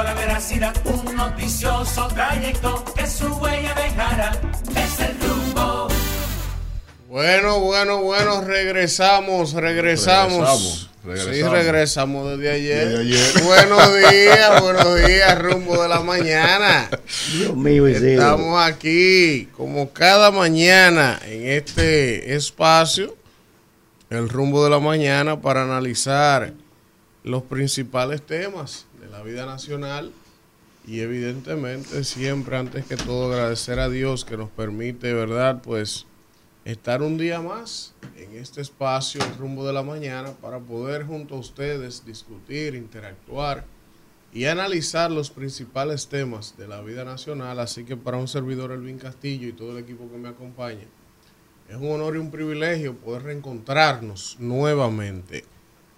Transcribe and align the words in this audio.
por 0.00 0.06
la 0.06 0.14
veracidad, 0.14 0.74
un 0.86 1.14
noticioso 1.14 2.08
trayecto 2.08 2.82
que 2.96 3.06
su 3.06 3.26
huella 3.34 3.74
dejara. 3.74 4.32
Es 4.74 4.98
el 4.98 5.20
rumbo. 5.20 5.88
Bueno, 7.06 7.60
bueno, 7.60 8.00
bueno, 8.00 8.40
regresamos, 8.40 9.52
regresamos. 9.52 10.90
Regresamos, 11.04 11.34
Sí, 11.36 11.42
regresamos 11.42 12.30
desde 12.30 12.50
ayer. 12.50 12.88
Desde 12.88 13.00
ayer. 13.02 13.42
Buenos 13.44 13.94
días, 13.94 14.62
buenos 14.62 15.06
días, 15.06 15.38
rumbo 15.38 15.82
de 15.82 15.88
la 15.90 16.00
mañana. 16.00 16.88
Dios 17.32 17.54
mío. 17.54 17.86
Estamos 17.86 18.58
aquí, 18.58 19.50
como 19.54 19.90
cada 19.92 20.30
mañana, 20.30 21.20
en 21.26 21.46
este 21.46 22.34
espacio, 22.34 23.16
el 24.08 24.30
rumbo 24.30 24.64
de 24.64 24.70
la 24.70 24.78
mañana, 24.80 25.42
para 25.42 25.64
analizar 25.64 26.54
los 27.22 27.42
principales 27.42 28.22
temas 28.22 28.86
la 29.10 29.22
vida 29.22 29.46
nacional 29.46 30.12
y 30.86 31.00
evidentemente 31.00 32.04
siempre, 32.04 32.56
antes 32.56 32.86
que 32.86 32.96
todo, 32.96 33.32
agradecer 33.32 33.78
a 33.80 33.88
Dios 33.88 34.24
que 34.24 34.36
nos 34.36 34.48
permite, 34.48 35.12
¿verdad? 35.12 35.60
Pues 35.62 36.06
estar 36.64 37.02
un 37.02 37.18
día 37.18 37.40
más 37.40 37.94
en 38.16 38.36
este 38.36 38.60
espacio, 38.60 39.20
el 39.22 39.36
rumbo 39.36 39.66
de 39.66 39.72
la 39.72 39.82
mañana, 39.82 40.32
para 40.40 40.58
poder 40.58 41.04
junto 41.04 41.34
a 41.34 41.38
ustedes 41.38 42.04
discutir, 42.04 42.74
interactuar 42.74 43.64
y 44.32 44.46
analizar 44.46 45.10
los 45.10 45.30
principales 45.30 46.08
temas 46.08 46.56
de 46.56 46.68
la 46.68 46.80
vida 46.80 47.04
nacional. 47.04 47.58
Así 47.60 47.84
que 47.84 47.96
para 47.96 48.16
un 48.16 48.28
servidor, 48.28 48.72
Elvin 48.72 48.98
Castillo 48.98 49.48
y 49.48 49.52
todo 49.52 49.72
el 49.72 49.84
equipo 49.84 50.10
que 50.10 50.18
me 50.18 50.28
acompaña, 50.28 50.86
es 51.68 51.76
un 51.76 51.90
honor 51.90 52.16
y 52.16 52.18
un 52.18 52.30
privilegio 52.30 52.96
poder 52.96 53.24
reencontrarnos 53.24 54.36
nuevamente. 54.40 55.44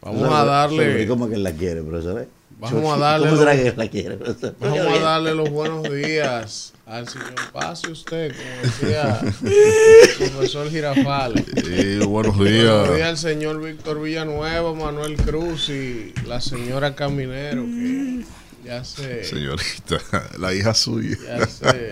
Vamos 0.03 0.29
a 0.33 0.45
darle, 0.45 1.07
¿Cómo 1.07 1.29
que 1.29 1.37
la 1.37 1.53
quiere, 1.53 1.83
profesor? 1.83 2.27
Vamos 2.63 2.95
a 2.95 2.97
darle 2.99 3.27
¿Cómo 3.27 3.39
será 3.41 3.55
lo- 3.55 3.61
que 3.63 3.69
él 3.69 3.75
la 3.77 3.89
quiere, 3.89 4.17
profesor? 4.17 4.55
vamos 4.61 4.79
a 4.79 4.99
darle 5.01 5.35
los 5.35 5.51
buenos 5.51 5.83
días 5.93 6.73
al 6.87 7.09
señor. 7.09 7.35
Pase 7.53 7.91
usted, 7.91 8.33
como 8.37 8.63
decía 8.63 9.21
el 10.21 10.31
profesor 10.31 10.71
Girafales. 10.71 11.45
Sí, 11.57 11.99
buenos 12.07 12.37
Buenos 12.37 12.39
días 12.39 12.95
días. 12.95 13.09
al 13.09 13.19
señor 13.19 13.61
Víctor 13.63 14.01
Villanueva, 14.01 14.73
Manuel 14.75 15.17
Cruz 15.17 15.69
y 15.71 16.15
la 16.27 16.41
señora 16.41 16.95
Caminero, 16.95 17.65
que 17.65 18.25
ya 18.65 18.85
se... 18.85 19.25
Señorita, 19.25 19.99
la 20.39 20.55
hija 20.55 20.73
suya. 20.75 21.17
Ya 21.27 21.47
se 21.47 21.91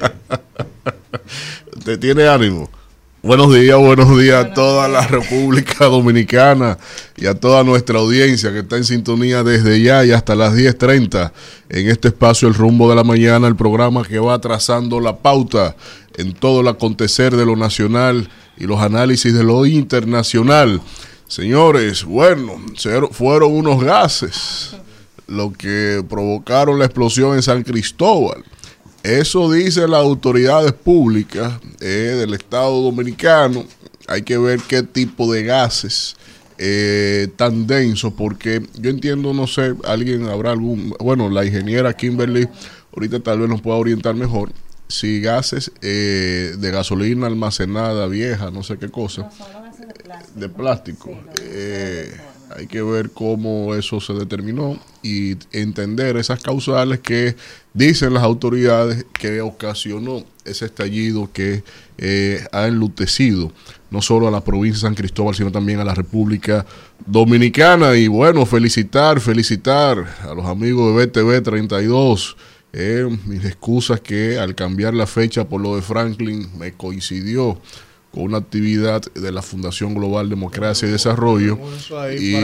¿Te 1.85 1.99
tiene 1.99 2.29
ánimo? 2.29 2.71
Buenos 3.23 3.53
días, 3.53 3.77
buenos 3.77 4.19
días 4.19 4.47
a 4.47 4.55
toda 4.55 4.89
la 4.89 5.07
República 5.07 5.85
Dominicana 5.85 6.79
y 7.19 7.27
a 7.27 7.35
toda 7.35 7.63
nuestra 7.65 7.99
audiencia 7.99 8.51
que 8.51 8.61
está 8.61 8.79
en 8.79 8.85
sintonía 8.85 9.43
desde 9.43 9.83
ya 9.83 10.03
y 10.07 10.11
hasta 10.11 10.35
las 10.35 10.55
10.30 10.55 11.31
en 11.69 11.91
este 11.91 12.09
espacio 12.09 12.49
El 12.49 12.55
Rumbo 12.55 12.89
de 12.89 12.97
la 12.97 13.05
Mañana, 13.05 13.47
el 13.47 13.57
programa 13.57 14.05
que 14.05 14.19
va 14.19 14.39
trazando 14.39 15.01
la 15.01 15.19
pauta 15.19 15.77
en 16.17 16.33
todo 16.33 16.63
el 16.63 16.69
acontecer 16.69 17.37
de 17.37 17.45
lo 17.45 17.57
nacional 17.57 18.31
y 18.57 18.65
los 18.65 18.81
análisis 18.81 19.35
de 19.35 19.45
lo 19.45 19.67
internacional. 19.67 20.81
Señores, 21.29 22.05
bueno, 22.05 22.55
fueron 23.13 23.53
unos 23.53 23.85
gases 23.85 24.77
lo 25.27 25.53
que 25.53 26.03
provocaron 26.09 26.79
la 26.79 26.87
explosión 26.87 27.37
en 27.37 27.43
San 27.43 27.65
Cristóbal. 27.65 28.43
Eso 29.03 29.51
dicen 29.51 29.91
las 29.91 30.01
autoridades 30.01 30.73
públicas 30.73 31.55
eh, 31.81 32.17
del 32.19 32.35
Estado 32.35 32.83
Dominicano. 32.83 33.65
Hay 34.07 34.23
que 34.23 34.37
ver 34.37 34.61
qué 34.69 34.83
tipo 34.83 35.33
de 35.33 35.45
gases 35.45 36.17
eh, 36.59 37.29
tan 37.37 37.67
densos, 37.67 38.13
porque 38.13 38.63
yo 38.79 38.91
entiendo, 38.91 39.33
no 39.33 39.47
sé, 39.47 39.75
alguien 39.85 40.29
habrá 40.29 40.51
algún, 40.51 40.95
bueno, 41.01 41.31
la 41.31 41.45
ingeniera 41.45 41.95
Kimberly 41.95 42.49
ahorita 42.95 43.21
tal 43.21 43.41
vez 43.41 43.49
nos 43.49 43.63
pueda 43.63 43.79
orientar 43.79 44.15
mejor, 44.15 44.53
si 44.89 45.21
gases 45.21 45.71
eh, 45.83 46.55
de 46.59 46.71
gasolina 46.71 47.27
almacenada 47.27 48.07
vieja, 48.09 48.51
no 48.51 48.63
sé 48.63 48.77
qué 48.77 48.91
cosa, 48.91 49.31
de 50.35 50.49
plástico. 50.49 51.17
Eh, 51.41 52.13
hay 52.57 52.67
que 52.67 52.83
ver 52.83 53.11
cómo 53.11 53.75
eso 53.75 54.01
se 54.01 54.13
determinó 54.13 54.79
y 55.03 55.37
entender 55.53 56.17
esas 56.17 56.43
causales 56.43 57.01
que 57.01 57.37
dicen 57.75 58.15
las 58.15 58.23
autoridades 58.23 59.07
que 59.13 59.41
ocasionó 59.41 60.25
ese 60.45 60.67
estallido 60.67 61.31
que 61.33 61.63
eh, 61.99 62.45
ha 62.53 62.67
enlutecido 62.67 63.53
no 63.91 64.03
solo 64.03 64.29
a 64.29 64.31
la 64.31 64.43
provincia 64.43 64.77
de 64.77 64.81
San 64.81 64.95
Cristóbal, 64.95 65.35
sino 65.35 65.51
también 65.51 65.81
a 65.81 65.85
la 65.85 65.95
República 65.95 66.65
Dominicana. 67.07 67.97
Y 67.97 68.07
bueno, 68.07 68.47
felicitar, 68.47 69.21
felicitar 69.21 70.19
a 70.23 70.35
los 70.35 70.47
amigos 70.47 70.97
de 70.97 71.07
BTV 71.07 71.43
32. 71.43 72.37
Eh, 72.73 73.09
mis 73.27 73.45
excusas 73.45 74.01
que 74.01 74.39
al 74.39 74.55
cambiar 74.55 74.95
la 74.95 75.09
fecha 75.09 75.49
por 75.49 75.61
lo 75.61 75.75
de 75.75 75.83
Franklin 75.83 76.49
me 76.57 76.73
coincidió 76.73 77.61
con 78.13 78.25
una 78.25 78.39
actividad 78.39 79.03
de 79.15 79.33
la 79.33 79.43
Fundación 79.43 79.95
Global 79.95 80.29
Democracia 80.29 80.89
y 80.89 80.91
Desarrollo. 80.91 81.59
Y 82.19 82.35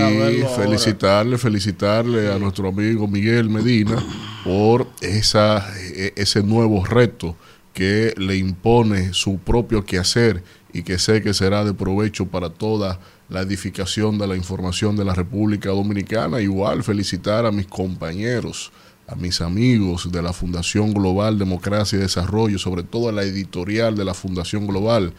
felicitarle, 0.57 1.39
felicitarle 1.39 2.33
a 2.33 2.39
nuestro 2.39 2.69
amigo 2.69 3.09
Miguel 3.09 3.51
Medina 3.51 4.03
por 4.45 4.87
esa, 5.01 5.67
e- 5.79 6.13
ese 6.17 6.43
nuevo 6.43 6.85
reto 6.85 7.37
que 7.73 8.15
le 8.17 8.37
impone 8.37 9.13
su 9.13 9.39
propio 9.39 9.85
quehacer 9.85 10.43
y 10.73 10.83
que 10.83 10.99
sé 10.99 11.23
que 11.23 11.35
será 11.35 11.65
de 11.65 11.75
provecho 11.75 12.27
para 12.27 12.51
toda 12.51 13.01
la 13.29 13.41
edificación 13.41 14.19
de 14.19 14.27
la 14.27 14.37
información 14.37 14.97
de 14.97 15.05
la 15.05 15.15
República 15.15 15.71
Dominicana. 15.71 16.41
Igual 16.41 16.85
felicitar 16.85 17.45
a 17.45 17.53
mis 17.53 17.67
compañeros, 17.67 18.73
a 19.09 19.15
mis 19.15 19.41
amigos 19.41 20.11
de 20.11 20.23
la 20.23 20.33
Fundación 20.33 20.93
Global 20.93 21.39
Democracia 21.39 21.97
y 21.99 22.03
Desarrollo, 22.03 22.59
sobre 22.59 22.83
todo 22.83 23.09
a 23.09 23.13
la 23.13 23.23
editorial 23.23 23.97
de 23.97 24.05
la 24.05 24.15
Fundación 24.15 24.67
Global, 24.67 25.13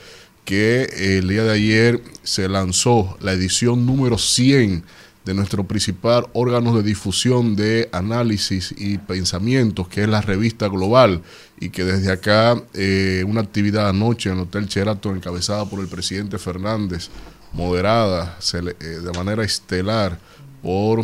que 0.47 0.83
eh, 0.83 1.17
el 1.17 1.27
día 1.27 1.43
de 1.43 1.51
ayer 1.51 2.01
se 2.23 2.47
lanzó 2.47 3.17
la 3.19 3.33
edición 3.33 3.85
número 3.85 4.17
100 4.17 4.81
de 5.25 5.33
nuestro 5.33 5.65
principal 5.65 6.27
órgano 6.31 6.73
de 6.77 6.83
difusión 6.83 7.57
de 7.57 7.89
análisis 7.91 8.73
y 8.77 8.97
pensamientos, 8.97 9.89
que 9.89 10.03
es 10.03 10.07
la 10.07 10.21
revista 10.21 10.69
Global, 10.69 11.21
y 11.59 11.67
que 11.67 11.83
desde 11.83 12.13
acá, 12.13 12.63
eh, 12.73 13.25
una 13.27 13.41
actividad 13.41 13.89
anoche 13.89 14.29
en 14.29 14.37
el 14.37 14.43
Hotel 14.43 14.67
Sheraton, 14.67 15.17
encabezada 15.17 15.65
por 15.65 15.81
el 15.81 15.89
presidente 15.89 16.37
Fernández, 16.37 17.09
moderada 17.51 18.39
eh, 18.53 18.85
de 18.85 19.11
manera 19.17 19.43
estelar 19.43 20.17
por 20.61 21.03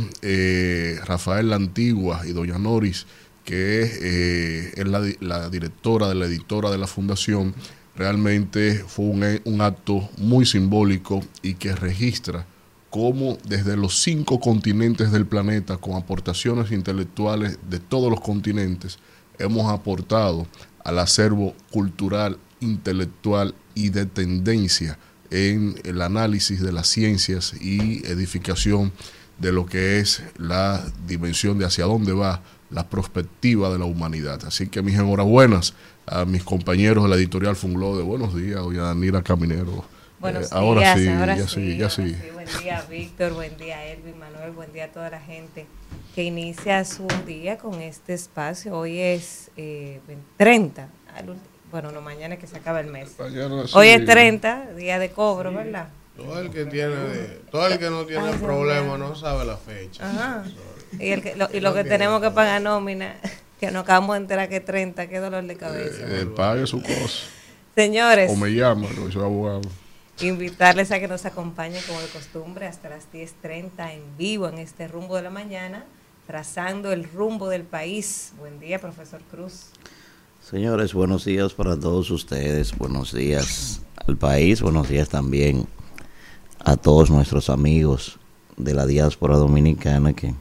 Rafael 1.05 1.49
La 1.49 1.57
Antigua 1.57 2.21
y 2.25 2.31
Doña 2.31 2.57
Noris, 2.57 3.07
que 3.43 4.71
es 4.73 4.87
la 4.87 5.49
directora 5.49 6.07
de 6.07 6.15
la 6.15 6.27
editora 6.27 6.71
de 6.71 6.77
la 6.77 6.87
fundación, 6.87 7.53
realmente 7.95 8.83
fue 8.87 9.05
un, 9.45 9.61
acto 9.61 10.09
muy 10.17 10.45
simbólico 10.45 11.23
y 11.41 11.55
que 11.55 11.75
registra 11.75 12.45
cómo 12.89 13.37
desde 13.47 13.77
los 13.77 14.01
cinco 14.01 14.39
continentes 14.39 15.11
del 15.11 15.25
planeta, 15.25 15.77
con 15.77 15.95
aportaciones 15.95 16.71
intelectuales 16.71 17.57
de 17.69 17.79
todos 17.79 18.09
los 18.09 18.21
continentes, 18.21 18.99
hemos 19.39 19.71
aportado 19.71 20.47
al 20.83 20.99
acervo 20.99 21.55
cultural, 21.71 22.37
intelectual 22.59 23.55
y 23.73 23.89
de 23.89 24.05
tendencia 24.05 24.97
en 25.31 25.75
el 25.83 26.01
análisis 26.01 26.61
de 26.61 26.71
las 26.71 26.87
ciencias 26.87 27.53
y 27.59 28.05
edificación 28.05 28.91
de 29.39 29.51
lo 29.51 29.65
que 29.65 29.99
es 29.99 30.21
la 30.37 30.85
dimensión 31.07 31.57
de 31.57 31.65
hacia 31.65 31.85
dónde 31.85 32.13
va 32.13 32.43
la 32.69 32.89
perspectiva 32.89 33.71
de 33.71 33.79
la 33.79 33.85
humanidad. 33.85 34.45
Así 34.45 34.67
que 34.67 34.81
mis 34.81 34.95
enhorabuenas 34.95 35.73
a 36.05 36.25
mis 36.25 36.43
compañeros 36.43 37.03
de 37.03 37.09
la 37.09 37.15
editorial 37.15 37.55
Fungló 37.55 37.97
de 37.97 38.03
Buenos 38.03 38.35
Días, 38.35 38.59
doña 38.61 38.83
Danila 38.83 39.21
Caminero. 39.23 39.85
Buenos 40.19 40.45
Eh, 40.45 40.49
ahora 40.51 40.81
días, 40.81 40.99
sí, 40.99 41.07
ahora 41.09 41.35
ya 41.37 41.47
sí, 41.47 41.53
sí, 41.55 41.77
ya 41.77 41.85
ahora 41.85 41.89
sí. 41.95 42.15
Buen 42.33 42.47
día, 42.61 42.85
Víctor, 42.89 43.33
buen 43.33 43.57
día, 43.57 43.85
Elvin, 43.87 44.17
Manuel, 44.19 44.51
buen 44.51 44.71
día 44.73 44.85
a 44.85 44.91
toda 44.91 45.09
la 45.09 45.19
gente 45.19 45.65
que 46.15 46.23
inicia 46.23 46.83
su 46.85 47.07
día 47.25 47.57
con 47.57 47.81
este 47.81 48.13
espacio. 48.13 48.77
Hoy 48.77 48.99
es 48.99 49.49
eh, 49.57 49.99
30, 50.37 50.87
al 51.15 51.27
ulti- 51.27 51.37
bueno, 51.71 51.91
no, 51.91 52.01
mañana 52.01 52.35
es 52.35 52.39
que 52.39 52.47
se 52.47 52.57
acaba 52.57 52.79
el 52.81 52.87
mes. 52.87 53.15
Mañana 53.19 53.63
Hoy 53.73 53.87
sí. 53.87 53.93
es 53.93 54.05
30, 54.05 54.73
día 54.77 54.99
de 54.99 55.09
cobro, 55.11 55.51
¿verdad? 55.53 55.87
Todo 56.15 56.39
el 56.39 56.51
que 56.51 56.65
tiene, 56.65 56.93
todo 57.51 57.67
el 57.67 57.79
que 57.79 57.89
no 57.89 58.05
tiene 58.05 58.27
Ay, 58.27 58.37
problema 58.39 58.97
no 58.97 59.15
sabe 59.15 59.43
la 59.45 59.57
fecha. 59.57 60.07
Ajá. 60.07 60.43
Y, 60.99 61.09
el 61.09 61.23
que, 61.23 61.35
lo, 61.35 61.47
y 61.51 61.59
lo 61.59 61.73
que 61.73 61.83
tenemos 61.83 62.21
que 62.21 62.29
pagar 62.29 62.61
nómina, 62.61 63.15
que 63.65 63.71
nos 63.71 63.83
acabamos 63.83 64.15
de 64.15 64.23
enterar 64.23 64.49
que 64.49 64.57
es 64.57 64.65
30, 64.65 65.07
qué 65.07 65.19
dolor 65.19 65.45
de 65.45 65.55
cabeza. 65.55 66.03
Eh, 66.05 66.25
pague 66.25 66.67
su 66.67 66.81
cosa. 66.81 67.27
Señores, 67.73 68.29
O 68.29 68.35
me 68.35 68.49
llama, 68.49 68.89
que 68.89 69.09
soy 69.09 69.23
abogado. 69.23 69.61
invitarles 70.19 70.91
a 70.91 70.99
que 70.99 71.07
nos 71.07 71.25
acompañen 71.25 71.81
como 71.87 72.01
de 72.01 72.07
costumbre 72.07 72.67
hasta 72.67 72.89
las 72.89 73.05
10.30 73.13 73.93
en 73.93 74.17
vivo 74.17 74.49
en 74.49 74.57
este 74.57 74.89
rumbo 74.89 75.15
de 75.15 75.21
la 75.21 75.29
mañana, 75.29 75.85
trazando 76.27 76.91
el 76.91 77.05
rumbo 77.05 77.47
del 77.47 77.63
país. 77.63 78.33
Buen 78.37 78.59
día, 78.59 78.79
profesor 78.79 79.21
Cruz. 79.31 79.67
Señores, 80.41 80.93
buenos 80.93 81.23
días 81.23 81.53
para 81.53 81.79
todos 81.79 82.11
ustedes, 82.11 82.77
buenos 82.77 83.13
días 83.13 83.81
al 84.05 84.17
país, 84.17 84.61
buenos 84.61 84.89
días 84.89 85.07
también 85.07 85.67
a 86.59 86.75
todos 86.75 87.09
nuestros 87.09 87.49
amigos 87.49 88.19
de 88.57 88.73
la 88.73 88.85
diáspora 88.85 89.37
dominicana 89.37 90.11
que 90.11 90.33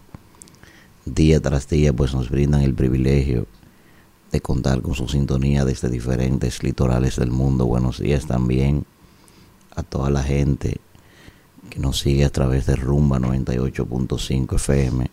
día 1.04 1.40
tras 1.40 1.69
día 1.69 1.93
pues 1.93 2.14
nos 2.14 2.31
brindan 2.31 2.62
el 2.62 2.75
privilegio 2.75 3.46
de 4.31 4.40
contar 4.40 4.81
con 4.82 4.94
su 4.94 5.08
sintonía 5.08 5.64
desde 5.64 5.90
diferentes 5.90 6.62
litorales 6.62 7.16
del 7.16 7.31
mundo. 7.31 7.66
Buenos 7.66 7.99
días 7.99 8.26
también 8.26 8.87
a 9.75 9.82
toda 9.82 10.10
la 10.10 10.22
gente 10.22 10.81
que 11.70 11.78
nos 11.78 11.99
sigue 11.99 12.25
a 12.25 12.31
través 12.31 12.66
de 12.66 12.76
Rumba 12.76 13.19
98.5 13.19 14.56
FM 14.56 15.10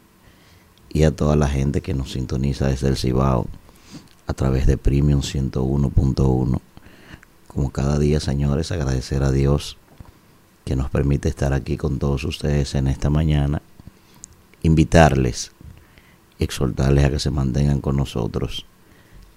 y 0.91 1.03
a 1.03 1.15
toda 1.15 1.35
la 1.35 1.47
gente 1.47 1.81
que 1.81 1.93
nos 1.93 2.13
sintoniza 2.13 2.67
desde 2.67 2.87
el 2.87 2.97
Cibao 2.97 3.47
a 4.27 4.33
través 4.33 4.67
de 4.67 4.77
Premium 4.77 5.21
101.1. 5.21 6.59
Como 7.47 7.71
cada 7.71 7.97
día, 7.97 8.19
señores, 8.19 8.71
agradecer 8.71 9.23
a 9.23 9.31
Dios 9.31 9.77
que 10.65 10.75
nos 10.75 10.89
permite 10.89 11.29
estar 11.29 11.53
aquí 11.53 11.77
con 11.77 11.97
todos 11.97 12.23
ustedes 12.23 12.75
en 12.75 12.87
esta 12.87 13.09
mañana, 13.09 13.61
invitarles, 14.61 15.51
exhortarles 16.39 17.05
a 17.05 17.09
que 17.09 17.19
se 17.19 17.29
mantengan 17.31 17.81
con 17.81 17.95
nosotros 17.97 18.65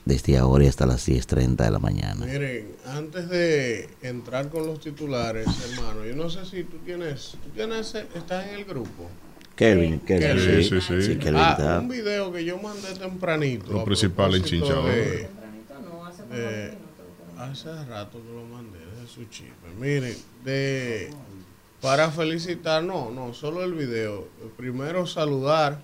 desde 0.04 0.36
ahora 0.38 0.64
y 0.64 0.68
hasta 0.68 0.84
las 0.86 1.06
10.30 1.08 1.56
de 1.64 1.70
la 1.70 1.78
mañana. 1.78 2.26
Miren, 2.26 2.68
antes 2.86 3.28
de 3.28 3.88
entrar 4.02 4.48
con 4.48 4.66
los 4.66 4.80
titulares, 4.80 5.46
hermano, 5.72 6.04
yo 6.04 6.16
no 6.16 6.28
sé 6.28 6.44
si 6.44 6.64
tú 6.64 6.78
tienes, 6.84 7.36
tú 7.42 7.50
tienes, 7.50 7.94
estás 7.94 8.46
en 8.48 8.54
el 8.56 8.64
grupo. 8.64 9.08
Kevin, 9.54 10.00
Kevin, 10.00 10.22
Kelvin. 10.38 10.64
Sí, 10.64 10.80
sí, 10.80 11.02
sí. 11.02 11.16
Kelvin 11.18 11.36
Ah, 11.44 11.54
está- 11.56 11.78
un 11.80 11.88
video 11.88 12.32
que 12.32 12.44
yo 12.44 12.58
mandé 12.58 12.94
tempranito. 12.98 13.70
Lo 13.72 13.84
principal, 13.84 14.30
propósito 14.32 14.56
enchinchador. 14.56 14.90
de- 14.90 15.28
No, 15.88 16.04
hace 16.06 16.22
como 16.22 16.34
de- 16.34 16.74
hace 17.38 17.84
rato 17.84 18.18
que 18.22 18.32
lo 18.32 18.44
mandé 18.46 18.78
de 18.78 19.06
su 19.06 19.24
chisme. 19.26 19.52
Miren, 19.78 20.16
de 20.44 21.10
para 21.80 22.10
felicitar, 22.10 22.82
no, 22.82 23.10
no, 23.10 23.34
solo 23.34 23.62
el 23.62 23.74
video. 23.74 24.26
Primero 24.56 25.06
saludar 25.06 25.80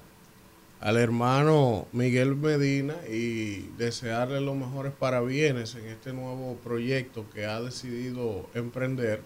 al 0.80 0.96
hermano 0.96 1.88
Miguel 1.92 2.36
Medina 2.36 2.94
y 3.10 3.68
desearle 3.76 4.40
los 4.40 4.56
mejores 4.56 4.92
parabienes 4.92 5.74
en 5.74 5.86
este 5.86 6.12
nuevo 6.12 6.56
proyecto 6.62 7.26
que 7.34 7.46
ha 7.46 7.60
decidido 7.60 8.48
emprender, 8.54 9.22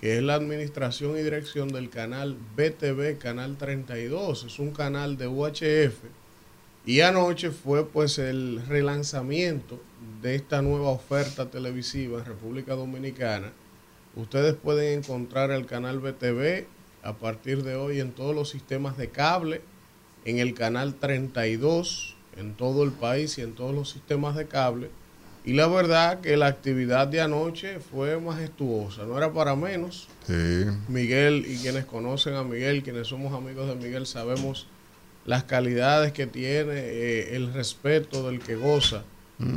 que 0.00 0.16
es 0.16 0.22
la 0.22 0.34
administración 0.34 1.18
y 1.18 1.22
dirección 1.22 1.68
del 1.68 1.90
canal 1.90 2.36
BTV, 2.56 3.18
Canal 3.18 3.56
32. 3.56 4.44
Es 4.44 4.58
un 4.58 4.70
canal 4.70 5.16
de 5.16 5.26
UHF. 5.26 6.04
Y 6.84 7.00
anoche 7.00 7.50
fue 7.50 7.84
pues 7.84 8.18
el 8.18 8.62
relanzamiento 8.68 9.80
de 10.22 10.36
esta 10.36 10.62
nueva 10.62 10.90
oferta 10.90 11.50
televisiva 11.50 12.20
en 12.20 12.26
República 12.26 12.74
Dominicana. 12.74 13.50
Ustedes 14.14 14.54
pueden 14.54 15.00
encontrar 15.00 15.50
el 15.50 15.66
canal 15.66 15.98
BTV 15.98 16.64
a 17.02 17.14
partir 17.14 17.64
de 17.64 17.74
hoy 17.74 17.98
en 17.98 18.12
todos 18.12 18.36
los 18.36 18.50
sistemas 18.50 18.96
de 18.96 19.08
cable, 19.08 19.62
en 20.26 20.38
el 20.38 20.54
canal 20.54 20.94
32, 20.94 22.16
en 22.36 22.54
todo 22.54 22.82
el 22.82 22.90
país 22.90 23.38
y 23.38 23.42
en 23.42 23.54
todos 23.54 23.74
los 23.74 23.90
sistemas 23.90 24.36
de 24.36 24.46
cable. 24.46 24.90
Y 25.44 25.52
la 25.52 25.68
verdad 25.68 26.20
que 26.20 26.36
la 26.36 26.48
actividad 26.48 27.06
de 27.06 27.20
anoche 27.20 27.78
fue 27.78 28.20
majestuosa, 28.20 29.04
no 29.04 29.16
era 29.16 29.32
para 29.32 29.54
menos. 29.54 30.08
Sí. 30.26 30.64
Miguel 30.88 31.46
y 31.48 31.56
quienes 31.58 31.84
conocen 31.84 32.34
a 32.34 32.42
Miguel, 32.42 32.82
quienes 32.82 33.06
somos 33.06 33.32
amigos 33.32 33.68
de 33.68 33.76
Miguel, 33.76 34.06
sabemos 34.06 34.66
las 35.24 35.44
calidades 35.44 36.12
que 36.12 36.26
tiene, 36.26 36.74
eh, 36.74 37.36
el 37.36 37.52
respeto 37.52 38.28
del 38.28 38.40
que 38.40 38.56
goza 38.56 39.04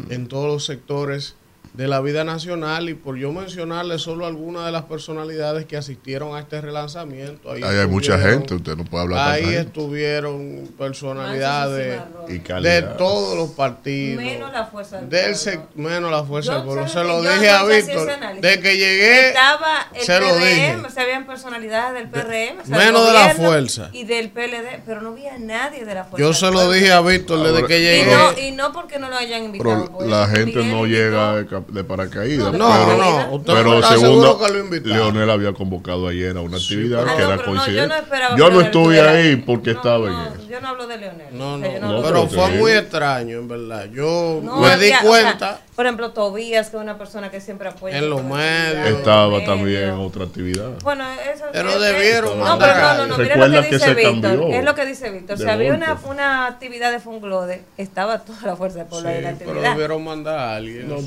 en 0.10 0.28
todos 0.28 0.48
los 0.48 0.66
sectores 0.66 1.36
de 1.74 1.88
la 1.88 2.02
vida 2.02 2.24
nacional 2.24 2.90
y 2.90 2.94
por 2.94 3.16
yo 3.16 3.32
mencionarle 3.32 4.00
solo 4.00 4.26
algunas 4.26 4.66
de 4.66 4.72
las 4.72 4.84
personalidades 4.84 5.66
que 5.66 5.78
asistieron 5.78 6.36
a 6.36 6.40
este 6.40 6.60
relanzamiento. 6.62 7.52
Ahí 7.52 7.64
hay 7.64 7.88
mucha 7.88 8.16
estuvieron- 8.16 8.40
gente, 8.40 8.56
usted 8.56 8.76
no 8.76 8.86
puede 8.86 9.04
hablar 9.04 9.32
Ahí 9.32 9.54
estuvieron 9.56 10.68
personalidades 10.78 12.02
Y 12.28 12.40
de 12.62 12.82
todos 12.98 13.38
los 13.38 13.50
partidos. 13.52 14.24
Menos 14.24 14.52
la 14.52 14.66
fuerza 14.66 14.98
del 15.02 15.10
del 15.10 15.34
pueblo. 15.34 15.90
menos 15.90 16.12
la 16.12 16.24
fuerza 16.24 16.52
Yo 16.52 16.58
del 16.58 16.66
pueblo. 16.68 16.88
Se 16.88 17.04
lo 17.04 17.22
dije 17.22 17.50
a 17.50 17.64
Víctor. 17.64 18.10
De 18.42 18.60
que 18.60 18.78
llegué, 18.78 19.28
Estaba 19.30 19.88
el 19.94 20.02
se 20.02 20.20
lo 20.20 20.36
dije. 20.38 20.74
PRM, 20.76 20.90
se 20.92 21.02
habían 21.02 21.26
personalidades 21.28 21.94
del 21.94 22.10
PRM, 22.10 22.62
o 22.62 22.66
sea, 22.66 22.78
menos 22.78 23.06
de 23.08 23.14
la 23.14 23.30
fuerza. 23.36 23.90
Y 23.94 24.04
del 24.06 24.30
PLD, 24.30 24.82
pero 24.86 25.02
no 25.02 25.10
había 25.10 25.38
nadie 25.38 25.86
de 25.86 25.94
la 25.94 26.04
fuerza. 26.06 26.18
Yo 26.28 26.34
se 26.34 26.52
lo 26.52 26.72
dije 26.72 26.92
a 26.92 27.02
Víctor 27.02 27.44
desde 27.52 27.68
que 27.68 27.80
Y 27.80 27.82
llegué. 27.84 28.12
no, 28.16 28.38
y 28.38 28.52
no 28.52 28.72
porque 28.72 29.00
no 29.00 29.10
lo 29.10 29.16
hayan 29.16 29.44
invitado. 29.44 29.86
Pero 29.86 29.92
por 29.98 30.08
la 30.08 30.28
gente 30.28 30.64
no 30.66 30.86
llega 30.86 31.36
de, 31.38 31.59
de 31.68 31.84
paracaídas. 31.84 32.54
No, 32.54 32.58
No, 32.70 32.86
pero, 32.88 32.98
no, 32.98 33.34
usted 33.36 33.54
pero 33.54 33.84
seguro 33.84 34.40
que 34.40 34.50
lo. 34.50 34.70
Leonel 34.96 35.30
había 35.30 35.54
convocado 35.54 36.08
ayer 36.08 36.36
a 36.38 36.42
una 36.42 36.58
actividad 36.58 37.04
Ah, 37.08 37.16
que 37.16 37.22
no, 37.24 37.28
era 37.28 37.38
pero 37.38 37.54
no, 37.54 37.62
coincidente. 37.62 37.96
yo 38.10 38.30
no 38.30 38.38
Yo 38.38 38.50
no 38.50 38.62
estuve 38.62 39.02
ahí 39.02 39.36
porque 39.38 39.72
No, 39.74 39.78
estaba 39.78 40.10
no, 40.10 40.28
en 40.28 40.34
eso. 40.34 40.48
Yo 40.50 40.62
no 40.62 40.68
hablo 40.68 40.88
de 40.88 40.98
Leonel. 40.98 41.28
No, 41.32 41.54
o 41.54 41.58
no, 41.58 41.66
sea, 41.66 41.80
yo 41.80 41.88
no, 41.88 42.02
pero 42.04 42.22
de- 42.24 42.28
fue 42.30 42.48
muy 42.52 42.72
extraño, 42.72 43.38
en 43.38 43.48
verdad. 43.48 43.86
Yo 43.92 44.40
No, 44.44 44.58
me 44.58 44.68
di 44.78 44.92
había- 44.92 44.98
o 45.00 45.02
sea, 45.02 45.24
cuenta. 45.24 45.60
por 45.76 45.86
ejemplo, 45.86 46.12
Tobías, 46.12 46.70
que 46.70 46.78
es 46.78 46.82
una 46.84 46.98
persona 46.98 47.30
que 47.32 47.40
siempre 47.42 47.70
apoya. 47.70 47.98
En 47.98 48.10
los 48.10 48.24
medios. 48.24 48.40
actividad, 48.78 48.88
Estaba 49.00 49.46
también 49.46 49.84
en 49.90 49.96
otra 49.96 50.24
actividad. 50.26 50.70
Bueno, 50.84 51.04
eso 51.34 51.46
Pero 51.52 51.70
es- 51.70 51.80
debieron 51.82 52.38
No, 52.40 52.46
mandar 52.46 52.70
pero 52.74 52.80
no, 52.82 52.88
no, 52.88 53.08
no. 53.08 53.14
alguien. 53.16 53.20
Mira 53.20 53.36
lo 53.36 53.44
Recuerda 53.46 53.70
que 53.70 53.80
se 53.80 53.94
Víctor. 53.94 54.22
cambió 54.32 54.48
Es 54.60 54.66
lo 54.66 54.76
que 54.76 54.86
dice 54.86 55.10
Víctor. 55.12 55.38
de 55.38 55.44
Si 55.44 55.50
había 55.50 55.74
una, 55.74 56.46
actividad 56.48 56.92
de 56.92 57.00
Funglode, 57.00 57.64
estaba 57.78 58.20
toda 58.20 58.42
la 58.44 58.56
fuerza 58.56 58.80
del 58.80 58.88
pueblo 58.88 59.10
en 59.10 59.24
la 59.24 59.30
Sí, 59.32 59.36
pero 59.40 59.52
actividad. 59.52 59.72
debieron 59.74 60.04
mandar 60.04 60.40
a 60.40 60.56
alguien. 60.56 60.90
No, 60.90 60.98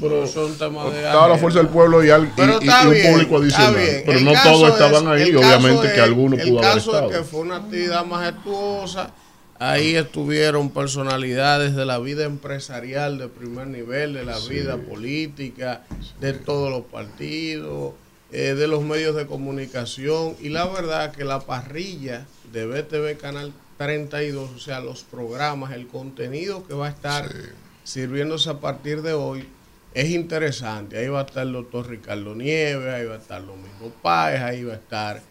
Eso 0.45 0.49
son 0.49 0.59
temas 0.59 0.93
de. 0.93 0.99
Estaba 0.99 1.29
la 1.29 1.39
fuerza 1.39 1.59
del 1.59 1.69
pueblo 1.69 2.05
y, 2.05 2.11
al- 2.11 2.31
y- 2.37 2.41
un 2.41 2.91
bien, 2.91 3.13
público 3.13 3.37
adicional. 3.39 3.75
Pero 4.07 4.19
El 4.19 4.25
no 4.25 4.33
caso 4.33 4.51
todos 4.53 4.69
es- 4.69 4.73
estaban 4.75 5.09
ahí, 5.09 5.29
el 5.31 5.37
obviamente 5.37 5.83
caso 5.83 5.95
que 5.95 6.01
alguno 6.01 6.37
el 6.37 6.49
pudo 6.49 6.59
haber 6.61 6.73
caso 6.75 6.91
estado. 6.93 7.11
es 7.11 7.17
que 7.19 7.25
fue 7.25 7.41
una 7.41 7.57
actividad 7.57 8.05
majestuosa. 8.05 9.11
Ahí 9.59 9.95
estuvieron 9.95 10.71
personalidades 10.71 11.77
de 11.77 11.85
la 11.87 11.99
vida 12.01 12.25
empresarial 12.25 13.19
de 13.19 13.29
primer 13.29 13.69
nivel, 13.69 14.13
de 14.15 14.25
la 14.25 14.37
vida 14.41 14.77
política, 14.77 15.83
de 16.21 16.33
todos 16.33 16.69
los 16.71 16.83
partidos, 16.87 17.93
eh, 18.33 18.55
de 18.55 18.67
los 18.67 18.83
medios 18.83 19.15
de 19.15 19.27
comunicación. 19.27 20.35
Y 20.41 20.49
la 20.49 20.67
verdad 20.67 21.13
que 21.13 21.25
la 21.25 21.41
parrilla 21.41 22.27
de 22.53 22.67
BTV 22.67 23.17
Canal 23.19 23.53
32, 23.79 24.51
o 24.57 24.59
sea, 24.59 24.81
los 24.81 25.05
programas, 25.05 25.73
el 25.73 25.87
contenido 25.87 26.67
que 26.67 26.75
va 26.75 26.87
a 26.87 26.91
estar 26.91 27.31
sirviéndose 27.85 28.51
a 28.51 28.59
partir 28.59 29.03
de 29.03 29.13
hoy, 29.13 29.49
es 29.95 30.11
interesante. 30.11 30.99
Ahí 30.99 31.09
va 31.09 31.21
a 31.21 31.25
estar 31.25 31.47
el 31.47 31.53
doctor 31.53 31.89
Ricardo 31.89 32.35
Nieves, 32.35 32.93
ahí 32.93 33.05
va 33.07 33.15
a 33.15 33.19
estar 33.19 33.45
Domingo 33.45 33.93
Páez, 34.03 34.41
ahí 34.41 34.65
va 34.65 34.73
a 34.73 34.77
estar 34.77 35.23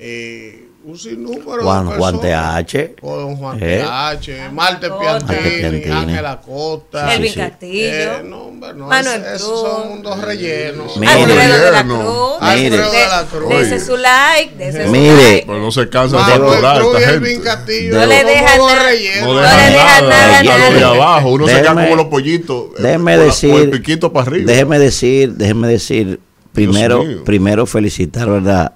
eh, 0.00 0.66
un 0.82 0.98
sinnúmero 0.98 1.62
Juan- 1.62 1.90
de 1.90 1.96
Juan 1.96 2.18
personas. 2.20 2.66
TH. 2.66 2.94
Con 3.02 3.36
Juan 3.36 3.58
Eh. 3.60 3.84
TH, 3.84 4.50
Marte. 4.50 4.88
Piantini, 4.88 5.36
Marte 5.38 5.58
Piantini. 5.60 5.92
Ángela 5.94 6.40
Costa. 6.40 7.14
Elvin. 7.14 7.34
Castillo. 7.34 7.90
Eh, 7.92 8.22
no, 8.24 8.38
hombre, 8.44 8.72
no, 8.74 8.86
Manuel 8.86 9.22
esos 9.34 9.60
son 9.60 9.88
mundos 9.90 10.18
rellenos. 10.22 10.96
Mire. 10.96 11.12
Alfredo 11.12 11.64
de 11.66 11.70
la. 11.70 11.84
Cruz. 11.84 12.02
Alfredo 12.40 12.90
de- 12.90 12.96
de 12.98 13.06
la 13.08 13.24
Cruz. 13.30 13.48
Dese 13.50 13.80
su 13.84 13.96
like, 13.98 14.54
dese 14.56 14.86
su 14.86 14.90
Mire. 14.90 15.14
like. 15.16 15.44
Pero 15.46 15.58
no 15.58 15.70
se 15.70 15.88
cansa 15.90 16.16
de 16.16 16.22
y 16.22 16.54
esta 16.54 17.00
gente. 17.12 17.40
Castillo. 17.42 17.94
No 17.98 18.06
le 18.06 18.24
dejan 18.24 18.58
nada. 18.58 18.90
No 19.20 19.34
No 19.34 19.40
dejan 19.40 19.58
le 19.66 19.72
dejan 19.72 20.08
nada, 20.08 20.42
ya 20.42 20.58
lo 20.70 20.74
de 20.78 20.84
abajo. 20.84 21.28
Uno 21.28 21.46
se 21.46 21.52
queda 21.52 21.62
Déjeme- 21.74 21.84
como 21.84 21.96
los 21.96 22.06
pollitos. 22.06 22.64
eh, 22.78 22.82
Déjeme 22.82 23.16
decir, 23.18 23.54
el 23.54 23.70
piquito 23.70 24.12
para 24.14 24.26
arriba. 24.28 24.50
déjeme 24.50 24.78
decir, 24.78 25.32
déjeme 25.34 25.68
decir, 25.68 26.20
primero, 26.54 27.04
primero 27.26 27.66
felicitar, 27.66 28.30
¿verdad? 28.30 28.72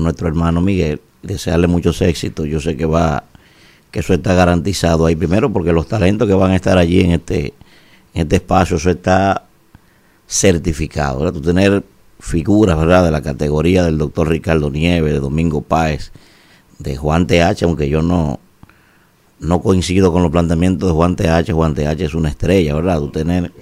Nuestro 0.00 0.28
hermano 0.28 0.60
Miguel, 0.60 1.00
desearle 1.22 1.66
muchos 1.66 2.00
éxitos. 2.02 2.46
Yo 2.46 2.60
sé 2.60 2.76
que 2.76 2.86
va, 2.86 3.24
que 3.90 4.00
eso 4.00 4.14
está 4.14 4.34
garantizado 4.34 5.06
ahí 5.06 5.16
primero 5.16 5.52
porque 5.52 5.72
los 5.72 5.86
talentos 5.86 6.26
que 6.26 6.34
van 6.34 6.52
a 6.52 6.56
estar 6.56 6.78
allí 6.78 7.00
en 7.00 7.12
este, 7.12 7.54
en 8.14 8.22
este 8.22 8.36
espacio, 8.36 8.76
eso 8.76 8.90
está 8.90 9.44
certificado, 10.26 11.18
¿verdad? 11.18 11.32
Tú 11.34 11.42
tener 11.42 11.82
figuras, 12.20 12.78
¿verdad? 12.78 13.04
De 13.04 13.10
la 13.10 13.22
categoría 13.22 13.84
del 13.84 13.98
doctor 13.98 14.28
Ricardo 14.28 14.70
Nieves, 14.70 15.12
de 15.12 15.20
Domingo 15.20 15.62
Páez, 15.62 16.12
de 16.78 16.96
Juan 16.96 17.26
TH, 17.26 17.64
aunque 17.64 17.88
yo 17.88 18.02
no, 18.02 18.40
no 19.40 19.60
coincido 19.60 20.12
con 20.12 20.22
los 20.22 20.30
planteamientos 20.30 20.88
de 20.88 20.94
Juan 20.94 21.16
TH. 21.16 21.52
Juan 21.52 21.74
TH 21.74 22.00
es 22.04 22.14
una 22.14 22.28
estrella, 22.28 22.74
¿verdad? 22.74 22.98
Tú 22.98 23.10
tener 23.10 23.52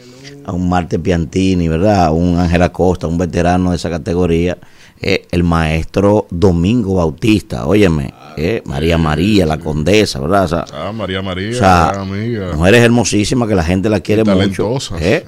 a 0.45 0.52
un 0.52 0.68
Marte 0.68 0.99
Piantini, 0.99 1.68
¿verdad? 1.68 2.07
A 2.07 2.11
un 2.11 2.38
Ángel 2.38 2.62
Acosta, 2.62 3.07
un 3.07 3.18
veterano 3.18 3.71
de 3.71 3.76
esa 3.76 3.90
categoría. 3.90 4.59
Eh, 5.00 5.26
el 5.31 5.45
maestro 5.45 6.26
Domingo 6.31 6.95
Bautista, 6.97 7.67
óyeme, 7.67 8.12
eh, 8.37 8.62
María 8.67 8.99
María, 8.99 9.47
la 9.47 9.59
condesa, 9.59 10.21
¿verdad? 10.21 10.45
O 10.45 10.49
sea, 10.49 10.64
Ah, 10.73 10.93
María 10.93 11.23
María, 11.23 11.50
o 11.50 11.55
sea, 11.55 11.88
amiga. 11.90 12.52
mujeres 12.55 12.83
hermosísimas 12.83 13.49
que 13.49 13.55
la 13.55 13.64
gente 13.64 13.88
la 13.88 14.00
quiere 14.00 14.23
mucho. 14.25 14.76
¿eh? 15.00 15.25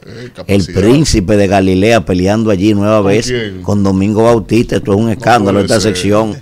el 0.46 0.64
príncipe 0.66 1.36
de 1.36 1.46
Galilea 1.48 2.04
peleando 2.04 2.50
allí 2.50 2.72
nueva 2.74 2.98
¿Con 2.98 3.06
vez 3.06 3.26
quién? 3.26 3.62
con 3.62 3.82
Domingo 3.82 4.24
Bautista. 4.24 4.76
Esto 4.76 4.92
es 4.92 4.98
un 4.98 5.10
escándalo, 5.10 5.58
puede 5.58 5.66
esta 5.66 5.80
ser. 5.80 5.94
sección. 5.96 6.36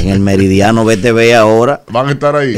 En 0.00 0.08
el 0.08 0.20
Meridiano 0.20 0.84
BTV 0.84 1.34
ahora. 1.36 1.82
Van 1.90 2.08
a 2.08 2.12
estar 2.12 2.34
ahí. 2.36 2.54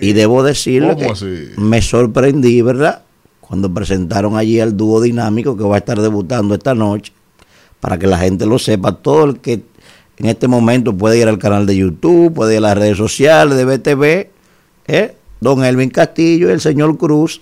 Y 0.00 0.12
debo 0.12 0.42
decirle 0.42 0.94
¿Cómo 0.94 1.06
que 1.06 1.12
así? 1.12 1.48
me 1.56 1.80
sorprendí, 1.82 2.60
¿verdad? 2.62 3.02
Cuando 3.40 3.72
presentaron 3.72 4.36
allí 4.36 4.60
al 4.60 4.76
dúo 4.76 5.00
dinámico 5.00 5.56
que 5.56 5.64
va 5.64 5.74
a 5.76 5.78
estar 5.78 6.00
debutando 6.00 6.54
esta 6.54 6.74
noche, 6.74 7.12
para 7.80 7.98
que 7.98 8.06
la 8.06 8.18
gente 8.18 8.46
lo 8.46 8.58
sepa. 8.58 8.92
Todo 8.92 9.24
el 9.24 9.40
que 9.40 9.60
en 10.18 10.26
este 10.26 10.48
momento 10.48 10.94
puede 10.96 11.18
ir 11.18 11.28
al 11.28 11.38
canal 11.38 11.66
de 11.66 11.76
YouTube, 11.76 12.32
puede 12.34 12.52
ir 12.54 12.58
a 12.58 12.62
las 12.62 12.78
redes 12.78 12.98
sociales 12.98 13.56
de 13.56 13.64
BTV, 13.64 14.28
¿eh? 14.86 15.14
don 15.40 15.64
Elvin 15.64 15.90
Castillo 15.90 16.48
y 16.50 16.52
el 16.52 16.60
señor 16.60 16.98
Cruz 16.98 17.40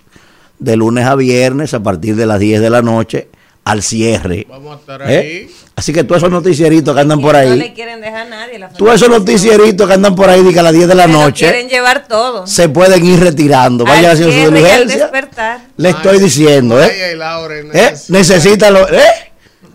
de 0.58 0.76
lunes 0.76 1.04
a 1.06 1.14
viernes 1.16 1.74
a 1.74 1.82
partir 1.82 2.14
de 2.16 2.26
las 2.26 2.38
10 2.38 2.60
de 2.60 2.70
la 2.70 2.82
noche 2.82 3.28
al 3.64 3.82
cierre. 3.82 4.46
Vamos 4.48 4.76
a 4.76 4.80
estar 4.80 5.02
¿Eh? 5.10 5.18
ahí. 5.18 5.50
Así 5.76 5.92
que 5.92 6.02
todos 6.02 6.22
esos 6.22 6.30
noticieritos 6.32 6.94
que 6.94 7.00
andan 7.00 7.20
por 7.20 7.32
No 7.34 7.38
ahí, 7.38 7.56
le 7.58 7.72
quieren 7.74 8.00
dejar 8.00 8.26
a 8.26 8.30
nadie. 8.30 8.58
La 8.58 8.68
todos 8.70 8.94
esos 8.94 9.08
noticieritos 9.08 9.86
que 9.86 9.92
andan 9.94 10.14
por 10.16 10.28
ahí 10.30 10.42
que 10.52 10.58
a 10.58 10.62
las 10.62 10.72
10 10.72 10.88
de 10.88 10.94
la 10.94 11.06
noche 11.06 11.46
quieren 11.46 11.68
llevar 11.68 12.08
todo. 12.08 12.46
se 12.46 12.68
pueden 12.68 13.04
ir 13.04 13.20
retirando. 13.20 13.84
Vayan 13.84 14.12
haciendo 14.12 14.32
su 14.34 14.54
diligencia. 14.54 14.98
despertar. 14.98 15.60
Le 15.76 15.90
estoy 15.90 16.18
diciendo, 16.18 16.82
¿eh? 16.82 16.86
¿Eh? 16.92 17.16
necesitan- 17.16 18.10
Necesita 18.12 18.70
lo, 18.70 18.88
¿eh? 18.88 19.00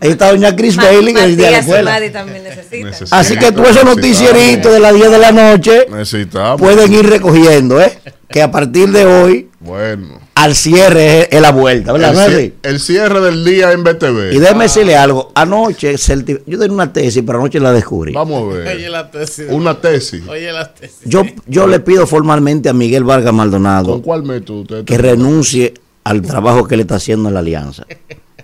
Ahí 0.04 0.10
está 0.12 0.30
doña 0.30 0.54
Chris 0.54 0.76
Ma- 0.76 0.84
Bailey 0.84 1.14
que 1.14 1.24
es 1.24 1.36
de 1.36 1.50
la 1.50 1.58
escuela. 1.58 1.98
También. 2.12 2.42
Necesita. 2.44 3.18
Así 3.18 3.36
que 3.36 3.50
todos 3.52 3.70
esos 3.70 3.84
noticieritos 3.84 4.72
de 4.72 4.80
las 4.80 4.94
10 4.94 5.10
de 5.10 5.18
la 5.18 5.32
noche 5.32 5.86
pueden 6.58 6.92
ir 6.92 7.06
recogiendo, 7.08 7.80
¿eh? 7.80 7.92
Que 8.28 8.42
a 8.42 8.50
partir 8.50 8.90
de 8.90 9.06
hoy 9.06 9.48
Bueno. 9.60 10.18
al 10.34 10.54
cierre 10.56 11.20
es, 11.20 11.28
es 11.30 11.40
la 11.40 11.52
vuelta, 11.52 11.92
¿verdad? 11.92 12.26
El, 12.32 12.48
¿No 12.62 12.68
el 12.68 12.80
cierre 12.80 13.20
del 13.20 13.44
día 13.44 13.70
en 13.72 13.84
BTV. 13.84 14.32
Y 14.32 14.38
déjeme 14.38 14.64
decirle 14.64 14.96
algo. 14.96 15.30
Anoche, 15.36 15.94
yo 15.96 16.58
tenía 16.58 16.72
una 16.72 16.92
tesis, 16.92 17.22
pero 17.24 17.38
anoche 17.38 17.60
la 17.60 17.72
descubrí. 17.72 18.12
Vamos 18.12 18.42
a 18.42 18.46
Oye 18.46 18.58
ver. 18.58 18.90
la 18.90 19.10
tesis. 19.10 19.46
Una 19.50 19.80
tesis. 19.80 20.22
Oye 20.28 20.52
la 20.52 20.72
tesis. 20.74 20.98
Yo, 21.04 21.22
yo 21.46 21.66
le 21.68 21.78
pido 21.80 22.06
formalmente 22.08 22.68
a 22.68 22.72
Miguel 22.72 23.04
Vargas 23.04 23.26
¿Con 23.28 23.36
Maldonado 23.36 24.02
cuál 24.02 24.24
método 24.24 24.62
usted? 24.62 24.84
que 24.84 24.98
renuncie 24.98 25.74
al 26.02 26.20
trabajo 26.22 26.66
que 26.66 26.76
le 26.76 26.82
está 26.82 26.96
haciendo 26.96 27.28
en 27.28 27.34
la 27.34 27.40
alianza. 27.40 27.86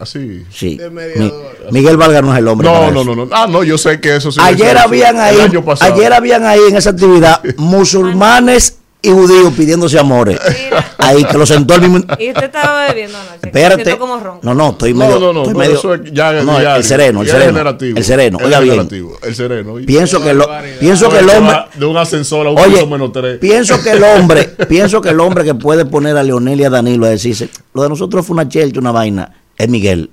Así. 0.00 0.44
Sí. 0.50 0.76
De 0.76 0.88
Mi- 0.88 0.96
mediador. 0.96 1.56
Miguel 1.70 1.96
Vargas 1.96 2.22
no 2.22 2.32
es 2.32 2.38
el 2.38 2.48
hombre. 2.48 2.66
No, 2.68 2.74
para 2.74 2.90
no, 2.90 3.00
eso. 3.02 3.14
no, 3.14 3.26
no. 3.26 3.30
Ah, 3.36 3.46
no, 3.48 3.62
yo 3.62 3.76
sé 3.78 4.00
que 4.00 4.16
eso 4.16 4.32
sí. 4.32 4.40
Ayer 4.42 4.76
habían 4.78 5.16
el 5.16 5.20
ahí, 5.22 5.40
año 5.40 5.64
pasado. 5.64 5.94
ayer 5.94 6.12
habían 6.12 6.44
ahí 6.46 6.60
en 6.68 6.76
esa 6.76 6.90
actividad 6.90 7.40
musulmanes 7.56 8.76
y 9.02 9.08
judíos 9.10 9.52
pidiéndose 9.56 9.98
amores. 9.98 10.38
Mira. 10.64 10.86
Ahí 10.98 11.24
que 11.24 11.38
lo 11.38 11.46
sentó 11.46 11.74
el 11.74 11.80
mismo. 11.82 11.98
Y 12.18 12.28
usted 12.28 12.44
estaba 12.44 12.86
bebiendo 12.88 13.16
anoche. 13.16 13.36
Espérate. 13.46 13.82
siento 13.84 13.98
como 13.98 14.20
ronco. 14.20 14.40
No, 14.42 14.54
no, 14.54 14.70
estoy 14.70 14.92
No, 14.92 14.98
medio. 15.06 15.18
no, 15.20 15.32
no, 15.32 15.40
estoy 15.42 15.54
pero 15.54 15.58
medio- 15.58 15.78
eso 15.78 15.94
es 15.94 16.00
ya 16.12 16.32
no, 16.42 16.52
diario. 16.58 16.76
el 16.76 16.84
sereno, 16.84 17.20
el 17.22 17.26
Ya 17.26 17.32
es 17.32 17.38
sereno. 17.38 17.52
generativo. 17.58 17.98
El 17.98 18.04
sereno, 18.04 18.38
oiga 18.44 18.60
bien. 18.60 18.88
El 19.22 19.34
sereno. 19.34 19.74
Pienso 19.86 20.22
que, 20.22 20.34
lo, 20.34 20.46
pienso 20.78 21.08
que 21.08 21.18
el 21.18 21.30
hombre. 21.30 21.56
De 21.76 21.86
un 21.86 21.96
ascensor 21.96 22.46
a 22.46 22.50
un 22.50 22.58
Oye, 22.58 22.74
piso 22.74 22.86
menos 22.86 23.12
tres. 23.12 23.38
pienso 23.38 23.82
que 23.82 23.90
el 23.92 24.04
hombre, 24.04 24.44
pienso 24.68 25.00
que 25.00 25.08
el 25.08 25.20
hombre 25.20 25.44
que 25.44 25.54
puede 25.54 25.86
poner 25.86 26.16
a 26.18 26.22
Leonel 26.22 26.60
y 26.60 26.64
a 26.64 26.70
Danilo 26.70 27.06
a 27.06 27.10
decirse, 27.10 27.48
lo 27.72 27.82
de 27.82 27.88
nosotros 27.88 28.26
fue 28.26 28.34
una 28.34 28.48
chelcha, 28.48 28.80
una 28.80 28.92
vaina, 28.92 29.32
es 29.62 29.68
Miguel. 29.68 30.10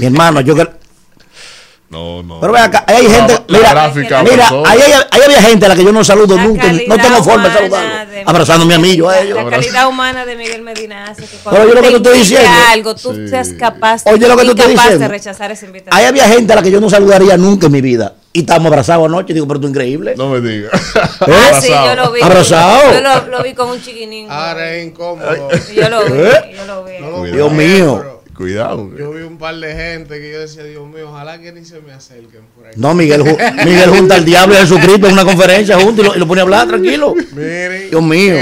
Mi 0.00 0.06
hermano, 0.06 0.40
yo 0.40 0.54
que 0.54 0.68
No, 1.90 2.22
no. 2.22 2.40
Pero 2.40 2.52
ve 2.52 2.58
acá, 2.58 2.84
ahí 2.88 2.96
hay 3.06 3.10
gente, 3.10 3.34
La 3.46 3.58
mira, 3.58 3.70
gráfica 3.70 4.22
mira, 4.24 4.48
ahí, 4.66 4.80
había 5.24 5.42
gente 5.42 5.66
a 5.66 5.68
la 5.68 5.76
que 5.76 5.84
yo 5.84 5.92
no 5.92 6.02
saludo 6.02 6.34
La 6.36 6.44
nunca, 6.44 6.72
no 6.72 6.96
tengo 6.96 7.22
forma 7.22 7.48
de 7.48 7.54
saludarlo. 7.54 8.10
de 8.10 8.22
Abrazándome 8.26 8.74
a 8.74 8.78
mí, 8.78 8.96
yo 8.96 9.08
a 9.08 9.12
La, 9.16 9.20
ellos. 9.20 9.36
la 9.44 9.50
calidad 9.50 9.88
humana 9.88 10.24
de 10.24 10.34
Miguel 10.34 10.62
Medina 10.62 11.04
hace 11.10 11.22
que 11.22 11.28
Pero 11.28 11.42
cuando 11.42 11.68
yo 11.68 11.74
lo 11.74 11.82
que 11.82 11.90
te 11.90 11.96
estoy 11.96 12.18
diciendo- 12.18 12.48
algo, 12.72 12.94
tú 12.96 13.14
Sí. 13.14 13.28
seas 13.28 13.50
capaz, 13.58 14.02
Oye, 14.06 14.26
lo 14.26 14.36
que 14.36 14.44
te 14.54 14.68
diciendo. 14.68 14.98
de 14.98 15.08
rechazar 15.08 15.52
esa 15.52 15.66
invitación. 15.66 15.96
Ahí 15.96 16.06
había 16.06 16.26
gente 16.26 16.52
a 16.52 16.56
la 16.56 16.62
que 16.62 16.70
yo 16.70 16.80
no 16.80 16.88
saludaría 16.90 17.36
nunca 17.36 17.66
en 17.66 17.72
mi 17.72 17.80
vida. 17.80 18.14
Y 18.32 18.40
estamos 18.40 18.66
abrazados 18.66 19.06
anoche, 19.06 19.32
digo, 19.32 19.46
pero 19.46 19.60
tú 19.60 19.68
increíble. 19.68 20.14
No 20.16 20.28
me 20.30 20.40
digas. 20.40 20.72
Ah, 21.20 21.60
sí, 21.60 21.68
yo 21.68 21.94
lo 21.94 22.10
vi. 22.12 22.20
Abrazado. 22.22 22.92
Yo 22.92 23.00
lo, 23.00 23.26
lo 23.38 23.42
vi 23.44 23.54
con 23.54 23.68
un 23.70 23.80
chiquinín. 23.80 24.26
Ahora 24.30 24.72
es 24.74 24.86
incómodo. 24.86 25.48
Yo 25.74 25.88
lo 25.88 26.04
vi, 26.06 26.12
¿Eh? 26.22 26.54
yo 26.56 26.64
lo 26.66 26.84
vi. 26.84 26.92
No 27.00 27.10
lo 27.10 27.22
vi, 27.22 27.30
Dios 27.30 27.52
mío. 27.52 28.13
Cuidado. 28.34 28.90
Yo 28.96 29.12
vi 29.12 29.22
un 29.22 29.38
par 29.38 29.54
de 29.56 29.74
gente 29.74 30.20
que 30.20 30.32
yo 30.32 30.40
decía, 30.40 30.64
Dios 30.64 30.86
mío, 30.88 31.08
ojalá 31.08 31.40
que 31.40 31.52
ni 31.52 31.64
se 31.64 31.80
me 31.80 31.92
acerquen 31.92 32.42
por 32.56 32.66
ahí. 32.66 32.72
No, 32.76 32.94
Miguel, 32.94 33.22
Miguel 33.64 33.90
junta 33.90 34.16
al 34.16 34.24
diablo 34.24 34.54
y 34.54 34.58
a 34.58 34.60
Jesucristo 34.60 35.06
en 35.06 35.12
una 35.12 35.24
conferencia 35.24 35.78
junto 35.78 36.02
y 36.02 36.04
lo, 36.04 36.16
y 36.16 36.18
lo 36.18 36.26
pone 36.26 36.40
a 36.40 36.44
hablar 36.44 36.68
tranquilo. 36.68 37.14
Miren, 37.32 37.90
Dios 37.90 38.02
mío. 38.02 38.34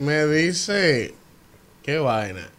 me 0.00 0.26
dice, 0.26 1.14
qué 1.82 1.98
vaina. 1.98 2.50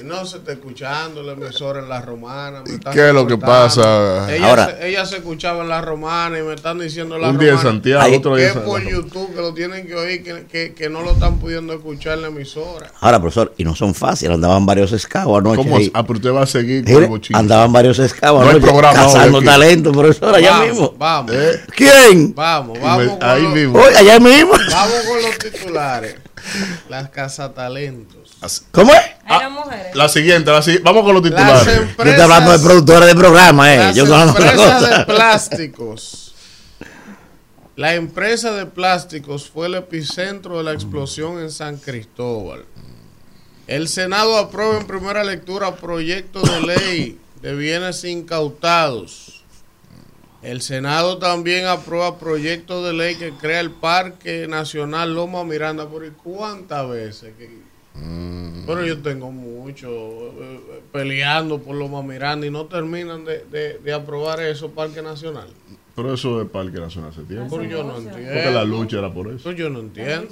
Y 0.00 0.02
no 0.04 0.24
se 0.24 0.38
está 0.38 0.52
escuchando 0.52 1.22
la 1.22 1.32
emisora 1.32 1.80
en 1.80 1.88
la 1.88 2.00
romana. 2.00 2.62
me 2.66 2.74
están 2.74 2.92
qué 2.94 3.08
es 3.08 3.14
lo 3.14 3.26
que 3.26 3.36
pasa? 3.36 4.32
Ella, 4.34 4.48
Ahora- 4.48 4.66
se, 4.78 4.88
ella 4.88 5.06
se 5.06 5.16
escuchaba 5.16 5.62
en 5.62 5.68
la 5.68 5.80
romana 5.80 6.38
y 6.38 6.42
me 6.42 6.54
están 6.54 6.78
diciendo 6.78 7.18
la 7.18 7.28
Un 7.30 7.38
día 7.38 7.50
en 7.50 7.56
romana 7.56 7.70
Santiago, 7.70 8.02
Ahí- 8.02 8.16
otro 8.16 8.32
que 8.34 8.40
día 8.40 8.50
es 8.50 8.56
en 8.56 8.62
por 8.62 8.82
YouTube 8.82 9.34
que 9.34 9.40
lo 9.40 9.54
tienen 9.54 9.86
que 9.86 9.94
oír, 9.94 10.22
que, 10.22 10.46
que, 10.46 10.74
que 10.74 10.88
no 10.88 11.02
lo 11.02 11.12
están 11.12 11.38
pudiendo 11.38 11.72
escuchar 11.74 12.14
en 12.14 12.22
la 12.22 12.28
emisora. 12.28 12.90
Ahora, 13.00 13.20
profesor, 13.20 13.52
y 13.56 13.64
no 13.64 13.74
son 13.74 13.94
fáciles, 13.94 14.34
andaban 14.34 14.64
varios 14.66 14.92
escabos 14.92 15.38
anoche. 15.40 15.56
¿Cómo? 15.56 15.76
ahí. 15.76 15.90
Ah, 15.94 16.02
pero 16.04 16.18
usted 16.18 16.32
va 16.32 16.42
a 16.42 16.46
seguir 16.46 16.84
con 16.84 17.02
el 17.02 17.08
bochinche. 17.08 17.38
andaban 17.38 17.72
varios 17.72 17.98
escabos 17.98 18.40
No 18.42 18.46
hay 18.50 18.56
anoche, 18.56 18.66
programa 18.70 18.94
cazando 18.94 19.42
talento, 19.42 19.92
profesor, 19.92 20.34
allá 20.34 20.50
vamos, 20.50 20.68
mismo. 20.68 20.94
Vamos, 20.98 21.32
¿Eh? 21.34 21.60
¿Quién? 21.76 22.34
vamos, 22.34 22.78
Y 22.78 22.80
vamos. 22.82 23.06
me- 23.20 23.26
ahí 23.26 23.42
los- 23.42 23.52
mismo. 23.54 23.78
Hoy, 23.78 23.94
allá 23.94 24.20
mismo. 24.20 24.52
Vamos 24.70 24.94
con 25.06 25.22
los 25.22 25.38
titulares. 25.38 26.16
Las 26.88 27.08
casatalentos. 27.08 28.23
¿Cómo 28.72 28.92
es? 28.92 29.00
Mujeres. 29.50 29.94
La 29.96 30.08
siguiente, 30.08 30.50
la 30.50 30.60
si- 30.62 30.78
vamos 30.78 31.02
con 31.04 31.14
los 31.14 31.22
titulares. 31.22 31.64
Yo 31.64 31.72
empresas, 31.72 32.06
estoy 32.06 32.22
hablando 32.22 32.52
de 32.52 32.58
productores 32.58 33.08
de 33.08 33.14
programa, 33.14 33.72
eh. 33.74 33.78
las 33.78 33.96
Yo 33.96 34.02
estoy 34.04 34.20
hablando 34.20 34.38
de 34.40 34.48
otra 34.48 34.52
empresas 34.52 34.82
cosa. 34.82 34.98
de 34.98 35.04
plásticos. 35.06 36.34
La 37.76 37.94
empresa 37.94 38.52
de 38.52 38.66
plásticos 38.66 39.50
fue 39.50 39.66
el 39.66 39.74
epicentro 39.74 40.58
de 40.58 40.64
la 40.64 40.72
explosión 40.72 41.40
en 41.40 41.50
San 41.50 41.76
Cristóbal. 41.78 42.64
El 43.66 43.88
Senado 43.88 44.36
aprueba 44.36 44.76
en 44.78 44.86
primera 44.86 45.24
lectura 45.24 45.74
proyecto 45.76 46.40
de 46.42 46.60
ley 46.60 47.18
de 47.40 47.54
bienes 47.54 48.04
incautados. 48.04 49.42
El 50.42 50.60
Senado 50.60 51.16
también 51.18 51.66
aprueba 51.66 52.18
proyecto 52.18 52.84
de 52.84 52.92
ley 52.92 53.16
que 53.16 53.32
crea 53.32 53.60
el 53.60 53.70
Parque 53.70 54.46
Nacional 54.46 55.14
Loma 55.14 55.42
Miranda. 55.44 55.88
¿Por 55.88 56.06
cuántas 56.12 56.86
veces? 56.90 57.32
que- 57.38 57.63
Pero 58.66 58.84
yo 58.84 58.98
tengo 59.02 59.30
mucho 59.30 59.88
eh, 59.88 60.80
peleando 60.92 61.60
por 61.60 61.76
Loma 61.76 62.02
Miranda 62.02 62.46
y 62.46 62.50
no 62.50 62.64
terminan 62.66 63.24
de, 63.24 63.44
de- 63.50 63.78
de 63.78 63.92
aprobar 63.92 64.40
eso, 64.40 64.70
Parque 64.70 65.02
Nacional. 65.02 65.48
Pero 65.94 66.14
eso 66.14 66.42
es 66.42 66.48
Parque 66.48 66.80
Nacional 66.80 67.10
hace 67.10 67.22
tiempo. 67.22 67.56
Pero 67.56 67.70
yo 67.70 67.84
no 67.84 67.94
Porque 67.94 68.50
la 68.52 68.64
lucha 68.64 68.98
era 68.98 69.12
por 69.12 69.28
eso. 69.28 69.36
Eso 69.36 69.52
yo 69.52 69.70
no 69.70 69.80
entiendo. 69.80 70.26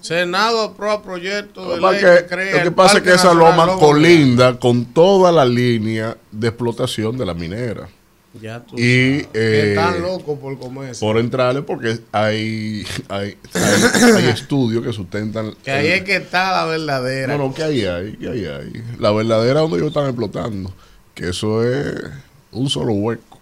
Senado 0.00 0.62
aprueba 0.62 1.02
proyecto 1.02 1.70
de 1.74 1.80
Lo 1.80 1.90
ley 1.92 2.00
que, 2.00 2.06
que 2.22 2.26
crea 2.26 2.56
lo 2.58 2.62
que 2.62 2.70
pasa 2.70 2.98
es 2.98 3.02
que 3.02 3.10
esa 3.10 3.34
Nacional 3.34 3.66
loma 3.66 3.78
colinda 3.78 4.58
con 4.58 4.84
toda 4.86 5.32
la 5.32 5.44
línea 5.44 6.16
de 6.30 6.48
explotación 6.48 7.18
de 7.18 7.26
la 7.26 7.34
minera. 7.34 7.88
Ya 8.34 8.60
tú 8.60 8.76
Y, 8.78 9.26
eh, 9.32 9.70
Están 9.70 10.02
locos 10.02 10.38
por 10.38 10.58
comerse. 10.58 11.00
Por 11.00 11.18
entrarle, 11.18 11.62
porque 11.62 11.98
hay, 12.12 12.84
hay, 13.08 13.36
hay, 13.54 14.14
hay 14.16 14.24
estudios 14.26 14.84
que 14.84 14.92
sustentan. 14.92 15.54
que 15.64 15.70
ahí 15.70 15.86
el- 15.86 15.92
es 15.94 16.02
que 16.04 16.16
está 16.16 16.52
la 16.52 16.64
verdadera. 16.66 17.36
No, 17.36 17.48
no, 17.48 17.54
que 17.54 17.62
ahí 17.62 17.84
hay, 17.84 18.16
que 18.16 18.28
ahí 18.28 18.44
hay. 18.44 18.72
La 18.98 19.10
verdadera 19.12 19.60
donde 19.60 19.78
ellos 19.78 19.88
están 19.88 20.06
explotando. 20.06 20.72
Que 21.14 21.30
eso 21.30 21.64
es 21.64 21.94
un 22.52 22.68
solo 22.68 22.92
hueco. 22.92 23.38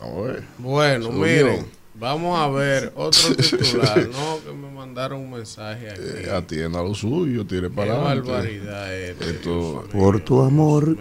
Vamos 0.00 0.18
a 0.28 0.32
ver. 0.32 0.42
Bueno, 0.58 1.10
miren. 1.12 1.66
Vamos 1.94 2.38
a 2.38 2.48
ver 2.48 2.92
otro 2.96 3.34
titular. 3.36 4.08
no, 4.08 4.38
que 4.44 4.52
me 4.56 4.70
mandaron 4.70 5.20
un 5.20 5.30
mensaje 5.32 5.90
aquí. 5.90 6.00
Eh, 6.02 6.30
atienda 6.30 6.82
lo 6.82 6.94
suyo, 6.94 7.44
tire 7.46 7.68
Qué 7.68 7.74
para 7.74 7.94
adelante. 7.94 8.30
barbaridad 8.30 8.94
es. 8.96 9.20
Esto- 9.20 9.84
Por 9.92 10.20
tu 10.20 10.40
amor, 10.42 10.96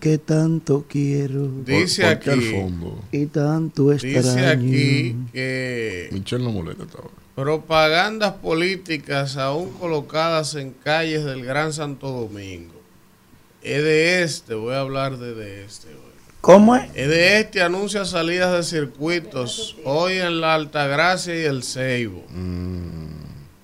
que 0.00 0.18
tanto 0.18 0.84
quiero 0.88 1.48
Dice 1.64 2.04
aquí, 2.06 2.30
fondo. 2.52 2.98
y 3.10 3.26
tanto 3.26 3.90
dice 3.90 4.16
extraño. 4.18 4.68
aquí 4.68 5.16
que 5.32 6.08
Michelle 6.12 6.44
no 6.44 6.50
molesta 6.52 6.84
propagandas 7.34 8.34
políticas 8.34 9.36
aún 9.36 9.70
colocadas 9.72 10.54
en 10.54 10.70
calles 10.72 11.24
del 11.24 11.44
Gran 11.44 11.72
Santo 11.72 12.08
Domingo. 12.10 12.74
Es 13.62 13.82
de 13.82 14.22
este, 14.22 14.54
voy 14.54 14.74
a 14.74 14.80
hablar 14.80 15.16
de, 15.18 15.34
de 15.34 15.64
este 15.64 15.88
hoy. 15.88 16.03
¿Cómo 16.44 16.76
es? 16.76 16.84
Es 16.94 17.08
de 17.08 17.40
este 17.40 17.62
anuncia 17.62 18.04
salidas 18.04 18.52
de 18.52 18.62
circuitos 18.62 19.76
hoy 19.86 20.18
en 20.18 20.42
la 20.42 20.52
Altagracia 20.52 21.34
y 21.34 21.44
el 21.44 21.62
Ceibo. 21.62 22.22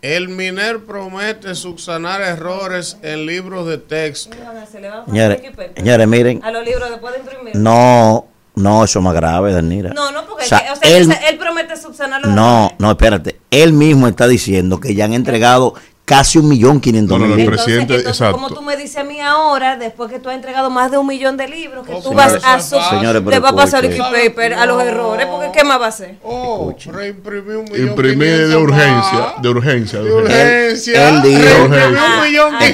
El 0.01 0.29
Miner 0.31 0.79
promete 0.87 1.55
subsanar 1.55 2.23
errores 2.23 2.97
en 3.03 3.27
libros 3.27 3.67
de 3.69 3.77
texto. 3.77 4.35
Señores, 4.35 5.39
señores, 5.77 6.09
miren, 6.09 6.43
A 6.43 6.51
los 6.51 6.65
libros 6.65 6.89
después 6.89 7.13
de 7.13 7.21
imprimir. 7.21 7.55
no, 7.57 8.27
no, 8.55 8.83
eso 8.85 8.99
es 8.99 9.05
más 9.05 9.15
grave, 9.15 9.53
Danira. 9.53 9.93
No, 9.93 10.11
no, 10.11 10.25
porque 10.27 10.45
O 10.45 10.49
sea, 10.49 10.73
o 10.73 10.77
sea, 10.77 10.97
él- 11.29 11.39
promete 11.39 11.77
subsanar 11.77 12.23
los 12.23 12.31
No, 12.35 12.61
errores. 12.61 12.77
no, 12.79 12.91
espérate. 12.93 13.41
Él 13.51 13.75
mismo 13.75 14.09
está 14.09 14.27
diciendo 14.27 14.81
que 14.81 14.95
ya 14.95 15.05
han 15.05 15.13
entregado 15.13 15.75
casi 16.11 16.39
un 16.39 16.49
millón 16.49 16.81
quinientos 16.81 17.17
mil 17.21 17.29
no, 17.29 17.35
el 17.35 17.41
libros. 17.41 17.63
presidente, 17.63 17.95
entonces, 17.95 18.09
exacto. 18.21 18.33
como 18.35 18.51
tú 18.51 18.63
me 18.63 18.77
dices 18.77 18.97
a 18.97 19.05
mí 19.05 19.21
ahora, 19.21 19.77
después 19.77 20.11
que 20.11 20.19
tú 20.19 20.29
has 20.29 20.35
entregado 20.35 20.69
más 20.69 20.91
de 20.91 20.99
un 20.99 21.07
millón 21.07 21.37
de 21.37 21.47
libros, 21.47 21.87
que 21.87 21.93
Oh, 21.93 22.03
tú 22.03 22.09
señores, 22.09 22.43
vas 22.43 22.73
a. 22.73 22.91
Señores, 22.91 23.23
pero 23.25 23.31
le 23.31 23.39
va 23.39 23.51
a 23.51 23.55
pasar 23.55 23.85
el 23.85 23.97
paper 23.97 24.55
a 24.55 24.67
los 24.67 24.83
errores, 24.83 25.27
porque 25.27 25.51
¿qué 25.53 25.63
más 25.63 25.81
va 25.81 25.85
a 25.87 25.89
hacer? 25.91 26.17
Oh, 26.25 26.75
reimprimí 26.87 27.55
un 27.55 27.65
millón. 27.65 27.89
Imprimir 27.91 28.49
de 28.49 28.57
urgencia, 28.57 29.35
de 29.41 29.49
urgencia, 29.49 29.99
de 30.01 30.13
urgencia. 30.13 31.09
Él 31.11 31.23
dijo- 31.23 31.69
reimprimí 31.69 31.97
un 32.17 32.23
millón 32.25 32.55
ah. 32.57 32.65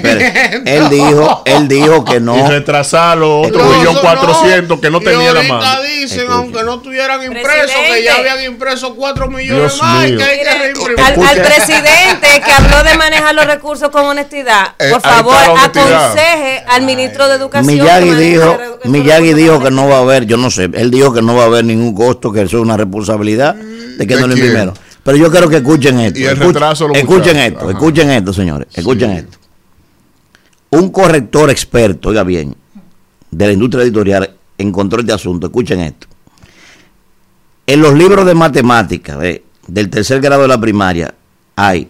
Él 0.64 0.88
dijo, 0.88 1.42
él 1.44 1.68
dijo 1.68 2.04
que 2.06 2.16
Y 2.16 2.20
no. 2.20 2.48
retrasarlo 2.48 3.42
otro 3.42 3.62
No, 3.64 3.70
millón 3.78 3.96
cuatrocientos 3.96 4.80
que 4.80 4.90
no 4.90 4.98
Y 5.02 5.04
tenía 5.04 5.32
la 5.32 5.40
ahorita 5.40 5.54
mano. 5.54 5.82
dicen, 5.82 6.20
Escuche. 6.20 6.26
aunque 6.32 6.62
no 6.62 6.78
tuvieran 6.80 7.22
impreso, 7.22 7.74
que 7.92 8.02
ya 8.02 8.14
habían 8.16 8.44
impreso 8.44 8.94
cuatro 8.94 9.28
millones 9.28 9.74
Dios 9.74 9.82
más 9.82 10.06
y 10.06 10.12
mío. 10.12 10.18
que 10.18 10.24
hay 10.24 10.38
que 10.38 10.58
reimprimir. 10.58 11.00
al 11.00 11.42
presidente 11.42 12.42
que 12.44 12.52
habló 12.52 12.82
de 12.82 12.96
manejar 12.96 13.25
los 13.34 13.46
recursos 13.46 13.90
con 13.90 14.04
honestidad, 14.04 14.74
Eh, 14.78 14.90
por 14.90 15.00
favor, 15.00 15.34
aconseje 15.62 16.64
al 16.68 16.82
ministro 16.82 17.28
de 17.28 17.36
Educación. 17.36 17.74
Miyagi 17.74 18.14
dijo, 18.14 18.58
Miyagi 18.84 19.34
dijo 19.34 19.60
que 19.60 19.70
no 19.70 19.88
va 19.88 19.96
a 19.96 20.00
haber, 20.00 20.26
yo 20.26 20.36
no 20.36 20.50
sé, 20.50 20.70
él 20.72 20.90
dijo 20.90 21.12
que 21.12 21.22
no 21.22 21.34
va 21.34 21.44
a 21.44 21.46
haber 21.46 21.64
ningún 21.64 21.94
costo, 21.94 22.32
que 22.32 22.42
eso 22.42 22.58
es 22.58 22.62
una 22.62 22.76
responsabilidad 22.76 23.54
de 23.54 24.06
que 24.06 24.14
¿De 24.14 24.20
no 24.20 24.26
lo 24.26 24.34
imprimieron. 24.34 24.74
Pero 25.02 25.16
yo 25.16 25.30
quiero 25.30 25.48
que 25.48 25.56
escuchen 25.56 26.00
esto. 26.00 26.18
Y 26.18 26.24
el 26.24 26.32
escuchen, 26.32 26.54
retraso 26.54 26.86
esto, 26.92 27.60
Ajá. 27.60 27.70
escuchen 27.70 28.10
esto, 28.10 28.32
señores, 28.32 28.68
escuchen 28.74 29.10
Sí. 29.12 29.16
esto. 29.18 29.38
Un 30.70 30.90
corrector 30.90 31.48
experto, 31.50 32.08
oiga 32.08 32.24
bien, 32.24 32.56
de 33.30 33.46
la 33.46 33.52
industria 33.52 33.84
editorial 33.84 34.30
encontró 34.58 35.00
este 35.00 35.12
asunto, 35.12 35.46
escuchen 35.46 35.80
esto. 35.80 36.06
En 37.66 37.80
los 37.82 37.94
libros 37.94 38.26
de 38.26 38.34
matemáticas 38.34 39.18
eh, 39.22 39.42
del 39.66 39.90
tercer 39.90 40.20
grado 40.20 40.42
de 40.42 40.48
la 40.48 40.60
primaria 40.60 41.14
hay 41.56 41.88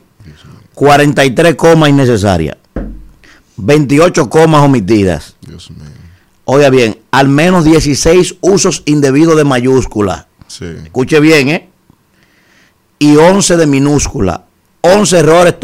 43 0.77 1.55
comas 1.55 1.89
innecesarias, 1.89 2.59
28 3.57 4.29
comas 4.29 4.61
omitidas. 4.63 5.35
Dios 5.41 5.71
mío. 5.71 5.81
Oiga 6.45 6.69
bien, 6.69 6.99
al 7.13 7.29
menos 7.29 7.65
16 7.65 8.37
usos 8.43 8.83
indebidos 8.85 9.39
de 9.39 9.45
mayúscula. 9.45 10.29
Sí. 10.49 10.67
Escuche 10.85 11.19
bien, 11.19 11.49
¿eh? 11.49 11.71
Y 12.99 13.17
11 13.17 13.57
de 13.57 13.67
minúscula. 13.67 14.45
11 14.83 15.19
errores 15.19 15.55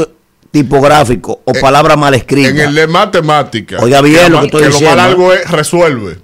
tipográficos 0.50 1.36
o 1.44 1.52
Eh, 1.54 1.60
palabras 1.60 1.98
mal 1.98 2.14
En 2.14 2.20
escritas. 2.20 2.54
el 2.68 2.74
de 2.74 2.86
matemática. 2.86 3.76
Oiga 3.80 4.00
bien 4.00 4.32
lo 4.32 4.40
que 4.40 4.46
estoy 4.46 4.62
lo 4.62 4.68
diciendo, 4.68 4.96
más 4.96 5.04
¿eh? 5.04 5.08
largo 5.08 5.32
es 5.34 5.50
resuelve. 5.50 6.18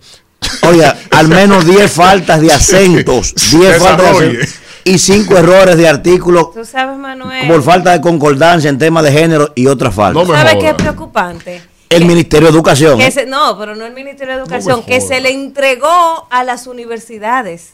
Oiga, 0.62 0.96
al 1.10 1.28
menos 1.28 1.66
10 1.66 1.92
faltas 1.92 2.40
de 2.40 2.52
acentos. 2.54 3.34
10 3.52 3.78
faltas 3.78 4.18
de 4.18 4.26
acentos. 4.26 4.54
Y 4.84 4.98
5 4.98 5.36
errores 5.36 5.76
de 5.76 5.88
artículos 5.88 6.52
Tú 6.54 6.64
sabes, 6.64 6.96
Manuel. 6.98 7.46
por 7.48 7.62
falta 7.62 7.92
de 7.92 8.00
concordancia 8.00 8.70
en 8.70 8.78
temas 8.78 9.04
de 9.04 9.12
género 9.12 9.52
y 9.54 9.66
otras 9.66 9.94
faltas. 9.94 10.26
No 10.26 10.34
¿Sabes 10.34 10.56
qué 10.56 10.68
es 10.70 10.74
preocupante? 10.74 11.62
el 11.90 12.04
Ministerio 12.04 12.48
de 12.48 12.54
Educación. 12.54 12.98
Que 12.98 13.10
se- 13.10 13.26
no, 13.26 13.56
pero 13.58 13.74
no 13.74 13.84
el 13.86 13.92
Ministerio 13.94 14.34
de 14.34 14.40
Educación, 14.42 14.82
que 14.84 15.00
se 15.00 15.20
le 15.20 15.30
entregó 15.32 16.26
a 16.30 16.44
las 16.44 16.66
universidades 16.66 17.72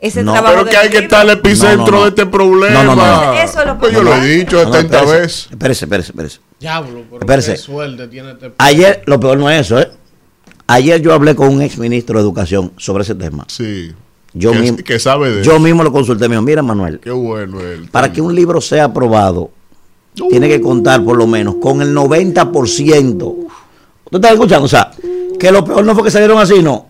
ese 0.00 0.22
No. 0.24 0.32
trabajo. 0.32 0.54
Pero 0.56 0.68
que 0.70 0.76
hay 0.76 0.90
que 0.90 0.98
estar 0.98 1.24
el 1.24 1.30
epicentro 1.30 1.76
No, 1.78 1.90
no, 1.90 1.96
no. 1.98 2.02
de 2.04 2.08
este 2.10 2.26
problema. 2.26 2.82
No, 2.84 2.96
no, 2.96 3.06
no. 3.26 3.32
Eso 3.34 3.60
es 3.60 3.66
lo 3.66 3.78
Pues 3.78 3.92
yo 3.92 4.02
lo 4.02 4.14
he 4.14 4.20
dicho 4.26 4.56
No, 4.56 4.64
no, 4.64 4.72
70 4.72 4.96
espérese, 4.98 5.20
veces. 5.20 5.48
Espérese, 5.50 5.84
espérese, 5.84 6.10
espérese. 6.12 6.40
Diablo, 6.60 7.02
pero 7.08 7.20
Espérese. 7.20 7.52
qué 7.52 7.58
suerte 7.58 8.08
tiene 8.08 8.32
este 8.32 8.52
Ayer, 8.58 9.02
lo 9.06 9.20
peor 9.20 9.38
no 9.38 9.48
es 9.50 9.60
eso, 9.60 9.78
¿eh? 9.80 9.90
Ayer 10.68 11.00
yo 11.00 11.14
hablé 11.14 11.36
con 11.36 11.48
un 11.48 11.62
ex 11.62 11.78
ministro 11.78 12.18
de 12.18 12.22
Educación 12.24 12.72
sobre 12.76 13.04
ese 13.04 13.14
tema. 13.14 13.44
Sí. 13.48 13.92
Yo, 14.38 14.52
que, 14.52 14.58
mismo, 14.58 14.76
que 14.78 14.98
sabe 14.98 15.30
de 15.30 15.42
yo 15.42 15.52
eso. 15.52 15.60
mismo 15.60 15.82
lo 15.82 15.90
consulté. 15.90 16.28
Me 16.28 16.40
mira, 16.42 16.62
Manuel, 16.62 17.00
Qué 17.00 17.10
bueno 17.10 17.58
él. 17.60 17.88
para 17.90 18.12
que 18.12 18.20
un 18.20 18.34
libro 18.34 18.60
sea 18.60 18.84
aprobado, 18.84 19.50
tiene 20.14 20.48
que 20.48 20.60
contar 20.60 21.02
por 21.04 21.16
lo 21.16 21.26
menos 21.26 21.56
con 21.56 21.80
el 21.80 21.94
90%. 21.94 23.18
¿Tú 23.18 23.48
estás 24.16 24.32
escuchando? 24.32 24.66
O 24.66 24.68
sea, 24.68 24.90
que 25.38 25.50
lo 25.50 25.64
peor 25.64 25.84
no 25.84 25.94
fue 25.94 26.04
que 26.04 26.10
salieron 26.10 26.38
así, 26.38 26.62
no. 26.62 26.86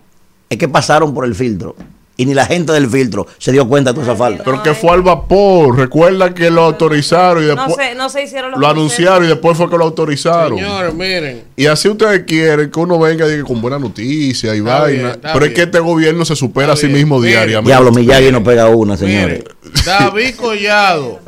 Es 0.48 0.58
que 0.58 0.68
pasaron 0.68 1.12
por 1.14 1.24
el 1.24 1.34
filtro. 1.34 1.74
Y 2.18 2.25
ni 2.25 2.32
la 2.32 2.46
gente 2.46 2.73
del 2.73 2.88
filtro 2.88 3.26
se 3.37 3.52
dio 3.52 3.68
cuenta 3.68 3.90
de 3.92 4.00
toda 4.00 4.06
esa 4.12 4.16
falta. 4.16 4.42
Pero 4.42 4.62
que 4.62 4.73
fue 4.73 4.90
al 4.92 5.02
vapor. 5.02 5.76
Recuerda 5.76 6.32
que 6.32 6.50
lo 6.50 6.62
autorizaron 6.62 7.42
y 7.44 7.46
No 7.46 7.54
después 7.66 7.88
se, 7.88 7.94
no 7.94 8.08
se 8.08 8.23
hicieron 8.23 8.52
los 8.52 8.61
lo 8.61 8.66
anunciaron 8.68 9.25
y 9.25 9.28
después 9.28 9.56
fue 9.56 9.68
que 9.68 9.76
lo 9.76 9.85
autorizaron. 9.85 10.56
Señores, 10.58 10.94
miren. 10.94 11.44
Y 11.56 11.66
así 11.66 11.88
ustedes 11.88 12.25
quieren 12.26 12.70
que 12.70 12.80
uno 12.80 12.99
venga 12.99 13.26
y 13.26 13.32
diga 13.32 13.44
con 13.44 13.61
buena 13.61 13.78
noticia 13.78 14.54
y 14.54 14.58
Está 14.58 14.80
vaina. 14.80 15.08
bien, 15.08 15.20
pero 15.20 15.44
es 15.44 15.50
que 15.50 15.56
bien. 15.56 15.68
este 15.68 15.78
gobierno 15.80 16.25
se 16.25 16.37
supera 16.37 16.73
a 16.73 16.76
sí 16.76 16.87
bien. 16.87 17.00
mismo 17.00 17.18
Mire, 17.20 17.32
diariamente. 17.32 17.68
Diablo, 17.70 17.92
Miyagi 17.92 18.32
no 18.32 18.42
pega 18.42 18.68
una, 18.70 18.96
señores. 18.96 19.44
Miren, 19.62 19.85
David 19.85 20.35
Collado. 20.37 21.20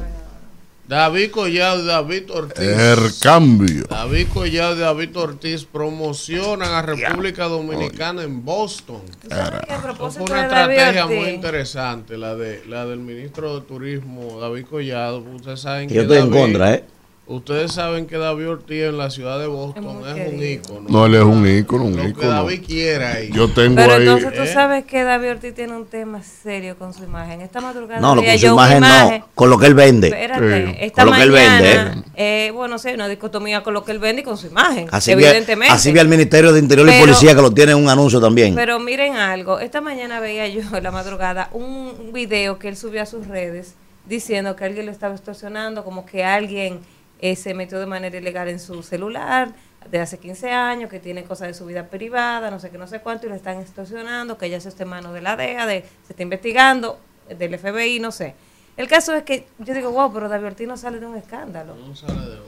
David 0.89 1.31
Collado 1.33 1.83
y 1.83 1.87
David 1.87 2.31
Ortiz. 2.33 2.65
El 2.65 3.11
cambio. 3.21 3.85
David 3.91 4.29
Collado 4.33 4.75
y 4.75 4.79
David 4.79 5.17
Ortiz 5.19 5.65
promocionan 5.67 6.73
a 6.73 6.81
República 6.81 7.45
Dominicana 7.45 8.23
en 8.23 8.43
Boston. 8.43 9.03
¿Tú 9.21 9.29
sabes 9.29 9.61
que 9.67 9.73
a 9.73 9.77
Eso 9.77 9.83
propósito 9.83 10.27
fue 10.27 10.35
una 10.35 10.49
David 10.49 10.75
estrategia 10.77 11.07
muy 11.07 11.29
interesante, 11.29 12.17
la 12.17 12.35
de 12.35 12.65
la 12.67 12.87
del 12.87 13.01
ministro 13.01 13.61
de 13.61 13.67
Turismo, 13.67 14.41
David 14.41 14.65
Collado. 14.65 15.19
Ustedes 15.19 15.61
saben 15.61 15.89
Que 15.89 15.95
que 15.95 15.95
yo 15.97 16.03
estoy 16.03 16.19
en 16.19 16.31
contra, 16.31 16.73
¿eh? 16.73 16.85
Ustedes 17.31 17.73
saben 17.73 18.07
que 18.07 18.17
David 18.17 18.49
Ortiz 18.49 18.85
en 18.85 18.97
la 18.97 19.11
ciudad 19.11 19.39
de 19.39 19.47
Boston 19.47 20.01
Es 20.09 20.17
es, 20.17 20.33
un 20.33 20.43
ícono. 20.43 20.89
No, 20.89 21.05
él 21.05 21.15
es 21.15 21.23
un 21.23 21.47
ícono, 21.47 21.85
un 21.85 21.95
Lo 21.97 22.15
que. 22.19 22.27
David 22.27 22.63
quiera 22.67 23.13
ahí. 23.13 23.31
Yo 23.31 23.49
tengo 23.53 23.77
Pero 23.77 23.93
ahí. 23.97 24.01
entonces 24.01 24.33
tú 24.33 24.43
¿eh? 24.45 24.47
sabes 24.47 24.87
que 24.87 25.03
David 25.05 25.33
Ortiz 25.33 25.55
tiene 25.55 25.77
un 25.77 25.85
tema 25.85 26.23
serio 26.23 26.79
con 26.79 26.95
su 26.95 27.05
imagen. 27.05 27.43
Esta 27.43 27.61
madrugada 27.61 28.01
No, 28.01 28.17
veía 28.17 28.31
con 28.33 28.39
su 28.41 28.47
imagen 28.47 28.81
no, 28.81 29.29
con 29.35 29.51
lo 29.51 29.59
que 29.59 29.67
él 29.67 29.75
vende. 29.75 30.07
Espérate, 30.09 30.67
Sí. 30.69 30.77
esta 30.81 31.03
Con 31.03 31.11
lo 31.11 31.17
que 31.19 31.23
él 31.25 31.31
mañana, 31.33 31.61
vende, 31.61 32.05
eh, 32.17 32.51
bueno, 32.55 32.79
sí, 32.79 32.89
una 32.95 33.07
dicotomía 33.09 33.63
con 33.63 33.75
lo 33.75 33.85
que 33.85 33.93
él 33.93 33.99
vende 33.99 34.23
y 34.23 34.25
con 34.25 34.39
su 34.39 34.47
imagen, 34.47 34.89
Así 34.91 35.15
vi, 35.15 35.25
evidentemente. 35.25 35.75
así 35.75 35.93
vi 35.93 35.99
al 35.99 36.09
Ministerio 36.09 36.51
de 36.55 36.61
Interior 36.61 36.89
y 36.89 36.93
Pero- 36.93 37.05
Policía 37.05 37.35
que 37.35 37.43
lo 37.43 37.51
tiene 37.53 37.73
en 37.73 37.79
un 37.79 37.91
anuncio 37.91 38.23
también. 38.23 38.55
Pero 38.55 38.79
miren 38.81 39.17
algo, 39.17 39.59
esta 39.61 39.83
mañana 39.83 40.19
veía 40.21 40.49
yo 40.49 40.63
en 40.75 40.83
la 40.83 40.91
madrugada 40.91 41.51
un 41.53 42.11
video 42.15 42.59
que 42.59 42.69
él 42.69 42.77
subió 42.79 43.03
a 43.03 43.07
sus 43.07 43.27
redes 43.27 43.75
diciendo 44.07 44.57
que 44.57 44.65
alguien 44.65 44.87
lo 44.87 44.93
estaba 44.93 45.15
extorsionando, 45.15 45.85
como 45.85 46.07
que 46.07 46.25
alguien 46.25 46.81
eh, 47.21 47.37
se 47.37 47.55
metió 47.55 47.79
de 47.81 47.87
manera 47.87 48.17
ilegal 48.17 48.49
en 48.49 48.61
su 48.61 48.83
celular 48.83 49.51
de 49.91 50.01
hace 50.01 50.19
15 50.19 50.51
años, 50.51 50.91
que 50.91 51.01
tiene 51.01 51.25
cosas 51.25 51.49
de 51.49 51.55
su 51.55 51.65
vida 51.67 51.87
privada, 51.87 52.51
no 52.51 52.61
sé 52.61 52.71
qué, 52.71 52.79
no 52.79 52.87
sé 52.87 53.01
cuánto, 53.01 53.27
y 53.27 53.31
lo 53.31 53.35
están 53.35 53.59
extorsionando, 53.61 54.37
que 54.37 54.51
ya 54.51 54.61
se 54.61 54.69
está 54.69 54.83
en 54.83 54.91
manos 54.91 55.15
de 55.15 55.23
la 55.23 55.37
DEA, 55.37 55.67
de, 55.67 55.83
se 56.07 56.13
está 56.13 56.23
investigando, 56.23 56.99
del 57.39 57.59
FBI, 57.59 57.99
no 58.01 58.13
sé. 58.13 58.35
El 58.77 58.87
caso 58.87 59.13
es 59.15 59.25
que 59.25 59.47
yo 59.59 59.75
digo, 59.75 59.91
wow, 59.91 60.13
pero 60.13 60.29
David 60.29 60.47
Ortiz 60.47 60.69
no 60.69 60.77
sale 60.77 61.01
de 61.01 61.07
un 61.07 61.17
escándalo. 61.17 61.75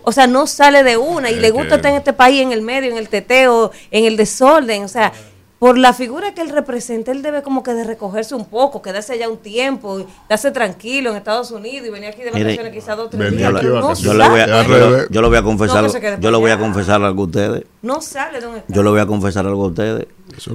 O 0.04 0.12
sea, 0.12 0.26
no 0.28 0.46
sale 0.46 0.84
de 0.84 0.96
una 0.96 1.28
y 1.30 1.34
Es 1.34 1.40
le 1.40 1.50
gusta 1.50 1.70
que- 1.70 1.74
estar 1.76 1.90
en 1.92 1.98
este 1.98 2.12
país 2.12 2.40
en 2.42 2.52
el 2.52 2.62
medio, 2.62 2.90
en 2.90 2.98
el 2.98 3.08
teteo, 3.08 3.72
en 3.90 4.04
el 4.04 4.16
desorden. 4.16 4.84
O 4.84 4.88
sea, 4.88 5.12
por 5.60 5.76
la 5.76 5.92
figura 5.92 6.32
que 6.32 6.40
él 6.40 6.48
representa, 6.48 7.12
él 7.12 7.20
debe 7.20 7.42
como 7.42 7.62
que 7.62 7.74
de 7.74 7.84
recogerse 7.84 8.34
un 8.34 8.46
poco, 8.46 8.80
quedarse 8.80 9.12
allá 9.12 9.28
un 9.28 9.36
tiempo, 9.36 10.00
y 10.00 10.06
darse 10.26 10.50
tranquilo 10.52 11.10
en 11.10 11.16
Estados 11.16 11.50
Unidos 11.50 11.86
y 11.86 11.90
venir 11.90 12.08
aquí 12.08 12.22
de 12.22 12.30
vacaciones 12.30 12.72
quizás 12.72 12.96
dos 12.96 13.08
o 13.08 13.10
tres 13.10 13.30
venía 13.30 13.50
días. 13.50 13.60
pero 13.60 13.80
no 13.80 13.92
yo, 13.92 14.14
le 14.14 14.28
voy 14.30 14.40
a, 14.40 14.46
yo 14.46 15.06
yo 15.10 15.28
voy 15.28 15.36
a 15.36 15.42
confesar, 15.42 15.84
No, 15.84 16.18
yo 16.18 16.30
le 16.30 16.38
voy 16.38 16.50
a 16.50 16.58
confesar 16.58 17.02
algo 17.02 17.24
a 17.24 17.26
ustedes. 17.26 17.64
no 17.82 18.00
sale 18.00 18.40
de 18.40 18.46
un 18.46 18.56
escándalo. 18.56 18.74
Yo 18.74 18.82
le 18.82 18.90
voy 18.90 19.00
a 19.00 19.06
confesar 19.06 19.46
algo 19.46 19.64
a 19.64 19.68
ustedes. 19.68 20.06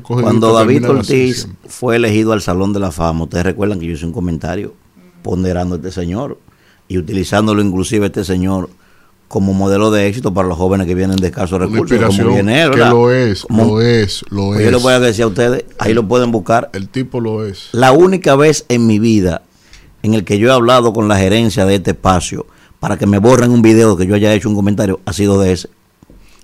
Cuando 0.02 0.52
David 0.54 0.90
Ortiz 0.90 1.50
fue 1.68 1.98
elegido 1.98 2.34
al 2.34 2.42
Salón 2.42 2.74
de 2.74 2.80
la 2.80 2.92
Fama, 2.92 3.26
ustedes 3.26 3.46
recuerdan 3.46 3.80
que 3.80 3.86
yo 3.86 3.94
hice 3.94 4.08
un 4.08 4.12
comentario 4.12 4.74
ponderando 5.22 5.76
a 5.76 5.78
este 5.78 5.92
señor 5.92 6.40
y 6.88 6.98
utilizándolo 6.98 7.62
inclusive 7.62 8.06
a 8.06 8.08
este 8.08 8.24
señor 8.24 8.72
como 9.36 9.52
modelo 9.54 9.92
de 9.92 10.08
éxito 10.08 10.34
para 10.34 10.48
los 10.48 10.58
jóvenes 10.58 10.88
que 10.88 10.96
vienen 10.96 11.18
de 11.18 11.28
escasos 11.28 11.60
recursos, 11.60 12.00
como 12.18 12.30
viene 12.36 12.70
que 12.72 12.78
lo 12.78 13.12
es, 13.12 13.42
Como- 13.42 13.66
lo 13.66 13.82
es, 13.82 14.24
lo 14.30 14.46
Pues 14.48 14.60
es. 14.60 14.66
yo 14.66 14.72
les 14.72 14.82
voy 14.82 14.94
a 14.94 15.00
decir 15.02 15.26
a 15.26 15.28
ustedes, 15.28 15.66
ahí 15.78 15.94
lo 15.94 16.08
pueden 16.08 16.32
buscar. 16.32 16.70
El 16.72 16.88
tipo 16.88 17.20
lo 17.20 17.46
es. 17.46 17.68
La 17.74 17.92
única 17.92 18.38
vez 18.38 18.64
en 18.70 18.88
mi 18.88 18.98
vida 18.98 19.42
en 20.04 20.14
el 20.14 20.24
que 20.24 20.40
yo 20.40 20.48
he 20.48 20.54
hablado 20.54 20.94
con 20.94 21.10
la 21.10 21.18
gerencia 21.18 21.66
de 21.66 21.76
este 21.76 21.92
espacio 21.92 22.46
para 22.80 22.98
que 22.98 23.06
me 23.08 23.18
borren 23.18 23.52
un 23.52 23.62
video 23.62 23.98
que 23.98 24.08
yo 24.08 24.16
haya 24.16 24.34
hecho 24.34 24.48
un 24.48 24.56
comentario 24.56 25.02
ha 25.06 25.12
sido 25.12 25.38
de 25.42 25.52
ese. 25.52 25.68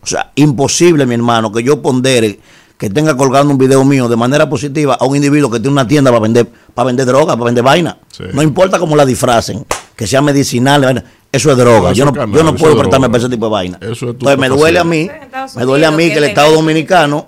O 0.03 0.07
sea, 0.07 0.33
imposible, 0.35 1.05
mi 1.05 1.13
hermano, 1.15 1.49
que 1.53 1.63
yo 1.63 1.81
pondere 1.81 2.41
que 2.77 2.89
tenga 2.89 3.15
colgando 3.15 3.53
un 3.53 3.57
video 3.57 3.85
mío 3.85 4.09
de 4.09 4.17
manera 4.17 4.49
positiva 4.49 4.95
a 4.99 5.05
un 5.05 5.15
individuo 5.15 5.49
que 5.49 5.59
tiene 5.61 5.71
una 5.71 5.87
tienda 5.87 6.11
para 6.11 6.23
vender 6.23 6.49
para 6.73 6.87
vender 6.87 7.05
droga, 7.05 7.35
para 7.35 7.45
vender 7.45 7.63
vaina. 7.63 7.97
Sí. 8.11 8.23
No 8.33 8.41
importa 8.41 8.79
cómo 8.79 8.97
la 8.97 9.05
disfracen, 9.05 9.65
que 9.95 10.05
sea 10.07 10.21
medicinal, 10.21 10.81
vaina, 10.83 11.05
eso 11.31 11.51
es 11.51 11.57
droga. 11.57 11.89
No, 11.89 11.93
yo, 11.93 12.05
no, 12.05 12.13
yo 12.13 12.43
no 12.43 12.55
puedo 12.55 12.73
es 12.73 12.79
prestarme 12.79 13.07
para 13.07 13.19
ese 13.19 13.29
tipo 13.29 13.45
de 13.45 13.51
vaina. 13.51 13.77
Eso 13.81 13.91
es 13.91 13.99
tu 13.99 14.07
Entonces 14.11 14.37
me 14.39 14.49
duele 14.49 14.79
a 14.79 14.83
mí, 14.83 15.09
me 15.55 15.63
duele 15.63 15.85
a 15.85 15.91
mí 15.91 16.09
que 16.09 16.17
el 16.17 16.25
Estado 16.25 16.53
Dominicano 16.53 17.27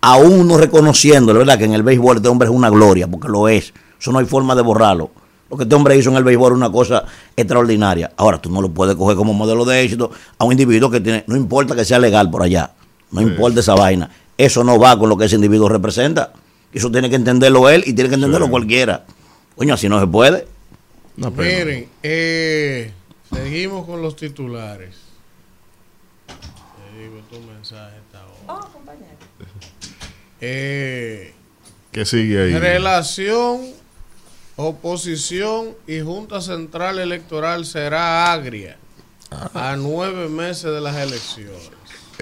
aún 0.00 0.46
no 0.48 0.56
reconociéndole, 0.56 1.40
¿verdad? 1.40 1.58
Que 1.58 1.64
en 1.64 1.74
el 1.74 1.82
béisbol 1.82 2.16
este 2.16 2.28
hombre 2.28 2.48
es 2.48 2.54
una 2.54 2.70
gloria, 2.70 3.06
porque 3.06 3.28
lo 3.28 3.48
es. 3.48 3.72
Eso 4.00 4.12
no 4.12 4.18
hay 4.18 4.26
forma 4.26 4.54
de 4.54 4.62
borrarlo. 4.62 5.10
Lo 5.50 5.56
que 5.56 5.64
este 5.64 5.74
hombre 5.74 5.96
hizo 5.96 6.10
en 6.10 6.16
el 6.16 6.24
béisbol 6.24 6.52
es 6.52 6.56
una 6.56 6.70
cosa 6.70 7.04
extraordinaria. 7.36 8.12
Ahora, 8.16 8.38
tú 8.38 8.50
no 8.50 8.62
lo 8.62 8.70
puedes 8.70 8.94
coger 8.94 9.16
como 9.16 9.34
modelo 9.34 9.64
de 9.64 9.82
éxito 9.82 10.10
a 10.38 10.44
un 10.44 10.52
individuo 10.52 10.90
que 10.90 11.00
tiene, 11.00 11.24
no 11.26 11.36
importa 11.36 11.74
que 11.74 11.84
sea 11.84 11.98
legal 11.98 12.30
por 12.30 12.42
allá, 12.42 12.70
no 13.10 13.20
importa 13.20 13.60
esa 13.60 13.74
vaina. 13.74 14.08
Eso 14.38 14.64
no 14.64 14.78
va 14.78 14.98
con 14.98 15.08
lo 15.08 15.16
que 15.18 15.26
ese 15.26 15.34
individuo 15.34 15.68
representa. 15.68 16.32
Eso 16.72 16.90
tiene 16.90 17.10
que 17.10 17.16
entenderlo 17.16 17.68
él 17.68 17.82
y 17.84 17.92
tiene 17.92 18.08
que 18.08 18.14
entenderlo 18.14 18.46
Sí. 18.46 18.50
cualquiera. 18.50 19.04
Coño, 19.56 19.74
así 19.74 19.88
no 19.88 20.00
se 20.00 20.06
puede. 20.06 20.46
Pena. 21.16 21.30
Miren, 21.36 21.88
eh, 22.02 22.92
seguimos 23.32 23.86
con 23.86 24.02
los 24.02 24.16
titulares. 24.16 24.96
recibe 26.92 27.22
tu 27.30 27.40
mensaje 27.40 27.96
esta 27.98 28.24
hora. 28.26 28.60
Oh, 28.64 28.72
compañero. 28.72 29.06
Eh, 30.40 31.34
¿Qué 31.92 32.04
sigue 32.06 32.42
ahí? 32.42 32.58
relación, 32.58 33.60
oposición 34.56 35.74
y 35.86 36.00
Junta 36.00 36.40
Central 36.40 36.98
Electoral 36.98 37.66
será 37.66 38.32
agria 38.32 38.78
a 39.54 39.76
nueve 39.76 40.28
meses 40.28 40.64
de 40.72 40.80
las 40.80 40.96
elecciones. 40.96 41.70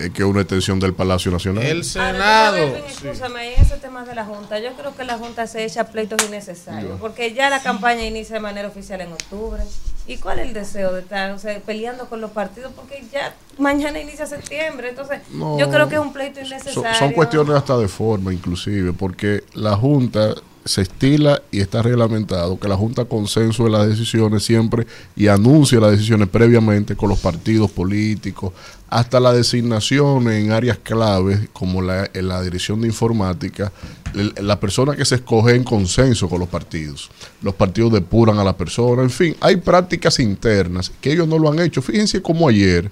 Es 0.00 0.10
que 0.10 0.22
es 0.22 0.28
una 0.28 0.40
extensión 0.42 0.78
del 0.80 0.94
Palacio 0.94 1.30
Nacional. 1.30 1.64
El 1.64 1.84
Senado. 1.84 2.56
Sí. 2.56 3.06
Escúchame, 3.08 3.54
en 3.54 3.62
ese 3.62 3.76
tema 3.78 4.04
de 4.04 4.14
la 4.14 4.24
Junta, 4.24 4.58
yo 4.58 4.72
creo 4.74 4.94
que 4.96 5.04
la 5.04 5.18
Junta 5.18 5.46
se 5.46 5.64
echa 5.64 5.84
pleitos 5.88 6.22
innecesarios, 6.26 7.00
porque 7.00 7.32
ya 7.34 7.50
la 7.50 7.60
campaña 7.62 8.04
inicia 8.04 8.34
de 8.34 8.40
manera 8.40 8.68
oficial 8.68 9.00
en 9.00 9.12
octubre. 9.12 9.62
¿Y 10.06 10.16
cuál 10.16 10.38
es 10.38 10.46
el 10.46 10.54
deseo 10.54 10.92
de 10.94 11.00
estar 11.02 11.32
o 11.32 11.38
sea, 11.38 11.58
peleando 11.60 12.08
con 12.08 12.20
los 12.22 12.30
partidos? 12.30 12.72
Porque 12.74 13.04
ya 13.12 13.34
mañana 13.58 14.00
inicia 14.00 14.26
septiembre, 14.26 14.88
entonces 14.88 15.20
No. 15.30 15.58
yo 15.58 15.68
creo 15.68 15.88
que 15.88 15.96
es 15.96 16.00
un 16.00 16.14
pleito 16.14 16.36
Son, 16.40 16.46
innecesario. 16.46 16.94
son 16.98 17.12
cuestiones 17.12 17.54
hasta 17.54 17.76
de 17.76 17.88
forma, 17.88 18.32
inclusive, 18.32 18.92
porque 18.94 19.44
la 19.52 19.76
Junta 19.76 20.34
se 20.68 20.82
estila 20.82 21.42
y 21.50 21.60
está 21.60 21.82
reglamentado 21.82 22.60
que 22.60 22.68
la 22.68 22.76
Junta 22.76 23.06
consensue 23.06 23.70
las 23.70 23.88
decisiones 23.88 24.44
siempre 24.44 24.86
y 25.16 25.28
anuncie 25.28 25.80
las 25.80 25.92
decisiones 25.92 26.28
previamente 26.28 26.94
con 26.94 27.08
los 27.08 27.18
partidos 27.18 27.70
políticos, 27.70 28.52
hasta 28.88 29.18
la 29.18 29.32
designación 29.32 30.30
en 30.30 30.52
áreas 30.52 30.78
claves 30.78 31.48
como 31.52 31.82
la, 31.82 32.08
en 32.12 32.28
la 32.28 32.42
dirección 32.42 32.80
de 32.80 32.88
informática, 32.88 33.72
la 34.14 34.60
persona 34.60 34.94
que 34.94 35.04
se 35.04 35.16
escoge 35.16 35.54
en 35.54 35.64
consenso 35.64 36.28
con 36.28 36.40
los 36.40 36.48
partidos. 36.48 37.10
Los 37.42 37.54
partidos 37.54 37.92
depuran 37.92 38.38
a 38.38 38.44
la 38.44 38.56
persona, 38.56 39.02
en 39.02 39.10
fin, 39.10 39.36
hay 39.40 39.56
prácticas 39.56 40.18
internas 40.20 40.92
que 41.00 41.12
ellos 41.12 41.26
no 41.26 41.38
lo 41.38 41.50
han 41.50 41.58
hecho. 41.58 41.82
Fíjense 41.82 42.22
cómo 42.22 42.48
ayer 42.48 42.90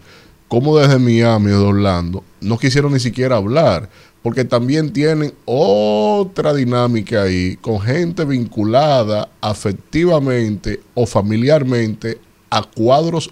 como 0.49 0.79
desde 0.79 0.99
Miami 0.99 1.51
o 1.53 1.59
de 1.59 1.67
Orlando 1.67 2.25
no 2.41 2.59
quisieron 2.59 2.93
ni 2.93 3.01
siquiera 3.01 3.37
hablar, 3.37 3.89
porque 4.27 4.45
también 4.45 4.93
tienen 4.93 5.33
otra 5.45 6.53
dinámica 6.53 7.23
ahí 7.23 7.55
con 7.61 7.81
gente 7.81 8.25
vinculada 8.25 9.29
afectivamente 9.41 10.81
o 10.95 11.07
familiarmente 11.07 12.19
a 12.51 12.65
cuadros 12.65 13.31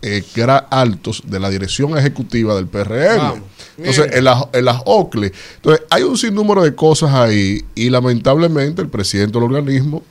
eh, 0.00 0.22
altos 0.70 1.24
de 1.26 1.40
la 1.40 1.50
dirección 1.50 1.98
ejecutiva 1.98 2.54
del 2.54 2.68
PRM. 2.68 3.18
Vamos, 3.18 3.40
Entonces, 3.78 4.12
en 4.12 4.22
las, 4.22 4.44
en 4.52 4.64
las 4.64 4.80
OCLE. 4.84 5.32
Entonces, 5.56 5.84
hay 5.90 6.04
un 6.04 6.16
sinnúmero 6.16 6.62
de 6.62 6.72
cosas 6.72 7.12
ahí 7.14 7.64
y 7.74 7.90
lamentablemente 7.90 8.80
el 8.80 8.88
presidente 8.88 9.40
del 9.40 9.42
organismo 9.42 10.04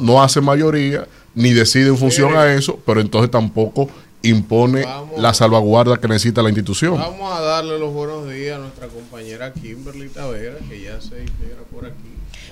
no, 0.00 0.22
hace 0.22 0.40
mayoría 0.40 1.06
ni 1.34 1.52
decide 1.52 1.88
en 1.88 1.98
función 1.98 2.34
a 2.34 2.54
eso, 2.54 2.80
pero 2.86 3.02
entonces 3.02 3.30
tampoco 3.30 3.90
impone 4.22 4.84
Vamos. 4.84 5.20
la 5.20 5.32
salvaguarda 5.34 5.96
que 5.98 6.08
necesita 6.08 6.42
la 6.42 6.48
institución. 6.48 6.96
Vamos 6.96 7.32
a 7.36 7.40
darle 7.40 7.78
los 7.78 7.92
buenos 7.92 8.28
días 8.28 8.56
a 8.56 8.60
nuestra 8.60 8.88
compañera 8.88 9.52
Kimberly 9.52 10.08
Tavera, 10.08 10.56
que 10.68 10.82
ya 10.82 11.00
se 11.00 11.20
integra 11.20 11.62
por 11.72 11.86
aquí. 11.86 11.94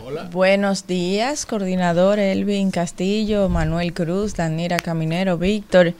Hola. 0.04 0.28
Buenos 0.32 0.86
días, 0.86 1.46
coordinador 1.46 2.18
Elvin 2.18 2.70
Castillo, 2.70 3.48
Manuel 3.48 3.92
Cruz, 3.92 4.34
Danira 4.34 4.76
Caminero, 4.76 5.38
Víctor, 5.38 5.94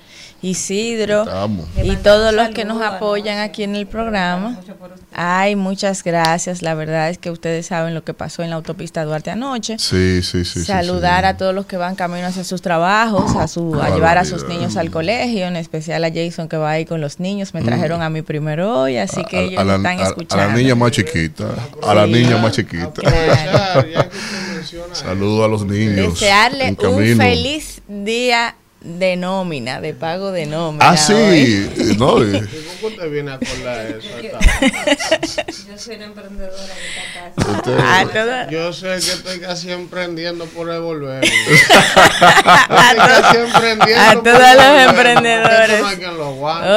Isidro 0.46 1.22
Estamos. 1.24 1.66
Y 1.82 1.96
todos 1.96 2.32
los 2.32 2.50
que 2.50 2.64
nos 2.64 2.80
apoyan 2.82 3.38
aquí 3.38 3.62
en 3.64 3.74
el 3.74 3.86
programa. 3.86 4.58
Ay, 5.12 5.56
muchas 5.56 6.04
gracias. 6.04 6.62
La 6.62 6.74
verdad 6.74 7.08
es 7.10 7.18
que 7.18 7.30
ustedes 7.30 7.66
saben 7.66 7.94
lo 7.94 8.04
que 8.04 8.14
pasó 8.14 8.42
en 8.42 8.50
la 8.50 8.56
autopista 8.56 9.04
Duarte 9.04 9.30
anoche. 9.30 9.76
Sí, 9.78 10.22
sí, 10.22 10.44
sí. 10.44 10.62
Saludar 10.64 11.22
sí. 11.24 11.28
a 11.28 11.36
todos 11.36 11.54
los 11.54 11.66
que 11.66 11.76
van 11.76 11.94
camino 11.96 12.26
hacia 12.26 12.44
sus 12.44 12.62
trabajos, 12.62 13.34
a 13.36 13.48
su 13.48 13.74
a 13.80 13.90
llevar 13.90 14.18
a 14.18 14.24
sus 14.24 14.46
niños 14.46 14.76
al 14.76 14.90
colegio, 14.90 15.46
en 15.46 15.56
especial 15.56 16.04
a 16.04 16.10
Jason 16.12 16.48
que 16.48 16.56
va 16.56 16.70
ahí 16.70 16.84
con 16.84 17.00
los 17.00 17.18
niños. 17.18 17.52
Me 17.54 17.62
trajeron 17.62 18.02
a 18.02 18.10
mí 18.10 18.22
primero 18.22 18.82
hoy, 18.82 18.98
así 18.98 19.24
que 19.24 19.38
A- 19.38 19.40
ellos 19.42 19.58
a, 19.60 19.64
la, 19.64 19.76
están 19.76 19.98
a- 19.98 20.02
a 20.02 20.06
escuchando. 20.08 20.46
la 20.46 20.52
niña 20.54 20.74
más 20.74 20.92
chiquita. 20.92 21.44
A 21.82 21.94
la 21.94 22.04
Sí. 22.06 22.12
niña 22.12 22.36
más 22.38 22.52
chiquita. 22.52 22.92
Menciona 24.54 24.94
Saludos 24.94 25.44
a 25.44 25.48
los 25.48 25.64
niños. 25.66 26.20
Desearle 26.20 26.76
un 26.78 27.16
feliz 27.16 27.80
día 27.88 28.54
de 28.86 29.16
nómina, 29.16 29.80
de 29.80 29.92
pago 29.94 30.30
de 30.32 30.46
nómina. 30.46 30.88
Ah, 30.90 30.92
hoy. 30.92 30.96
sí. 30.98 31.68
No, 31.98 32.18
y- 32.24 32.36
eso. 32.36 32.44
¿Y 32.44 32.78
¿Cómo 32.80 32.94
te 32.96 33.08
viene 33.08 33.30
a 33.32 33.34
acordar 33.34 33.86
eso? 33.86 34.08
Yo 35.68 35.78
soy 35.78 35.96
una 35.96 36.04
emprendedora 36.06 36.56
de 36.56 36.72
esta 36.72 37.02
casa. 37.36 37.50
usted- 37.58 37.78
A, 37.78 38.06
todo- 38.12 38.50
Yo 38.50 38.72
sé 38.72 38.86
que 38.86 39.12
estoy 39.12 39.40
casi 39.40 39.72
emprendiendo 39.72 40.44
por 40.46 40.70
devolver. 40.70 41.24
estoy 41.24 42.96
casi 42.96 43.36
emprendiendo 43.38 44.02
A 44.02 44.22
todos 44.22 44.54
los 44.56 44.82
emprendedores. 44.88 45.80
No. 45.80 46.28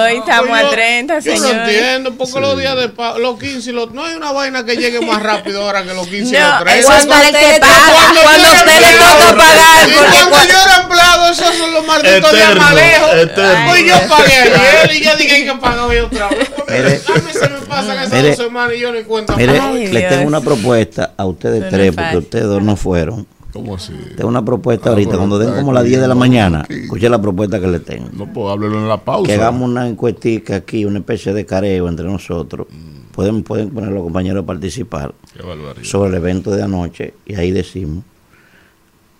Hoy 0.03 0.17
estamos 0.17 0.57
a 0.57 0.61
yo- 0.63 0.69
30, 0.69 1.19
Yo 1.19 1.35
no 1.37 1.47
entiendo, 1.49 2.13
porque 2.15 2.39
los 2.39 2.57
días 2.57 2.75
de 2.75 2.89
pago, 2.89 3.19
los 3.19 3.39
15 3.39 3.69
y 3.69 3.73
los, 3.73 3.91
no 3.93 4.03
hay 4.05 4.15
una 4.15 4.31
vaina 4.31 4.65
que 4.65 4.75
llegue 4.77 5.01
más 5.01 5.21
rápido 5.21 5.61
ahora 5.63 5.83
que 5.83 5.93
los 5.93 6.07
15 6.07 6.35
y 6.35 6.39
No, 6.39 6.49
los 6.49 6.59
30. 6.63 6.79
eso 6.79 6.93
es 6.93 7.05
para 7.05 7.27
el 7.29 7.35
que 7.35 7.45
usted- 7.45 7.59
paga, 7.59 8.21
Cuando 8.23 8.47
usted 8.49 8.79
le 8.81 8.93
toca 8.97 9.37
pagar. 9.37 9.89
Cuando 10.29 10.51
yo 10.53 10.57
era 10.65 10.75
empleado, 10.81 11.27
esos 11.31 11.55
son 11.55 11.73
los 11.73 11.85
malditos 11.85 11.98
días 12.03 12.17
Eterno, 12.17 12.61
más 12.61 12.75
lejos. 12.75 13.09
eterno. 13.15 13.65
Pues 13.69 13.85
yo 13.85 13.93
pagué 14.09 14.33
ayer 14.33 14.91
y 14.95 15.03
ya 15.03 15.15
dije 15.15 15.45
que 15.45 15.53
pagar 15.55 15.79
hoy 15.89 15.97
otra 15.97 16.29
vez. 16.29 16.49
Mire. 16.67 16.87
a 16.87 17.13
mí 17.25 17.31
se 17.33 17.49
me 17.49 17.59
pasan 17.67 17.97
esas 17.99 18.13
Mire. 18.13 18.27
dos 18.29 18.37
semanas 18.37 18.73
y 18.75 18.79
yo 18.79 18.91
ni 18.93 19.03
cuenta. 19.03 19.35
Mire, 19.35 19.57
pago. 19.57 19.73
Ay, 19.75 19.87
le 19.87 19.99
Dios. 19.99 20.09
tengo 20.11 20.27
una 20.27 20.41
propuesta 20.41 21.13
a 21.17 21.25
ustedes 21.25 21.61
no 21.63 21.69
tres, 21.69 21.89
es 21.89 21.95
porque 21.95 22.17
ustedes 22.17 22.45
dos 22.45 22.63
no 22.63 22.75
fueron. 22.75 23.27
¿Cómo 23.51 23.75
así? 23.75 23.93
Tengo 24.15 24.29
una 24.29 24.45
propuesta 24.45 24.89
Ah, 24.89 24.93
ahorita, 24.93 25.17
cuando 25.17 25.39
den 25.39 25.51
como 25.55 25.73
las 25.73 25.81
aquí, 25.81 25.89
10 25.89 26.01
de 26.01 26.07
la 26.07 26.13
no, 26.13 26.19
mañana. 26.19 26.61
aquí. 26.61 26.73
Escuche 26.75 27.09
la 27.09 27.19
propuesta 27.19 27.59
que 27.59 27.65
le 27.67 27.79
tengo. 27.79 28.07
No 28.13 28.31
puedo 28.31 28.51
hablarlo 28.51 28.77
en 28.77 28.87
la 28.87 28.97
pausa. 28.97 29.25
Que 29.27 29.33
hagamos 29.33 29.67
una 29.67 29.87
encuestica 29.87 30.57
aquí, 30.57 30.85
una 30.85 30.99
especie 30.99 31.33
de 31.33 31.45
careo 31.47 31.89
entre 31.89 32.05
nosotros. 32.05 32.67
Mm. 32.69 32.99
Pueden, 33.11 33.41
pueden 33.43 33.71
poner 33.71 33.89
los 33.91 34.03
compañeros 34.03 34.43
a 34.43 34.45
participar 34.45 35.13
Qué 35.33 35.83
sobre 35.83 36.09
el 36.11 36.15
evento 36.15 36.51
de 36.51 36.61
anoche 36.63 37.15
y 37.25 37.35
ahí 37.35 37.51
decimos 37.51 38.03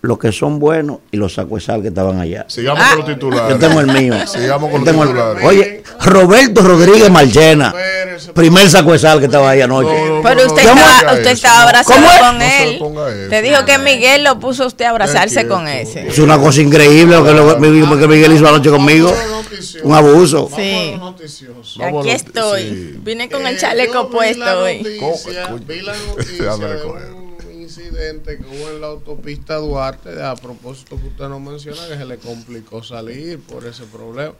los 0.02 0.18
que 0.18 0.32
son 0.32 0.60
buenos 0.60 1.00
y 1.12 1.18
los 1.18 1.34
sacos 1.34 1.60
de 1.62 1.66
sal 1.66 1.82
que 1.82 1.90
estaban 1.90 2.20
allá. 2.20 2.46
Sigamos 2.48 2.82
Ah. 2.84 2.90
con 2.92 3.00
los 3.00 3.08
titulares. 3.16 3.50
Yo 3.60 3.60
tengo 3.68 3.80
el 3.82 3.88
mío. 3.88 4.16
Sigamos 4.28 4.72
con 4.72 4.72
Yo 4.72 4.78
los 4.78 4.86
tengo 4.86 5.04
el- 5.04 5.10
titulares. 5.10 5.46
Oye, 5.46 5.84
Roberto 6.06 6.62
Rodríguez 6.62 7.10
Marchena, 7.12 7.74
primer 8.34 8.70
saco 8.70 8.94
de 8.94 9.00
sal 9.00 9.20
que 9.20 9.26
estaba 9.26 9.50
ahí 9.50 9.60
anoche. 9.62 9.90
No, 9.90 10.16
no, 10.18 10.22
Pero 10.24 10.46
usted 10.48 10.64
no 10.64 10.72
estaba, 10.80 11.14
usted 11.14 11.28
estaba 11.32 11.64
abrazado 11.64 12.08
con 12.20 12.42
él. 12.42 12.80
Te 13.30 13.42
dijo 13.42 13.66
que 13.66 13.78
Miguel 13.78 14.24
lo 14.24 14.40
puso 14.40 14.64
a 14.64 14.68
usted 14.68 14.86
a 14.86 14.90
abrazarse 14.92 15.48
con 15.48 15.68
ese. 15.68 16.08
Es 16.08 16.20
una 16.20 16.38
cosa 16.40 16.62
increíble 16.62 17.18
lo 17.18 17.26
que, 17.26 17.34
lo 17.34 17.98
que 18.00 18.08
Miguel 18.08 18.32
hizo 18.34 18.48
anoche 18.48 18.70
conmigo. 18.70 19.14
Un 19.84 19.94
abuso. 19.96 20.50
Sí. 20.56 20.98
Aquí 21.84 22.10
estoy. 22.12 22.98
Vine 23.04 23.30
con 23.30 23.46
Eh, 23.46 23.50
el 23.50 23.58
chaleco 23.58 24.10
puesto 24.10 24.62
hoy. 24.62 24.82
Vi 25.68 25.82
la 25.82 25.94
noticia 26.08 26.56
anda 27.88 28.00
a 28.00 28.04
de 28.04 28.10
recoger. 28.10 28.30
un 28.30 28.36
incidente 28.36 28.38
que 28.38 28.46
hubo 28.46 28.70
en 28.70 28.82
la 28.82 28.88
autopista 28.88 29.56
Duarte, 29.56 30.22
a 30.24 30.36
propósito 30.36 31.00
que 31.00 31.08
usted 31.08 31.30
nos 31.30 31.42
menciona, 31.42 31.88
que 31.88 31.98
se 31.98 32.06
le 32.06 32.18
complicó 32.18 32.84
salir 32.84 33.40
por 33.40 33.66
ese 33.66 33.84
problema. 33.84 34.34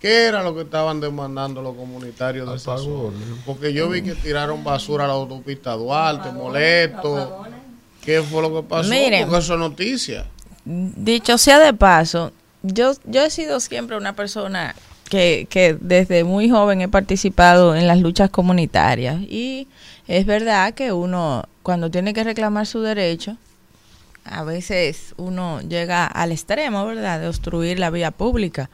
¿Qué 0.00 0.24
era 0.24 0.42
lo 0.42 0.54
que 0.54 0.62
estaban 0.62 1.00
demandando 1.00 1.62
los 1.62 1.74
comunitarios 1.74 2.48
de 2.48 2.56
esa 2.56 2.76
zona? 2.76 3.16
Porque 3.46 3.72
yo 3.72 3.88
vi 3.88 4.02
que 4.02 4.14
tiraron 4.14 4.62
basura 4.62 5.04
a 5.04 5.08
la 5.08 5.14
autopista 5.14 5.72
Duarte, 5.72 6.30
molesto. 6.32 7.44
¿Qué 8.02 8.22
fue 8.22 8.42
lo 8.42 8.54
que 8.54 8.68
pasó? 8.68 8.90
Miren. 8.90 9.24
Porque 9.24 9.38
eso 9.38 9.54
es 9.54 9.58
noticia. 9.58 10.26
Dicho 10.64 11.38
sea 11.38 11.58
de 11.58 11.72
paso, 11.72 12.32
yo, 12.62 12.92
yo 13.04 13.24
he 13.24 13.30
sido 13.30 13.58
siempre 13.60 13.96
una 13.96 14.14
persona 14.14 14.74
que, 15.08 15.46
que 15.48 15.76
desde 15.80 16.24
muy 16.24 16.50
joven 16.50 16.82
he 16.82 16.88
participado 16.88 17.74
en 17.74 17.86
las 17.86 18.00
luchas 18.00 18.30
comunitarias 18.30 19.20
y 19.22 19.68
es 20.08 20.26
verdad 20.26 20.74
que 20.74 20.92
uno 20.92 21.44
cuando 21.62 21.90
tiene 21.90 22.14
que 22.14 22.22
reclamar 22.22 22.66
su 22.66 22.80
derecho, 22.80 23.36
a 24.24 24.44
veces 24.44 25.14
uno 25.16 25.60
llega 25.60 26.06
al 26.06 26.32
extremo, 26.32 26.86
¿verdad?, 26.86 27.20
de 27.20 27.28
obstruir 27.28 27.78
la 27.78 27.90
vía 27.90 28.10
pública, 28.10 28.70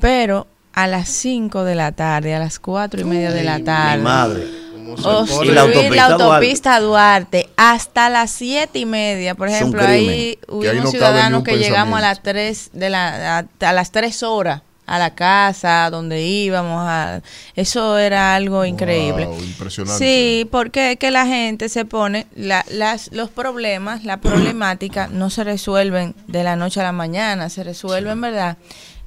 pero 0.00 0.46
a 0.72 0.86
las 0.86 1.08
5 1.08 1.64
de 1.64 1.74
la 1.74 1.92
tarde, 1.92 2.34
a 2.34 2.38
las 2.40 2.58
cuatro 2.58 3.00
y 3.00 3.04
media 3.04 3.30
de 3.30 3.44
la 3.44 3.58
Mi 3.58 3.64
tarde, 3.64 4.02
madre. 4.02 4.46
Como 4.72 4.96
se 4.96 5.08
obstruir 5.08 5.54
la 5.54 5.66
la 5.66 6.04
autopista 6.06 6.78
Duarte 6.80 7.48
hasta 7.56 8.10
las 8.10 8.30
siete 8.32 8.80
y 8.80 8.84
media, 8.84 9.34
por 9.34 9.48
ejemplo, 9.48 9.80
ahí 9.82 10.38
hubimos 10.48 10.84
no 10.84 10.90
ciudadanos 10.90 11.42
que 11.44 11.56
llegamos 11.56 11.98
a 11.98 12.02
las 12.02 12.20
pensamiento. 12.20 12.68
tres 12.70 12.70
de 12.72 12.90
la 12.90 13.38
a, 13.38 13.68
a 13.68 13.72
las 13.72 13.92
tres 13.92 14.22
horas 14.22 14.62
a 14.86 14.98
la 14.98 15.14
casa 15.14 15.88
donde 15.90 16.22
íbamos 16.22 16.82
a 16.86 17.22
eso 17.54 17.98
era 17.98 18.34
algo 18.34 18.64
increíble. 18.64 19.26
Wow, 19.26 19.42
impresionante. 19.42 20.04
Sí, 20.04 20.48
porque 20.50 20.92
es 20.92 20.98
que 20.98 21.10
la 21.10 21.26
gente 21.26 21.68
se 21.68 21.84
pone, 21.84 22.26
la, 22.34 22.64
las, 22.70 23.10
los 23.12 23.30
problemas, 23.30 24.04
la 24.04 24.18
problemática 24.20 25.08
no 25.12 25.30
se 25.30 25.44
resuelven 25.44 26.14
de 26.26 26.44
la 26.44 26.56
noche 26.56 26.80
a 26.80 26.84
la 26.84 26.92
mañana, 26.92 27.48
se 27.48 27.64
resuelven, 27.64 28.20
¿verdad? 28.20 28.58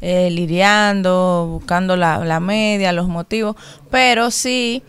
Eh, 0.02 0.30
lidiando, 0.30 1.48
buscando 1.50 1.96
la, 1.96 2.20
la 2.20 2.40
media, 2.40 2.92
los 2.92 3.08
motivos, 3.08 3.56
pero 3.90 4.30
sí, 4.30 4.84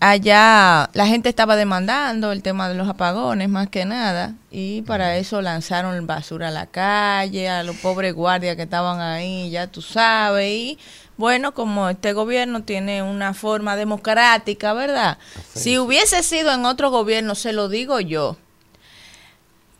allá 0.00 0.90
la 0.92 1.06
gente 1.06 1.28
estaba 1.28 1.56
demandando 1.56 2.32
el 2.32 2.42
tema 2.42 2.68
de 2.68 2.74
los 2.74 2.88
apagones 2.88 3.48
más 3.48 3.68
que 3.68 3.84
nada 3.84 4.34
y 4.50 4.82
para 4.82 5.16
eso 5.16 5.42
lanzaron 5.42 6.06
basura 6.06 6.48
a 6.48 6.52
la 6.52 6.66
calle, 6.66 7.48
a 7.48 7.62
los 7.62 7.76
pobres 7.76 8.14
guardias 8.14 8.56
que 8.56 8.62
estaban 8.62 9.00
ahí, 9.00 9.50
ya 9.50 9.66
tú 9.66 9.82
sabes, 9.82 10.48
y 10.48 10.78
Bueno, 11.16 11.52
como 11.52 11.88
este 11.88 12.12
gobierno 12.12 12.62
tiene 12.62 13.02
una 13.02 13.34
forma 13.34 13.74
democrática, 13.74 14.72
¿verdad? 14.72 15.18
Si 15.52 15.76
hubiese 15.76 16.22
sido 16.22 16.52
en 16.52 16.64
otro 16.64 16.90
gobierno, 16.90 17.34
se 17.34 17.52
lo 17.52 17.68
digo 17.68 17.98
yo, 17.98 18.36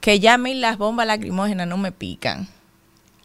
que 0.00 0.18
ya 0.18 0.35
a 0.35 0.38
mí 0.38 0.54
las 0.54 0.78
bombas 0.78 1.07
lacrimógenas 1.07 1.68
no 1.68 1.76
me 1.76 1.92
pican. 1.92 2.48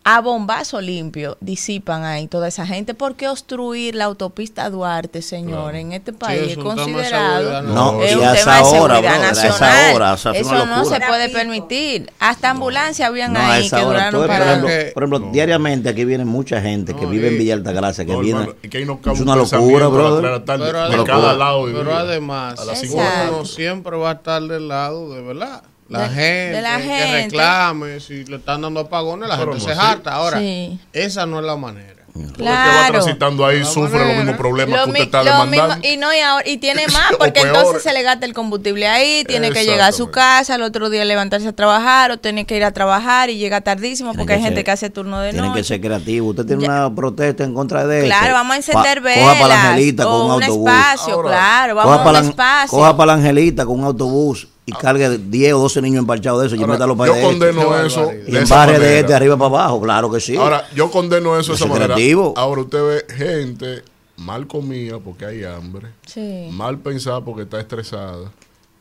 A 0.06 0.20
bombazo 0.20 0.82
limpio 0.82 1.38
disipan 1.40 2.04
ahí 2.04 2.28
toda 2.28 2.50
esa 2.50 2.68
gente. 2.68 2.94
¿Por 2.94 3.16
qué 3.16 3.30
obstruir 3.30 3.96
la 3.96 4.04
autopista 4.04 4.70
Duarte, 4.70 5.22
señor? 5.22 5.76
En 5.76 5.94
este 5.94 6.12
país 6.12 6.42
es 6.52 6.58
considerado 6.58 7.62
No, 7.62 8.04
es 8.04 8.12
y 8.12 8.16
un 8.16 8.26
a 8.26 8.34
tema 8.34 8.34
esa 8.34 8.56
de 8.58 8.62
hora, 8.82 8.96
seguridad 8.96 9.00
brother, 9.00 9.24
a 9.24 9.32
esa 9.32 9.48
nacional. 9.50 9.96
hora, 9.96 10.14
o 10.14 10.18
sea, 10.18 10.32
es 10.34 10.42
Eso 10.42 10.66
no 10.66 10.84
se 10.84 11.00
puede 11.00 11.30
permitir. 11.30 12.12
Hasta 12.20 12.50
ambulancia 12.50 13.08
habían 13.08 13.32
No, 13.32 13.40
a 13.40 13.54
ahí 13.54 13.62
que 13.62 13.68
esa 13.68 13.78
hora. 13.88 14.12
duraron 14.12 14.22
ves, 14.22 14.28
por 14.28 14.28
para... 14.28 14.46
ejemplo, 14.52 14.68
Que- 14.68 14.92
por 14.94 15.04
ejemplo, 15.04 15.32
diariamente 15.32 15.88
aquí 15.90 16.04
viene 16.04 16.26
mucha 16.26 16.60
gente 16.60 16.94
que 16.94 17.04
No, 17.04 17.10
vive 17.10 17.30
en 17.30 17.38
Villa 17.38 17.54
Altagracia, 17.54 18.04
que 18.04 18.12
No, 18.12 18.20
viene. 18.20 18.40
hermano, 18.42 18.60
que 18.70 18.86
no 18.86 19.14
es 19.14 19.20
un 19.22 19.30
una 19.30 19.36
locura, 19.38 20.44
tarde, 20.44 20.66
Pero, 20.66 20.80
de 20.80 20.84
además, 20.86 21.06
cada 21.06 21.34
lado 21.34 21.66
de 21.68 21.72
pero 21.74 21.86
día. 21.92 22.00
además, 22.00 22.60
A 22.60 22.66
las 22.66 22.80
cinco 22.82 22.96
Exacto. 22.98 23.20
de 23.20 23.26
la 23.32 23.38
uno 23.38 23.46
siempre 23.46 23.96
va 23.96 24.10
a 24.10 24.14
estar 24.16 24.42
del 24.42 24.68
lado 24.68 25.14
de 25.16 25.22
verdad. 25.22 25.64
La 25.90 26.08
De- 26.08 26.10
gente 26.10 26.56
de 26.56 26.62
la 26.62 26.78
que 26.78 26.84
gente. 26.84 27.24
reclame, 27.38 28.00
si 28.00 28.24
le 28.26 28.38
están 28.38 28.62
dando 28.62 28.80
apagones, 28.80 29.30
la 29.30 29.38
Pero 29.38 29.52
gente 29.54 29.68
no, 29.68 29.74
se 29.74 29.80
sí. 29.80 29.86
harta. 29.86 30.14
Ahora, 30.16 30.40
Sí. 30.40 30.80
esa 30.94 31.26
no 31.26 31.40
es 31.40 31.46
la 31.46 31.56
manera. 31.56 31.94
Todo 32.14 32.24
el 32.26 32.32
que 32.34 32.44
va 32.44 32.64
Claro. 32.64 32.92
transitando 32.94 33.44
ahí 33.44 33.66
sufre 33.66 33.98
los 34.08 34.16
mismos 34.18 34.38
problemas 34.38 34.80
Lo 34.80 34.86
que 34.86 34.92
usted 34.92 35.04
está 35.06 35.24
lo 35.24 35.32
demandando. 35.32 35.76
mismo- 35.78 35.90
y 35.94 35.98
no 35.98 36.14
y, 36.14 36.20
ahora- 36.20 36.48
y 36.48 36.58
tiene 36.58 36.88
más 36.90 37.12
porque 37.18 37.40
entonces 37.42 37.82
se 37.82 37.92
le 37.92 38.04
gasta 38.04 38.28
el 38.28 38.36
combustible 38.36 38.88
ahí 38.88 39.24
tiene 39.26 39.50
que 39.50 39.66
llegar 39.66 39.90
a 39.90 39.92
su 39.92 40.12
casa 40.12 40.54
al 40.54 40.62
otro 40.62 40.92
día 40.92 41.04
levantarse 41.06 41.48
a 41.48 41.54
trabajar 41.54 42.12
o 42.12 42.18
tiene 42.18 42.46
que 42.46 42.56
ir 42.56 42.64
a 42.66 42.72
trabajar 42.72 43.32
y 43.32 43.38
llega 43.40 43.62
tardísimo 43.62 44.12
Tienen 44.12 44.20
porque 44.28 44.34
hay 44.34 44.40
que 44.42 44.46
gente 44.46 44.64
que 44.64 44.70
hace 44.70 44.92
turno 44.92 45.22
de 45.22 45.32
Tienen 45.32 45.54
que 45.54 45.58
noche 45.60 45.68
ser 45.68 45.82
creativos. 45.82 46.30
Usted 46.32 46.46
tiene 46.46 46.62
Ya. 46.66 46.70
una 46.70 46.96
protesta 46.96 47.44
en 47.46 47.54
contra 47.56 47.88
de 47.88 47.98
eso. 48.02 48.06
claro 48.06 48.34
vamos 48.36 48.54
a 48.54 48.58
encender 48.58 49.02
Pa- 49.02 49.10
Coja 49.16 49.26
para 49.26 49.40
la 49.40 49.44
velas 49.48 49.66
Angelita 49.66 50.04
con 50.04 50.22
un 50.22 50.32
autobús. 50.34 50.70
espacio 50.72 51.14
Ahora, 51.16 51.30
claro 51.30 51.76
vamos 51.76 51.92
Coja 51.98 52.04
a 52.04 52.08
un 52.08 52.14
la, 52.14 52.30
espacio 52.30 52.78
coja 52.78 52.96
para 52.98 53.08
la 53.08 53.14
Angelita 53.14 53.66
con 53.66 53.80
un 53.80 53.86
autobús 53.86 54.48
y 54.66 54.72
cargue 54.72 55.18
10 55.18 55.54
o 55.54 55.60
12 55.60 55.82
niños 55.82 56.00
emparchados 56.00 56.42
de 56.42 56.48
eso 56.48 56.56
y 56.56 56.60
Ahora, 56.62 56.74
métalo 56.74 56.96
para 56.96 57.10
yo 57.12 57.16
este. 57.16 57.28
condeno 57.28 57.80
eso. 57.86 58.12
Y 58.28 58.38
barrio 58.50 58.80
de 58.80 59.00
este 59.00 59.14
arriba 59.14 59.36
para 59.36 59.48
abajo, 59.50 59.82
claro 59.82 60.10
que 60.12 60.20
sí. 60.20 60.38
Ahora, 60.38 60.66
yo 60.74 60.90
condeno 60.90 61.38
eso 61.40 61.52
de 61.52 61.56
esa 61.58 61.66
manera. 61.66 61.86
creativo. 61.96 62.34
Ahora 62.38 62.62
usted 62.62 62.82
ve 62.82 63.06
gente 63.16 63.84
mal 64.16 64.48
comida 64.48 65.00
porque 65.00 65.26
hay 65.26 65.44
hambre, 65.44 65.88
sí 66.06 66.48
mal 66.52 66.78
pensada 66.80 67.20
porque 67.22 67.42
está 67.42 67.60
estresada 67.60 68.32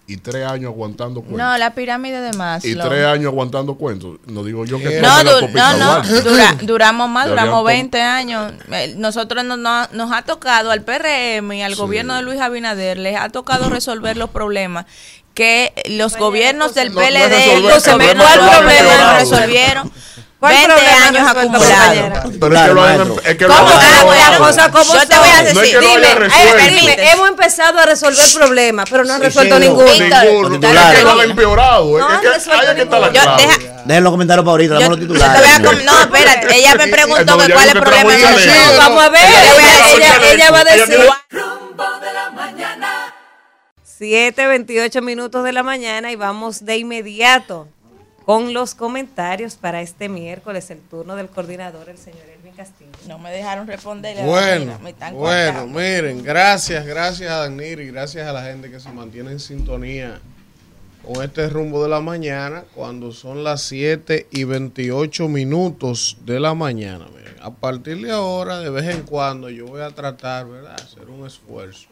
y 0.06 0.16
tres 0.18 0.44
años 0.46 0.66
aguantando 0.72 1.20
cuentos. 1.22 1.38
no 1.38 1.56
la 1.56 1.74
pirámide 1.74 2.20
de 2.20 2.30
y 2.30 2.36
Maslow 2.36 2.88
tres 2.88 3.06
años 3.06 3.26
aguantando 3.28 3.74
cuentos. 3.76 4.18
No 4.26 4.44
digo 4.44 4.64
yo 4.66 4.78
que 4.78 5.00
No, 5.00 5.24
du- 5.24 5.48
no, 5.54 5.76
no, 5.78 6.02
dura- 6.22 6.56
duramos 6.60 7.08
más, 7.08 7.28
duramos 7.28 7.60
tom- 7.60 7.66
20 7.66 8.00
años. 8.02 8.52
Eh, 8.70 8.94
Nosotros 8.98 9.42
no- 9.44 9.56
no- 9.56 9.86
nos 9.92 10.12
ha 10.12 10.22
tocado 10.22 10.70
al 10.70 10.82
PRM 10.82 11.52
y 11.56 11.62
al 11.62 11.76
gobierno 11.76 12.14
de 12.14 12.22
Luis 12.22 12.40
Abinader, 12.40 12.98
les 12.98 13.16
ha 13.18 13.30
tocado 13.30 13.70
resolver 13.70 14.16
los 14.16 14.28
problemas 14.30 14.84
que 15.34 15.72
los 15.86 16.16
gobiernos 16.16 16.74
del 16.74 16.92
No, 16.92 17.00
no 17.00 17.06
PLD, 17.06 17.20
resolver, 17.28 17.62
los 17.62 17.86
gobiernos 17.86 18.98
no 19.00 19.12
resolvieron. 19.18 19.92
¿Cuál 20.38 20.54
20 20.54 20.74
problema 20.74 21.06
años 21.06 21.28
acumulados. 21.30 22.28
Claro, 22.40 23.16
es 23.24 23.36
que 23.36 23.46
lo 23.46 23.54
¿Cómo 23.54 23.70
como 24.72 24.94
Yo 24.94 25.06
te 25.06 25.16
voy 25.16 25.28
a 25.28 25.42
decir, 25.44 25.54
No 25.54 25.62
es 25.62 25.70
que 25.70 25.76
lo 25.76 25.86
dime, 26.80 26.92
eh, 26.94 27.10
hemos 27.12 27.28
empezado 27.28 27.78
a 27.78 27.86
resolver 27.86 28.26
problemas, 28.34 28.90
pero 28.90 29.04
no 29.04 29.12
han 29.14 29.20
Sí, 29.20 29.26
resuelto 29.26 29.54
sí, 29.54 29.60
no. 29.60 29.66
ninguno. 29.68 29.88
Empeorado. 31.22 31.98
No 31.98 32.08
Es 32.08 32.14
han 32.14 32.20
que 32.20 32.28
resuelto 32.28 32.60
ahí 32.64 32.68
es 32.70 32.74
que 32.74 32.82
está 32.82 32.98
la 32.98 33.06
ninguno. 33.06 33.12
Yo- 33.12 33.22
clave. 33.22 33.42
deja- 33.42 33.58
Dejen 33.84 34.04
los 34.04 34.12
comentarios 34.12 34.44
para 34.44 34.50
ahorita, 34.52 34.74
damos 34.74 34.88
los 34.90 34.98
titulares. 35.00 35.60
no, 35.60 36.00
espérate, 36.00 36.56
ella 36.58 36.74
me 36.74 36.88
preguntó 36.88 37.34
cuál 37.36 37.50
es 37.52 37.74
el 37.74 37.80
problema. 37.80 38.20
Vamos 38.78 39.02
a 39.04 39.08
ver, 39.10 39.22
Ella 39.22 40.32
ella, 40.32 40.50
va 40.50 40.58
a 40.60 40.64
decir- 40.64 40.98
Rumbo 41.30 41.84
de 42.00 42.12
la. 42.12 42.21
7:28 44.02 45.00
minutos 45.00 45.44
de 45.44 45.52
la 45.52 45.62
mañana 45.62 46.10
y 46.10 46.16
vamos 46.16 46.64
de 46.64 46.76
inmediato 46.76 47.68
con 48.24 48.52
los 48.52 48.74
comentarios 48.74 49.54
para 49.54 49.80
este 49.80 50.08
miércoles, 50.08 50.70
el 50.70 50.80
turno 50.80 51.14
del 51.14 51.28
coordinador, 51.28 51.88
el 51.88 51.98
señor 51.98 52.24
Elvin 52.36 52.52
Castillo. 52.52 52.90
No 53.06 53.20
me 53.20 53.30
dejaron 53.30 53.68
responder. 53.68 54.16
Bueno, 54.24 54.76
me 54.82 54.90
están 54.90 55.14
bueno, 55.14 55.68
miren, 55.68 56.24
gracias, 56.24 56.84
gracias 56.84 57.30
a 57.30 57.36
Danir 57.36 57.78
y 57.78 57.86
gracias 57.86 58.26
a 58.26 58.32
la 58.32 58.42
gente 58.42 58.72
que 58.72 58.80
se 58.80 58.90
mantiene 58.90 59.30
en 59.30 59.38
sintonía 59.38 60.20
con 61.04 61.22
este 61.22 61.48
rumbo 61.48 61.84
de 61.84 61.88
la 61.88 62.00
mañana 62.00 62.64
cuando 62.74 63.12
son 63.12 63.44
las 63.44 63.62
7 63.62 64.26
y 64.32 64.42
28 64.42 65.28
minutos 65.28 66.16
de 66.24 66.40
la 66.40 66.54
mañana. 66.54 67.06
Miren, 67.16 67.36
a 67.40 67.52
partir 67.52 68.02
de 68.02 68.10
ahora, 68.10 68.58
de 68.58 68.70
vez 68.70 68.92
en 68.92 69.02
cuando, 69.02 69.48
yo 69.48 69.66
voy 69.66 69.82
a 69.82 69.90
tratar, 69.90 70.48
¿verdad?, 70.48 70.74
hacer 70.80 71.08
un 71.08 71.24
esfuerzo 71.24 71.91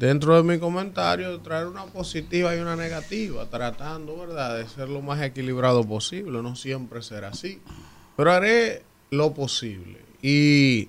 dentro 0.00 0.34
de 0.34 0.42
mi 0.42 0.58
comentario 0.58 1.38
traer 1.40 1.66
una 1.66 1.84
positiva 1.84 2.56
y 2.56 2.58
una 2.58 2.74
negativa, 2.74 3.44
tratando, 3.50 4.16
¿verdad?, 4.16 4.56
de 4.56 4.66
ser 4.66 4.88
lo 4.88 5.02
más 5.02 5.22
equilibrado 5.22 5.84
posible. 5.84 6.40
No 6.40 6.56
siempre 6.56 7.02
será 7.02 7.28
así, 7.28 7.60
pero 8.16 8.32
haré 8.32 8.82
lo 9.10 9.34
posible. 9.34 9.98
Y 10.22 10.88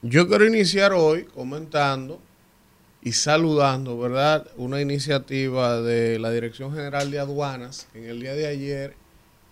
yo 0.00 0.26
quiero 0.26 0.46
iniciar 0.46 0.94
hoy 0.94 1.24
comentando 1.24 2.18
y 3.02 3.12
saludando, 3.12 3.98
¿verdad?, 3.98 4.46
una 4.56 4.80
iniciativa 4.80 5.82
de 5.82 6.18
la 6.18 6.30
Dirección 6.30 6.72
General 6.72 7.10
de 7.10 7.18
Aduanas 7.18 7.88
que 7.92 7.98
en 7.98 8.06
el 8.06 8.20
día 8.20 8.34
de 8.34 8.46
ayer 8.46 8.96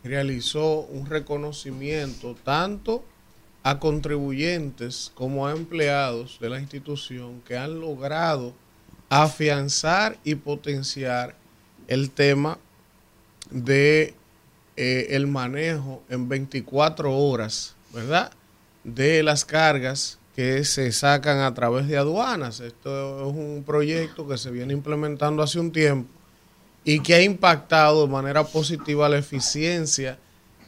realizó 0.03 0.81
un 0.81 1.05
reconocimiento 1.05 2.35
tanto 2.43 3.05
a 3.65 3.81
contribuyentes 3.81 5.13
como 5.15 5.47
a 5.47 5.53
empleados 5.53 6.39
de 6.41 6.49
la 6.49 6.59
institución 6.59 7.43
que 7.43 7.59
han 7.59 7.81
logrado 7.81 8.55
afianzar 9.09 10.19
y 10.25 10.35
potenciar 10.35 11.35
el 11.87 12.11
tema 12.11 12.59
de 13.51 14.15
eh, 14.77 15.09
el 15.11 15.27
manejo 15.27 16.03
en 16.09 16.29
24 16.29 17.17
horas, 17.17 17.75
¿verdad? 17.93 18.31
De 18.85 19.23
las 19.23 19.45
cargas 19.45 20.19
que 20.37 20.65
se 20.65 20.93
sacan 20.93 21.41
a 21.41 21.53
través 21.53 21.89
de 21.89 21.97
aduanas. 21.97 22.61
Esto 22.61 23.29
es 23.29 23.35
un 23.35 23.65
proyecto 23.67 24.29
que 24.29 24.39
se 24.39 24.51
viene 24.51 24.73
implementando 24.73 25.43
hace 25.43 25.59
un 25.59 25.73
tiempo 25.73 26.09
y 26.85 27.01
que 27.01 27.15
ha 27.15 27.23
impactado 27.23 28.07
de 28.07 28.13
manera 28.13 28.45
positiva 28.45 29.09
la 29.09 29.19
eficiencia 29.19 30.19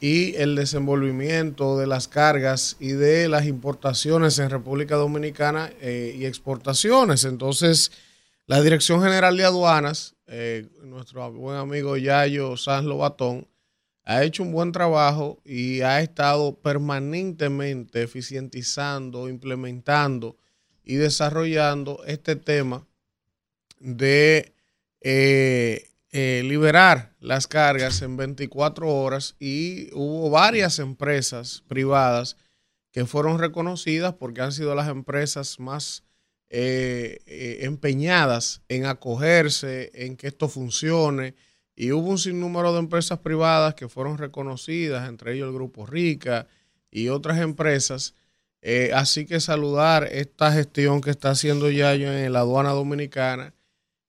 y 0.01 0.35
el 0.37 0.57
desenvolvimiento 0.57 1.79
de 1.79 1.87
las 1.87 2.09
cargas 2.09 2.77
y 2.81 2.89
de 2.89 3.29
las 3.29 3.47
importaciones 3.47 4.39
en 4.39 4.51
República 4.51 4.97
Dominicana 4.97 5.71
eh, 5.81 6.17
y 6.19 6.25
exportaciones. 6.25 7.25
Entonces, 7.25 7.93
la 8.51 8.61
Dirección 8.63 9.01
General 9.01 9.37
de 9.37 9.45
Aduanas, 9.45 10.17
eh, 10.27 10.69
nuestro 10.83 11.31
buen 11.31 11.57
amigo 11.57 11.97
Yayo 11.97 12.57
Sanz 12.57 12.85
Lobatón, 12.85 13.47
ha 14.03 14.25
hecho 14.25 14.43
un 14.43 14.51
buen 14.51 14.73
trabajo 14.73 15.41
y 15.45 15.83
ha 15.83 16.01
estado 16.01 16.59
permanentemente 16.59 18.03
eficientizando, 18.03 19.29
implementando 19.29 20.37
y 20.83 20.97
desarrollando 20.97 22.03
este 22.09 22.35
tema 22.35 22.89
de 23.79 24.53
eh, 25.01 25.89
eh, 26.11 26.43
liberar 26.45 27.15
las 27.21 27.47
cargas 27.47 28.03
en 28.03 28.17
24 28.17 28.93
horas 28.93 29.37
y 29.39 29.91
hubo 29.93 30.29
varias 30.29 30.81
empresas 30.81 31.63
privadas 31.69 32.37
que 32.91 33.07
fueron 33.07 33.39
reconocidas 33.39 34.15
porque 34.15 34.41
han 34.41 34.51
sido 34.51 34.75
las 34.75 34.89
empresas 34.89 35.61
más 35.61 36.03
eh, 36.53 37.21
eh, 37.27 37.59
empeñadas 37.63 38.63
en 38.69 38.85
acogerse, 38.85 39.93
en 39.95 40.17
que 40.17 40.27
esto 40.27 40.49
funcione. 40.49 41.35
Y 41.77 41.93
hubo 41.93 42.11
un 42.11 42.19
sinnúmero 42.19 42.73
de 42.73 42.81
empresas 42.81 43.21
privadas 43.21 43.75
que 43.75 43.89
fueron 43.89 44.19
reconocidas, 44.19 45.09
entre 45.09 45.35
ellos 45.35 45.49
el 45.49 45.55
Grupo 45.55 45.87
Rica 45.87 46.49
y 46.91 47.09
otras 47.09 47.39
empresas. 47.39 48.15
Eh, 48.63 48.91
así 48.95 49.27
que 49.27 49.41
saludar 49.41 50.09
esta 50.11 50.53
gestión 50.53 51.01
que 51.01 51.11
está 51.11 51.31
haciendo 51.31 51.71
Yayo 51.71 52.13
en 52.13 52.33
la 52.33 52.41
aduana 52.41 52.71
dominicana 52.71 53.55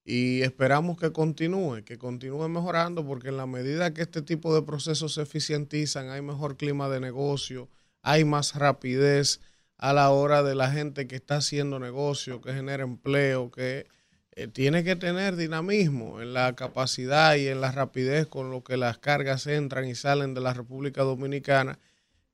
y 0.04 0.42
esperamos 0.42 0.98
que 0.98 1.12
continúe, 1.12 1.84
que 1.86 1.98
continúe 1.98 2.50
mejorando, 2.50 3.06
porque 3.06 3.30
en 3.30 3.38
la 3.38 3.46
medida 3.46 3.94
que 3.94 4.02
este 4.02 4.22
tipo 4.22 4.54
de 4.54 4.64
procesos 4.64 5.14
se 5.14 5.22
eficientizan, 5.22 6.10
hay 6.10 6.22
mejor 6.22 6.58
clima 6.58 6.90
de 6.90 7.00
negocio, 7.00 7.70
hay 8.02 8.26
más 8.26 8.56
rapidez 8.56 9.40
a 9.82 9.94
la 9.94 10.12
hora 10.12 10.44
de 10.44 10.54
la 10.54 10.72
gente 10.72 11.08
que 11.08 11.16
está 11.16 11.38
haciendo 11.38 11.80
negocio, 11.80 12.40
que 12.40 12.54
genera 12.54 12.84
empleo, 12.84 13.50
que 13.50 13.88
eh, 14.34 14.48
tiene 14.48 14.84
que 14.84 14.96
tener 14.96 15.36
dinamismo 15.36 16.22
en 16.22 16.34
la 16.34 16.56
capacidad 16.56 17.36
y 17.36 17.48
en 17.48 17.62
la 17.62 17.72
rapidez 17.72 18.28
con 18.28 18.52
lo 18.52 18.64
que 18.64 18.78
las 18.78 19.00
cargas 19.00 19.48
entran 19.48 19.88
y 19.88 19.96
salen 19.96 20.36
de 20.36 20.42
la 20.42 20.54
República 20.54 21.02
Dominicana. 21.02 21.80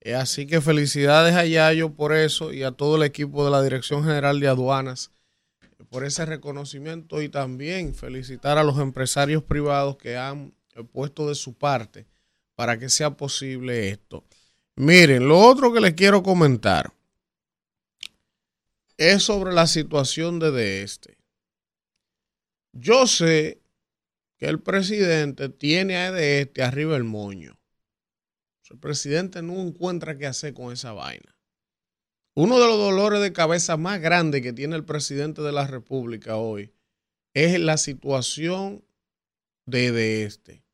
Eh, 0.02 0.14
así 0.14 0.46
que 0.46 0.60
felicidades 0.60 1.36
a 1.36 1.46
Yayo 1.46 1.94
por 1.94 2.14
eso 2.14 2.52
y 2.52 2.64
a 2.64 2.74
todo 2.74 2.98
el 2.98 3.04
equipo 3.04 3.46
de 3.46 3.52
la 3.52 3.64
Dirección 3.64 4.04
General 4.04 4.42
de 4.42 4.50
Aduanas 4.50 5.12
por 5.90 6.04
ese 6.04 6.26
reconocimiento 6.26 7.22
y 7.22 7.30
también 7.30 7.96
felicitar 7.96 8.58
a 8.58 8.64
los 8.66 8.78
empresarios 8.78 9.42
privados 9.42 9.96
que 9.96 10.18
han 10.18 10.54
eh, 10.76 10.84
puesto 10.84 11.30
de 11.30 11.36
su 11.36 11.54
parte 11.54 12.08
para 12.56 12.78
que 12.78 12.90
sea 12.90 13.12
posible 13.12 13.88
esto. 13.88 14.26
Miren, 14.76 15.30
lo 15.30 15.40
otro 15.40 15.72
que 15.72 15.80
les 15.80 15.94
quiero 15.94 16.22
comentar. 16.22 16.92
Es 18.98 19.24
sobre 19.24 19.54
la 19.54 19.68
situación 19.68 20.40
de 20.40 20.82
este. 20.82 21.18
Yo 22.74 23.08
sé 23.08 23.62
que 24.38 24.48
el 24.48 24.62
presidente 24.62 25.50
tiene 25.50 25.98
a 25.98 26.12
de 26.12 26.42
este 26.42 26.64
arriba 26.64 26.96
el 26.96 27.04
moño. 27.04 27.60
El 28.70 28.80
presidente 28.80 29.42
no 29.42 29.62
encuentra 29.62 30.18
qué 30.18 30.26
hacer 30.26 30.54
con 30.54 30.74
esa 30.74 30.92
vaina. 30.92 31.36
Uno 32.36 32.60
de 32.60 32.68
los 32.68 32.78
dolores 32.78 33.22
de 33.22 33.34
cabeza 33.34 33.78
más 33.78 34.00
grandes 34.02 34.42
que 34.42 34.54
tiene 34.54 34.76
el 34.76 34.84
presidente 34.84 35.42
de 35.42 35.52
la 35.52 35.66
República 35.66 36.36
hoy 36.36 36.74
es 37.34 37.60
la 37.60 37.78
situación 37.78 38.84
de, 39.66 39.92
de 39.92 40.24
este. 40.24 40.67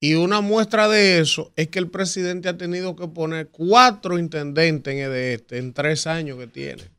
Y 0.00 0.14
una 0.14 0.40
muestra 0.40 0.88
de 0.88 1.20
eso 1.20 1.52
es 1.56 1.68
que 1.68 1.78
el 1.78 1.90
presidente 1.90 2.48
ha 2.48 2.58
tenido 2.58 2.94
que 2.94 3.08
poner 3.08 3.48
cuatro 3.48 4.18
intendentes 4.18 4.94
en 4.94 5.12
este 5.12 5.58
en 5.58 5.72
tres 5.72 6.06
años 6.06 6.38
que 6.38 6.46
tiene. 6.46 6.94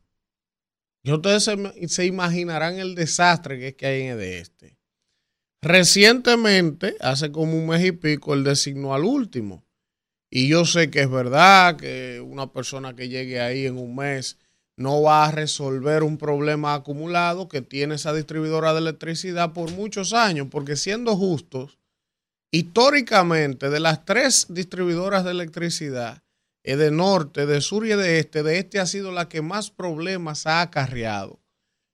Y 1.06 1.12
ustedes 1.12 1.48
se, 1.88 2.04
imaginarán 2.04 2.80
el 2.80 2.96
desastre 2.96 3.60
que 3.60 3.68
es 3.68 3.74
que 3.76 3.86
hay 3.86 4.02
en 4.02 4.20
este. 4.20 4.76
Recientemente, 5.62 6.96
hace 7.00 7.30
como 7.30 7.56
un 7.56 7.68
mes 7.68 7.84
y 7.84 7.92
pico, 7.92 8.34
él 8.34 8.42
designó 8.42 8.92
al 8.92 9.04
último. 9.04 9.64
Y 10.32 10.48
yo 10.48 10.64
sé 10.64 10.90
que 10.90 11.02
es 11.02 11.10
verdad 11.10 11.76
que 11.76 12.20
una 12.20 12.52
persona 12.52 12.96
que 12.96 13.08
llegue 13.08 13.40
ahí 13.40 13.66
en 13.66 13.78
un 13.78 13.94
mes 13.94 14.36
no 14.76 15.00
va 15.00 15.26
a 15.26 15.30
resolver 15.30 16.02
un 16.02 16.18
problema 16.18 16.74
acumulado 16.74 17.48
que 17.48 17.62
tiene 17.62 17.94
esa 17.94 18.12
distribuidora 18.12 18.72
de 18.72 18.80
electricidad 18.80 19.52
por 19.52 19.70
muchos 19.70 20.12
años, 20.12 20.48
porque 20.50 20.74
siendo 20.74 21.16
justos, 21.16 21.78
históricamente 22.56 23.68
de 23.68 23.80
las 23.80 24.04
tres 24.04 24.46
distribuidoras 24.48 25.24
de 25.24 25.32
electricidad, 25.32 26.22
eh, 26.64 26.76
de 26.76 26.90
norte, 26.90 27.44
de 27.44 27.60
sur 27.60 27.86
y 27.86 27.90
de 27.90 28.18
este, 28.18 28.42
de 28.42 28.58
este 28.58 28.80
ha 28.80 28.86
sido 28.86 29.12
la 29.12 29.28
que 29.28 29.42
más 29.42 29.70
problemas 29.70 30.46
ha 30.46 30.62
acarreado. 30.62 31.38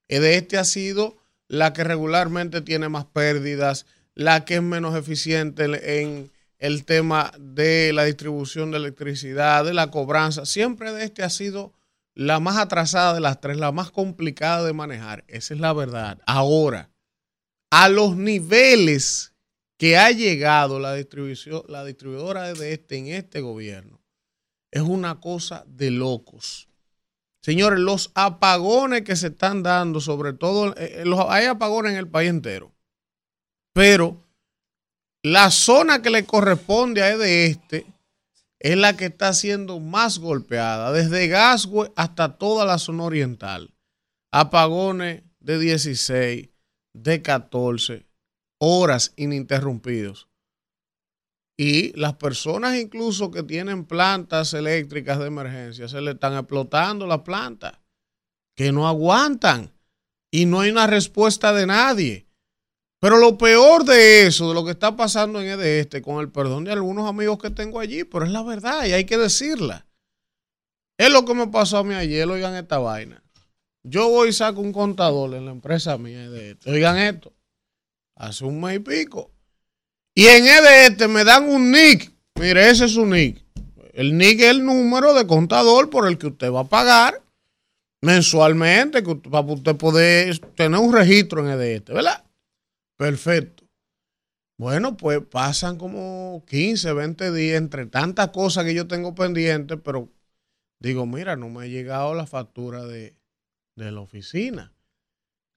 Eh, 0.08 0.20
de 0.20 0.36
este 0.36 0.58
ha 0.58 0.64
sido 0.64 1.16
la 1.48 1.72
que 1.72 1.84
regularmente 1.84 2.60
tiene 2.60 2.88
más 2.88 3.06
pérdidas, 3.06 3.86
la 4.14 4.44
que 4.44 4.56
es 4.56 4.62
menos 4.62 4.96
eficiente 4.96 5.64
en 6.00 6.30
el 6.58 6.84
tema 6.84 7.32
de 7.38 7.92
la 7.92 8.04
distribución 8.04 8.70
de 8.70 8.76
electricidad, 8.76 9.64
de 9.64 9.74
la 9.74 9.90
cobranza. 9.90 10.46
Siempre 10.46 10.92
de 10.92 11.04
este 11.04 11.24
ha 11.24 11.30
sido 11.30 11.72
la 12.14 12.38
más 12.38 12.56
atrasada 12.56 13.14
de 13.14 13.20
las 13.20 13.40
tres, 13.40 13.56
la 13.56 13.72
más 13.72 13.90
complicada 13.90 14.62
de 14.62 14.72
manejar. 14.72 15.24
Esa 15.26 15.54
es 15.54 15.60
la 15.60 15.72
verdad. 15.72 16.20
Ahora, 16.24 16.90
a 17.70 17.88
los 17.88 18.16
niveles 18.16 19.31
que 19.82 19.96
ha 19.96 20.12
llegado 20.12 20.78
la, 20.78 20.90
la 20.92 21.84
distribuidora 21.84 22.52
de 22.52 22.72
este 22.72 22.98
en 22.98 23.08
este 23.08 23.40
gobierno, 23.40 24.00
es 24.70 24.80
una 24.80 25.18
cosa 25.18 25.64
de 25.66 25.90
locos. 25.90 26.68
Señores, 27.40 27.80
los 27.80 28.12
apagones 28.14 29.02
que 29.02 29.16
se 29.16 29.26
están 29.26 29.64
dando, 29.64 30.00
sobre 30.00 30.34
todo, 30.34 30.68
eh, 30.76 31.02
eh, 31.04 31.14
hay 31.28 31.46
apagones 31.46 31.94
en 31.94 31.98
el 31.98 32.06
país 32.06 32.30
entero, 32.30 32.72
pero 33.72 34.24
la 35.24 35.50
zona 35.50 36.00
que 36.00 36.10
le 36.10 36.26
corresponde 36.26 37.02
a 37.02 37.18
de 37.18 37.46
este 37.46 37.84
es 38.60 38.76
la 38.76 38.96
que 38.96 39.06
está 39.06 39.32
siendo 39.32 39.80
más 39.80 40.20
golpeada, 40.20 40.92
desde 40.92 41.26
Gasgüe 41.26 41.90
hasta 41.96 42.38
toda 42.38 42.64
la 42.64 42.78
zona 42.78 43.02
oriental. 43.02 43.74
Apagones 44.30 45.24
de 45.40 45.58
16, 45.58 46.50
de 46.92 47.22
14 47.22 48.11
horas 48.64 49.12
ininterrumpidos. 49.16 50.28
Y 51.58 51.98
las 51.98 52.14
personas 52.14 52.76
incluso 52.76 53.32
que 53.32 53.42
tienen 53.42 53.84
plantas 53.84 54.54
eléctricas 54.54 55.18
de 55.18 55.26
emergencia, 55.26 55.88
se 55.88 56.00
le 56.00 56.12
están 56.12 56.34
explotando 56.34 57.08
las 57.08 57.22
plantas, 57.22 57.80
que 58.56 58.70
no 58.70 58.86
aguantan. 58.86 59.72
Y 60.30 60.46
no 60.46 60.60
hay 60.60 60.70
una 60.70 60.86
respuesta 60.86 61.52
de 61.52 61.66
nadie. 61.66 62.26
Pero 63.00 63.18
lo 63.18 63.36
peor 63.36 63.84
de 63.84 64.26
eso, 64.26 64.48
de 64.48 64.54
lo 64.54 64.64
que 64.64 64.70
está 64.70 64.96
pasando 64.96 65.40
en 65.40 65.48
el 65.48 65.60
este, 65.60 66.00
con 66.00 66.20
el 66.20 66.30
perdón 66.30 66.62
de 66.62 66.72
algunos 66.72 67.08
amigos 67.08 67.38
que 67.38 67.50
tengo 67.50 67.80
allí, 67.80 68.04
pero 68.04 68.24
es 68.24 68.30
la 68.30 68.44
verdad 68.44 68.86
y 68.86 68.92
hay 68.92 69.04
que 69.04 69.18
decirla. 69.18 69.86
Es 70.96 71.10
lo 71.10 71.24
que 71.24 71.34
me 71.34 71.48
pasó 71.48 71.78
a 71.78 71.84
mí 71.84 71.94
ayer, 71.94 72.28
oigan 72.28 72.54
esta 72.54 72.78
vaina. 72.78 73.22
Yo 73.82 74.08
voy 74.08 74.28
y 74.28 74.32
saco 74.32 74.60
un 74.60 74.72
contador 74.72 75.34
en 75.34 75.46
la 75.46 75.50
empresa 75.50 75.98
mía 75.98 76.30
de. 76.30 76.56
Oigan 76.64 76.96
esto. 76.96 77.32
Hace 78.16 78.44
un 78.44 78.60
mes 78.60 78.76
y 78.76 78.78
pico. 78.80 79.30
Y 80.14 80.26
en 80.26 80.46
este 80.46 81.08
me 81.08 81.24
dan 81.24 81.48
un 81.48 81.70
nick. 81.70 82.12
Mire, 82.38 82.70
ese 82.70 82.84
es 82.84 82.92
su 82.92 83.06
nick. 83.06 83.42
El 83.92 84.16
nick 84.16 84.40
es 84.40 84.50
el 84.50 84.64
número 84.64 85.14
de 85.14 85.26
contador 85.26 85.90
por 85.90 86.06
el 86.06 86.18
que 86.18 86.28
usted 86.28 86.50
va 86.50 86.60
a 86.60 86.68
pagar 86.68 87.22
mensualmente, 88.02 89.02
para 89.02 89.46
usted 89.46 89.76
poder 89.76 90.38
tener 90.56 90.78
un 90.78 90.92
registro 90.92 91.48
en 91.48 91.60
este, 91.60 91.92
¿verdad? 91.92 92.24
Perfecto. 92.96 93.64
Bueno, 94.58 94.96
pues 94.96 95.20
pasan 95.20 95.78
como 95.78 96.44
15, 96.46 96.92
20 96.92 97.32
días 97.32 97.58
entre 97.58 97.86
tantas 97.86 98.28
cosas 98.28 98.64
que 98.64 98.74
yo 98.74 98.86
tengo 98.86 99.14
pendientes, 99.14 99.78
pero 99.82 100.08
digo, 100.78 101.06
mira, 101.06 101.36
no 101.36 101.48
me 101.48 101.64
ha 101.64 101.66
llegado 101.66 102.14
la 102.14 102.26
factura 102.26 102.84
de, 102.84 103.16
la 103.76 104.00
oficina. 104.00 104.72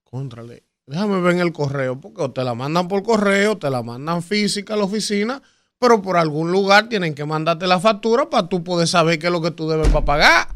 Contrale. 0.04 0.65
Déjame 0.86 1.20
ver 1.20 1.36
el 1.38 1.52
correo, 1.52 2.00
porque 2.00 2.28
te 2.28 2.44
la 2.44 2.54
mandan 2.54 2.86
por 2.86 3.02
correo, 3.02 3.58
te 3.58 3.68
la 3.70 3.82
mandan 3.82 4.22
física 4.22 4.74
a 4.74 4.76
la 4.76 4.84
oficina, 4.84 5.42
pero 5.80 6.00
por 6.00 6.16
algún 6.16 6.52
lugar 6.52 6.88
tienen 6.88 7.14
que 7.14 7.24
mandarte 7.24 7.66
la 7.66 7.80
factura 7.80 8.30
para 8.30 8.48
tú 8.48 8.62
poder 8.62 8.86
saber 8.86 9.18
qué 9.18 9.26
es 9.26 9.32
lo 9.32 9.42
que 9.42 9.50
tú 9.50 9.68
debes 9.68 9.88
para 9.88 10.04
pagar. 10.04 10.48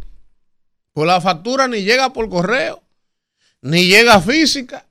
Pues 0.92 1.06
la 1.08 1.20
factura 1.20 1.66
ni 1.66 1.82
llega 1.82 2.12
por 2.12 2.28
correo, 2.28 2.80
ni 3.60 3.86
llega 3.86 4.20
física. 4.20 4.86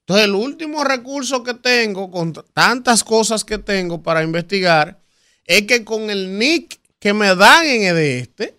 Entonces, 0.00 0.26
el 0.26 0.34
último 0.34 0.84
recurso 0.84 1.42
que 1.42 1.54
tengo, 1.54 2.10
con 2.10 2.34
tantas 2.52 3.02
cosas 3.02 3.44
que 3.44 3.56
tengo 3.56 4.02
para 4.02 4.22
investigar, 4.22 5.00
es 5.46 5.62
que 5.62 5.84
con 5.84 6.10
el 6.10 6.38
NIC 6.38 6.78
que 6.98 7.14
me 7.14 7.34
dan 7.34 7.64
en 7.64 7.84
el 7.84 7.96
este, 7.96 8.58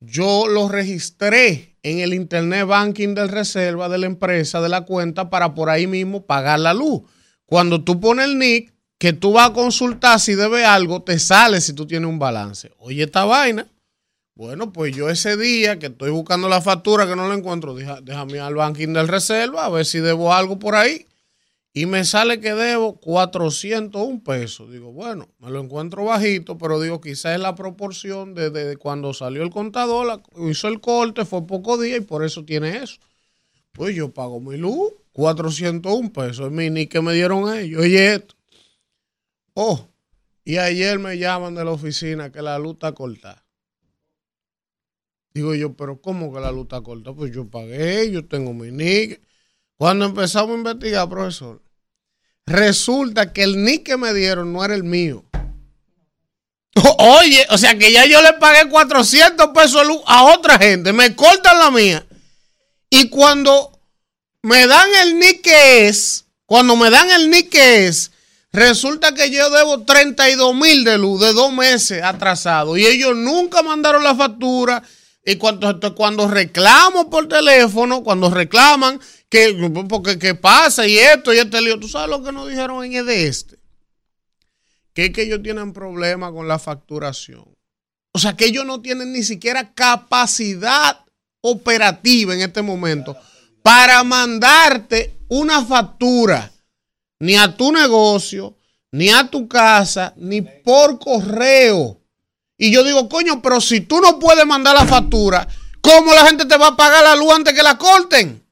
yo 0.00 0.46
lo 0.46 0.68
registré 0.68 1.71
en 1.82 1.98
el 1.98 2.14
Internet 2.14 2.66
Banking 2.66 3.14
del 3.14 3.28
Reserva 3.28 3.88
de 3.88 3.98
la 3.98 4.06
empresa, 4.06 4.60
de 4.60 4.68
la 4.68 4.82
cuenta, 4.82 5.30
para 5.30 5.54
por 5.54 5.70
ahí 5.70 5.86
mismo 5.86 6.26
pagar 6.26 6.60
la 6.60 6.74
luz. 6.74 7.02
Cuando 7.46 7.82
tú 7.82 8.00
pones 8.00 8.26
el 8.26 8.38
NIC, 8.38 8.72
que 8.98 9.12
tú 9.12 9.32
vas 9.32 9.50
a 9.50 9.52
consultar 9.52 10.20
si 10.20 10.34
debe 10.34 10.64
algo, 10.64 11.02
te 11.02 11.18
sale 11.18 11.60
si 11.60 11.72
tú 11.72 11.86
tienes 11.86 12.08
un 12.08 12.20
balance. 12.20 12.70
Oye, 12.78 13.02
esta 13.02 13.24
vaina. 13.24 13.66
Bueno, 14.34 14.72
pues 14.72 14.94
yo 14.96 15.10
ese 15.10 15.36
día 15.36 15.78
que 15.78 15.86
estoy 15.86 16.10
buscando 16.10 16.48
la 16.48 16.62
factura 16.62 17.06
que 17.06 17.16
no 17.16 17.28
la 17.28 17.34
encuentro, 17.34 17.74
déjame 17.74 18.40
al 18.40 18.54
banking 18.54 18.92
del 18.92 19.08
reserva 19.08 19.66
a 19.66 19.68
ver 19.68 19.84
si 19.84 19.98
debo 19.98 20.32
algo 20.32 20.58
por 20.58 20.74
ahí. 20.74 21.06
Y 21.74 21.86
me 21.86 22.04
sale 22.04 22.38
que 22.38 22.52
debo 22.52 23.00
401 23.00 24.22
pesos. 24.22 24.70
Digo, 24.70 24.92
bueno, 24.92 25.28
me 25.38 25.50
lo 25.50 25.60
encuentro 25.60 26.04
bajito, 26.04 26.58
pero 26.58 26.80
digo, 26.80 27.00
quizás 27.00 27.34
es 27.34 27.40
la 27.40 27.54
proporción 27.54 28.34
de, 28.34 28.76
cuando 28.76 29.14
salió 29.14 29.42
el 29.42 29.50
contador, 29.50 30.22
hizo 30.50 30.68
el 30.68 30.80
corte, 30.80 31.24
fue 31.24 31.46
poco 31.46 31.78
día 31.78 31.96
y 31.96 32.00
por 32.00 32.24
eso 32.24 32.44
tiene 32.44 32.76
eso. 32.76 32.98
Pues 33.72 33.96
yo 33.96 34.12
pago 34.12 34.38
mi 34.38 34.58
luz, 34.58 34.92
401 35.12 36.12
pesos. 36.12 36.46
Es 36.46 36.52
mi 36.52 36.68
ni 36.68 36.86
que 36.88 37.00
me 37.00 37.14
dieron 37.14 37.54
ellos. 37.56 37.86
Y 37.86 37.96
esto. 37.96 38.34
Oh, 39.54 39.88
y 40.44 40.58
ayer 40.58 40.98
me 40.98 41.16
llaman 41.16 41.54
de 41.54 41.64
la 41.64 41.70
oficina 41.70 42.30
que 42.30 42.42
la 42.42 42.58
luz 42.58 42.74
está 42.74 42.92
cortada. 42.92 43.46
Digo 45.32 45.54
yo, 45.54 45.74
pero 45.74 46.02
¿cómo 46.02 46.32
que 46.34 46.40
la 46.40 46.52
luz 46.52 46.64
está 46.64 46.82
corta? 46.82 47.14
Pues 47.14 47.32
yo 47.32 47.48
pagué, 47.48 48.10
yo 48.10 48.26
tengo 48.26 48.52
mi 48.52 48.70
NIC. 48.70 49.22
Cuando 49.82 50.04
empezamos 50.04 50.52
a 50.52 50.58
investigar, 50.58 51.08
profesor, 51.08 51.60
resulta 52.46 53.32
que 53.32 53.42
el 53.42 53.64
NIC 53.64 53.82
que 53.82 53.96
me 53.96 54.14
dieron 54.14 54.52
no 54.52 54.64
era 54.64 54.76
el 54.76 54.84
mío. 54.84 55.24
Oye, 56.98 57.44
o 57.50 57.58
sea 57.58 57.76
que 57.76 57.90
ya 57.90 58.06
yo 58.06 58.22
le 58.22 58.34
pagué 58.34 58.68
400 58.68 59.48
pesos 59.48 59.84
a 60.06 60.22
otra 60.26 60.56
gente, 60.56 60.92
me 60.92 61.16
cortan 61.16 61.58
la 61.58 61.72
mía. 61.72 62.06
Y 62.90 63.08
cuando 63.08 63.76
me 64.42 64.68
dan 64.68 64.88
el 65.02 65.18
NIC 65.18 65.42
que 65.42 65.88
es, 65.88 66.26
cuando 66.46 66.76
me 66.76 66.88
dan 66.88 67.10
el 67.10 67.28
NIC 67.28 67.50
que 67.50 67.88
es, 67.88 68.12
resulta 68.52 69.12
que 69.16 69.32
yo 69.32 69.50
debo 69.50 69.82
32 69.82 70.54
mil 70.54 70.84
de 70.84 70.96
luz 70.96 71.20
de 71.20 71.32
dos 71.32 71.52
meses 71.52 72.04
atrasado. 72.04 72.76
Y 72.76 72.86
ellos 72.86 73.16
nunca 73.16 73.64
mandaron 73.64 74.04
la 74.04 74.14
factura 74.14 74.80
y 75.24 75.36
cuando, 75.36 75.94
cuando 75.94 76.28
reclamo 76.28 77.08
por 77.08 77.28
teléfono, 77.28 78.02
cuando 78.02 78.28
reclaman 78.28 79.00
que, 79.28 79.70
porque, 79.88 80.18
qué 80.18 80.34
pasa 80.34 80.86
y 80.86 80.98
esto 80.98 81.32
y 81.32 81.38
este 81.38 81.60
lío, 81.62 81.78
¿tú 81.78 81.88
sabes 81.88 82.10
lo 82.10 82.22
que 82.22 82.32
nos 82.32 82.48
dijeron 82.48 82.84
en 82.84 82.94
el 82.94 83.06
de 83.06 83.28
este? 83.28 83.58
Que 84.92 85.06
es 85.06 85.12
que 85.12 85.22
ellos 85.22 85.42
tienen 85.42 85.72
problemas 85.72 86.32
con 86.32 86.48
la 86.48 86.58
facturación. 86.58 87.44
O 88.12 88.18
sea, 88.18 88.36
que 88.36 88.46
ellos 88.46 88.66
no 88.66 88.82
tienen 88.82 89.12
ni 89.12 89.22
siquiera 89.22 89.72
capacidad 89.72 91.04
operativa 91.40 92.34
en 92.34 92.42
este 92.42 92.60
momento 92.60 93.16
para 93.62 94.02
mandarte 94.02 95.16
una 95.28 95.64
factura 95.64 96.52
ni 97.20 97.36
a 97.36 97.56
tu 97.56 97.70
negocio, 97.70 98.58
ni 98.90 99.08
a 99.10 99.30
tu 99.30 99.46
casa, 99.46 100.12
ni 100.16 100.42
por 100.42 100.98
correo. 100.98 102.01
Y 102.62 102.72
yo 102.72 102.84
digo, 102.84 103.08
coño, 103.08 103.42
pero 103.42 103.60
si 103.60 103.80
tú 103.80 104.00
no 104.00 104.18
puedes 104.18 104.46
mandar 104.46 104.76
la 104.76 104.86
factura, 104.86 105.48
¿Cómo 105.82 106.14
la 106.14 106.26
gente 106.26 106.46
te 106.46 106.56
va 106.56 106.68
a 106.68 106.76
pagar 106.76 107.02
la 107.02 107.16
luz 107.16 107.32
antes 107.34 107.52
que 107.52 107.62
la 107.62 107.76
corten? 107.76 108.46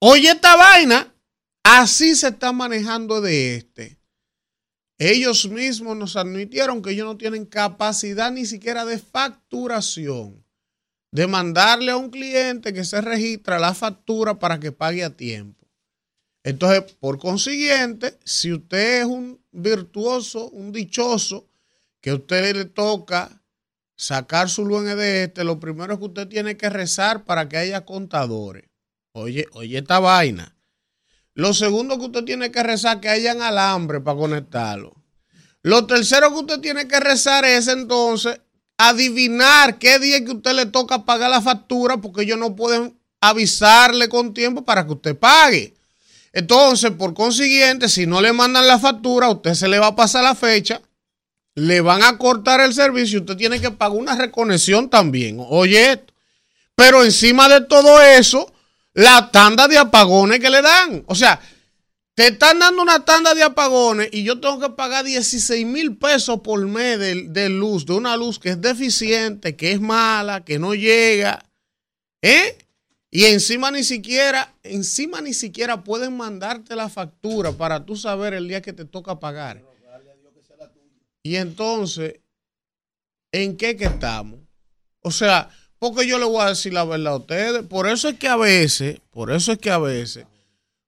Oye, 0.00 0.30
esta 0.30 0.56
vaina, 0.56 1.14
así 1.62 2.16
se 2.16 2.28
está 2.28 2.50
manejando 2.50 3.20
de 3.20 3.56
este. 3.56 3.98
Ellos 4.98 5.48
mismos 5.48 5.96
nos 5.96 6.16
admitieron 6.16 6.80
que 6.80 6.92
ellos 6.92 7.06
no 7.06 7.18
tienen 7.18 7.44
capacidad 7.44 8.32
ni 8.32 8.46
siquiera 8.46 8.86
de 8.86 8.98
facturación, 8.98 10.44
de 11.12 11.26
mandarle 11.26 11.92
a 11.92 11.96
un 11.96 12.08
cliente 12.08 12.72
que 12.72 12.84
se 12.84 13.00
registra 13.00 13.58
la 13.58 13.74
factura 13.74 14.38
para 14.38 14.58
que 14.58 14.72
pague 14.72 15.04
a 15.04 15.14
tiempo. 15.14 15.68
Entonces, 16.42 16.90
por 16.98 17.18
consiguiente, 17.18 18.18
si 18.24 18.52
usted 18.52 19.02
es 19.02 19.06
un 19.06 19.40
virtuoso, 19.52 20.48
un 20.50 20.72
dichoso, 20.72 21.51
que 22.02 22.10
a 22.10 22.14
usted 22.16 22.54
le 22.54 22.64
toca 22.66 23.42
sacar 23.96 24.50
su 24.50 24.66
luz 24.66 24.84
de 24.84 25.24
este, 25.24 25.44
lo 25.44 25.60
primero 25.60 25.94
es 25.94 25.98
que 26.00 26.04
usted 26.04 26.28
tiene 26.28 26.56
que 26.56 26.68
rezar 26.68 27.24
para 27.24 27.48
que 27.48 27.56
haya 27.56 27.86
contadores. 27.86 28.64
Oye, 29.12 29.46
oye 29.52 29.78
esta 29.78 30.00
vaina. 30.00 30.54
Lo 31.34 31.54
segundo 31.54 31.98
que 31.98 32.06
usted 32.06 32.24
tiene 32.24 32.50
que 32.50 32.62
rezar 32.62 33.00
que 33.00 33.08
hayan 33.08 33.40
alambre 33.40 34.00
para 34.00 34.18
conectarlo. 34.18 34.94
Lo 35.62 35.86
tercero 35.86 36.30
que 36.30 36.40
usted 36.40 36.60
tiene 36.60 36.88
que 36.88 36.98
rezar 36.98 37.44
es 37.44 37.68
entonces 37.68 38.40
adivinar 38.76 39.78
qué 39.78 40.00
día 40.00 40.24
que 40.24 40.32
usted 40.32 40.54
le 40.54 40.66
toca 40.66 41.04
pagar 41.04 41.30
la 41.30 41.40
factura 41.40 41.98
porque 41.98 42.22
ellos 42.22 42.38
no 42.38 42.56
pueden 42.56 42.98
avisarle 43.20 44.08
con 44.08 44.34
tiempo 44.34 44.64
para 44.64 44.84
que 44.84 44.92
usted 44.94 45.16
pague. 45.16 45.74
Entonces, 46.32 46.90
por 46.90 47.14
consiguiente, 47.14 47.88
si 47.88 48.06
no 48.06 48.20
le 48.20 48.32
mandan 48.32 48.66
la 48.66 48.80
factura, 48.80 49.28
a 49.28 49.30
usted 49.30 49.54
se 49.54 49.68
le 49.68 49.78
va 49.78 49.88
a 49.88 49.96
pasar 49.96 50.24
la 50.24 50.34
fecha, 50.34 50.82
le 51.54 51.80
van 51.80 52.02
a 52.02 52.16
cortar 52.18 52.60
el 52.60 52.72
servicio, 52.72 53.20
usted 53.20 53.36
tiene 53.36 53.60
que 53.60 53.70
pagar 53.70 53.98
una 53.98 54.16
reconexión 54.16 54.88
también. 54.88 55.38
Oye, 55.38 56.02
pero 56.74 57.04
encima 57.04 57.48
de 57.48 57.60
todo 57.62 58.00
eso, 58.00 58.52
la 58.94 59.30
tanda 59.30 59.68
de 59.68 59.78
apagones 59.78 60.40
que 60.40 60.50
le 60.50 60.62
dan. 60.62 61.04
O 61.06 61.14
sea, 61.14 61.40
te 62.14 62.28
están 62.28 62.58
dando 62.58 62.82
una 62.82 63.04
tanda 63.04 63.34
de 63.34 63.42
apagones 63.42 64.08
y 64.12 64.22
yo 64.22 64.40
tengo 64.40 64.60
que 64.60 64.70
pagar 64.70 65.04
16 65.04 65.66
mil 65.66 65.96
pesos 65.96 66.40
por 66.40 66.60
mes 66.66 66.98
de, 66.98 67.28
de, 67.28 67.48
luz, 67.48 67.86
de 67.86 67.94
una 67.94 68.16
luz 68.16 68.38
que 68.38 68.50
es 68.50 68.60
deficiente, 68.60 69.56
que 69.56 69.72
es 69.72 69.80
mala, 69.80 70.44
que 70.44 70.58
no 70.58 70.74
llega. 70.74 71.44
¿Eh? 72.22 72.58
Y 73.10 73.24
encima 73.26 73.70
ni 73.70 73.84
siquiera, 73.84 74.54
encima 74.62 75.20
ni 75.20 75.34
siquiera 75.34 75.84
pueden 75.84 76.16
mandarte 76.16 76.74
la 76.76 76.88
factura 76.88 77.52
para 77.52 77.84
tú 77.84 77.94
saber 77.96 78.32
el 78.32 78.48
día 78.48 78.62
que 78.62 78.72
te 78.72 78.86
toca 78.86 79.20
pagar. 79.20 79.71
Y 81.22 81.36
entonces, 81.36 82.20
¿en 83.30 83.56
qué 83.56 83.76
que 83.76 83.84
estamos? 83.84 84.40
O 85.02 85.10
sea, 85.10 85.50
porque 85.78 86.06
yo 86.06 86.18
le 86.18 86.24
voy 86.24 86.42
a 86.42 86.50
decir 86.50 86.72
la 86.72 86.84
verdad 86.84 87.14
a 87.14 87.16
ustedes. 87.16 87.66
Por 87.66 87.88
eso 87.88 88.08
es 88.08 88.18
que 88.18 88.28
a 88.28 88.36
veces, 88.36 89.00
por 89.10 89.32
eso 89.32 89.52
es 89.52 89.58
que 89.58 89.70
a 89.70 89.78
veces, 89.78 90.26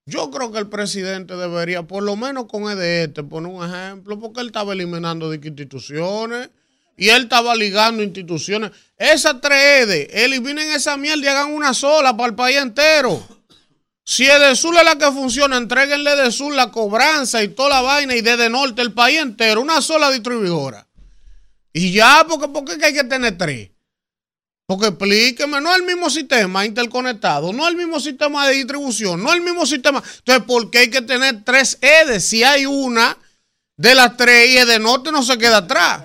yo 0.06 0.30
creo 0.30 0.52
que 0.52 0.58
el 0.58 0.68
presidente 0.68 1.34
debería, 1.34 1.82
por 1.82 2.02
lo 2.02 2.14
menos 2.14 2.46
con 2.46 2.70
EDT, 2.70 3.22
poner 3.28 3.50
un 3.50 3.64
ejemplo, 3.64 4.18
porque 4.18 4.40
él 4.40 4.48
estaba 4.48 4.72
eliminando 4.72 5.30
de 5.30 5.40
instituciones 5.44 6.50
y 6.96 7.08
él 7.08 7.24
estaba 7.24 7.54
ligando 7.54 8.02
instituciones. 8.02 8.70
Esas 8.98 9.40
tres 9.40 9.82
EDE, 9.88 10.24
eliminen 10.24 10.70
esa 10.70 10.96
mierda 10.96 11.24
y 11.24 11.28
hagan 11.28 11.52
una 11.52 11.74
sola 11.74 12.16
para 12.16 12.28
el 12.28 12.34
país 12.34 12.58
entero. 12.58 13.20
Si 14.04 14.26
Edesur 14.26 14.76
es 14.76 14.84
la 14.84 14.96
que 14.96 15.06
funciona, 15.06 15.56
entreguenle 15.56 16.10
a 16.10 16.14
Edesur 16.14 16.52
la 16.54 16.70
cobranza 16.70 17.42
y 17.42 17.48
toda 17.48 17.70
la 17.70 17.80
vaina 17.80 18.14
y 18.14 18.20
desde 18.20 18.50
norte 18.50 18.82
el 18.82 18.92
país 18.92 19.18
entero, 19.18 19.62
una 19.62 19.80
sola 19.80 20.10
distribuidora. 20.10 20.86
Y 21.72 21.92
ya, 21.92 22.24
porque, 22.28 22.48
porque 22.48 22.84
hay 22.84 22.92
que 22.92 23.04
tener 23.04 23.38
tres. 23.38 23.70
Porque 24.66 24.86
explíqueme, 24.88 25.60
no 25.60 25.70
es 25.70 25.78
el 25.78 25.84
mismo 25.84 26.08
sistema 26.08 26.64
interconectado, 26.64 27.52
no 27.52 27.64
es 27.64 27.70
el 27.70 27.76
mismo 27.76 27.98
sistema 27.98 28.46
de 28.46 28.54
distribución, 28.54 29.22
no 29.22 29.30
es 29.30 29.36
el 29.36 29.42
mismo 29.42 29.66
sistema. 29.66 30.02
Entonces, 30.18 30.44
¿por 30.44 30.70
qué 30.70 30.78
hay 30.78 30.90
que 30.90 31.02
tener 31.02 31.42
tres 31.42 31.78
EDES? 31.80 32.24
Si 32.24 32.44
hay 32.44 32.66
una 32.66 33.16
de 33.76 33.94
las 33.94 34.16
tres 34.16 34.50
y 34.50 34.66
de 34.66 34.78
norte 34.78 35.12
no 35.12 35.22
se 35.22 35.36
queda 35.38 35.58
atrás. 35.58 36.02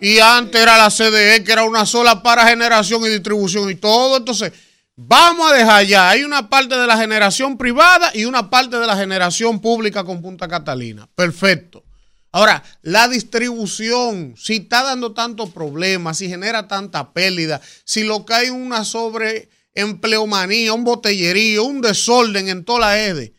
Y 0.00 0.18
antes 0.18 0.60
era 0.60 0.76
la 0.76 0.90
CDE, 0.90 1.42
que 1.42 1.52
era 1.52 1.64
una 1.64 1.86
sola 1.86 2.22
para 2.22 2.46
generación 2.46 3.02
y 3.04 3.08
distribución 3.08 3.70
y 3.70 3.76
todo. 3.76 4.18
Entonces, 4.18 4.52
vamos 4.96 5.52
a 5.52 5.54
dejar 5.54 5.86
ya. 5.86 6.10
Hay 6.10 6.24
una 6.24 6.48
parte 6.48 6.76
de 6.76 6.86
la 6.86 6.96
generación 6.96 7.56
privada 7.56 8.10
y 8.14 8.24
una 8.24 8.50
parte 8.50 8.78
de 8.78 8.86
la 8.86 8.96
generación 8.96 9.60
pública 9.60 10.04
con 10.04 10.22
Punta 10.22 10.48
Catalina. 10.48 11.08
Perfecto. 11.14 11.84
Ahora, 12.32 12.62
la 12.82 13.08
distribución, 13.08 14.34
si 14.36 14.56
está 14.56 14.82
dando 14.82 15.14
tantos 15.14 15.50
problemas, 15.50 16.18
si 16.18 16.28
genera 16.28 16.68
tanta 16.68 17.12
pérdida, 17.12 17.62
si 17.84 18.04
lo 18.04 18.26
que 18.26 18.34
hay 18.34 18.50
una 18.50 18.84
sobreempleomanía, 18.84 20.74
un 20.74 20.84
botellerío, 20.84 21.64
un 21.64 21.80
desorden 21.80 22.48
en 22.48 22.64
toda 22.64 22.80
la 22.80 23.00
EDE. 23.00 23.32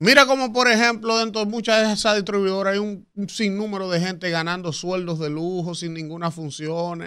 Mira 0.00 0.26
como, 0.26 0.52
por 0.52 0.70
ejemplo, 0.70 1.18
dentro 1.18 1.40
de 1.44 1.50
muchas 1.50 1.84
de 1.84 1.92
esas 1.92 2.14
distribuidoras 2.14 2.74
hay 2.74 2.78
un, 2.78 3.08
un 3.16 3.28
sinnúmero 3.28 3.90
de 3.90 3.98
gente 3.98 4.30
ganando 4.30 4.72
sueldos 4.72 5.18
de 5.18 5.28
lujo 5.28 5.74
sin 5.74 5.94
ninguna 5.94 6.30
función 6.30 7.02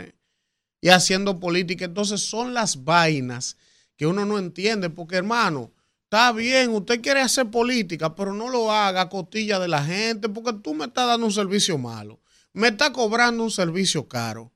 y 0.82 0.90
haciendo 0.90 1.40
política. 1.40 1.86
Entonces 1.86 2.22
son 2.22 2.54
las 2.54 2.84
vainas 2.84 3.56
que 3.96 4.08
uno 4.08 4.26
no 4.26 4.40
entiende, 4.40 4.90
porque 4.90 5.16
hermano, 5.16 5.72
Está 6.12 6.34
bien, 6.34 6.72
usted 6.72 7.00
quiere 7.00 7.22
hacer 7.22 7.50
política, 7.50 8.14
pero 8.14 8.34
no 8.34 8.50
lo 8.50 8.70
haga 8.70 9.00
a 9.00 9.08
costilla 9.08 9.60
de 9.60 9.70
la 9.70 9.82
gente, 9.82 10.28
porque 10.28 10.52
tú 10.62 10.74
me 10.74 10.84
estás 10.84 11.08
dando 11.08 11.26
un 11.26 11.32
servicio 11.32 11.78
malo, 11.78 12.20
me 12.52 12.68
estás 12.68 12.90
cobrando 12.90 13.46
un 13.46 13.50
servicio 13.50 14.10
caro. 14.10 14.52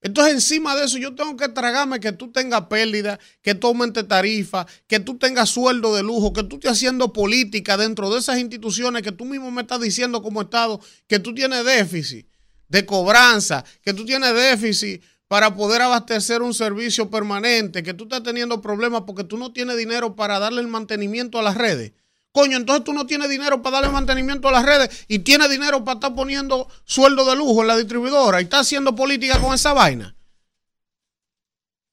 Entonces, 0.00 0.34
encima 0.34 0.76
de 0.76 0.84
eso, 0.84 0.96
yo 0.98 1.16
tengo 1.16 1.36
que 1.36 1.48
tragarme 1.48 1.98
que 1.98 2.12
tú 2.12 2.30
tengas 2.30 2.66
pérdida, 2.66 3.18
que 3.42 3.56
tú 3.56 3.66
aumentes 3.66 4.06
tarifa, 4.06 4.68
que 4.86 5.00
tú 5.00 5.18
tengas 5.18 5.48
sueldo 5.48 5.96
de 5.96 6.04
lujo, 6.04 6.32
que 6.32 6.44
tú 6.44 6.54
estés 6.56 6.70
haciendo 6.70 7.12
política 7.12 7.76
dentro 7.76 8.08
de 8.08 8.20
esas 8.20 8.38
instituciones 8.38 9.02
que 9.02 9.10
tú 9.10 9.24
mismo 9.24 9.50
me 9.50 9.62
estás 9.62 9.80
diciendo 9.80 10.22
como 10.22 10.42
Estado 10.42 10.80
que 11.08 11.18
tú 11.18 11.34
tienes 11.34 11.64
déficit 11.64 12.28
de 12.68 12.86
cobranza, 12.86 13.64
que 13.82 13.92
tú 13.92 14.04
tienes 14.04 14.32
déficit 14.32 15.02
para 15.28 15.54
poder 15.54 15.82
abastecer 15.82 16.40
un 16.40 16.54
servicio 16.54 17.10
permanente, 17.10 17.82
que 17.82 17.92
tú 17.92 18.04
estás 18.04 18.22
teniendo 18.22 18.62
problemas 18.62 19.02
porque 19.06 19.24
tú 19.24 19.36
no 19.36 19.52
tienes 19.52 19.76
dinero 19.76 20.16
para 20.16 20.38
darle 20.38 20.62
el 20.62 20.68
mantenimiento 20.68 21.38
a 21.38 21.42
las 21.42 21.54
redes. 21.54 21.92
Coño, 22.32 22.56
entonces 22.56 22.84
tú 22.84 22.92
no 22.92 23.06
tienes 23.06 23.28
dinero 23.28 23.62
para 23.62 23.76
darle 23.76 23.92
mantenimiento 23.92 24.48
a 24.48 24.52
las 24.52 24.64
redes 24.64 25.04
y 25.06 25.20
tienes 25.20 25.50
dinero 25.50 25.84
para 25.84 25.96
estar 25.96 26.14
poniendo 26.14 26.68
sueldo 26.84 27.28
de 27.28 27.36
lujo 27.36 27.60
en 27.60 27.68
la 27.68 27.76
distribuidora 27.76 28.40
y 28.40 28.44
estás 28.44 28.62
haciendo 28.62 28.94
política 28.94 29.38
con 29.40 29.54
esa 29.54 29.72
vaina. 29.74 30.16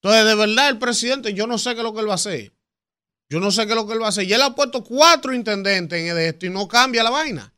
Entonces, 0.01 0.25
de 0.25 0.35
verdad, 0.35 0.69
el 0.69 0.77
presidente, 0.77 1.33
yo 1.33 1.47
no 1.47 1.57
sé 1.57 1.73
qué 1.73 1.79
es 1.79 1.83
lo 1.83 1.93
que 1.93 2.01
él 2.01 2.07
va 2.07 2.13
a 2.13 2.15
hacer. 2.15 2.53
Yo 3.27 3.39
no 3.39 3.51
sé 3.51 3.65
qué 3.65 3.71
es 3.71 3.75
lo 3.75 3.87
que 3.87 3.93
él 3.93 4.01
va 4.01 4.05
a 4.05 4.09
hacer. 4.09 4.25
Y 4.25 4.33
él 4.33 4.41
ha 4.41 4.53
puesto 4.53 4.83
cuatro 4.83 5.33
intendentes 5.33 5.99
en 5.99 6.17
esto 6.17 6.45
y 6.45 6.49
no 6.49 6.67
cambia 6.67 7.01
la 7.01 7.09
vaina. 7.09 7.53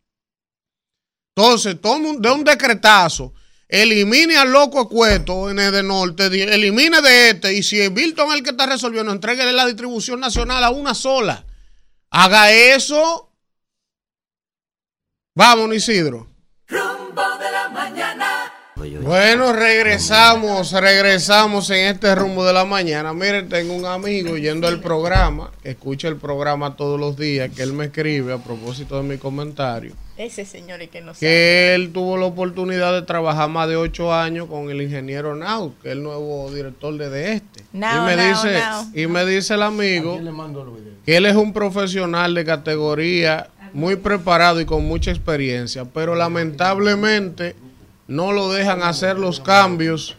Entonces, 1.36 1.80
todo 1.82 2.00
de 2.00 2.32
un 2.32 2.44
decretazo 2.44 3.34
elimine 3.70 4.38
al 4.38 4.52
loco 4.52 4.80
Acueto 4.80 5.50
en 5.50 5.60
el 5.60 5.72
de 5.72 5.84
norte, 5.84 6.26
elimine 6.26 7.02
de 7.02 7.30
este, 7.32 7.54
y 7.54 7.64
si 7.64 7.90
Milton 7.90 8.30
es 8.30 8.36
el 8.36 8.44
que 8.44 8.52
está 8.52 8.66
resolviendo, 8.66 9.12
entreguele 9.12 9.52
la 9.54 9.66
distribución 9.66 10.20
nacional 10.20 10.64
a 10.64 10.70
una 10.70 10.94
sola. 10.94 11.46
Haga 12.10 12.52
eso. 12.52 13.32
Vamos, 15.36 15.76
Isidro. 15.76 16.28
Rumbo 16.68 17.38
de 17.38 17.52
la 17.52 17.70
mañana. 17.70 18.54
Bueno, 19.02 19.54
regresamos, 19.54 20.72
regresamos 20.72 21.70
en 21.72 21.88
este 21.88 22.14
rumbo 22.14 22.46
de 22.46 22.54
la 22.54 22.64
mañana. 22.64 23.12
Miren, 23.14 23.50
tengo 23.50 23.74
un 23.74 23.86
amigo 23.86 24.38
yendo 24.38 24.68
al 24.68 24.80
programa, 24.82 25.52
que 25.64 25.72
escucha 25.72 26.08
el 26.08 26.18
programa 26.18 26.76
todos 26.76 27.00
los 27.00 27.18
días, 27.18 27.50
que 27.56 27.64
él 27.64 27.74
me 27.74 27.86
escribe 27.86 28.34
a 28.34 28.38
propósito 28.38 28.98
de 28.98 29.04
mi 29.04 29.18
comentario. 29.18 29.94
Ese 30.18 30.46
señor 30.46 30.82
y 30.82 30.88
que 30.88 31.02
no 31.02 31.14
Que 31.14 31.76
él 31.76 31.92
tuvo 31.94 32.18
la 32.18 32.26
oportunidad 32.26 32.92
de 32.94 33.04
trabajar 33.04 33.50
más 33.50 33.70
de 33.70 33.76
ocho 33.76 34.14
años 34.14 34.48
con 34.48 34.72
el 34.72 34.82
ingeniero 34.82 35.36
Now, 35.36 35.76
que 35.82 35.90
es 35.90 35.92
el 35.94 36.02
nuevo 36.02 36.52
director 36.52 36.98
de, 36.98 37.10
de 37.10 37.34
este. 37.34 37.64
Now, 37.72 38.04
y 38.04 38.06
me 38.08 38.16
now, 38.16 38.28
dice, 38.28 38.60
now. 38.60 38.86
y 38.96 39.08
me 39.08 39.26
dice 39.26 39.54
el 39.54 39.62
amigo 39.62 40.20
que 41.06 41.18
él 41.18 41.26
es 41.28 41.36
un 41.36 41.54
profesional 41.54 42.34
de 42.34 42.44
categoría 42.44 43.50
muy 43.74 43.96
preparado 43.96 44.60
y 44.60 44.66
con 44.66 44.86
mucha 44.86 45.12
experiencia, 45.12 45.86
pero 45.86 46.16
lamentablemente 46.16 47.56
no 48.08 48.32
lo 48.32 48.52
dejan 48.52 48.82
hacer 48.82 49.20
los 49.20 49.40
cambios 49.40 50.18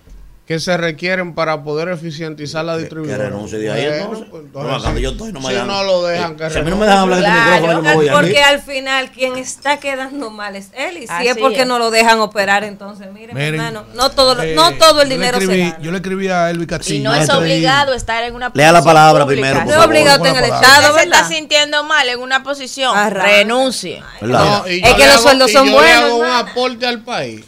que 0.48 0.58
se 0.58 0.74
requieren 0.78 1.34
para 1.34 1.62
poder 1.62 1.90
eficientizar 1.90 2.64
la 2.64 2.72
Que 2.72 2.78
distribuidora. 2.80 3.24
renuncie 3.28 3.58
de 3.58 3.70
ahí 3.70 3.82
Bueno, 3.84 3.96
entonces. 4.00 4.26
pues, 4.30 4.42
No, 4.44 4.48
entonces, 4.48 4.72
acá 4.72 4.82
donde 4.86 5.02
yo 5.02 5.10
estoy 5.10 5.32
no 5.34 5.40
me 5.40 5.46
si 5.48 5.52
dejan. 5.52 5.68
no 5.68 5.84
lo 5.84 6.02
dejan 6.06 6.36
que 6.38 6.48
Si 6.50 6.58
a 6.58 6.62
mí 6.62 6.70
no 6.70 6.76
me 6.78 6.86
dejan 6.86 6.98
hablar 7.00 7.18
de 7.20 7.26
este 7.26 7.36
Claro, 7.38 7.50
micrófono, 7.60 7.82
yo 7.82 7.88
me 7.90 7.94
voy 7.96 8.08
a 8.08 8.12
porque 8.14 8.42
al 8.42 8.62
final 8.62 9.10
quien 9.10 9.36
está 9.36 9.76
quedando 9.76 10.30
mal 10.30 10.56
es 10.56 10.70
él 10.74 10.96
y 10.96 11.00
si 11.06 11.12
Así 11.12 11.28
es 11.28 11.36
porque 11.36 11.60
es. 11.60 11.66
no 11.66 11.78
lo 11.78 11.90
dejan 11.90 12.20
operar 12.20 12.64
entonces 12.64 13.08
mire 13.12 13.34
mi 13.34 13.40
Miren, 13.40 13.56
hermano 13.56 13.84
no 13.94 14.10
todo 14.10 14.34
lo- 14.36 14.42
eh, 14.42 14.54
no 14.54 14.72
todo 14.78 15.02
el 15.02 15.10
dinero 15.10 15.36
se 15.38 15.44
escribí- 15.44 15.70
gana 15.70 15.82
Yo 15.82 15.90
le 15.90 15.96
escribí 15.98 16.28
a 16.28 16.48
Elvi 16.48 16.66
Castillo. 16.66 16.96
Y 16.98 17.02
no 17.02 17.14
es 17.14 17.28
obligado 17.28 17.92
estar 17.92 18.24
en 18.24 18.34
una 18.34 18.50
Lea 18.54 18.72
la 18.72 18.78
posición 18.78 18.94
palabra 18.94 19.24
pública. 19.26 19.42
primero, 19.50 19.64
no 19.66 19.70
es 19.82 19.86
obligado 19.86 20.24
en 20.24 20.36
el 20.36 20.44
estado 20.44 20.94
se 20.96 21.02
está 21.04 21.28
sintiendo 21.28 21.84
mal 21.84 22.08
en 22.08 22.20
una 22.20 22.42
posición, 22.42 22.96
renuncie. 23.10 24.02
No, 24.22 24.64
Es 24.64 24.94
que 24.94 25.06
los 25.08 25.20
sueldos 25.20 25.52
son 25.52 25.70
buenos, 25.70 25.84
Le 25.84 25.92
hago 25.92 26.16
un 26.16 26.26
aporte 26.30 26.86
al 26.86 27.00
país. 27.02 27.44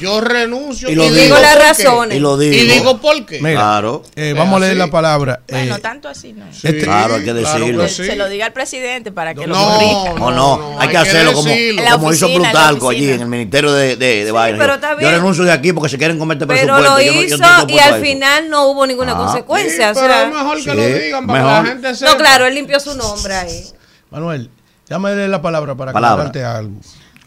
Yo 0.00 0.20
renuncio 0.20 0.88
Y 0.88 0.92
y, 0.92 0.94
lo 0.96 1.10
digo 1.10 1.36
las 1.38 1.58
razones. 1.58 2.16
Y 2.16 2.20
lo 2.20 2.36
digo. 2.38 2.54
Y 2.54 2.60
digo 2.66 2.98
por 2.98 3.26
qué. 3.26 3.40
Mira, 3.40 3.54
Claro. 3.60 4.02
eh, 4.16 4.34
vamos 4.36 4.56
a 4.56 4.60
leer 4.60 4.72
así. 4.72 4.78
la 4.78 4.90
palabra. 4.90 5.40
Bueno, 5.48 5.76
eh, 5.76 5.80
tanto 5.80 6.08
así 6.08 6.32
no. 6.32 6.44
Sí, 6.52 6.72
Claro, 6.82 7.16
hay 7.16 7.24
que 7.24 7.34
decirlo. 7.34 7.82
que 7.82 7.88
Se- 7.88 8.02
sí. 8.04 8.10
Se 8.10 8.16
lo 8.16 8.28
diga 8.28 8.46
al 8.46 8.52
presidente 8.52 9.12
para 9.12 9.34
que 9.34 9.46
lo 9.46 9.54
No, 9.54 9.64
corrija. 9.74 10.24
O 10.24 10.30
no, 10.30 10.76
hay, 10.80 10.88
que 10.88 10.96
hacerlo 10.96 11.32
como, 11.32 11.50
como 11.92 12.12
hizo 12.12 12.26
Plutarco 12.32 12.90
allí 12.90 13.10
en 13.10 13.20
el 13.22 13.28
Ministerio 13.28 13.72
de, 13.72 13.96
de, 13.96 14.24
de 14.24 14.30
Sí, 14.30 14.54
pero 14.58 14.78
Yo- 15.00 15.10
renuncio 15.10 15.44
de 15.44 15.52
aquí 15.52 15.72
porque 15.72 15.88
se 15.88 15.98
quieren 15.98 16.18
comer 16.18 16.36
este 16.36 16.46
Pero 16.46 16.60
presupuesto. 16.74 16.94
lo 16.96 17.00
yo 17.02 17.12
no- 17.12 17.18
yo 17.20 17.24
hizo 17.24 17.36
no 17.38 17.66
y 17.68 17.78
al 17.78 17.94
eso. 17.94 18.02
final 18.04 18.50
no 18.50 18.66
hubo 18.68 18.86
ninguna 18.86 19.12
Ah. 19.12 19.14
Sí, 19.16 19.22
consecuencia. 19.24 19.90
o 19.90 19.94
pero 19.94 20.06
sea, 20.06 20.22
es 20.28 20.34
mejor 20.34 20.56
que 20.56 20.62
Sí, 20.62 20.68
lo 20.68 20.86
digan 20.86 21.26
para 21.26 21.38
mejor. 21.42 21.56
que 21.62 21.62
la 21.68 21.72
gente 21.74 21.94
sepa. 21.94 22.10
no, 22.12 22.16
claro, 22.18 22.46
él 22.46 22.54
limpió 22.54 22.78
su 22.80 22.94
nombre 22.94 23.34
ahí. 23.34 23.64
Manuel, 24.10 24.50
déjame 24.88 25.14
leer 25.16 25.28
la 25.30 25.42
palabra 25.42 25.74
para 25.74 25.90
aclararte 25.90 26.44
algo. 26.44 26.76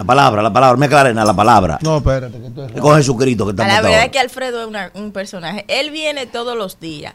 La 0.01 0.05
palabra, 0.05 0.41
la 0.41 0.51
palabra, 0.51 0.77
me 0.77 0.87
aclaren 0.87 1.15
a 1.19 1.23
la 1.25 1.33
palabra. 1.35 1.77
No, 1.83 1.97
espérate, 1.97 2.39
que 2.39 2.47
esto 2.47 2.65
es 2.65 2.81
con 2.81 2.95
Jesucristo 2.97 3.45
que 3.45 3.51
estamos 3.51 3.71
la 3.71 3.81
verdad 3.81 3.91
ahora. 3.99 4.05
es 4.05 4.11
que 4.11 4.17
Alfredo 4.19 4.61
es 4.61 4.67
una- 4.67 4.89
un 4.95 5.11
personaje. 5.11 5.63
Él 5.67 5.91
viene 5.91 6.25
todos 6.25 6.57
los 6.57 6.79
días. 6.79 7.13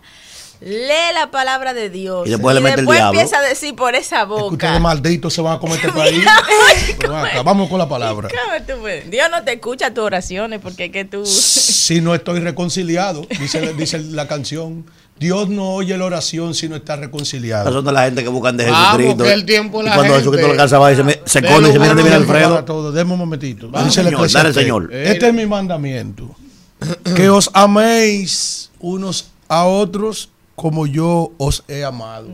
Lee 0.60 1.12
la 1.14 1.30
palabra 1.30 1.74
de 1.74 1.90
Dios. 1.90 2.26
Y 2.26 2.30
después 2.30 2.54
le 2.54 2.60
mete 2.60 2.74
el 2.74 2.80
después 2.80 2.98
diablo. 2.98 3.20
empieza 3.20 3.38
a 3.38 3.42
decir 3.42 3.74
por 3.76 3.94
esa 3.94 4.22
Es 4.22 4.26
que 4.26 4.32
ustedes 4.32 4.50
boca. 4.72 4.78
malditos 4.80 5.34
se 5.34 5.42
van 5.42 5.56
a 5.56 5.58
comer 5.58 5.76
este 5.76 5.92
país. 5.92 6.24
Ven 6.98 7.12
acá, 7.12 7.42
vamos 7.42 7.68
con 7.68 7.78
la 7.78 7.88
palabra. 7.88 8.28
¿Cómo 8.28 8.64
tú 8.66 8.80
puedes? 8.80 9.10
Dios 9.10 9.28
no 9.30 9.42
te 9.44 9.52
escucha 9.54 9.92
tus 9.92 10.04
oraciones 10.04 10.60
porque 10.62 10.86
es 10.86 10.92
que 10.92 11.04
tú... 11.04 11.24
Si 11.26 12.00
no 12.00 12.14
estoy 12.14 12.40
reconciliado, 12.40 13.26
dice, 13.38 13.74
dice 13.74 13.98
la 13.98 14.26
canción. 14.26 14.86
Dios 15.18 15.48
no 15.48 15.70
oye 15.74 15.96
la 15.96 16.04
oración 16.04 16.54
si 16.54 16.68
no 16.68 16.76
está 16.76 16.96
reconciliado. 16.96 17.72
son 17.72 17.84
de 17.84 17.92
la 17.92 18.04
gente 18.04 18.22
que 18.22 18.28
buscan 18.28 18.56
de 18.56 18.70
Vamos, 18.70 18.88
Jesucristo. 18.98 19.24
que 19.24 19.32
el 19.32 19.44
tiempo 19.46 19.82
y 19.82 19.86
cuando. 19.86 20.14
Jesucristo 20.14 20.46
lo 20.46 20.52
alcanza 20.52 20.78
va 20.78 20.92
y 20.92 20.96
se, 20.96 21.04
me- 21.04 21.20
se 21.24 21.38
esconde 21.38 21.70
y 21.70 21.72
se 21.72 21.78
mira 21.78 21.94
mira. 21.94 22.16
Alfredo. 22.16 22.64
Todo, 22.64 22.92
Deme 22.92 23.12
un 23.14 23.18
momentito. 23.20 23.70
Vamos, 23.70 23.88
Dice 23.88 24.00
el 24.00 24.06
señor, 24.08 24.20
dale, 24.20 24.26
Eclesiastés, 24.50 24.54
señor. 24.62 24.90
Este 24.92 25.28
es 25.28 25.34
mi 25.34 25.46
mandamiento. 25.46 26.34
Que 27.16 27.30
os 27.30 27.48
améis 27.54 28.70
unos 28.78 29.28
a 29.48 29.64
otros 29.64 30.28
como 30.56 30.86
yo 30.86 31.32
os 31.38 31.62
he 31.68 31.84
amado. 31.84 32.28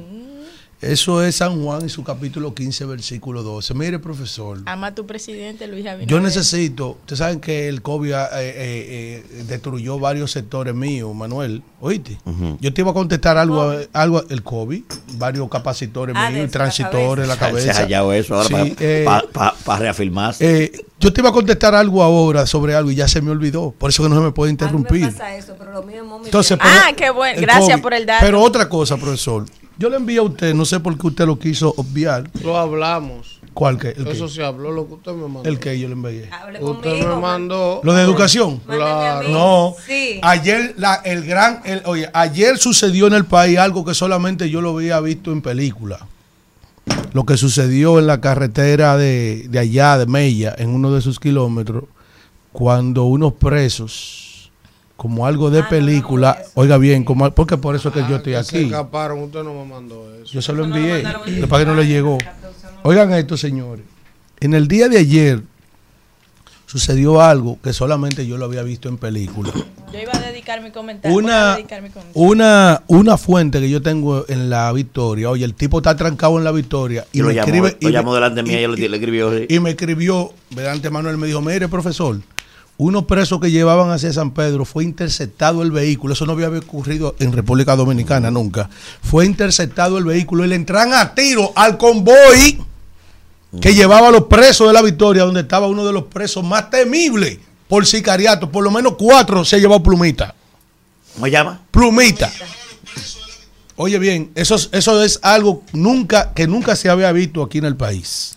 Eso 0.83 1.23
es 1.23 1.37
San 1.37 1.63
Juan 1.63 1.83
en 1.83 1.89
su 1.89 2.03
capítulo 2.03 2.53
15, 2.57 2.87
versículo 2.87 3.45
12. 3.45 3.73
Mire, 3.75 4.01
profesor. 4.01 4.59
Ama 4.67 4.89
a 4.89 4.95
tu 4.97 5.07
presidente 5.07 5.69
Luis 5.69 5.87
Abinader. 5.87 6.09
Yo 6.09 6.19
necesito, 6.19 6.97
ustedes 7.03 7.21
saben 7.21 7.39
que 7.39 7.69
el 7.69 7.83
COVID 7.83 8.11
eh, 8.11 8.17
eh, 8.33 9.25
eh, 9.33 9.45
destruyó 9.47 10.01
varios 10.01 10.33
sectores 10.33 10.75
míos, 10.75 11.15
Manuel, 11.15 11.63
¿oíste? 11.81 12.19
Yo 12.61 12.75
te 12.75 12.81
iba 12.81 12.91
a 12.91 12.95
contestar 12.95 13.37
algo, 13.39 13.73
algo 13.93 14.25
el 14.29 14.43
COVID, 14.43 14.83
varios 15.19 15.49
capacitores 15.49 16.17
Ah, 16.19 16.31
míos, 16.31 16.41
de 16.41 16.47
la 16.47 16.51
transitores, 16.51 17.29
la 17.29 17.35
Se 17.39 17.45
ha 17.45 17.49
cabeza. 17.49 17.73
hallado 17.75 18.13
eso 18.13 18.35
ahora 18.35 18.65
Sí, 18.65 18.75
eh, 18.81 19.07
para 19.33 19.79
reafirmarse. 19.79 20.65
eh, 20.65 20.73
yo 20.99 21.13
te 21.13 21.21
iba 21.21 21.31
a 21.31 21.33
contestar 21.33 21.77
algo 21.77 22.03
ahora 22.03 22.45
sobre 22.45 22.75
algo 22.75 22.91
y 22.91 22.97
ya 22.97 23.07
se 23.07 23.23
me 23.23 23.31
olvidó, 23.31 23.71
por 23.71 23.91
eso 23.91 24.03
que 24.03 24.09
no 24.09 24.17
se 24.17 24.21
me 24.23 24.33
puede 24.33 24.51
A 24.51 24.53
mí 24.53 24.57
me 24.59 24.65
interrumpir. 24.65 25.13
pasa 25.13 25.37
eso, 25.37 25.55
pero 25.57 25.71
lo 25.71 25.85
mío 25.85 25.99
es 26.03 26.05
muy 26.09 26.25
Entonces. 26.25 26.59
Ah, 26.61 26.91
qué 26.97 27.11
bueno. 27.11 27.41
Gracias 27.41 27.81
por 27.81 27.95
el 27.95 28.05
dato. 28.05 28.25
Pero 28.27 28.41
otra 28.43 28.69
cosa, 28.69 28.97
profesor, 28.97 29.45
yo 29.79 29.89
le 29.89 29.97
envié 29.97 30.19
a 30.19 30.23
usted, 30.23 30.55
no 30.55 30.65
sé 30.65 30.81
por 30.81 30.97
qué 30.99 31.07
usted 31.07 31.27
lo 31.27 31.39
quiso 31.39 31.75
obviar. 31.77 32.31
Lo 32.43 32.57
hablamos. 32.59 33.41
¿Cuál 33.55 33.77
que? 33.79 33.89
El 33.91 34.07
Eso 34.07 34.27
que, 34.27 34.33
se 34.33 34.43
habló, 34.45 34.71
lo 34.73 34.87
que 34.87 34.95
usted 34.95 35.13
me 35.13 35.29
mandó. 35.29 35.43
el 35.49 35.59
que 35.59 35.79
yo 35.79 35.87
le 35.87 35.93
envié. 35.93 36.31
Hable 36.33 36.63
Usted 36.65 36.91
conmigo. 36.91 37.17
me 37.17 37.21
mandó. 37.21 37.81
Lo 37.85 37.93
de 37.93 38.03
educación. 38.03 38.63
Mí. 38.67 38.77
No, 39.31 39.75
Sí. 39.87 40.21
ayer 40.23 40.75
la, 40.79 40.95
el 41.05 41.23
gran, 41.27 41.61
el- 41.65 41.83
oye, 41.85 42.09
ayer 42.15 42.57
sucedió 42.57 43.07
en 43.09 43.13
el 43.13 43.27
país 43.27 43.59
algo 43.59 43.85
que 43.85 43.93
solamente 43.93 44.49
yo 44.49 44.63
lo 44.63 44.71
había 44.71 44.99
visto 45.01 45.33
en 45.33 45.43
película. 45.43 46.07
Lo 47.13 47.27
que 47.27 47.37
sucedió 47.37 47.99
en 47.99 48.07
la 48.07 48.23
carretera 48.23 48.97
de, 48.97 49.47
de 49.51 49.59
allá, 49.59 49.99
de 49.99 50.07
Mella, 50.07 50.55
en 50.57 50.71
uno 50.71 50.91
de 50.91 51.03
sus 51.03 51.21
kilómetros, 51.21 51.85
cuando 52.53 53.05
unos 53.05 53.35
presos, 53.35 54.32
como 55.03 55.27
algo 55.27 55.51
de 55.51 55.59
Ah, 55.63 55.69
película, 55.69 56.29
no, 56.29 56.35
no, 56.39 56.41
eso. 56.43 56.51
oiga 56.55 56.79
bien, 56.79 57.03
como, 57.03 57.29
porque 57.35 57.57
por 57.57 57.75
eso 57.75 57.89
es 57.89 57.95
que 57.95 58.01
yo 58.03 58.15
Ah, 58.15 58.17
estoy 58.19 58.35
que 58.35 58.45
Se 58.45 58.57
aquí. 58.59 58.65
escaparon, 58.67 59.19
usted 59.19 59.43
no 59.43 59.53
me 59.53 59.65
mandó 59.69 60.15
eso. 60.15 60.33
Yo 60.33 60.41
se 60.41 60.53
lo 60.53 60.63
envié, 60.63 61.03
lo 61.03 61.25
es 61.25 61.49
que 61.51 61.67
no 61.67 61.75
le 61.75 61.87
llegó. 61.89 62.19
Oigan 62.85 63.13
esto, 63.13 63.37
señores. 63.37 63.85
En 64.39 64.55
el 64.55 64.69
día 64.69 64.89
de 64.89 64.99
ayer 64.99 65.43
sucedió 66.67 67.21
algo 67.21 67.59
que 67.63 67.73
solamente 67.73 68.27
yo 68.29 68.39
lo 68.39 68.45
había 68.45 68.63
visto 68.63 68.89
en 68.89 68.97
película. 68.97 69.53
Yo 69.93 69.99
iba 70.01 70.13
a 70.15 70.21
dedicar 70.21 70.63
mi 70.63 70.71
comentario. 70.71 71.17
Una, 71.19 71.57
dedicar 71.57 71.83
mi 71.83 71.91
comentario. 71.91 72.23
una, 72.23 72.83
una 72.87 73.19
fuente 73.19 73.61
que 73.61 73.69
yo 73.69 73.83
tengo 73.83 74.25
en 74.29 74.49
la 74.51 74.73
Victoria, 74.73 75.29
oye, 75.31 75.45
el 75.45 75.55
tipo 75.55 75.79
está 75.79 75.97
trancado 75.97 76.39
en 76.39 76.45
la 76.45 76.53
Victoria 76.53 77.05
y 77.13 77.19
Y 77.19 77.23
lo 77.23 77.29
me 77.29 77.35
llamó, 77.35 77.47
escribe 77.47 77.77
lo 77.81 77.89
y 77.89 77.93
llamó 77.93 78.11
me- 78.13 78.15
delante 78.15 78.37
de 78.37 78.43
mí 78.45 78.55
y- 78.55 78.57
y 78.65 78.67
le, 78.83 78.89
le 78.89 78.97
escribió. 78.97 79.33
y 79.49 79.59
me 79.61 79.71
escribió, 79.71 80.33
delante 80.51 80.89
Manuel 80.91 81.19
me 81.19 81.27
dijo, 81.27 81.41
mire 81.43 81.69
profesor, 81.69 82.21
unos 82.83 83.05
presos 83.05 83.41
que 83.41 83.51
llevaban 83.51 83.91
hacia 83.91 84.13
San 84.13 84.33
Pedro 84.33 84.65
fue 84.65 84.85
interceptado 84.85 85.63
el 85.63 85.71
vehículo, 85.71 86.15
eso 86.15 86.27
no 86.27 86.33
había 86.33 86.49
ocurrido 86.49 87.15
en 87.19 87.33
República 87.33 87.77
Dominicana 87.77 88.31
nunca, 88.31 88.69
fue 89.03 89.25
interceptado 89.27 89.99
el 89.99 90.05
vehículo 90.05 90.45
y 90.45 90.49
le 90.49 90.55
entran 90.57 90.93
a 90.95 91.15
tiro 91.15 91.53
al 91.57 91.77
convoy 91.79 92.59
que 93.61 93.75
llevaba 93.75 94.09
a 94.09 94.11
los 94.11 94.25
presos 94.25 94.67
de 94.69 94.73
la 94.73 94.81
Victoria, 94.83 95.25
donde 95.25 95.41
estaba 95.43 95.67
uno 95.67 95.85
de 95.85 95.93
los 95.93 96.05
presos 96.05 96.43
más 96.45 96.71
temibles 96.71 97.39
por 97.69 97.85
sicariato, 97.87 98.51
por 98.51 98.65
lo 98.65 98.71
menos 98.71 98.95
cuatro 98.99 99.45
se 99.45 99.57
ha 99.57 99.59
llevado 99.59 99.83
plumita. 99.83 100.35
¿Cómo 101.15 101.27
se 101.27 101.33
llama? 101.33 101.61
Plumita. 101.71 102.33
Oye 103.77 103.99
bien, 103.99 104.31
eso, 104.35 104.55
es- 104.55 104.69
eso 104.73 105.03
es 105.03 105.19
algo 105.23 105.63
nunca 105.73 106.33
que 106.35 106.47
nunca 106.47 106.77
se 106.77 106.89
había 106.89 107.11
visto 107.13 107.43
aquí 107.43 107.59
en 107.59 107.65
el 107.65 107.77
país. 107.77 108.37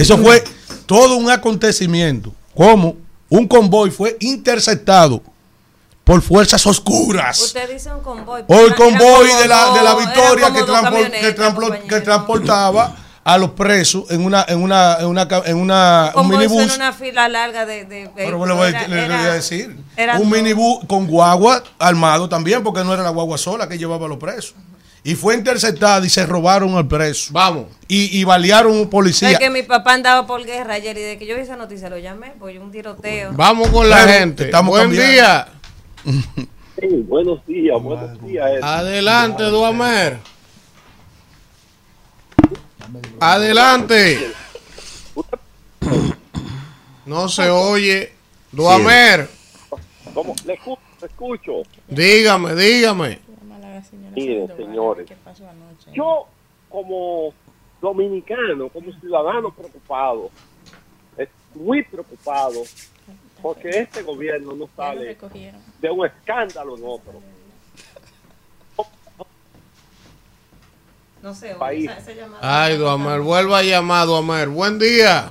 Eso 0.00 0.16
fue 0.18 0.42
todo 0.86 1.16
un 1.16 1.30
acontecimiento. 1.30 2.32
Como 2.54 2.96
un 3.28 3.46
convoy 3.48 3.90
fue 3.90 4.16
interceptado 4.20 5.22
por 6.04 6.22
fuerzas 6.22 6.64
oscuras. 6.66 7.40
Usted 7.40 7.68
dice 7.68 7.92
un 7.92 8.00
convoy. 8.00 8.44
O 8.46 8.60
el 8.60 8.74
convoy 8.76 9.26
de 9.42 9.48
la, 9.48 9.72
de 9.74 9.82
la 9.82 9.94
Victoria 9.96 10.52
que, 11.88 12.00
transportaba 12.00 12.96
a 13.24 13.38
los 13.38 13.50
presos 13.50 14.04
en 14.10 14.24
una 14.24 14.44
en 14.46 14.62
una 14.62 14.98
en 15.00 15.06
una, 15.06 15.26
en 15.46 15.56
una 15.56 16.12
un 16.14 16.28
minibús. 16.28 16.62
en 16.62 16.70
una 16.76 16.92
fila 16.92 17.28
larga 17.28 17.66
de. 17.66 17.84
de 17.84 18.08
Pero 18.14 18.38
era- 18.68 18.86
le- 18.86 19.06
voy 19.08 19.26
a 19.26 19.32
decir. 19.32 19.76
un 19.98 20.30
dos. 20.30 20.38
minibús 20.38 20.84
con 20.86 21.08
guagua 21.08 21.60
armado 21.80 22.28
también, 22.28 22.62
porque 22.62 22.84
no 22.84 22.94
era 22.94 23.02
la 23.02 23.10
guagua 23.10 23.36
sola 23.36 23.68
que 23.68 23.76
llevaba 23.76 24.06
a 24.06 24.08
los 24.08 24.18
presos. 24.18 24.54
Y 25.08 25.14
fue 25.14 25.36
interceptada 25.36 26.04
y 26.04 26.10
se 26.10 26.26
robaron 26.26 26.74
al 26.76 26.88
preso. 26.88 27.32
Vamos. 27.32 27.66
Y, 27.86 28.18
y 28.18 28.24
balearon 28.24 28.72
un 28.76 28.90
policía. 28.90 29.30
Es 29.30 29.38
que 29.38 29.50
mi 29.50 29.62
papá 29.62 29.92
andaba 29.94 30.26
por 30.26 30.44
guerra 30.44 30.74
ayer 30.74 30.98
y 30.98 31.00
de 31.00 31.16
que 31.16 31.26
yo 31.26 31.36
vi 31.36 31.42
esa 31.42 31.54
noticia 31.54 31.88
lo 31.88 31.96
llamé, 31.96 32.32
pues 32.40 32.58
un 32.58 32.72
tiroteo. 32.72 33.30
Vamos 33.34 33.68
con 33.68 33.88
la 33.88 33.98
Pero 34.04 34.12
gente. 34.18 34.44
estamos 34.46 34.70
Buen 34.70 34.88
cambiando. 34.88 35.12
día. 35.12 35.48
Sí, 36.80 36.88
buenos 37.06 37.46
días, 37.46 37.80
buenos 37.80 38.20
días. 38.26 38.46
Ed. 38.56 38.60
Adelante, 38.64 39.44
Duamer. 39.44 40.18
Adelante. 43.20 44.32
No 47.04 47.28
se 47.28 47.48
oye. 47.48 48.12
Duamer, 48.50 49.28
¿Cómo? 50.14 50.34
Le 50.46 50.54
escucho, 50.54 50.80
le 51.00 51.06
escucho. 51.06 51.52
dígame, 51.88 52.54
dígame. 52.56 53.20
Miren, 54.16 54.56
señores, 54.56 55.06
yo 55.92 56.26
como 56.70 57.34
dominicano, 57.82 58.70
como 58.70 58.90
ciudadano 58.98 59.54
preocupado, 59.54 60.30
eh, 61.18 61.28
muy 61.54 61.82
preocupado, 61.82 62.62
porque 63.42 63.68
este 63.68 64.02
gobierno 64.02 64.54
no 64.54 64.70
sale 64.74 65.18
de 65.80 65.90
un 65.90 66.06
escándalo 66.06 66.78
en 66.78 66.84
otro. 66.86 67.20
No 71.22 71.34
sé, 71.34 71.54
País. 71.56 71.90
esa, 71.90 71.98
esa 71.98 72.12
llamada. 72.12 72.64
Ay, 72.64 72.78
Duamer, 72.78 73.20
vuelva 73.20 73.58
a 73.58 73.62
llamar, 73.62 74.06
Duamer. 74.06 74.48
Buen 74.48 74.78
día. 74.78 75.30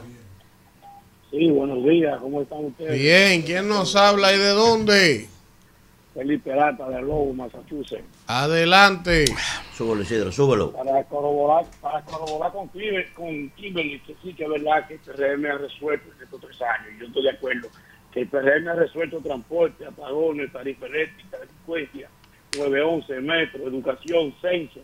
Sí, 1.32 1.50
buenos 1.50 1.84
días, 1.84 2.20
¿cómo 2.22 2.42
están 2.44 2.66
ustedes? 2.66 3.00
Bien, 3.02 3.42
¿quién 3.42 3.68
nos 3.68 3.96
habla 3.96 4.32
y 4.32 4.38
de 4.38 4.50
dónde? 4.50 5.28
Felipe 6.14 6.52
Peralta 6.52 6.88
de 6.88 7.02
Lobo, 7.02 7.34
Massachusetts. 7.34 8.15
Adelante. 8.28 9.26
Súbelo, 9.78 10.02
Isidro, 10.02 10.32
súbelo. 10.32 10.72
Para 10.72 11.04
corroborar, 11.04 11.66
para 11.82 12.02
corroborar 12.02 12.52
con, 12.52 12.70
Kimber- 12.72 13.14
con 13.14 13.50
Kimberly, 13.52 14.00
que 14.00 14.16
sí 14.24 14.34
que 14.34 14.44
es 14.46 14.50
verdad 14.50 14.88
que 14.88 14.96
el 14.96 15.00
PRM 15.02 15.46
ha 15.46 15.58
resuelto 15.58 16.10
en 16.18 16.24
estos 16.24 16.42
tres 16.42 16.62
años, 16.62 16.88
y 16.96 17.00
yo 17.02 17.06
estoy 17.08 17.24
de 17.24 17.30
acuerdo, 17.32 17.68
que 18.12 18.22
el 18.22 18.28
PRM 18.28 18.68
ha 18.70 18.74
resuelto 18.76 19.20
transporte, 19.20 19.86
apagones, 19.86 20.52
tarifa 20.52 20.86
eléctrica, 20.88 21.38
delincuencia, 21.38 22.10
911, 22.58 23.20
metro, 23.22 23.68
educación, 23.68 24.34
censo, 24.42 24.80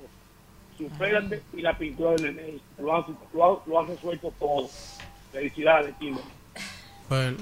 supérate 0.78 1.42
y 1.54 1.62
la 1.62 1.78
pintura 1.78 2.12
del 2.12 2.36
nene. 2.36 2.60
Lo 2.80 2.96
han, 2.96 3.06
lo, 3.34 3.46
han, 3.46 3.58
lo 3.66 3.80
han 3.80 3.88
resuelto 3.88 4.34
todo. 4.38 4.70
Felicidades, 5.32 5.96
Kimberly. 6.00 6.30
Bueno. 7.08 7.38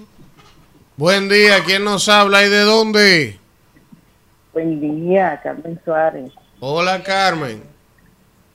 Buen 0.98 1.30
día, 1.30 1.64
¿quién 1.66 1.84
nos 1.86 2.10
habla 2.10 2.46
y 2.46 2.50
de 2.50 2.60
dónde? 2.60 3.39
Buen 4.54 4.80
día, 4.80 5.40
Carmen 5.44 5.80
Suárez. 5.86 6.32
Hola, 6.60 7.04
Carmen. 7.04 7.62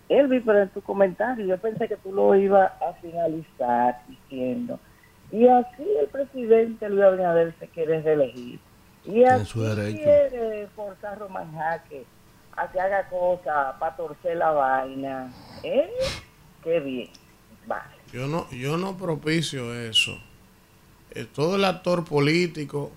Elvi, 0.08 0.40
pero 0.40 0.62
en 0.62 0.68
tu 0.70 0.82
comentario 0.82 1.46
yo 1.46 1.58
pensé 1.58 1.88
que 1.88 1.96
tú 1.96 2.12
lo 2.12 2.34
ibas 2.34 2.70
a 2.82 2.92
finalizar 3.00 4.02
diciendo 4.06 4.78
Y 5.32 5.46
así 5.48 5.86
el 6.00 6.06
presidente 6.08 6.88
Luis 6.90 7.04
Abinader 7.04 7.54
se 7.58 7.68
quiere 7.68 8.02
reelegir. 8.02 8.60
Y 9.04 9.24
así 9.24 9.52
quiere 9.52 10.66
forzar 10.74 11.18
Román 11.18 11.52
Jaque 11.54 12.04
a 12.56 12.70
que 12.70 12.80
haga 12.80 13.08
cosas 13.08 13.74
para 13.78 13.96
torcer 13.96 14.36
la 14.36 14.50
vaina. 14.50 15.32
¿Eh? 15.62 15.90
Qué 16.62 16.80
bien. 16.80 17.10
Vale. 17.66 17.94
Yo 18.12 18.26
no, 18.26 18.48
yo 18.50 18.76
no 18.76 18.96
propicio 18.96 19.74
eso. 19.74 20.12
Eh, 21.10 21.26
todo 21.32 21.56
el 21.56 21.64
actor 21.64 22.04
político 22.04 22.92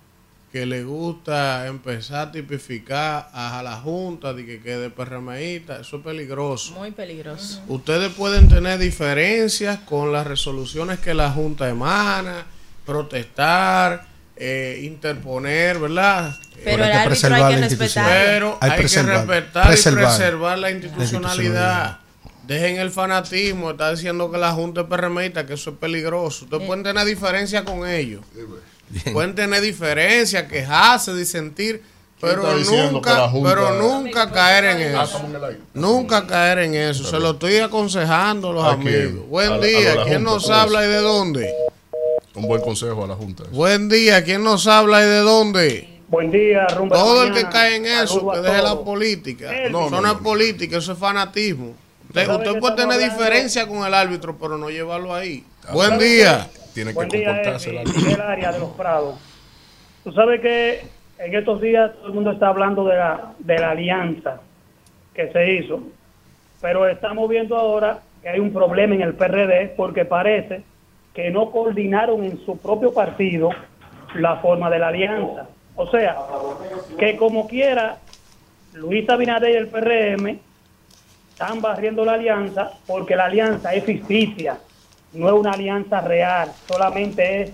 que 0.57 0.65
le 0.65 0.83
gusta 0.83 1.67
empezar 1.67 2.29
a 2.29 2.31
tipificar 2.31 3.29
a 3.31 3.61
la 3.63 3.75
Junta 3.75 4.33
de 4.33 4.43
que 4.43 4.59
quede 4.59 4.89
PRMista, 4.89 5.81
eso 5.81 5.97
es 5.97 6.03
peligroso. 6.03 6.73
Muy 6.73 6.89
peligroso. 6.89 7.61
Ustedes 7.67 8.11
pueden 8.13 8.49
tener 8.49 8.79
diferencias 8.79 9.77
con 9.79 10.11
las 10.11 10.25
resoluciones 10.25 10.97
que 10.97 11.13
la 11.13 11.29
Junta 11.29 11.69
emana, 11.69 12.47
protestar, 12.87 14.07
eh, 14.35 14.81
interponer, 14.83 15.77
¿verdad? 15.77 16.35
Pero 16.63 16.83
hay 16.83 16.89
que 16.89 16.97
árbitro 16.97 17.09
preservar 17.09 17.43
hay 17.43 17.53
la 17.53 17.59
que 17.59 17.65
institución. 17.65 18.05
respetarlo. 18.05 18.31
Pero 18.33 18.57
Hay 18.59 18.69
hay, 18.71 18.75
que 18.75 18.81
preservar, 18.81 19.27
respetar 19.27 19.63
y 19.63 19.67
preservar 19.67 20.05
preservar 20.05 20.57
la 20.57 20.69
la 20.69 20.71
institucionalidad. 20.71 21.99
Dejen 22.47 22.77
el 22.77 22.89
fanatismo, 22.89 23.71
está 23.71 23.91
diciendo 23.91 24.31
que 24.31 24.39
la 24.39 24.53
Junta 24.53 24.81
es 24.81 24.87
PRMista, 24.87 25.45
que 25.45 25.53
eso 25.53 25.71
es 25.71 25.77
peligroso. 25.77 26.45
Ustedes 26.45 26.65
pueden 26.65 26.83
tener 26.83 27.05
diferencias 27.05 27.61
con 27.63 27.87
ellos. 27.87 28.21
Pueden 29.13 29.35
tener 29.35 29.61
diferencias, 29.61 30.43
quejarse, 30.43 31.13
disentir, 31.13 31.81
pero 32.21 32.41
nunca, 32.57 33.27
Junta- 33.29 33.49
pero 33.49 33.71
nunca 33.81 34.31
caer 34.31 34.65
en 34.65 34.77
Ah, 34.95 35.03
eso. 35.03 35.17
estamos 35.17 35.29
en 35.29 35.35
el 35.35 35.43
aire. 35.43 35.59
Nunca 35.73 36.25
caer 36.27 36.59
en 36.59 36.73
eso. 36.73 37.03
Se 37.03 37.19
lo 37.19 37.31
estoy 37.31 37.57
aconsejando 37.57 38.49
a 38.51 38.53
los 38.53 38.63
amigos. 38.65 39.27
Buen 39.27 39.47
A 39.53 39.57
la- 39.57 39.63
a 39.63 39.67
día. 39.67 39.95
la 39.95 40.03
¿Quién 40.03 40.15
Junta, 40.17 40.31
nos 40.31 40.43
por 40.45 40.53
habla 40.55 40.81
y 40.81 40.83
eso. 40.85 40.91
de 40.93 41.01
dónde? 41.01 41.53
Un 42.35 42.47
buen 42.47 42.61
consejo 42.61 43.03
a 43.03 43.07
la 43.07 43.15
Junta. 43.15 43.43
eso. 43.43 43.51
Buen 43.51 43.89
día. 43.89 44.23
¿Quién 44.23 44.43
nos 44.43 44.67
habla 44.67 45.01
y 45.03 45.05
de 45.07 45.17
dónde? 45.19 45.99
Buen 46.07 46.31
día, 46.31 46.65
rumbo 46.67 46.95
a 46.95 46.97
la 46.97 47.03
Todo 47.03 47.23
el 47.23 47.33
que 47.33 47.43
cae 47.49 47.75
en 47.75 47.85
eso, 47.85 48.31
que 48.31 48.39
deje 48.39 48.61
la 48.61 48.79
política. 48.79 49.51
Elvis. 49.53 49.71
No, 49.71 49.87
eso 49.87 49.99
no 50.01 50.11
es 50.11 50.17
política, 50.19 50.77
eso 50.77 50.93
es 50.93 50.97
fanatismo. 50.97 51.73
Usted, 52.07 52.25
¿Sabe 52.25 52.37
usted 52.37 52.53
que 52.53 52.59
puede 52.61 52.75
tener 52.77 52.93
hablando? 52.93 53.13
diferencia 53.17 53.67
con 53.67 53.85
el 53.85 53.93
árbitro, 53.93 54.37
pero 54.39 54.57
no 54.57 54.69
llevarlo 54.69 55.13
ahí. 55.13 55.43
Ah, 55.67 55.73
Buen 55.73 55.89
¿sabe 55.89 56.05
día. 56.77 56.83
Tiene 56.83 56.91
que 56.91 56.95
Buen 56.95 57.09
día, 57.09 57.27
comportarse 57.27 57.73
la 57.73 57.83
Miguel 57.83 58.21
Arias 58.21 58.53
de 58.53 58.59
los 58.59 58.69
Prados. 58.71 59.15
Tú 60.03 60.11
sabes 60.11 60.41
que 60.41 60.81
en 61.19 61.35
estos 61.35 61.61
días 61.61 61.93
todo 61.95 62.07
el 62.07 62.13
mundo 62.13 62.31
está 62.31 62.47
hablando 62.47 62.85
de 62.85 62.95
la, 62.95 63.33
de 63.39 63.59
la 63.59 63.71
alianza 63.71 64.41
que 65.13 65.31
se 65.31 65.53
hizo, 65.53 65.81
pero 66.61 66.87
estamos 66.87 67.27
viendo 67.29 67.57
ahora 67.57 67.99
que 68.21 68.29
hay 68.29 68.39
un 68.39 68.53
problema 68.53 68.95
en 68.95 69.01
el 69.01 69.15
PRD 69.15 69.73
porque 69.75 70.05
parece 70.05 70.61
que 71.13 71.31
no 71.31 71.51
coordinaron 71.51 72.23
en 72.23 72.45
su 72.45 72.57
propio 72.57 72.93
partido 72.93 73.49
la 74.15 74.37
forma 74.37 74.69
de 74.69 74.79
la 74.79 74.89
alianza. 74.89 75.47
O 75.75 75.87
sea, 75.87 76.15
que 76.97 77.17
como 77.17 77.47
quiera, 77.47 77.97
Luis 78.73 79.09
Abinader 79.09 79.51
y 79.51 79.57
el 79.57 79.67
PRM 79.67 80.39
están 81.31 81.61
barriendo 81.61 82.05
la 82.05 82.13
alianza 82.13 82.71
porque 82.85 83.15
la 83.15 83.25
alianza 83.25 83.73
es 83.73 83.83
ficticia, 83.83 84.57
no 85.13 85.27
es 85.27 85.33
una 85.33 85.51
alianza 85.51 86.01
real, 86.01 86.51
solamente 86.67 87.41
es 87.41 87.51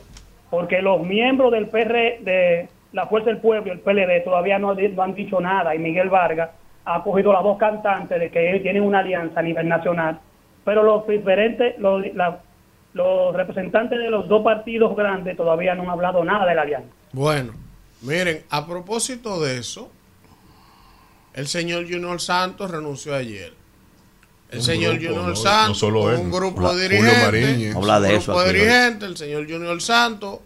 porque 0.49 0.82
los 0.82 1.01
miembros 1.01 1.51
del 1.51 1.68
PR 1.68 2.20
de 2.22 2.70
la 2.91 3.08
Fuerza 3.08 3.30
del 3.30 3.39
Pueblo 3.39 3.72
el 3.72 3.80
PLD 3.80 4.24
todavía 4.24 4.60
no, 4.60 4.72
han 4.72 5.16
dicho 5.16 5.39
nada 5.41 5.76
y 5.76 5.80
Miguel 5.80 6.10
Vargas 6.10 6.51
ha 6.86 7.04
cogido 7.04 7.34
la 7.34 7.39
voz 7.39 7.58
cantante 7.58 8.20
de 8.20 8.30
que 8.30 8.60
tienen 8.62 8.84
una 8.84 8.99
alianza 8.99 9.39
a 9.39 9.43
nivel 9.43 9.68
nacional, 9.68 10.20
pero 10.64 10.84
los 10.84 11.08
diferentes, 11.08 11.78
los, 11.80 12.04
los 12.93 13.36
representantes 13.36 13.97
de 13.97 14.10
los 14.10 14.28
dos 14.28 14.43
partidos 14.43 14.95
grandes 14.95 15.36
todavía 15.36 15.76
no 15.76 15.84
han 15.84 15.89
hablado 15.89 16.24
nada 16.24 16.45
de 16.45 16.56
la 16.56 16.62
alianza. 16.62 16.89
Bueno, 17.14 17.54
miren, 18.01 18.43
a 18.49 18.68
propósito 18.68 19.41
de 19.41 19.58
eso, 19.58 19.89
el 21.34 21.47
señor 21.47 21.86
Junior 21.89 22.22
Santos 22.22 22.70
renunció 22.70 23.16
ayer. 23.16 23.62
El 24.54 24.60
Un 24.60 24.64
señor 24.66 24.97
grupo, 24.99 25.14
Junior 25.16 25.30
no- 25.30 25.36
Santos, 25.36 25.68
no 25.70 25.76
solo 25.76 26.01
con 26.01 26.14
él. 26.14 26.20
un 26.20 26.32
grupo 26.32 26.68
Habla- 26.70 27.26
Mariñez. 27.26 27.76
Habla 27.76 27.99
de 27.99 28.18
un 28.18 28.24
grupo 28.24 28.43
dirigentes, 28.43 29.10
el 29.10 29.18
señor 29.18 29.49
Junior 29.51 29.82
Santos, 29.82 30.39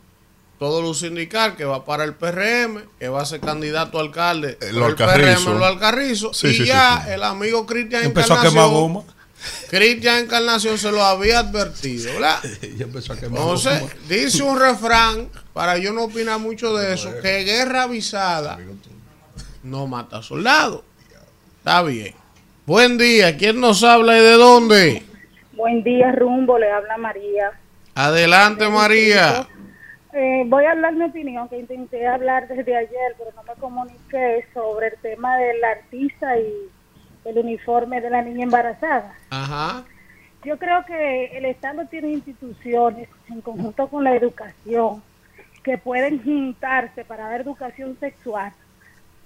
todo 0.59 0.81
lo 0.81 0.93
sindical 0.93 1.55
que 1.55 1.65
va 1.65 1.85
para 1.85 2.03
el 2.03 2.13
PRM, 2.15 2.81
que 2.99 3.09
va 3.09 3.21
a 3.21 3.25
ser 3.25 3.39
candidato 3.41 3.99
a 3.99 4.01
alcalde 4.01 4.57
El 4.61 4.75
por 4.75 4.77
el 4.77 4.83
Alcarrizo. 4.83 5.43
PRM, 5.51 5.59
lo 5.59 5.65
Alcarrizo, 5.65 6.33
Sí, 6.33 6.47
y 6.47 6.53
sí, 6.55 6.65
ya 6.65 7.03
sí. 7.05 7.11
el 7.11 7.23
amigo 7.23 7.65
Cristian 7.65 8.03
Empezó 8.05 8.33
a 8.33 8.37
Encarnación, 8.37 8.53
quemar 8.65 8.69
goma. 8.81 9.03
Cristian 9.69 10.17
Encarnación 10.19 10.77
se 10.79 10.91
lo 10.91 11.03
había 11.03 11.39
advertido, 11.39 12.11
¿verdad? 12.13 12.39
Empezó 12.61 13.13
a 13.13 13.17
quemar 13.17 13.39
Entonces, 13.41 13.81
goma. 13.81 13.93
dice 14.09 14.41
un 14.43 14.59
refrán, 14.59 15.29
para 15.53 15.77
yo 15.77 15.93
no 15.93 16.05
opinar 16.05 16.39
mucho 16.39 16.75
de 16.75 16.93
eso, 16.95 17.11
que 17.21 17.43
guerra 17.43 17.83
avisada 17.83 18.57
no 19.63 19.85
mata 19.85 20.23
soldados. 20.23 20.81
Está 21.59 21.83
bien. 21.83 22.15
Buen 22.67 22.97
día, 22.97 23.37
¿quién 23.37 23.61
nos 23.61 23.81
habla 23.81 24.17
y 24.17 24.21
de 24.21 24.33
dónde? 24.33 25.03
Buen 25.53 25.83
día, 25.85 26.11
Rumbo, 26.11 26.59
le 26.59 26.69
habla 26.69 26.97
María. 26.97 27.51
Adelante, 27.95 28.67
María. 28.67 29.47
Eh, 30.11 30.43
voy 30.47 30.65
a 30.65 30.71
hablar 30.71 30.93
mi 30.93 31.05
opinión, 31.05 31.47
que 31.47 31.59
intenté 31.59 32.05
hablar 32.05 32.45
desde 32.49 32.75
ayer, 32.75 33.15
pero 33.17 33.31
no 33.37 33.43
me 33.43 33.53
comuniqué 33.61 34.45
sobre 34.53 34.87
el 34.87 34.97
tema 35.01 35.37
del 35.37 35.63
artista 35.63 36.37
y 36.37 36.53
el 37.23 37.37
uniforme 37.37 38.01
de 38.01 38.09
la 38.09 38.21
niña 38.21 38.43
embarazada. 38.43 39.15
Ajá. 39.29 39.85
Yo 40.43 40.57
creo 40.57 40.83
que 40.85 41.37
el 41.37 41.45
Estado 41.45 41.85
tiene 41.85 42.09
instituciones 42.09 43.07
en 43.29 43.39
conjunto 43.39 43.87
con 43.87 44.03
la 44.03 44.13
educación 44.13 45.01
que 45.63 45.77
pueden 45.77 46.21
juntarse 46.21 47.05
para 47.05 47.29
dar 47.29 47.39
educación 47.39 47.97
sexual 48.01 48.51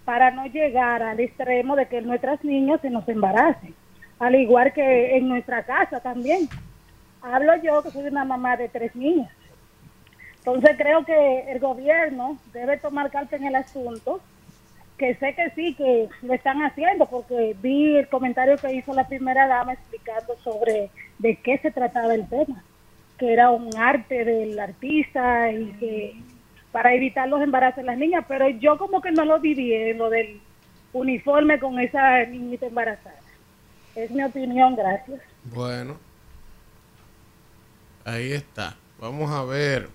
para 0.05 0.31
no 0.31 0.45
llegar 0.47 1.03
al 1.03 1.19
extremo 1.19 1.75
de 1.75 1.87
que 1.87 2.01
nuestras 2.01 2.43
niñas 2.43 2.81
se 2.81 2.89
nos 2.89 3.07
embaracen, 3.07 3.73
al 4.19 4.35
igual 4.35 4.73
que 4.73 5.17
en 5.17 5.27
nuestra 5.27 5.63
casa 5.63 5.99
también. 5.99 6.49
Hablo 7.21 7.55
yo 7.61 7.83
que 7.83 7.91
soy 7.91 8.07
una 8.07 8.25
mamá 8.25 8.57
de 8.57 8.67
tres 8.67 8.95
niñas. 8.95 9.31
Entonces 10.37 10.75
creo 10.75 11.05
que 11.05 11.51
el 11.51 11.59
gobierno 11.59 12.37
debe 12.51 12.77
tomar 12.77 13.11
carta 13.11 13.35
en 13.35 13.45
el 13.45 13.55
asunto, 13.55 14.21
que 14.97 15.13
sé 15.15 15.35
que 15.35 15.51
sí, 15.51 15.75
que 15.75 16.09
lo 16.23 16.33
están 16.33 16.63
haciendo, 16.63 17.05
porque 17.05 17.55
vi 17.61 17.97
el 17.97 18.07
comentario 18.07 18.57
que 18.57 18.73
hizo 18.73 18.93
la 18.93 19.07
primera 19.07 19.47
dama 19.47 19.73
explicando 19.73 20.35
sobre 20.43 20.89
de 21.19 21.35
qué 21.37 21.59
se 21.59 21.69
trataba 21.69 22.15
el 22.15 22.27
tema, 22.27 22.63
que 23.19 23.33
era 23.33 23.51
un 23.51 23.69
arte 23.77 24.25
del 24.25 24.59
artista 24.59 25.51
y 25.51 25.65
que 25.73 26.15
para 26.71 26.93
evitar 26.93 27.27
los 27.27 27.41
embarazos 27.41 27.77
de 27.77 27.83
las 27.83 27.97
niñas, 27.97 28.25
pero 28.27 28.47
yo 28.49 28.77
como 28.77 29.01
que 29.01 29.11
no 29.11 29.25
lo 29.25 29.39
viví 29.39 29.73
en 29.73 29.97
lo 29.97 30.09
del 30.09 30.39
uniforme 30.93 31.59
con 31.59 31.79
esa 31.79 32.25
niñita 32.25 32.67
embarazada. 32.67 33.19
Es 33.95 34.09
mi 34.11 34.23
opinión, 34.23 34.75
gracias. 34.75 35.21
Bueno. 35.43 35.97
Ahí 38.05 38.31
está. 38.31 38.75
Vamos 38.99 39.29
a 39.31 39.43
ver. 39.43 39.89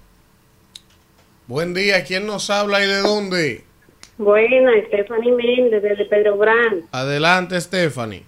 Buen 1.47 1.75
día, 1.75 2.05
¿quién 2.05 2.27
nos 2.27 2.51
habla 2.51 2.85
y 2.85 2.89
de 2.89 2.99
dónde? 2.99 3.65
Buena, 4.19 4.73
Stephanie 4.89 5.33
Méndez, 5.33 5.83
desde 5.83 6.05
Pedro. 6.07 6.39
Adelante, 6.91 7.61
Stephanie. 7.61 8.25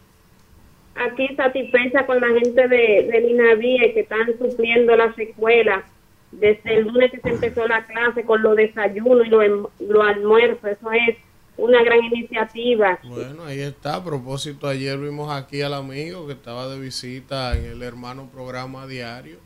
Aquí 0.94 1.28
satisfecha 1.36 2.06
con 2.06 2.20
la 2.20 2.28
gente 2.28 2.68
de, 2.68 3.08
del 3.10 3.30
INAVIE 3.30 3.94
que 3.94 4.00
están 4.00 4.26
supliendo 4.38 4.96
las 4.96 5.16
escuelas 5.18 5.84
desde 6.32 6.76
el 6.78 6.86
lunes 6.88 7.10
que 7.10 7.20
se 7.20 7.28
empezó 7.30 7.66
la 7.66 7.84
clase 7.86 8.24
con 8.24 8.42
los 8.42 8.56
desayunos 8.56 9.26
y 9.26 9.30
los 9.30 9.44
em- 9.44 9.66
los 9.80 10.06
almuerzos. 10.06 10.64
Eso 10.64 10.92
es 10.92 11.16
una 11.56 11.82
gran 11.82 12.04
iniciativa. 12.04 12.98
Bueno, 13.04 13.44
ahí 13.44 13.60
está. 13.60 13.96
A 13.96 14.04
propósito, 14.04 14.68
ayer 14.68 14.98
vimos 14.98 15.32
aquí 15.32 15.62
al 15.62 15.74
amigo 15.74 16.26
que 16.26 16.34
estaba 16.34 16.68
de 16.68 16.78
visita 16.78 17.56
en 17.56 17.64
el 17.64 17.82
hermano 17.82 18.28
programa 18.32 18.86
diario. 18.86 19.38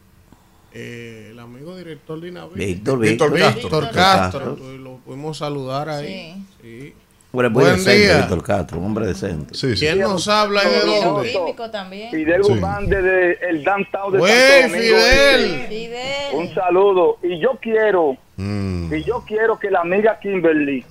Eh, 0.74 1.28
el 1.32 1.38
amigo 1.38 1.76
director 1.76 2.18
de. 2.18 2.30
Víctor, 2.30 2.98
Víctor 2.98 3.30
Víctor. 3.32 3.38
Castro. 3.38 3.60
Víctor 3.62 3.82
Castro. 3.84 3.92
Castro. 3.92 4.50
Entonces, 4.54 4.80
Lo 4.80 4.96
pudimos 4.98 5.38
saludar 5.38 5.88
ahí. 5.90 6.42
Sí. 6.62 6.94
Hombre, 7.32 7.48
muy 7.48 7.62
Buen 7.64 7.76
decente, 7.76 7.98
día. 7.98 8.16
Víctor 8.18 8.42
Castro, 8.44 8.78
un 8.78 8.84
hombre 8.86 9.06
decente. 9.06 9.54
¿Quién 9.78 10.00
nos 10.00 10.28
habla 10.28 10.60
y 10.64 10.68
de 10.68 11.00
dónde? 11.02 11.54
También. 11.70 12.10
Fidel 12.10 12.42
Guzmán 12.42 12.86
desde 12.86 13.48
el 13.48 13.64
downtown 13.64 14.12
de 14.12 14.18
Güey, 14.18 14.32
Santo 14.32 14.76
Domingo. 14.76 14.96
Fidel. 14.98 15.66
Fidel. 15.68 16.34
Un 16.34 16.54
saludo. 16.54 17.18
Y 17.22 17.38
yo 17.38 17.58
quiero, 17.60 18.16
y 18.36 19.02
yo 19.04 19.24
quiero 19.26 19.58
que 19.58 19.70
la 19.70 19.80
amiga 19.80 20.18
Kimberly 20.20 20.84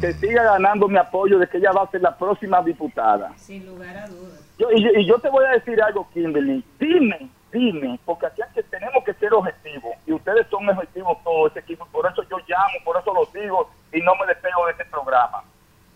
se 0.00 0.12
siga 0.14 0.42
ganando 0.44 0.88
mi 0.88 0.96
apoyo 0.96 1.38
de 1.38 1.46
que 1.48 1.58
ella 1.58 1.72
va 1.72 1.82
a 1.82 1.90
ser 1.90 2.00
la 2.00 2.16
próxima 2.16 2.62
diputada. 2.62 3.32
Sin 3.36 3.66
lugar 3.66 3.94
a 3.96 4.06
dudas. 4.08 4.40
Yo, 4.58 4.70
y, 4.72 4.82
yo- 4.82 4.98
y 4.98 5.04
yo 5.06 5.18
te 5.18 5.28
voy 5.28 5.44
a 5.44 5.50
decir 5.50 5.82
algo, 5.82 6.08
Kimberly. 6.14 6.64
Dime, 6.80 7.28
dime, 7.52 7.98
porque 8.06 8.24
aquí 8.26 8.40
hay 8.40 8.48
que- 8.54 8.62
tenemos 8.62 9.04
que 9.04 9.12
ser 9.14 9.34
objetivos. 9.34 9.92
Y 10.06 10.12
ustedes 10.12 10.46
son 10.48 10.66
objetivos 10.66 11.18
todo 11.24 11.48
ese 11.48 11.58
equipo. 11.58 11.86
Por 11.92 12.06
eso 12.10 12.22
yo 12.30 12.38
llamo, 12.48 12.74
por 12.86 12.96
eso 12.98 13.12
los 13.12 13.30
digo 13.34 13.68
y 13.92 14.00
no 14.00 14.12
me 14.14 14.26
despego 14.26 14.64
de 14.66 14.72
este 14.72 14.84
programa. 14.86 15.42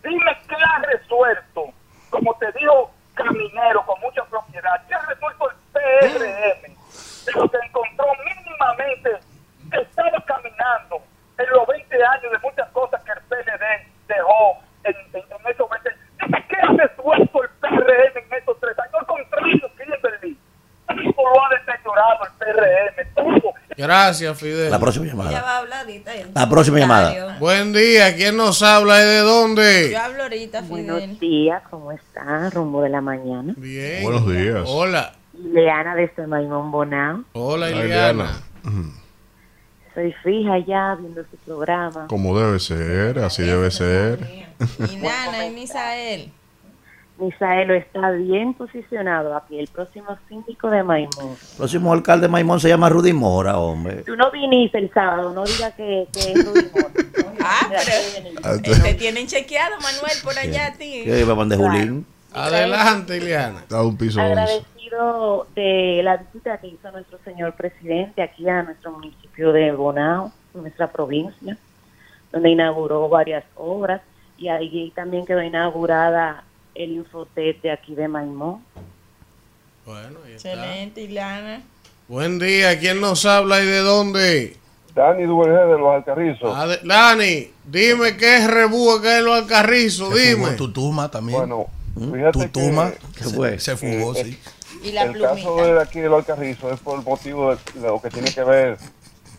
Dime 0.03 0.37
qué 0.47 0.55
ha 0.55 0.79
resuelto, 0.79 1.65
como 2.09 2.33
te 2.35 2.51
dijo 2.53 2.91
Caminero, 3.13 3.85
con 3.85 3.99
mucha 3.99 4.23
propiedad, 4.25 4.81
qué 4.87 4.95
ha 4.95 5.05
resuelto 5.05 5.49
el 5.49 5.55
PRM. 5.73 6.75
De 7.25 7.31
lo 7.33 7.49
que 7.49 7.57
encontró 7.57 8.05
mínimamente 8.25 9.19
estaba 9.71 10.23
caminando 10.25 11.01
en 11.37 11.49
los 11.49 11.67
20 11.67 12.03
años 12.03 12.31
de 12.31 12.39
muchas 12.39 12.69
cosas 12.69 13.03
que 13.03 13.11
el 13.11 13.21
PLD 13.27 13.87
dejó 14.07 14.57
en, 14.83 14.95
en, 15.13 15.23
en 15.31 15.51
esos 15.51 15.69
20 15.69 15.89
años. 15.89 16.01
Dime, 16.21 16.45
¿Qué 16.47 16.55
ha 16.55 16.87
resuelto 16.87 17.43
el 17.43 17.49
PRM 17.59 18.17
en 18.17 18.33
estos 18.33 18.59
tres 18.59 18.79
años? 18.79 18.95
Al 18.99 19.05
contrario, 19.05 19.71
Kimberly. 19.77 20.37
Esto 20.89 21.21
lo 21.21 21.45
ha 21.45 21.49
deteriorado 21.49 22.25
el 22.25 22.31
PRM. 22.39 23.13
Todo. 23.15 23.53
Gracias, 23.79 24.37
Fidel. 24.37 24.69
La 24.71 24.77
próxima 24.79 25.05
Ella 25.05 25.13
llamada. 25.13 25.41
va 25.41 25.51
a 25.51 25.57
hablar 25.59 25.79
ahorita. 25.85 26.15
en 26.15 26.31
La 26.35 26.49
próxima 26.49 26.79
llamada. 26.79 27.37
Buen 27.39 27.71
día, 27.71 28.13
¿quién 28.15 28.35
nos 28.35 28.61
habla 28.61 29.01
y 29.01 29.05
de 29.05 29.19
dónde? 29.19 29.89
Yo 29.91 29.99
hablo 30.01 30.23
ahorita, 30.23 30.63
Fidel. 30.63 30.69
Buenos 30.85 31.19
días, 31.21 31.63
¿cómo 31.69 31.91
está? 31.93 32.49
Rumbo 32.49 32.81
de 32.81 32.89
la 32.89 32.99
mañana. 32.99 33.53
Bien. 33.55 34.03
Buenos 34.03 34.27
días. 34.29 34.63
Hola. 34.67 35.13
Leana 35.33 35.95
desde 35.95 36.27
Maimón 36.27 36.71
Bonao. 36.71 37.23
Hola, 37.31 37.71
Ileana. 37.71 38.41
Soy 39.95 40.13
fija 40.23 40.57
ya 40.59 40.95
viendo 40.99 41.21
su 41.31 41.37
programa. 41.37 42.07
Como 42.07 42.37
debe 42.37 42.59
ser, 42.59 43.19
así 43.19 43.43
debe 43.43 43.71
ser. 43.71 44.19
Y 44.91 44.97
Nana 44.97 45.45
y 45.47 45.51
Misael. 45.51 46.31
Misaelo 47.19 47.73
está 47.73 48.11
bien 48.11 48.53
posicionado 48.53 49.35
aquí, 49.35 49.59
el 49.59 49.67
próximo 49.67 50.17
síndico 50.27 50.69
de 50.69 50.83
Maimón. 50.83 51.35
Próximo 51.57 51.91
alcalde 51.91 52.27
de 52.27 52.31
Maimón 52.31 52.59
se 52.59 52.69
llama 52.69 52.89
Rudy 52.89 53.13
Mora, 53.13 53.57
hombre. 53.57 54.03
Tú 54.03 54.15
no 54.15 54.31
viniste 54.31 54.77
el 54.77 54.91
sábado, 54.93 55.33
no 55.33 55.43
digas 55.43 55.73
que, 55.73 56.07
que 56.13 56.31
es 56.31 56.45
Rudy 56.45 56.69
Mora. 56.73 56.89
Ah, 57.41 57.67
pero 57.69 58.55
eh, 58.57 58.79
te 58.83 58.93
tienen 58.95 59.27
chequeado, 59.27 59.75
Manuel, 59.81 60.17
por 60.23 60.37
allá 60.37 60.67
a 60.67 60.73
ti. 60.73 61.03
Que 61.03 61.19
iba 61.19 61.45
de 61.45 61.55
Julín. 61.55 62.05
Adelante, 62.33 63.17
Ileana. 63.17 63.65
Da 63.67 63.81
un 63.81 63.97
piso. 63.97 64.21
Agradecido 64.21 65.47
de 65.55 66.01
la 66.03 66.17
visita 66.17 66.57
que 66.57 66.67
hizo 66.67 66.91
nuestro 66.91 67.17
señor 67.23 67.53
presidente 67.53 68.21
aquí 68.21 68.47
a 68.47 68.63
nuestro 68.63 68.91
municipio 68.91 69.51
de 69.51 69.71
Bonao, 69.71 70.31
nuestra 70.53 70.87
provincia, 70.87 71.57
donde 72.31 72.49
inauguró 72.49 73.09
varias 73.09 73.43
obras 73.55 74.01
y 74.37 74.47
ahí 74.47 74.91
también 74.95 75.25
quedó 75.25 75.41
inaugurada 75.41 76.43
el 76.79 76.91
Infotet 76.91 77.61
de 77.61 77.71
aquí 77.71 77.93
de 77.93 78.07
Maimón. 78.07 78.63
Bueno, 79.85 80.19
ahí 80.25 80.33
está. 80.33 80.53
Excelente, 80.53 81.01
Ilana. 81.01 81.61
Buen 82.07 82.39
día, 82.39 82.79
¿quién 82.79 83.01
nos 83.01 83.25
habla 83.25 83.61
y 83.61 83.65
de 83.65 83.79
dónde? 83.79 84.55
Dani 84.95 85.23
Duvergé 85.25 85.65
de 85.71 85.77
los 85.77 85.93
Alcarrizos. 85.93 86.79
Dani, 86.83 87.51
dime 87.65 88.15
qué 88.17 88.37
es 88.37 88.47
rebúa 88.49 89.01
que 89.01 89.17
es 89.17 89.23
los 89.23 89.35
alcarrizos, 89.35 90.13
Se 90.17 90.35
dime. 90.35 90.51
Tutuma 90.51 91.11
también. 91.11 91.37
Bueno, 91.37 91.67
fíjate 91.95 92.47
Tutuma 92.47 92.91
que 93.15 93.23
se, 93.25 93.35
fue? 93.35 93.59
se 93.59 93.75
fugó, 93.77 94.15
Eh, 94.15 94.23
sí. 94.23 94.39
Y 94.81 94.93
la 94.93 95.03
el 95.03 95.21
caso 95.21 95.57
de 95.57 95.81
aquí 95.81 95.99
de 95.99 96.07
los 96.07 96.19
Alcarrizos 96.19 96.71
es 96.73 96.79
por 96.79 96.97
el 96.97 97.05
motivo 97.05 97.53
de 97.53 97.81
lo 97.81 98.01
que 98.01 98.09
tiene 98.09 98.33
que 98.33 98.43
ver 98.45 98.77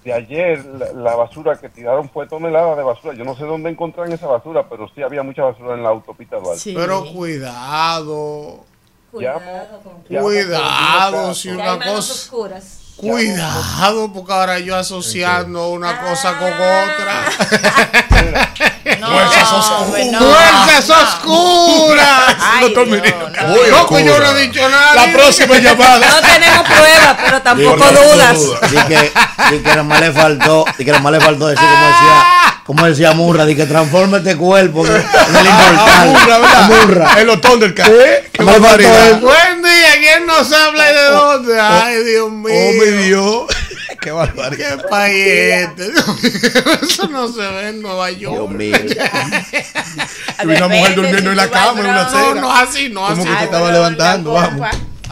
de 0.05 0.12
ayer 0.12 0.64
la, 0.64 0.92
la 0.92 1.14
basura 1.16 1.57
que 1.57 1.68
tiraron 1.68 2.09
fue 2.09 2.26
tonelada 2.26 2.74
de 2.76 2.82
basura. 2.82 3.14
Yo 3.14 3.24
no 3.24 3.36
sé 3.36 3.44
dónde 3.44 3.70
encontraron 3.70 4.12
esa 4.12 4.26
basura, 4.26 4.68
pero 4.68 4.88
sí 4.94 5.03
había 5.03 5.22
mucha 5.22 5.42
basura 5.42 5.74
en 5.74 5.82
la 5.82 5.90
autopista 5.90 6.36
Duarte. 6.38 6.72
Pero 6.74 7.05
cuidado. 7.12 8.64
Cuidado 9.11 9.80
con 9.82 10.22
Cuidado, 10.22 11.34
si 11.34 11.51
una 11.51 11.78
cosa. 11.78 11.98
oscuras. 11.98 12.80
Cuidado, 13.01 14.12
porque 14.12 14.30
ahora 14.30 14.59
yo 14.59 14.76
asociando 14.76 15.70
una 15.70 16.03
cosa 16.03 16.36
con 16.36 16.53
otra. 16.53 17.32
Fuerzas 18.84 19.53
oscuras. 19.53 20.22
¡Fuerzas 20.22 20.90
oscuras! 20.90 22.36
Doctor 22.61 22.86
Merino. 22.88 23.30
No, 23.30 23.86
que 23.88 24.05
yo 24.05 24.18
no 24.20 24.30
he 24.32 24.42
dicho 24.42 24.68
nada. 24.68 25.07
La 25.07 25.12
próxima 25.14 25.59
llamada. 25.59 26.07
No 26.11 26.20
tenemos 26.20 26.66
pruebas, 26.68 27.16
pero 27.24 27.40
tampoco 27.40 27.84
dudas. 27.90 28.38
Di 28.70 28.76
que, 28.76 29.12
que 29.62 29.68
nada 29.70 29.82
más 29.82 30.01
le 30.01 30.12
faltó, 30.12 30.66
di 30.76 30.84
que 30.84 30.90
nada 30.90 31.03
más 31.03 31.12
le 31.12 31.20
faltó 31.22 31.46
decir 31.46 31.66
como 31.66 31.86
decía, 31.86 32.59
como 32.70 32.86
decía 32.86 33.10
Murra, 33.14 33.44
di 33.46 33.56
que 33.56 33.66
transforme 33.66 34.18
este 34.18 34.36
cuerpo 34.36 34.86
en, 34.86 34.92
el 34.92 35.00
inmortal. 35.44 36.06
Murra, 36.06 36.38
¿verdad? 36.38 36.68
Murra. 36.68 37.20
El 37.20 37.30
otón 37.30 37.58
del 37.58 37.74
carro. 37.74 37.94
Qué 38.30 38.44
barbaridad. 38.44 39.20
Buen 39.20 39.60
día, 39.60 39.92
¿quién 39.98 40.24
nos 40.24 40.52
habla 40.52 40.88
y 40.88 40.94
de 40.94 41.02
dónde? 41.02 41.60
Ay, 41.60 42.04
Dios 42.04 42.30
mío. 42.30 42.54
Oh, 42.54 42.72
me 42.78 42.86
dio. 43.02 43.46
Qué 44.00 44.12
barbaridad. 44.12 44.76
Qué 44.82 44.88
país 44.88 45.26
este. 45.26 45.92
Eso 46.86 47.08
no 47.08 47.26
se 47.26 47.40
ve 47.40 47.70
en 47.70 47.82
Nueva 47.82 48.08
York. 48.12 48.36
Dios 48.36 48.50
mío. 48.50 48.76
Y 50.42 50.46
una 50.46 50.68
mujer 50.68 50.94
durmiendo 50.94 51.30
en 51.32 51.36
la 51.36 51.50
cama 51.50 51.80
en 51.80 51.86
una 51.86 52.04
No, 52.04 52.34
no 52.36 52.54
así, 52.54 52.88
no 52.88 53.00
Como 53.00 53.22
así. 53.22 53.30
que 53.30 53.36
te 53.36 53.44
estaba 53.44 53.72
levantando, 53.72 54.32
vamos. 54.32 54.68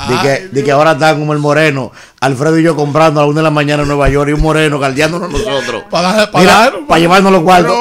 Di 0.07 0.17
que, 0.19 0.49
di 0.53 0.63
que 0.63 0.71
ahora 0.71 0.93
están 0.93 1.19
como 1.19 1.33
el 1.33 1.39
moreno, 1.41 1.91
Alfredo 2.21 2.59
y 2.59 2.63
yo 2.63 2.77
comprando 2.77 3.21
a 3.21 3.25
la 3.25 3.29
una 3.29 3.41
de 3.41 3.45
la 3.45 3.51
mañana 3.51 3.83
en 3.83 3.89
Nueva 3.89 4.09
York 4.09 4.31
y 4.31 4.33
un 4.35 4.41
moreno 4.43 4.79
galdeándonos 4.79 5.31
nosotros. 5.31 5.85
Para, 5.91 6.29
Mira, 6.35 6.73
para 6.87 7.01
llevarnos 7.01 7.33
los 7.33 7.43
cuartos. 7.43 7.77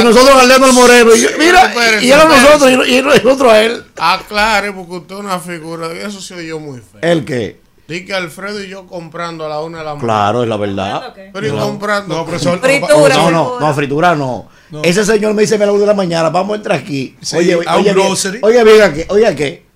Y 0.00 0.04
nosotros 0.04 0.36
galdeando 0.36 0.66
al 0.66 0.72
moreno. 0.72 1.14
Y, 1.14 1.20
yo- 1.20 1.28
mira, 1.38 1.72
y 2.00 2.10
él 2.10 2.14
a 2.14 2.22
espérese. 2.24 2.42
nosotros 2.42 2.88
y, 2.88 2.96
y 2.98 3.02
nosotros 3.02 3.52
a 3.52 3.62
él. 3.62 3.84
Aclare, 3.98 4.72
porque 4.72 4.92
usted 4.92 5.14
es 5.14 5.20
una 5.20 5.38
figura. 5.38 5.92
Eso 5.92 6.20
se 6.20 6.34
oyó 6.34 6.58
muy 6.58 6.78
feo. 6.80 7.00
¿El 7.02 7.24
qué? 7.24 7.60
Di 7.86 8.04
que 8.04 8.14
Alfredo 8.14 8.62
y 8.62 8.68
yo 8.68 8.86
comprando 8.86 9.44
a 9.44 9.48
la 9.48 9.60
una 9.60 9.78
de 9.78 9.84
la 9.84 9.90
mañana. 9.94 10.06
Claro, 10.06 10.42
es 10.44 10.48
la 10.48 10.56
verdad. 10.56 11.12
Pero 11.32 11.46
y 11.46 11.50
comprando. 11.50 12.14
No, 12.16 12.24
profesor. 12.24 12.60
Fritura. 12.60 13.14
No, 13.16 13.30
no, 13.30 13.60
no, 13.60 13.74
fritura 13.74 14.14
no. 14.14 14.48
Ese 14.82 15.04
señor 15.04 15.34
me 15.34 15.42
dice 15.42 15.56
a 15.56 15.58
la 15.58 15.72
una 15.72 15.80
de 15.80 15.86
la 15.88 15.94
mañana, 15.94 16.30
vamos 16.30 16.52
a 16.52 16.56
entrar 16.56 16.78
aquí. 16.78 17.16
Sí, 17.20 17.36
oye, 17.36 17.54
a 17.66 17.76
un 17.76 17.82
oye, 17.82 17.92
grocery. 17.92 18.38
oye, 18.42 18.62
bien, 18.62 18.94
¿qué? 18.94 19.06
Oye, 19.08 19.34
¿qué? 19.34 19.69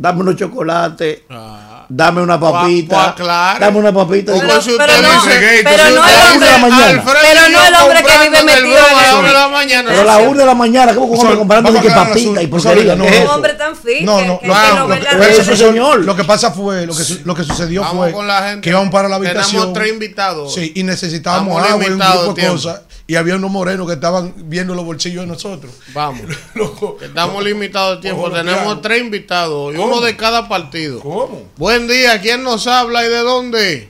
Dame 0.00 0.20
unos 0.22 0.34
chocolates, 0.36 1.18
Ah. 1.28 1.84
dame 1.86 2.22
una 2.22 2.40
papita, 2.40 3.10
aclare. 3.10 3.60
dame 3.60 3.78
una 3.80 3.92
papita. 3.92 4.32
Si 4.32 4.40
pero 4.40 4.58
usted 4.58 4.70
no, 4.72 4.78
pero 4.78 4.92
no 5.02 6.06
el 6.06 6.32
hombre. 6.32 6.58
mañana. 6.58 7.04
Pero 7.04 7.40
no 7.50 7.66
el 7.66 7.74
hombre 7.74 8.02
que 8.02 8.18
vive 8.24 8.38
en 8.38 8.46
metido 8.46 8.78
a 8.78 8.92
la 8.94 9.10
en 9.10 9.18
una 9.18 9.28
de 9.28 9.34
la 9.34 9.48
mañana. 9.48 9.90
Pero 9.90 10.00
a 10.00 10.04
la 10.06 10.18
una 10.18 10.40
de 10.40 10.46
la 10.46 10.54
mañana, 10.54 10.94
¿cómo 10.94 11.06
un 11.06 11.20
hombre 11.20 11.36
comprando 11.36 11.68
vamos 11.70 11.82
de 11.84 11.88
que 11.90 11.94
papita 11.94 12.42
y 12.42 12.46
porquería? 12.46 12.96
¿Qué 12.96 13.02
es 13.08 13.18
Un 13.18 13.22
eso? 13.24 13.34
hombre 13.34 13.52
tan 13.54 13.76
fit 13.76 14.00
No, 14.02 14.20
no, 14.22 14.40
no, 14.42 14.54
no, 14.88 14.88
no 14.88 15.56
señor. 15.56 16.00
Lo 16.06 16.16
que 16.16 16.24
pasa 16.24 16.50
fue, 16.50 16.86
lo 16.86 16.94
que, 16.96 17.02
lo 17.24 17.34
que 17.34 17.44
sucedió 17.44 17.82
Vamos 17.82 18.04
fue 18.06 18.12
con 18.12 18.26
la 18.26 18.42
gente. 18.48 18.62
que 18.62 18.70
íbamos 18.70 18.90
para 18.90 19.06
la 19.06 19.16
habitación. 19.16 19.50
Tenemos 19.50 19.72
tres 19.74 19.92
invitados. 19.92 20.54
Sí, 20.54 20.72
y 20.76 20.82
necesitábamos 20.82 21.62
agua 21.62 21.84
y 21.86 21.90
un 21.90 21.98
grupo 21.98 22.32
de 22.32 22.46
cosas. 22.48 22.80
Y 23.10 23.16
había 23.16 23.34
unos 23.34 23.50
morenos 23.50 23.88
que 23.88 23.94
estaban 23.94 24.32
viendo 24.48 24.72
los 24.72 24.84
bolsillos 24.84 25.22
de 25.24 25.26
nosotros. 25.26 25.72
Vamos. 25.92 26.20
Loco. 26.54 26.96
Estamos 27.02 27.42
limitados 27.42 27.96
de 27.96 28.02
tiempo. 28.02 28.22
Ojo, 28.22 28.30
Tenemos 28.30 28.62
claro. 28.62 28.80
tres 28.80 29.00
invitados 29.00 29.74
y 29.74 29.76
¿Cómo? 29.76 29.96
uno 29.96 30.00
de 30.00 30.16
cada 30.16 30.48
partido. 30.48 31.00
¿Cómo? 31.00 31.42
Buen 31.56 31.88
día, 31.88 32.20
¿quién 32.20 32.44
nos 32.44 32.68
habla 32.68 33.04
y 33.04 33.08
de 33.08 33.18
dónde? 33.18 33.88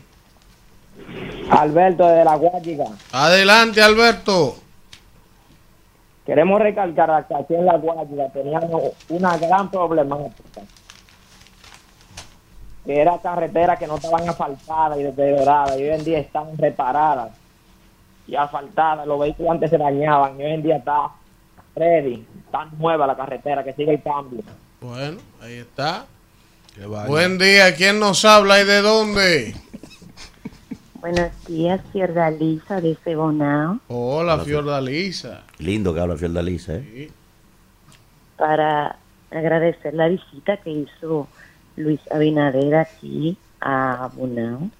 Alberto 1.50 2.08
de 2.08 2.24
la 2.24 2.34
Guayiga. 2.36 2.86
Adelante, 3.12 3.82
Alberto. 3.82 4.56
Queremos 6.24 6.58
recalcar 6.58 7.28
que 7.28 7.34
aquí 7.34 7.54
en 7.56 7.66
la 7.66 7.76
Guayiga 7.76 8.30
teníamos 8.30 8.84
una 9.10 9.36
gran 9.36 9.70
problemática. 9.70 10.62
Que 12.86 13.02
era 13.02 13.18
carreteras 13.18 13.78
que 13.78 13.86
no 13.86 13.96
estaban 13.96 14.26
asfaltadas 14.26 14.98
y 14.98 15.02
deterioradas 15.02 15.78
y 15.78 15.82
hoy 15.82 15.90
en 15.90 16.04
día 16.04 16.18
están 16.20 16.56
reparadas 16.56 17.32
y 18.30 18.36
asfaltadas. 18.36 19.06
Los 19.06 19.20
vehículos 19.20 19.52
antes 19.52 19.70
se 19.70 19.78
dañaban 19.78 20.40
y 20.40 20.44
hoy 20.44 20.52
en 20.52 20.62
día 20.62 20.76
está 20.76 21.10
ready, 21.74 22.24
está 22.44 22.66
nueva 22.78 23.06
la 23.06 23.16
carretera, 23.16 23.64
que 23.64 23.72
sigue 23.72 23.94
el 23.94 24.02
cambio. 24.02 24.42
Bueno, 24.80 25.18
ahí 25.42 25.54
está. 25.54 26.06
Buen 27.08 27.36
día, 27.38 27.74
¿quién 27.74 27.98
nos 27.98 28.24
habla 28.24 28.60
y 28.60 28.64
de 28.64 28.80
dónde? 28.80 29.54
Buenos 30.94 31.30
días, 31.46 31.80
Fiordalisa 31.92 32.80
de 32.80 32.96
Cebonao. 33.02 33.80
Hola, 33.88 34.38
Fiordalisa. 34.38 35.42
Lindo 35.58 35.92
que 35.92 36.00
habla 36.00 36.16
Fiordalisa, 36.16 36.74
¿eh? 36.74 37.10
para 38.36 38.96
agradecer 39.30 39.92
la 39.94 40.08
visita 40.08 40.56
que 40.58 40.70
hizo 40.70 41.28
Luis 41.76 42.00
Abinader 42.10 42.74
aquí 42.76 43.36
a 43.60 44.10
Bonao. 44.14 44.70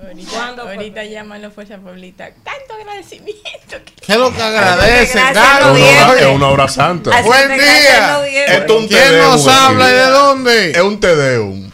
Ahorita, 0.00 0.62
ahorita 0.62 1.04
llaman 1.04 1.42
los 1.42 1.52
Fuerza 1.52 1.76
Pueblita. 1.78 2.26
Tanto 2.44 2.74
agradecimiento. 2.80 3.38
que- 3.84 3.92
¿Qué 4.06 4.12
es 4.12 4.18
lo 4.18 4.32
que 4.32 4.42
agradece, 4.42 5.18
noviembre. 5.20 6.20
Es 6.20 6.26
una 6.26 6.48
hora 6.48 6.68
santa. 6.68 7.10
Así 7.16 7.26
Buen 7.26 7.48
día. 7.54 8.24
Esto 8.46 8.78
un 8.78 8.86
¿Quién 8.88 9.00
tedeum 9.00 9.30
nos 9.32 9.46
habla 9.48 9.90
y 9.90 9.92
de 9.94 10.06
dónde? 10.06 10.70
Es 10.70 10.80
un 10.82 11.00
tedeum. 11.00 11.70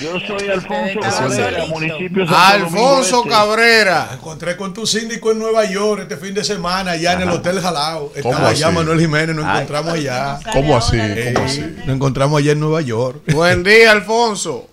Yo 0.00 0.12
soy 0.20 0.48
Alfonso 0.48 1.00
Cabrera, 1.00 1.66
municipio 1.66 2.24
de 2.24 2.32
Alfonso 2.36 3.18
Este. 3.18 3.30
Cabrera. 3.30 4.06
Me 4.10 4.16
encontré 4.16 4.56
con 4.56 4.72
tu 4.72 4.86
síndico 4.86 5.32
en 5.32 5.40
Nueva 5.40 5.64
York 5.64 6.02
este 6.02 6.16
fin 6.16 6.34
de 6.34 6.44
semana, 6.44 6.92
allá 6.92 7.14
en 7.14 7.22
el 7.22 7.30
Hotel 7.30 7.60
Jalao. 7.60 8.12
¿Cómo 8.22 8.30
Estaba 8.30 8.48
allá 8.50 8.66
así? 8.68 8.76
Manuel 8.76 9.00
Jiménez, 9.00 9.34
nos 9.34 9.44
Ay. 9.44 9.54
encontramos 9.56 9.94
allá. 9.94 10.38
¿Cómo 10.52 10.76
así? 10.76 10.96
Eh, 11.00 11.32
¿Cómo 11.34 11.46
así? 11.46 11.60
nos 11.78 11.88
encontramos 11.96 12.38
allá 12.38 12.52
en 12.52 12.60
Nueva 12.60 12.80
York. 12.80 13.22
Buen 13.32 13.64
día, 13.64 13.90
Alfonso. 13.90 14.68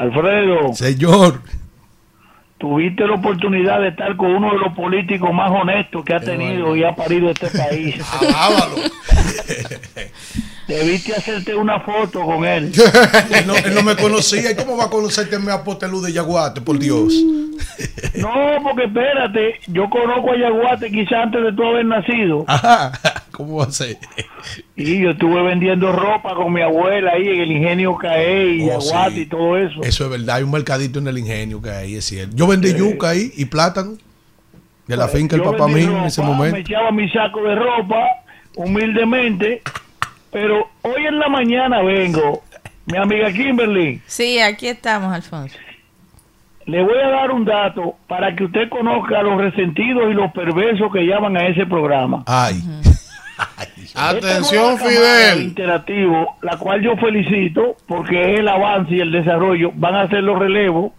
Alfredo, 0.00 0.72
Señor, 0.72 1.42
tuviste 2.56 3.06
la 3.06 3.16
oportunidad 3.16 3.80
de 3.82 3.88
estar 3.88 4.16
con 4.16 4.34
uno 4.34 4.52
de 4.52 4.58
los 4.58 4.72
políticos 4.74 5.30
más 5.30 5.50
honestos 5.50 6.02
que 6.06 6.14
ha 6.14 6.20
tenido 6.20 6.74
y 6.74 6.82
ha 6.84 6.96
parido 6.96 7.28
este 7.28 7.48
país. 7.48 7.96
alábalo. 8.20 8.76
Debiste 10.66 11.14
hacerte 11.14 11.54
una 11.54 11.80
foto 11.80 12.24
con 12.24 12.46
él. 12.46 12.72
él, 13.34 13.46
no, 13.46 13.54
él 13.56 13.74
no 13.74 13.82
me 13.82 13.94
conocía. 13.94 14.52
¿Y 14.52 14.56
cómo 14.56 14.78
va 14.78 14.84
a 14.84 14.88
conocerte 14.88 15.36
a 15.36 15.54
Apostelú 15.54 16.00
de 16.00 16.14
Yaguate, 16.14 16.62
por 16.62 16.78
Dios? 16.78 17.12
No, 18.14 18.32
porque 18.62 18.84
espérate, 18.84 19.60
yo 19.66 19.90
conozco 19.90 20.32
a 20.32 20.38
Yaguate 20.38 20.90
quizás 20.90 21.24
antes 21.24 21.42
de 21.42 21.52
tú 21.52 21.62
haber 21.62 21.84
nacido. 21.84 22.44
Ajá, 22.46 22.92
¿cómo 23.40 23.56
va 23.58 23.64
a 23.64 23.70
ser? 23.72 23.98
Y 24.76 25.00
yo 25.02 25.10
estuve 25.10 25.42
vendiendo 25.42 25.92
ropa 25.92 26.34
con 26.34 26.52
mi 26.52 26.60
abuela 26.62 27.12
ahí 27.12 27.28
en 27.28 27.40
el 27.40 27.52
ingenio 27.52 27.96
CAE 27.96 28.54
y 28.56 28.70
Oh, 28.70 28.80
sí. 28.80 29.20
y 29.20 29.26
todo 29.26 29.56
eso. 29.56 29.82
Eso 29.82 30.04
es 30.04 30.10
verdad, 30.10 30.36
hay 30.36 30.42
un 30.42 30.50
mercadito 30.50 30.98
en 30.98 31.08
el 31.08 31.18
ingenio 31.18 31.60
que 31.60 31.70
hay, 31.70 31.96
es 31.96 32.04
cierto. 32.04 32.34
Yo 32.36 32.46
vendí 32.46 32.72
yuca 32.74 33.10
ahí 33.10 33.30
y 33.36 33.44
plátano 33.46 33.92
de 34.86 34.96
la 34.96 35.08
finca 35.08 35.36
del 35.36 35.44
Yo 35.44 35.52
papá 35.52 35.68
mío 35.68 35.98
en 35.98 36.04
ese 36.04 36.22
momento. 36.22 36.54
Me 36.56 36.60
echaba 36.62 36.90
mi 36.90 37.08
saco 37.10 37.42
de 37.42 37.54
ropa, 37.54 38.02
humildemente, 38.56 39.62
pero 40.32 40.68
hoy 40.82 41.06
en 41.06 41.18
la 41.18 41.28
mañana 41.28 41.82
vengo, 41.82 42.42
mi 42.86 42.96
amiga 42.98 43.32
Kimberly, 43.32 44.00
Sí, 44.06 44.38
aquí 44.40 44.66
estamos, 44.68 45.12
Alfonso. 45.12 45.56
le 46.66 46.82
voy 46.82 46.98
a 47.04 47.08
dar 47.10 47.30
un 47.30 47.44
dato 47.44 47.96
para 48.08 48.34
que 48.34 48.44
usted 48.44 48.68
conozca 48.68 49.22
los 49.22 49.40
resentidos 49.40 50.04
y 50.10 50.14
los 50.14 50.32
perversos 50.32 50.92
que 50.92 51.00
llaman 51.06 51.36
a 51.36 51.46
ese 51.48 51.66
programa. 51.66 52.22
Ay. 52.26 52.62
Cámara 54.78 54.90
Fidel. 54.90 55.42
Interactivo, 55.42 56.36
la 56.42 56.56
cual 56.58 56.80
yo 56.82 56.96
felicito 56.96 57.76
porque 57.86 58.32
es 58.34 58.38
el 58.40 58.48
avance 58.48 58.94
y 58.94 59.00
el 59.00 59.12
desarrollo, 59.12 59.70
van 59.74 59.94
a 59.96 60.08
ser 60.08 60.22
los 60.22 60.38
relevos 60.38 60.92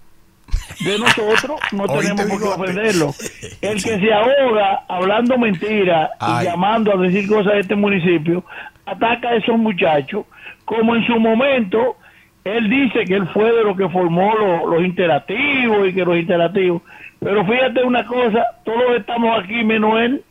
de 0.84 0.98
nosotros, 1.00 1.60
no 1.72 1.86
tenemos 1.88 2.26
por 2.26 2.42
qué 2.42 2.48
ofenderlo. 2.62 3.14
El 3.62 3.84
que 3.84 4.00
se 4.00 4.14
ahoga 4.14 4.84
hablando 4.90 5.38
mentiras 5.38 6.10
y 6.42 6.44
llamando 6.46 6.94
a 6.94 7.02
decir 7.02 7.28
cosas 7.28 7.54
de 7.54 7.60
este 7.62 7.76
municipio, 7.76 8.44
ataca 8.86 9.30
a 9.30 9.36
esos 9.36 9.58
muchachos, 9.58 10.26
como 10.66 10.96
en 10.96 11.06
su 11.06 11.18
momento 11.20 11.96
él 12.44 12.70
dice 12.70 13.06
que 13.06 13.14
él 13.16 13.28
fue 13.34 13.52
de 13.54 13.64
los 13.64 13.78
que 13.78 13.88
formó 13.90 14.34
lo- 14.36 14.66
los 14.68 14.84
interactivos 14.84 15.88
y 15.88 15.94
que 15.94 16.04
los 16.04 16.18
interactivos. 16.18 16.82
Pero 17.20 17.46
fíjate 17.46 17.84
una 17.84 18.04
cosa, 18.06 18.44
todos 18.66 18.98
estamos 18.98 19.40
aquí 19.44 19.64
menos 19.64 20.00
él, 20.02 20.24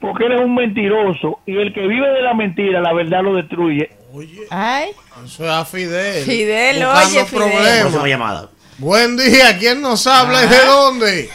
porque 0.00 0.26
él 0.26 0.32
es 0.32 0.40
un 0.40 0.54
mentiroso 0.54 1.40
y 1.46 1.56
el 1.56 1.72
que 1.72 1.86
vive 1.86 2.08
de 2.10 2.22
la 2.22 2.34
mentira, 2.34 2.80
la 2.80 2.92
verdad 2.92 3.22
lo 3.22 3.34
destruye. 3.34 3.90
Ay. 4.50 4.90
Eso 5.24 5.44
es 5.44 5.50
a 5.50 5.64
Fidel. 5.64 6.24
Fidel, 6.24 6.84
oye, 6.84 7.24
Fidel. 7.24 7.80
Próxima 7.80 8.08
llamada. 8.08 8.48
Buen 8.78 9.16
día, 9.16 9.56
¿quién 9.58 9.80
nos 9.80 10.06
habla 10.06 10.44
y 10.44 10.48
de 10.48 10.56
Ajá. 10.56 10.66
dónde? 10.66 11.30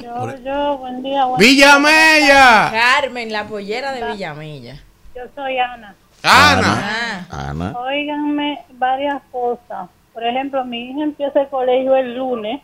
Yo, 0.00 0.36
yo, 0.44 0.78
buen 0.78 1.02
día. 1.02 1.24
buen 1.24 1.38
Villamella. 1.38 2.70
Carmen, 2.72 3.32
la 3.32 3.46
pollera 3.46 3.92
de 3.92 4.12
Villamella. 4.12 4.74
Yo 5.14 5.22
soy 5.36 5.58
Ana. 5.58 5.94
Ana. 6.22 7.26
Ah, 7.30 7.48
Ana. 7.50 7.78
Óiganme 7.78 8.58
varias 8.72 9.22
cosas. 9.30 9.88
Por 10.12 10.24
ejemplo, 10.26 10.64
mi 10.64 10.90
hija 10.90 11.04
empieza 11.04 11.42
el 11.42 11.48
colegio 11.48 11.94
el 11.96 12.16
lunes 12.16 12.60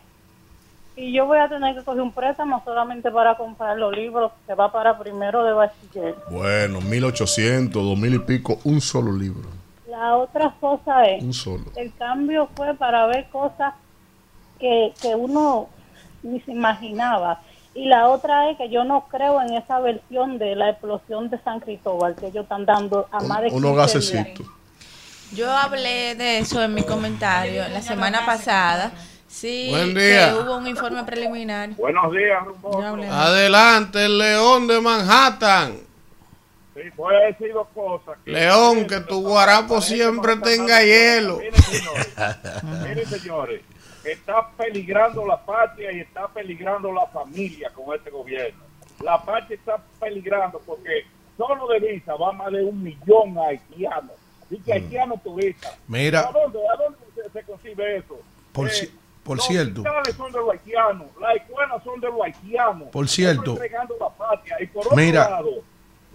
y 0.97 1.13
yo 1.13 1.25
voy 1.27 1.37
a 1.39 1.47
tener 1.47 1.75
que 1.75 1.83
coger 1.83 2.01
un 2.01 2.11
préstamo 2.11 2.61
solamente 2.65 3.09
para 3.11 3.37
comprar 3.37 3.77
los 3.77 3.95
libros 3.95 4.31
que 4.47 4.53
va 4.55 4.71
para 4.71 4.97
primero 4.97 5.43
de 5.43 5.53
bachiller. 5.53 6.15
Bueno, 6.29 6.81
1800, 6.81 7.71
2000 7.83 8.13
y 8.15 8.19
pico, 8.19 8.59
un 8.65 8.81
solo 8.81 9.11
libro. 9.13 9.47
La 9.87 10.17
otra 10.17 10.53
cosa 10.59 11.05
es, 11.05 11.23
Un 11.23 11.33
solo. 11.33 11.65
el 11.75 11.93
cambio 11.95 12.49
fue 12.55 12.73
para 12.73 13.05
ver 13.05 13.27
cosas 13.29 13.73
que, 14.59 14.91
que 15.01 15.15
uno 15.15 15.69
ni 16.23 16.41
se 16.41 16.51
imaginaba. 16.51 17.41
Y 17.75 17.85
la 17.85 18.07
otra 18.09 18.49
es 18.49 18.57
que 18.57 18.69
yo 18.69 18.83
no 18.83 19.07
creo 19.07 19.39
en 19.39 19.53
esa 19.53 19.79
versión 19.79 20.39
de 20.39 20.55
la 20.55 20.71
explosión 20.71 21.29
de 21.29 21.39
San 21.43 21.59
Cristóbal 21.59 22.15
que 22.15 22.27
ellos 22.27 22.43
están 22.43 22.65
dando 22.65 23.07
a 23.11 23.19
más 23.21 23.41
de 23.41 23.49
15 23.49 23.55
Unos 23.55 23.71
días. 23.73 23.93
gasecitos. 23.93 24.47
Yo 25.33 25.51
hablé 25.51 26.15
de 26.15 26.39
eso 26.39 26.61
en 26.63 26.73
mi 26.73 26.81
comentario 26.83 27.67
la 27.69 27.81
semana 27.81 28.25
pasada. 28.25 28.91
Sí, 29.27 29.67
Buen 29.69 29.93
día. 29.93 30.33
que 30.33 30.39
hubo 30.39 30.57
un 30.57 30.67
informe 30.67 31.03
preliminar. 31.03 31.69
Buenos 31.71 32.11
días, 32.13 32.43
Adelante, 33.11 34.05
el 34.05 34.17
león 34.17 34.67
de 34.67 34.79
Manhattan. 34.81 35.79
Sí, 36.73 36.81
voy 36.95 37.15
a 37.15 37.19
decir 37.27 37.51
dos 37.53 37.67
cosas. 37.73 38.17
León, 38.25 38.85
que 38.87 38.99
tu 39.01 39.21
guarapo 39.21 39.81
siempre 39.81 40.37
tenga 40.37 40.81
hielo. 40.83 41.37
Miren, 41.39 41.55
señores, 41.61 42.07
miren, 42.83 43.05
señores, 43.19 43.61
está 44.03 44.49
peligrando 44.55 45.25
la 45.25 45.43
patria 45.43 45.91
y 45.91 45.99
está 46.01 46.27
peligrando 46.29 46.91
la 46.93 47.05
familia 47.07 47.71
con 47.73 47.95
este 47.95 48.09
gobierno. 48.11 48.63
La 49.01 49.21
patria 49.21 49.55
está 49.57 49.77
peligrando 49.99 50.61
porque 50.65 51.05
solo 51.35 51.67
de 51.67 51.79
visa 51.79 52.15
va 52.15 52.31
más 52.31 52.51
de 52.51 52.63
un 52.63 52.81
millón 52.81 53.37
haitianos. 53.39 54.13
Así 54.45 54.59
que 54.63 54.73
haitianos 54.73 55.21
turistas. 55.23 55.75
Mira. 55.87 56.21
¿A 56.21 56.31
dónde, 56.31 56.59
a 56.59 56.75
dónde 56.77 56.97
se, 57.15 57.29
se 57.31 57.43
concibe 57.43 57.97
eso? 57.97 58.19
Por, 58.53 58.67
Eh, 58.67 58.71
ci- 58.71 58.89
por 59.27 59.37
los 59.37 59.45
cierto, 59.45 59.83
son 60.15 60.31
de 60.31 60.39
los 60.39 60.51
haitianos, 60.51 61.07
las 61.19 61.35
escuelas 61.35 61.83
son 61.83 61.99
de 61.99 62.07
los 62.07 62.21
haitianos. 62.21 62.89
Por 62.89 63.07
cierto. 63.07 63.51
Entregando 63.51 63.95
la 63.99 64.09
patria. 64.09 64.57
Y 64.59 64.67
por 64.67 64.85
otro 64.85 64.97
Mira. 64.97 65.29
lado, 65.29 65.49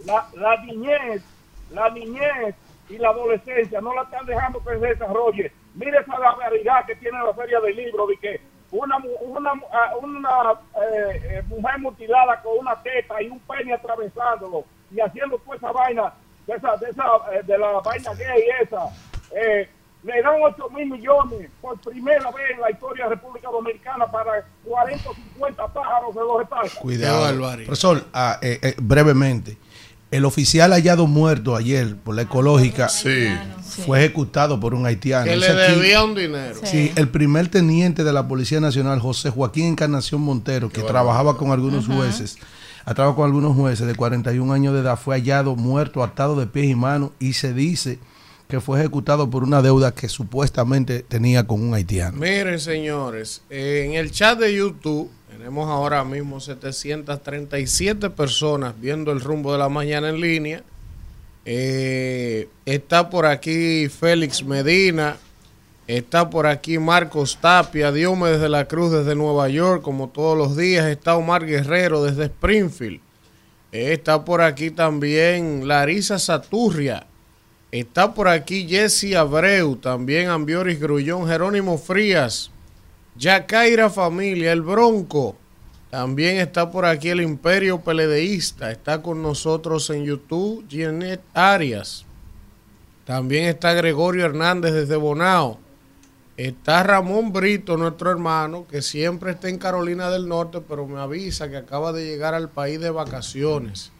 la, 0.04 0.26
la 0.34 0.56
niñez, 0.64 1.22
la 1.70 1.90
niñez 1.90 2.54
y 2.88 2.98
la 2.98 3.10
adolescencia 3.10 3.80
no 3.80 3.94
la 3.94 4.02
están 4.02 4.26
dejando 4.26 4.62
que 4.64 4.78
se 4.78 4.86
desarrolle. 4.86 5.52
Mire 5.74 5.98
esa 5.98 6.18
barbaridad 6.18 6.84
que 6.86 6.96
tiene 6.96 7.18
la 7.22 7.32
feria 7.34 7.60
del 7.60 7.76
libro 7.76 8.06
de 8.06 8.16
que 8.16 8.40
una 8.70 8.96
una, 9.20 9.52
ah, 9.70 9.94
una 10.02 10.52
eh, 10.82 11.20
eh, 11.24 11.42
mujer 11.46 11.78
mutilada 11.78 12.40
con 12.42 12.58
una 12.58 12.82
teta 12.82 13.20
y 13.20 13.28
un 13.28 13.38
pene 13.40 13.74
atravesándolo 13.74 14.64
y 14.90 15.00
haciendo 15.00 15.38
toda 15.38 15.56
esa 15.56 15.72
vaina 15.72 16.12
de 16.46 16.54
esa 16.54 16.76
de 16.76 16.90
esa 16.90 17.04
eh, 17.32 17.42
de 17.42 17.58
la 17.58 17.80
vaina 17.80 18.14
gay 18.14 18.44
esa 18.62 18.88
eh, 19.36 19.68
le 20.04 20.22
dan 20.22 20.34
8 20.42 20.70
mil 20.70 20.90
millones 20.90 21.48
por 21.60 21.78
primera 21.78 22.30
vez 22.32 22.50
en 22.54 22.60
la 22.60 22.70
historia 22.70 23.04
de 23.04 23.10
la 23.10 23.14
República 23.16 23.48
Dominicana 23.50 24.06
para 24.06 24.44
40 24.64 25.10
o 25.10 25.14
50 25.14 25.72
pájaros 25.72 26.14
de 26.14 26.20
los 26.20 26.42
estados. 26.42 26.74
cuidado. 26.74 27.56
Profesor, 27.64 28.04
ah, 28.12 28.38
eh, 28.42 28.58
eh, 28.62 28.74
brevemente. 28.78 29.56
El 30.10 30.26
oficial 30.26 30.72
hallado 30.72 31.06
muerto 31.06 31.56
ayer 31.56 31.96
por 31.96 32.14
la 32.14 32.22
ecológica 32.22 32.88
fue 32.88 33.98
ejecutado 33.98 34.60
por 34.60 34.74
un 34.74 34.84
haitiano. 34.84 35.24
Que 35.24 35.36
le 35.36 35.54
debía 35.54 36.04
un 36.04 36.14
dinero. 36.14 36.60
Sí, 36.64 36.92
el 36.96 37.08
primer 37.08 37.48
teniente 37.48 38.04
de 38.04 38.12
la 38.12 38.28
Policía 38.28 38.60
Nacional, 38.60 39.00
José 39.00 39.30
Joaquín 39.30 39.68
Encarnación 39.68 40.20
Montero, 40.20 40.68
que 40.68 40.82
trabajaba 40.82 41.38
con 41.38 41.50
algunos 41.50 41.86
jueces, 41.86 42.36
ha 42.84 42.92
trabajado 42.92 43.16
con 43.16 43.24
algunos 43.24 43.56
jueces 43.56 43.86
de 43.86 43.94
41 43.94 44.52
años 44.52 44.74
de 44.74 44.80
edad, 44.80 44.98
fue 44.98 45.14
hallado 45.14 45.56
muerto, 45.56 46.02
atado 46.02 46.38
de 46.38 46.46
pies 46.46 46.66
y 46.66 46.74
manos, 46.74 47.12
y 47.18 47.32
se 47.32 47.54
dice 47.54 47.98
que 48.52 48.60
fue 48.60 48.80
ejecutado 48.80 49.30
por 49.30 49.44
una 49.44 49.62
deuda 49.62 49.94
que 49.94 50.10
supuestamente 50.10 51.02
tenía 51.08 51.46
con 51.46 51.62
un 51.62 51.72
haitiano. 51.72 52.18
Miren, 52.18 52.60
señores, 52.60 53.40
en 53.48 53.94
el 53.94 54.10
chat 54.10 54.38
de 54.38 54.54
YouTube 54.54 55.10
tenemos 55.30 55.70
ahora 55.70 56.04
mismo 56.04 56.38
737 56.38 58.10
personas 58.10 58.74
viendo 58.78 59.10
el 59.10 59.22
rumbo 59.22 59.52
de 59.52 59.58
la 59.58 59.70
mañana 59.70 60.10
en 60.10 60.20
línea. 60.20 60.62
Eh, 61.46 62.50
está 62.66 63.08
por 63.08 63.24
aquí 63.24 63.88
Félix 63.88 64.44
Medina, 64.44 65.16
está 65.86 66.28
por 66.28 66.46
aquí 66.46 66.78
Marcos 66.78 67.38
Tapia, 67.40 67.90
Diomedes 67.90 68.42
de 68.42 68.50
la 68.50 68.66
Cruz 68.68 68.92
desde 68.92 69.14
Nueva 69.14 69.48
York, 69.48 69.80
como 69.80 70.10
todos 70.10 70.36
los 70.36 70.58
días, 70.58 70.84
está 70.88 71.16
Omar 71.16 71.46
Guerrero 71.46 72.02
desde 72.04 72.24
Springfield, 72.24 73.00
Eh, 73.72 73.94
está 73.94 74.26
por 74.26 74.42
aquí 74.42 74.70
también 74.70 75.66
Larisa 75.66 76.18
Saturria, 76.18 77.06
Está 77.72 78.12
por 78.12 78.28
aquí 78.28 78.68
Jesse 78.68 79.14
Abreu, 79.14 79.76
también 79.76 80.28
Ambioris 80.28 80.78
Grullón, 80.78 81.26
Jerónimo 81.26 81.78
Frías, 81.78 82.50
Yacaira 83.16 83.88
Familia, 83.88 84.52
El 84.52 84.60
Bronco. 84.60 85.36
También 85.88 86.36
está 86.36 86.70
por 86.70 86.84
aquí 86.84 87.08
el 87.08 87.22
Imperio 87.22 87.80
Peledeísta. 87.80 88.70
Está 88.70 89.00
con 89.00 89.22
nosotros 89.22 89.88
en 89.88 90.04
YouTube 90.04 90.66
Janet 90.70 91.22
Arias. 91.32 92.04
También 93.06 93.46
está 93.46 93.72
Gregorio 93.72 94.26
Hernández 94.26 94.74
desde 94.74 94.96
Bonao. 94.96 95.58
Está 96.36 96.82
Ramón 96.82 97.32
Brito, 97.32 97.78
nuestro 97.78 98.10
hermano, 98.10 98.66
que 98.66 98.82
siempre 98.82 99.30
está 99.30 99.48
en 99.48 99.56
Carolina 99.56 100.10
del 100.10 100.28
Norte, 100.28 100.60
pero 100.60 100.86
me 100.86 101.00
avisa 101.00 101.48
que 101.48 101.56
acaba 101.56 101.92
de 101.92 102.04
llegar 102.04 102.34
al 102.34 102.50
país 102.50 102.80
de 102.80 102.90
vacaciones. 102.90 103.91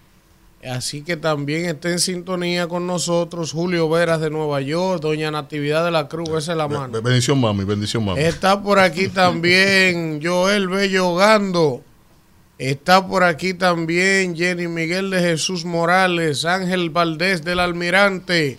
Así 0.71 1.03
que 1.03 1.17
también 1.17 1.65
está 1.67 1.91
en 1.91 1.99
sintonía 1.99 2.69
con 2.69 2.87
nosotros 2.87 3.51
Julio 3.51 3.89
Veras 3.89 4.21
de 4.21 4.31
Nueva 4.31 4.61
York, 4.61 5.03
Doña 5.03 5.31
Natividad 5.33 5.85
de 5.85 5.91
la 5.91 6.07
Cruz, 6.09 6.29
esa 6.31 6.53
es 6.53 6.59
la 6.59 6.69
mano. 6.69 6.93
Be- 6.93 7.01
Bendición, 7.01 7.41
mami, 7.41 7.65
bendición, 7.65 8.05
mami. 8.05 8.21
Está 8.21 8.63
por 8.63 8.79
aquí 8.79 9.09
también 9.15 10.21
Joel 10.23 10.69
Bello 10.69 11.17
Gando. 11.17 11.83
Está 12.59 13.05
por 13.09 13.25
aquí 13.25 13.55
también 13.55 14.37
Jenny 14.37 14.69
Miguel 14.69 15.11
de 15.11 15.19
Jesús 15.21 15.65
Morales, 15.65 16.45
Ángel 16.45 16.91
Valdés 16.91 17.43
del 17.43 17.59
Almirante. 17.59 18.59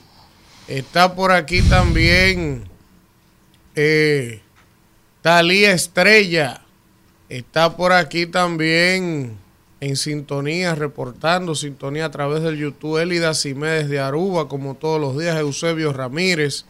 Está 0.67 1.15
por 1.15 1.31
aquí 1.31 1.61
también 1.61 2.65
eh, 3.75 4.41
Talía 5.21 5.71
Estrella. 5.71 6.61
Está 7.29 7.77
por 7.77 7.93
aquí 7.93 8.25
también 8.25 9.37
en 9.83 9.97
sintonía, 9.97 10.75
reportando 10.75 11.55
sintonía 11.55 12.05
a 12.05 12.11
través 12.11 12.41
del 12.41 12.57
YouTube. 12.57 12.99
Elida 12.99 13.33
Simé 13.33 13.67
desde 13.67 13.99
Aruba, 13.99 14.47
como 14.47 14.75
todos 14.75 14.99
los 14.99 15.17
días. 15.17 15.37
Eusebio 15.37 15.91
Ramírez, 15.91 16.63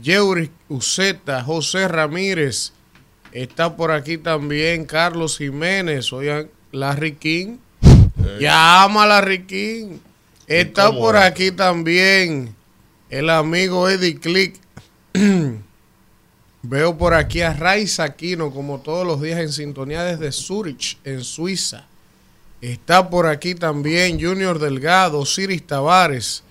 Yeuris 0.00 0.50
Uceta, 0.68 1.42
José 1.42 1.88
Ramírez. 1.88 2.72
Está 3.32 3.76
por 3.76 3.90
aquí 3.90 4.18
también 4.18 4.84
Carlos 4.84 5.38
Jiménez. 5.38 6.12
Oigan, 6.12 6.50
Larry 6.70 7.14
King. 7.14 7.56
Llama 8.38 9.04
a 9.04 9.06
Larry 9.06 9.44
King. 9.44 9.98
Está 10.46 10.88
¿Cómo 10.88 11.00
por 11.00 11.16
aquí 11.16 11.50
también 11.50 12.54
el 13.08 13.30
amigo 13.30 13.88
Eddie 13.88 14.18
Click. 14.18 14.60
Veo 16.62 16.98
por 16.98 17.14
aquí 17.14 17.40
a 17.40 17.54
Raiza 17.54 18.04
Aquino, 18.04 18.50
como 18.50 18.80
todos 18.80 19.06
los 19.06 19.20
días 19.22 19.40
en 19.40 19.52
sintonía 19.52 20.02
desde 20.04 20.30
Zurich, 20.30 20.98
en 21.04 21.24
Suiza. 21.24 21.86
Está 22.64 23.10
por 23.10 23.26
aquí 23.26 23.54
también 23.54 24.18
Junior 24.18 24.58
Delgado, 24.58 25.18
Osiris 25.20 25.66
Tavares, 25.66 26.42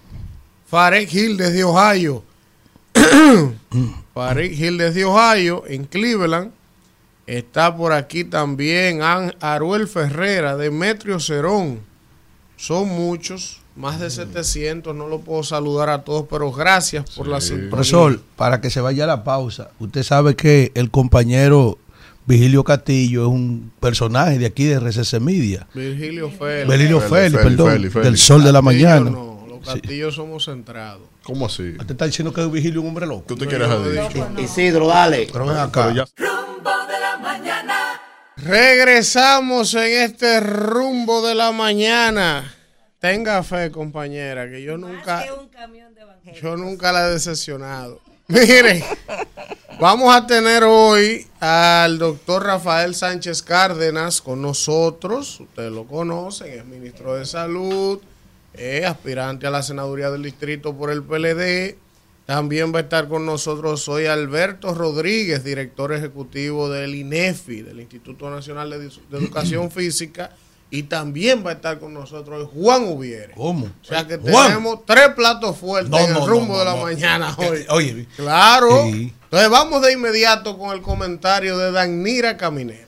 Farek 0.68 1.11
Hill 1.11 1.38
desde 1.38 1.64
Ohio. 1.64 2.24
Farek 4.14 4.51
Hill 4.51 4.78
desde 4.78 5.05
Ohio, 5.05 5.64
en 5.68 5.86
Cleveland. 5.86 6.51
Está 7.26 7.76
por 7.76 7.93
aquí 7.93 8.24
también 8.26 9.01
An- 9.01 9.34
Aruel 9.39 9.88
Ferrera, 9.88 10.55
Demetrio 10.57 11.20
Cerón. 11.20 11.80
Son 12.57 12.88
muchos, 12.88 13.61
más 13.76 13.99
de 13.99 14.09
700. 14.09 14.93
No 14.95 15.07
lo 15.07 15.22
puedo 15.22 15.41
saludar 15.41 15.89
a 15.89 16.03
todos, 16.03 16.28
pero 16.30 16.51
gracias 16.51 17.09
por 17.11 17.28
la 17.28 17.41
sintonía. 17.41 17.72
Profesor, 17.72 18.22
para 18.36 18.61
que 18.61 18.70
se 18.70 18.82
vaya 18.82 19.05
a 19.05 19.07
la 19.07 19.24
pausa, 19.24 19.72
usted 19.80 20.03
sabe 20.03 20.36
que 20.36 20.72
el 20.76 20.91
compañero 20.91 21.78
Vigilio 22.26 22.63
Castillo 22.63 23.24
es 23.24 23.28
un 23.28 23.71
personaje 23.80 24.39
de 24.39 24.45
aquí 24.45 24.65
de 24.65 24.80
RCC 24.80 25.19
Media. 25.19 25.67
Virgilio 25.74 26.30
Félix. 26.30 26.69
Virgilio 26.69 27.01
Félix, 27.01 27.43
perdón, 27.43 27.91
del 28.01 28.17
Sol 28.17 28.43
de 28.43 28.51
la 28.51 28.61
Mañana. 28.61 29.09
No, 29.09 29.45
los 29.47 29.65
castillos 29.65 30.15
somos 30.15 30.45
centrados. 30.45 31.01
¿Cómo 31.24 31.47
así? 31.47 31.71
Usted 31.71 31.91
está 31.91 32.05
diciendo 32.05 32.34
que 32.34 32.45
Vigilio 32.45 32.80
es 32.80 32.84
un 32.84 32.89
hombre 32.89 33.05
loco. 33.05 33.26
¿Qué 33.28 33.34
usted 33.34 33.47
quiere 33.47 33.65
haber 33.65 34.07
dicho? 34.07 34.30
Isidro, 34.38 34.88
dale. 34.88 35.28
Pero 35.32 35.45
ven 35.45 35.57
acá. 35.57 35.88
Rumbo 35.88 36.71
de 36.88 36.99
la 36.99 37.17
mañana. 37.21 37.76
Regresamos 38.38 39.74
en 39.74 40.03
este 40.03 40.39
rumbo 40.39 41.26
de 41.26 41.36
la 41.36 41.51
mañana. 41.51 42.55
Tenga 42.99 43.43
fe, 43.43 43.69
compañera, 43.69 44.49
que 44.49 44.63
yo 44.63 44.78
nunca, 44.78 45.26
yo 46.41 46.55
nunca 46.55 46.93
la 46.93 47.07
he 47.07 47.11
decepcionado. 47.11 47.99
Miren, 48.34 48.84
vamos 49.79 50.11
a 50.11 50.25
tener 50.25 50.63
hoy 50.63 51.27
al 51.39 51.99
doctor 51.99 52.43
Rafael 52.43 52.95
Sánchez 52.95 53.43
Cárdenas 53.43 54.23
con 54.23 54.41
nosotros. 54.41 55.39
Ustedes 55.39 55.71
lo 55.71 55.86
conocen, 55.86 56.47
es 56.47 56.65
ministro 56.65 57.13
de 57.13 57.27
Salud, 57.27 57.99
es 58.55 58.86
aspirante 58.86 59.45
a 59.45 59.51
la 59.51 59.61
senaduría 59.61 60.09
del 60.09 60.23
distrito 60.23 60.75
por 60.75 60.89
el 60.89 61.03
PLD. 61.03 61.77
También 62.25 62.73
va 62.73 62.79
a 62.79 62.81
estar 62.81 63.07
con 63.07 63.23
nosotros 63.23 63.88
hoy 63.88 64.07
Alberto 64.07 64.73
Rodríguez, 64.73 65.43
director 65.43 65.93
ejecutivo 65.93 66.69
del 66.69 66.95
INEFI, 66.95 67.61
del 67.61 67.81
Instituto 67.81 68.31
Nacional 68.31 68.71
de 68.71 68.89
Educación 69.15 69.69
Física. 69.69 70.31
Y 70.76 70.82
también 70.84 71.45
va 71.45 71.51
a 71.51 71.53
estar 71.53 71.78
con 71.78 71.93
nosotros 71.93 72.49
Juan 72.51 72.86
Ubiere. 72.86 73.36
¿Cómo? 73.36 73.67
O 73.67 73.86
sea 73.86 74.07
que 74.07 74.17
Juan. 74.17 74.47
tenemos 74.47 74.84
tres 74.88 75.09
platos 75.09 75.55
fuertes 75.55 75.91
No, 75.91 75.99
en 75.99 76.07
el 76.07 76.13
no, 76.13 76.26
rumbo 76.26 76.53
no, 76.53 76.59
de 76.59 76.65
la 76.65 76.76
no. 76.76 76.82
mañana 76.82 77.36
hoy. 77.38 77.63
Oye, 77.69 78.07
Claro. 78.15 78.86
Sí. 78.86 79.13
Entonces 79.26 79.49
vamos 79.51 79.84
de 79.84 79.91
inmediato 79.93 80.57
con 80.57 80.74
el 80.76 80.82
comentario 80.82 81.59
de 81.59 81.71
Danira 81.71 82.38
Caminero. 82.38 82.88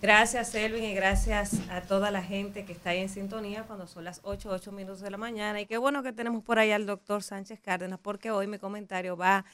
Gracias, 0.00 0.54
Elvin, 0.54 0.84
y 0.84 0.94
gracias 0.94 1.54
a 1.70 1.80
toda 1.80 2.12
la 2.12 2.22
gente 2.22 2.64
que 2.64 2.72
está 2.72 2.90
ahí 2.90 3.00
en 3.00 3.08
sintonía 3.08 3.64
cuando 3.64 3.88
son 3.88 4.04
las 4.04 4.20
8, 4.22 4.50
8 4.52 4.70
minutos 4.70 5.00
de 5.00 5.10
la 5.10 5.16
mañana. 5.16 5.60
Y 5.60 5.66
qué 5.66 5.76
bueno 5.76 6.04
que 6.04 6.12
tenemos 6.12 6.44
por 6.44 6.60
ahí 6.60 6.70
al 6.70 6.86
doctor 6.86 7.24
Sánchez 7.24 7.58
Cárdenas, 7.60 7.98
porque 8.00 8.30
hoy 8.30 8.46
mi 8.46 8.58
comentario 8.58 9.16
va 9.16 9.44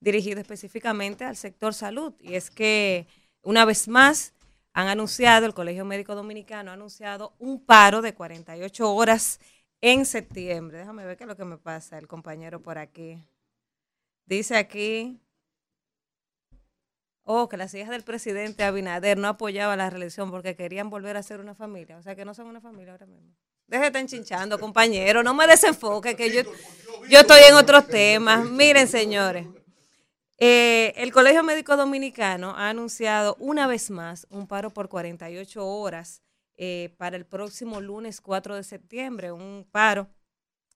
dirigido 0.00 0.40
específicamente 0.40 1.24
al 1.26 1.36
sector 1.36 1.74
salud. 1.74 2.14
Y 2.20 2.34
es 2.36 2.50
que, 2.50 3.06
una 3.42 3.66
vez 3.66 3.88
más, 3.88 4.32
han 4.76 4.88
anunciado, 4.88 5.46
el 5.46 5.54
Colegio 5.54 5.86
Médico 5.86 6.14
Dominicano 6.14 6.70
ha 6.70 6.74
anunciado 6.74 7.34
un 7.38 7.64
paro 7.64 8.02
de 8.02 8.12
48 8.12 8.94
horas 8.94 9.40
en 9.80 10.04
septiembre. 10.04 10.76
Déjame 10.76 11.06
ver 11.06 11.16
qué 11.16 11.24
es 11.24 11.28
lo 11.28 11.34
que 11.34 11.46
me 11.46 11.56
pasa, 11.56 11.96
el 11.96 12.06
compañero 12.06 12.60
por 12.60 12.76
aquí. 12.76 13.24
Dice 14.26 14.54
aquí, 14.54 15.18
Oh, 17.22 17.48
que 17.48 17.56
las 17.56 17.72
hijas 17.72 17.88
del 17.88 18.04
presidente 18.04 18.64
Abinader 18.64 19.16
no 19.16 19.28
apoyaban 19.28 19.78
la 19.78 19.88
reelección 19.88 20.30
porque 20.30 20.54
querían 20.54 20.90
volver 20.90 21.16
a 21.16 21.22
ser 21.22 21.40
una 21.40 21.54
familia. 21.54 21.96
O 21.96 22.02
sea, 22.02 22.14
que 22.14 22.26
no 22.26 22.34
son 22.34 22.46
una 22.46 22.60
familia 22.60 22.92
ahora 22.92 23.06
mismo. 23.06 23.34
Deje 23.66 23.80
de 23.80 23.86
estar 23.86 24.06
chinchando, 24.06 24.60
compañero. 24.60 25.22
No 25.22 25.32
me 25.32 25.46
desenfoque, 25.46 26.14
que 26.14 26.30
yo, 26.30 26.42
yo 27.08 27.20
estoy 27.20 27.40
en 27.48 27.54
otros 27.54 27.88
temas. 27.88 28.44
Miren, 28.44 28.86
señores. 28.86 29.46
Eh, 30.38 30.92
el 30.96 31.12
Colegio 31.12 31.42
Médico 31.42 31.76
Dominicano 31.76 32.50
ha 32.50 32.68
anunciado 32.68 33.36
una 33.38 33.66
vez 33.66 33.90
más 33.90 34.26
un 34.30 34.46
paro 34.46 34.70
por 34.70 34.88
48 34.88 35.66
horas 35.66 36.22
eh, 36.56 36.94
para 36.98 37.16
el 37.16 37.24
próximo 37.24 37.80
lunes 37.80 38.20
4 38.20 38.56
de 38.56 38.62
septiembre. 38.62 39.32
Un 39.32 39.66
paro 39.70 40.08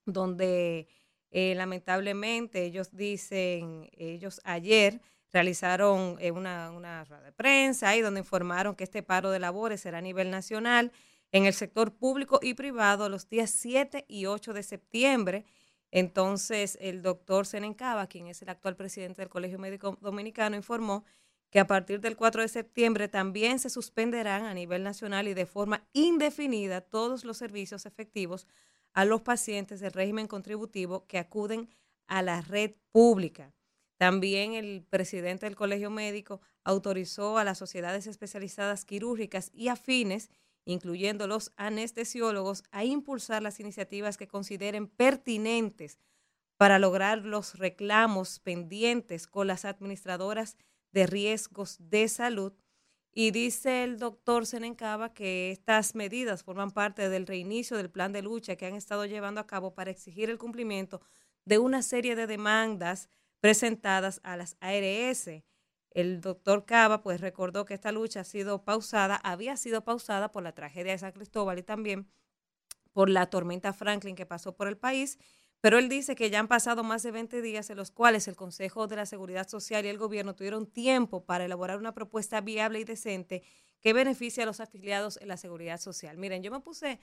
donde 0.06 0.88
eh, 1.30 1.54
lamentablemente 1.54 2.64
ellos 2.64 2.94
dicen, 2.94 3.88
ellos 3.92 4.40
ayer 4.44 5.00
realizaron 5.32 6.16
eh, 6.20 6.32
una, 6.32 6.70
una 6.72 7.04
rueda 7.04 7.22
de 7.22 7.32
prensa 7.32 7.90
ahí 7.90 8.00
donde 8.00 8.20
informaron 8.20 8.74
que 8.74 8.84
este 8.84 9.02
paro 9.02 9.30
de 9.30 9.38
labores 9.38 9.80
será 9.82 9.98
a 9.98 10.02
nivel 10.02 10.30
nacional 10.30 10.90
en 11.32 11.46
el 11.46 11.54
sector 11.54 11.94
público 11.94 12.40
y 12.42 12.54
privado 12.54 13.08
los 13.08 13.28
días 13.28 13.50
7 13.50 14.04
y 14.08 14.26
8 14.26 14.52
de 14.52 14.62
septiembre. 14.62 15.44
Entonces, 15.90 16.78
el 16.80 17.02
doctor 17.02 17.46
Senencaba, 17.46 18.06
quien 18.06 18.28
es 18.28 18.42
el 18.42 18.48
actual 18.48 18.76
presidente 18.76 19.22
del 19.22 19.28
Colegio 19.28 19.58
Médico 19.58 19.98
Dominicano, 20.00 20.56
informó 20.56 21.04
que 21.50 21.58
a 21.58 21.66
partir 21.66 22.00
del 22.00 22.16
4 22.16 22.42
de 22.42 22.48
septiembre 22.48 23.08
también 23.08 23.58
se 23.58 23.70
suspenderán 23.70 24.44
a 24.44 24.54
nivel 24.54 24.84
nacional 24.84 25.26
y 25.26 25.34
de 25.34 25.46
forma 25.46 25.84
indefinida 25.92 26.80
todos 26.80 27.24
los 27.24 27.38
servicios 27.38 27.86
efectivos 27.86 28.46
a 28.92 29.04
los 29.04 29.22
pacientes 29.22 29.80
del 29.80 29.92
régimen 29.92 30.28
contributivo 30.28 31.06
que 31.06 31.18
acuden 31.18 31.68
a 32.06 32.22
la 32.22 32.40
red 32.40 32.72
pública. 32.92 33.52
También 33.96 34.54
el 34.54 34.82
presidente 34.88 35.46
del 35.46 35.56
Colegio 35.56 35.90
Médico 35.90 36.40
autorizó 36.64 37.36
a 37.36 37.44
las 37.44 37.58
sociedades 37.58 38.06
especializadas 38.06 38.84
quirúrgicas 38.84 39.50
y 39.52 39.68
afines, 39.68 40.30
incluyendo 40.70 41.26
los 41.26 41.52
anestesiólogos, 41.56 42.62
a 42.70 42.84
impulsar 42.84 43.42
las 43.42 43.60
iniciativas 43.60 44.16
que 44.16 44.28
consideren 44.28 44.86
pertinentes 44.86 45.98
para 46.56 46.78
lograr 46.78 47.18
los 47.18 47.58
reclamos 47.58 48.38
pendientes 48.38 49.26
con 49.26 49.46
las 49.46 49.64
administradoras 49.64 50.56
de 50.92 51.06
riesgos 51.06 51.76
de 51.78 52.08
salud. 52.08 52.52
Y 53.12 53.32
dice 53.32 53.82
el 53.82 53.98
doctor 53.98 54.46
Senencaba 54.46 55.12
que 55.12 55.50
estas 55.50 55.94
medidas 55.94 56.44
forman 56.44 56.70
parte 56.70 57.08
del 57.08 57.26
reinicio 57.26 57.76
del 57.76 57.90
plan 57.90 58.12
de 58.12 58.22
lucha 58.22 58.56
que 58.56 58.66
han 58.66 58.74
estado 58.74 59.04
llevando 59.06 59.40
a 59.40 59.46
cabo 59.46 59.74
para 59.74 59.90
exigir 59.90 60.30
el 60.30 60.38
cumplimiento 60.38 61.00
de 61.44 61.58
una 61.58 61.82
serie 61.82 62.14
de 62.14 62.26
demandas 62.26 63.08
presentadas 63.40 64.20
a 64.22 64.36
las 64.36 64.56
ARS. 64.60 65.42
El 65.90 66.20
doctor 66.20 66.64
Cava 66.64 67.02
pues 67.02 67.20
recordó 67.20 67.64
que 67.64 67.74
esta 67.74 67.92
lucha 67.92 68.20
ha 68.20 68.24
sido 68.24 68.64
pausada, 68.64 69.16
había 69.16 69.56
sido 69.56 69.84
pausada 69.84 70.30
por 70.30 70.42
la 70.42 70.52
tragedia 70.52 70.92
de 70.92 70.98
San 70.98 71.12
Cristóbal 71.12 71.58
y 71.58 71.62
también 71.62 72.08
por 72.92 73.08
la 73.08 73.26
tormenta 73.26 73.72
Franklin 73.72 74.16
que 74.16 74.26
pasó 74.26 74.56
por 74.56 74.68
el 74.68 74.76
país, 74.76 75.18
pero 75.60 75.78
él 75.78 75.88
dice 75.88 76.14
que 76.14 76.30
ya 76.30 76.38
han 76.38 76.48
pasado 76.48 76.84
más 76.84 77.02
de 77.02 77.10
20 77.10 77.42
días 77.42 77.70
en 77.70 77.76
los 77.76 77.90
cuales 77.90 78.28
el 78.28 78.36
Consejo 78.36 78.86
de 78.86 78.96
la 78.96 79.06
Seguridad 79.06 79.48
Social 79.48 79.84
y 79.84 79.88
el 79.88 79.98
gobierno 79.98 80.34
tuvieron 80.34 80.66
tiempo 80.66 81.24
para 81.24 81.44
elaborar 81.44 81.78
una 81.78 81.94
propuesta 81.94 82.40
viable 82.40 82.80
y 82.80 82.84
decente 82.84 83.42
que 83.80 83.92
beneficie 83.92 84.42
a 84.42 84.46
los 84.46 84.60
afiliados 84.60 85.18
en 85.20 85.28
la 85.28 85.36
seguridad 85.36 85.80
social. 85.80 86.16
Miren, 86.16 86.42
yo 86.42 86.50
me 86.50 86.60
puse 86.60 87.00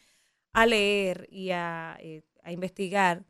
a 0.53 0.65
leer 0.65 1.27
y 1.29 1.51
a, 1.51 1.97
eh, 1.99 2.23
a 2.43 2.51
investigar 2.51 3.25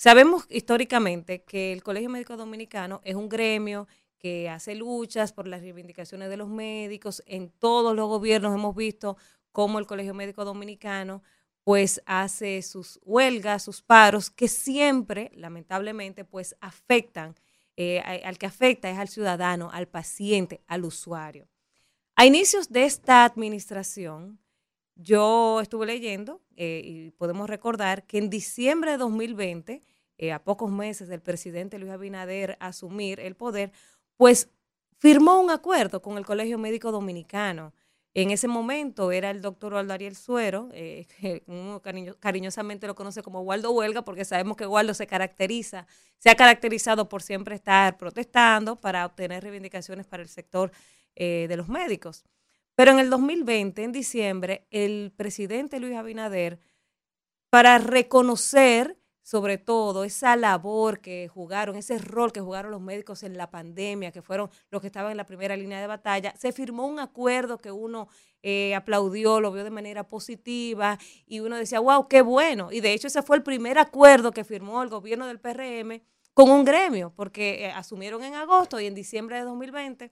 Sabemos 0.00 0.46
históricamente 0.48 1.42
que 1.42 1.74
el 1.74 1.82
Colegio 1.82 2.08
Médico 2.08 2.34
Dominicano 2.34 3.02
es 3.04 3.16
un 3.16 3.28
gremio 3.28 3.86
que 4.20 4.48
hace 4.48 4.76
luchas 4.76 5.32
por 5.32 5.48
las 5.48 5.62
reivindicaciones 5.62 6.28
de 6.28 6.36
los 6.36 6.48
médicos. 6.48 7.22
En 7.26 7.50
todos 7.50 7.96
los 7.96 8.06
gobiernos 8.06 8.54
hemos 8.54 8.76
visto 8.76 9.16
cómo 9.50 9.80
el 9.80 9.86
Colegio 9.86 10.14
Médico 10.14 10.44
Dominicano 10.44 11.22
pues 11.64 12.02
hace 12.06 12.62
sus 12.62 13.00
huelgas, 13.02 13.62
sus 13.62 13.82
paros, 13.82 14.30
que 14.30 14.48
siempre, 14.48 15.30
lamentablemente, 15.34 16.24
pues 16.24 16.56
afectan, 16.60 17.34
eh, 17.76 18.00
al 18.00 18.38
que 18.38 18.46
afecta 18.46 18.90
es 18.90 18.98
al 18.98 19.08
ciudadano, 19.08 19.70
al 19.72 19.86
paciente, 19.86 20.62
al 20.66 20.84
usuario. 20.84 21.48
A 22.16 22.26
inicios 22.26 22.70
de 22.70 22.84
esta 22.84 23.24
administración, 23.24 24.38
yo 24.96 25.60
estuve 25.60 25.86
leyendo 25.86 26.42
eh, 26.56 26.82
y 26.84 27.10
podemos 27.12 27.48
recordar 27.48 28.06
que 28.06 28.18
en 28.18 28.28
diciembre 28.28 28.92
de 28.92 28.98
2020, 28.98 29.82
eh, 30.18 30.32
a 30.32 30.44
pocos 30.44 30.70
meses 30.70 31.08
del 31.08 31.22
presidente 31.22 31.78
Luis 31.78 31.92
Abinader 31.92 32.58
asumir 32.60 33.20
el 33.20 33.36
poder, 33.36 33.72
pues 34.20 34.50
firmó 34.98 35.40
un 35.40 35.50
acuerdo 35.50 36.02
con 36.02 36.18
el 36.18 36.26
Colegio 36.26 36.58
Médico 36.58 36.92
Dominicano. 36.92 37.72
En 38.12 38.30
ese 38.30 38.48
momento 38.48 39.12
era 39.12 39.30
el 39.30 39.40
doctor 39.40 39.72
Waldo 39.72 39.94
Ariel 39.94 40.14
Suero, 40.14 40.68
eh, 40.74 41.06
que 41.18 41.42
uno 41.46 41.80
cariño- 41.80 42.16
cariñosamente 42.20 42.86
lo 42.86 42.94
conoce 42.94 43.22
como 43.22 43.40
Waldo 43.40 43.70
Huelga, 43.70 44.02
porque 44.04 44.26
sabemos 44.26 44.58
que 44.58 44.66
Waldo 44.66 44.92
se 44.92 45.06
caracteriza, 45.06 45.86
se 46.18 46.28
ha 46.28 46.34
caracterizado 46.34 47.08
por 47.08 47.22
siempre 47.22 47.54
estar 47.54 47.96
protestando 47.96 48.76
para 48.78 49.06
obtener 49.06 49.42
reivindicaciones 49.42 50.06
para 50.06 50.22
el 50.22 50.28
sector 50.28 50.70
eh, 51.16 51.46
de 51.48 51.56
los 51.56 51.68
médicos. 51.70 52.22
Pero 52.74 52.90
en 52.90 52.98
el 52.98 53.08
2020, 53.08 53.82
en 53.84 53.92
diciembre, 53.92 54.66
el 54.70 55.14
presidente 55.16 55.80
Luis 55.80 55.96
Abinader, 55.96 56.60
para 57.48 57.78
reconocer 57.78 58.98
sobre 59.30 59.58
todo 59.58 60.02
esa 60.02 60.34
labor 60.34 60.98
que 60.98 61.28
jugaron, 61.28 61.76
ese 61.76 61.98
rol 61.98 62.32
que 62.32 62.40
jugaron 62.40 62.72
los 62.72 62.80
médicos 62.80 63.22
en 63.22 63.36
la 63.36 63.48
pandemia, 63.48 64.10
que 64.10 64.22
fueron 64.22 64.50
los 64.72 64.80
que 64.80 64.88
estaban 64.88 65.12
en 65.12 65.16
la 65.16 65.24
primera 65.24 65.56
línea 65.56 65.80
de 65.80 65.86
batalla, 65.86 66.34
se 66.36 66.50
firmó 66.50 66.84
un 66.88 66.98
acuerdo 66.98 67.58
que 67.58 67.70
uno 67.70 68.08
eh, 68.42 68.74
aplaudió, 68.74 69.40
lo 69.40 69.52
vio 69.52 69.62
de 69.62 69.70
manera 69.70 70.02
positiva 70.08 70.98
y 71.26 71.38
uno 71.38 71.54
decía, 71.54 71.78
wow, 71.78 72.08
qué 72.08 72.22
bueno. 72.22 72.72
Y 72.72 72.80
de 72.80 72.92
hecho 72.92 73.06
ese 73.06 73.22
fue 73.22 73.36
el 73.36 73.44
primer 73.44 73.78
acuerdo 73.78 74.32
que 74.32 74.42
firmó 74.42 74.82
el 74.82 74.88
gobierno 74.88 75.28
del 75.28 75.38
PRM 75.38 76.02
con 76.34 76.50
un 76.50 76.64
gremio, 76.64 77.12
porque 77.14 77.66
eh, 77.66 77.70
asumieron 77.70 78.24
en 78.24 78.34
agosto 78.34 78.80
y 78.80 78.86
en 78.86 78.96
diciembre 78.96 79.36
de 79.36 79.44
2020 79.44 80.10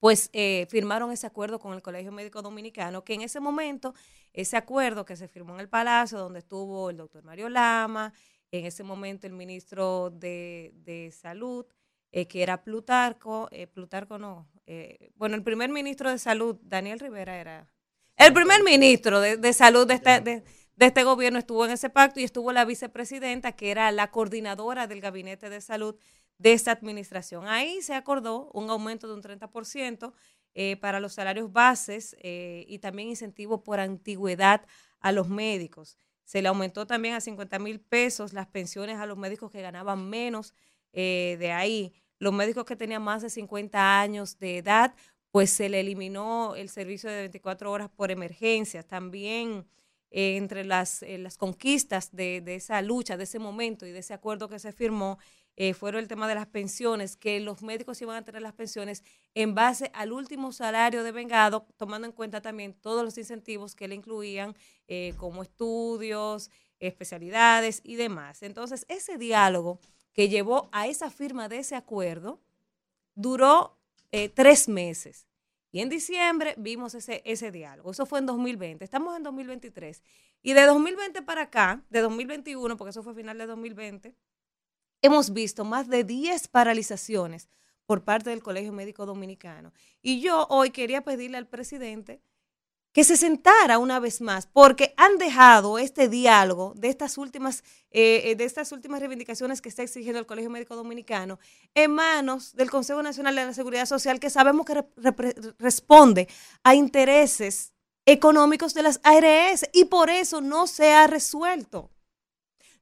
pues 0.00 0.30
eh, 0.32 0.66
firmaron 0.70 1.10
ese 1.10 1.26
acuerdo 1.26 1.58
con 1.58 1.74
el 1.74 1.82
Colegio 1.82 2.12
Médico 2.12 2.42
Dominicano, 2.42 3.04
que 3.04 3.14
en 3.14 3.22
ese 3.22 3.40
momento, 3.40 3.94
ese 4.32 4.56
acuerdo 4.56 5.04
que 5.04 5.16
se 5.16 5.28
firmó 5.28 5.54
en 5.54 5.60
el 5.60 5.68
Palacio, 5.68 6.18
donde 6.18 6.38
estuvo 6.38 6.90
el 6.90 6.96
doctor 6.96 7.24
Mario 7.24 7.48
Lama, 7.48 8.12
en 8.50 8.64
ese 8.64 8.82
momento 8.82 9.26
el 9.26 9.32
ministro 9.32 10.10
de, 10.10 10.72
de 10.84 11.10
Salud, 11.12 11.66
eh, 12.12 12.26
que 12.26 12.42
era 12.42 12.62
Plutarco, 12.62 13.48
eh, 13.50 13.66
Plutarco 13.66 14.18
no, 14.18 14.48
eh, 14.66 15.10
bueno, 15.16 15.34
el 15.34 15.42
primer 15.42 15.70
ministro 15.70 16.10
de 16.10 16.18
Salud, 16.18 16.56
Daniel 16.62 17.00
Rivera 17.00 17.38
era, 17.38 17.68
el 18.16 18.32
primer 18.32 18.62
ministro 18.62 19.20
de, 19.20 19.36
de 19.36 19.52
Salud 19.52 19.86
de 19.86 19.94
este, 19.94 20.20
de, 20.20 20.44
de 20.76 20.86
este 20.86 21.04
gobierno 21.04 21.38
estuvo 21.38 21.64
en 21.64 21.72
ese 21.72 21.90
pacto 21.90 22.20
y 22.20 22.24
estuvo 22.24 22.52
la 22.52 22.64
vicepresidenta, 22.64 23.52
que 23.52 23.70
era 23.70 23.90
la 23.92 24.10
coordinadora 24.10 24.86
del 24.86 25.00
Gabinete 25.00 25.50
de 25.50 25.60
Salud 25.60 25.96
de 26.38 26.52
esta 26.52 26.72
administración. 26.72 27.46
Ahí 27.46 27.82
se 27.82 27.94
acordó 27.94 28.50
un 28.52 28.70
aumento 28.70 29.08
de 29.08 29.14
un 29.14 29.22
30% 29.22 30.12
eh, 30.54 30.76
para 30.76 31.00
los 31.00 31.12
salarios 31.12 31.52
bases 31.52 32.16
eh, 32.20 32.64
y 32.68 32.78
también 32.78 33.08
incentivo 33.08 33.62
por 33.62 33.80
antigüedad 33.80 34.64
a 35.00 35.12
los 35.12 35.28
médicos. 35.28 35.98
Se 36.24 36.42
le 36.42 36.48
aumentó 36.48 36.86
también 36.86 37.14
a 37.14 37.20
50 37.20 37.58
mil 37.58 37.80
pesos 37.80 38.32
las 38.32 38.46
pensiones 38.46 38.98
a 38.98 39.06
los 39.06 39.16
médicos 39.16 39.50
que 39.50 39.62
ganaban 39.62 40.08
menos 40.08 40.54
eh, 40.92 41.36
de 41.38 41.52
ahí. 41.52 41.92
Los 42.18 42.32
médicos 42.32 42.64
que 42.64 42.76
tenían 42.76 43.02
más 43.02 43.22
de 43.22 43.30
50 43.30 44.00
años 44.00 44.38
de 44.38 44.58
edad, 44.58 44.94
pues 45.30 45.50
se 45.50 45.68
le 45.68 45.80
eliminó 45.80 46.56
el 46.56 46.68
servicio 46.68 47.10
de 47.10 47.20
24 47.20 47.70
horas 47.70 47.90
por 47.90 48.10
emergencias. 48.10 48.86
También 48.86 49.66
entre 50.10 50.64
las, 50.64 51.04
las 51.06 51.36
conquistas 51.36 52.10
de, 52.16 52.40
de 52.40 52.54
esa 52.54 52.80
lucha, 52.82 53.16
de 53.16 53.24
ese 53.24 53.38
momento 53.38 53.86
y 53.86 53.92
de 53.92 53.98
ese 53.98 54.14
acuerdo 54.14 54.48
que 54.48 54.58
se 54.58 54.72
firmó, 54.72 55.18
eh, 55.60 55.74
fueron 55.74 56.00
el 56.00 56.06
tema 56.06 56.28
de 56.28 56.36
las 56.36 56.46
pensiones, 56.46 57.16
que 57.16 57.40
los 57.40 57.62
médicos 57.62 58.00
iban 58.00 58.14
a 58.14 58.22
tener 58.22 58.40
las 58.40 58.52
pensiones 58.52 59.02
en 59.34 59.56
base 59.56 59.90
al 59.92 60.12
último 60.12 60.52
salario 60.52 61.02
de 61.02 61.10
vengado, 61.10 61.66
tomando 61.76 62.06
en 62.06 62.12
cuenta 62.12 62.40
también 62.40 62.74
todos 62.74 63.04
los 63.04 63.18
incentivos 63.18 63.74
que 63.74 63.88
le 63.88 63.96
incluían, 63.96 64.54
eh, 64.86 65.14
como 65.16 65.42
estudios, 65.42 66.52
especialidades 66.78 67.80
y 67.82 67.96
demás. 67.96 68.44
Entonces, 68.44 68.86
ese 68.88 69.18
diálogo 69.18 69.80
que 70.12 70.28
llevó 70.28 70.68
a 70.70 70.86
esa 70.86 71.10
firma 71.10 71.48
de 71.48 71.58
ese 71.58 71.74
acuerdo 71.74 72.40
duró 73.16 73.76
eh, 74.12 74.28
tres 74.28 74.68
meses. 74.68 75.26
Y 75.72 75.80
en 75.80 75.88
diciembre 75.88 76.54
vimos 76.56 76.94
ese, 76.94 77.20
ese 77.24 77.50
diálogo. 77.50 77.90
Eso 77.90 78.06
fue 78.06 78.20
en 78.20 78.26
2020. 78.26 78.84
Estamos 78.84 79.16
en 79.16 79.24
2023. 79.24 80.04
Y 80.40 80.52
de 80.52 80.62
2020 80.66 81.20
para 81.22 81.42
acá, 81.42 81.82
de 81.90 82.00
2021, 82.00 82.76
porque 82.76 82.90
eso 82.90 83.02
fue 83.02 83.12
final 83.12 83.38
de 83.38 83.46
2020, 83.46 84.14
hemos 85.02 85.32
visto 85.32 85.64
más 85.64 85.88
de 85.88 86.04
10 86.04 86.48
paralizaciones 86.48 87.48
por 87.86 88.04
parte 88.04 88.30
del 88.30 88.42
Colegio 88.42 88.72
Médico 88.72 89.06
Dominicano. 89.06 89.72
Y 90.02 90.20
yo 90.20 90.46
hoy 90.50 90.70
quería 90.70 91.02
pedirle 91.02 91.38
al 91.38 91.46
presidente 91.46 92.20
que 92.92 93.04
se 93.04 93.16
sentara 93.16 93.78
una 93.78 94.00
vez 94.00 94.20
más, 94.20 94.46
porque 94.46 94.92
han 94.96 95.18
dejado 95.18 95.78
este 95.78 96.08
diálogo 96.08 96.72
de 96.74 96.88
estas 96.88 97.16
últimas, 97.16 97.62
eh, 97.90 98.34
de 98.36 98.44
estas 98.44 98.72
últimas 98.72 99.00
reivindicaciones 99.00 99.60
que 99.60 99.68
está 99.68 99.82
exigiendo 99.82 100.18
el 100.18 100.26
Colegio 100.26 100.50
Médico 100.50 100.74
Dominicano 100.74 101.38
en 101.74 101.92
manos 101.92 102.54
del 102.54 102.70
Consejo 102.70 103.02
Nacional 103.02 103.36
de 103.36 103.46
la 103.46 103.54
Seguridad 103.54 103.86
Social, 103.86 104.18
que 104.18 104.30
sabemos 104.30 104.66
que 104.66 104.84
responde 105.58 106.28
a 106.64 106.74
intereses 106.74 107.72
económicos 108.04 108.74
de 108.74 108.82
las 108.82 109.00
ARS 109.02 109.68
y 109.72 109.84
por 109.84 110.10
eso 110.10 110.40
no 110.40 110.66
se 110.66 110.92
ha 110.92 111.06
resuelto 111.06 111.90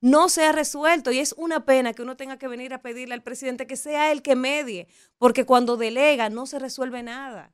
no 0.01 0.29
se 0.29 0.45
ha 0.45 0.53
resuelto 0.53 1.11
y 1.11 1.19
es 1.19 1.35
una 1.37 1.65
pena 1.65 1.93
que 1.93 2.03
uno 2.03 2.17
tenga 2.17 2.39
que 2.39 2.49
venir 2.49 2.75
a 2.75 2.83
pedirle 2.83 3.15
al 3.15 3.23
presidente 3.23 3.67
que 3.67 3.77
sea 3.77 4.13
el 4.13 4.23
que 4.23 4.37
medie, 4.37 4.89
porque 5.19 5.45
cuando 5.45 5.77
delega 5.77 6.29
no 6.29 6.47
se 6.47 6.59
resuelve 6.59 7.03
nada. 7.03 7.53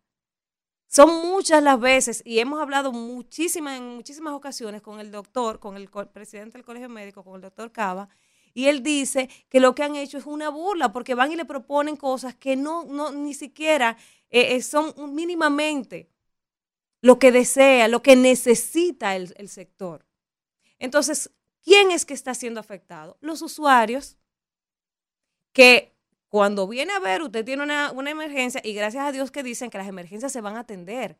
Son 0.86 1.26
muchas 1.26 1.62
las 1.62 1.80
veces 1.80 2.22
y 2.24 2.38
hemos 2.38 2.60
hablado 2.60 2.92
muchísimas 2.92 3.78
en 3.78 3.96
muchísimas 3.96 4.34
ocasiones 4.34 4.82
con 4.82 5.00
el 5.00 5.10
doctor, 5.10 5.58
con 5.58 5.76
el 5.76 5.88
presidente 5.88 6.58
del 6.58 6.66
Colegio 6.66 6.90
Médico, 6.90 7.24
con 7.24 7.36
el 7.36 7.40
doctor 7.40 7.72
Cava, 7.72 8.08
y 8.54 8.66
él 8.66 8.82
dice 8.82 9.30
que 9.48 9.60
lo 9.60 9.74
que 9.74 9.82
han 9.82 9.96
hecho 9.96 10.18
es 10.18 10.26
una 10.26 10.50
burla 10.50 10.92
porque 10.92 11.14
van 11.14 11.32
y 11.32 11.36
le 11.36 11.46
proponen 11.46 11.96
cosas 11.96 12.34
que 12.34 12.56
no, 12.56 12.84
no 12.84 13.10
ni 13.10 13.32
siquiera 13.32 13.96
eh, 14.28 14.54
eh, 14.54 14.62
son 14.62 15.14
mínimamente 15.14 16.10
lo 17.00 17.18
que 17.18 17.32
desea, 17.32 17.88
lo 17.88 18.02
que 18.02 18.14
necesita 18.14 19.16
el, 19.16 19.32
el 19.38 19.48
sector. 19.48 20.04
Entonces, 20.78 21.30
¿quién 21.64 21.90
es 21.90 22.04
que 22.04 22.14
está 22.14 22.34
siendo 22.34 22.60
afectado? 22.60 23.16
Los 23.20 23.42
usuarios 23.42 24.16
que 25.52 25.92
cuando 26.28 26.66
viene 26.66 26.92
a 26.92 26.98
ver, 26.98 27.22
usted 27.22 27.44
tiene 27.44 27.62
una, 27.62 27.92
una 27.92 28.10
emergencia 28.10 28.60
y 28.64 28.72
gracias 28.72 29.04
a 29.04 29.12
Dios 29.12 29.30
que 29.30 29.42
dicen 29.42 29.70
que 29.70 29.78
las 29.78 29.88
emergencias 29.88 30.32
se 30.32 30.40
van 30.40 30.56
a 30.56 30.60
atender. 30.60 31.18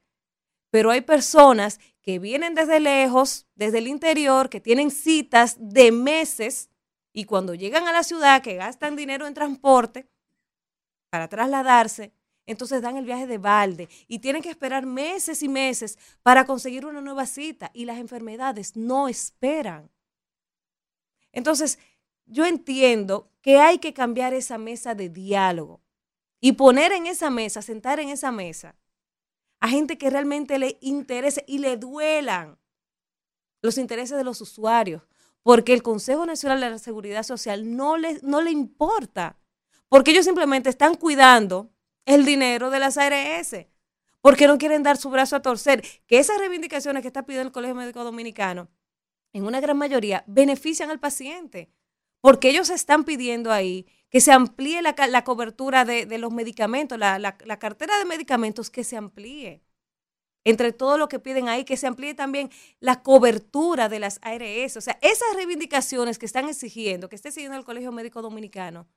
Pero 0.70 0.90
hay 0.90 1.03
personas 1.03 1.80
que 2.01 2.18
vienen 2.18 2.55
desde 2.55 2.80
lejos, 2.80 3.47
desde 3.55 3.78
el 3.78 3.88
interior, 3.88 4.49
que 4.49 4.61
tienen 4.61 4.90
citas 4.90 5.57
de 5.59 5.93
meses 5.93 6.70
y 7.12 7.24
cuando 7.24 7.55
llegan 7.55 7.86
a 7.86 7.93
la 7.93 8.05
ciudad, 8.05 8.43
que 8.43 8.55
gastan 8.55 8.97
dinero 8.97 9.26
en 9.26 9.34
transporte 9.34 10.09
para 11.11 11.28
trasladarse, 11.28 12.14
entonces 12.47 12.80
dan 12.80 12.97
el 12.97 13.05
viaje 13.05 13.26
de 13.26 13.36
balde 13.38 13.88
y 14.09 14.18
tienen 14.18 14.43
que 14.43 14.49
esperar 14.49 14.86
meses 14.86 15.43
y 15.43 15.49
meses 15.49 15.99
para 16.22 16.47
conseguir 16.47 16.86
una 16.86 17.03
nueva 17.03 17.26
cita 17.26 17.70
y 17.74 17.84
las 17.84 17.99
enfermedades 17.99 18.76
no 18.76 19.09
esperan. 19.09 19.90
Entonces, 21.33 21.78
yo 22.26 22.47
entiendo 22.47 23.30
que 23.41 23.59
hay 23.59 23.78
que 23.78 23.93
cambiar 23.93 24.35
esa 24.35 24.59
mesa 24.59 24.95
de 24.95 25.09
diálogo 25.09 25.80
y 26.41 26.53
poner 26.53 26.93
en 26.93 27.07
esa 27.07 27.30
mesa, 27.30 27.62
sentar 27.62 28.01
en 28.01 28.09
esa 28.09 28.30
mesa 28.30 28.76
a 29.62 29.68
gente 29.68 29.97
que 29.97 30.11
realmente 30.11 30.59
le 30.59 30.76
interese 30.80 31.45
y 31.47 31.59
le 31.59 31.76
duelan 31.76 32.59
los 33.62 33.78
intereses 33.78 34.16
de 34.16 34.24
los 34.24 34.41
usuarios, 34.41 35.03
porque 35.45 35.72
el 35.72 35.85
Consejo 35.85 36.26
Nacional 36.26 36.61
de 36.61 36.70
la 36.70 36.78
Seguridad 36.78 37.22
Social 37.22 37.76
no 37.76 37.97
le, 37.97 38.18
no 38.22 38.43
le 38.43 38.51
importa, 38.51 39.39
porque 39.89 40.11
ellos 40.11 40.24
simplemente 40.24 40.68
están 40.68 40.97
cuidando 40.97 41.70
el 42.07 42.24
dinero 42.24 42.70
de 42.70 42.80
las 42.80 42.99
ARS, 42.99 43.66
porque 44.20 44.49
no 44.49 44.59
quieren 44.59 44.83
dar 44.83 44.97
su 44.97 45.11
brazo 45.11 45.37
a 45.37 45.43
torcer, 45.43 45.85
que 46.09 46.18
esas 46.18 46.39
reivindicaciones 46.39 47.03
que 47.03 47.09
está 47.09 47.24
pidiendo 47.24 47.47
el 47.47 47.53
Colegio 47.53 47.76
Médico 47.76 48.03
Dominicano, 48.03 48.68
en 49.33 49.45
una 49.45 49.61
gran 49.61 49.76
mayoría, 49.78 50.24
benefician 50.26 50.91
al 50.91 51.01
paciente, 51.01 51.70
porque 52.21 52.50
ellos 52.50 52.71
están 52.71 53.04
pidiendo 53.04 53.50
ahí 53.53 53.87
que 54.11 54.21
se 54.21 54.30
amplíe 54.33 54.83
la, 54.83 54.95
la 55.09 55.25
cobertura 55.25 55.84
de, 55.84 56.04
de 56.07 56.18
los 56.18 56.33
medicamentos, 56.33 56.99
la, 56.99 57.18
la- 57.18 57.38
la 57.45 57.59
cartera 57.59 57.99
de 57.99 58.04
medicamentos 58.04 58.68
que 58.71 58.84
se 58.84 58.96
amplíe. 58.96 59.63
Entre 60.45 60.72
todo 60.72 60.99
lo 60.99 61.09
que 61.09 61.21
piden 61.21 61.49
ahí, 61.49 61.64
que 61.64 61.76
se 61.76 61.87
amplíe 61.87 62.14
también 62.14 62.50
la 62.80 63.03
cobertura 63.03 63.88
de 63.88 64.00
las 64.00 64.18
ARS. 64.22 64.76
O 64.76 64.80
sea, 64.80 64.99
esas 65.00 65.34
reivindicaciones 65.37 66.18
que 66.18 66.26
están 66.26 66.49
exigiendo, 66.49 67.09
que 67.09 67.14
esté 67.17 67.30
siguiendo 67.30 67.57
el 67.57 67.64
Colegio 67.64 67.92
Médico 67.92 68.22
Dominicano, 68.22 68.88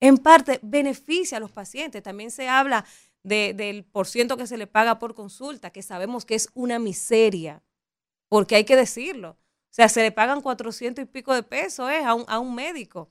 en 0.00 0.18
parte 0.18 0.58
beneficia 0.62 1.36
a 1.38 1.40
los 1.40 1.52
pacientes. 1.52 2.02
También 2.02 2.30
se 2.32 2.48
habla 2.48 2.84
de- 3.22 3.54
del 3.54 3.84
porciento 3.84 4.36
que 4.36 4.46
se 4.48 4.58
le 4.58 4.66
paga 4.66 4.98
por 4.98 5.14
consulta, 5.14 5.70
que 5.70 5.82
sabemos 5.82 6.24
que 6.24 6.34
es 6.34 6.50
una 6.54 6.78
miseria, 6.80 7.62
porque 8.28 8.56
hay 8.56 8.64
que 8.64 8.76
decirlo. 8.76 9.38
O 9.70 9.74
sea, 9.78 9.88
se 9.88 10.02
le 10.02 10.12
pagan 10.12 10.40
400 10.40 11.02
y 11.02 11.06
pico 11.06 11.34
de 11.34 11.42
pesos 11.42 11.90
eh, 11.90 12.02
a, 12.04 12.14
un, 12.14 12.24
a 12.26 12.38
un 12.38 12.54
médico 12.54 13.10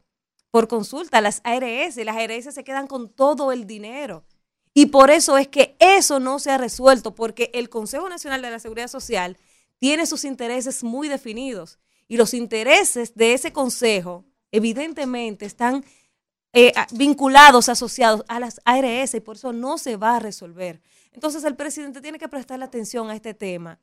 por 0.51 0.67
consulta, 0.67 1.21
las 1.21 1.41
ARS, 1.43 1.97
las 1.97 2.15
ARS 2.15 2.53
se 2.53 2.63
quedan 2.63 2.87
con 2.87 3.09
todo 3.09 3.51
el 3.51 3.67
dinero. 3.67 4.25
Y 4.73 4.87
por 4.87 5.11
eso 5.11 5.37
es 5.37 5.47
que 5.47 5.75
eso 5.79 6.19
no 6.19 6.39
se 6.39 6.51
ha 6.51 6.57
resuelto, 6.57 7.15
porque 7.15 7.51
el 7.53 7.69
Consejo 7.69 8.09
Nacional 8.09 8.41
de 8.41 8.51
la 8.51 8.59
Seguridad 8.59 8.87
Social 8.87 9.37
tiene 9.79 10.05
sus 10.05 10.23
intereses 10.23 10.83
muy 10.83 11.07
definidos. 11.07 11.79
Y 12.07 12.17
los 12.17 12.33
intereses 12.33 13.15
de 13.15 13.33
ese 13.33 13.51
consejo, 13.51 14.25
evidentemente, 14.51 15.45
están 15.45 15.83
eh, 16.53 16.73
vinculados, 16.91 17.69
asociados 17.69 18.23
a 18.27 18.39
las 18.39 18.61
ARS, 18.65 19.13
y 19.13 19.19
por 19.19 19.35
eso 19.35 19.51
no 19.51 19.77
se 19.77 19.97
va 19.97 20.15
a 20.15 20.19
resolver. 20.19 20.81
Entonces 21.11 21.43
el 21.43 21.55
presidente 21.55 22.01
tiene 22.01 22.19
que 22.19 22.29
prestarle 22.29 22.65
atención 22.65 23.09
a 23.09 23.15
este 23.15 23.33
tema 23.33 23.79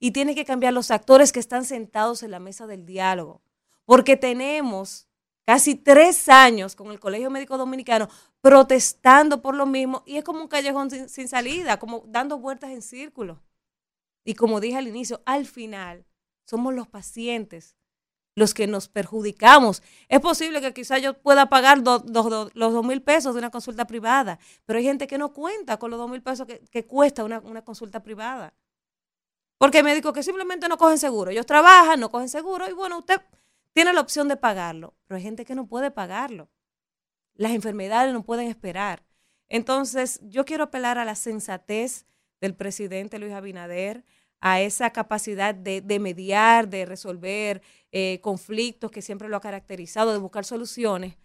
y 0.00 0.12
tiene 0.12 0.34
que 0.34 0.44
cambiar 0.44 0.72
los 0.72 0.90
actores 0.90 1.32
que 1.32 1.40
están 1.40 1.64
sentados 1.64 2.22
en 2.22 2.30
la 2.30 2.40
mesa 2.40 2.66
del 2.66 2.86
diálogo, 2.86 3.42
porque 3.84 4.16
tenemos 4.16 5.08
casi 5.44 5.74
tres 5.74 6.28
años 6.28 6.76
con 6.76 6.90
el 6.90 7.00
Colegio 7.00 7.30
Médico 7.30 7.56
Dominicano 7.56 8.08
protestando 8.40 9.40
por 9.40 9.54
lo 9.54 9.66
mismo 9.66 10.02
y 10.06 10.16
es 10.16 10.24
como 10.24 10.42
un 10.42 10.48
callejón 10.48 10.90
sin, 10.90 11.28
salida, 11.28 11.78
como 11.78 12.04
dando 12.06 12.38
vueltas 12.38 12.70
en 12.70 12.82
círculo. 12.82 13.42
Y 14.24 14.34
como 14.34 14.60
dije 14.60 14.76
al 14.76 14.88
inicio, 14.88 15.22
al 15.24 15.46
final 15.46 16.04
somos 16.44 16.74
los 16.74 16.86
pacientes 16.86 17.76
los 18.34 18.54
que 18.54 18.66
nos 18.66 18.88
perjudicamos. 18.88 19.82
Es 20.08 20.20
posible 20.20 20.60
que 20.60 20.72
quizá 20.72 20.98
yo 20.98 21.14
pueda 21.14 21.48
pagar 21.48 21.78
los 21.78 22.04
dos 22.04 22.86
mil 22.86 23.02
pesos 23.02 23.34
de 23.34 23.38
una 23.38 23.50
consulta 23.50 23.86
privada, 23.86 24.38
pero 24.64 24.78
hay 24.78 24.84
gente 24.84 25.06
que 25.06 25.18
no 25.18 25.32
cuenta 25.32 25.78
con 25.78 25.90
los 25.90 25.98
dos 25.98 26.10
mil 26.10 26.22
pesos 26.22 26.46
que, 26.46 26.86
cuesta 26.86 27.24
una 27.24 27.62
consulta 27.62 28.02
privada. 28.02 28.54
Porque 29.58 29.78
hay 29.78 29.84
médicos 29.84 30.12
que 30.12 30.22
simplemente 30.22 30.68
no 30.68 30.78
cogen 30.78 30.98
seguro. 30.98 31.30
Ellos 31.30 31.46
trabajan, 31.46 32.00
no 32.00 32.10
cogen 32.10 32.28
seguro 32.28 32.68
y 32.68 32.72
bueno, 32.72 32.98
usted 32.98 33.20
tiene 33.72 33.92
la 33.92 34.00
opción 34.00 34.28
de 34.28 34.36
pagarlo, 34.36 34.94
pero 35.06 35.16
hay 35.16 35.22
gente 35.22 35.44
que 35.44 35.54
no 35.54 35.66
puede 35.66 35.90
pagarlo. 35.90 36.48
Las 37.34 37.52
enfermedades 37.52 38.12
no 38.12 38.24
pueden 38.24 38.48
esperar. 38.48 39.04
Entonces, 39.48 40.20
yo 40.22 40.44
quiero 40.44 40.64
apelar 40.64 40.98
a 40.98 41.04
la 41.04 41.14
sensatez 41.14 42.06
del 42.40 42.54
presidente 42.54 43.18
Luis 43.18 43.32
Abinader, 43.32 44.04
a 44.40 44.60
esa 44.60 44.90
capacidad 44.90 45.54
de, 45.54 45.98
mediar, 45.98 46.68
de 46.68 46.86
resolver 46.86 47.62
eh, 47.90 48.20
conflictos 48.22 48.90
que 48.90 49.02
siempre 49.02 49.28
lo 49.28 49.36
ha 49.36 49.40
caracterizado, 49.40 50.12
de 50.12 50.18
buscar 50.18 50.44
soluciones, 50.44 51.16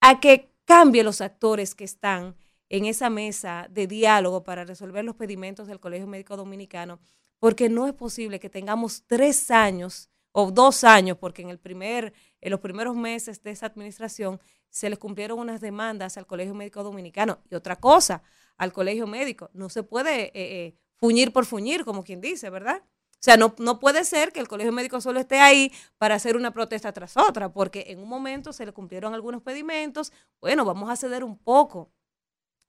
a 0.00 0.20
que 0.20 0.50
cambie 0.64 1.04
los 1.04 1.20
actores 1.20 1.74
que 1.74 1.84
están 1.84 2.36
en 2.68 2.86
esa 2.86 3.10
mesa 3.10 3.68
de 3.70 3.86
diálogo 3.86 4.42
para 4.44 4.64
resolver 4.64 5.04
los 5.04 5.16
pedimentos 5.16 5.66
del 5.66 5.80
Colegio 5.80 6.06
Médico 6.06 6.36
Dominicano, 6.36 7.00
porque 7.42 7.68
no 7.68 7.88
es 7.88 7.92
posible 7.92 8.38
que 8.38 8.48
tengamos 8.48 9.02
tres 9.04 9.50
años 9.50 10.08
o 10.30 10.52
dos 10.52 10.84
años, 10.84 11.18
porque 11.18 11.42
en, 11.42 11.50
el 11.50 11.58
primer, 11.58 12.12
en 12.40 12.50
los 12.52 12.60
primeros 12.60 12.94
meses 12.94 13.42
de 13.42 13.50
esa 13.50 13.66
administración 13.66 14.40
se 14.70 14.88
les 14.88 14.96
cumplieron 14.96 15.40
unas 15.40 15.60
demandas 15.60 16.16
al 16.16 16.24
Colegio 16.28 16.54
Médico 16.54 16.84
Dominicano. 16.84 17.40
Y 17.50 17.56
otra 17.56 17.74
cosa, 17.74 18.22
al 18.58 18.72
Colegio 18.72 19.08
Médico, 19.08 19.50
no 19.54 19.70
se 19.70 19.82
puede 19.82 20.26
eh, 20.26 20.30
eh, 20.34 20.76
fuñir 21.00 21.32
por 21.32 21.44
fuñir, 21.44 21.84
como 21.84 22.04
quien 22.04 22.20
dice, 22.20 22.48
¿verdad? 22.48 22.80
O 22.84 23.18
sea, 23.18 23.36
no, 23.36 23.56
no 23.58 23.80
puede 23.80 24.04
ser 24.04 24.30
que 24.30 24.38
el 24.38 24.46
Colegio 24.46 24.70
Médico 24.70 25.00
solo 25.00 25.18
esté 25.18 25.40
ahí 25.40 25.72
para 25.98 26.14
hacer 26.14 26.36
una 26.36 26.52
protesta 26.52 26.92
tras 26.92 27.16
otra, 27.16 27.52
porque 27.52 27.86
en 27.88 27.98
un 27.98 28.08
momento 28.08 28.52
se 28.52 28.64
le 28.64 28.72
cumplieron 28.72 29.14
algunos 29.14 29.42
pedimentos, 29.42 30.12
bueno, 30.40 30.64
vamos 30.64 30.88
a 30.88 30.94
ceder 30.94 31.24
un 31.24 31.36
poco. 31.36 31.90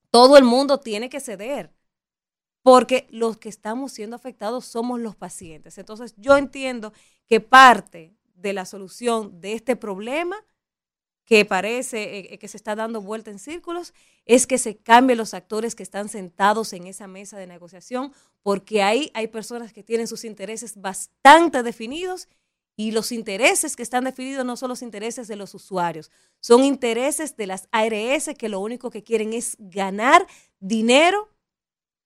Todo 0.09 0.35
el 0.35 0.45
mundo 0.45 0.79
tiene 0.79 1.09
que 1.09 1.19
ceder, 1.19 1.71
porque 2.63 3.07
los 3.11 3.37
que 3.37 3.49
estamos 3.49 3.91
siendo 3.91 4.15
afectados 4.15 4.65
somos 4.65 4.99
los 4.99 5.15
pacientes. 5.15 5.77
Entonces, 5.77 6.15
yo 6.17 6.37
entiendo 6.37 6.93
que 7.27 7.41
parte 7.41 8.15
de 8.35 8.53
la 8.53 8.65
solución 8.65 9.39
de 9.41 9.53
este 9.53 9.75
problema 9.75 10.37
que 11.25 11.45
parece 11.45 12.33
eh, 12.33 12.39
que 12.39 12.47
se 12.47 12.57
está 12.57 12.75
dando 12.75 13.01
vuelta 13.01 13.31
en 13.31 13.39
círculos 13.39 13.93
es 14.25 14.47
que 14.47 14.57
se 14.57 14.77
cambien 14.77 15.17
los 15.17 15.33
actores 15.33 15.75
que 15.75 15.83
están 15.83 16.09
sentados 16.09 16.73
en 16.73 16.87
esa 16.87 17.07
mesa 17.07 17.37
de 17.37 17.47
negociación, 17.47 18.13
porque 18.41 18.81
ahí 18.81 19.11
hay 19.13 19.27
personas 19.27 19.73
que 19.73 19.83
tienen 19.83 20.07
sus 20.07 20.25
intereses 20.25 20.79
bastante 20.79 21.63
definidos 21.63 22.27
y 22.75 22.91
los 22.91 23.11
intereses 23.11 23.75
que 23.75 23.83
están 23.83 24.05
definidos 24.05 24.45
no 24.45 24.57
son 24.57 24.69
los 24.69 24.81
intereses 24.81 25.27
de 25.27 25.35
los 25.35 25.53
usuarios, 25.53 26.11
son 26.39 26.63
intereses 26.63 27.35
de 27.35 27.47
las 27.47 27.67
ARS 27.71 28.29
que 28.37 28.49
lo 28.49 28.59
único 28.59 28.89
que 28.89 29.03
quieren 29.03 29.33
es 29.33 29.55
ganar 29.59 30.25
dinero 30.59 31.32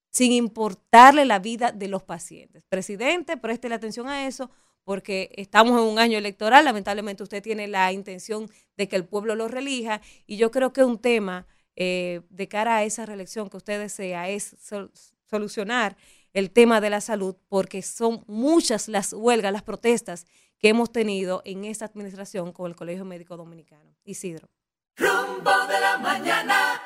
sin 0.09 0.31
importarle 0.31 1.25
la 1.25 1.39
vida 1.39 1.71
de 1.71 1.87
los 1.87 2.03
pacientes. 2.03 2.63
Presidente, 2.69 3.37
preste 3.37 3.69
la 3.69 3.75
atención 3.75 4.07
a 4.07 4.27
eso 4.27 4.49
porque 4.83 5.29
estamos 5.35 5.73
en 5.81 5.85
un 5.87 5.99
año 5.99 6.17
electoral, 6.17 6.63
lamentablemente 6.63 7.21
usted 7.21 7.43
tiene 7.43 7.67
la 7.67 7.91
intención 7.91 8.49
de 8.77 8.87
que 8.87 8.95
el 8.95 9.03
pueblo 9.05 9.35
lo 9.35 9.47
relija 9.49 10.01
y 10.25 10.37
yo 10.37 10.49
creo 10.49 10.71
que 10.71 10.83
un 10.83 10.97
tema 10.97 11.45
eh, 11.75 12.21
de 12.29 12.47
cara 12.47 12.77
a 12.77 12.83
esa 12.85 13.05
reelección 13.05 13.49
que 13.49 13.57
usted 13.57 13.79
desea 13.79 14.29
es 14.29 14.55
sol- 14.61 14.91
solucionar 15.25 15.97
el 16.33 16.51
tema 16.51 16.79
de 16.79 16.89
la 16.89 17.01
salud 17.01 17.35
porque 17.49 17.81
son 17.81 18.23
muchas 18.27 18.87
las 18.87 19.11
huelgas, 19.11 19.51
las 19.51 19.63
protestas 19.63 20.25
que 20.57 20.69
hemos 20.69 20.91
tenido 20.91 21.41
en 21.45 21.65
esta 21.65 21.85
administración 21.85 22.51
con 22.53 22.71
el 22.71 22.75
Colegio 22.75 23.05
Médico 23.05 23.35
Dominicano. 23.37 23.93
Isidro. 24.05 24.47
Rumbo 24.95 25.51
de 25.67 25.79
la 25.79 25.97
mañana. 25.99 26.81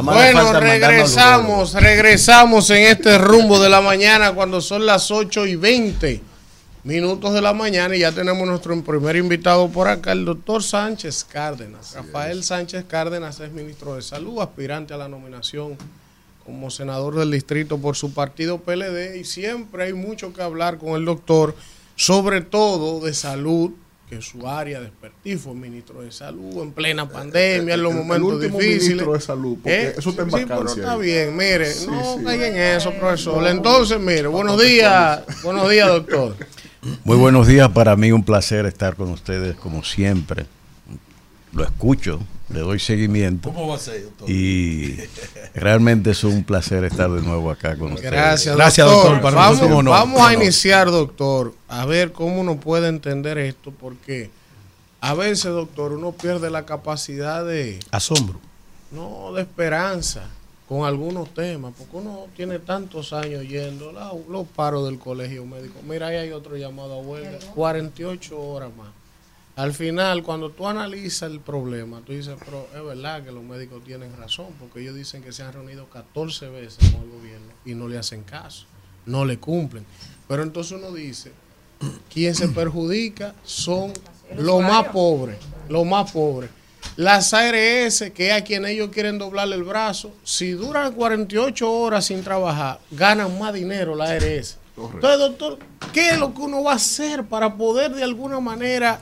Bueno, 0.00 0.58
regresamos, 0.58 1.74
regresamos 1.74 2.70
en 2.70 2.84
este 2.84 3.18
rumbo 3.18 3.60
de 3.60 3.68
la 3.68 3.82
mañana 3.82 4.32
cuando 4.32 4.62
son 4.62 4.86
las 4.86 5.10
8 5.10 5.46
y 5.46 5.56
20 5.56 6.22
minutos 6.84 7.34
de 7.34 7.42
la 7.42 7.52
mañana 7.52 7.94
y 7.94 7.98
ya 7.98 8.10
tenemos 8.10 8.46
nuestro 8.46 8.80
primer 8.82 9.16
invitado 9.16 9.68
por 9.68 9.88
acá, 9.88 10.12
el 10.12 10.24
doctor 10.24 10.62
Sánchez 10.62 11.24
Cárdenas. 11.24 11.94
Rafael 11.94 12.42
Sánchez 12.42 12.86
Cárdenas 12.88 13.38
es 13.40 13.52
ministro 13.52 13.94
de 13.94 14.02
Salud, 14.02 14.40
aspirante 14.40 14.94
a 14.94 14.96
la 14.96 15.08
nominación 15.08 15.76
como 16.46 16.70
senador 16.70 17.14
del 17.16 17.30
distrito 17.30 17.76
por 17.76 17.94
su 17.94 18.14
partido 18.14 18.58
PLD 18.62 19.16
y 19.16 19.24
siempre 19.24 19.84
hay 19.84 19.92
mucho 19.92 20.32
que 20.32 20.40
hablar 20.40 20.78
con 20.78 20.94
el 20.94 21.04
doctor, 21.04 21.54
sobre 21.96 22.40
todo 22.40 23.04
de 23.04 23.12
salud, 23.12 23.72
que 24.12 24.18
es 24.18 24.26
su 24.28 24.46
área 24.46 24.78
de 24.78 24.88
expertise, 24.88 25.40
fue 25.40 25.54
ministro 25.54 26.02
de 26.02 26.12
salud 26.12 26.60
en 26.62 26.72
plena 26.72 27.08
pandemia, 27.08 27.72
en 27.72 27.82
los 27.82 27.92
el- 27.92 27.98
el 27.98 28.04
momentos 28.04 28.32
último 28.34 28.58
difíciles. 28.58 28.88
ministro 28.90 29.12
de 29.14 29.20
salud, 29.22 29.54
porque 29.62 29.82
¿Eh? 29.84 29.94
eso 29.96 30.10
está 30.10 30.22
en 30.24 30.28
Sí, 30.30 30.36
pero 30.42 30.48
vacancia 30.60 30.82
está 30.82 30.96
bien, 30.98 31.34
mire, 31.34 31.72
Sí, 31.72 31.86
no 31.86 32.18
sí. 32.18 32.24
caigan 32.24 32.54
en 32.54 32.76
eso, 32.76 32.92
profesor. 32.92 33.46
Entonces, 33.46 33.98
mire, 33.98 34.26
buenos 34.26 34.60
días, 34.60 35.22
buenos 35.42 35.70
días, 35.70 35.88
doctor. 35.88 36.36
Muy 37.04 37.16
buenos 37.16 37.46
días, 37.46 37.70
para 37.70 37.96
mí 37.96 38.12
un 38.12 38.22
placer 38.22 38.66
estar 38.66 38.96
con 38.96 39.08
ustedes 39.12 39.56
como 39.56 39.82
siempre. 39.82 40.44
Lo 41.54 41.64
escucho, 41.64 42.20
le 42.52 42.60
doy 42.60 42.78
seguimiento. 42.78 43.48
¿Cómo 43.52 43.68
va 43.68 43.76
a 43.76 43.78
ser, 43.78 44.02
doctor? 44.04 44.30
Y 44.30 44.96
realmente 45.54 46.10
es 46.10 46.22
un 46.24 46.44
placer 46.44 46.84
estar 46.84 47.10
de 47.10 47.22
nuevo 47.22 47.50
acá 47.50 47.76
con 47.76 47.92
ustedes. 47.92 48.10
Gracias, 48.12 48.56
Gracias, 48.56 48.86
doctor. 48.86 49.20
vamos, 49.84 50.20
a 50.20 50.34
iniciar, 50.34 50.90
doctor, 50.90 51.54
a 51.68 51.86
ver 51.86 52.12
cómo 52.12 52.40
uno 52.40 52.58
puede 52.58 52.88
entender 52.88 53.38
esto, 53.38 53.72
porque 53.72 54.30
a 55.00 55.14
veces, 55.14 55.46
doctor, 55.52 55.92
uno 55.92 56.12
pierde 56.12 56.50
la 56.50 56.64
capacidad 56.64 57.44
de, 57.44 57.80
Asombro. 57.90 58.38
no, 58.90 59.32
de 59.32 59.42
esperanza 59.42 60.22
con 60.68 60.86
algunos 60.86 61.34
temas, 61.34 61.74
porque 61.76 61.96
uno 61.96 62.26
tiene 62.36 62.58
tantos 62.58 63.12
años 63.12 63.42
yendo, 63.46 63.92
la- 63.92 64.12
los 64.30 64.46
paros 64.46 64.86
del 64.86 64.98
colegio 64.98 65.44
médico. 65.44 65.74
Mira, 65.86 66.06
ahí 66.08 66.16
hay 66.16 66.30
otro 66.32 66.56
llamado 66.56 66.94
a 66.94 66.98
huelga, 66.98 67.38
48 67.54 68.38
horas 68.40 68.70
más. 68.76 68.88
Al 69.54 69.74
final, 69.74 70.22
cuando 70.22 70.50
tú 70.50 70.66
analizas 70.66 71.30
el 71.30 71.40
problema, 71.40 72.00
tú 72.06 72.12
dices, 72.12 72.36
pero 72.42 72.66
es 72.74 72.82
verdad 72.82 73.22
que 73.22 73.32
los 73.32 73.44
médicos 73.44 73.84
tienen 73.84 74.16
razón, 74.16 74.46
porque 74.58 74.80
ellos 74.80 74.94
dicen 74.94 75.22
que 75.22 75.30
se 75.30 75.42
han 75.42 75.52
reunido 75.52 75.90
14 75.90 76.48
veces 76.48 76.90
con 76.90 77.02
el 77.02 77.10
gobierno 77.10 77.52
y 77.66 77.74
no 77.74 77.86
le 77.86 77.98
hacen 77.98 78.22
caso, 78.22 78.64
no 79.04 79.26
le 79.26 79.38
cumplen. 79.38 79.84
Pero 80.26 80.42
entonces 80.42 80.72
uno 80.72 80.90
dice, 80.90 81.32
quien 82.12 82.34
se 82.34 82.48
perjudica 82.48 83.34
son 83.44 83.92
los 84.36 84.62
más 84.62 84.88
pobres, 84.88 85.36
los 85.68 85.84
más 85.84 86.10
pobres. 86.10 86.48
Las 86.96 87.34
ARS, 87.34 88.10
que 88.14 88.28
es 88.28 88.32
a 88.32 88.44
quien 88.44 88.64
ellos 88.64 88.90
quieren 88.90 89.18
doblarle 89.18 89.56
el 89.56 89.64
brazo, 89.64 90.12
si 90.24 90.52
duran 90.52 90.94
48 90.94 91.70
horas 91.70 92.06
sin 92.06 92.24
trabajar, 92.24 92.80
ganan 92.90 93.38
más 93.38 93.52
dinero 93.52 93.94
la 93.94 94.12
ARS. 94.12 94.58
Entonces, 94.76 95.18
doctor, 95.18 95.58
¿qué 95.92 96.10
es 96.10 96.18
lo 96.18 96.32
que 96.32 96.40
uno 96.40 96.62
va 96.62 96.72
a 96.72 96.76
hacer 96.76 97.24
para 97.24 97.54
poder 97.54 97.94
de 97.94 98.02
alguna 98.02 98.40
manera 98.40 99.00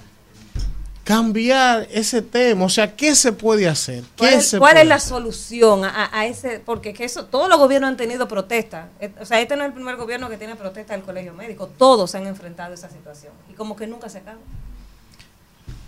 cambiar 1.15 1.87
ese 1.91 2.23
tema? 2.23 2.65
O 2.65 2.69
sea, 2.69 2.95
¿qué 2.97 3.15
se 3.15 3.33
puede 3.33 3.69
hacer? 3.69 4.03
¿Qué 4.03 4.09
¿Cuál, 4.19 4.35
es, 4.35 4.47
se 4.49 4.59
cuál 4.59 4.73
puede 4.73 4.83
es 4.83 4.89
la 4.89 4.95
hacer? 4.97 5.09
solución 5.09 5.85
a, 5.85 5.89
a- 6.07 6.21
a 6.21 6.27
ese? 6.27 6.61
Porque 6.65 6.93
que 6.95 7.05
eso, 7.05 7.25
todos 7.27 7.49
los 7.49 7.59
gobiernos 7.59 7.89
han 7.89 7.97
tenido 7.97 8.27
protestas. 8.29 8.89
Eh, 9.01 9.11
O 9.21 9.25
sea, 9.27 9.41
este 9.41 9.57
no 9.57 9.63
es 9.63 9.69
el 9.69 9.75
primer 9.75 9.97
gobierno 9.97 10.29
que 10.29 10.37
tiene 10.37 10.57
protesta 10.57 10.95
del 10.95 11.03
colegio 11.03 11.35
médico. 11.35 11.67
Todos 11.77 12.15
han 12.15 12.27
enfrentado 12.27 12.73
esa 12.75 12.89
situación. 12.89 13.33
Y 13.51 13.55
como 13.55 13.77
que 13.77 13.87
nunca 13.87 14.09
se 14.09 14.19
acaba. 14.19 14.39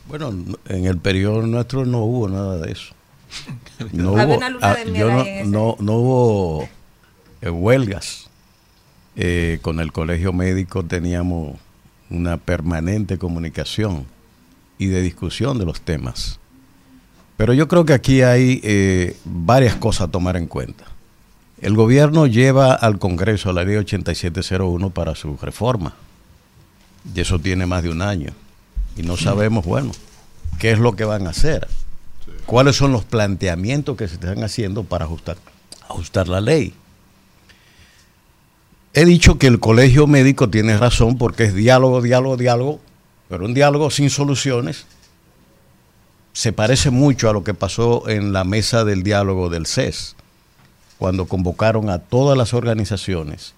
Bueno, 0.09 0.31
en 0.69 0.85
el 0.87 0.99
periodo 0.99 1.43
nuestro 1.47 1.87
no 1.87 2.05
hubo 2.05 2.29
nada 2.29 2.59
de 2.59 2.73
eso. 2.73 2.95
No 3.93 4.17
Había 4.17 4.37
hubo, 4.37 4.59
ah, 4.61 4.77
yo 4.85 5.11
no, 5.11 5.25
no, 5.45 5.77
no 5.81 5.93
hubo 5.95 6.69
eh, 7.41 7.51
huelgas. 7.51 8.29
Eh, 9.17 9.59
con 9.63 9.81
el 9.81 9.93
colegio 9.93 10.33
médico 10.33 10.85
teníamos 10.85 11.59
una 12.11 12.37
permanente 12.39 13.19
comunicación 13.19 14.07
y 14.83 14.87
de 14.89 15.01
discusión 15.01 15.59
de 15.59 15.65
los 15.65 15.81
temas. 15.81 16.39
Pero 17.37 17.55
yo 17.55 17.69
creo 17.69 17.85
que 17.85 17.93
aquí 17.93 18.23
hay 18.23 18.61
eh, 18.63 19.17
varias 19.25 19.77
cosas 19.77 20.09
a 20.09 20.11
tomar 20.11 20.37
en 20.37 20.47
cuenta. 20.47 20.85
El 21.61 21.75
gobierno 21.75 22.27
lleva 22.27 22.75
al 22.75 22.99
Congreso 22.99 23.53
la 23.53 23.65
ley 23.65 23.77
8701 23.77 24.91
para 24.91 25.15
su 25.15 25.37
reforma. 25.37 25.95
Y 27.15 27.21
eso 27.21 27.39
tiene 27.39 27.67
más 27.67 27.83
de 27.83 27.91
un 27.91 28.03
año. 28.03 28.33
Y 28.97 29.03
no 29.03 29.17
sabemos, 29.17 29.65
bueno, 29.65 29.93
qué 30.59 30.73
es 30.73 30.79
lo 30.79 30.97
que 30.97 31.05
van 31.05 31.27
a 31.27 31.31
hacer. 31.31 31.69
¿Cuáles 32.47 32.77
son 32.77 32.93
los 32.93 33.05
planteamientos 33.05 33.97
que 33.97 34.09
se 34.09 34.15
están 34.15 34.43
haciendo 34.43 34.85
para 34.85 35.05
ajustar, 35.05 35.37
ajustar 35.89 36.29
la 36.29 36.41
ley? 36.41 36.75
He 38.95 39.05
dicho 39.05 39.39
que 39.39 39.47
el 39.47 39.59
colegio 39.59 40.07
médico 40.07 40.51
tiene 40.51 40.77
razón 40.77 41.17
porque 41.17 41.45
es 41.45 41.55
diálogo, 41.55 42.03
diálogo, 42.03 42.37
diálogo, 42.37 42.81
pero 43.33 43.47
un 43.47 43.55
diálogo 43.55 43.91
sin 43.91 44.11
soluciones 44.11 44.85
se 46.35 46.53
parece 46.53 46.91
mucho 46.91 47.31
a 47.31 47.33
lo 47.33 47.43
que 47.43 47.55
pasó 47.55 48.07
en 48.11 48.35
la 48.35 48.45
mesa 48.45 48.85
del 48.85 49.03
diálogo 49.03 49.49
del 49.49 49.65
CES, 49.65 50.17
cuando 50.99 51.25
convocaron 51.25 51.89
a 51.89 51.99
todas 51.99 52.37
las 52.37 52.53
organizaciones 52.53 53.55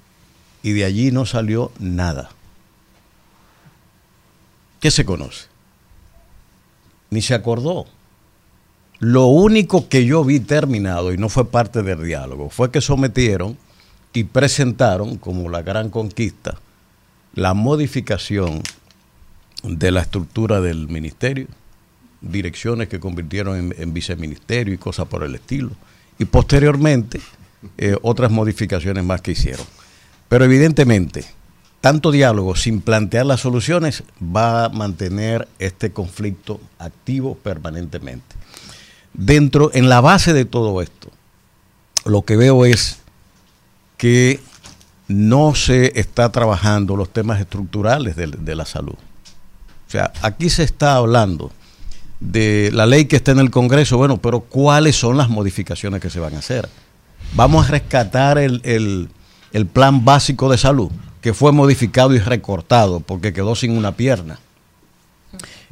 y 0.62 0.74
de 0.74 0.84
allí 0.84 1.10
no 1.10 1.26
salió 1.26 1.72
nada. 1.80 2.30
¿Qué 4.78 4.92
se 4.92 5.04
conoce? 5.04 5.48
Ni 7.10 7.20
se 7.20 7.34
acordó. 7.34 7.86
Lo 9.00 9.26
único 9.26 9.88
que 9.88 10.06
yo 10.06 10.22
vi 10.22 10.38
terminado, 10.38 11.12
y 11.12 11.18
no 11.18 11.28
fue 11.28 11.50
parte 11.50 11.82
del 11.82 12.04
diálogo, 12.04 12.48
fue 12.48 12.70
que 12.70 12.80
sometieron 12.80 13.58
y 14.12 14.22
presentaron 14.22 15.16
como 15.18 15.48
la 15.48 15.62
gran 15.62 15.90
conquista 15.90 16.60
la 17.34 17.52
modificación 17.52 18.62
de 19.64 19.90
la 19.90 20.02
estructura 20.02 20.60
del 20.60 20.88
ministerio, 20.88 21.46
direcciones 22.20 22.88
que 22.88 23.00
convirtieron 23.00 23.72
en, 23.76 23.94
viceministerio 23.94 24.74
y 24.74 24.78
cosas 24.78 25.08
por 25.08 25.24
el 25.24 25.34
estilo, 25.34 25.70
y 26.18 26.26
posteriormente 26.26 27.20
eh, 27.78 27.96
otras 28.02 28.30
modificaciones 28.30 29.04
más 29.04 29.22
que 29.22 29.32
hicieron. 29.32 29.66
Pero 30.28 30.44
evidentemente, 30.44 31.24
tanto 31.80 32.10
diálogo 32.10 32.56
sin 32.56 32.80
plantear 32.80 33.26
las 33.26 33.40
soluciones 33.40 34.04
va 34.22 34.66
a 34.66 34.68
mantener 34.68 35.48
este 35.58 35.92
conflicto 35.92 36.60
activo 36.78 37.34
permanentemente. 37.34 38.36
Dentro, 39.14 39.70
en 39.74 39.88
la 39.88 40.00
base 40.00 40.32
de 40.32 40.44
todo 40.44 40.82
esto, 40.82 41.10
lo 42.04 42.22
que 42.22 42.36
veo 42.36 42.66
es 42.66 42.98
que 43.96 44.40
no 45.08 45.54
se 45.54 45.98
está 45.98 46.30
trabajando 46.32 46.96
los 46.96 47.10
temas 47.10 47.40
estructurales 47.40 48.16
de 48.16 48.54
la 48.54 48.64
salud. 48.64 48.96
O 49.94 49.96
sea, 49.96 50.12
aquí 50.22 50.50
se 50.50 50.64
está 50.64 50.96
hablando 50.96 51.52
de 52.18 52.70
la 52.72 52.84
ley 52.84 53.04
que 53.04 53.14
está 53.14 53.30
en 53.30 53.38
el 53.38 53.52
Congreso, 53.52 53.96
bueno, 53.96 54.16
pero 54.16 54.40
¿cuáles 54.40 54.96
son 54.96 55.16
las 55.16 55.28
modificaciones 55.28 56.00
que 56.00 56.10
se 56.10 56.18
van 56.18 56.34
a 56.34 56.40
hacer? 56.40 56.68
Vamos 57.34 57.68
a 57.68 57.70
rescatar 57.70 58.38
el, 58.38 58.60
el, 58.64 59.08
el 59.52 59.66
plan 59.66 60.04
básico 60.04 60.50
de 60.50 60.58
salud, 60.58 60.90
que 61.20 61.32
fue 61.32 61.52
modificado 61.52 62.12
y 62.12 62.18
recortado 62.18 62.98
porque 62.98 63.32
quedó 63.32 63.54
sin 63.54 63.78
una 63.78 63.92
pierna, 63.92 64.40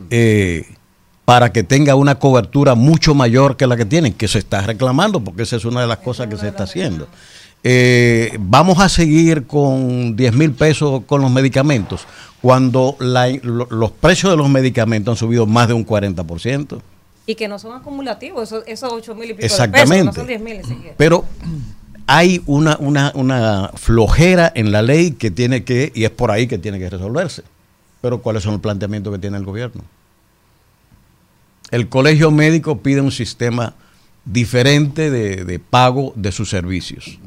eh, 0.09 0.73
para 1.25 1.53
que 1.53 1.65
tenga 1.65 1.97
una 1.97 2.21
cobertura 2.21 2.77
mucho 2.77 3.17
mayor 3.17 3.57
que 3.57 3.67
la 3.67 3.77
que 3.77 3.87
tienen, 3.87 4.13
que 4.13 4.29
se 4.29 4.39
está 4.39 4.61
reclamando, 4.61 5.19
porque 5.19 5.43
esa 5.43 5.57
es 5.57 5.65
una 5.65 5.81
de 5.81 5.89
las 5.89 5.99
cosas 5.99 6.29
que 6.29 6.37
se 6.37 6.47
está 6.47 6.63
haciendo. 6.63 7.09
Eh, 7.65 8.37
vamos 8.41 8.81
a 8.81 8.89
seguir 8.89 9.47
con 9.47 10.17
10 10.17 10.35
mil 10.35 10.53
pesos 10.53 11.03
con 11.07 11.21
los 11.21 11.31
medicamentos, 11.31 12.07
cuando 12.41 12.97
la- 12.99 13.29
lo- 13.29 13.69
los 13.71 13.91
precios 13.93 14.33
de 14.33 14.37
los 14.37 14.49
medicamentos 14.49 15.13
han 15.13 15.17
subido 15.19 15.47
más 15.47 15.69
de 15.69 15.75
un 15.75 15.85
40%. 15.87 16.81
Y 17.25 17.37
que 17.37 17.47
no 17.47 17.59
son 17.61 17.75
acumulativos, 17.79 18.49
esos, 18.49 18.65
esos 18.67 18.93
8 18.93 19.15
mil 19.15 19.31
y 19.31 19.35
pico 19.35 19.45
Exactamente. 19.47 19.95
de 19.95 20.01
pesos, 20.01 20.07
no 20.07 20.13
son 20.15 20.27
10 20.27 20.41
mil. 20.43 20.61
Pero 20.97 21.25
hay 22.09 22.43
una, 22.47 22.77
una, 22.81 23.13
una 23.15 23.71
flojera 23.77 24.51
en 24.57 24.73
la 24.73 24.83
ley 24.83 25.13
que 25.13 25.31
tiene 25.31 25.63
que, 25.63 25.93
y 25.95 26.03
es 26.03 26.11
por 26.11 26.33
ahí 26.33 26.49
que 26.49 26.59
tiene 26.59 26.81
que 26.81 26.91
resolverse. 26.91 27.43
Pero 28.01 28.21
¿cuáles 28.23 28.43
son 28.43 28.55
los 28.55 28.61
planteamientos 28.61 29.13
que 29.13 29.21
tiene 29.21 29.37
el 29.37 29.45
gobierno? 29.45 29.83
El 31.71 31.89
colegio 31.89 32.33
médico 32.33 32.79
pide 32.79 33.01
un 33.01 33.13
sistema 33.13 33.75
diferente 34.25 35.11
de, 35.13 35.45
de 35.45 35.59
pago 35.61 36.13
de 36.17 36.33
sus 36.33 36.51
servicios. 36.51 37.19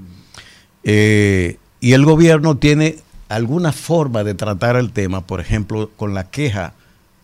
Eh, 0.85 1.57
y 1.81 1.93
el 1.93 2.05
gobierno 2.05 2.57
tiene 2.57 2.99
alguna 3.27 3.73
forma 3.73 4.23
de 4.23 4.35
tratar 4.35 4.77
el 4.77 4.91
tema, 4.91 5.21
por 5.21 5.41
ejemplo, 5.41 5.89
con 5.97 6.13
la 6.13 6.29
queja 6.29 6.73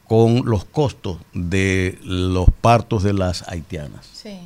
con 0.08 0.44
los 0.46 0.66
costos 0.66 1.20
de 1.34 1.98
los 2.04 2.50
partos 2.60 3.02
de 3.02 3.14
las 3.14 3.48
haitianas. 3.48 4.06
Sí. 4.12 4.38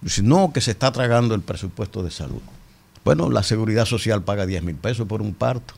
Dice, 0.00 0.22
no, 0.22 0.54
que 0.54 0.62
se 0.62 0.70
está 0.70 0.90
tragando 0.90 1.34
el 1.34 1.42
presupuesto 1.42 2.02
de 2.02 2.10
salud. 2.10 2.40
Bueno, 3.04 3.28
la 3.28 3.42
seguridad 3.42 3.84
social 3.84 4.22
paga 4.22 4.46
10 4.46 4.62
mil 4.62 4.76
pesos 4.76 5.06
por 5.06 5.20
un 5.20 5.34
parto. 5.34 5.74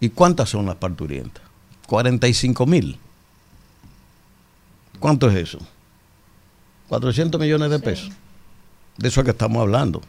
¿Y 0.00 0.08
cuántas 0.08 0.48
son 0.48 0.66
las 0.66 0.74
parturientas? 0.74 1.44
45 1.86 2.66
mil. 2.66 2.98
¿Cuánto 4.98 5.30
es 5.30 5.36
eso? 5.36 5.58
400 6.88 7.40
millones 7.40 7.70
de 7.70 7.78
pesos. 7.78 8.10
De 8.96 9.08
eso 9.08 9.20
es 9.20 9.24
que 9.24 9.30
estamos 9.30 9.60
hablando. 9.60 10.00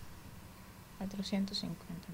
450 1.21 2.07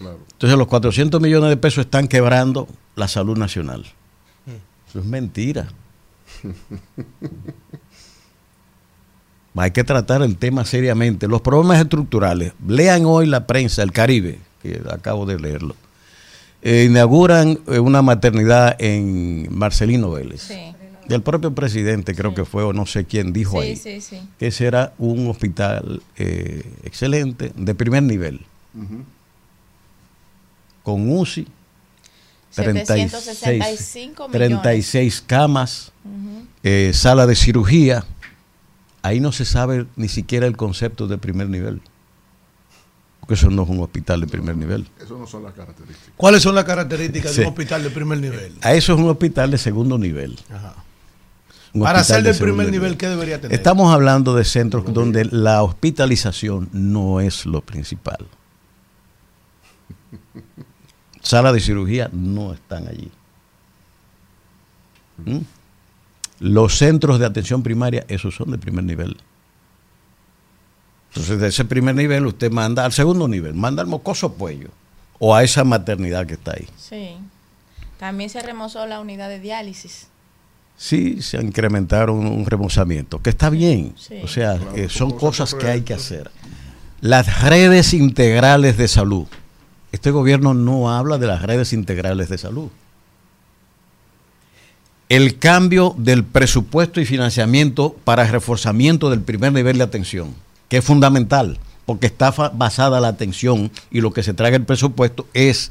millones. 0.00 0.20
Entonces 0.32 0.58
los 0.58 0.66
400 0.68 1.20
millones 1.20 1.50
de 1.50 1.56
pesos 1.56 1.84
están 1.84 2.08
quebrando 2.08 2.68
la 2.96 3.08
salud 3.08 3.36
nacional. 3.36 3.84
Eso 4.88 4.98
es 4.98 5.04
mentira. 5.04 5.68
Hay 9.54 9.70
que 9.70 9.84
tratar 9.84 10.22
el 10.22 10.36
tema 10.36 10.64
seriamente. 10.64 11.28
Los 11.28 11.40
problemas 11.40 11.80
estructurales. 11.80 12.52
Lean 12.66 13.04
hoy 13.06 13.26
la 13.26 13.46
prensa, 13.46 13.82
el 13.82 13.92
Caribe, 13.92 14.38
que 14.62 14.82
acabo 14.90 15.26
de 15.26 15.38
leerlo. 15.38 15.76
Eh, 16.62 16.86
inauguran 16.88 17.58
eh, 17.66 17.78
una 17.78 18.02
maternidad 18.02 18.76
en 18.78 19.48
Marcelino 19.50 20.10
Vélez. 20.10 20.42
Sí. 20.42 20.74
Del 21.08 21.22
propio 21.22 21.52
presidente, 21.54 22.14
creo 22.14 22.34
que 22.34 22.44
fue, 22.44 22.62
o 22.62 22.72
no 22.72 22.86
sé 22.86 23.04
quién 23.04 23.32
dijo 23.32 23.60
Sí, 23.60 23.68
ahí, 23.68 23.76
sí, 23.76 24.00
sí. 24.00 24.20
que 24.38 24.46
ese 24.48 24.66
era 24.66 24.92
un 24.98 25.28
hospital 25.28 26.02
eh, 26.16 26.62
excelente, 26.84 27.52
de 27.56 27.74
primer 27.74 28.02
nivel, 28.04 28.40
con 30.82 31.10
UCI, 31.10 31.46
765 32.50 34.28
millones. 34.28 34.32
36 34.62 35.24
camas, 35.26 35.92
Ujú. 36.04 36.46
eh, 36.62 36.92
sala 36.94 37.26
de 37.26 37.34
cirugía. 37.34 38.04
Ahí 39.02 39.20
no 39.20 39.32
se 39.32 39.44
sabe 39.44 39.86
ni 39.96 40.08
siquiera 40.08 40.46
el 40.46 40.56
concepto 40.56 41.08
de 41.08 41.18
primer 41.18 41.48
nivel. 41.48 41.80
Porque 43.20 43.34
eso 43.34 43.50
no 43.50 43.62
es 43.62 43.68
un 43.68 43.80
hospital 43.80 44.20
de 44.20 44.26
primer 44.26 44.56
nivel. 44.56 44.88
Eso 45.02 45.16
no 45.16 45.26
son 45.26 45.44
las 45.44 45.54
características. 45.54 46.12
¿Cuáles 46.16 46.42
son 46.42 46.54
las 46.54 46.64
características 46.64 47.32
Sí. 47.32 47.38
de 47.40 47.46
un 47.46 47.48
hospital 47.52 47.82
de 47.84 47.90
primer 47.90 48.18
nivel? 48.18 48.52
A 48.62 48.74
eso 48.74 48.92
es 48.94 48.98
un 48.98 49.08
hospital 49.08 49.50
de 49.50 49.58
segundo 49.58 49.96
nivel. 49.98 50.38
Un 50.50 50.56
Para 51.78 52.04
ser 52.04 52.22
de 52.22 52.32
del 52.32 52.38
primer 52.38 52.70
nivel, 52.70 52.96
¿qué 52.96 53.08
debería 53.08 53.40
tener? 53.40 53.56
Estamos 53.56 53.92
hablando 53.92 54.34
de 54.34 54.44
centros 54.44 54.92
donde 54.92 55.24
la 55.24 55.62
hospitalización 55.62 56.68
no 56.72 57.20
es 57.20 57.46
lo 57.46 57.62
principal. 57.62 58.26
Sala 61.22 61.52
de 61.52 61.60
cirugía 61.60 62.10
no 62.12 62.52
están 62.52 62.88
allí. 62.88 63.10
¿Mm? 65.24 65.38
Los 66.40 66.76
centros 66.76 67.18
de 67.18 67.26
atención 67.26 67.62
primaria, 67.62 68.04
esos 68.08 68.34
son 68.34 68.50
de 68.50 68.58
primer 68.58 68.84
nivel. 68.84 69.16
Entonces, 71.10 71.38
de 71.38 71.48
ese 71.48 71.64
primer 71.64 71.94
nivel 71.94 72.26
usted 72.26 72.50
manda 72.50 72.84
al 72.84 72.92
segundo 72.92 73.28
nivel, 73.28 73.54
manda 73.54 73.82
al 73.82 73.88
mocoso 73.88 74.34
puello 74.34 74.68
o 75.18 75.34
a 75.34 75.42
esa 75.42 75.62
maternidad 75.62 76.26
que 76.26 76.34
está 76.34 76.52
ahí. 76.52 76.66
Sí. 76.76 77.16
También 77.98 78.28
se 78.28 78.42
remozó 78.42 78.86
la 78.86 78.98
unidad 78.98 79.28
de 79.28 79.38
diálisis. 79.38 80.08
Sí, 80.82 81.22
se 81.22 81.40
incrementaron 81.40 82.26
un 82.26 82.44
remozamiento, 82.44 83.22
que 83.22 83.30
está 83.30 83.50
bien. 83.50 83.94
Sí. 83.96 84.14
O 84.24 84.26
sea, 84.26 84.58
eh, 84.74 84.88
son 84.90 85.12
cosas 85.12 85.54
que 85.54 85.68
hay 85.68 85.82
que 85.82 85.94
hacer. 85.94 86.28
Las 87.00 87.40
redes 87.40 87.94
integrales 87.94 88.76
de 88.76 88.88
salud. 88.88 89.28
Este 89.92 90.10
gobierno 90.10 90.54
no 90.54 90.90
habla 90.90 91.18
de 91.18 91.28
las 91.28 91.42
redes 91.42 91.72
integrales 91.72 92.28
de 92.30 92.36
salud. 92.36 92.68
El 95.08 95.38
cambio 95.38 95.94
del 95.98 96.24
presupuesto 96.24 97.00
y 97.00 97.06
financiamiento 97.06 97.94
para 98.02 98.24
el 98.24 98.32
reforzamiento 98.32 99.08
del 99.08 99.20
primer 99.20 99.52
nivel 99.52 99.78
de 99.78 99.84
atención, 99.84 100.34
que 100.68 100.78
es 100.78 100.84
fundamental, 100.84 101.60
porque 101.86 102.08
está 102.08 102.32
basada 102.32 102.98
la 102.98 103.06
atención 103.06 103.70
y 103.92 104.00
lo 104.00 104.12
que 104.12 104.24
se 104.24 104.34
traga 104.34 104.56
el 104.56 104.64
presupuesto 104.64 105.28
es 105.32 105.70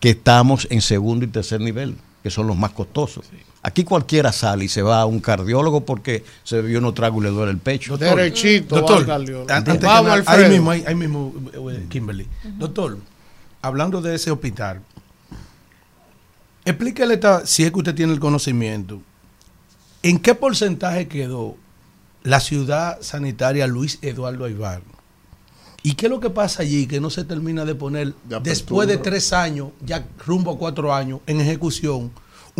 que 0.00 0.10
estamos 0.10 0.66
en 0.72 0.80
segundo 0.80 1.24
y 1.24 1.28
tercer 1.28 1.60
nivel, 1.60 1.94
que 2.24 2.30
son 2.30 2.48
los 2.48 2.56
más 2.56 2.72
costosos. 2.72 3.26
Aquí 3.62 3.84
cualquiera 3.84 4.32
sale 4.32 4.64
y 4.64 4.68
se 4.68 4.80
va 4.80 5.02
a 5.02 5.06
un 5.06 5.20
cardiólogo 5.20 5.84
porque 5.84 6.24
se 6.44 6.62
bebió 6.62 6.78
unos 6.78 6.94
tragos 6.94 7.20
y 7.22 7.26
le 7.26 7.30
duele 7.30 7.52
el 7.52 7.58
pecho. 7.58 7.98
Derechito, 7.98 8.76
Doctor, 8.76 9.04
cardiólogo. 9.06 9.52
antes 9.52 9.78
que 9.78 9.86
Vamos, 9.86 10.02
nada, 10.04 10.14
Alfredo. 10.14 10.44
ahí 10.46 10.50
mismo, 10.50 10.70
ahí, 10.70 10.84
ahí 10.86 10.94
mismo, 10.94 11.34
eh, 11.70 11.86
Kimberly. 11.90 12.26
Doctor, 12.56 12.98
hablando 13.60 14.00
de 14.00 14.14
ese 14.14 14.30
hospital, 14.30 14.80
explíquele 16.64 17.14
esta- 17.14 17.46
si 17.46 17.64
es 17.64 17.70
que 17.72 17.78
usted 17.78 17.94
tiene 17.94 18.12
el 18.12 18.20
conocimiento, 18.20 19.00
¿en 20.02 20.18
qué 20.18 20.34
porcentaje 20.34 21.08
quedó 21.08 21.56
la 22.22 22.40
ciudad 22.40 22.98
sanitaria 23.02 23.66
Luis 23.66 23.98
Eduardo 24.02 24.44
Aybar? 24.44 24.82
¿Y 25.82 25.94
qué 25.94 26.06
es 26.06 26.10
lo 26.10 26.20
que 26.20 26.28
pasa 26.28 26.62
allí 26.62 26.86
que 26.86 27.00
no 27.00 27.08
se 27.08 27.24
termina 27.24 27.64
de 27.64 27.74
poner 27.74 28.14
después 28.42 28.86
de 28.86 28.98
tres 28.98 29.32
años, 29.32 29.68
ya 29.84 30.06
rumbo 30.26 30.52
a 30.52 30.58
cuatro 30.58 30.94
años, 30.94 31.20
en 31.26 31.40
ejecución, 31.40 32.10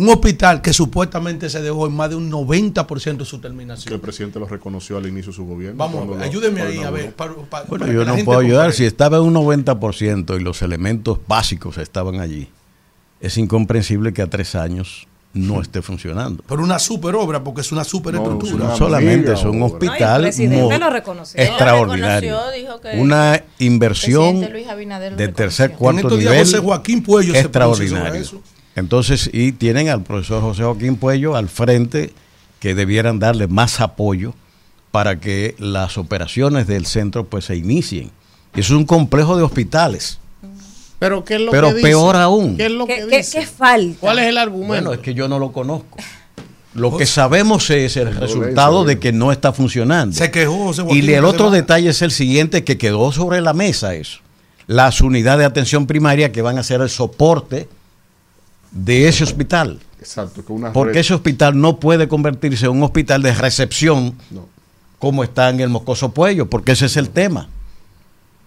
Un 0.01 0.09
hospital 0.09 0.63
que 0.63 0.73
supuestamente 0.73 1.47
se 1.47 1.61
dejó 1.61 1.85
en 1.85 1.93
más 1.93 2.09
de 2.09 2.15
un 2.15 2.31
90% 2.31 3.17
de 3.17 3.25
su 3.25 3.31
Que 3.31 3.35
el 3.35 3.41
terminación. 3.53 3.99
presidente 3.99 4.39
lo 4.39 4.47
reconoció 4.47 4.97
al 4.97 5.05
inicio 5.05 5.31
de 5.31 5.35
su 5.35 5.45
gobierno. 5.45 5.77
Vamos, 5.77 6.19
ayúdeme 6.19 6.59
ahí 6.63 6.79
a 6.79 6.89
ver. 6.89 7.13
para- 7.13 7.35
para- 7.35 7.65
Bueno, 7.65 7.85
para 7.85 7.93
yo 7.93 8.03
no 8.03 8.15
puedo 8.25 8.39
ayudar. 8.39 8.73
Si 8.73 8.83
estaba 8.83 9.17
en 9.17 9.23
un 9.23 9.33
90% 9.33 10.35
y 10.37 10.39
los 10.39 10.63
elementos 10.63 11.19
básicos 11.27 11.77
estaban 11.77 12.19
allí, 12.19 12.49
es 13.19 13.37
incomprensible 13.37 14.11
que 14.11 14.23
a 14.23 14.27
tres 14.27 14.55
años 14.55 15.07
no 15.33 15.61
esté 15.61 15.83
funcionando. 15.83 16.43
Pero 16.47 16.63
una 16.63 16.79
super 16.79 17.13
obra, 17.13 17.43
porque 17.43 17.61
es 17.61 17.71
una 17.71 17.83
super 17.83 18.15
estructura. 18.15 18.69
No 18.69 18.75
solamente 18.75 19.33
es 19.33 19.43
un 19.43 19.61
hospital 19.61 20.31
No, 20.49 20.79
lo 20.79 20.89
reconoció. 20.89 21.39
extraordinario. 21.39 22.31
Lo 22.31 22.37
reconoció, 22.49 22.59
dijo 22.59 22.81
que 22.81 22.99
Una 22.99 23.43
inversión 23.59 24.41
de 24.41 25.27
tercer, 25.27 25.73
cuarto 25.73 25.99
estos 26.07 26.17
días 26.19 26.31
nivel 26.31 26.45
José 26.47 26.57
Joaquín 26.57 27.03
Puello 27.03 27.35
extraordinario. 27.35 28.25
Entonces, 28.75 29.29
y 29.33 29.51
tienen 29.51 29.89
al 29.89 30.03
profesor 30.03 30.41
José 30.41 30.63
Joaquín 30.63 30.95
Puello 30.95 31.35
al 31.35 31.49
frente 31.49 32.13
que 32.59 32.73
debieran 32.75 33.19
darle 33.19 33.47
más 33.47 33.81
apoyo 33.81 34.33
para 34.91 35.19
que 35.19 35.55
las 35.59 35.97
operaciones 35.97 36.67
del 36.67 36.85
centro 36.85 37.25
pues 37.25 37.45
se 37.45 37.55
inicien. 37.55 38.11
Eso 38.53 38.73
es 38.73 38.77
un 38.79 38.85
complejo 38.85 39.35
de 39.37 39.43
hospitales. 39.43 40.19
Pero 40.99 41.23
¿qué 41.25 41.35
es 41.35 41.41
lo 41.41 41.51
Pero 41.51 41.69
que 41.69 41.75
dice? 41.75 41.87
peor 41.87 42.15
aún. 42.15 42.57
¿Qué 42.57 42.65
es 42.67 42.71
lo 42.71 42.85
¿Qué, 42.85 42.97
que 42.97 43.07
qué- 43.07 43.17
dice? 43.17 43.39
qué 43.39 43.45
falta? 43.47 43.97
¿Cuál 43.99 44.19
es 44.19 44.27
el 44.27 44.37
argumento? 44.37 44.67
Bueno, 44.67 44.93
es 44.93 44.99
que 44.99 45.13
yo 45.13 45.27
no 45.27 45.39
lo 45.39 45.51
conozco. 45.51 45.97
Lo 46.73 46.95
que 46.95 47.05
sabemos 47.05 47.69
es 47.69 47.97
el 47.97 48.15
resultado 48.15 48.85
de 48.85 48.99
que 48.99 49.11
no 49.11 49.31
está 49.33 49.51
funcionando. 49.51 50.15
Se 50.15 50.31
quejó 50.31 50.65
José 50.65 50.83
Joaquín. 50.83 51.03
Y 51.09 51.13
el 51.13 51.25
otro 51.25 51.49
detalle 51.51 51.89
es 51.89 52.01
el 52.01 52.11
siguiente, 52.11 52.63
que 52.63 52.77
quedó 52.77 53.11
sobre 53.11 53.41
la 53.41 53.51
mesa 53.53 53.93
eso. 53.95 54.19
Las 54.67 55.01
unidades 55.01 55.39
de 55.39 55.45
atención 55.45 55.85
primaria 55.87 56.31
que 56.31 56.41
van 56.41 56.57
a 56.57 56.63
ser 56.63 56.79
el 56.81 56.89
soporte 56.89 57.67
de 58.71 59.07
ese 59.07 59.23
hospital. 59.23 59.79
Exacto, 59.99 60.43
una 60.49 60.73
Porque 60.73 60.93
red- 60.93 61.01
ese 61.01 61.13
hospital 61.13 61.59
no 61.59 61.79
puede 61.79 62.07
convertirse 62.07 62.65
en 62.65 62.71
un 62.71 62.83
hospital 62.83 63.21
de 63.21 63.33
recepción 63.33 64.15
No. 64.31 64.47
como 64.99 65.23
está 65.23 65.49
en 65.49 65.59
el 65.59 65.69
Moscoso 65.69 66.11
Puello, 66.13 66.49
porque 66.49 66.71
ese 66.71 66.87
es 66.87 66.97
el 66.97 67.09
tema. 67.09 67.49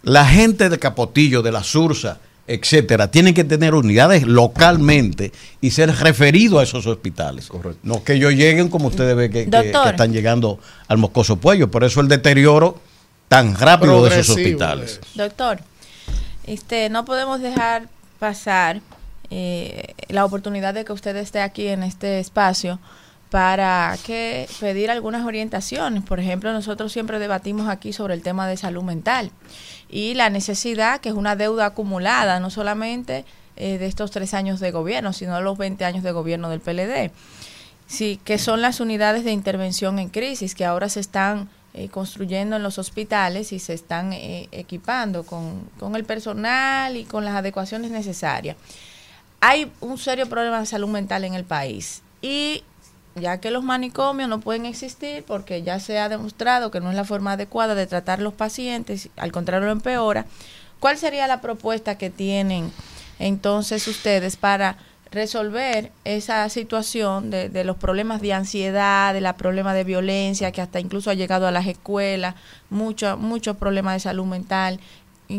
La 0.03 0.27
gente 0.27 0.69
de 0.69 0.79
Capotillo, 0.79 1.43
de 1.43 1.53
la 1.53 1.63
Sursa, 1.63 2.19
etcétera, 2.47 3.11
tienen 3.11 3.33
que 3.33 3.45
tener 3.45 3.75
unidades 3.75 4.25
localmente 4.27 5.33
y 5.63 5.71
ser 5.71 5.91
referidos 5.97 6.61
a 6.61 6.63
esos 6.65 6.87
hospitales. 6.87 7.49
No 7.83 8.03
que 8.05 8.15
ellos 8.15 8.33
lleguen 8.35 8.69
como 8.69 8.89
ustedes 8.89 9.17
ven 9.17 9.31
que, 9.33 9.49
que- 9.49 9.71
están 9.89 10.13
llegando 10.13 10.59
al 10.89 10.99
Moscoso 10.99 11.37
Puello. 11.37 11.71
Por 11.71 11.85
eso 11.85 12.01
el 12.01 12.09
deterioro 12.09 12.79
tan 13.29 13.55
rápido 13.57 14.05
de 14.05 14.11
esos 14.21 14.31
hospitales. 14.37 15.01
Doctor, 15.15 15.61
este, 16.47 16.91
no 16.91 17.05
podemos 17.07 17.41
dejar 17.41 17.89
pasar 18.19 18.81
eh, 19.31 19.95
la 20.09 20.25
oportunidad 20.25 20.75
de 20.75 20.85
que 20.85 20.93
usted 20.93 21.17
esté 21.17 21.41
aquí 21.41 21.69
en 21.69 21.83
este 21.83 22.19
espacio 22.19 22.79
para 23.31 23.97
que 24.07 24.49
pedir 24.61 24.91
algunas 24.91 25.27
orientaciones. 25.27 26.05
Por 26.05 26.21
ejemplo, 26.21 26.53
nosotros 26.53 26.93
siempre 26.93 27.19
debatimos 27.19 27.69
aquí 27.69 27.93
sobre 27.93 28.15
el 28.15 28.23
tema 28.23 28.47
de 28.47 28.57
salud 28.57 28.85
mental 28.85 29.33
y 29.89 30.15
la 30.15 30.31
necesidad, 30.31 31.01
que 31.01 31.09
es 31.09 31.15
una 31.15 31.35
deuda 31.35 31.67
acumulada, 31.67 32.39
no 32.39 32.51
solamente 32.51 33.25
eh, 33.57 33.79
de 33.79 33.87
estos 33.87 34.11
tres 34.11 34.35
años 34.35 34.61
de 34.61 34.71
gobierno, 34.71 35.13
sino 35.13 35.41
los 35.41 35.59
20 35.59 35.85
años 35.85 36.05
de 36.05 36.13
gobierno 36.13 36.49
del 36.49 36.61
PLD. 36.61 37.11
Sí, 37.87 38.21
que 38.25 38.39
son 38.39 38.63
las 38.63 38.81
unidades 38.81 39.25
de 39.25 39.33
intervención 39.33 39.99
en 39.99 40.09
crisis 40.09 40.55
que 40.55 40.65
ahora 40.65 40.89
se 40.89 41.01
están 41.01 41.49
eh, 41.75 41.89
construyendo 41.89 42.57
en 42.57 42.63
los 42.63 42.79
hospitales 42.79 43.53
y 43.53 43.59
se 43.59 43.75
están 43.75 44.13
eh, 44.13 44.49
equipando 44.53 45.25
con, 45.25 45.61
con 45.79 45.97
el 45.97 46.05
personal 46.05 46.97
y 46.97 47.05
con 47.05 47.25
las 47.25 47.35
adecuaciones 47.35 47.91
necesarias. 47.91 48.57
Hay 49.47 49.71
un 49.83 49.99
serio 49.99 50.27
problema 50.27 50.59
de 50.59 50.65
salud 50.65 50.89
mental 50.89 51.23
en 51.23 51.35
el 51.35 51.45
país. 51.45 52.01
Y 52.23 52.65
ya 53.15 53.41
que 53.41 53.51
los 53.51 53.63
manicomios 53.63 54.27
no 54.27 54.41
pueden 54.41 54.65
existir 54.65 55.23
porque 55.23 55.63
ya 55.63 55.81
se 55.81 55.99
ha 55.99 56.09
demostrado 56.09 56.71
que 56.71 56.81
no 56.81 56.89
es 56.89 56.97
la 56.97 57.05
forma 57.05 57.33
adecuada 57.33 57.75
de 57.75 57.87
tratar 57.87 58.23
los 58.23 58.33
pacientes, 58.33 59.11
al 59.19 59.33
contrario 59.33 59.67
lo 59.67 59.73
empeora, 59.73 60.25
¿cuál 60.81 60.97
sería 60.97 61.27
la 61.27 61.43
propuesta 61.43 61.99
que 61.99 62.09
tienen 62.09 62.73
entonces 63.19 63.87
ustedes 63.87 64.37
para 64.39 64.79
resolver 65.11 65.93
esa 66.05 66.49
situación 66.49 67.31
de, 67.31 67.51
de 67.51 67.65
los 67.65 67.77
problemas 67.77 68.23
de 68.23 68.33
ansiedad, 68.33 69.13
de 69.13 69.21
los 69.21 69.35
problemas 69.35 69.75
de 69.75 69.85
violencia, 69.85 70.53
que 70.53 70.63
hasta 70.63 70.81
incluso 70.81 71.11
ha 71.11 71.15
llegado 71.15 71.47
a 71.47 71.51
las 71.53 71.67
escuelas, 71.67 72.35
muchos 72.71 73.19
muchos 73.19 73.59
problemas 73.59 73.93
de 73.93 74.01
salud 74.01 74.25
mental, 74.25 74.81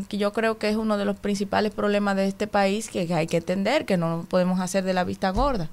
que 0.10 0.18
yo 0.18 0.34
creo 0.34 0.58
que 0.58 0.70
es 0.70 0.76
uno 0.76 0.98
de 0.98 1.06
los 1.06 1.16
principales 1.18 1.72
problemas 1.74 2.16
de 2.16 2.28
este 2.28 2.48
país 2.48 2.90
que 2.90 3.12
hay 3.14 3.28
que 3.28 3.38
entender, 3.38 3.86
que 3.86 3.98
no 3.98 4.26
podemos 4.30 4.60
hacer 4.60 4.84
de 4.84 4.94
la 4.94 5.04
vista 5.04 5.30
gorda. 5.30 5.70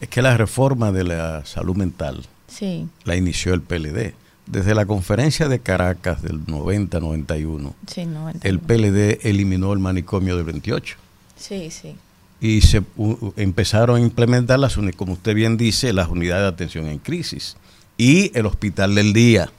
Es 0.00 0.08
que 0.08 0.22
la 0.22 0.36
reforma 0.36 0.92
de 0.92 1.04
la 1.04 1.44
salud 1.44 1.76
mental 1.76 2.24
Sí, 2.48 2.86
la 3.04 3.16
inició 3.16 3.54
el 3.54 3.62
PLD. 3.62 4.14
Desde 4.46 4.74
la 4.74 4.84
conferencia 4.86 5.48
de 5.48 5.58
Caracas 5.60 6.20
del 6.22 6.44
90-91, 6.46 7.72
sí, 7.86 8.06
el 8.42 8.58
PLD 8.60 9.20
eliminó 9.26 9.72
el 9.72 9.78
manicomio 9.78 10.36
del 10.36 10.44
28 10.44 10.96
sí, 11.36 11.70
sí. 11.70 11.96
y 12.40 12.60
se 12.60 12.80
u- 12.96 13.12
u- 13.12 13.34
empezaron 13.36 13.96
a 13.96 14.00
implementar 14.00 14.58
las 14.58 14.76
como 14.96 15.14
usted 15.14 15.34
bien 15.34 15.56
dice 15.56 15.92
las 15.94 16.08
unidades 16.08 16.42
de 16.42 16.48
atención 16.48 16.86
en 16.88 16.98
crisis 16.98 17.56
y 17.96 18.36
el 18.38 18.44
hospital 18.46 18.94
del 18.94 19.12
día 19.14 19.50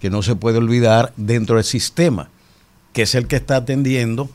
que 0.00 0.10
no 0.10 0.22
se 0.22 0.34
puede 0.34 0.58
olvidar 0.58 1.12
dentro 1.16 1.54
del 1.56 1.64
sistema 1.64 2.28
que 2.94 3.02
es 3.02 3.14
el 3.14 3.26
que 3.26 3.36
está 3.36 3.56
atendiendo 3.56 4.30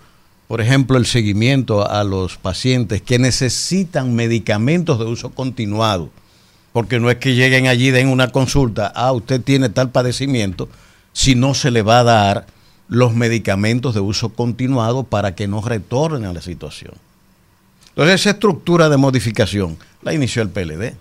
por 0.48 0.62
ejemplo 0.62 0.98
el 0.98 1.08
seguimiento 1.08 1.90
a 1.90 2.04
los 2.04 2.38
pacientes 2.38 3.02
que 3.02 3.18
necesitan 3.18 4.14
medicamentos 4.14 5.00
de 5.00 5.06
uso 5.06 5.32
continuado 5.32 6.12
porque 6.72 7.00
no 7.00 7.10
es 7.10 7.18
que 7.18 7.34
lleguen 7.34 7.66
allí 7.66 7.90
den 7.90 8.10
una 8.10 8.32
consulta 8.32 8.92
ah 8.94 9.12
usted 9.12 9.42
tiene 9.42 9.70
tal 9.70 9.90
padecimiento 9.90 10.70
si 11.12 11.34
no 11.34 11.56
se 11.56 11.72
le 11.72 11.82
va 11.82 12.02
a 12.02 12.04
dar 12.04 12.48
los 12.88 13.16
medicamentos 13.16 13.96
de 13.96 14.02
uso 14.02 14.30
continuado 14.30 15.04
para 15.04 15.34
que 15.34 15.48
no 15.48 15.62
retornen 15.62 16.26
a 16.26 16.34
la 16.34 16.42
situación 16.42 16.94
entonces 17.90 18.22
esa 18.22 18.30
estructura 18.30 18.88
de 18.88 18.98
modificación 18.98 19.78
la 20.02 20.14
inició 20.14 20.42
el 20.42 20.50
PLD. 20.50 20.96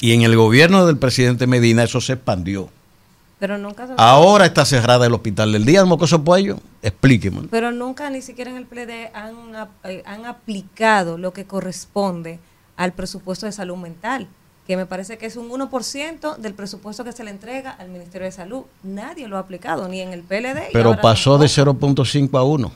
Y 0.00 0.12
en 0.12 0.22
el 0.22 0.36
gobierno 0.36 0.86
del 0.86 0.96
presidente 0.96 1.46
Medina 1.46 1.84
eso 1.84 2.00
se 2.00 2.14
expandió. 2.14 2.70
Pero 3.40 3.58
nunca 3.58 3.86
se- 3.86 3.94
Ahora 3.96 4.44
está 4.46 4.64
cerrada 4.64 5.06
el 5.06 5.14
hospital 5.14 5.50
del 5.52 5.64
día, 5.64 5.80
el 5.80 5.86
Mocoso 5.86 6.22
Puello. 6.22 6.58
Explíqueme. 6.82 7.48
Pero 7.50 7.72
nunca 7.72 8.08
ni 8.10 8.22
siquiera 8.22 8.50
en 8.50 8.56
el 8.58 8.66
PLD 8.66 9.10
han, 9.14 9.56
ap- 9.56 9.70
eh, 9.84 10.02
han 10.06 10.26
aplicado 10.26 11.18
lo 11.18 11.32
que 11.32 11.46
corresponde 11.46 12.38
al 12.76 12.92
presupuesto 12.92 13.46
de 13.46 13.52
salud 13.52 13.76
mental, 13.76 14.28
que 14.66 14.76
me 14.76 14.86
parece 14.86 15.18
que 15.18 15.26
es 15.26 15.36
un 15.36 15.48
1% 15.50 16.36
del 16.36 16.54
presupuesto 16.54 17.02
que 17.02 17.12
se 17.12 17.24
le 17.24 17.30
entrega 17.30 17.70
al 17.72 17.88
Ministerio 17.88 18.26
de 18.26 18.32
Salud. 18.32 18.62
Nadie 18.82 19.26
lo 19.26 19.36
ha 19.36 19.40
aplicado, 19.40 19.88
ni 19.88 20.00
en 20.00 20.12
el 20.12 20.20
PLD. 20.22 20.68
y 20.70 20.72
Pero 20.72 21.00
pasó 21.00 21.38
de 21.38 21.48
tampoco. 21.48 22.04
0.5 22.04 22.38
a 22.38 22.42
1. 22.44 22.72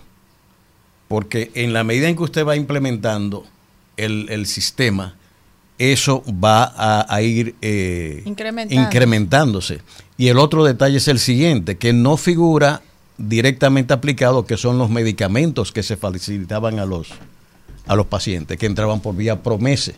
Porque 1.09 1.51
en 1.55 1.73
la 1.73 1.85
medida 1.85 2.09
en 2.09 2.17
que 2.17 2.23
usted 2.23 2.45
va 2.47 2.57
implementando 2.57 3.45
el, 3.97 4.29
el 4.31 4.47
sistema, 4.47 5.15
eso 5.79 6.23
va 6.43 6.65
a, 6.65 7.15
a 7.15 7.23
ir 7.23 7.55
eh, 7.61 8.23
Incrementando. 8.25 8.83
incrementándose. 8.83 9.81
Y 10.17 10.29
el 10.29 10.39
otro 10.39 10.65
detalle 10.65 10.99
es 10.99 11.09
el 11.09 11.19
siguiente, 11.19 11.77
que 11.77 11.93
no 11.93 12.17
figura 12.17 12.83
directamente 13.19 13.93
aplicado, 13.93 14.47
que 14.47 14.57
son 14.57 14.79
los 14.79 14.91
medicamentos 14.91 15.73
que 15.73 15.83
se 15.83 15.97
facilitaban 15.97 16.79
a 16.79 16.87
los, 16.87 17.09
a 17.87 17.97
los 17.97 18.07
pacientes, 18.07 18.59
que 18.59 18.67
entraban 18.67 19.01
por 19.01 19.17
vía 19.17 19.43
promese 19.43 19.97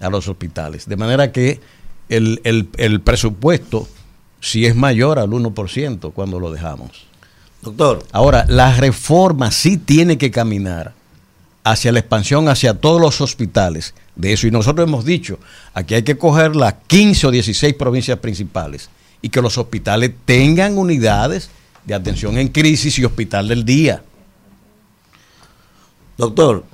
a 0.00 0.08
los 0.08 0.28
hospitales. 0.28 0.86
De 0.86 0.96
manera 0.96 1.32
que 1.32 1.60
el, 2.08 2.40
el, 2.44 2.68
el 2.76 3.00
presupuesto 3.00 3.86
si 4.40 4.66
es 4.66 4.74
mayor 4.74 5.18
al 5.18 5.30
1% 5.30 6.12
cuando 6.12 6.40
lo 6.40 6.50
dejamos. 6.50 7.06
Doctor. 7.62 8.06
Ahora, 8.10 8.46
la 8.48 8.74
reforma 8.74 9.50
sí 9.50 9.76
tiene 9.76 10.16
que 10.16 10.30
caminar 10.30 10.94
hacia 11.62 11.92
la 11.92 12.00
expansión, 12.00 12.48
hacia 12.48 12.74
todos 12.74 13.00
los 13.00 13.20
hospitales 13.20 13.94
de 14.16 14.32
eso. 14.32 14.46
Y 14.46 14.50
nosotros 14.50 14.86
hemos 14.88 15.04
dicho, 15.04 15.38
aquí 15.74 15.94
hay 15.94 16.02
que 16.02 16.18
coger 16.18 16.56
las 16.56 16.74
15 16.86 17.26
o 17.26 17.30
16 17.30 17.74
provincias 17.74 18.18
principales 18.18 18.90
y 19.22 19.28
que 19.28 19.40
los 19.42 19.56
hospitales 19.58 20.12
tengan 20.24 20.78
unidades 20.78 21.50
de 21.84 21.94
atención 21.94 22.36
en 22.38 22.48
crisis 22.48 22.98
y 22.98 23.04
hospital 23.04 23.48
del 23.48 23.64
día. 23.64 24.02
Doctor, 26.16 26.64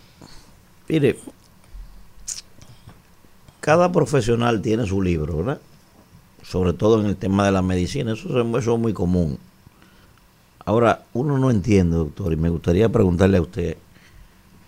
mire, 0.89 1.19
cada 3.61 3.91
profesional 3.93 4.61
tiene 4.63 4.87
su 4.87 5.03
libro, 5.03 5.39
¿verdad? 5.39 5.61
Sobre 6.43 6.73
todo 6.73 7.01
en 7.01 7.07
el 7.07 7.17
tema 7.17 7.45
de 7.45 7.53
la 7.53 7.63
medicina, 7.63 8.13
eso, 8.13 8.29
es- 8.41 8.57
eso 8.63 8.75
es 8.75 8.81
muy 8.81 8.93
común. 8.93 9.39
Ahora, 10.65 11.05
uno 11.13 11.39
no 11.39 11.51
entiende, 11.51 11.97
doctor, 11.97 12.33
y 12.33 12.37
me 12.37 12.49
gustaría 12.49 12.89
preguntarle 12.89 13.39
a 13.39 13.43
usted, 13.43 13.77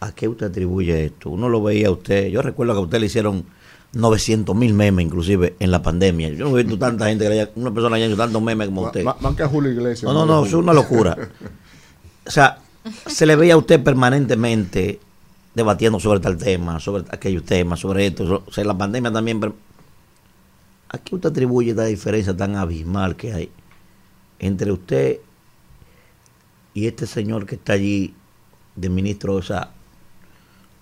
¿a 0.01 0.13
qué 0.13 0.29
usted 0.29 0.47
atribuye 0.47 1.05
esto? 1.07 1.31
Uno 1.31 1.49
lo 1.49 1.63
veía 1.63 1.89
a 1.89 1.91
usted, 1.91 2.29
yo 2.29 2.43
recuerdo 2.43 2.73
que 2.75 2.79
a 2.79 2.83
usted 2.83 3.01
le 3.01 3.07
hicieron 3.07 3.45
900 3.93 4.55
mil 4.55 4.75
memes 4.75 5.05
inclusive 5.07 5.55
en 5.59 5.71
la 5.71 5.83
pandemia. 5.83 6.29
Yo 6.31 6.49
no 6.49 6.59
he 6.59 6.63
visto 6.63 6.79
tanta 6.79 7.07
gente, 7.07 7.25
que 7.27 7.33
haya- 7.33 7.51
una 7.57 7.73
persona 7.73 7.97
haya 7.97 8.07
hecho 8.07 8.17
tantos 8.17 8.43
memes 8.43 8.69
como 8.69 8.83
usted. 8.83 9.05
Más 9.05 9.35
que 9.37 9.43
a 9.43 9.49
Julio 9.49 9.73
Iglesias. 9.73 10.03
No, 10.05 10.13
no, 10.13 10.27
no, 10.27 10.45
es 10.47 10.53
una 10.53 10.73
locura. 10.75 11.17
O 12.27 12.31
sea, 12.31 12.59
se 13.07 13.25
le 13.27 13.35
veía 13.37 13.55
a 13.55 13.57
usted 13.57 13.83
permanentemente 13.83 15.01
debatiendo 15.55 15.99
sobre 15.99 16.21
tal 16.21 16.37
tema, 16.37 16.79
sobre 16.79 17.05
aquellos 17.11 17.45
temas, 17.45 17.81
sobre 17.81 18.07
esto, 18.07 18.45
o 18.47 18.53
sea, 18.53 18.65
la 18.65 18.77
pandemia 18.77 19.11
también. 19.11 19.41
¿A 20.91 20.99
qué 20.99 21.15
usted 21.15 21.31
atribuye 21.31 21.71
esta 21.71 21.85
diferencia 21.85 22.37
tan 22.37 22.57
abismal 22.57 23.17
que 23.17 23.33
hay 23.33 23.51
entre 24.39 24.71
usted 24.73 25.19
y 26.75 26.87
este 26.87 27.07
señor 27.07 27.45
que 27.47 27.57
está 27.57 27.73
allí 27.75 28.15
de 28.77 28.89
ministro? 28.89 29.35
O 29.35 29.43
sea, 29.43 29.71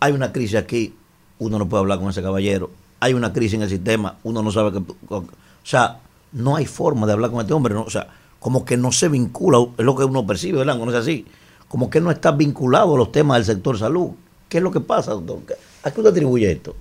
hay 0.00 0.12
una 0.12 0.32
crisis 0.32 0.56
aquí, 0.56 0.94
uno 1.38 1.58
no 1.58 1.68
puede 1.68 1.80
hablar 1.82 1.98
con 1.98 2.08
ese 2.10 2.22
caballero. 2.22 2.70
Hay 3.00 3.14
una 3.14 3.32
crisis 3.32 3.54
en 3.54 3.62
el 3.62 3.68
sistema, 3.68 4.16
uno 4.24 4.42
no 4.42 4.50
sabe 4.50 4.72
que. 4.72 4.82
O 5.08 5.24
sea, 5.62 5.98
no 6.32 6.56
hay 6.56 6.66
forma 6.66 7.06
de 7.06 7.12
hablar 7.12 7.30
con 7.30 7.40
este 7.40 7.52
hombre. 7.52 7.74
O 7.74 7.90
sea, 7.90 8.08
como 8.40 8.64
que 8.64 8.76
no 8.76 8.92
se 8.92 9.08
vincula, 9.08 9.58
es 9.76 9.84
lo 9.84 9.96
que 9.96 10.04
uno 10.04 10.26
percibe, 10.26 10.58
¿verdad? 10.58 10.76
No 10.78 10.88
es 10.90 10.96
así. 10.96 11.26
Como 11.68 11.90
que 11.90 12.00
no 12.00 12.10
está 12.10 12.30
vinculado 12.32 12.94
a 12.94 12.98
los 12.98 13.12
temas 13.12 13.38
del 13.38 13.44
sector 13.56 13.78
salud. 13.78 14.10
¿Qué 14.48 14.58
es 14.58 14.62
lo 14.62 14.70
que 14.70 14.80
pasa, 14.80 15.12
doctor? 15.12 15.40
¿Qué- 15.46 15.54
¿A 15.82 15.90
qué 15.90 16.00
usted 16.00 16.10
atribuye 16.12 16.50
esto? 16.50 16.74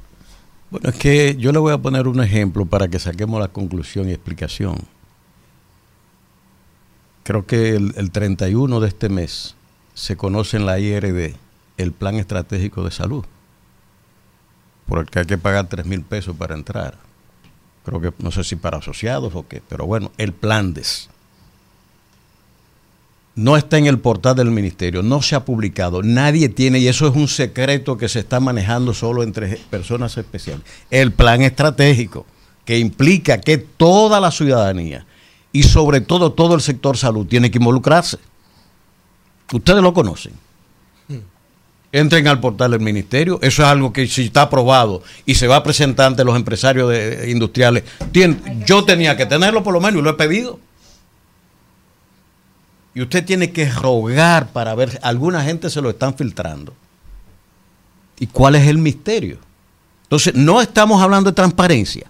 Bueno, 0.72 0.90
es 0.90 0.96
que 0.96 1.36
yo 1.38 1.52
le 1.52 1.60
voy 1.60 1.74
a 1.74 1.78
poner 1.78 2.08
un 2.08 2.22
ejemplo 2.22 2.66
para 2.66 2.88
que 2.88 3.00
saquemos 3.00 3.40
la 3.40 3.48
conclusión 3.48 4.08
y 4.10 4.12
explicación. 4.14 4.76
Creo 7.24 7.46
que 7.46 7.76
el, 7.76 7.94
el 7.98 8.12
31 8.12 8.80
de 8.80 8.88
este 8.88 9.10
mes 9.10 9.56
se 9.94 10.16
conoce 10.16 10.58
en 10.58 10.66
la 10.66 10.80
IRD 10.80 11.36
el 11.78 11.92
Plan 11.92 12.16
Estratégico 12.16 12.84
de 12.84 12.92
Salud, 12.92 13.26
por 14.88 15.00
el 15.00 15.06
que 15.06 15.20
hay 15.20 15.26
que 15.26 15.38
pagar 15.38 15.68
3 15.68 15.86
mil 15.86 16.02
pesos 16.02 16.36
para 16.36 16.56
entrar. 16.56 16.98
Creo 17.84 18.02
que 18.02 18.14
no 18.20 18.32
sé 18.32 18.44
si 18.44 18.56
para 18.56 18.78
asociados 18.78 19.36
o 19.36 19.48
qué, 19.48 19.62
pero 19.68 19.86
bueno, 19.86 20.12
el 20.18 20.34
plan 20.34 20.74
DES. 20.74 21.10
No 23.36 23.58
está 23.58 23.78
en 23.78 23.86
el 23.86 24.00
portal 24.00 24.36
del 24.36 24.50
ministerio, 24.50 25.04
no 25.04 25.22
se 25.22 25.36
ha 25.36 25.44
publicado, 25.44 26.02
nadie 26.02 26.48
tiene, 26.48 26.80
y 26.80 26.88
eso 26.88 27.08
es 27.08 27.16
un 27.16 27.28
secreto 27.28 27.98
que 27.98 28.08
se 28.08 28.20
está 28.20 28.40
manejando 28.40 28.94
solo 28.94 29.24
entre 29.24 29.58
personas 29.70 30.18
especiales. 30.18 30.66
El 30.90 31.12
plan 31.12 31.42
estratégico, 31.42 32.26
que 32.64 32.80
implica 32.80 33.40
que 33.40 33.58
toda 33.58 34.20
la 34.20 34.32
ciudadanía 34.32 35.06
y 35.52 35.64
sobre 35.64 36.02
todo 36.02 36.34
todo 36.34 36.56
el 36.56 36.62
sector 36.62 36.98
salud 36.98 37.28
tiene 37.28 37.52
que 37.52 37.60
involucrarse. 37.60 38.18
Ustedes 39.54 39.82
lo 39.82 39.94
conocen. 39.94 40.34
Entren 41.98 42.28
al 42.28 42.42
portal 42.42 42.72
del 42.72 42.82
ministerio, 42.82 43.40
eso 43.42 43.62
es 43.64 43.70
algo 43.70 43.94
que 43.94 44.06
si 44.06 44.26
está 44.26 44.42
aprobado 44.42 45.02
y 45.26 45.36
se 45.36 45.48
va 45.48 45.56
a 45.56 45.64
presentar 45.64 46.08
ante 46.08 46.26
los 46.26 46.36
empresarios 46.36 46.90
de- 46.90 47.32
industriales, 47.32 47.86
tien- 48.12 48.66
yo 48.66 48.84
tenía 48.84 49.16
que 49.16 49.26
tenerlo 49.26 49.64
por 49.64 49.74
lo 49.74 49.80
menos 49.80 50.02
y 50.02 50.04
lo 50.04 50.10
he 50.10 50.14
pedido. 50.16 50.60
Y 52.94 53.02
usted 53.02 53.24
tiene 53.26 53.52
que 53.52 53.70
rogar 53.70 54.50
para 54.50 54.76
ver, 54.76 55.00
alguna 55.04 55.42
gente 55.42 55.70
se 55.70 55.82
lo 55.82 55.90
están 55.90 56.16
filtrando. 56.16 56.74
¿Y 58.20 58.28
cuál 58.28 58.56
es 58.56 58.68
el 58.68 58.78
misterio? 58.78 59.38
Entonces, 60.04 60.36
no 60.36 60.62
estamos 60.62 61.02
hablando 61.02 61.30
de 61.32 61.36
transparencia. 61.36 62.08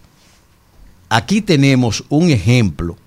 Aquí 1.10 1.42
tenemos 1.42 2.04
un 2.10 2.32
ejemplo 2.32 2.98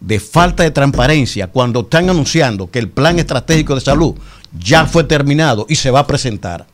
de 0.00 0.20
falta 0.20 0.62
de 0.62 0.70
transparencia 0.72 1.46
cuando 1.46 1.80
están 1.80 2.10
anunciando 2.10 2.70
que 2.70 2.78
el 2.80 2.88
plan 2.90 3.18
estratégico 3.18 3.74
de 3.74 3.80
salud 3.80 4.14
ya 4.58 4.86
fue 4.86 5.04
terminado 5.04 5.66
y 5.68 5.76
se 5.76 5.90
va 5.90 6.00
a 6.00 6.06
presentar. 6.06 6.66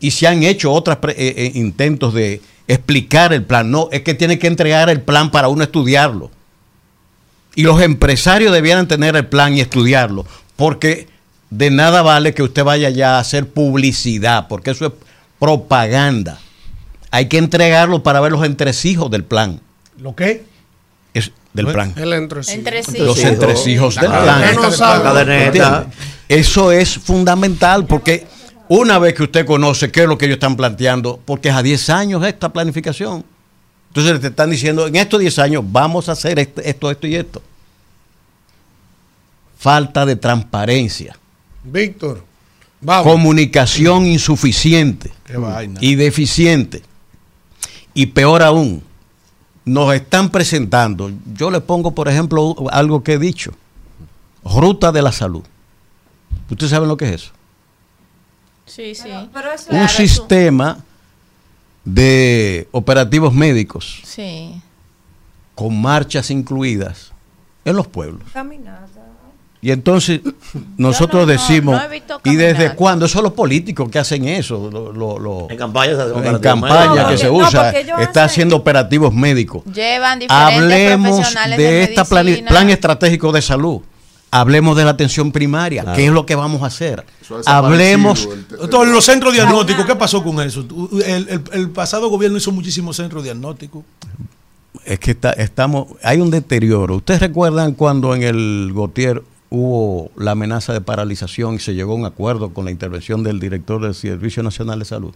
Y 0.00 0.12
se 0.12 0.26
han 0.26 0.42
hecho 0.42 0.72
otros 0.72 0.98
intentos 1.54 2.14
de 2.14 2.40
explicar 2.68 3.32
el 3.32 3.44
plan. 3.44 3.70
No, 3.70 3.88
es 3.90 4.02
que 4.02 4.14
tiene 4.14 4.38
que 4.38 4.46
entregar 4.46 4.90
el 4.90 5.00
plan 5.00 5.30
para 5.30 5.48
uno 5.48 5.64
estudiarlo. 5.64 6.30
Y 7.54 7.62
los 7.62 7.80
empresarios 7.82 8.52
debieran 8.52 8.86
tener 8.86 9.16
el 9.16 9.26
plan 9.26 9.54
y 9.54 9.60
estudiarlo, 9.60 10.24
porque 10.54 11.08
de 11.50 11.70
nada 11.70 12.02
vale 12.02 12.34
que 12.34 12.42
usted 12.44 12.62
vaya 12.62 12.90
ya 12.90 13.16
a 13.16 13.20
hacer 13.20 13.48
publicidad, 13.48 14.46
porque 14.46 14.70
eso 14.70 14.86
es 14.86 14.92
propaganda. 15.40 16.38
Hay 17.10 17.26
que 17.26 17.38
entregarlo 17.38 18.02
para 18.02 18.20
ver 18.20 18.32
los 18.32 18.44
entresijos 18.44 19.10
del 19.10 19.24
plan. 19.24 19.60
¿Lo 19.98 20.14
qué? 20.14 20.44
Del 21.52 21.66
plan. 21.66 21.94
El 21.96 22.12
entresijo. 22.12 23.04
Los 23.04 23.18
entresijos 23.24 23.94
del 23.96 24.10
La 24.10 24.22
plan. 24.22 24.54
no. 24.54 25.18
¿Entiende? 25.32 25.86
Eso 26.28 26.70
es 26.72 26.98
fundamental 26.98 27.86
porque 27.86 28.26
una 28.68 28.98
vez 28.98 29.14
que 29.14 29.22
usted 29.22 29.46
conoce 29.46 29.90
qué 29.90 30.02
es 30.02 30.08
lo 30.08 30.18
que 30.18 30.26
ellos 30.26 30.36
están 30.36 30.56
planteando, 30.56 31.18
porque 31.24 31.48
es 31.48 31.54
a 31.54 31.62
10 31.62 31.88
años 31.90 32.24
esta 32.26 32.52
planificación. 32.52 33.24
Entonces 33.88 34.20
te 34.20 34.26
están 34.26 34.50
diciendo, 34.50 34.86
en 34.86 34.96
estos 34.96 35.18
10 35.20 35.38
años 35.38 35.64
vamos 35.66 36.08
a 36.08 36.12
hacer 36.12 36.38
esto, 36.38 36.60
esto, 36.62 36.90
esto 36.90 37.06
y 37.06 37.14
esto. 37.16 37.42
Falta 39.58 40.06
de 40.06 40.16
transparencia. 40.16 41.16
Víctor, 41.64 42.24
vamos. 42.80 43.10
Comunicación 43.12 44.06
insuficiente 44.06 45.10
Qué 45.24 45.36
vaina. 45.36 45.78
y 45.82 45.94
deficiente. 45.96 46.82
Y 47.94 48.06
peor 48.06 48.42
aún, 48.42 48.84
nos 49.68 49.94
están 49.94 50.30
presentando, 50.30 51.10
yo 51.34 51.50
le 51.50 51.60
pongo 51.60 51.92
por 51.94 52.08
ejemplo 52.08 52.54
algo 52.70 53.02
que 53.02 53.14
he 53.14 53.18
dicho, 53.18 53.52
ruta 54.44 54.92
de 54.92 55.02
la 55.02 55.12
salud. 55.12 55.42
¿Ustedes 56.50 56.70
saben 56.70 56.88
lo 56.88 56.96
que 56.96 57.06
es 57.08 57.22
eso? 57.22 57.32
Sí, 58.66 58.94
sí. 58.94 59.08
Un 59.70 59.88
sistema 59.88 60.78
de 61.84 62.68
operativos 62.72 63.32
médicos 63.32 64.00
Sí. 64.04 64.60
con 65.54 65.80
marchas 65.80 66.30
incluidas 66.30 67.12
en 67.64 67.76
los 67.76 67.86
pueblos. 67.86 68.22
Caminata. 68.32 68.97
Y 69.60 69.72
entonces 69.72 70.20
nosotros 70.76 71.26
no, 71.26 71.32
decimos, 71.32 71.80
no 72.24 72.32
¿y 72.32 72.36
desde 72.36 72.74
cuándo? 72.76 73.08
Son 73.08 73.24
los 73.24 73.32
políticos 73.32 73.88
que 73.90 73.98
hacen 73.98 74.24
eso. 74.28 74.70
lo- 74.70 74.92
lo- 74.92 75.18
lo- 75.18 75.50
En 75.50 75.56
campaña 75.56 75.96
se 75.96 76.02
hace 76.02 76.28
en 76.28 76.38
campaña 76.38 77.08
que 77.08 77.18
se 77.18 77.28
usa, 77.28 77.70
está 77.70 78.22
haciendo 78.24 78.54
operativos 78.54 79.12
médicos. 79.12 79.64
Llevan 79.64 80.20
diferentes 80.20 80.56
Hablemos 80.56 81.16
profesionales 81.16 81.58
de, 81.58 81.64
de, 81.64 81.82
este 81.82 82.04
plan, 82.04 82.26
plan 82.46 82.70
estratégico 82.70 83.32
de 83.32 83.42
salud. 83.42 83.80
Hablemos 84.30 84.76
de 84.76 84.84
la 84.84 84.90
atención 84.90 85.32
primaria. 85.32 85.82
Claro. 85.82 85.96
¿Qué 85.96 86.04
es 86.06 86.12
lo 86.12 86.24
que 86.26 86.34
vamos 86.36 86.62
a 86.62 86.66
hacer? 86.66 87.04
Hablemos. 87.46 88.28
Doctor, 88.50 88.86
los 88.86 89.04
centros 89.04 89.32
diagnósticos, 89.32 89.86
¿qué 89.86 89.96
pasó 89.96 90.22
con 90.22 90.40
eso? 90.40 90.64
El, 91.04 91.28
el- 91.28 91.42
el 91.52 91.70
pasado 91.70 92.08
gobierno 92.08 92.36
hizo 92.38 92.52
muchísimos 92.52 92.94
centros 92.96 93.24
diagnósticos. 93.24 93.82
Es 94.84 94.98
que 95.00 95.10
está- 95.12 95.32
estamos, 95.32 95.88
hay 96.02 96.20
un 96.20 96.30
deterioro. 96.30 96.96
¿Ustedes 96.96 97.20
recuerdan 97.20 97.72
cuando 97.72 98.14
en 98.14 98.22
el 98.22 98.70
Gautier 98.74 99.22
hubo 99.50 100.10
la 100.16 100.32
amenaza 100.32 100.72
de 100.72 100.80
paralización 100.80 101.54
y 101.54 101.58
se 101.58 101.74
llegó 101.74 101.92
a 101.92 101.96
un 101.96 102.04
acuerdo 102.06 102.52
con 102.52 102.64
la 102.66 102.70
intervención 102.70 103.22
del 103.22 103.40
director 103.40 103.80
del 103.82 103.94
Servicio 103.94 104.42
Nacional 104.42 104.78
de 104.78 104.84
Salud? 104.84 105.14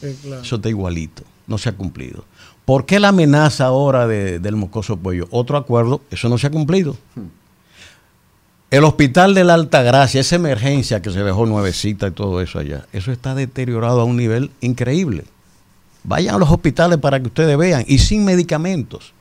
Sí, 0.00 0.16
claro. 0.22 0.42
Eso 0.42 0.56
está 0.56 0.68
igualito, 0.68 1.22
no 1.46 1.58
se 1.58 1.68
ha 1.68 1.72
cumplido. 1.76 2.24
¿Por 2.64 2.86
qué 2.86 3.00
la 3.00 3.08
amenaza 3.08 3.66
ahora 3.66 4.06
de- 4.06 4.38
del 4.38 4.56
mocoso 4.56 4.96
pollo? 4.96 5.26
Otro 5.30 5.56
acuerdo, 5.56 6.02
eso 6.10 6.28
no 6.28 6.38
se 6.38 6.46
ha 6.46 6.50
cumplido. 6.50 6.96
El 8.70 8.84
hospital 8.84 9.34
de 9.34 9.44
la 9.44 9.54
Alta 9.54 9.82
Gracia, 9.82 10.20
esa 10.20 10.36
emergencia 10.36 11.00
que 11.00 11.10
se 11.10 11.22
dejó 11.22 11.46
nuevecita 11.46 12.06
y 12.08 12.10
todo 12.10 12.42
eso 12.42 12.58
allá, 12.58 12.86
eso 12.92 13.10
está 13.10 13.34
deteriorado 13.34 14.02
a 14.02 14.04
un 14.04 14.16
nivel 14.18 14.50
increíble. 14.60 15.24
Vayan 16.04 16.34
a 16.34 16.38
los 16.38 16.50
hospitales 16.50 16.98
para 16.98 17.18
que 17.20 17.28
ustedes 17.28 17.56
vean 17.56 17.84
y 17.88 17.98
sin 17.98 18.24
medicamentos. 18.26 19.14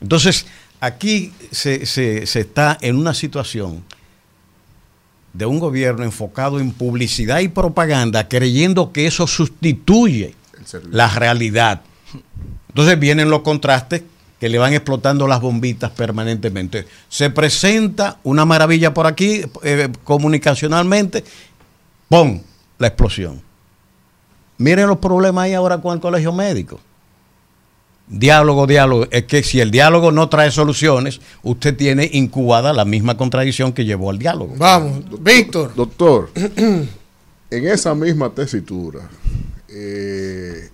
Entonces, 0.00 0.46
aquí 0.80 1.32
se, 1.50 1.86
se- 1.86 2.26
se 2.26 2.40
está 2.40 2.76
en 2.80 2.96
una 2.96 3.14
situación 3.14 3.84
de 5.32 5.46
un 5.46 5.60
gobierno 5.60 6.04
enfocado 6.04 6.58
en 6.58 6.72
publicidad 6.72 7.38
y 7.40 7.48
propaganda, 7.48 8.28
creyendo 8.28 8.92
que 8.92 9.06
eso 9.06 9.26
sustituye 9.26 10.34
la 10.90 11.08
realidad. 11.08 11.82
Entonces 12.68 12.98
vienen 12.98 13.30
los 13.30 13.40
contrastes 13.42 14.02
que 14.40 14.48
le 14.48 14.58
van 14.58 14.72
explotando 14.72 15.26
las 15.28 15.40
bombitas 15.40 15.90
permanentemente. 15.90 16.86
Se 17.08 17.30
presenta 17.30 18.18
una 18.24 18.44
maravilla 18.44 18.92
por 18.94 19.06
aquí, 19.06 19.42
eh, 19.62 19.88
comunicacionalmente, 20.04 21.24
¡pum! 22.08 22.40
La 22.78 22.86
explosión. 22.88 23.42
Miren 24.58 24.88
los 24.88 24.98
problemas 24.98 25.44
ahí 25.44 25.54
ahora 25.54 25.78
con 25.78 25.94
el 25.94 26.00
colegio 26.00 26.32
médico. 26.32 26.80
Diálogo, 28.10 28.66
diálogo. 28.66 29.06
Es 29.12 29.24
que 29.24 29.44
si 29.44 29.60
el 29.60 29.70
diálogo 29.70 30.10
no 30.10 30.28
trae 30.28 30.50
soluciones, 30.50 31.20
usted 31.44 31.76
tiene 31.76 32.10
incubada 32.12 32.72
la 32.72 32.84
misma 32.84 33.16
contradicción 33.16 33.72
que 33.72 33.84
llevó 33.84 34.10
al 34.10 34.18
diálogo. 34.18 34.54
Vamos, 34.56 35.04
Víctor. 35.22 35.72
Doctor, 35.76 36.30
en 36.34 36.88
esa 37.50 37.94
misma 37.94 38.30
tesitura, 38.30 39.08
eh, 39.68 40.70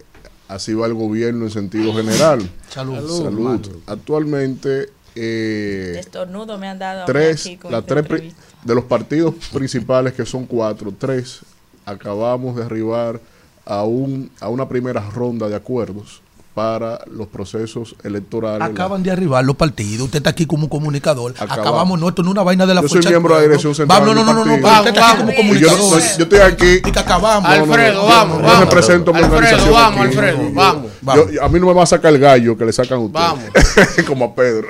así 0.49 0.73
va 0.73 0.87
el 0.87 0.95
gobierno 0.95 1.45
en 1.45 1.51
sentido 1.51 1.95
general. 1.95 2.51
Salud. 2.71 3.25
Salud. 3.25 3.69
Actualmente, 3.87 4.89
eh, 5.15 5.97
Estornudo 5.99 6.57
me 6.57 6.69
han 6.69 6.79
dado 6.79 7.03
a 7.03 7.07
mí 7.07 7.13
tres, 7.13 7.41
aquí 7.43 7.59
con 7.59 7.75
entrevista. 7.75 8.43
de 8.65 8.75
los 8.75 8.85
partidos 8.85 9.35
principales, 9.53 10.15
que 10.15 10.25
son 10.25 10.47
cuatro, 10.47 10.91
tres, 10.99 11.41
acabamos 11.85 12.57
de 12.57 12.65
arribar 12.65 13.21
a, 13.67 13.85
un, 13.85 14.31
a 14.41 14.49
una 14.49 14.67
primera 14.67 15.07
ronda 15.11 15.51
de 15.51 15.57
acuerdos 15.57 16.23
para 16.57 17.01
los 17.11 17.27
procesos 17.27 17.95
electorales. 18.03 18.67
Acaban 18.67 19.03
de 19.03 19.11
arribar 19.11 19.45
los 19.45 19.57
partidos. 19.57 20.07
Usted 20.07 20.21
está 20.21 20.31
aquí 20.31 20.47
como 20.47 20.71
comunicador. 20.71 21.33
Acabamos. 21.33 21.59
Acabamos, 21.59 22.01
no, 22.01 22.09
esto 22.09 22.23
no 22.23 22.31
es 22.31 22.33
una 22.33 22.43
vaina 22.45 22.65
de 22.65 22.73
la 22.73 22.81
Yo 22.81 22.89
soy 22.89 23.03
miembro 23.03 23.35
de 23.35 23.41
la 23.43 23.47
dirección 23.47 23.75
central. 23.75 24.01
Vamos, 24.01 24.15
no, 24.15 24.25
no, 24.25 24.33
no, 24.33 24.43
no, 24.43 24.55
usted 24.55 24.87
está 24.89 25.11
aquí 25.11 25.19
como 25.19 25.35
comunicador. 25.37 26.01
yo 26.17 26.25
estoy 26.25 26.39
aquí. 26.39 26.77
Y 26.77 26.91
que 26.91 26.99
acabamos. 26.99 27.51
Alfredo, 27.51 27.93
yo- 28.03 28.09
vamos, 28.09 28.39
yo 28.39 28.43
vamos. 28.45 28.61
represento 28.61 29.13
mi 29.13 29.19
Alfredo, 29.19 29.37
organización 29.37 29.75
vamos, 29.75 30.01
aquí. 30.07 30.17
Alfredo, 30.17 30.39
vamos. 30.55 30.93
a 31.43 31.49
mí 31.51 31.61
no 31.61 31.67
me 31.67 31.75
va 31.75 31.83
a 31.83 31.87
sacar 31.87 32.15
el 32.15 32.21
gallo 32.21 32.57
que 32.57 32.65
le 32.65 32.73
sacan 32.73 33.01
a 33.01 33.03
usted. 33.03 33.21
Vamos. 33.21 33.45
Como 34.07 34.25
a 34.25 34.35
Pedro. 34.35 34.67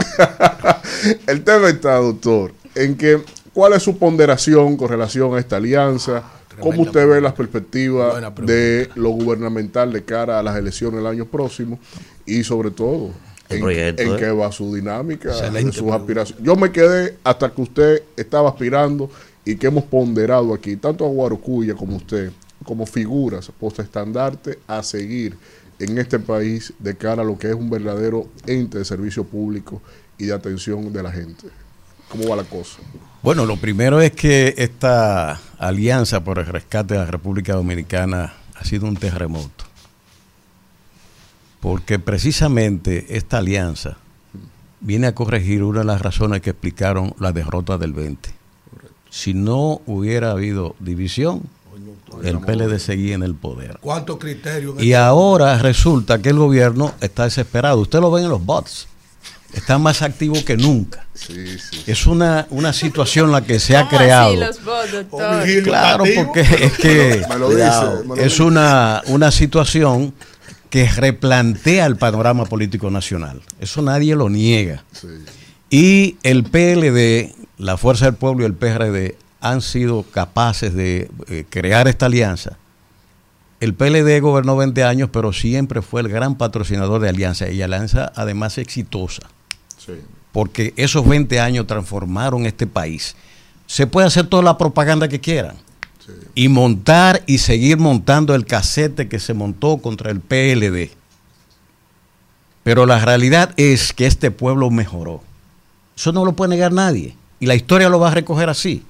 el 1.28 1.44
tema 1.44 1.68
está, 1.68 1.94
doctor, 1.98 2.52
en 2.74 2.96
que 2.96 3.22
cuál 3.52 3.74
es 3.74 3.84
su 3.84 3.96
ponderación 3.96 4.76
con 4.76 4.88
relación 4.88 5.36
a 5.36 5.38
esta 5.38 5.58
alianza. 5.58 6.24
¿Cómo 6.60 6.82
usted 6.82 7.08
ve 7.08 7.20
las 7.20 7.32
perspectivas 7.32 8.22
de 8.42 8.88
lo 8.94 9.10
gubernamental 9.10 9.92
de 9.92 10.04
cara 10.04 10.38
a 10.38 10.42
las 10.42 10.56
elecciones 10.56 10.98
del 10.98 11.06
año 11.06 11.26
próximo? 11.26 11.78
Y 12.24 12.44
sobre 12.44 12.70
todo, 12.70 13.10
en, 13.48 13.60
proyecto, 13.60 14.02
en 14.02 14.14
¿eh? 14.14 14.16
qué 14.18 14.30
va 14.30 14.50
su 14.52 14.74
dinámica, 14.74 15.30
en 15.30 15.34
Excelente 15.34 15.78
sus 15.78 15.92
aspiraciones. 15.92 16.44
Yo 16.44 16.56
me 16.56 16.72
quedé 16.72 17.16
hasta 17.24 17.50
que 17.50 17.62
usted 17.62 18.02
estaba 18.16 18.48
aspirando 18.48 19.10
y 19.44 19.56
que 19.56 19.68
hemos 19.68 19.84
ponderado 19.84 20.52
aquí, 20.52 20.76
tanto 20.76 21.04
a 21.04 21.08
Guarocuya 21.08 21.74
como 21.74 21.96
usted, 21.96 22.32
como 22.64 22.86
figuras 22.86 23.50
postestandarte 23.58 24.58
a 24.66 24.82
seguir 24.82 25.36
en 25.78 25.98
este 25.98 26.18
país 26.18 26.72
de 26.78 26.96
cara 26.96 27.22
a 27.22 27.24
lo 27.24 27.38
que 27.38 27.48
es 27.48 27.54
un 27.54 27.70
verdadero 27.70 28.26
ente 28.46 28.78
de 28.78 28.84
servicio 28.84 29.24
público 29.24 29.80
y 30.18 30.26
de 30.26 30.32
atención 30.32 30.92
de 30.92 31.02
la 31.02 31.12
gente. 31.12 31.48
¿Cómo 32.08 32.28
va 32.28 32.36
la 32.36 32.44
cosa? 32.44 32.78
Bueno, 33.26 33.44
lo 33.44 33.56
primero 33.56 34.00
es 34.00 34.12
que 34.12 34.54
esta 34.56 35.40
alianza 35.58 36.22
por 36.22 36.38
el 36.38 36.46
rescate 36.46 36.94
de 36.94 37.00
la 37.00 37.06
República 37.06 37.54
Dominicana 37.54 38.34
ha 38.54 38.64
sido 38.64 38.86
un 38.86 38.94
terremoto. 38.94 39.64
Porque 41.58 41.98
precisamente 41.98 43.16
esta 43.16 43.38
alianza 43.38 43.96
viene 44.80 45.08
a 45.08 45.16
corregir 45.16 45.64
una 45.64 45.80
de 45.80 45.86
las 45.86 46.02
razones 46.02 46.40
que 46.40 46.50
explicaron 46.50 47.14
la 47.18 47.32
derrota 47.32 47.78
del 47.78 47.94
20. 47.94 48.30
Si 49.10 49.34
no 49.34 49.80
hubiera 49.86 50.30
habido 50.30 50.76
división, 50.78 51.42
el 52.22 52.38
PLD 52.38 52.78
seguía 52.78 53.16
en 53.16 53.24
el 53.24 53.34
poder. 53.34 53.78
¿Cuántos 53.80 54.18
criterios? 54.18 54.80
Y 54.80 54.92
ahora 54.92 55.58
resulta 55.58 56.22
que 56.22 56.28
el 56.28 56.38
gobierno 56.38 56.94
está 57.00 57.24
desesperado. 57.24 57.80
Usted 57.80 57.98
lo 57.98 58.12
ve 58.12 58.22
en 58.22 58.28
los 58.28 58.46
bots. 58.46 58.86
Está 59.52 59.78
más 59.78 60.02
activo 60.02 60.36
que 60.44 60.56
nunca. 60.56 61.06
Es 61.86 62.06
una, 62.06 62.46
una 62.50 62.72
situación 62.72 63.32
la 63.32 63.42
que 63.42 63.58
se 63.58 63.76
ha 63.76 63.86
¿Cómo 63.88 63.98
creado. 63.98 64.30
así 64.30 64.36
los 64.36 64.64
bots, 64.64 64.92
doctor? 64.92 65.62
Claro, 65.62 66.04
porque 66.14 66.40
es 66.40 66.72
que 66.74 67.22
Me 67.28 67.38
lo 67.38 67.50
dice, 67.50 68.04
me 68.06 68.16
lo 68.16 68.16
es 68.16 68.38
una, 68.40 69.02
una 69.06 69.30
situación 69.30 70.12
que 70.68 70.86
replantea 70.88 71.86
el 71.86 71.96
panorama 71.96 72.44
político 72.44 72.90
nacional. 72.90 73.40
Eso 73.60 73.82
nadie 73.82 74.14
lo 74.14 74.28
niega. 74.28 74.84
Y 75.70 76.16
el 76.22 76.44
PLD, 76.44 77.34
la 77.58 77.76
Fuerza 77.76 78.06
del 78.06 78.14
Pueblo 78.14 78.42
y 78.42 78.46
el 78.46 78.54
PRD 78.54 79.16
han 79.40 79.62
sido 79.62 80.02
capaces 80.02 80.74
de 80.74 81.10
eh, 81.28 81.44
crear 81.48 81.88
esta 81.88 82.06
alianza. 82.06 82.58
El 83.60 83.74
PLD 83.74 84.20
gobernó 84.20 84.56
20 84.56 84.84
años, 84.84 85.08
pero 85.12 85.32
siempre 85.32 85.80
fue 85.82 86.00
el 86.02 86.08
gran 86.08 86.36
patrocinador 86.36 87.00
de 87.00 87.08
Alianza 87.08 87.48
y 87.50 87.62
Alianza 87.62 88.12
además 88.14 88.58
exitosa 88.58 89.22
Sí. 89.78 89.92
porque 90.32 90.74
esos 90.76 91.06
20 91.08 91.40
años 91.40 91.66
transformaron 91.66 92.44
este 92.44 92.66
país. 92.66 93.16
Se 93.66 93.86
puede 93.86 94.06
hacer 94.06 94.26
toda 94.26 94.42
la 94.42 94.58
propaganda 94.58 95.08
que 95.08 95.20
quieran 95.20 95.56
y 96.34 96.48
montar 96.48 97.22
y 97.26 97.38
seguir 97.38 97.78
montando 97.78 98.34
el 98.34 98.44
casete 98.46 99.08
que 99.08 99.18
se 99.18 99.32
montó 99.34 99.78
contra 99.78 100.10
el 100.10 100.20
PLD. 100.20 100.90
Pero 102.62 102.84
la 102.86 102.98
realidad 103.04 103.54
es 103.56 103.92
que 103.92 104.06
este 104.06 104.30
pueblo 104.30 104.70
mejoró. 104.70 105.22
Eso 105.96 106.12
no 106.12 106.24
lo 106.24 106.32
puede 106.34 106.50
negar 106.50 106.72
nadie. 106.72 107.16
Y 107.40 107.46
la 107.46 107.54
historia 107.54 107.88
lo 107.88 107.98
va 108.00 108.08
a 108.08 108.14
recoger 108.14 108.48
así. 108.48 108.82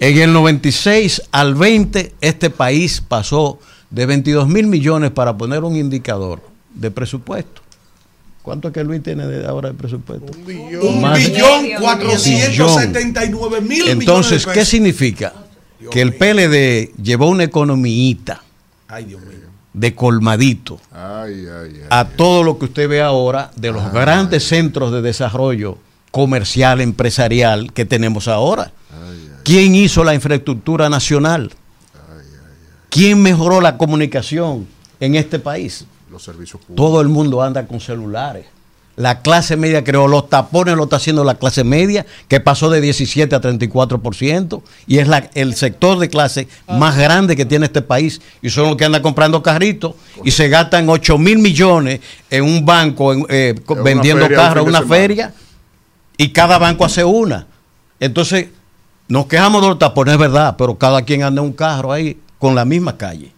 En 0.00 0.18
el 0.18 0.32
96 0.32 1.22
al 1.32 1.54
20, 1.54 2.14
este 2.20 2.50
país 2.50 3.00
pasó 3.06 3.58
de 3.90 4.06
22 4.06 4.46
mil 4.48 4.66
millones 4.66 5.10
para 5.10 5.36
poner 5.36 5.64
un 5.64 5.74
indicador 5.76 6.40
de 6.74 6.90
presupuesto. 6.90 7.62
¿Cuánto 8.42 8.68
es 8.68 8.74
que 8.74 8.84
Luis 8.84 9.02
tiene 9.02 9.26
de 9.26 9.46
ahora 9.46 9.70
de 9.70 9.74
presupuesto? 9.74 10.32
Un 10.38 11.12
billón 11.14 11.66
cuatrocientos 11.80 12.74
setenta 12.76 13.24
y 13.24 13.30
nueve 13.30 13.60
mil 13.60 13.70
millones 13.82 13.92
Entonces, 14.00 14.46
¿qué 14.46 14.64
significa? 14.64 15.34
Que 15.90 16.00
el 16.00 16.14
PLD 16.14 16.94
llevó 17.02 17.28
una 17.28 17.46
mío. 17.76 18.26
de 19.72 19.94
colmadito 19.94 20.80
Ay, 20.92 21.44
ay, 21.46 21.72
ay. 21.74 21.86
a 21.90 22.04
todo 22.08 22.42
lo 22.42 22.58
que 22.58 22.64
usted 22.66 22.88
ve 22.88 23.02
ahora 23.02 23.50
de 23.56 23.70
los 23.72 23.92
grandes 23.92 24.44
centros 24.44 24.92
de 24.92 25.02
desarrollo 25.02 25.78
comercial, 26.10 26.80
empresarial 26.80 27.72
que 27.72 27.84
tenemos 27.84 28.28
ahora. 28.28 28.72
¿Quién 29.48 29.74
hizo 29.74 30.04
la 30.04 30.12
infraestructura 30.12 30.90
nacional? 30.90 31.50
¿Quién 32.90 33.22
mejoró 33.22 33.62
la 33.62 33.78
comunicación 33.78 34.66
en 35.00 35.14
este 35.14 35.38
país? 35.38 35.86
Los 36.10 36.22
servicios 36.22 36.60
públicos. 36.60 36.76
Todo 36.76 37.00
el 37.00 37.08
mundo 37.08 37.42
anda 37.42 37.66
con 37.66 37.80
celulares. 37.80 38.44
La 38.96 39.22
clase 39.22 39.56
media 39.56 39.82
creó 39.84 40.06
los 40.06 40.28
tapones, 40.28 40.76
lo 40.76 40.84
está 40.84 40.96
haciendo 40.96 41.24
la 41.24 41.36
clase 41.36 41.64
media, 41.64 42.04
que 42.28 42.40
pasó 42.40 42.68
de 42.68 42.82
17 42.82 43.34
a 43.34 43.40
34%, 43.40 44.60
y 44.86 44.98
es 44.98 45.08
la, 45.08 45.30
el 45.32 45.54
sector 45.54 45.98
de 45.98 46.10
clase 46.10 46.46
más 46.68 46.98
grande 46.98 47.34
que 47.34 47.46
tiene 47.46 47.64
este 47.64 47.80
país, 47.80 48.20
y 48.42 48.50
son 48.50 48.66
los 48.66 48.76
que 48.76 48.84
andan 48.84 49.00
comprando 49.00 49.42
carritos, 49.42 49.94
y 50.24 50.30
se 50.30 50.50
gastan 50.50 50.90
8 50.90 51.16
mil 51.16 51.38
millones 51.38 52.00
en 52.28 52.44
un 52.44 52.66
banco 52.66 53.14
en, 53.14 53.24
eh, 53.30 53.54
vendiendo 53.82 54.28
carros 54.28 54.66
una 54.66 54.82
feria, 54.82 55.32
y 56.18 56.28
cada 56.32 56.58
banco 56.58 56.84
hace 56.84 57.02
una. 57.02 57.46
Entonces, 58.00 58.48
nos 59.08 59.26
quejamos 59.26 59.62
de 59.62 59.68
los 59.68 59.78
tapones, 59.78 60.14
es 60.14 60.20
verdad, 60.20 60.54
pero 60.56 60.76
cada 60.78 61.02
quien 61.02 61.22
anda 61.22 61.40
en 61.40 61.48
un 61.48 61.52
carro 61.52 61.92
ahí 61.92 62.18
con 62.38 62.54
la 62.54 62.64
misma 62.64 62.96
calle. 62.96 63.32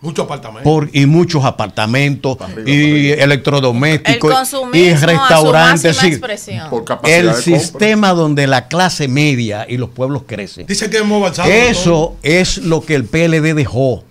Muchos 0.00 0.26
apartamentos. 0.26 0.62
Por, 0.62 0.90
y 0.92 1.06
muchos 1.06 1.44
apartamentos 1.44 2.38
y 2.64 3.10
electrodomésticos 3.10 4.54
El 4.72 4.80
y 4.80 4.94
restaurantes. 4.94 5.96
sí. 5.96 6.06
expresión. 6.06 6.70
Por 6.70 6.84
capacidad 6.84 7.18
el 7.18 7.34
sistema 7.34 8.12
donde 8.12 8.46
la 8.46 8.68
clase 8.68 9.08
media 9.08 9.66
y 9.68 9.76
los 9.76 9.90
pueblos 9.90 10.22
crecen. 10.24 10.66
Dice 10.66 10.88
que 10.88 10.98
hemos 10.98 11.20
avanzado. 11.20 11.50
Eso 11.50 12.16
es 12.22 12.58
lo 12.58 12.82
que 12.82 12.94
el 12.94 13.06
PLD 13.06 13.54
dejó. 13.54 14.04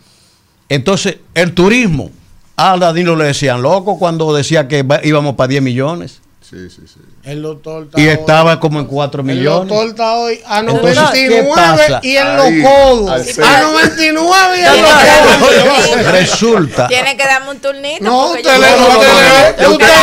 Entonces, 0.68 1.20
el 1.34 1.54
turismo. 1.54 2.12
A 2.60 2.76
Danilo 2.76 3.16
le 3.16 3.26
decían 3.26 3.62
loco 3.62 4.00
cuando 4.00 4.36
decía 4.36 4.68
que 4.68 4.84
íbamos 5.04 5.36
para 5.36 5.48
10 5.48 5.62
millones. 5.62 6.22
Sí, 6.50 6.70
sí, 6.70 6.82
sí. 6.88 7.00
El 7.26 7.42
doctor 7.42 7.84
está 7.84 8.00
Y 8.00 8.08
hoy- 8.08 8.14
estaba 8.14 8.58
como 8.58 8.80
en 8.80 8.86
4 8.86 9.20
El 9.20 9.28
millones. 9.28 9.68
doctor 9.68 9.88
está 9.90 10.14
hoy 10.14 10.40
a 10.46 10.60
Entonces, 10.60 10.96
99 10.96 11.44
¿qué 11.44 11.50
pasa? 11.54 12.00
y 12.04 12.16
en 12.16 12.38
los 12.38 12.72
codos. 12.72 13.12
A 13.12 13.24
centro. 13.26 13.72
99 13.74 14.58
y 14.58 14.62
en 14.64 14.82
los 14.82 14.92
codos. 14.92 16.06
Resulta. 16.14 16.88
Tiene 16.88 17.18
que 17.18 17.24
darme 17.26 17.50
un 17.52 17.60
turnito. 17.60 18.04
No, 18.06 18.28
usted 18.28 18.44
yo- 18.46 18.52
le 18.62 18.68
No, 18.72 18.78
no, 18.78 18.94
no, 18.94 19.00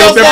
usted 0.08 0.22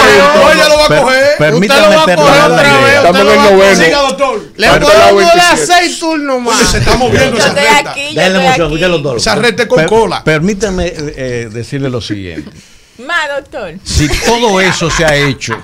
lo 0.68 0.76
va 0.76 0.84
a 0.84 1.00
coger. 1.02 1.36
Permítame 1.38 1.80
Usted 1.80 1.90
lo 1.90 1.96
va 1.96 2.02
a 2.02 2.16
coger 2.16 2.42
otra 2.52 2.78
vez. 2.80 2.94
Estamos 2.96 3.20
usted 3.20 3.20
en 3.20 3.26
lo 3.26 3.32
el 3.32 3.38
va 3.38 3.42
a 3.42 3.50
noveno. 3.50 3.58
coger. 3.62 3.76
Siga, 3.76 3.98
doctor. 4.02 4.42
Le 4.56 4.68
podemos 4.68 4.94
dar 4.98 5.14
27. 5.14 5.66
seis 5.66 5.98
turnos 5.98 6.36
Oye, 6.36 6.44
más. 6.44 6.70
se 6.70 6.78
está 6.78 6.96
moviendo 6.96 7.38
esa 7.38 7.48
yo 7.48 7.54
Denle 7.54 8.22
emoción, 8.24 8.48
aquí. 8.48 8.62
escúchalo, 8.64 8.98
doctor. 8.98 9.16
Esa 9.16 9.34
recta 9.36 9.68
con 9.68 9.84
cola. 9.86 10.24
Permítame 10.24 10.86
eh, 10.88 10.94
eh, 11.16 11.48
decirle 11.50 11.88
lo 11.88 12.00
siguiente. 12.00 12.50
Más, 12.98 13.28
doctor. 13.34 13.74
Si 13.82 14.08
todo 14.26 14.60
eso 14.60 14.90
se 14.90 15.04
ha 15.04 15.14
hecho. 15.16 15.56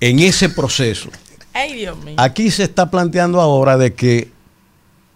En 0.00 0.18
ese 0.18 0.48
proceso, 0.48 1.10
Ay, 1.52 1.74
Dios 1.74 1.96
mío. 2.04 2.14
aquí 2.18 2.50
se 2.50 2.64
está 2.64 2.90
planteando 2.90 3.40
ahora 3.40 3.76
de 3.76 3.94
que 3.94 4.30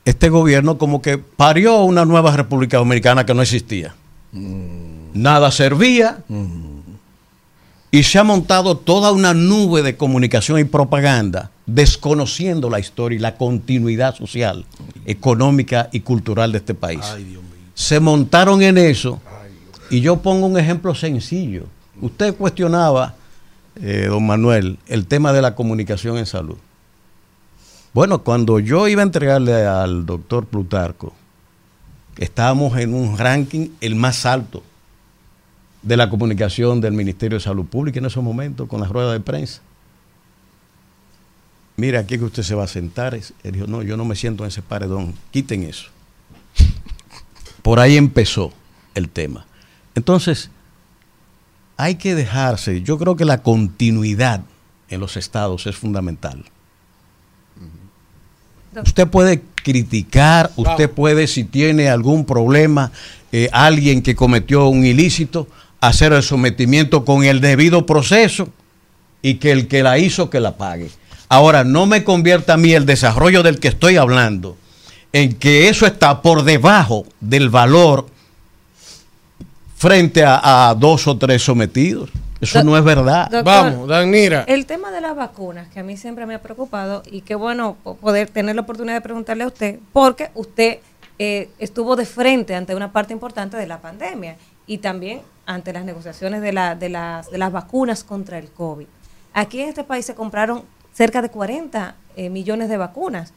este 0.05 0.29
gobierno 0.29 0.77
como 0.79 1.01
que 1.01 1.19
parió 1.19 1.83
una 1.83 2.05
nueva 2.05 2.37
República 2.37 2.77
Dominicana 2.77 3.25
que 3.25 3.35
no 3.35 3.43
existía. 3.43 3.95
Nada 4.33 5.51
servía 5.51 6.19
y 7.91 8.03
se 8.03 8.19
ha 8.19 8.25
montado 8.25 8.77
toda 8.77 9.13
una 9.13 9.33
nube 9.33 9.83
de 9.83 9.97
comunicación 9.97 10.59
y 10.59 10.65
propaganda 10.65 11.51
desconociendo 11.67 12.69
la 12.69 12.81
historia 12.81 13.17
y 13.17 13.21
la 13.21 13.37
continuidad 13.37 14.15
social, 14.17 14.67
económica 15.07 15.89
y 15.93 16.01
cultural 16.01 16.53
de 16.53 16.59
este 16.59 16.75
país. 16.75 17.01
Se 17.75 18.01
montaron 18.01 18.63
en 18.63 18.77
eso 18.79 19.21
y 19.91 20.01
yo 20.01 20.17
pongo 20.19 20.47
un 20.47 20.59
ejemplo 20.59 20.95
sencillo. 20.95 21.65
Usted 22.01 22.35
cuestionaba, 22.35 23.15
eh, 23.77 24.07
don 24.09 24.27
Manuel, 24.27 24.79
el 24.87 25.07
tema 25.07 25.33
de 25.33 25.43
la 25.43 25.55
comunicación 25.55 26.17
en 26.19 26.27
salud. 26.27 26.57
Bueno, 27.93 28.23
cuando 28.23 28.59
yo 28.59 28.89
iba 28.89 29.03
a 29.03 29.05
entregarle 29.05 29.67
al 29.67 30.07
doctor 30.07 30.47
Plutarco, 30.47 31.13
estábamos 32.17 32.77
en 32.79 32.95
un 32.95 33.19
ranking 33.19 33.71
el 33.81 33.95
más 33.95 34.27
alto 34.27 34.63
de 35.83 35.97
la 35.97 36.09
comunicación 36.09 36.81
del 36.81 36.93
Ministerio 36.93 37.39
de 37.39 37.45
Salud 37.45 37.67
Pública 37.67 37.99
en 37.99 38.07
esos 38.07 38.25
momentos, 38.25 38.69
con 38.69 38.81
la 38.81 38.89
rueda 38.89 39.13
de 39.13 39.21
prensa. 39.21 39.61
Mira, 41.77 42.01
aquí 42.01 42.19
que 42.19 42.25
usted 42.25 42.43
se 42.43 42.55
va 42.55 42.65
a 42.65 42.69
sentar. 42.69 43.15
Él 43.15 43.53
dijo, 43.53 43.67
no, 43.67 43.83
yo 43.83 43.97
no 43.97 44.05
me 44.05 44.17
siento 44.17 44.45
en 44.45 44.49
ese 44.49 44.63
paredón, 44.63 45.15
quiten 45.31 45.65
eso. 45.65 45.91
Por 47.63 47.81
ahí 47.81 47.97
empezó 47.97 48.53
el 48.95 49.09
tema. 49.09 49.47
Entonces, 49.95 50.51
hay 51.77 51.97
que 51.97 52.15
dejarse, 52.15 52.83
yo 52.83 52.99
creo 52.99 53.17
que 53.17 53.25
la 53.25 53.43
continuidad 53.43 54.43
en 54.89 55.01
los 55.01 55.17
estados 55.17 55.67
es 55.67 55.77
fundamental. 55.77 56.45
Usted 58.83 59.07
puede 59.07 59.43
criticar, 59.55 60.51
usted 60.57 60.91
puede, 60.91 61.27
si 61.27 61.45
tiene 61.45 61.89
algún 61.89 62.25
problema, 62.25 62.91
eh, 63.31 63.49
alguien 63.53 64.03
que 64.03 64.17
cometió 64.17 64.67
un 64.67 64.85
ilícito, 64.85 65.47
hacer 65.81 66.13
el 66.13 66.23
sometimiento 66.23 67.05
con 67.05 67.25
el 67.25 67.41
debido 67.41 67.87
proceso 67.87 68.49
y 69.23 69.37
que 69.37 69.53
el 69.53 69.69
que 69.69 69.83
la 69.83 69.99
hizo 69.99 70.29
que 70.29 70.41
la 70.41 70.57
pague. 70.57 70.91
Ahora, 71.29 71.65
no 71.65 71.87
me 71.87 72.05
convierta 72.05 72.55
a 72.55 72.57
mí 72.57 72.73
el 72.73 72.85
desarrollo 72.85 73.43
del 73.43 73.61
que 73.61 73.69
estoy 73.69 73.97
hablando 73.97 74.57
en 75.13 75.35
que 75.35 75.69
eso 75.69 75.87
está 75.87 76.23
por 76.23 76.43
debajo 76.43 77.07
del 77.21 77.49
valor 77.49 78.07
frente 79.89 80.25
a, 80.25 80.71
a 80.71 80.75
dos 80.75 81.07
o 81.07 81.17
tres 81.19 81.43
sometidos. 81.43 82.11
Eso 82.41 82.59
Do- 82.59 82.65
no 82.65 82.77
es 82.79 82.85
verdad. 82.85 83.25
Doctor, 83.31 83.45
Vamos, 83.45 83.89
Danira. 83.89 84.45
El 84.47 84.65
tema 84.67 84.91
de 84.91 85.01
las 85.01 85.15
vacunas, 85.15 85.69
que 85.69 85.81
a 85.81 85.83
mí 85.83 85.97
siempre 85.97 86.27
me 86.27 86.35
ha 86.35 86.43
preocupado 86.43 87.03
y 87.11 87.21
qué 87.21 87.35
bueno 87.35 87.77
po- 87.83 87.95
poder 87.97 88.29
tener 88.29 88.55
la 88.55 88.63
oportunidad 88.63 88.95
de 88.95 89.01
preguntarle 89.03 89.45
a 89.45 89.47
usted, 89.47 89.79
porque 89.93 90.31
usted 90.35 90.79
eh, 91.19 91.49
estuvo 91.59 91.97
de 91.97 92.07
frente 92.07 92.55
ante 92.55 92.75
una 92.75 92.93
parte 92.93 93.13
importante 93.13 93.57
de 93.57 93.67
la 93.67 93.79
pandemia 93.81 94.37
y 94.67 94.79
también 94.79 95.21
ante 95.47 95.73
las 95.73 95.85
negociaciones 95.85 96.41
de, 96.41 96.53
la, 96.53 96.75
de, 96.75 96.89
las, 96.89 97.31
de 97.31 97.39
las 97.39 97.53
vacunas 97.53 98.05
contra 98.05 98.39
el 98.39 98.49
COVID. 98.51 98.87
Aquí 99.35 99.61
en 99.61 99.69
este 99.69 99.85
país 99.85 100.07
se 100.07 100.15
compraron 100.15 100.63
cerca 100.93 101.21
de 101.23 101.29
40 101.29 101.95
eh, 102.17 102.31
millones 102.31 102.69
de 102.69 102.77
vacunas. 102.79 103.33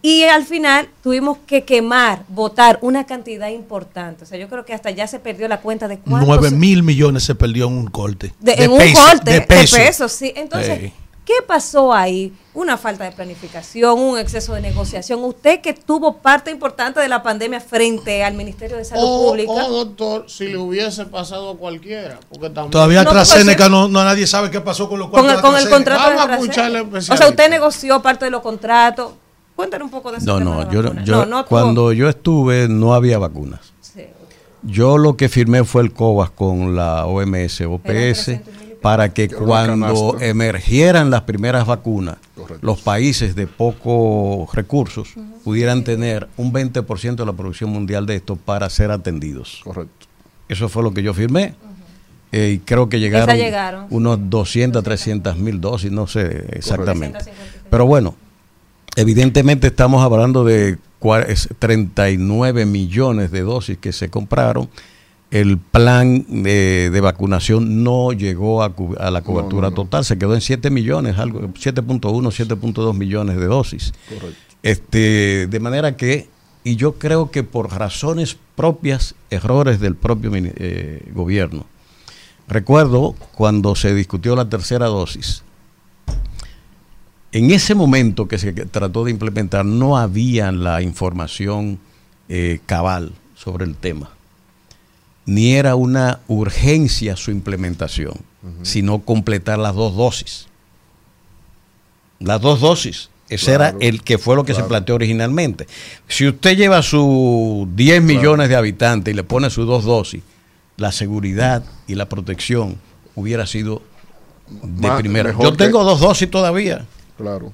Y 0.00 0.22
al 0.24 0.44
final 0.44 0.88
tuvimos 1.02 1.38
que 1.46 1.64
quemar, 1.64 2.22
votar 2.28 2.78
una 2.82 3.04
cantidad 3.04 3.48
importante. 3.48 4.24
O 4.24 4.26
sea, 4.26 4.38
yo 4.38 4.48
creo 4.48 4.64
que 4.64 4.72
hasta 4.72 4.90
ya 4.90 5.06
se 5.08 5.18
perdió 5.18 5.48
la 5.48 5.60
cuenta 5.60 5.88
de 5.88 5.98
cuántos... 5.98 6.26
9 6.28 6.50
mil 6.52 6.82
millones 6.84 7.24
se 7.24 7.34
perdió 7.34 7.66
en 7.66 7.72
un 7.72 7.86
corte. 7.88 8.32
de, 8.38 8.54
De 8.54 8.64
en 8.64 8.70
un 8.70 8.78
corte 8.78 9.30
de 9.32 9.40
de 9.40 9.46
peso. 9.46 9.76
pesos, 9.76 10.12
sí. 10.12 10.32
Entonces, 10.36 10.78
Sí. 10.80 10.92
¿qué 11.24 11.34
pasó 11.46 11.92
ahí? 11.92 12.32
Una 12.54 12.76
falta 12.76 13.04
de 13.04 13.12
planificación, 13.12 13.98
un 13.98 14.18
exceso 14.18 14.54
de 14.54 14.60
negociación. 14.60 15.22
Usted 15.24 15.60
que 15.60 15.74
tuvo 15.74 16.18
parte 16.18 16.52
importante 16.52 17.00
de 17.00 17.08
la 17.08 17.20
pandemia 17.22 17.60
frente 17.60 18.22
al 18.22 18.34
Ministerio 18.34 18.76
de 18.76 18.84
Salud 18.84 19.02
O, 19.04 19.28
Pública. 19.30 19.52
o, 19.52 19.84
doctor, 19.84 20.24
si 20.30 20.46
le 20.46 20.58
hubiese 20.58 21.06
pasado 21.06 21.50
a 21.50 21.56
cualquiera. 21.56 22.20
Porque 22.28 22.50
también 22.50 22.70
Todavía 22.70 23.02
No, 23.02 23.10
AstraZeneca 23.10 23.68
no, 23.68 23.88
no 23.88 24.04
nadie 24.04 24.28
sabe 24.28 24.50
qué 24.50 24.60
pasó 24.60 24.88
con 24.88 25.00
los 25.00 25.10
con 25.10 25.28
el, 25.28 25.40
con 25.40 25.54
de 25.54 25.62
el 25.62 25.68
contrato 25.68 26.10
de 26.10 26.16
a 26.18 26.34
escucharle 26.36 26.80
O 26.82 27.00
sea, 27.00 27.28
usted 27.28 27.50
negoció 27.50 28.00
parte 28.00 28.26
de 28.26 28.30
los 28.30 28.42
contratos. 28.42 29.12
Cuéntanos 29.58 29.86
un 29.86 29.90
poco 29.90 30.12
de 30.12 30.18
ese 30.18 30.26
No, 30.26 30.38
tema 30.38 30.64
no, 30.66 30.70
yo, 30.70 30.82
no, 30.84 31.26
no 31.26 31.44
cuando 31.44 31.92
yo 31.92 32.08
estuve 32.08 32.68
no 32.68 32.94
había 32.94 33.18
vacunas. 33.18 33.72
Sí. 33.80 34.02
Yo 34.62 34.98
lo 34.98 35.16
que 35.16 35.28
firmé 35.28 35.64
fue 35.64 35.82
el 35.82 35.92
COVAS 35.92 36.30
con 36.30 36.76
la 36.76 37.06
OMS, 37.06 37.62
OPS, 37.62 38.38
para 38.80 39.12
que 39.12 39.28
cuando 39.28 40.16
emergieran 40.20 41.10
las 41.10 41.22
primeras 41.22 41.66
vacunas, 41.66 42.18
los 42.60 42.78
países 42.82 43.34
de 43.34 43.48
pocos 43.48 44.54
recursos 44.54 45.08
pudieran 45.42 45.82
tener 45.82 46.28
un 46.36 46.52
20% 46.52 47.16
de 47.16 47.26
la 47.26 47.32
producción 47.32 47.70
mundial 47.70 48.06
de 48.06 48.14
esto 48.14 48.36
para 48.36 48.70
ser 48.70 48.92
atendidos. 48.92 49.62
Correcto. 49.64 50.06
Eso 50.48 50.68
fue 50.68 50.84
lo 50.84 50.94
que 50.94 51.02
yo 51.02 51.12
firmé. 51.14 51.56
Eh, 52.30 52.52
y 52.54 52.58
creo 52.60 52.88
que 52.88 53.00
llegaron, 53.00 53.36
llegaron. 53.36 53.86
unos 53.90 54.20
200, 54.30 54.84
300 54.84 55.36
mil 55.36 55.60
dosis, 55.60 55.90
no 55.90 56.06
sé 56.06 56.46
exactamente. 56.52 57.18
Pero 57.68 57.86
bueno, 57.86 58.14
evidentemente 58.98 59.68
estamos 59.68 60.02
hablando 60.02 60.44
de 60.44 60.76
cua- 61.00 61.24
es 61.26 61.48
39 61.58 62.66
millones 62.66 63.30
de 63.30 63.42
dosis 63.42 63.78
que 63.78 63.92
se 63.92 64.08
compraron. 64.10 64.68
El 65.30 65.58
plan 65.58 66.24
de, 66.42 66.90
de 66.90 67.00
vacunación 67.00 67.84
no 67.84 68.12
llegó 68.12 68.62
a, 68.62 68.72
la 69.10 69.22
cobertura 69.22 69.70
total, 69.70 70.04
se 70.04 70.18
quedó 70.18 70.34
en 70.34 70.40
7 70.40 70.70
millones, 70.70 71.18
algo 71.18 71.40
7.1, 71.40 72.00
7.2 72.00 72.94
millones 72.94 73.36
de 73.36 73.44
dosis. 73.46 73.92
Correcto. 74.08 74.38
Este, 74.62 75.46
de 75.46 75.60
manera 75.60 75.96
que, 75.96 76.28
y 76.64 76.76
yo 76.76 76.94
creo 76.94 77.30
que 77.30 77.44
por 77.44 77.70
razones 77.70 78.36
propias, 78.56 79.14
errores 79.30 79.80
del 79.80 79.94
propio 79.94 80.32
eh, 80.34 81.02
gobierno. 81.14 81.66
Recuerdo 82.48 83.14
cuando 83.34 83.76
se 83.76 83.94
discutió 83.94 84.34
la 84.34 84.48
tercera 84.48 84.86
dosis, 84.86 85.42
en 87.32 87.50
ese 87.50 87.74
momento 87.74 88.26
que 88.28 88.38
se 88.38 88.52
trató 88.52 89.04
de 89.04 89.10
implementar 89.10 89.64
no 89.64 89.96
había 89.98 90.50
la 90.52 90.82
información 90.82 91.78
eh, 92.28 92.60
cabal 92.66 93.12
sobre 93.36 93.64
el 93.64 93.74
tema, 93.76 94.10
ni 95.26 95.52
era 95.54 95.74
una 95.74 96.20
urgencia 96.28 97.16
su 97.16 97.30
implementación, 97.30 98.14
sino 98.62 99.00
completar 99.00 99.58
las 99.58 99.74
dos 99.74 99.94
dosis. 99.94 100.46
Las 102.20 102.40
dos 102.40 102.60
dosis. 102.60 103.10
Ese 103.28 103.54
Claro, 103.54 103.76
era 103.78 103.86
el 103.86 104.02
que 104.02 104.16
fue 104.16 104.36
lo 104.36 104.44
que 104.44 104.52
claro. 104.52 104.64
se 104.64 104.68
planteó 104.70 104.94
originalmente. 104.94 105.66
Si 106.08 106.26
usted 106.26 106.56
lleva 106.56 106.80
sus 106.82 107.66
10 107.76 108.02
millones 108.02 108.48
de 108.48 108.56
habitantes 108.56 109.12
y 109.12 109.14
le 109.16 109.22
pone 109.22 109.50
sus 109.50 109.66
dos 109.66 109.84
dosis, 109.84 110.22
la 110.78 110.92
seguridad 110.92 111.62
y 111.86 111.94
la 111.94 112.08
protección 112.08 112.78
hubiera 113.14 113.46
sido 113.46 113.82
de 114.62 114.88
Más- 114.88 114.98
primera. 114.98 115.32
Yo 115.38 115.50
que- 115.52 115.58
tengo 115.58 115.84
dos 115.84 116.00
dosis 116.00 116.30
todavía. 116.30 116.86
Claro. 117.18 117.52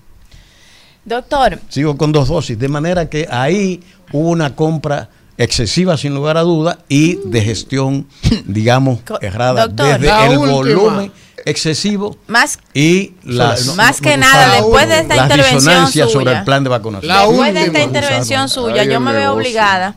Doctor, 1.05 1.59
Sigo 1.69 1.97
con 1.97 2.13
dos 2.13 2.29
dosis. 2.29 2.59
De 2.59 2.69
manera 2.69 3.11
que 3.11 3.27
ahí 3.31 3.83
hubo 4.13 4.31
una 4.31 4.55
compra 4.57 5.11
excesiva 5.37 5.97
sin 5.97 6.15
lugar 6.15 6.37
a 6.37 6.43
duda 6.43 6.79
y 6.89 7.17
de 7.25 7.41
gestión, 7.43 8.07
digamos, 8.47 9.01
errada. 9.21 9.67
doctor. 9.67 9.99
desde 9.99 10.07
La 10.07 10.27
el 10.27 10.39
última. 10.39 10.53
volumen 10.53 11.13
excesivo 11.47 12.17
más 12.27 12.59
y 12.73 13.15
las, 13.25 13.75
Más 13.77 14.01
que 14.01 14.17
no, 14.17 14.23
nada, 14.27 14.47
no, 14.47 14.53
después 14.55 14.89
de 14.89 14.99
esta 15.01 15.17
intervención 15.17 15.59
disonancias 15.59 16.11
sobre 16.13 16.25
suya. 16.27 16.39
el 16.39 16.45
plan 16.45 16.65
de 16.65 16.71
vacunación. 16.71 17.09
La 17.09 17.27
Después 17.27 17.53
de 17.55 17.65
esta 17.65 17.83
intervención 17.83 18.49
suya, 18.49 18.85
yo 18.85 19.01
me 19.01 19.13
veo 19.13 19.35
obligada 19.35 19.97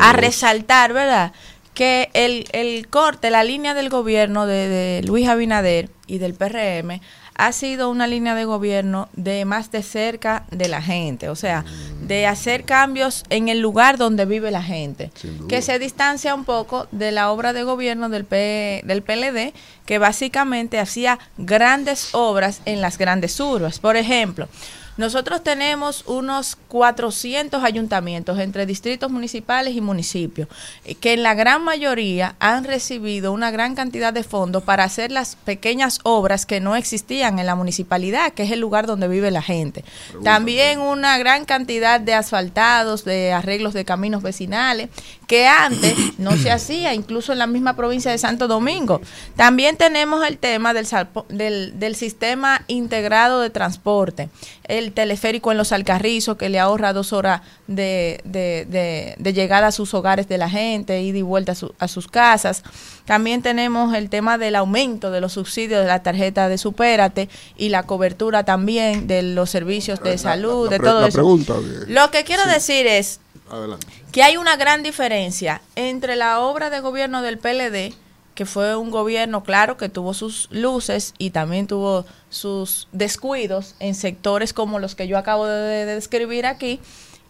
a 0.00 0.12
resaltar, 0.14 0.92
¿verdad? 0.92 1.32
Que 1.74 2.10
el, 2.14 2.46
el 2.52 2.88
corte, 2.88 3.30
la 3.30 3.44
línea 3.44 3.74
del 3.74 3.88
gobierno 3.88 4.46
de, 4.46 4.68
de 4.68 5.02
Luis 5.06 5.28
Abinader 5.28 5.90
y 6.08 6.18
del 6.18 6.34
PRM 6.34 7.00
ha 7.46 7.52
sido 7.52 7.90
una 7.90 8.06
línea 8.06 8.34
de 8.34 8.44
gobierno 8.44 9.08
de 9.14 9.44
más 9.44 9.70
de 9.70 9.82
cerca 9.82 10.44
de 10.50 10.68
la 10.68 10.82
gente, 10.82 11.28
o 11.28 11.34
sea, 11.36 11.64
de 12.02 12.26
hacer 12.26 12.64
cambios 12.64 13.24
en 13.30 13.48
el 13.48 13.60
lugar 13.60 13.96
donde 13.96 14.24
vive 14.26 14.50
la 14.50 14.62
gente, 14.62 15.10
que 15.48 15.62
se 15.62 15.78
distancia 15.78 16.34
un 16.34 16.44
poco 16.44 16.86
de 16.92 17.12
la 17.12 17.30
obra 17.30 17.52
de 17.52 17.62
gobierno 17.62 18.08
del, 18.08 18.24
P- 18.24 18.82
del 18.84 19.02
PLD, 19.02 19.52
que 19.86 19.98
básicamente 19.98 20.78
hacía 20.78 21.18
grandes 21.38 22.10
obras 22.14 22.60
en 22.64 22.80
las 22.80 22.98
grandes 22.98 23.38
urbes. 23.40 23.78
Por 23.78 23.96
ejemplo, 23.96 24.48
nosotros 24.96 25.42
tenemos 25.42 26.04
unos 26.06 26.56
400 26.68 27.62
ayuntamientos 27.64 28.38
entre 28.38 28.66
distritos 28.66 29.10
municipales 29.10 29.74
y 29.74 29.80
municipios, 29.80 30.48
eh, 30.84 30.94
que 30.94 31.12
en 31.12 31.22
la 31.22 31.34
gran 31.34 31.64
mayoría 31.64 32.36
han 32.38 32.64
recibido 32.64 33.32
una 33.32 33.50
gran 33.50 33.74
cantidad 33.74 34.12
de 34.12 34.24
fondos 34.24 34.62
para 34.62 34.84
hacer 34.84 35.10
las 35.10 35.36
pequeñas 35.36 36.00
obras 36.02 36.46
que 36.46 36.60
no 36.60 36.76
existían 36.76 37.38
en 37.38 37.46
la 37.46 37.54
municipalidad, 37.54 38.32
que 38.32 38.42
es 38.42 38.50
el 38.50 38.60
lugar 38.60 38.86
donde 38.86 39.08
vive 39.08 39.30
la 39.30 39.42
gente. 39.42 39.84
También 40.22 40.80
una 40.80 41.18
gran 41.18 41.44
cantidad 41.44 42.00
de 42.00 42.14
asfaltados, 42.14 43.04
de 43.04 43.32
arreglos 43.32 43.74
de 43.74 43.84
caminos 43.84 44.22
vecinales, 44.22 44.90
que 45.26 45.46
antes 45.46 45.94
no 46.18 46.36
se 46.36 46.50
hacía, 46.50 46.94
incluso 46.94 47.32
en 47.32 47.38
la 47.38 47.46
misma 47.46 47.76
provincia 47.76 48.10
de 48.10 48.18
Santo 48.18 48.48
Domingo. 48.48 49.00
También 49.36 49.76
tenemos 49.76 50.26
el 50.26 50.38
tema 50.38 50.74
del, 50.74 50.86
del, 51.28 51.78
del 51.78 51.94
sistema 51.94 52.62
integrado 52.66 53.40
de 53.40 53.50
transporte, 53.50 54.28
el 54.64 54.89
teleférico 54.90 55.50
en 55.52 55.58
los 55.58 55.72
Alcarrizos, 55.72 56.36
que 56.36 56.48
le 56.48 56.58
ahorra 56.58 56.92
dos 56.92 57.12
horas 57.12 57.42
de, 57.66 58.20
de- 58.24 58.66
de- 58.68 59.14
de 59.18 59.32
llegada 59.32 59.68
a 59.68 59.72
sus 59.72 59.92
hogares 59.94 60.28
de 60.28 60.38
la 60.38 60.48
gente, 60.50 61.00
ida 61.02 61.18
y 61.18 61.22
vuelta 61.22 61.52
a, 61.52 61.54
su- 61.54 61.74
a 61.78 61.88
sus 61.88 62.08
casas. 62.08 62.62
También 63.04 63.42
tenemos 63.42 63.94
el 63.94 64.08
tema 64.10 64.38
del 64.38 64.56
aumento 64.56 65.10
de 65.10 65.20
los 65.20 65.32
subsidios 65.32 65.80
de 65.80 65.86
la 65.86 66.02
tarjeta 66.02 66.48
de 66.48 66.58
Supérate 66.58 67.28
y 67.56 67.70
la 67.70 67.82
cobertura 67.84 68.44
también 68.44 69.06
de 69.06 69.22
los 69.22 69.50
servicios 69.50 70.00
de 70.02 70.18
salud, 70.18 70.66
la 70.66 70.70
de 70.70 70.78
todo 70.78 71.00
la 71.00 71.08
eso. 71.08 71.14
pregunta 71.16 71.54
Lo 71.88 72.10
que 72.10 72.24
quiero 72.24 72.46
decir 72.46 72.86
es, 72.86 73.20
Adelante. 73.50 73.86
que 74.12 74.22
hay 74.22 74.36
una 74.36 74.56
gran 74.56 74.82
diferencia 74.82 75.60
entre 75.76 76.14
la 76.16 76.40
obra 76.40 76.70
de 76.70 76.80
gobierno 76.80 77.22
del 77.22 77.38
PLD, 77.38 77.92
que 78.40 78.46
fue 78.46 78.74
un 78.74 78.90
gobierno, 78.90 79.42
claro, 79.42 79.76
que 79.76 79.90
tuvo 79.90 80.14
sus 80.14 80.48
luces 80.50 81.12
y 81.18 81.28
también 81.28 81.66
tuvo 81.66 82.06
sus 82.30 82.88
descuidos 82.90 83.74
en 83.80 83.94
sectores 83.94 84.54
como 84.54 84.78
los 84.78 84.94
que 84.94 85.06
yo 85.06 85.18
acabo 85.18 85.44
de, 85.44 85.84
de 85.84 85.94
describir 85.94 86.46
aquí, 86.46 86.80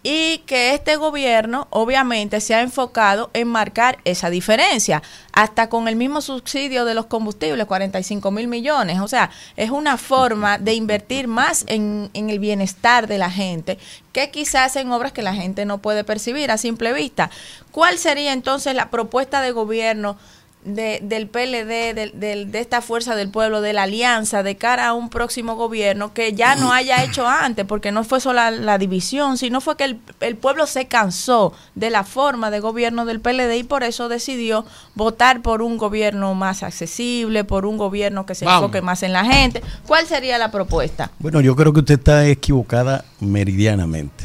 y 0.05 0.39
que 0.47 0.73
este 0.73 0.95
gobierno 0.95 1.67
obviamente 1.71 2.41
se 2.41 2.55
ha 2.55 2.63
enfocado 2.63 3.29
en 3.35 3.49
marcar 3.49 3.99
esa 4.05 4.31
diferencia, 4.31 5.03
hasta 5.33 5.69
con 5.69 5.89
el 5.89 5.97
mismo 5.97 6.21
subsidio 6.21 6.85
de 6.85 6.95
los 6.95 7.07
combustibles, 7.07 7.67
45 7.67 8.31
mil 8.31 8.47
millones. 8.47 9.01
O 9.01 9.09
sea, 9.09 9.31
es 9.57 9.71
una 9.71 9.99
forma 9.99 10.59
de 10.59 10.75
invertir 10.75 11.27
más 11.27 11.65
en, 11.67 12.09
en 12.15 12.31
el 12.31 12.39
bienestar 12.39 13.09
de 13.09 13.19
la 13.19 13.31
gente 13.31 13.79
que 14.13 14.31
quizás 14.31 14.77
en 14.77 14.93
obras 14.93 15.13
que 15.13 15.23
la 15.23 15.35
gente 15.35 15.65
no 15.65 15.79
puede 15.79 16.05
percibir 16.05 16.53
a 16.53 16.57
simple 16.57 16.93
vista. 16.93 17.31
¿Cuál 17.73 17.99
sería 17.99 18.33
entonces 18.33 18.75
la 18.75 18.91
propuesta 18.91 19.43
de 19.43 19.51
gobierno 19.53 20.17
de, 20.65 21.01
del 21.03 21.27
PLD, 21.27 21.95
del- 21.95 22.13
del- 22.21 22.53
de 22.53 22.61
esta 22.61 22.83
fuerza 22.83 23.15
del 23.17 23.31
pueblo, 23.31 23.61
de 23.63 23.73
la 23.73 23.85
alianza, 23.85 24.43
de 24.43 24.57
cara 24.57 24.89
a 24.89 24.93
un 24.93 25.09
próximo 25.09 25.55
gobierno 25.57 26.13
que 26.13 26.35
ya 26.35 26.55
no 26.57 26.73
haya 26.73 27.03
hecho 27.03 27.27
antes, 27.27 27.65
porque 27.65 27.93
no 27.93 28.05
fue 28.05 28.21
solo 28.21 28.35
la, 28.37 28.51
la 28.51 28.77
división, 28.79 29.39
sino 29.39 29.61
fue 29.61 29.77
que 29.77 29.85
el, 29.85 30.01
el 30.21 30.37
pueblo 30.37 30.67
se 30.67 30.87
cansó 30.87 31.53
de 31.75 31.89
la 31.91 32.05
forma 32.05 32.51
de 32.51 32.61
gobierno 32.61 33.07
del 33.07 33.21
PLD 33.21 33.57
y 33.57 33.65
por 33.65 33.83
eso 33.85 34.09
decidió 34.11 34.67
votar 34.95 35.41
por 35.41 35.63
un 35.63 35.79
gobierno 35.79 36.35
más 36.35 36.63
accesible, 36.63 37.45
por 37.45 37.65
un 37.65 37.79
gobierno 37.79 38.27
que 38.27 38.35
se 38.35 38.45
Vamos. 38.45 38.65
enfoque 38.65 38.83
más 38.83 39.03
en 39.03 39.13
la 39.15 39.25
gente. 39.25 39.63
¿Cuál 39.87 40.07
sería 40.07 40.37
la 40.37 40.51
propuesta? 40.51 41.11
Bueno, 41.21 41.41
yo 41.41 41.57
creo 41.57 41.73
que 41.73 41.81
usted 41.81 41.95
está 41.99 42.27
equivocada 42.27 43.05
meridianamente. 43.21 44.25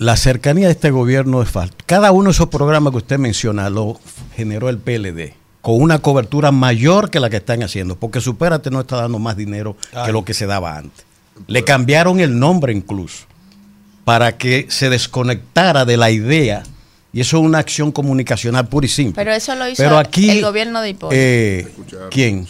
La 0.00 0.16
cercanía 0.16 0.68
de 0.68 0.72
este 0.72 0.90
gobierno 0.90 1.42
es 1.42 1.50
falta. 1.50 1.76
Cada 1.84 2.10
uno 2.10 2.30
de 2.30 2.30
esos 2.30 2.48
programas 2.48 2.90
que 2.90 2.96
usted 2.96 3.18
menciona 3.18 3.68
lo 3.68 4.00
generó 4.34 4.70
el 4.70 4.78
PLD 4.78 5.34
con 5.60 5.78
una 5.78 5.98
cobertura 5.98 6.50
mayor 6.52 7.10
que 7.10 7.20
la 7.20 7.28
que 7.28 7.36
están 7.36 7.62
haciendo, 7.62 7.96
porque 7.96 8.22
Supérate 8.22 8.70
no 8.70 8.80
está 8.80 8.96
dando 8.96 9.18
más 9.18 9.36
dinero 9.36 9.76
que 10.06 10.10
lo 10.10 10.24
que 10.24 10.32
se 10.32 10.46
daba 10.46 10.78
antes. 10.78 11.04
Le 11.46 11.64
cambiaron 11.64 12.18
el 12.18 12.38
nombre 12.38 12.72
incluso 12.72 13.26
para 14.06 14.38
que 14.38 14.64
se 14.70 14.88
desconectara 14.88 15.84
de 15.84 15.98
la 15.98 16.10
idea 16.10 16.62
y 17.12 17.20
eso 17.20 17.36
es 17.36 17.42
una 17.42 17.58
acción 17.58 17.92
comunicacional 17.92 18.68
pura 18.68 18.86
y 18.86 18.88
simple. 18.88 19.22
Pero 19.22 19.36
eso 19.36 19.54
lo 19.54 19.68
hizo 19.68 19.82
Pero 19.82 19.98
aquí, 19.98 20.30
el 20.30 20.44
gobierno 20.44 20.80
de 20.80 20.88
Hipólito. 20.88 21.14
eh, 21.14 21.68
¿Quién? 22.10 22.48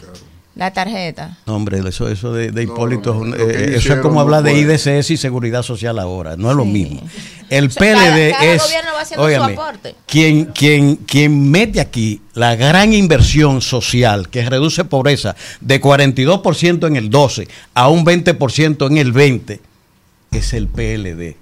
La 0.61 0.71
tarjeta. 0.73 1.39
No, 1.47 1.57
hombre, 1.57 1.81
eso, 1.89 2.07
eso 2.09 2.33
de, 2.35 2.51
de 2.53 2.63
Hipólito, 2.65 3.15
no, 3.15 3.35
eh, 3.35 3.39
que 3.71 3.77
eso 3.77 3.95
es 3.95 4.01
como 4.01 4.17
no 4.17 4.21
hablar 4.21 4.43
de. 4.43 4.53
IDCS 4.59 5.11
y 5.11 5.17
Seguridad 5.17 5.63
Social 5.63 5.99
ahora, 5.99 6.37
no 6.37 6.51
es 6.51 6.57
lo 6.57 6.67
mismo. 6.67 7.01
El 7.49 7.67
O 7.67 7.71
sea, 7.71 7.81
PLD 7.81 8.31
cada- 8.31 8.39
cada 8.41 8.45
es, 8.55 8.63
gobierno 8.63 8.91
va 8.95 9.01
haciendo 9.01 9.29
su 9.29 9.43
aporte. 9.43 9.95
quien, 10.07 10.45
quien, 10.47 10.97
quien 10.97 11.51
mete 11.51 11.81
aquí 11.81 12.21
la 12.35 12.55
gran 12.57 12.93
inversión 12.93 13.63
social 13.63 14.29
que 14.29 14.49
reduce 14.49 14.85
pobreza 14.85 15.35
de 15.63 15.81
42% 15.81 16.87
en 16.87 16.97
el 16.97 17.09
12 17.11 17.49
a 17.75 17.89
un 17.89 18.05
20% 18.05 18.87
en 18.91 18.99
el 18.99 19.13
20 19.13 19.61
es 20.33 20.53
el 20.53 20.69
PLD. 20.69 21.37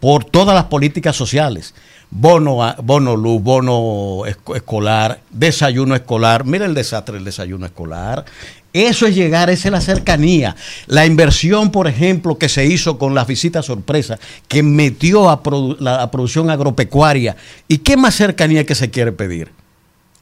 Por 0.00 0.24
todas 0.24 0.54
las 0.54 0.64
políticas 0.64 1.16
sociales. 1.16 1.74
Bono, 2.14 2.62
a- 2.62 2.76
bono 2.82 3.16
luz, 3.16 3.42
bono 3.42 4.26
esco- 4.26 4.54
escolar, 4.54 5.20
desayuno 5.30 5.94
escolar. 5.94 6.44
Mira 6.44 6.66
el 6.66 6.74
desastre 6.74 7.14
del 7.14 7.24
desayuno 7.24 7.64
escolar. 7.64 8.26
Eso 8.74 9.06
es 9.06 9.14
llegar, 9.14 9.48
esa 9.48 9.68
es 9.68 9.72
la 9.72 9.80
cercanía. 9.80 10.54
La 10.86 11.06
inversión, 11.06 11.70
por 11.70 11.88
ejemplo, 11.88 12.36
que 12.36 12.50
se 12.50 12.66
hizo 12.66 12.98
con 12.98 13.14
las 13.14 13.26
visitas 13.26 13.64
sorpresa, 13.64 14.18
que 14.46 14.62
metió 14.62 15.30
a 15.30 15.42
produ- 15.42 15.78
la 15.78 16.02
a 16.02 16.10
producción 16.10 16.50
agropecuaria. 16.50 17.34
¿Y 17.66 17.78
qué 17.78 17.96
más 17.96 18.14
cercanía 18.14 18.64
que 18.66 18.74
se 18.74 18.90
quiere 18.90 19.12
pedir? 19.12 19.50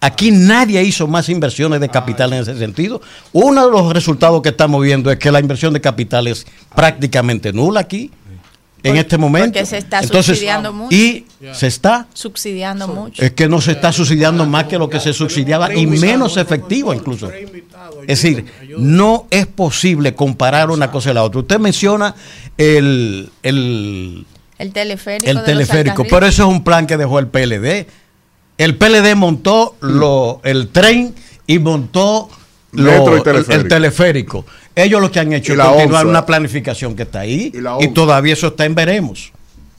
Aquí 0.01 0.31
nadie 0.31 0.83
hizo 0.83 1.07
más 1.09 1.29
inversiones 1.29 1.81
de 1.81 1.89
capital 1.91 2.33
en 2.33 2.41
ese 2.43 2.57
sentido. 2.57 3.03
Uno 3.33 3.67
de 3.67 3.71
los 3.73 3.93
resultados 3.93 4.41
que 4.43 4.49
estamos 4.51 4.83
viendo 4.83 5.11
es 5.11 5.19
que 5.19 5.31
la 5.31 5.41
inversión 5.41 5.75
de 5.75 5.81
capital 5.81 6.27
es 6.29 6.47
prácticamente 6.75 7.53
nula 7.53 7.81
aquí, 7.81 8.11
en 8.83 8.97
este 8.97 9.19
momento. 9.19 9.49
Porque 9.53 9.67
se 9.67 9.79
está 9.79 10.01
Entonces, 10.01 10.37
subsidiando 10.37 10.73
mucho. 10.73 10.95
Y 10.97 11.27
se 11.53 11.67
está 11.67 12.07
Subsidiando 12.15 12.89
mucho. 12.89 13.23
es 13.23 13.33
que 13.33 13.49
no 13.49 13.61
se 13.61 13.73
está 13.73 13.93
subsidiando 13.93 14.47
más 14.47 14.65
que 14.65 14.79
lo 14.79 14.89
que 14.89 15.01
se 15.01 15.13
subsidiaba 15.13 15.75
y 15.75 15.87
menos 15.87 16.37
efectivo 16.37 16.93
incluso. 16.95 17.31
Es 18.07 18.23
decir, 18.23 18.47
no 18.79 19.27
es 19.31 19.47
posible 19.47 20.15
comparar 20.15 20.71
una 20.71 20.91
cosa 20.91 21.11
y 21.11 21.15
la 21.15 21.23
otra. 21.23 21.41
Usted 21.41 21.59
menciona 21.59 22.15
el, 22.57 23.31
el, 23.43 24.27
El 24.59 24.73
teleférico. 24.73 25.31
el 25.31 25.45
teleférico, 25.45 26.05
pero 26.09 26.27
eso 26.27 26.43
es 26.45 26.49
un 26.49 26.65
plan 26.65 26.87
que 26.87 26.97
dejó 26.97 27.19
el 27.19 27.27
PLD. 27.29 27.87
El 28.59 28.77
PLD 28.77 29.15
montó 29.17 29.77
lo, 29.81 30.41
el 30.45 30.69
tren 30.69 31.15
y 31.47 31.59
montó 31.59 32.29
Metro 32.73 33.15
y 33.15 33.17
el- 33.19 33.23
teleférico. 33.23 33.53
el 33.53 33.69
teleférico. 33.69 34.47
Ellos 34.75 35.01
lo 35.01 35.11
que 35.11 35.21
han 35.21 35.33
hecho 35.33 35.53
Y 35.53 35.55
es 35.55 35.59
la 35.59 35.65
continuar 35.73 36.07
una 36.07 36.25
planificación 36.27 36.95
que 36.95 37.03
está 37.03 37.21
ahí 37.21 37.51
Y 37.55 37.61
la 37.61 37.77
todavía 37.93 38.33
eso 38.35 38.49
está 38.49 38.65
en 38.65 38.75
veremos. 38.75 39.33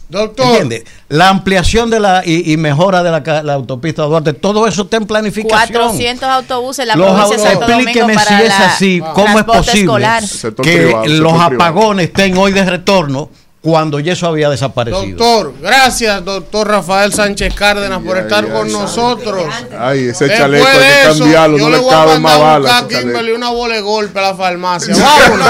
Doctor. 0.10 0.46
¿Entiende? 0.46 0.84
La 1.08 1.30
ampliación 1.30 1.90
de 1.90 2.02
la 2.02 2.22
y, 2.26 2.52
y 2.52 2.58
mejora 2.58 3.02
de 3.02 3.12
la, 3.12 3.44
la 3.44 3.54
autopista 3.54 4.04
Duarte, 4.04 4.34
todo 4.34 4.68
eso 4.68 4.82
está 4.82 4.98
en 4.98 5.06
planificación. 5.06 5.72
400 5.72 6.28
autobuses 6.28 6.80
en 6.80 6.88
la 6.90 6.96
Los 6.98 7.08
provincia 7.16 7.38
de 7.38 7.44
Santo 7.44 7.60
Domingo 7.62 7.80
explíqueme 7.90 8.14
para 8.16 8.28
si 8.38 8.44
es 8.44 8.50
la 8.50 8.66
así, 8.74 9.02
¿cómo 9.16 9.40
es 9.40 9.46
posible 9.46 9.82
escolar. 9.84 10.24
Que 10.62 10.92
los 11.08 11.32
privado. 11.32 11.56
apagones 11.56 12.08
estén 12.08 12.38
hoy 12.38 12.52
de 12.52 12.66
retorno 12.66 13.30
cuando 13.62 14.00
ya 14.00 14.14
eso 14.14 14.28
había 14.28 14.50
desaparecido? 14.50 15.18
Doctor, 15.18 15.54
gracias, 15.62 16.26
doctor 16.26 16.68
Rafael 16.68 17.14
Sánchez 17.14 17.54
Cárdenas, 17.54 18.02
por 18.02 18.18
estar 18.18 18.44
ay, 18.46 18.52
con 18.52 18.68
ay. 18.68 18.74
nosotros. 18.74 19.46
Ay, 19.78 20.00
ese 20.08 20.26
Después 20.26 20.38
chaleco 20.38 20.66
hay 20.68 20.78
de 20.80 20.84
que 20.84 21.02
eso, 21.10 21.20
cambiarlo, 21.20 21.58
yo 21.58 21.64
no 21.66 21.70
le 21.70 21.76
le 21.78 21.84
voy 21.84 21.94
a 21.94 21.98
caben 21.98 22.22
más 22.22 22.40
mandar 22.40 22.60
un 22.60 22.64
balas. 22.66 22.84
a 22.84 22.88
Kimberly 22.88 23.32
una 23.32 23.50
bola 23.52 23.76
de 23.76 23.82
golpe 23.82 24.20
a 24.20 24.22
la 24.24 24.36
farmacia. 24.36 24.96
Vámonos. 25.00 25.48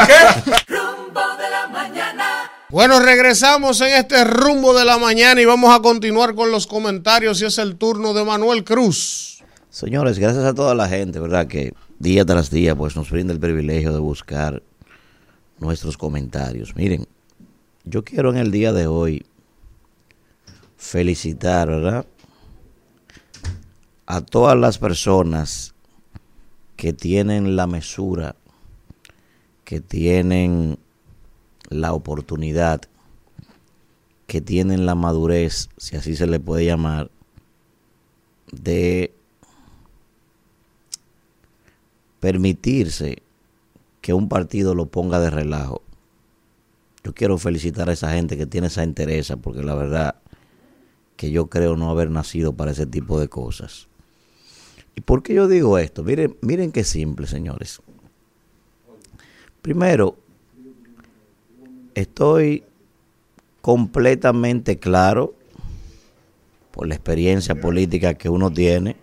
Bueno, 2.70 3.00
regresamos 3.02 3.82
en 3.82 3.94
este 3.96 4.24
rumbo 4.24 4.74
de 4.74 4.86
la 4.86 4.98
mañana 4.98 5.42
y 5.42 5.46
vamos 5.46 5.76
a 5.78 5.82
continuar 5.82 6.36
con 6.36 6.52
los 6.52 6.68
comentarios 6.68 7.42
y 7.42 7.46
es 7.46 7.58
el 7.58 7.76
turno 7.76 8.14
de 8.14 8.24
Manuel 8.24 8.64
Cruz. 8.64 9.44
Señores, 9.70 10.20
gracias 10.20 10.46
a 10.46 10.54
toda 10.54 10.74
la 10.74 10.88
gente, 10.88 11.20
¿verdad? 11.20 11.48
Que 11.48 11.74
día 12.00 12.26
tras 12.26 12.50
día 12.50 12.74
pues 12.76 12.96
nos 12.96 13.10
brinda 13.10 13.34
el 13.34 13.40
privilegio 13.40 13.92
de 13.92 14.00
buscar 14.00 14.64
nuestros 15.60 15.98
comentarios. 15.98 16.74
Miren, 16.76 17.08
yo 17.84 18.04
quiero 18.04 18.30
en 18.30 18.38
el 18.38 18.52
día 18.52 18.74
de 18.74 18.88
hoy 18.88 19.26
felicitar, 20.78 21.68
¿verdad? 21.68 22.06
A 24.06 24.22
todas 24.22 24.58
las 24.58 24.78
personas 24.78 25.74
que 26.76 26.94
tienen 26.94 27.56
la 27.56 27.68
mesura, 27.68 28.36
que 29.64 29.80
tienen 29.80 30.78
la 31.70 31.94
oportunidad, 31.94 32.82
que 34.28 34.42
tienen 34.42 34.86
la 34.86 34.96
madurez, 34.96 35.70
si 35.78 35.96
así 35.96 36.16
se 36.16 36.28
le 36.28 36.40
puede 36.40 36.66
llamar, 36.66 37.10
de 38.52 39.14
permitirse 42.20 43.22
que 44.02 44.14
un 44.14 44.30
partido 44.30 44.76
lo 44.76 44.88
ponga 44.88 45.20
de 45.20 45.30
relajo. 45.30 45.82
Yo 47.04 47.14
quiero 47.14 47.38
felicitar 47.38 47.90
a 47.90 47.94
esa 47.94 48.14
gente 48.14 48.38
que 48.38 48.46
tiene 48.46 48.68
esa 48.68 48.84
entereza, 48.84 49.38
porque 49.38 49.64
la 49.64 49.76
verdad 49.76 50.16
que 51.16 51.32
yo 51.32 51.48
creo 51.48 51.76
no 51.76 51.90
haber 51.90 52.10
nacido 52.12 52.54
para 52.54 52.72
ese 52.72 52.86
tipo 52.86 53.20
de 53.20 53.28
cosas. 53.28 53.88
¿Y 54.96 55.02
por 55.02 55.24
qué 55.24 55.34
yo 55.34 55.48
digo 55.48 55.78
esto? 55.78 56.04
Miren, 56.04 56.38
miren 56.42 56.72
qué 56.72 56.84
simple, 56.84 57.28
señores. 57.28 57.82
Primero, 59.62 60.18
estoy 61.96 62.64
completamente 63.62 64.80
claro 64.80 65.36
por 66.72 66.88
la 66.88 66.96
experiencia 66.96 67.56
política 67.56 68.16
que 68.16 68.30
uno 68.30 68.52
tiene 68.52 68.96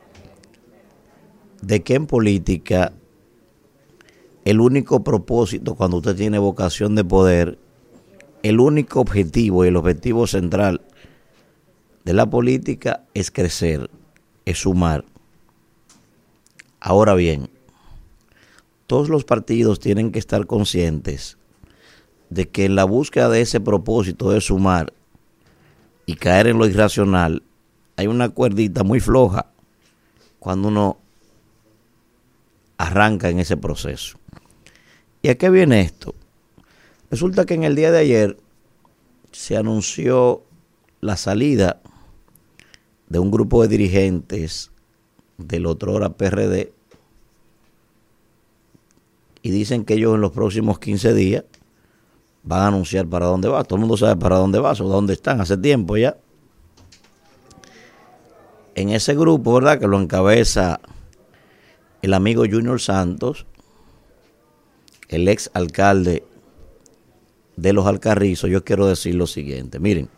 de 1.63 1.83
que 1.83 1.95
en 1.95 2.07
política 2.07 2.93
el 4.45 4.61
único 4.61 5.05
propósito 5.05 5.75
cuando 5.75 5.99
usted 5.99 6.17
tiene 6.17 6.39
vocación 6.39 6.95
de 6.95 7.05
poder, 7.05 7.59
el 8.43 8.61
único 8.61 9.01
objetivo 9.01 9.65
y 9.65 9.69
el 9.69 9.77
objetivo 9.77 10.27
central 10.27 10.83
de 12.05 12.13
la 12.13 12.29
política 12.29 13.05
es 13.15 13.31
crecer, 13.31 13.91
es 14.45 14.59
sumar. 14.59 15.05
Ahora 16.81 17.15
bien, 17.15 17.51
todos 18.87 19.09
los 19.09 19.25
partidos 19.25 19.81
tienen 19.81 20.13
que 20.13 20.19
estar 20.19 20.47
conscientes 20.47 21.37
de 22.31 22.49
que 22.49 22.65
en 22.65 22.75
la 22.75 22.85
búsqueda 22.85 23.29
de 23.29 23.41
ese 23.41 23.61
propósito 23.61 24.31
de 24.31 24.41
sumar 24.41 24.93
y 26.07 26.15
caer 26.15 26.47
en 26.47 26.59
lo 26.59 26.67
irracional, 26.67 27.43
hay 27.97 28.07
una 28.07 28.29
cuerdita 28.29 28.85
muy 28.85 29.01
floja 29.01 29.47
cuando 30.39 30.69
uno 30.69 30.99
arranca 32.79 33.29
en 33.29 33.41
ese 33.41 33.57
proceso. 33.57 34.19
¿Y 35.21 35.29
a 35.29 35.37
qué 35.37 35.51
viene 35.51 35.81
esto? 35.81 36.15
Resulta 37.11 37.47
que 37.47 37.55
en 37.55 37.65
el 37.65 37.75
día 37.75 37.91
de 37.91 37.99
ayer 37.99 38.37
se 39.33 39.57
anunció 39.57 40.43
la 41.01 41.17
salida 41.17 41.81
de 43.09 43.19
un 43.19 43.31
grupo 43.31 43.63
de 43.63 43.69
dirigentes 43.69 44.71
del 45.39 45.67
otrora 45.67 46.11
PRD 46.11 46.73
y 49.43 49.51
dicen 49.51 49.85
que 49.85 49.95
ellos 49.95 50.15
en 50.15 50.21
los 50.21 50.33
próximos 50.33 50.79
15 50.79 51.15
días 51.15 51.45
van 52.43 52.61
a 52.61 52.67
anunciar 52.69 53.07
para 53.07 53.27
dónde 53.27 53.49
va. 53.49 53.65
Todo 53.65 53.77
el 53.77 53.81
mundo 53.81 53.97
sabe 53.97 54.17
para 54.17 54.37
dónde 54.37 54.59
va, 54.59 54.73
o 54.73 54.75
dónde 54.75 55.15
están 55.15 55.41
hace 55.41 55.57
tiempo 55.57 55.97
ya. 55.97 56.19
En 58.75 58.91
ese 58.91 59.15
grupo, 59.15 59.55
¿verdad? 59.55 59.81
Que 59.81 59.87
lo 59.87 60.01
encabeza 60.01 60.81
el 62.03 62.15
amigo 62.15 62.45
Junior 62.49 62.81
Santos, 62.81 63.47
el 65.09 65.27
ex 65.29 65.51
alcalde 65.55 66.28
de 67.59 67.73
los 67.73 67.87
Alcarrizos, 67.87 68.49
yo 68.51 68.65
quiero 68.65 68.87
decir 68.87 69.17
lo 69.17 69.27
siguiente. 69.27 69.81
Miren, 69.81 70.09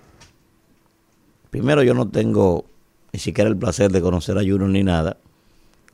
primero 1.49 1.83
yo 1.83 1.95
no 1.95 2.09
tengo 2.09 2.67
ni 3.13 3.19
siquiera 3.19 3.49
el 3.49 3.57
placer 3.57 3.91
de 3.91 4.03
conocer 4.03 4.37
a 4.37 4.43
Junior 4.43 4.69
ni 4.69 4.83
nada, 4.83 5.17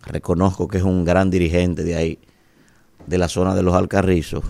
reconozco 0.03 0.67
que 0.67 0.79
es 0.79 0.85
un 0.85 1.05
gran 1.05 1.31
dirigente 1.31 1.85
de 1.85 1.95
ahí, 1.95 2.19
de 3.07 3.19
la 3.19 3.29
zona 3.29 3.55
de 3.55 3.63
los 3.63 3.75
Alcarrizos. 3.75 4.45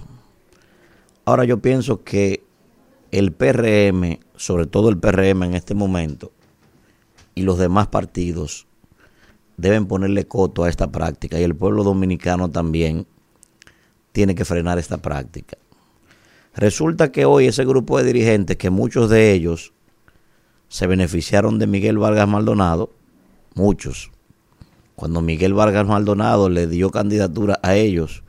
Ahora 1.27 1.44
yo 1.44 1.59
pienso 1.59 2.02
que 2.02 2.43
el 3.10 3.32
PRM, 3.32 4.18
sobre 4.36 4.66
todo 4.66 4.89
el 4.89 4.98
PRM 4.98 5.43
en 5.44 5.55
este 5.55 5.74
momento, 5.74 6.32
y 7.35 7.43
los 7.43 7.59
demás 7.59 7.89
partidos 7.89 8.66
deben 9.59 9.86
ponerle 9.86 10.27
coto 10.27 10.64
a 10.64 10.70
esta 10.70 10.90
práctica 10.90 11.39
y 11.39 11.43
el 11.43 11.55
pueblo 11.55 11.85
dominicano 11.85 12.51
también 12.51 13.06
tiene 14.12 14.35
que 14.35 14.47
frenar 14.47 14.78
esta 14.78 14.97
práctica. 14.97 15.59
Resulta 16.56 17.12
que 17.12 17.26
hoy 17.26 17.46
ese 17.46 17.66
grupo 17.66 17.98
de 17.98 18.04
dirigentes, 18.04 18.56
que 18.56 18.70
muchos 18.70 19.10
de 19.10 19.32
ellos 19.32 19.74
se 20.68 20.86
beneficiaron 20.86 21.58
de 21.58 21.66
Miguel 21.66 21.98
Vargas 21.98 22.26
Maldonado, 22.26 22.90
muchos, 23.54 24.10
cuando 24.94 25.20
Miguel 25.20 25.52
Vargas 25.52 25.86
Maldonado 25.86 26.48
le 26.48 26.66
dio 26.66 26.90
candidatura 26.90 27.60
a 27.62 27.74
ellos 27.76 28.24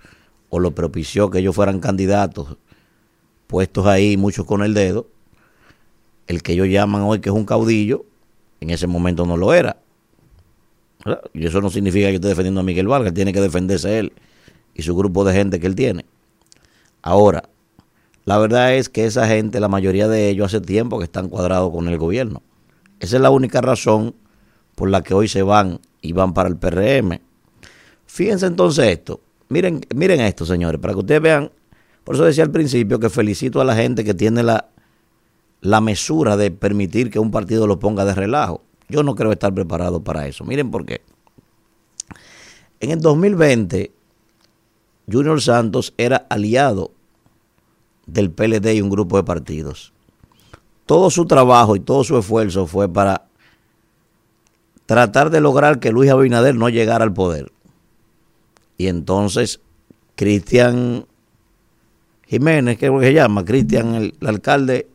o 0.50 0.60
lo 0.60 0.76
propició 0.76 1.30
que 1.30 1.40
ellos 1.40 1.56
fueran 1.56 1.80
candidatos, 1.80 2.58
puestos 3.48 3.86
ahí 3.86 4.18
muchos 4.18 4.46
con 4.46 4.62
el 4.62 4.74
dedo, 4.74 5.08
el 6.28 6.44
que 6.44 6.52
ellos 6.52 6.68
llaman 6.68 7.04
hoy 7.04 7.22
que 7.22 7.30
es 7.30 7.36
un 7.36 7.46
caudillo, 7.46 8.06
en 8.60 8.72
ese 8.72 8.88
momento 8.88 9.26
no 9.26 9.38
lo 9.38 9.54
era. 9.54 9.78
Y 11.34 11.46
eso 11.46 11.62
no 11.62 11.70
significa 11.70 12.10
que 12.10 12.16
esté 12.16 12.28
defendiendo 12.28 12.60
a 12.60 12.64
Miguel 12.64 12.90
Vargas, 12.90 13.14
tiene 13.14 13.32
que 13.32 13.40
defenderse 13.40 14.00
él 14.00 14.12
y 14.74 14.82
su 14.82 14.94
grupo 14.98 15.24
de 15.24 15.34
gente 15.34 15.62
que 15.62 15.68
él 15.68 15.76
tiene. 15.76 16.06
Ahora, 17.02 17.44
la 18.28 18.38
verdad 18.40 18.76
es 18.76 18.90
que 18.90 19.06
esa 19.06 19.26
gente, 19.26 19.62
la 19.62 19.70
mayoría 19.70 20.10
de 20.10 20.28
ellos, 20.28 20.48
hace 20.48 20.60
tiempo 20.60 20.98
que 20.98 21.06
están 21.06 21.30
cuadrados 21.30 21.72
con 21.72 21.88
el 21.88 21.98
gobierno. 21.98 22.44
Esa 23.00 23.16
es 23.16 23.22
la 23.22 23.30
única 23.30 23.62
razón 23.62 24.16
por 24.76 24.90
la 24.90 25.02
que 25.02 25.14
hoy 25.14 25.30
se 25.30 25.44
van 25.44 25.80
y 26.02 26.12
van 26.12 26.34
para 26.34 26.50
el 26.50 26.58
PRM. 26.58 27.22
Fíjense 28.06 28.46
entonces 28.46 28.86
esto. 28.88 29.22
Miren, 29.48 29.80
miren 29.96 30.20
esto, 30.20 30.46
señores, 30.46 30.82
para 30.82 30.94
que 30.94 31.00
ustedes 31.00 31.22
vean. 31.22 31.52
Por 32.04 32.16
eso 32.16 32.26
decía 32.26 32.44
al 32.44 32.52
principio 32.52 33.00
que 33.00 33.10
felicito 33.10 33.62
a 33.62 33.64
la 33.64 33.78
gente 33.78 34.04
que 34.04 34.14
tiene 34.14 34.44
la, 34.44 34.68
la 35.62 35.80
mesura 35.80 36.36
de 36.36 36.52
permitir 36.52 37.10
que 37.10 37.20
un 37.20 37.32
partido 37.32 37.66
lo 37.66 37.80
ponga 37.80 38.04
de 38.04 38.14
relajo. 38.14 38.62
Yo 38.90 39.04
no 39.04 39.16
creo 39.16 39.32
estar 39.32 39.54
preparado 39.54 40.04
para 40.04 40.28
eso. 40.28 40.44
Miren 40.44 40.70
por 40.70 40.86
qué. 40.86 41.00
En 42.82 42.92
el 42.92 43.00
2020, 43.00 43.90
Junior 45.10 45.42
Santos 45.42 45.94
era 45.98 46.28
aliado 46.30 46.92
del 48.08 48.32
PLD 48.32 48.74
y 48.74 48.82
un 48.82 48.90
grupo 48.90 49.18
de 49.18 49.24
partidos. 49.24 49.94
Todo 50.86 51.12
su 51.12 51.26
trabajo 51.26 51.76
y 51.76 51.82
todo 51.82 52.04
su 52.04 52.18
esfuerzo 52.18 52.66
fue 52.66 52.92
para 52.92 53.28
tratar 54.86 55.30
de 55.30 55.42
lograr 55.42 55.80
que 55.80 55.92
Luis 55.92 56.10
Abinader 56.10 56.56
no 56.56 56.70
llegara 56.70 57.04
al 57.04 57.14
poder. 57.14 57.52
Y 58.78 58.88
entonces 58.88 59.60
Cristian 60.16 61.06
Jiménez, 62.26 62.78
que 62.78 62.88
es 62.88 62.92
lo 62.92 63.00
que 63.00 63.08
se 63.08 63.14
llama, 63.14 63.46
Cristian, 63.46 63.96
el, 63.96 64.16
el 64.20 64.28
alcalde 64.28 64.88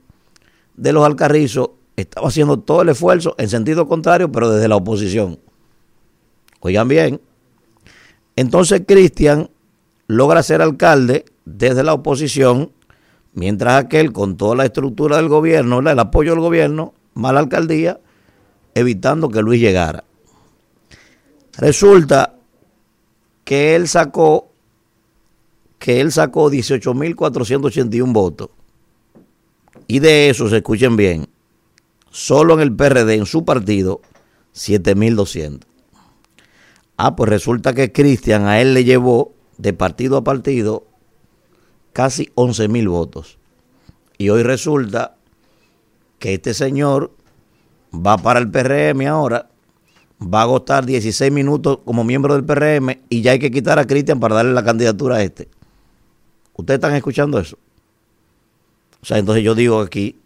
de 0.77 0.93
los 0.93 1.05
Alcarrizos, 1.05 1.71
estaba 1.97 2.29
haciendo 2.29 2.59
todo 2.59 2.83
el 2.83 2.89
esfuerzo 2.89 3.35
en 3.39 3.49
sentido 3.49 3.87
contrario, 3.87 4.33
pero 4.33 4.51
desde 4.51 4.69
la 4.69 4.77
oposición. 4.77 5.39
Oigan 6.61 6.89
bien. 6.89 7.21
Entonces 8.37 8.83
Cristian 8.87 9.51
logra 10.07 10.43
ser 10.43 10.63
alcalde 10.63 11.25
desde 11.45 11.83
la 11.83 11.95
oposición, 11.95 12.73
mientras 13.35 13.83
aquel 13.85 14.13
con 14.13 14.37
toda 14.37 14.57
la 14.57 14.65
estructura 14.65 15.17
del 15.17 15.29
gobierno, 15.29 15.79
el 15.79 15.99
apoyo 15.99 16.33
del 16.33 16.41
gobierno, 16.41 16.95
mala 17.15 17.41
alcaldía, 17.41 18.01
evitando 18.75 19.29
que 19.29 19.43
Luis 19.43 19.61
llegara. 19.61 20.05
Resulta 21.59 22.37
que 23.45 23.75
él 23.75 23.89
sacó 23.89 24.49
que 25.79 26.01
él 26.01 26.13
sacó 26.13 26.49
18.481 26.49 28.13
votos. 28.13 28.51
Y 29.89 29.99
de 29.99 30.31
esos, 30.31 30.53
escuchen 30.53 30.95
bien, 30.95 31.27
solo 32.09 32.55
en 32.55 32.61
el 32.61 32.73
PRD, 32.73 33.15
en 33.15 33.27
su 33.27 33.45
partido, 33.45 34.01
7.200. 34.55 35.63
Ah, 36.97 37.17
pues 37.17 37.29
resulta 37.29 37.75
que 37.75 37.91
Cristian 37.91 38.47
a 38.47 38.61
él 38.61 38.75
le 38.75 38.85
llevó 38.85 39.35
de 39.59 39.73
partido 39.73 40.17
a 40.19 40.23
partido 40.23 40.87
casi 41.93 42.31
11.000 42.35 42.89
votos. 42.89 43.39
Y 44.19 44.29
hoy 44.31 44.43
resulta 44.43 45.17
que 46.19 46.35
este 46.35 46.55
señor 46.55 47.13
va 47.95 48.17
para 48.19 48.39
el 48.39 48.51
PRM 48.51 49.07
ahora, 49.09 49.49
va 50.23 50.41
a 50.41 50.43
agotar 50.43 50.87
16 50.87 51.33
minutos 51.33 51.81
como 51.85 52.05
miembro 52.05 52.35
del 52.35 52.45
PRM 52.45 53.01
y 53.09 53.23
ya 53.23 53.33
hay 53.33 53.39
que 53.39 53.51
quitar 53.51 53.79
a 53.79 53.87
Cristian 53.87 54.21
para 54.21 54.37
darle 54.37 54.53
la 54.53 54.65
candidatura 54.65 55.17
a 55.17 55.23
este. 55.23 55.49
¿Ustedes 56.55 56.79
están 56.79 56.95
escuchando 56.95 57.39
eso? 57.39 57.59
O 59.03 59.07
sea, 59.07 59.19
entonces 59.19 59.43
yo 59.43 59.55
digo 59.55 59.81
aquí, 59.81 60.21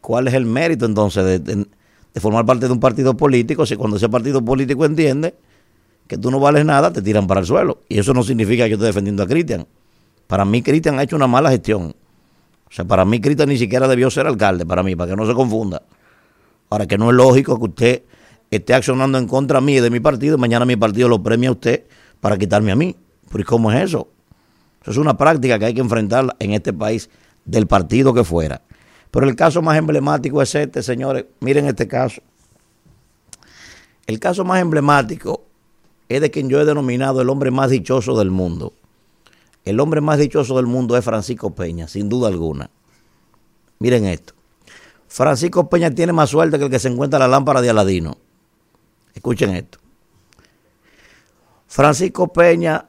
¿cuál 0.00 0.28
es 0.28 0.34
el 0.34 0.46
mérito 0.46 0.86
entonces 0.86 1.24
de, 1.24 1.38
de, 1.40 1.66
de, 2.14 2.20
formar 2.20 2.46
parte 2.46 2.66
de 2.66 2.72
un 2.72 2.80
partido 2.80 3.16
político 3.16 3.66
si 3.66 3.74
cuando 3.76 3.96
ese 3.96 4.08
partido 4.08 4.44
político 4.44 4.84
entiende 4.84 5.34
que 6.06 6.16
tú 6.16 6.30
no 6.30 6.38
vales 6.38 6.64
nada, 6.64 6.92
te 6.92 7.02
tiran 7.02 7.26
para 7.26 7.40
el 7.40 7.46
suelo? 7.46 7.82
Y 7.88 7.98
eso 7.98 8.14
no 8.14 8.22
significa 8.22 8.64
que 8.64 8.70
yo 8.70 8.76
esté 8.76 8.86
defendiendo 8.86 9.24
a 9.24 9.26
Cristian. 9.26 9.66
Para 10.28 10.44
mí 10.44 10.62
Cristian 10.62 10.98
ha 10.98 11.02
hecho 11.02 11.16
una 11.16 11.26
mala 11.26 11.50
gestión. 11.50 11.94
O 12.68 12.72
sea, 12.72 12.84
para 12.84 13.04
mí 13.04 13.18
Cristian 13.20 13.48
ni 13.48 13.56
siquiera 13.56 13.88
debió 13.88 14.10
ser 14.10 14.26
alcalde, 14.26 14.66
para 14.66 14.82
mí, 14.82 14.94
para 14.94 15.10
que 15.10 15.16
no 15.16 15.26
se 15.26 15.32
confunda. 15.32 15.82
Ahora 16.68 16.86
que 16.86 16.98
no 16.98 17.10
es 17.10 17.16
lógico 17.16 17.58
que 17.58 17.64
usted 17.64 18.02
esté 18.50 18.74
accionando 18.74 19.16
en 19.16 19.26
contra 19.26 19.60
mí 19.62 19.76
y 19.76 19.80
de 19.80 19.90
mi 19.90 20.00
partido 20.00 20.36
y 20.36 20.40
mañana 20.40 20.66
mi 20.66 20.76
partido 20.76 21.08
lo 21.08 21.22
premia 21.22 21.48
a 21.48 21.52
usted 21.52 21.84
para 22.20 22.36
quitarme 22.36 22.70
a 22.70 22.76
mí. 22.76 22.94
Pero 23.30 23.40
¿y 23.40 23.44
cómo 23.44 23.72
es 23.72 23.84
eso? 23.84 24.08
Eso 24.82 24.90
es 24.90 24.96
una 24.98 25.16
práctica 25.16 25.58
que 25.58 25.64
hay 25.64 25.74
que 25.74 25.80
enfrentar 25.80 26.36
en 26.38 26.52
este 26.52 26.74
país 26.74 27.08
del 27.46 27.66
partido 27.66 28.12
que 28.12 28.22
fuera. 28.22 28.60
Pero 29.10 29.26
el 29.26 29.34
caso 29.34 29.62
más 29.62 29.78
emblemático 29.78 30.42
es 30.42 30.54
este, 30.54 30.82
señores. 30.82 31.24
Miren 31.40 31.66
este 31.66 31.88
caso. 31.88 32.20
El 34.06 34.20
caso 34.20 34.44
más 34.44 34.60
emblemático 34.60 35.44
es 36.10 36.20
de 36.20 36.30
quien 36.30 36.50
yo 36.50 36.60
he 36.60 36.66
denominado 36.66 37.22
el 37.22 37.30
hombre 37.30 37.50
más 37.50 37.70
dichoso 37.70 38.18
del 38.18 38.30
mundo. 38.30 38.74
El 39.68 39.80
hombre 39.80 40.00
más 40.00 40.18
dichoso 40.18 40.56
del 40.56 40.64
mundo 40.64 40.96
es 40.96 41.04
Francisco 41.04 41.54
Peña, 41.54 41.88
sin 41.88 42.08
duda 42.08 42.28
alguna. 42.28 42.70
Miren 43.80 44.06
esto. 44.06 44.32
Francisco 45.08 45.68
Peña 45.68 45.90
tiene 45.90 46.14
más 46.14 46.30
suerte 46.30 46.56
que 46.56 46.64
el 46.64 46.70
que 46.70 46.78
se 46.78 46.88
encuentra 46.88 47.18
en 47.18 47.24
la 47.24 47.28
lámpara 47.28 47.60
de 47.60 47.68
Aladino. 47.68 48.16
Escuchen 49.12 49.54
esto. 49.54 49.78
Francisco 51.66 52.32
Peña 52.32 52.86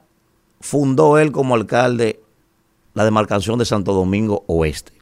fundó 0.58 1.18
él 1.18 1.32
como 1.32 1.54
alcalde 1.54 2.22
la 2.94 3.04
demarcación 3.04 3.58
de 3.58 3.66
Santo 3.66 3.92
Domingo 3.92 4.44
Oeste. 4.46 4.92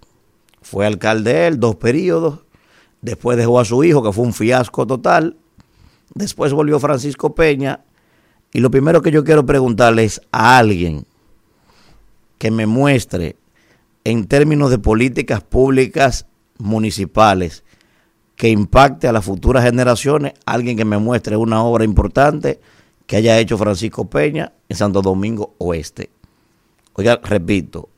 Fue 0.60 0.84
alcalde 0.84 1.46
él 1.46 1.60
dos 1.60 1.76
periodos, 1.76 2.40
después 3.02 3.38
dejó 3.38 3.60
a 3.60 3.64
su 3.64 3.84
hijo, 3.84 4.02
que 4.02 4.12
fue 4.12 4.24
un 4.24 4.34
fiasco 4.34 4.84
total, 4.84 5.36
después 6.12 6.52
volvió 6.52 6.80
Francisco 6.80 7.36
Peña, 7.36 7.84
y 8.52 8.58
lo 8.58 8.68
primero 8.68 9.00
que 9.00 9.12
yo 9.12 9.22
quiero 9.22 9.46
preguntarle 9.46 10.02
es 10.02 10.20
a 10.32 10.58
alguien 10.58 11.06
que 12.38 12.50
me 12.50 12.66
muestre 12.66 13.36
en 14.04 14.26
términos 14.26 14.70
de 14.70 14.78
políticas 14.78 15.42
públicas 15.42 16.26
municipales 16.58 17.64
que 18.36 18.48
impacte 18.48 19.08
a 19.08 19.12
las 19.12 19.24
futuras 19.24 19.64
generaciones, 19.64 20.32
alguien 20.46 20.76
que 20.76 20.84
me 20.84 20.98
muestre 20.98 21.36
una 21.36 21.62
obra 21.62 21.84
importante 21.84 22.60
que 23.06 23.16
haya 23.16 23.38
hecho 23.38 23.58
Francisco 23.58 24.08
Peña 24.08 24.52
en 24.68 24.76
Santo 24.76 25.02
Domingo 25.02 25.54
Oeste. 25.58 26.10
Oiga, 26.94 27.20
repito, 27.22 27.88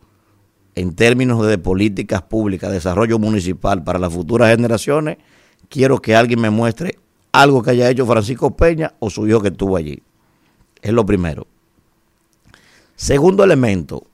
en 0.75 0.95
términos 0.95 1.47
de 1.47 1.59
políticas 1.59 2.23
públicas, 2.23 2.73
desarrollo 2.73 3.19
municipal 3.19 3.85
para 3.85 3.99
las 3.99 4.13
futuras 4.13 4.51
generaciones, 4.51 5.19
quiero 5.69 6.01
que 6.01 6.17
alguien 6.17 6.41
me 6.41 6.51
muestre 6.51 6.99
algo 7.33 7.63
que 7.63 7.71
haya 7.71 7.91
hecho 7.91 8.07
Francisco 8.07 8.57
Peña 8.57 8.95
o 8.99 9.11
su 9.11 9.27
hijo 9.29 9.41
que 9.41 9.49
estuvo 9.49 9.77
allí. 9.77 10.03
Es 10.81 10.93
lo 10.93 11.05
primero. 11.05 11.47
Segundo 12.97 13.45
elemento, 13.45 14.07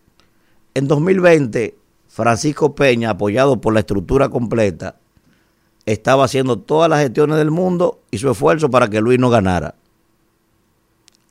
en 0.77 0.89
2020, 0.89 1.75
Francisco 2.07 2.75
Peña, 2.75 3.09
apoyado 3.09 3.63
por 3.63 3.73
la 3.73 3.81
estructura 3.81 4.29
completa, 4.29 4.97
estaba 5.87 6.25
haciendo 6.25 6.59
todas 6.59 6.91
las 6.91 7.01
gestiones 7.01 7.39
del 7.39 7.51
mundo 7.51 8.03
y 8.11 8.19
su 8.19 8.31
esfuerzo 8.31 8.71
para 8.71 8.91
que 8.91 9.01
Luis 9.01 9.19
no 9.19 9.31
ganara. 9.31 9.75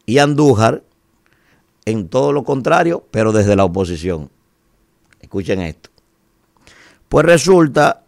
Y 0.07 0.17
Andújar, 0.17 0.81
en 1.85 2.07
todo 2.07 2.34
lo 2.34 2.43
contrario, 2.43 3.03
pero 3.11 3.31
desde 3.31 3.55
la 3.55 3.65
oposición. 3.65 4.31
Escuchen 5.22 5.61
esto. 5.61 5.91
Pues 7.07 7.23
resulta 7.23 8.01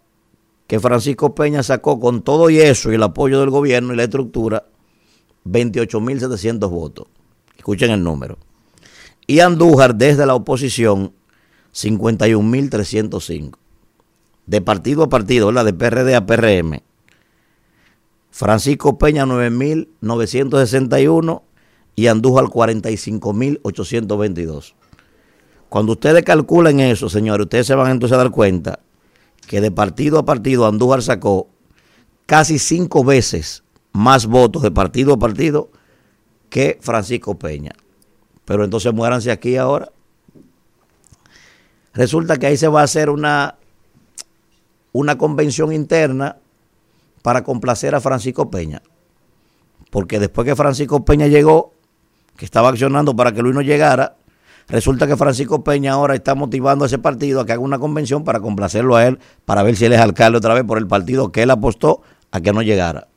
que 0.65 0.79
Francisco 0.79 1.35
Peña 1.35 1.61
sacó 1.61 1.99
con 1.99 2.23
todo 2.23 2.49
y 2.49 2.57
eso 2.57 2.91
y 2.91 2.95
el 2.95 3.03
apoyo 3.03 3.41
del 3.41 3.51
gobierno 3.51 3.93
y 3.93 3.97
la 3.97 4.05
estructura 4.05 4.65
28.700 5.45 6.67
votos. 6.67 7.05
Escuchen 7.55 7.91
el 7.91 8.03
número. 8.03 8.39
Y 9.27 9.41
Andújar 9.41 9.93
desde 9.93 10.25
la 10.25 10.33
oposición 10.33 11.13
51.305. 11.77 13.57
De 14.47 14.61
partido 14.61 15.03
a 15.03 15.09
partido, 15.09 15.51
la 15.51 15.63
de 15.63 15.73
PRD 15.73 16.15
a 16.15 16.25
PRM. 16.25 16.81
Francisco 18.31 18.97
Peña 18.97 19.25
9.961 19.25 21.43
y 21.95 22.07
Andújar 22.07 22.45
45.822. 22.45 24.73
Cuando 25.69 25.91
ustedes 25.93 26.23
calculen 26.23 26.79
eso, 26.79 27.09
señores, 27.09 27.45
ustedes 27.45 27.67
se 27.67 27.75
van 27.75 27.91
entonces 27.91 28.15
a 28.15 28.19
dar 28.19 28.31
cuenta 28.31 28.79
que 29.47 29.61
de 29.61 29.69
partido 29.71 30.17
a 30.17 30.25
partido 30.25 30.65
Andújar 30.65 31.03
sacó 31.03 31.47
casi 32.25 32.57
cinco 32.57 33.03
veces 33.03 33.63
más 33.91 34.25
votos 34.25 34.63
de 34.63 34.71
partido 34.71 35.13
a 35.13 35.19
partido 35.19 35.69
que 36.49 36.79
Francisco 36.81 37.37
Peña. 37.37 37.73
Pero 38.45 38.63
entonces 38.63 38.91
muéranse 38.93 39.29
aquí 39.31 39.57
ahora. 39.57 39.91
Resulta 41.97 42.37
que 42.37 42.45
ahí 42.45 42.57
se 42.57 42.67
va 42.67 42.81
a 42.81 42.83
hacer 42.83 43.09
una, 43.09 43.55
una 44.91 45.17
convención 45.17 45.73
interna 45.73 46.37
para 47.23 47.43
complacer 47.43 47.95
a 47.95 47.99
Francisco 47.99 48.51
Peña. 48.51 48.83
Porque 49.89 50.19
después 50.19 50.45
que 50.45 50.55
Francisco 50.55 51.03
Peña 51.03 51.25
llegó, 51.25 51.73
que 52.37 52.45
estaba 52.45 52.69
accionando 52.69 53.15
para 53.15 53.31
que 53.31 53.41
Luis 53.41 53.55
no 53.55 53.63
llegara, 53.63 54.15
resulta 54.67 55.07
que 55.07 55.17
Francisco 55.17 55.63
Peña 55.63 55.93
ahora 55.93 56.13
está 56.13 56.35
motivando 56.35 56.85
a 56.85 56.87
ese 56.87 56.99
partido 56.99 57.41
a 57.41 57.47
que 57.47 57.53
haga 57.53 57.61
una 57.61 57.79
convención 57.79 58.23
para 58.23 58.41
complacerlo 58.41 58.95
a 58.95 59.07
él, 59.07 59.17
para 59.45 59.63
ver 59.63 59.75
si 59.75 59.85
él 59.85 59.93
es 59.93 59.99
alcalde 59.99 60.37
otra 60.37 60.53
vez 60.53 60.65
por 60.65 60.77
el 60.77 60.85
partido 60.85 61.31
que 61.31 61.41
él 61.41 61.49
apostó 61.49 62.03
a 62.29 62.41
que 62.41 62.53
no 62.53 62.61
llegara. 62.61 63.07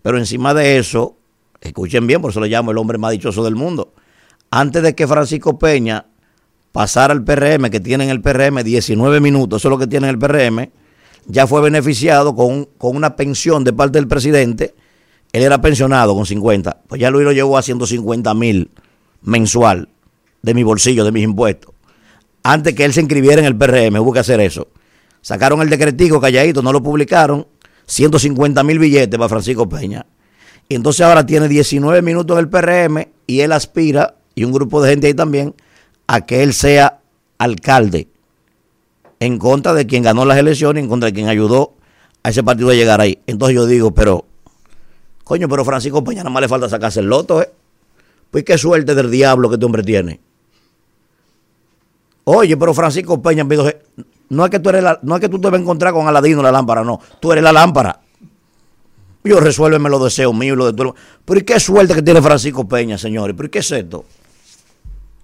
Pero 0.00 0.16
encima 0.16 0.54
de 0.54 0.78
eso, 0.78 1.18
escuchen 1.60 2.06
bien, 2.06 2.22
por 2.22 2.30
eso 2.30 2.40
le 2.40 2.48
llamo 2.48 2.70
el 2.70 2.78
hombre 2.78 2.96
más 2.96 3.10
dichoso 3.10 3.44
del 3.44 3.56
mundo. 3.56 3.92
Antes 4.50 4.82
de 4.82 4.94
que 4.94 5.06
Francisco 5.06 5.58
Peña 5.58 6.06
pasara 6.74 7.12
al 7.12 7.22
PRM, 7.22 7.70
que 7.70 7.78
tiene 7.78 8.02
en 8.02 8.10
el 8.10 8.20
PRM 8.20 8.64
19 8.64 9.20
minutos, 9.20 9.62
eso 9.62 9.68
es 9.68 9.70
lo 9.70 9.78
que 9.78 9.86
tiene 9.86 10.08
en 10.08 10.14
el 10.14 10.18
PRM, 10.18 10.70
ya 11.28 11.46
fue 11.46 11.60
beneficiado 11.60 12.34
con, 12.34 12.64
con 12.64 12.96
una 12.96 13.14
pensión 13.14 13.62
de 13.62 13.72
parte 13.72 13.96
del 13.96 14.08
presidente. 14.08 14.74
Él 15.32 15.44
era 15.44 15.60
pensionado 15.60 16.16
con 16.16 16.26
50. 16.26 16.82
Pues 16.88 17.00
ya 17.00 17.12
Luis 17.12 17.24
lo 17.24 17.30
llevó 17.30 17.56
a 17.58 17.62
150 17.62 18.34
mil 18.34 18.72
mensual 19.22 19.88
de 20.42 20.52
mi 20.52 20.64
bolsillo, 20.64 21.04
de 21.04 21.12
mis 21.12 21.22
impuestos. 21.22 21.72
Antes 22.42 22.74
que 22.74 22.84
él 22.84 22.92
se 22.92 23.02
inscribiera 23.02 23.40
en 23.40 23.46
el 23.46 23.56
PRM, 23.56 24.00
hubo 24.00 24.12
que 24.12 24.18
hacer 24.18 24.40
eso. 24.40 24.66
Sacaron 25.22 25.62
el 25.62 25.70
decretico 25.70 26.20
calladito, 26.20 26.60
no 26.60 26.72
lo 26.72 26.82
publicaron. 26.82 27.46
150 27.86 28.64
mil 28.64 28.80
billetes 28.80 29.16
para 29.16 29.28
Francisco 29.28 29.68
Peña. 29.68 30.06
Y 30.68 30.74
entonces 30.74 31.06
ahora 31.06 31.24
tiene 31.24 31.46
19 31.46 32.02
minutos 32.02 32.36
en 32.36 32.40
el 32.40 32.48
PRM 32.48 33.06
y 33.28 33.40
él 33.40 33.52
aspira, 33.52 34.16
y 34.34 34.42
un 34.42 34.50
grupo 34.50 34.82
de 34.82 34.90
gente 34.90 35.06
ahí 35.06 35.14
también, 35.14 35.54
a 36.06 36.20
que 36.22 36.42
él 36.42 36.52
sea 36.52 37.00
alcalde 37.38 38.08
en 39.20 39.38
contra 39.38 39.74
de 39.74 39.86
quien 39.86 40.02
ganó 40.02 40.24
las 40.24 40.38
elecciones, 40.38 40.82
en 40.82 40.88
contra 40.88 41.08
de 41.08 41.12
quien 41.14 41.28
ayudó 41.28 41.74
a 42.22 42.30
ese 42.30 42.42
partido 42.42 42.70
a 42.70 42.74
llegar 42.74 43.00
ahí. 43.00 43.18
Entonces 43.26 43.54
yo 43.54 43.66
digo, 43.66 43.92
pero, 43.92 44.24
coño, 45.24 45.48
pero 45.48 45.64
Francisco 45.64 46.02
Peña 46.04 46.22
nada 46.22 46.30
más 46.30 46.42
le 46.42 46.48
falta 46.48 46.68
sacarse 46.68 47.00
el 47.00 47.06
loto, 47.06 47.42
¿eh? 47.42 47.50
Pues 48.30 48.44
qué 48.44 48.58
suerte 48.58 48.94
del 48.94 49.10
diablo 49.10 49.48
que 49.48 49.54
este 49.54 49.66
hombre 49.66 49.82
tiene. 49.82 50.20
Oye, 52.24 52.56
pero 52.56 52.74
Francisco 52.74 53.22
Peña, 53.22 53.46
no 54.30 54.44
es 54.44 54.50
que 54.50 54.58
tú 54.58 54.70
eres 54.70 54.84
no 55.02 55.14
es 55.14 55.20
que 55.20 55.28
tú 55.28 55.40
te 55.40 55.48
vas 55.48 55.58
a 55.58 55.62
encontrar 55.62 55.92
con 55.92 56.08
Aladino 56.08 56.42
la 56.42 56.50
lámpara, 56.50 56.82
no. 56.82 57.00
Tú 57.20 57.32
eres 57.32 57.44
la 57.44 57.52
lámpara. 57.52 58.00
Yo 59.22 59.40
resuélveme 59.40 59.88
los 59.88 60.02
deseos 60.04 60.34
míos 60.34 60.56
los 60.56 60.66
de 60.66 60.72
todo. 60.74 60.94
Pero 61.24 61.40
¿y 61.40 61.44
qué 61.44 61.58
suerte 61.60 61.94
que 61.94 62.02
tiene 62.02 62.20
Francisco 62.20 62.66
Peña, 62.66 62.98
señores? 62.98 63.34
¿Pero 63.36 63.50
qué 63.50 63.60
es 63.60 63.70
esto? 63.70 64.04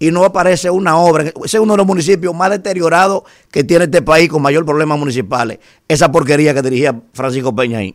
Y 0.01 0.11
no 0.11 0.25
aparece 0.25 0.69
una 0.71 0.97
obra. 0.97 1.25
Ese 1.25 1.35
es 1.45 1.55
uno 1.55 1.75
de 1.75 1.77
los 1.77 1.87
municipios 1.87 2.35
más 2.35 2.51
deteriorados 2.51 3.23
que 3.53 3.63
tiene 3.63 3.85
este 3.85 4.03
país 4.03 4.29
con 4.29 4.43
mayor 4.43 4.65
problemas 4.65 4.99
municipales. 4.99 5.61
Esa 5.87 6.11
porquería 6.11 6.53
que 6.53 6.63
dirigía 6.63 7.01
Francisco 7.13 7.55
Peña 7.55 7.79
ahí. 7.79 7.95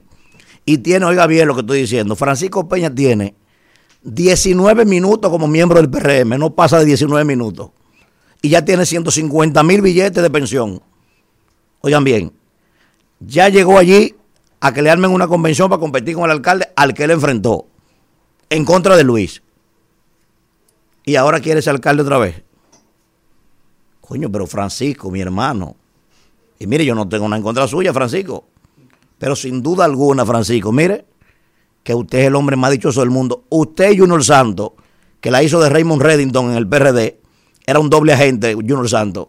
Y 0.65 0.77
tiene, 0.77 1.05
oiga 1.05 1.27
bien 1.27 1.47
lo 1.47 1.55
que 1.55 1.61
estoy 1.61 1.81
diciendo, 1.81 2.15
Francisco 2.15 2.69
Peña 2.69 2.93
tiene 2.93 3.35
19 4.05 4.85
minutos 4.85 5.31
como 5.31 5.47
miembro 5.47 5.81
del 5.81 5.89
PRM, 5.89 6.37
no 6.37 6.53
pasa 6.53 6.79
de 6.79 6.85
19 6.85 7.25
minutos. 7.25 7.71
Y 8.41 8.49
ya 8.49 8.63
tiene 8.63 8.85
150 8.85 9.61
mil 9.63 9.81
billetes 9.81 10.21
de 10.21 10.29
pensión. 10.29 10.81
Oigan 11.81 12.03
bien, 12.03 12.31
ya 13.19 13.49
llegó 13.49 13.77
allí 13.77 14.15
a 14.59 14.73
que 14.73 14.81
le 14.81 14.89
armen 14.89 15.11
una 15.11 15.27
convención 15.27 15.69
para 15.69 15.79
competir 15.79 16.15
con 16.15 16.25
el 16.25 16.31
alcalde 16.31 16.69
al 16.75 16.93
que 16.93 17.03
él 17.03 17.11
enfrentó, 17.11 17.67
en 18.49 18.65
contra 18.65 18.95
de 18.95 19.03
Luis. 19.03 19.41
Y 21.05 21.15
ahora 21.15 21.39
quiere 21.39 21.61
ser 21.61 21.75
alcalde 21.75 22.01
otra 22.01 22.17
vez. 22.17 22.43
Coño, 24.01 24.31
pero 24.31 24.47
Francisco, 24.47 25.09
mi 25.11 25.21
hermano. 25.21 25.75
Y 26.59 26.67
mire, 26.67 26.85
yo 26.85 26.95
no 26.95 27.07
tengo 27.07 27.25
nada 27.25 27.37
en 27.37 27.43
contra 27.43 27.67
suya, 27.67 27.93
Francisco. 27.93 28.45
Pero 29.17 29.35
sin 29.35 29.61
duda 29.61 29.85
alguna, 29.85 30.25
Francisco, 30.25 30.71
mire, 30.71 31.05
que 31.83 31.93
usted 31.93 32.19
es 32.19 32.27
el 32.27 32.35
hombre 32.35 32.55
más 32.55 32.71
dichoso 32.71 32.99
del 33.01 33.09
mundo. 33.09 33.45
Usted 33.49 33.97
Junior 33.97 34.23
Santos, 34.23 34.71
que 35.21 35.31
la 35.31 35.43
hizo 35.43 35.59
de 35.59 35.69
Raymond 35.69 36.01
Reddington 36.01 36.51
en 36.51 36.57
el 36.57 36.67
PRD, 36.67 37.19
era 37.65 37.79
un 37.79 37.89
doble 37.89 38.13
agente, 38.13 38.53
Junior 38.53 38.89
Santos. 38.89 39.27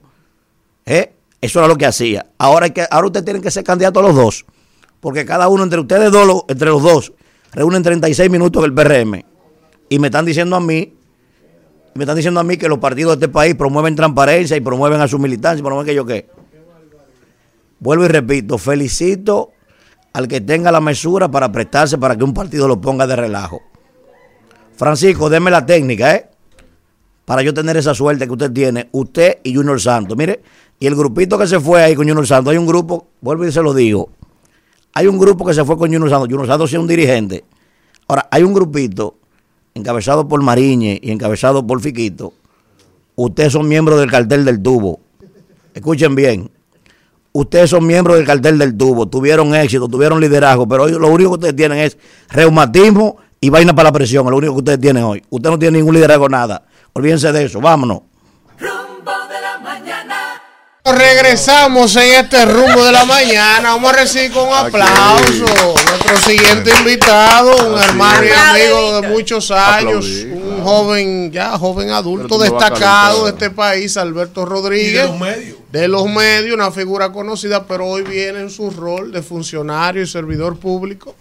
¿Eh? 0.84 1.12
Eso 1.40 1.58
era 1.58 1.68
lo 1.68 1.76
que 1.76 1.86
hacía. 1.86 2.26
Ahora, 2.38 2.70
que, 2.70 2.86
ahora 2.90 3.06
ustedes 3.06 3.24
tienen 3.24 3.42
que 3.42 3.50
ser 3.50 3.64
candidatos 3.64 4.02
los 4.02 4.14
dos. 4.14 4.46
Porque 5.00 5.24
cada 5.24 5.48
uno 5.48 5.62
entre 5.62 5.80
ustedes 5.80 6.10
dos, 6.10 6.44
entre 6.48 6.68
los 6.68 6.82
dos, 6.82 7.12
reúnen 7.52 7.82
36 7.82 8.30
minutos 8.30 8.64
en 8.64 8.70
el 8.70 8.74
PRM. 8.74 9.24
Y 9.88 9.98
me 9.98 10.08
están 10.08 10.24
diciendo 10.24 10.56
a 10.56 10.60
mí, 10.60 10.95
me 11.96 12.04
están 12.04 12.16
diciendo 12.16 12.40
a 12.40 12.44
mí 12.44 12.56
que 12.56 12.68
los 12.68 12.78
partidos 12.78 13.18
de 13.18 13.26
este 13.26 13.32
país 13.32 13.54
promueven 13.54 13.94
transparencia 13.94 14.56
y 14.56 14.60
promueven 14.60 15.00
a 15.00 15.08
su 15.08 15.18
militancia, 15.18 15.62
promueven 15.62 15.86
que 15.86 15.94
yo 15.94 16.04
qué. 16.04 16.28
Vuelvo 17.78 18.04
y 18.04 18.08
repito, 18.08 18.58
felicito 18.58 19.52
al 20.12 20.28
que 20.28 20.40
tenga 20.40 20.72
la 20.72 20.80
mesura 20.80 21.30
para 21.30 21.52
prestarse 21.52 21.98
para 21.98 22.16
que 22.16 22.24
un 22.24 22.32
partido 22.32 22.66
lo 22.66 22.80
ponga 22.80 23.06
de 23.06 23.16
relajo. 23.16 23.60
Francisco, 24.76 25.28
déme 25.28 25.50
la 25.50 25.64
técnica, 25.64 26.14
¿eh? 26.14 26.30
Para 27.24 27.42
yo 27.42 27.52
tener 27.52 27.76
esa 27.76 27.94
suerte 27.94 28.26
que 28.26 28.32
usted 28.32 28.52
tiene, 28.52 28.88
usted 28.92 29.38
y 29.42 29.54
Junior 29.54 29.80
Santos. 29.80 30.16
Mire, 30.16 30.42
y 30.78 30.86
el 30.86 30.94
grupito 30.94 31.36
que 31.36 31.46
se 31.46 31.60
fue 31.60 31.82
ahí 31.82 31.94
con 31.94 32.06
Junior 32.06 32.26
Santos, 32.26 32.52
hay 32.52 32.58
un 32.58 32.66
grupo, 32.66 33.08
vuelvo 33.20 33.44
y 33.44 33.52
se 33.52 33.62
lo 33.62 33.74
digo, 33.74 34.10
hay 34.94 35.06
un 35.06 35.18
grupo 35.18 35.44
que 35.44 35.52
se 35.52 35.64
fue 35.64 35.76
con 35.76 35.92
Junior 35.92 36.08
Santos, 36.08 36.28
Junior 36.28 36.46
Santos 36.46 36.72
es 36.72 36.78
un 36.78 36.86
dirigente. 36.86 37.44
Ahora, 38.08 38.28
hay 38.30 38.42
un 38.42 38.54
grupito 38.54 39.18
encabezado 39.76 40.26
por 40.26 40.42
Mariñe 40.42 40.98
y 41.02 41.10
encabezado 41.10 41.66
por 41.66 41.80
Fiquito. 41.80 42.32
Ustedes 43.14 43.52
son 43.52 43.68
miembros 43.68 44.00
del 44.00 44.10
cartel 44.10 44.44
del 44.44 44.62
tubo. 44.62 45.00
Escuchen 45.74 46.14
bien. 46.14 46.50
Ustedes 47.32 47.68
son 47.68 47.86
miembros 47.86 48.16
del 48.16 48.26
cartel 48.26 48.58
del 48.58 48.74
tubo, 48.74 49.06
tuvieron 49.06 49.54
éxito, 49.54 49.86
tuvieron 49.88 50.18
liderazgo, 50.20 50.66
pero 50.66 50.84
hoy 50.84 50.92
lo 50.92 51.08
único 51.08 51.32
que 51.32 51.34
ustedes 51.34 51.56
tienen 51.56 51.78
es 51.78 51.98
reumatismo 52.30 53.18
y 53.38 53.50
vaina 53.50 53.74
para 53.74 53.90
la 53.90 53.92
presión, 53.92 54.24
es 54.24 54.30
lo 54.30 54.38
único 54.38 54.54
que 54.54 54.58
ustedes 54.60 54.80
tienen 54.80 55.04
hoy. 55.04 55.22
Usted 55.28 55.50
no 55.50 55.58
tiene 55.58 55.76
ningún 55.76 55.94
liderazgo, 55.94 56.30
nada. 56.30 56.64
Olvídense 56.94 57.30
de 57.32 57.44
eso, 57.44 57.60
vámonos. 57.60 58.00
Regresamos 60.86 61.96
en 61.96 62.24
este 62.24 62.44
rumbo 62.44 62.84
de 62.84 62.92
la 62.92 63.04
mañana. 63.04 63.70
Vamos 63.70 63.92
a 63.92 63.96
recibir 63.96 64.30
con 64.30 64.46
un 64.46 64.54
aplauso 64.54 65.44
nuestro 65.44 66.16
siguiente 66.24 66.70
invitado, 66.78 67.74
un 67.74 67.82
hermano 67.82 68.24
y 68.24 68.30
amigo 68.30 69.00
de 69.00 69.08
muchos 69.08 69.50
años, 69.50 70.06
un 70.06 70.62
joven, 70.62 71.32
ya 71.32 71.58
joven 71.58 71.90
adulto 71.90 72.38
destacado 72.38 73.24
de 73.24 73.32
este 73.32 73.50
país, 73.50 73.96
Alberto 73.96 74.44
Rodríguez. 74.44 75.02
De 75.02 75.08
los 75.08 75.18
medios. 75.18 75.56
De 75.72 75.88
los 75.88 76.06
medios, 76.06 76.54
una 76.54 76.70
figura 76.70 77.10
conocida, 77.10 77.66
pero 77.66 77.86
hoy 77.86 78.02
viene 78.02 78.38
en 78.38 78.50
su 78.50 78.70
rol 78.70 79.10
de 79.10 79.22
funcionario 79.22 80.02
y 80.02 80.06
servidor 80.06 80.56
público, 80.56 81.16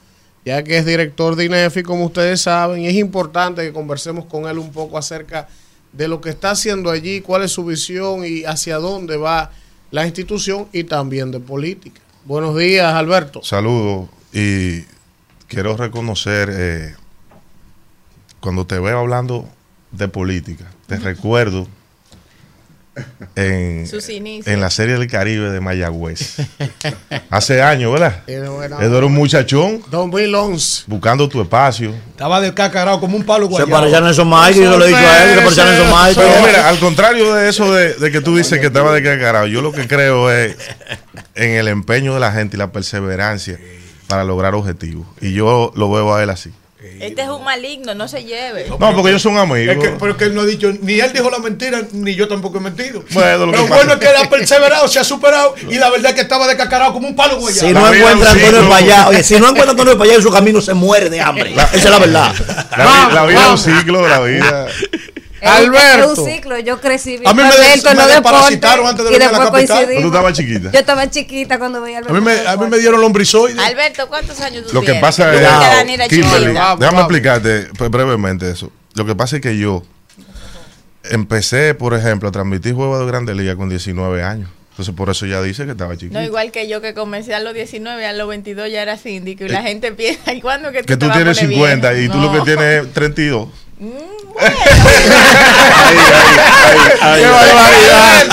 ya 0.45 0.63
que 0.63 0.77
es 0.77 0.85
director 0.85 1.35
de 1.35 1.45
INEFI, 1.45 1.81
como 1.81 2.05
ustedes 2.05 2.39
saben, 2.39 2.81
y 2.81 2.87
es 2.87 2.95
importante 2.95 3.63
que 3.63 3.73
conversemos 3.73 4.25
con 4.25 4.47
él 4.47 4.59
un 4.59 4.71
poco 4.71 4.99
acerca 4.99 5.41
de 5.41 5.64
lo 5.97 6.21
que 6.21 6.29
está 6.29 6.51
haciendo 6.51 6.89
allí, 6.91 7.21
cuál 7.21 7.43
es 7.43 7.51
su 7.51 7.65
visión 7.65 8.25
y 8.25 8.43
hacia 8.43 8.77
dónde 8.77 9.17
va 9.17 9.51
la 9.91 10.05
institución 10.05 10.67
y 10.73 10.83
también 10.83 11.31
de 11.31 11.39
política. 11.39 12.01
Buenos 12.25 12.57
días, 12.57 12.93
Alberto. 12.93 13.41
Saludos 13.43 14.09
y 14.33 14.81
quiero 15.47 15.77
reconocer 15.77 16.49
eh, 16.51 16.95
cuando 18.39 18.65
te 18.65 18.79
veo 18.79 18.99
hablando 18.99 19.47
de 19.91 20.07
política, 20.07 20.65
te 20.87 20.97
recuerdo 20.97 21.67
en, 23.35 23.85
en 24.45 24.61
la 24.61 24.69
serie 24.69 24.97
del 24.97 25.07
Caribe 25.09 25.49
de 25.51 25.59
Mayagüez. 25.59 26.37
Hace 27.29 27.61
años, 27.61 27.91
¿verdad? 27.91 28.23
Era- 28.27 28.47
era- 28.65 28.79
Él 28.85 28.93
era 28.95 29.05
un 29.05 29.13
muchachón 29.13 29.81
2011. 29.91 30.83
buscando 30.87 31.27
tu 31.27 31.41
espacio. 31.41 31.93
Estaba 32.11 32.39
descacarado 32.41 32.99
como 32.99 33.17
un 33.17 33.23
palo 33.23 33.45
Se 33.47 33.51
guayabo. 33.51 33.71
parecía 33.71 33.97
a 33.97 34.01
Nelson 34.01 34.29
Mike, 34.29 34.59
yo 34.63 34.77
lo 34.77 34.85
he 34.85 34.87
dicho 34.87 34.99
a 34.99 35.23
él, 35.23 35.29
se 35.29 35.35
parecía 35.41 35.63
a 35.63 35.65
Nelson 35.71 35.87
Mike. 36.05 36.21
Pero 36.21 36.45
mira, 36.47 36.69
al 36.69 36.79
contrario 36.79 37.33
de 37.33 37.49
eso 37.49 37.73
de, 37.73 37.93
de 37.95 38.11
que 38.11 38.21
tú 38.21 38.35
dices 38.37 38.59
que 38.59 38.67
estaba 38.67 38.93
descargado, 38.93 39.47
yo 39.47 39.61
lo 39.61 39.71
que 39.71 39.87
creo 39.87 40.31
es 40.31 40.55
en 41.35 41.51
el 41.51 41.67
empeño 41.67 42.13
de 42.13 42.19
la 42.21 42.31
gente 42.31 42.55
y 42.55 42.59
la 42.59 42.71
perseverancia 42.71 43.59
para 44.07 44.23
lograr 44.23 44.55
objetivos. 44.55 45.05
Y 45.19 45.33
yo 45.33 45.71
lo 45.75 45.91
veo 45.91 46.13
a 46.15 46.23
él 46.23 46.29
así. 46.29 46.51
Este 46.99 47.21
es 47.21 47.27
un 47.27 47.43
maligno, 47.43 47.93
no 47.93 48.07
se 48.07 48.23
lleve. 48.23 48.67
No, 48.69 48.77
porque 48.95 49.09
ellos 49.09 49.21
son 49.21 49.37
amigos. 49.37 49.75
Es 49.75 49.83
que, 49.83 49.89
pero 49.99 50.11
es 50.11 50.17
que 50.17 50.25
él 50.25 50.35
no 50.35 50.41
ha 50.41 50.45
dicho, 50.45 50.71
ni 50.81 50.99
él 50.99 51.11
dijo 51.13 51.29
la 51.29 51.39
mentira, 51.39 51.81
ni 51.91 52.15
yo 52.15 52.27
tampoco 52.27 52.57
he 52.57 52.61
mentido. 52.61 53.03
Bueno, 53.11 53.47
lo 53.47 53.51
que 53.51 53.61
bueno 53.61 53.93
es 53.93 53.99
que 53.99 54.05
él 54.07 54.15
ha 54.17 54.29
perseverado, 54.29 54.87
se 54.87 54.99
ha 54.99 55.03
superado 55.03 55.55
y 55.69 55.75
la 55.75 55.89
verdad 55.89 56.11
es 56.11 56.15
que 56.15 56.21
estaba 56.21 56.47
descacarado 56.47 56.93
como 56.93 57.07
un 57.07 57.15
palo 57.15 57.37
guayabo. 57.37 57.67
Si 57.67 57.73
no 57.73 57.93
encuentra 57.93 58.29
a 58.29 58.33
Antonio 58.33 58.69
Payá, 58.69 59.07
oye, 59.09 59.23
si 59.23 59.33
no 59.39 59.49
encuentra 59.49 59.67
a 59.67 59.71
Antonio 59.71 59.97
Payá 59.97 60.15
en 60.15 60.21
su 60.21 60.31
camino 60.31 60.61
se 60.61 60.73
muere 60.73 61.09
de 61.09 61.21
hambre. 61.21 61.53
Esa 61.53 61.75
es 61.75 61.89
la 61.89 61.99
verdad. 61.99 62.33
La, 62.77 63.09
la 63.13 63.25
vida 63.25 63.41
es 63.41 63.49
un 63.49 63.57
ciclo, 63.57 64.07
la 64.07 64.19
vida. 64.21 64.67
Alberto. 65.41 66.13
Es 66.13 66.17
un 66.19 66.25
ciclo. 66.25 66.59
Yo 66.59 66.79
crecí 66.79 67.19
A 67.25 67.33
mí 67.33 67.41
me 67.41 67.43
a 67.43 67.49
Alberto 67.49 67.89
des- 67.89 67.97
me 67.97 68.07
desparasitaron 68.07 68.87
antes 68.87 69.05
de 69.05 69.11
venir 69.11 69.27
a 69.27 69.31
la 69.31 69.37
capital. 69.37 69.51
coincidimos. 69.67 70.01
Tú 70.01 70.07
estabas 70.07 70.33
chiquita. 70.33 70.71
Yo 70.71 70.79
estaba 70.79 71.09
chiquita 71.09 71.59
cuando 71.59 71.81
veía 71.81 71.97
a 71.97 71.99
A 71.99 72.01
Alberto. 72.03 72.21
mí 72.21 72.25
me, 72.25 72.47
a 72.47 72.57
mí 72.57 72.67
me 72.69 72.77
dieron 72.79 73.01
lombrizoides. 73.01 73.59
Alberto, 73.59 74.07
¿cuántos 74.07 74.39
años 74.41 74.65
tú 74.67 74.73
Lo 74.73 74.81
que 74.81 74.95
pasa 74.95 75.33
es. 75.33 75.41
Era 75.41 76.07
Kimberly, 76.07 76.45
chiquita. 76.47 76.75
déjame 76.79 76.99
explicarte 76.99 77.67
brevemente 77.89 78.49
eso. 78.49 78.71
Lo 78.95 79.05
que 79.05 79.13
pasa 79.15 79.35
es 79.37 79.41
que 79.41 79.57
yo 79.57 79.83
empecé, 81.03 81.73
por 81.75 81.93
ejemplo, 81.93 82.29
a 82.29 82.31
transmitir 82.31 82.73
juegos 82.73 82.99
de 82.99 83.05
Grande 83.05 83.35
Liga 83.35 83.55
con 83.55 83.69
19 83.69 84.23
años. 84.23 84.49
Entonces, 84.71 84.93
por 84.93 85.09
eso 85.09 85.25
ya 85.25 85.41
dice 85.41 85.63
que 85.65 85.71
estaba 85.71 85.95
chiquito. 85.95 86.19
No, 86.19 86.25
igual 86.25 86.51
que 86.51 86.67
yo 86.67 86.81
que 86.81 86.93
comencé 86.93 87.33
a 87.33 87.39
los 87.39 87.53
19, 87.53 88.05
a 88.05 88.11
los 88.13 88.27
22 88.27 88.69
ya 88.69 88.81
era 88.81 88.97
síndico 88.97 89.45
y 89.45 89.49
la 89.49 89.61
gente 89.61 89.91
piensa, 89.93 90.33
¿y 90.33 90.41
cuándo 90.41 90.71
que 90.73 90.79
tú, 90.81 90.87
que 90.87 90.97
te 90.97 90.97
tú 90.97 91.07
vas 91.07 91.15
a 91.15 91.19
tienes 91.19 91.37
poner 91.37 91.53
50 91.55 91.91
viejo? 91.91 92.05
y 92.05 92.09
tú 92.09 92.17
No. 92.17 92.33
lo 92.33 92.39
que 92.43 92.51
tienes 92.51 92.83
es 92.85 92.93
32. 92.93 93.49
¡Qué 93.77 93.85
barbaridad! 97.27 98.27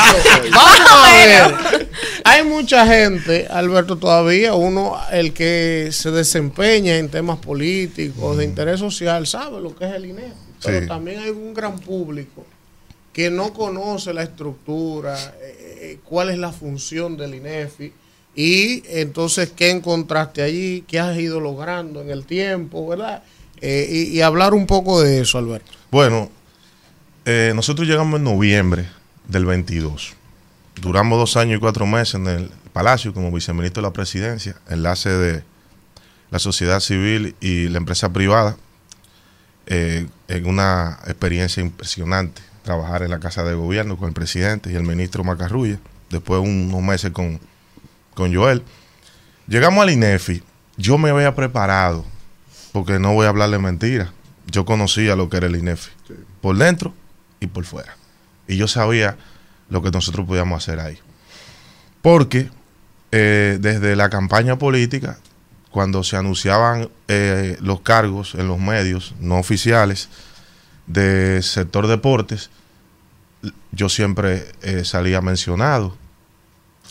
Vamos 0.52 0.80
a 0.90 1.12
ver. 1.12 1.88
Hay 2.24 2.44
mucha 2.44 2.86
gente, 2.86 3.46
Alberto, 3.50 3.96
todavía, 3.98 4.54
uno, 4.54 4.96
el 5.10 5.32
que 5.32 5.88
se 5.92 6.10
desempeña 6.10 6.96
en 6.96 7.08
temas 7.08 7.38
políticos, 7.38 8.36
de 8.38 8.44
interés 8.44 8.78
social, 8.80 9.26
sabe 9.26 9.60
lo 9.60 9.74
que 9.74 9.86
es 9.86 9.92
el 9.92 10.06
INEF. 10.06 10.32
Pero 10.62 10.80
Sí. 10.82 10.86
también 10.86 11.20
hay 11.20 11.30
un 11.30 11.52
gran 11.54 11.78
público 11.80 12.46
que 13.12 13.30
no 13.30 13.52
conoce 13.52 14.14
la 14.14 14.22
estructura, 14.22 15.18
eh, 15.40 15.78
eh, 15.80 15.98
cuál 16.04 16.30
es 16.30 16.38
la 16.38 16.52
función 16.52 17.16
del 17.16 17.34
INEFI 17.34 17.92
y 18.36 18.82
entonces 18.86 19.50
qué 19.54 19.70
encontraste 19.70 20.40
allí, 20.40 20.84
qué 20.86 21.00
has 21.00 21.18
ido 21.18 21.40
logrando 21.40 22.00
en 22.00 22.10
el 22.10 22.24
tiempo, 22.24 22.86
¿verdad? 22.86 23.22
Eh, 23.64 24.08
y, 24.10 24.20
hablar 24.22 24.54
un 24.54 24.66
poco 24.66 25.00
de 25.00 25.20
eso, 25.20 25.38
Alberto. 25.38 25.70
Bueno, 25.92 26.28
eh, 27.24 27.52
nosotros 27.54 27.86
llegamos 27.86 28.18
en 28.18 28.24
noviembre 28.24 28.88
del 29.28 29.44
22. 29.44 30.14
Duramos 30.80 31.16
dos 31.16 31.36
años 31.36 31.58
y 31.58 31.60
cuatro 31.60 31.86
meses 31.86 32.16
en 32.16 32.26
el 32.26 32.50
Palacio 32.72 33.14
como 33.14 33.30
viceministro 33.30 33.80
de 33.80 33.88
la 33.88 33.92
presidencia, 33.92 34.56
enlace 34.68 35.10
de 35.10 35.44
la 36.32 36.40
sociedad 36.40 36.80
civil 36.80 37.36
y 37.40 37.68
la 37.68 37.78
empresa 37.78 38.12
privada, 38.12 38.56
eh, 39.66 40.08
en 40.26 40.46
una 40.46 40.98
experiencia 41.06 41.62
impresionante. 41.62 42.42
Trabajar 42.64 43.04
en 43.04 43.10
la 43.10 43.20
Casa 43.20 43.44
de 43.44 43.54
Gobierno 43.54 43.96
con 43.96 44.08
el 44.08 44.14
presidente 44.14 44.72
y 44.72 44.74
el 44.74 44.82
ministro 44.82 45.22
Macarrulla, 45.22 45.78
después 46.10 46.40
unos 46.40 46.82
meses 46.82 47.12
con, 47.12 47.38
con 48.14 48.34
Joel. 48.34 48.64
Llegamos 49.46 49.82
al 49.82 49.90
INEFI, 49.90 50.42
yo 50.76 50.98
me 50.98 51.10
había 51.10 51.34
preparado, 51.34 52.04
porque 52.72 52.98
no 52.98 53.12
voy 53.12 53.26
a 53.26 53.28
hablarle 53.28 53.58
mentiras. 53.58 54.10
Yo 54.46 54.64
conocía 54.64 55.14
lo 55.14 55.28
que 55.28 55.36
era 55.36 55.46
el 55.46 55.56
INEFI, 55.56 55.90
por 56.40 56.56
dentro 56.56 56.94
y 57.40 57.46
por 57.46 57.64
fuera. 57.64 57.96
Y 58.48 58.56
yo 58.56 58.66
sabía 58.66 59.16
lo 59.68 59.82
que 59.82 59.90
nosotros 59.90 60.26
podíamos 60.26 60.62
hacer 60.62 60.80
ahí. 60.80 60.98
Porque 62.00 62.50
eh, 63.12 63.58
desde 63.60 63.94
la 63.94 64.10
campaña 64.10 64.58
política, 64.58 65.18
cuando 65.70 66.02
se 66.02 66.16
anunciaban 66.16 66.90
eh, 67.08 67.56
los 67.60 67.80
cargos 67.80 68.34
en 68.34 68.48
los 68.48 68.58
medios 68.58 69.14
no 69.20 69.38
oficiales 69.38 70.08
de 70.86 71.40
sector 71.42 71.86
deportes, 71.86 72.50
yo 73.70 73.88
siempre 73.88 74.46
eh, 74.62 74.84
salía 74.84 75.20
mencionado. 75.20 75.96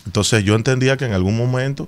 Entonces 0.05 0.43
yo 0.43 0.55
entendía 0.55 0.97
que 0.97 1.05
en 1.05 1.13
algún 1.13 1.37
momento, 1.37 1.87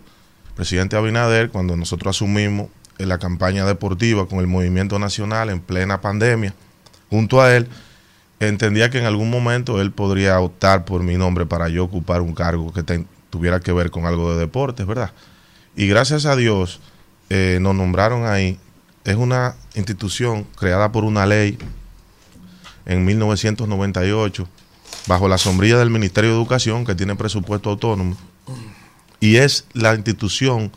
presidente 0.55 0.95
Abinader, 0.95 1.49
cuando 1.49 1.75
nosotros 1.75 2.15
asumimos 2.15 2.67
en 2.97 3.09
la 3.09 3.17
campaña 3.17 3.65
deportiva 3.65 4.27
con 4.27 4.39
el 4.39 4.47
movimiento 4.47 4.99
nacional 4.99 5.49
en 5.49 5.59
plena 5.59 6.01
pandemia, 6.01 6.53
junto 7.09 7.41
a 7.41 7.55
él, 7.55 7.67
entendía 8.39 8.89
que 8.89 8.99
en 8.99 9.05
algún 9.05 9.29
momento 9.29 9.81
él 9.81 9.91
podría 9.91 10.39
optar 10.39 10.85
por 10.85 11.03
mi 11.03 11.17
nombre 11.17 11.45
para 11.45 11.69
yo 11.69 11.83
ocupar 11.83 12.21
un 12.21 12.33
cargo 12.33 12.71
que 12.73 12.83
tuviera 13.29 13.59
que 13.59 13.71
ver 13.71 13.91
con 13.91 14.05
algo 14.05 14.33
de 14.33 14.39
deportes, 14.39 14.85
¿verdad? 14.85 15.11
Y 15.75 15.87
gracias 15.87 16.25
a 16.25 16.35
Dios 16.35 16.79
eh, 17.29 17.57
nos 17.61 17.75
nombraron 17.75 18.25
ahí. 18.25 18.59
Es 19.05 19.15
una 19.15 19.55
institución 19.75 20.45
creada 20.55 20.91
por 20.91 21.03
una 21.03 21.25
ley 21.25 21.57
en 22.85 23.05
1998 23.05 24.47
bajo 25.07 25.27
la 25.27 25.37
sombrilla 25.37 25.77
del 25.77 25.89
Ministerio 25.89 26.31
de 26.31 26.35
Educación 26.35 26.85
que 26.85 26.95
tiene 26.95 27.15
presupuesto 27.15 27.69
autónomo 27.69 28.15
y 29.19 29.37
es 29.37 29.65
la 29.73 29.95
institución 29.95 30.71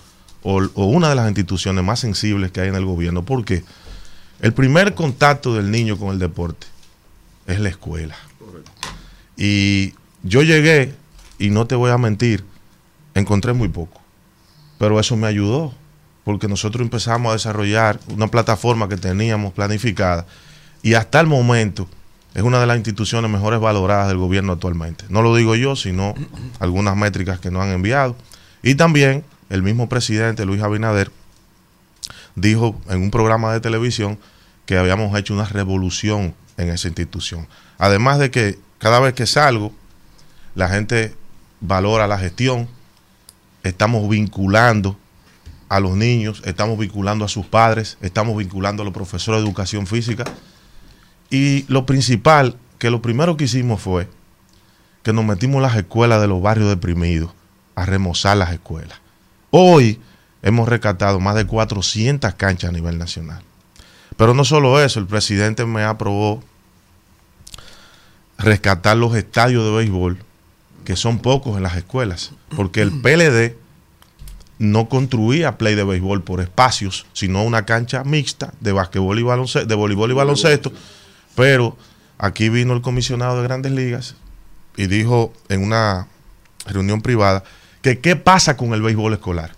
o, 0.48 0.86
una 0.86 1.08
de 1.08 1.16
las 1.16 1.26
instituciones 1.26 1.84
más 1.84 1.98
sensibles 1.98 2.52
que 2.52 2.60
hay 2.60 2.68
en 2.68 2.76
el 2.76 2.84
gobierno. 2.84 3.24
porque 3.24 3.64
El 4.40 4.52
primer 4.52 4.94
contacto 4.94 5.54
del 5.54 5.70
niño 5.70 5.98
con 5.98 6.10
el 6.10 6.18
deporte 6.20 6.68
es 7.46 7.58
la 7.58 7.68
escuela. 7.68 8.14
Y 9.36 9.94
yo 10.22 10.42
llegué, 10.42 10.94
y 11.38 11.50
no 11.50 11.66
te 11.66 11.74
voy 11.74 11.90
a 11.90 11.98
mentir, 11.98 12.44
encontré 13.14 13.52
muy 13.54 13.68
poco. 13.68 14.00
Pero 14.78 15.00
eso 15.00 15.16
me 15.16 15.26
ayudó, 15.26 15.74
porque 16.22 16.48
nosotros 16.48 16.82
empezamos 16.82 17.30
a 17.30 17.32
desarrollar 17.32 17.98
una 18.08 18.28
plataforma 18.28 18.88
que 18.88 18.96
teníamos 18.96 19.52
planificada 19.52 20.26
y 20.82 20.94
hasta 20.94 21.20
el 21.20 21.26
momento 21.26 21.88
es 22.34 22.42
una 22.42 22.60
de 22.60 22.66
las 22.66 22.76
instituciones 22.76 23.30
mejores 23.30 23.58
valoradas 23.60 24.08
del 24.08 24.18
gobierno 24.18 24.52
actualmente. 24.52 25.06
No 25.08 25.22
lo 25.22 25.34
digo 25.34 25.56
yo, 25.56 25.74
sino 25.74 26.14
algunas 26.60 26.96
métricas 26.96 27.40
que 27.40 27.50
nos 27.50 27.62
han 27.62 27.70
enviado. 27.70 28.14
Y 28.62 28.74
también 28.74 29.24
el 29.48 29.62
mismo 29.62 29.88
presidente 29.88 30.44
Luis 30.44 30.62
Abinader 30.62 31.10
dijo 32.34 32.80
en 32.88 33.02
un 33.02 33.10
programa 33.10 33.52
de 33.52 33.60
televisión 33.60 34.18
que 34.66 34.76
habíamos 34.76 35.16
hecho 35.18 35.34
una 35.34 35.46
revolución 35.46 36.34
en 36.56 36.70
esa 36.70 36.88
institución. 36.88 37.46
Además 37.78 38.18
de 38.18 38.30
que 38.30 38.58
cada 38.78 39.00
vez 39.00 39.14
que 39.14 39.26
salgo, 39.26 39.72
la 40.54 40.68
gente 40.68 41.14
valora 41.60 42.06
la 42.06 42.18
gestión, 42.18 42.68
estamos 43.62 44.08
vinculando 44.08 44.98
a 45.68 45.80
los 45.80 45.96
niños, 45.96 46.42
estamos 46.44 46.78
vinculando 46.78 47.24
a 47.24 47.28
sus 47.28 47.46
padres, 47.46 47.98
estamos 48.00 48.36
vinculando 48.36 48.82
a 48.82 48.84
los 48.84 48.94
profesores 48.94 49.40
de 49.40 49.46
educación 49.46 49.86
física. 49.86 50.24
Y 51.30 51.64
lo 51.68 51.86
principal, 51.86 52.56
que 52.78 52.90
lo 52.90 53.02
primero 53.02 53.36
que 53.36 53.44
hicimos 53.44 53.80
fue 53.80 54.08
que 55.02 55.12
nos 55.12 55.24
metimos 55.24 55.56
en 55.56 55.62
las 55.62 55.76
escuelas 55.76 56.20
de 56.20 56.26
los 56.26 56.42
barrios 56.42 56.68
deprimidos 56.68 57.30
a 57.76 57.86
remozar 57.86 58.36
las 58.36 58.52
escuelas. 58.52 59.00
Hoy 59.58 59.98
hemos 60.42 60.68
rescatado 60.68 61.18
más 61.18 61.34
de 61.34 61.46
400 61.46 62.34
canchas 62.34 62.68
a 62.68 62.72
nivel 62.74 62.98
nacional. 62.98 63.42
Pero 64.18 64.34
no 64.34 64.44
solo 64.44 64.82
eso, 64.82 65.00
el 65.00 65.06
presidente 65.06 65.64
me 65.64 65.82
aprobó 65.82 66.44
rescatar 68.36 68.98
los 68.98 69.16
estadios 69.16 69.64
de 69.64 69.70
béisbol, 69.70 70.18
que 70.84 70.94
son 70.94 71.20
pocos 71.20 71.56
en 71.56 71.62
las 71.62 71.74
escuelas, 71.74 72.32
porque 72.54 72.82
el 72.82 72.92
PLD 73.00 73.56
no 74.58 74.90
construía 74.90 75.56
play 75.56 75.74
de 75.74 75.84
béisbol 75.84 76.22
por 76.22 76.42
espacios, 76.42 77.06
sino 77.14 77.42
una 77.42 77.64
cancha 77.64 78.04
mixta 78.04 78.52
de 78.60 78.72
basquetbol 78.72 79.18
y 79.18 79.22
baloncesto, 79.22 79.66
de 79.66 79.74
voleibol 79.74 80.10
y 80.10 80.14
baloncesto. 80.14 80.70
Pero 81.34 81.78
aquí 82.18 82.50
vino 82.50 82.74
el 82.74 82.82
comisionado 82.82 83.38
de 83.38 83.44
Grandes 83.44 83.72
Ligas 83.72 84.16
y 84.76 84.86
dijo 84.86 85.32
en 85.48 85.62
una 85.62 86.08
reunión 86.66 87.00
privada 87.00 87.42
que 87.86 88.00
qué 88.00 88.16
pasa 88.16 88.56
con 88.56 88.74
el 88.74 88.82
béisbol 88.82 89.12
escolar. 89.12 89.52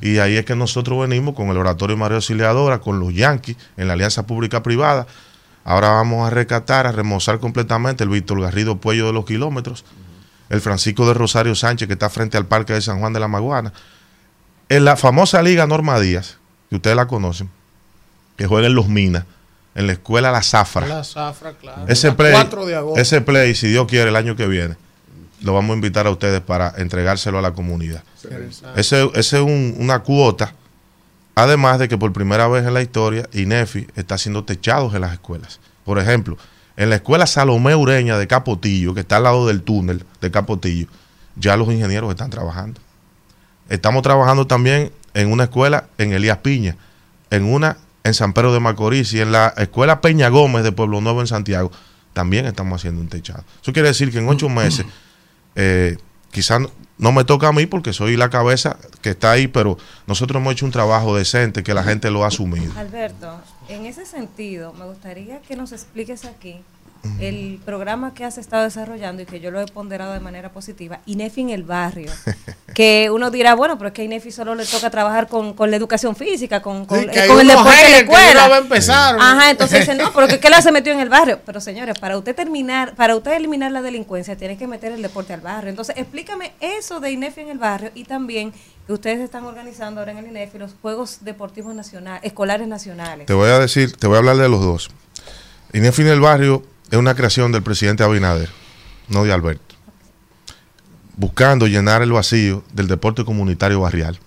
Y 0.00 0.18
ahí 0.18 0.36
es 0.36 0.44
que 0.44 0.54
nosotros 0.54 1.00
venimos 1.00 1.34
con 1.34 1.48
el 1.48 1.56
Oratorio 1.56 1.96
María 1.96 2.14
Auxiliadora, 2.14 2.78
con 2.78 3.00
los 3.00 3.12
Yankees, 3.12 3.56
en 3.76 3.88
la 3.88 3.94
alianza 3.94 4.24
pública-privada. 4.24 5.08
Ahora 5.64 5.88
vamos 5.90 6.24
a 6.24 6.30
rescatar, 6.30 6.86
a 6.86 6.92
remozar 6.92 7.40
completamente 7.40 8.04
el 8.04 8.10
Víctor 8.10 8.40
Garrido 8.40 8.76
Puello 8.76 9.08
de 9.08 9.12
los 9.12 9.26
kilómetros, 9.26 9.84
el 10.48 10.60
Francisco 10.60 11.08
de 11.08 11.14
Rosario 11.14 11.56
Sánchez, 11.56 11.88
que 11.88 11.94
está 11.94 12.08
frente 12.08 12.36
al 12.36 12.46
Parque 12.46 12.72
de 12.72 12.80
San 12.80 13.00
Juan 13.00 13.12
de 13.12 13.18
la 13.18 13.26
Maguana. 13.26 13.72
En 14.68 14.84
la 14.84 14.96
famosa 14.96 15.42
Liga 15.42 15.66
Norma 15.66 15.98
Díaz, 15.98 16.38
que 16.70 16.76
ustedes 16.76 16.94
la 16.94 17.08
conocen, 17.08 17.50
que 18.36 18.46
juega 18.46 18.68
en 18.68 18.76
Los 18.76 18.86
Minas, 18.86 19.24
en 19.74 19.88
la 19.88 19.94
escuela 19.94 20.30
La 20.30 20.44
Zafra. 20.44 20.86
La 20.86 21.02
zafra, 21.02 21.52
claro. 21.54 21.84
Ese 21.88 22.12
play, 22.12 22.32
4 22.32 22.64
de 22.64 22.76
agosto. 22.76 23.00
ese 23.00 23.20
play, 23.22 23.56
si 23.56 23.66
Dios 23.66 23.88
quiere, 23.88 24.10
el 24.10 24.16
año 24.16 24.36
que 24.36 24.46
viene, 24.46 24.76
lo 25.42 25.54
vamos 25.54 25.72
a 25.72 25.74
invitar 25.74 26.06
a 26.06 26.10
ustedes 26.10 26.40
para 26.40 26.72
entregárselo 26.76 27.38
a 27.38 27.42
la 27.42 27.52
comunidad. 27.52 28.02
Ese 28.76 29.10
es 29.14 29.32
un- 29.32 29.74
una 29.78 30.00
cuota, 30.00 30.54
además 31.34 31.78
de 31.78 31.88
que 31.88 31.98
por 31.98 32.12
primera 32.12 32.48
vez 32.48 32.66
en 32.66 32.74
la 32.74 32.82
historia, 32.82 33.28
INEFI 33.32 33.86
está 33.96 34.14
haciendo 34.16 34.44
techados 34.44 34.94
en 34.94 35.00
las 35.02 35.12
escuelas. 35.12 35.60
Por 35.84 35.98
ejemplo, 35.98 36.36
en 36.76 36.90
la 36.90 36.96
escuela 36.96 37.26
Salomé 37.26 37.74
Ureña 37.74 38.16
de 38.18 38.26
Capotillo, 38.26 38.94
que 38.94 39.00
está 39.00 39.16
al 39.18 39.24
lado 39.24 39.46
del 39.46 39.62
túnel 39.62 40.04
de 40.20 40.30
Capotillo, 40.30 40.86
ya 41.36 41.56
los 41.56 41.68
ingenieros 41.68 42.10
están 42.10 42.30
trabajando. 42.30 42.80
Estamos 43.68 44.02
trabajando 44.02 44.46
también 44.46 44.92
en 45.14 45.30
una 45.32 45.44
escuela 45.44 45.86
en 45.98 46.12
Elías 46.12 46.38
Piña, 46.38 46.76
en 47.30 47.44
una 47.44 47.78
en 48.04 48.14
San 48.14 48.32
Pedro 48.32 48.52
de 48.52 48.58
Macorís 48.60 49.12
y 49.12 49.20
en 49.20 49.30
la 49.30 49.54
escuela 49.56 50.00
Peña 50.00 50.28
Gómez 50.28 50.64
de 50.64 50.72
Pueblo 50.72 51.00
Nuevo 51.00 51.20
en 51.20 51.28
Santiago, 51.28 51.70
también 52.12 52.46
estamos 52.46 52.80
haciendo 52.80 53.00
un 53.00 53.08
techado. 53.08 53.44
Eso 53.62 53.72
quiere 53.72 53.88
decir 53.88 54.10
que 54.10 54.18
en 54.18 54.28
ocho 54.28 54.48
meses, 54.48 54.84
eh, 55.54 55.96
quizás 56.30 56.60
no, 56.98 57.12
me 57.12 57.24
toca 57.24 57.48
a 57.48 57.52
mí 57.52 57.66
porque 57.66 57.92
soy 57.92 58.16
la 58.16 58.30
cabeza 58.30 58.76
que 59.00 59.10
está 59.10 59.32
ahí, 59.32 59.48
pero 59.48 59.76
nosotros 60.06 60.40
hemos 60.40 60.52
hecho 60.54 60.64
un 60.64 60.72
trabajo 60.72 61.16
decente 61.16 61.62
que 61.62 61.74
la 61.74 61.82
gente 61.82 62.10
lo 62.10 62.24
ha 62.24 62.28
asumido. 62.28 62.72
Alberto, 62.76 63.40
en 63.68 63.86
ese 63.86 64.06
sentido, 64.06 64.72
me 64.72 64.84
gustaría 64.84 65.40
que 65.42 65.56
nos 65.56 65.72
expliques 65.72 66.24
aquí 66.24 66.60
el 67.20 67.60
programa 67.64 68.14
que 68.14 68.24
has 68.24 68.38
estado 68.38 68.64
desarrollando 68.64 69.22
y 69.22 69.26
que 69.26 69.40
yo 69.40 69.50
lo 69.50 69.60
he 69.60 69.66
ponderado 69.66 70.12
de 70.12 70.20
manera 70.20 70.52
positiva, 70.52 71.00
INEFI 71.06 71.40
en 71.42 71.50
el 71.50 71.62
barrio. 71.64 72.12
que 72.74 73.10
uno 73.10 73.30
dirá, 73.30 73.54
bueno, 73.54 73.76
pero 73.76 73.88
es 73.88 73.94
que 73.94 74.02
a 74.02 74.04
INEFI 74.04 74.30
solo 74.30 74.54
le 74.54 74.64
toca 74.64 74.90
trabajar 74.90 75.28
con, 75.28 75.52
con 75.52 75.70
la 75.70 75.76
educación 75.76 76.16
física, 76.16 76.62
con, 76.62 76.86
con, 76.86 77.00
Sí, 77.00 77.06
que 77.08 77.24
eh, 77.24 77.28
con 77.28 77.40
el 77.40 77.48
deporte 77.48 77.70
de 77.70 77.98
escuela. 77.98 78.44
no 78.44 78.50
va 78.50 78.56
a 78.56 78.60
empezar. 78.60 79.16
Ajá, 79.18 79.50
entonces 79.50 79.80
dicen, 79.80 79.98
no, 79.98 80.12
pero 80.12 80.28
que 80.28 80.40
¿qué 80.40 80.48
la 80.48 80.62
se 80.62 80.72
metió 80.72 80.92
en 80.92 81.00
el 81.00 81.08
barrio? 81.08 81.40
Pero 81.44 81.60
señores, 81.60 81.98
para 81.98 82.16
usted 82.16 82.34
terminar, 82.34 82.94
para 82.94 83.16
usted 83.16 83.32
eliminar 83.32 83.72
la 83.72 83.82
delincuencia, 83.82 84.36
tiene 84.36 84.56
que 84.56 84.66
meter 84.66 84.92
el 84.92 85.02
deporte 85.02 85.32
al 85.32 85.40
barrio. 85.40 85.70
Entonces, 85.70 85.96
explícame 85.98 86.52
eso 86.60 87.00
de 87.00 87.10
INEFI 87.10 87.42
en 87.42 87.48
el 87.50 87.58
barrio 87.58 87.90
y 87.94 88.04
también 88.04 88.52
que 88.86 88.92
ustedes 88.92 89.20
están 89.20 89.44
organizando 89.44 90.00
ahora 90.00 90.12
en 90.12 90.18
el 90.18 90.26
INEFI 90.26 90.58
los 90.58 90.74
Juegos 90.80 91.18
Deportivos 91.22 91.74
Nacionales, 91.74 92.22
Escolares 92.24 92.66
Nacionales. 92.66 93.26
Te 93.26 93.34
voy 93.34 93.50
a 93.50 93.58
decir, 93.58 93.96
te 93.96 94.06
voy 94.06 94.16
a 94.16 94.18
hablar 94.18 94.36
de 94.36 94.48
los 94.48 94.60
dos. 94.60 94.90
Inefin 95.72 96.06
el 96.08 96.20
Barrio 96.20 96.62
es 96.92 96.98
una 96.98 97.14
creación 97.14 97.52
del 97.52 97.62
presidente 97.62 98.04
Abinader, 98.04 98.50
no 99.08 99.24
de 99.24 99.32
Alberto, 99.32 99.74
buscando 101.16 101.66
llenar 101.66 102.02
el 102.02 102.12
vacío 102.12 102.62
del 102.74 102.86
deporte 102.86 103.24
comunitario 103.24 103.80
barrial. 103.80 104.18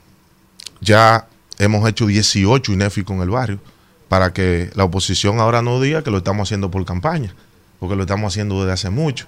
Ya 0.82 1.28
hemos 1.60 1.88
hecho 1.88 2.08
18 2.08 2.74
INEFI 2.74 3.04
con 3.04 3.22
el 3.22 3.30
barrio 3.30 3.60
para 4.10 4.34
que 4.34 4.72
la 4.74 4.84
oposición 4.84 5.40
ahora 5.40 5.62
no 5.62 5.80
diga 5.80 6.04
que 6.04 6.10
lo 6.10 6.18
estamos 6.18 6.48
haciendo 6.48 6.72
por 6.72 6.84
campaña, 6.86 7.36
porque 7.80 7.96
lo 7.96 8.02
estamos 8.02 8.34
haciendo 8.34 8.60
desde 8.62 8.74
hace 8.74 8.90
mucho. 8.90 9.28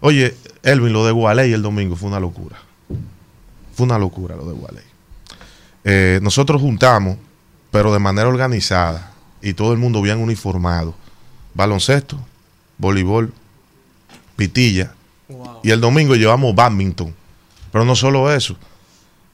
Oye, 0.00 0.34
Elvin, 0.62 0.94
lo 0.94 1.04
de 1.04 1.12
Gualey 1.12 1.52
el 1.52 1.60
domingo 1.60 1.94
fue 1.94 2.08
una 2.08 2.20
locura. 2.20 2.56
Fue 3.74 3.84
una 3.84 3.98
locura 3.98 4.34
lo 4.34 4.46
de 4.46 4.54
Gualey. 4.54 4.84
Eh, 5.84 6.20
nosotros 6.22 6.62
juntamos, 6.62 7.18
pero 7.70 7.92
de 7.92 7.98
manera 7.98 8.28
organizada, 8.28 9.12
y 9.42 9.52
todo 9.52 9.74
el 9.74 9.78
mundo 9.78 10.00
bien 10.00 10.20
uniformado, 10.20 10.94
baloncesto, 11.52 12.18
voleibol, 12.78 13.32
pitilla, 14.36 14.94
y 15.62 15.70
el 15.70 15.80
domingo 15.80 16.14
llevamos 16.14 16.54
badminton. 16.54 17.14
Pero 17.70 17.84
no 17.84 17.94
solo 17.94 18.32
eso, 18.32 18.56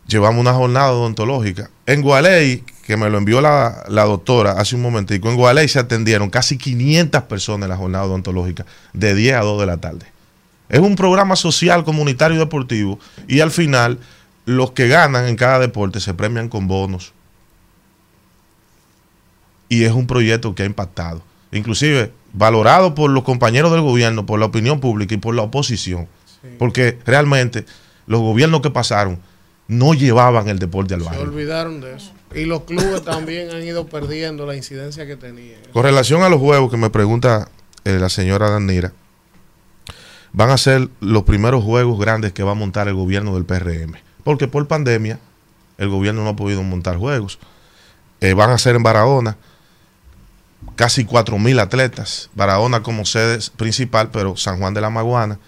llevamos 0.06 0.40
una 0.40 0.54
jornada 0.54 0.92
odontológica. 0.92 1.70
En 1.86 2.02
Gualey, 2.02 2.64
que 2.86 2.96
me 2.96 3.08
lo 3.10 3.18
envió 3.18 3.40
la, 3.40 3.84
la 3.88 4.04
doctora 4.04 4.52
hace 4.52 4.74
un 4.74 4.82
momentico, 4.82 5.28
en 5.30 5.36
Gualey 5.36 5.68
se 5.68 5.78
atendieron 5.78 6.30
casi 6.30 6.58
500 6.58 7.22
personas 7.24 7.66
en 7.66 7.70
la 7.70 7.76
jornada 7.76 8.04
odontológica 8.04 8.66
de 8.92 9.14
10 9.14 9.36
a 9.36 9.40
2 9.40 9.60
de 9.60 9.66
la 9.66 9.76
tarde. 9.76 10.06
Es 10.68 10.80
un 10.80 10.96
programa 10.96 11.36
social, 11.36 11.84
comunitario 11.84 12.36
y 12.36 12.40
deportivo, 12.40 12.98
y 13.28 13.40
al 13.40 13.50
final 13.50 13.98
los 14.46 14.72
que 14.72 14.88
ganan 14.88 15.26
en 15.26 15.36
cada 15.36 15.58
deporte 15.58 16.00
se 16.00 16.14
premian 16.14 16.48
con 16.48 16.66
bonos. 16.66 17.12
Y 19.68 19.84
es 19.84 19.92
un 19.92 20.06
proyecto 20.06 20.54
que 20.54 20.62
ha 20.62 20.66
impactado. 20.66 21.22
Inclusive 21.52 22.12
valorado 22.34 22.94
por 22.94 23.10
los 23.10 23.24
compañeros 23.24 23.72
del 23.72 23.80
gobierno, 23.80 24.26
por 24.26 24.38
la 24.38 24.46
opinión 24.46 24.80
pública 24.80 25.14
y 25.14 25.18
por 25.18 25.34
la 25.34 25.42
oposición. 25.42 26.08
Porque 26.58 26.98
realmente 27.06 27.64
los 28.06 28.20
gobiernos 28.20 28.60
que 28.60 28.70
pasaron 28.70 29.18
no 29.66 29.94
llevaban 29.94 30.48
el 30.48 30.58
deporte 30.58 30.92
al 30.92 31.00
Se 31.00 31.06
barrio. 31.06 31.22
olvidaron 31.22 31.80
de 31.80 31.94
eso. 31.96 32.12
Y 32.34 32.44
los 32.44 32.64
clubes 32.64 33.02
también 33.02 33.50
han 33.50 33.62
ido 33.62 33.86
perdiendo 33.86 34.44
la 34.44 34.54
incidencia 34.56 35.06
que 35.06 35.16
tenían. 35.16 35.60
Con 35.72 35.84
relación 35.84 36.22
a 36.22 36.28
los 36.28 36.40
juegos 36.40 36.70
que 36.70 36.76
me 36.76 36.90
pregunta 36.90 37.48
eh, 37.84 37.98
la 37.98 38.10
señora 38.10 38.50
Danira, 38.50 38.92
van 40.32 40.50
a 40.50 40.58
ser 40.58 40.88
los 41.00 41.22
primeros 41.22 41.64
juegos 41.64 41.98
grandes 41.98 42.32
que 42.32 42.42
va 42.42 42.50
a 42.50 42.56
montar 42.56 42.88
el 42.88 42.94
gobierno 42.94 43.34
del 43.34 43.44
PRM. 43.44 43.94
Porque 44.24 44.48
por 44.48 44.66
pandemia 44.66 45.20
el 45.78 45.88
gobierno 45.88 46.24
no 46.24 46.30
ha 46.30 46.36
podido 46.36 46.62
montar 46.62 46.96
juegos. 46.96 47.38
Eh, 48.20 48.34
van 48.34 48.50
a 48.50 48.58
ser 48.58 48.74
en 48.76 48.82
Barahona, 48.82 49.36
casi 50.76 51.04
4.000 51.04 51.60
atletas. 51.60 52.30
Barahona 52.34 52.82
como 52.82 53.04
sede 53.04 53.38
principal, 53.56 54.10
pero 54.10 54.36
San 54.36 54.58
Juan 54.58 54.74
de 54.74 54.80
la 54.80 54.90
Maguana, 54.90 55.38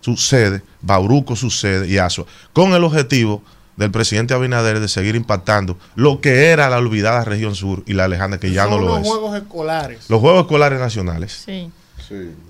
su 0.00 0.16
sede, 0.16 0.62
Bauruco 0.80 1.36
su 1.36 1.50
sede 1.50 1.88
y 1.88 1.98
Asua. 1.98 2.26
Con 2.52 2.72
el 2.74 2.84
objetivo 2.84 3.42
del 3.76 3.90
presidente 3.90 4.34
Abinader 4.34 4.80
de 4.80 4.88
seguir 4.88 5.16
impactando 5.16 5.78
lo 5.94 6.20
que 6.20 6.46
era 6.46 6.68
la 6.68 6.78
olvidada 6.78 7.24
región 7.24 7.54
sur 7.54 7.82
y 7.86 7.94
la 7.94 8.08
lejana 8.08 8.38
que 8.38 8.52
ya 8.52 8.66
no 8.66 8.78
lo 8.78 8.86
los 8.86 9.00
es. 9.00 9.08
juegos 9.08 9.36
escolares. 9.36 10.10
Los 10.10 10.20
Juegos 10.20 10.42
Escolares 10.42 10.78
Nacionales. 10.78 11.42
Sí. 11.44 11.70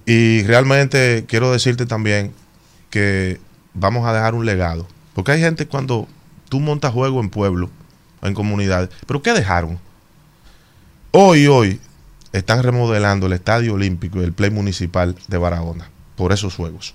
Y 0.07 0.43
realmente 0.43 1.25
quiero 1.29 1.53
decirte 1.53 1.87
también 1.87 2.33
que 2.91 3.41
vamos 3.75 4.07
a 4.07 4.13
dejar 4.13 4.35
un 4.35 4.45
legado. 4.45 4.87
Porque 5.15 5.33
hay 5.33 5.41
gente 5.41 5.67
cuando 5.67 6.09
tú 6.49 6.59
montas 6.59 6.93
juegos 6.93 7.23
en 7.23 7.31
pueblo, 7.31 7.71
en 8.23 8.35
comunidades, 8.35 8.91
pero 9.07 9.23
¿qué 9.23 9.33
dejaron? 9.33 9.79
Hoy, 11.13 11.47
hoy, 11.47 11.81
están 12.33 12.63
remodelando 12.63 13.27
el 13.27 13.35
Estadio 13.35 13.75
Olímpico 13.75 14.21
y 14.21 14.25
el 14.25 14.33
Play 14.33 14.51
Municipal 14.51 15.15
de 15.29 15.39
Barahona 15.39 15.91
por 16.17 16.33
esos 16.33 16.55
juegos. 16.55 16.95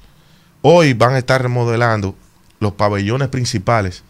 Hoy 0.61 0.93
van 0.93 1.14
a 1.14 1.19
estar 1.19 1.41
remodelando 1.41 2.15
los 2.59 2.73
pabellones 2.73 3.27
principales 3.30 4.03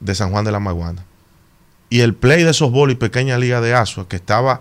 de 0.00 0.14
San 0.14 0.30
Juan 0.30 0.44
de 0.44 0.52
la 0.52 0.60
Maguana. 0.60 1.04
Y 1.90 2.00
el 2.00 2.14
play 2.14 2.44
de 2.44 2.52
softball 2.52 2.90
y 2.90 2.94
pequeña 2.94 3.38
liga 3.38 3.60
de 3.60 3.74
Asua, 3.74 4.08
que 4.08 4.16
estaba 4.16 4.60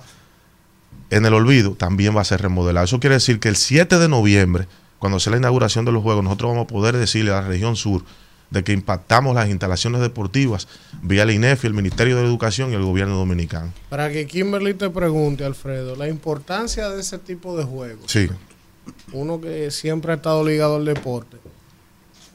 en 1.10 1.26
el 1.26 1.34
olvido, 1.34 1.72
también 1.72 2.16
va 2.16 2.22
a 2.22 2.26
ser 2.26 2.42
remodelado. 2.42 2.86
Eso 2.86 3.00
quiere 3.00 3.16
decir 3.16 3.40
que 3.40 3.50
el 3.50 3.56
7 3.56 4.00
de 4.00 4.10
noviembre, 4.10 4.68
cuando 4.98 5.20
sea 5.20 5.32
la 5.32 5.38
inauguración 5.38 5.86
de 5.86 5.92
los 5.92 6.04
Juegos, 6.04 6.24
nosotros 6.24 6.52
vamos 6.52 6.66
a 6.66 6.68
poder 6.68 6.98
decirle 6.98 7.32
a 7.32 7.42
la 7.42 7.48
región 7.48 7.76
sur 7.76 8.04
de 8.50 8.64
que 8.64 8.72
impactamos 8.74 9.36
las 9.36 9.50
instalaciones 9.50 10.00
deportivas 10.02 10.68
vía 11.02 11.24
el 11.24 11.32
INEFI, 11.32 11.68
el 11.68 11.74
Ministerio 11.74 12.16
de 12.18 12.24
Educación 12.24 12.72
y 12.72 12.76
el 12.76 12.84
gobierno 12.84 13.16
dominicano. 13.18 13.74
Para 13.90 14.10
que 14.12 14.26
Kimberly 14.26 14.74
te 14.74 14.90
pregunte, 14.90 15.44
Alfredo, 15.46 15.96
la 15.96 16.08
importancia 16.08 16.90
de 16.90 17.02
ese 17.02 17.18
tipo 17.18 17.58
de 17.58 17.64
juegos. 17.66 18.10
Sí. 18.12 18.30
Uno 19.12 19.42
que 19.42 19.70
siempre 19.72 20.14
ha 20.14 20.16
estado 20.16 20.44
ligado 20.46 20.78
al 20.78 20.86
deporte. 20.86 21.38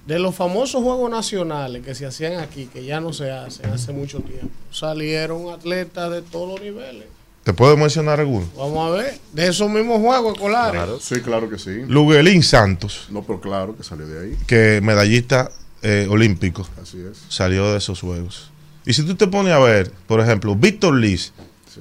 De 0.07 0.19
los 0.19 0.35
famosos 0.35 0.83
juegos 0.83 1.11
nacionales 1.11 1.85
que 1.85 1.95
se 1.95 2.05
hacían 2.07 2.41
aquí, 2.41 2.67
que 2.67 2.85
ya 2.85 3.01
no 3.01 3.13
se 3.13 3.31
hacen 3.31 3.71
hace 3.71 3.93
mucho 3.93 4.19
tiempo, 4.21 4.49
salieron 4.71 5.49
atletas 5.51 6.11
de 6.11 6.23
todos 6.23 6.49
los 6.51 6.61
niveles. 6.61 7.05
¿Te 7.45 7.53
puedo 7.53 7.77
mencionar 7.77 8.21
alguno? 8.21 8.47
Vamos 8.57 8.87
a 8.89 8.91
ver, 8.97 9.19
de 9.33 9.49
esos 9.49 9.71
mismos 9.71 10.01
juegos 10.01 10.35
escolares. 10.35 10.83
Sí, 11.01 11.21
claro 11.21 11.49
que 11.49 11.59
sí. 11.59 11.83
Luguelín 11.89 12.43
Santos, 12.43 13.07
No, 13.11 13.23
pero 13.23 13.41
claro 13.41 13.77
que 13.77 13.83
salió 13.83 14.07
de 14.07 14.25
ahí. 14.27 14.37
que 14.47 14.81
medallista 14.83 15.51
eh, 15.83 16.07
olímpico, 16.11 16.67
Así 16.81 16.99
es. 17.01 17.19
salió 17.29 17.71
de 17.73 17.79
esos 17.79 18.01
juegos. 18.01 18.51
Y 18.85 18.93
si 18.95 19.03
tú 19.05 19.15
te 19.15 19.27
pones 19.29 19.53
a 19.53 19.59
ver, 19.59 19.91
por 20.07 20.21
ejemplo, 20.21 20.55
Víctor 20.57 20.95
Liz, 20.95 21.33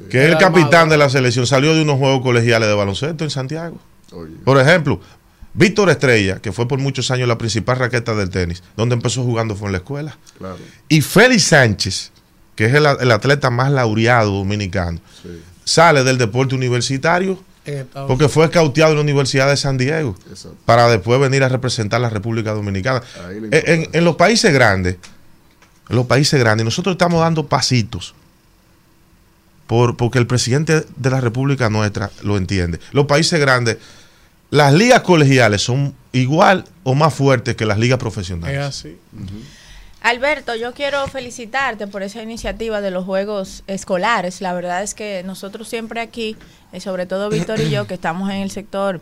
que 0.09 0.19
es 0.19 0.25
el 0.27 0.33
El 0.33 0.37
capitán 0.37 0.89
de 0.89 0.97
la 0.97 1.09
selección, 1.09 1.47
salió 1.47 1.73
de 1.75 1.81
unos 1.81 1.97
juegos 1.97 2.21
colegiales 2.21 2.67
de 2.69 2.75
baloncesto 2.75 3.23
en 3.23 3.29
Santiago. 3.29 3.79
Oye. 4.11 4.35
Por 4.43 4.59
ejemplo, 4.59 4.99
Víctor 5.53 5.89
Estrella, 5.89 6.39
que 6.39 6.51
fue 6.51 6.67
por 6.67 6.79
muchos 6.79 7.11
años 7.11 7.27
la 7.27 7.37
principal 7.37 7.77
raqueta 7.77 8.13
del 8.15 8.29
tenis, 8.29 8.63
donde 8.77 8.95
empezó 8.95 9.23
jugando 9.23 9.55
fue 9.55 9.67
en 9.67 9.71
la 9.73 9.77
escuela. 9.79 10.17
Claro. 10.37 10.57
Y 10.87 11.01
Félix 11.01 11.43
Sánchez, 11.45 12.11
que 12.55 12.65
es 12.65 12.73
el, 12.73 12.85
el 12.85 13.11
atleta 13.11 13.49
más 13.49 13.71
laureado 13.71 14.31
dominicano, 14.31 14.99
Sí. 15.23 15.41
sale 15.63 16.03
del 16.03 16.17
deporte 16.17 16.55
universitario 16.55 17.37
porque 18.07 18.27
fue 18.29 18.45
escauteado 18.45 18.91
en 18.91 18.97
la 18.97 19.01
Universidad 19.03 19.47
de 19.49 19.55
San 19.57 19.77
Diego 19.77 20.15
Exacto. 20.29 20.57
para 20.65 20.87
después 20.89 21.19
venir 21.19 21.43
a 21.43 21.49
representar 21.49 22.01
la 22.01 22.09
República 22.09 22.53
Dominicana. 22.53 23.01
En, 23.29 23.49
en- 23.53 23.89
en 23.93 24.03
los 24.05 24.15
países 24.15 24.51
grandes, 24.53 24.97
en 25.89 25.95
los 25.95 26.05
países 26.07 26.39
grandes, 26.39 26.65
nosotros 26.65 26.93
estamos 26.93 27.19
dando 27.21 27.45
pasitos 27.47 28.15
por, 29.67 29.95
porque 29.97 30.19
el 30.19 30.27
presidente 30.27 30.85
de 30.95 31.09
la 31.09 31.21
República 31.21 31.69
nuestra 31.69 32.11
lo 32.23 32.37
entiende. 32.37 32.79
Los 32.91 33.05
países 33.05 33.39
grandes, 33.39 33.77
las 34.49 34.73
ligas 34.73 35.01
colegiales 35.01 35.61
son 35.61 35.93
igual 36.11 36.65
o 36.83 36.93
más 36.95 37.13
fuertes 37.13 37.55
que 37.55 37.65
las 37.65 37.77
ligas 37.79 37.97
Es 37.97 38.01
profesionales. 38.01 38.59
así. 38.59 38.97
Alberto, 40.01 40.55
yo 40.55 40.73
quiero 40.73 41.05
felicitarte 41.07 41.85
por 41.85 42.01
esa 42.01 42.23
iniciativa 42.23 42.81
de 42.81 42.89
los 42.89 43.05
Juegos 43.05 43.63
Escolares. 43.67 44.41
La 44.41 44.51
verdad 44.51 44.81
es 44.81 44.95
que 44.95 45.21
nosotros 45.23 45.67
siempre 45.67 46.01
aquí, 46.01 46.35
eh, 46.73 46.79
sobre 46.79 47.05
todo 47.05 47.29
Víctor 47.29 47.59
y 47.59 47.69
yo, 47.69 47.85
que 47.85 47.93
estamos 47.93 48.31
en 48.31 48.37
el 48.37 48.49
sector 48.49 48.99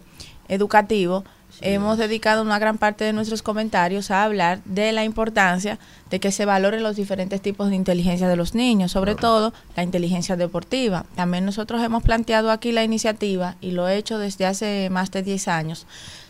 educativo, 0.50 1.24
hemos 1.62 1.98
dedicado 1.98 2.42
una 2.42 2.60
gran 2.60 2.78
parte 2.78 3.06
de 3.06 3.14
nuestros 3.14 3.42
comentarios 3.42 4.12
a 4.12 4.26
hablar 4.26 4.62
de 4.66 4.92
la 4.92 5.06
importancia 5.06 5.80
de 6.10 6.20
que 6.20 6.34
se 6.34 6.44
valoren 6.44 6.84
los 6.84 6.98
diferentes 6.98 7.42
tipos 7.42 7.70
de 7.70 7.78
inteligencia 7.78 8.28
de 8.28 8.36
los 8.36 8.54
niños, 8.54 8.92
sobre 8.92 9.16
todo 9.16 9.54
la 9.78 9.84
inteligencia 9.84 10.36
deportiva. 10.36 11.06
También 11.16 11.46
nosotros 11.46 11.82
hemos 11.82 12.04
planteado 12.04 12.52
aquí 12.52 12.74
la 12.74 12.84
iniciativa, 12.84 13.56
y 13.62 13.72
lo 13.72 13.88
he 13.88 13.96
hecho 13.96 14.18
desde 14.18 14.46
hace 14.46 14.90
más 14.90 15.12
de 15.12 15.24
10 15.24 15.48
años, 15.48 15.88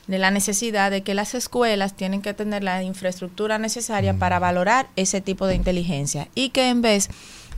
de 0.09 0.17
la 0.17 0.31
necesidad 0.31 0.89
de 0.89 1.03
que 1.03 1.13
las 1.13 1.35
escuelas 1.35 1.95
tienen 1.95 2.23
que 2.23 2.33
tener 2.33 2.63
la 2.63 2.81
infraestructura 2.81 3.59
necesaria 3.59 4.15
para 4.15 4.39
valorar 4.39 4.87
ese 4.95 5.21
tipo 5.21 5.45
de 5.45 5.53
inteligencia 5.53 6.27
y 6.33 6.49
que 6.49 6.69
en 6.69 6.81
vez 6.81 7.09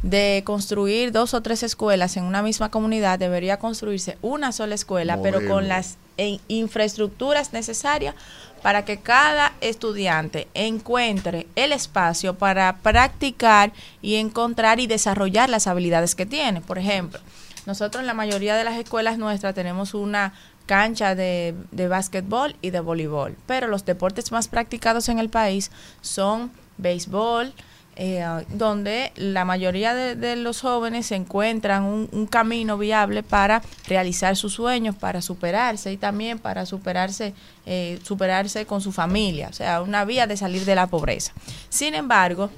de 0.03 0.41
construir 0.45 1.13
dos 1.13 1.33
o 1.33 1.41
tres 1.41 1.63
escuelas 1.63 2.17
en 2.17 2.25
una 2.25 2.41
misma 2.41 2.69
comunidad, 2.69 3.19
debería 3.19 3.57
construirse 3.57 4.17
una 4.21 4.51
sola 4.51 4.75
escuela, 4.75 5.21
pero 5.21 5.47
con 5.47 5.69
las 5.69 5.97
eh, 6.17 6.39
infraestructuras 6.49 7.53
necesarias 7.53 8.15
para 8.61 8.83
que 8.83 8.97
cada 8.97 9.53
estudiante 9.61 10.49
encuentre 10.53 11.47
el 11.55 11.71
espacio 11.71 12.37
para 12.37 12.79
practicar 12.79 13.71
y 14.01 14.15
encontrar 14.15 14.81
y 14.81 14.87
desarrollar 14.87 15.49
las 15.49 15.67
habilidades 15.67 16.15
que 16.15 16.25
tiene. 16.25 16.59
Por 16.59 16.79
ejemplo, 16.79 17.21
nosotros 17.65 18.01
en 18.01 18.07
la 18.07 18.13
mayoría 18.13 18.55
de 18.55 18.63
las 18.63 18.77
escuelas 18.77 19.17
nuestras 19.17 19.53
tenemos 19.53 19.93
una 19.93 20.33
cancha 20.71 21.15
de, 21.15 21.53
de 21.71 21.89
básquetbol 21.89 22.55
y 22.61 22.69
de 22.69 22.79
voleibol, 22.79 23.35
pero 23.45 23.67
los 23.67 23.83
deportes 23.83 24.31
más 24.31 24.47
practicados 24.47 25.09
en 25.09 25.19
el 25.19 25.27
país 25.27 25.69
son 25.99 26.49
béisbol, 26.77 27.53
eh, 27.97 28.25
donde 28.53 29.11
la 29.17 29.43
mayoría 29.43 29.93
de, 29.93 30.35
los 30.37 30.61
jóvenes 30.61 31.11
encuentran 31.11 31.83
un, 31.83 32.07
un 32.13 32.25
camino 32.25 32.77
viable 32.77 33.21
para 33.21 33.61
realizar 33.85 34.37
sus 34.37 34.53
sueños, 34.53 34.95
para 34.95 35.21
superarse 35.21 35.91
y 35.91 35.97
también 35.97 36.39
para 36.39 36.65
superarse, 36.65 37.33
eh, 37.65 37.99
superarse 38.03 38.65
con 38.65 38.79
su 38.79 38.93
familia, 38.93 39.49
o 39.49 39.53
sea, 39.53 39.81
una 39.81 40.05
vía 40.05 40.25
de 40.25 40.37
salir 40.37 40.63
de 40.63 40.75
la 40.75 40.87
pobreza. 40.87 41.33
Sin 41.67 41.95
embargo, 41.95 42.49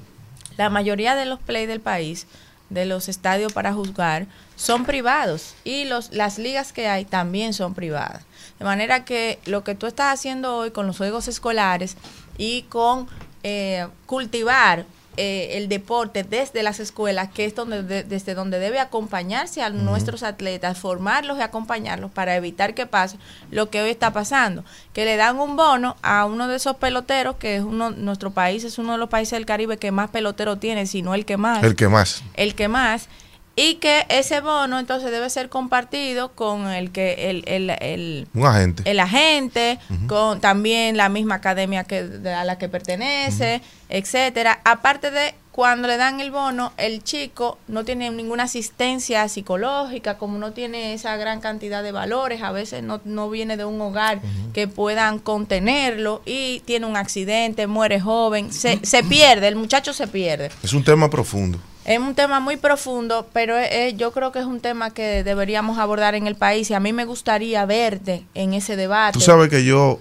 la 0.56 0.70
mayoría 0.70 1.16
de 1.16 1.24
los 1.24 1.40
play 1.40 1.66
del 1.66 1.80
país, 1.80 2.28
de 2.70 2.86
los 2.86 3.08
estadios 3.08 3.52
para 3.52 3.72
juzgar, 3.72 4.26
son 4.56 4.84
privados 4.84 5.54
y 5.64 5.84
los, 5.84 6.12
las 6.12 6.38
ligas 6.38 6.72
que 6.72 6.88
hay 6.88 7.04
también 7.04 7.54
son 7.54 7.74
privadas. 7.74 8.24
De 8.58 8.64
manera 8.64 9.04
que 9.04 9.38
lo 9.46 9.64
que 9.64 9.74
tú 9.74 9.86
estás 9.86 10.14
haciendo 10.14 10.56
hoy 10.56 10.70
con 10.70 10.86
los 10.86 10.96
juegos 10.96 11.28
escolares 11.28 11.96
y 12.38 12.62
con 12.62 13.08
eh, 13.42 13.86
cultivar 14.06 14.86
eh, 15.16 15.50
el 15.58 15.68
deporte 15.68 16.22
desde 16.24 16.62
las 16.62 16.80
escuelas, 16.80 17.28
que 17.32 17.44
es 17.44 17.54
donde 17.54 17.82
de- 17.82 18.02
desde 18.04 18.34
donde 18.34 18.58
debe 18.58 18.80
acompañarse 18.80 19.62
a 19.62 19.70
nuestros 19.70 20.22
atletas, 20.22 20.78
formarlos 20.78 21.38
y 21.38 21.42
acompañarlos 21.42 22.10
para 22.10 22.36
evitar 22.36 22.74
que 22.74 22.86
pase 22.86 23.16
lo 23.50 23.70
que 23.70 23.80
hoy 23.82 23.90
está 23.90 24.12
pasando, 24.12 24.64
que 24.92 25.04
le 25.04 25.16
dan 25.16 25.38
un 25.38 25.56
bono 25.56 25.96
a 26.02 26.24
uno 26.24 26.48
de 26.48 26.56
esos 26.56 26.76
peloteros, 26.76 27.36
que 27.36 27.56
es 27.56 27.62
uno, 27.62 27.90
nuestro 27.90 28.30
país 28.32 28.64
es 28.64 28.78
uno 28.78 28.92
de 28.92 28.98
los 28.98 29.08
países 29.08 29.32
del 29.32 29.46
Caribe 29.46 29.76
que 29.78 29.90
más 29.92 30.10
peloteros 30.10 30.58
tiene, 30.60 30.86
si 30.86 31.02
no 31.02 31.14
el 31.14 31.24
que 31.24 31.36
más 31.36 31.62
El 31.62 31.76
que 31.76 31.88
más. 31.88 32.22
el 32.34 32.54
que 32.54 32.68
más 32.68 33.08
y 33.56 33.76
que 33.76 34.04
ese 34.08 34.40
bono 34.40 34.78
entonces 34.78 35.10
debe 35.10 35.30
ser 35.30 35.48
compartido 35.48 36.32
con 36.32 36.68
el 36.68 36.90
que 36.90 37.30
el, 37.30 37.44
el, 37.46 37.70
el, 37.70 38.28
Un 38.34 38.46
agente. 38.46 38.82
el 38.90 38.98
agente, 38.98 39.78
con 40.08 40.40
también 40.40 40.96
la 40.96 41.08
misma 41.08 41.36
academia 41.36 41.84
que 41.84 42.08
a 42.36 42.44
la 42.44 42.58
que 42.58 42.68
pertenece, 42.68 43.60
etcétera. 43.88 44.60
Aparte 44.64 45.10
de 45.12 45.34
cuando 45.52 45.86
le 45.86 45.96
dan 45.96 46.18
el 46.18 46.32
bono, 46.32 46.72
el 46.78 47.04
chico 47.04 47.58
no 47.68 47.84
tiene 47.84 48.10
ninguna 48.10 48.42
asistencia 48.42 49.28
psicológica, 49.28 50.18
como 50.18 50.36
no 50.38 50.52
tiene 50.52 50.94
esa 50.94 51.16
gran 51.16 51.40
cantidad 51.40 51.84
de 51.84 51.92
valores, 51.92 52.42
a 52.42 52.50
veces 52.50 52.82
no, 52.82 53.00
no 53.04 53.30
viene 53.30 53.56
de 53.56 53.64
un 53.64 53.80
hogar 53.80 54.20
que 54.52 54.66
puedan 54.66 55.20
contenerlo 55.20 56.22
y 56.26 56.58
tiene 56.64 56.86
un 56.86 56.96
accidente, 56.96 57.68
muere 57.68 58.00
joven, 58.00 58.52
se, 58.52 58.80
se 58.84 59.04
pierde, 59.04 59.46
el 59.46 59.54
muchacho 59.54 59.92
se 59.92 60.08
pierde. 60.08 60.50
Es 60.64 60.72
un 60.72 60.82
tema 60.82 61.08
profundo. 61.08 61.60
Es 61.84 61.98
un 61.98 62.14
tema 62.14 62.40
muy 62.40 62.56
profundo, 62.56 63.28
pero 63.32 63.58
es- 63.58 63.68
es- 63.70 63.96
yo 63.96 64.12
creo 64.12 64.32
que 64.32 64.38
es 64.38 64.46
un 64.46 64.60
tema 64.60 64.90
que 64.90 65.22
deberíamos 65.22 65.78
abordar 65.78 66.14
en 66.14 66.26
el 66.26 66.34
país 66.34 66.70
y 66.70 66.74
a 66.74 66.80
mí 66.80 66.92
me 66.94 67.04
gustaría 67.04 67.66
verte 67.66 68.24
en 68.34 68.54
ese 68.54 68.74
debate. 68.76 69.12
Tú 69.12 69.20
sabes 69.20 69.48
que 69.50 69.64
yo. 69.64 69.98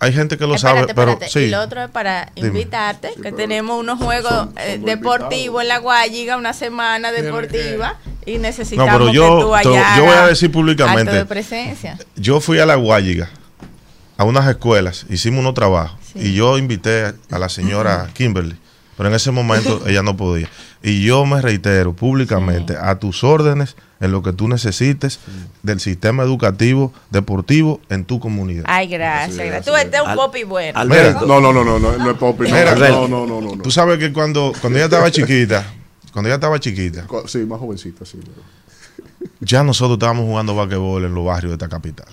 Hay 0.00 0.12
gente 0.12 0.38
que 0.38 0.46
lo 0.46 0.54
Espérate, 0.54 0.80
sabe, 0.82 0.94
pero 0.94 1.10
espérate. 1.12 1.32
sí. 1.32 1.46
Y 1.46 1.50
lo 1.50 1.60
otro 1.60 1.82
es 1.82 1.90
para 1.90 2.30
Dime. 2.36 2.48
invitarte, 2.48 3.10
que 3.20 3.32
tenemos 3.32 3.80
unos 3.80 3.98
juegos 3.98 4.48
eh, 4.56 4.78
deportivos 4.84 5.60
en 5.62 5.68
la 5.68 5.78
Guayiga, 5.78 6.36
una 6.36 6.52
semana 6.52 7.10
deportiva, 7.10 7.96
y 8.24 8.38
necesitamos 8.38 8.92
No, 8.92 8.98
pero 8.98 9.12
yo- 9.12 9.36
que 9.38 9.42
tú 9.42 9.54
allá 9.56 9.96
yo 9.96 10.04
voy 10.04 10.14
a 10.14 10.26
decir 10.28 10.52
públicamente. 10.52 11.10
de 11.12 11.24
presencia. 11.24 11.98
Yo 12.14 12.40
fui 12.40 12.60
a 12.60 12.66
la 12.66 12.76
Guayiga, 12.76 13.28
a 14.16 14.22
unas 14.24 14.46
escuelas, 14.48 15.04
hicimos 15.08 15.40
unos 15.40 15.54
trabajos 15.54 15.98
y 16.14 16.32
yo 16.32 16.58
invité 16.58 17.14
a 17.32 17.38
la 17.40 17.48
señora 17.48 18.08
Kimberly, 18.14 18.56
pero 18.98 19.08
en 19.10 19.14
ese 19.14 19.30
momento 19.30 19.80
ella 19.86 20.02
no 20.02 20.16
podía. 20.16 20.50
Y 20.82 21.04
yo 21.04 21.24
me 21.24 21.40
reitero 21.40 21.94
públicamente 21.94 22.76
a 22.76 22.98
tus 22.98 23.22
órdenes 23.22 23.76
en 24.00 24.10
lo 24.10 24.24
que 24.24 24.32
tú 24.32 24.48
necesites 24.48 25.20
del 25.62 25.78
sistema 25.78 26.24
educativo 26.24 26.92
deportivo 27.10 27.80
en 27.90 28.04
tu 28.04 28.18
comunidad. 28.18 28.64
Ay, 28.66 28.88
gracias. 28.88 29.36
gracias. 29.36 29.64
Tú 29.64 29.74
eres 29.76 30.00
un 30.00 30.16
popi 30.16 30.42
bueno. 30.42 30.84
Mira, 30.84 31.12
No, 31.12 31.40
no, 31.40 31.52
no, 31.52 31.64
no, 31.64 31.78
no, 31.78 31.96
no 31.96 32.10
es 32.10 32.16
Popi. 32.16 32.48
No, 32.48 32.56
Mira, 32.56 32.74
no, 32.74 33.06
no, 33.06 33.24
no, 33.24 33.40
no, 33.40 33.56
no. 33.56 33.62
Tú 33.62 33.70
sabes 33.70 33.98
que 33.98 34.12
cuando, 34.12 34.52
cuando 34.60 34.78
ella 34.80 34.86
estaba 34.86 35.10
chiquita, 35.12 35.64
cuando 36.12 36.28
ella 36.28 36.34
estaba 36.34 36.58
chiquita, 36.58 37.06
Sí, 37.26 37.38
más 37.38 37.60
jovencita, 37.60 38.04
sí. 38.04 38.18
ya 39.40 39.62
nosotros 39.62 39.94
estábamos 39.96 40.24
jugando 40.24 40.56
basquetbol 40.56 41.04
en 41.04 41.14
los 41.14 41.24
barrios 41.24 41.50
de 41.50 41.54
esta 41.54 41.68
capital. 41.68 42.08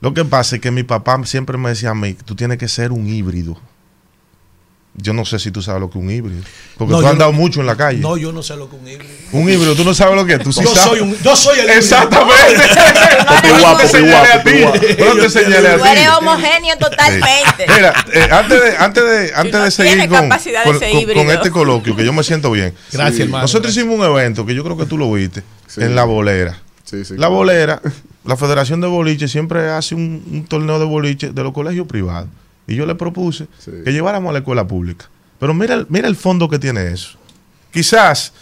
Lo 0.00 0.12
que 0.12 0.24
pasa 0.24 0.56
es 0.56 0.62
que 0.62 0.72
mi 0.72 0.82
papá 0.82 1.24
siempre 1.24 1.56
me 1.56 1.68
decía 1.68 1.90
a 1.90 1.94
mí, 1.94 2.14
tú 2.14 2.34
tienes 2.34 2.58
que 2.58 2.66
ser 2.66 2.90
un 2.90 3.06
híbrido. 3.06 3.56
Yo 4.98 5.12
no 5.12 5.24
sé 5.26 5.38
si 5.38 5.50
tú 5.50 5.60
sabes 5.60 5.80
lo 5.80 5.90
que 5.90 5.98
es 5.98 6.04
un 6.04 6.10
híbrido. 6.10 6.40
Porque 6.78 6.92
No, 6.92 7.00
tú 7.00 7.06
has 7.06 7.12
andado 7.12 7.30
no- 7.32 7.38
mucho 7.38 7.60
en 7.60 7.66
la 7.66 7.76
calle. 7.76 7.98
No, 7.98 8.16
yo 8.16 8.32
no 8.32 8.42
sé 8.42 8.56
lo 8.56 8.70
que 8.70 8.76
es 8.76 8.82
un 8.82 8.88
híbrido. 8.88 9.12
Un 9.32 9.42
híbrido, 9.50 9.74
tú 9.76 9.84
no 9.84 9.92
sabes 9.94 10.16
lo 10.16 10.24
que 10.24 10.34
es. 10.34 10.42
Tú 10.42 10.52
sí 10.52 10.60
yo, 10.64 10.74
sabes. 10.74 10.82
soy 10.88 11.00
un, 11.00 11.16
yo 11.22 11.36
soy 11.36 11.58
el 11.58 11.64
híbrido. 11.64 11.78
Exactamente. 11.80 12.62
Popi 13.28 13.48
guapo, 13.60 13.78
te 13.90 14.00
guapo, 14.00 14.26
a 14.26 14.42
ti. 14.42 14.50
Popi 14.50 14.62
guapo. 14.62 14.78
Pero 14.96 15.16
te 15.16 15.30
señalé 15.30 15.68
a 15.68 15.78
Tú 15.78 15.84
eres 15.84 16.02
ti. 16.04 16.08
homogéneo 16.18 16.76
totalmente. 16.78 17.66
Mira, 17.74 17.92
eh, 18.12 18.28
antes 18.30 18.62
de, 18.62 18.76
antes 18.78 19.04
de, 19.04 19.32
antes 19.34 19.52
no 19.52 19.64
de 19.64 19.70
seguir 19.70 20.08
con, 20.08 20.28
con- 20.28 20.40
ser 20.40 20.54
con- 20.64 20.98
híbrido. 20.98 21.24
con 21.24 21.30
este 21.34 21.50
coloquio, 21.50 21.94
que 21.96 22.04
yo 22.04 22.12
me 22.12 22.24
siento 22.24 22.50
bien. 22.50 22.74
Gracias, 22.92 23.20
hermano. 23.20 23.42
Nosotros 23.42 23.76
hicimos 23.76 23.98
un 23.98 24.04
evento 24.04 24.46
que 24.46 24.54
yo 24.54 24.64
creo 24.64 24.76
que 24.76 24.86
tú 24.86 24.96
lo 24.98 25.12
viste 25.12 25.42
Sí. 25.66 25.82
en 25.82 25.94
La 25.94 26.04
Bolera. 26.04 26.56
Sí, 26.84 27.04
sí. 27.04 27.14
La 27.18 27.28
Bolera, 27.28 27.82
la 28.24 28.36
Federación 28.36 28.80
de 28.80 28.86
Boliche 28.86 29.28
siempre 29.28 29.68
hace 29.70 29.94
un, 29.94 30.24
un 30.30 30.46
torneo 30.46 30.78
de 30.78 30.84
boliche 30.84 31.30
de 31.32 31.42
los 31.42 31.52
colegios 31.52 31.86
privados. 31.86 32.28
Y 32.66 32.74
yo 32.76 32.86
le 32.86 32.94
propuse 32.94 33.46
Sí. 33.58 33.70
que 33.84 33.92
lleváramos 33.92 34.30
a 34.30 34.32
la 34.32 34.38
escuela 34.40 34.66
pública. 34.66 35.08
Pero 35.38 35.54
mira, 35.54 35.74
el- 35.74 35.86
mira 35.88 36.08
el 36.08 36.16
fondo 36.16 36.48
que 36.48 36.58
tiene 36.58 36.88
eso. 36.90 37.18
Quizás 37.72 38.32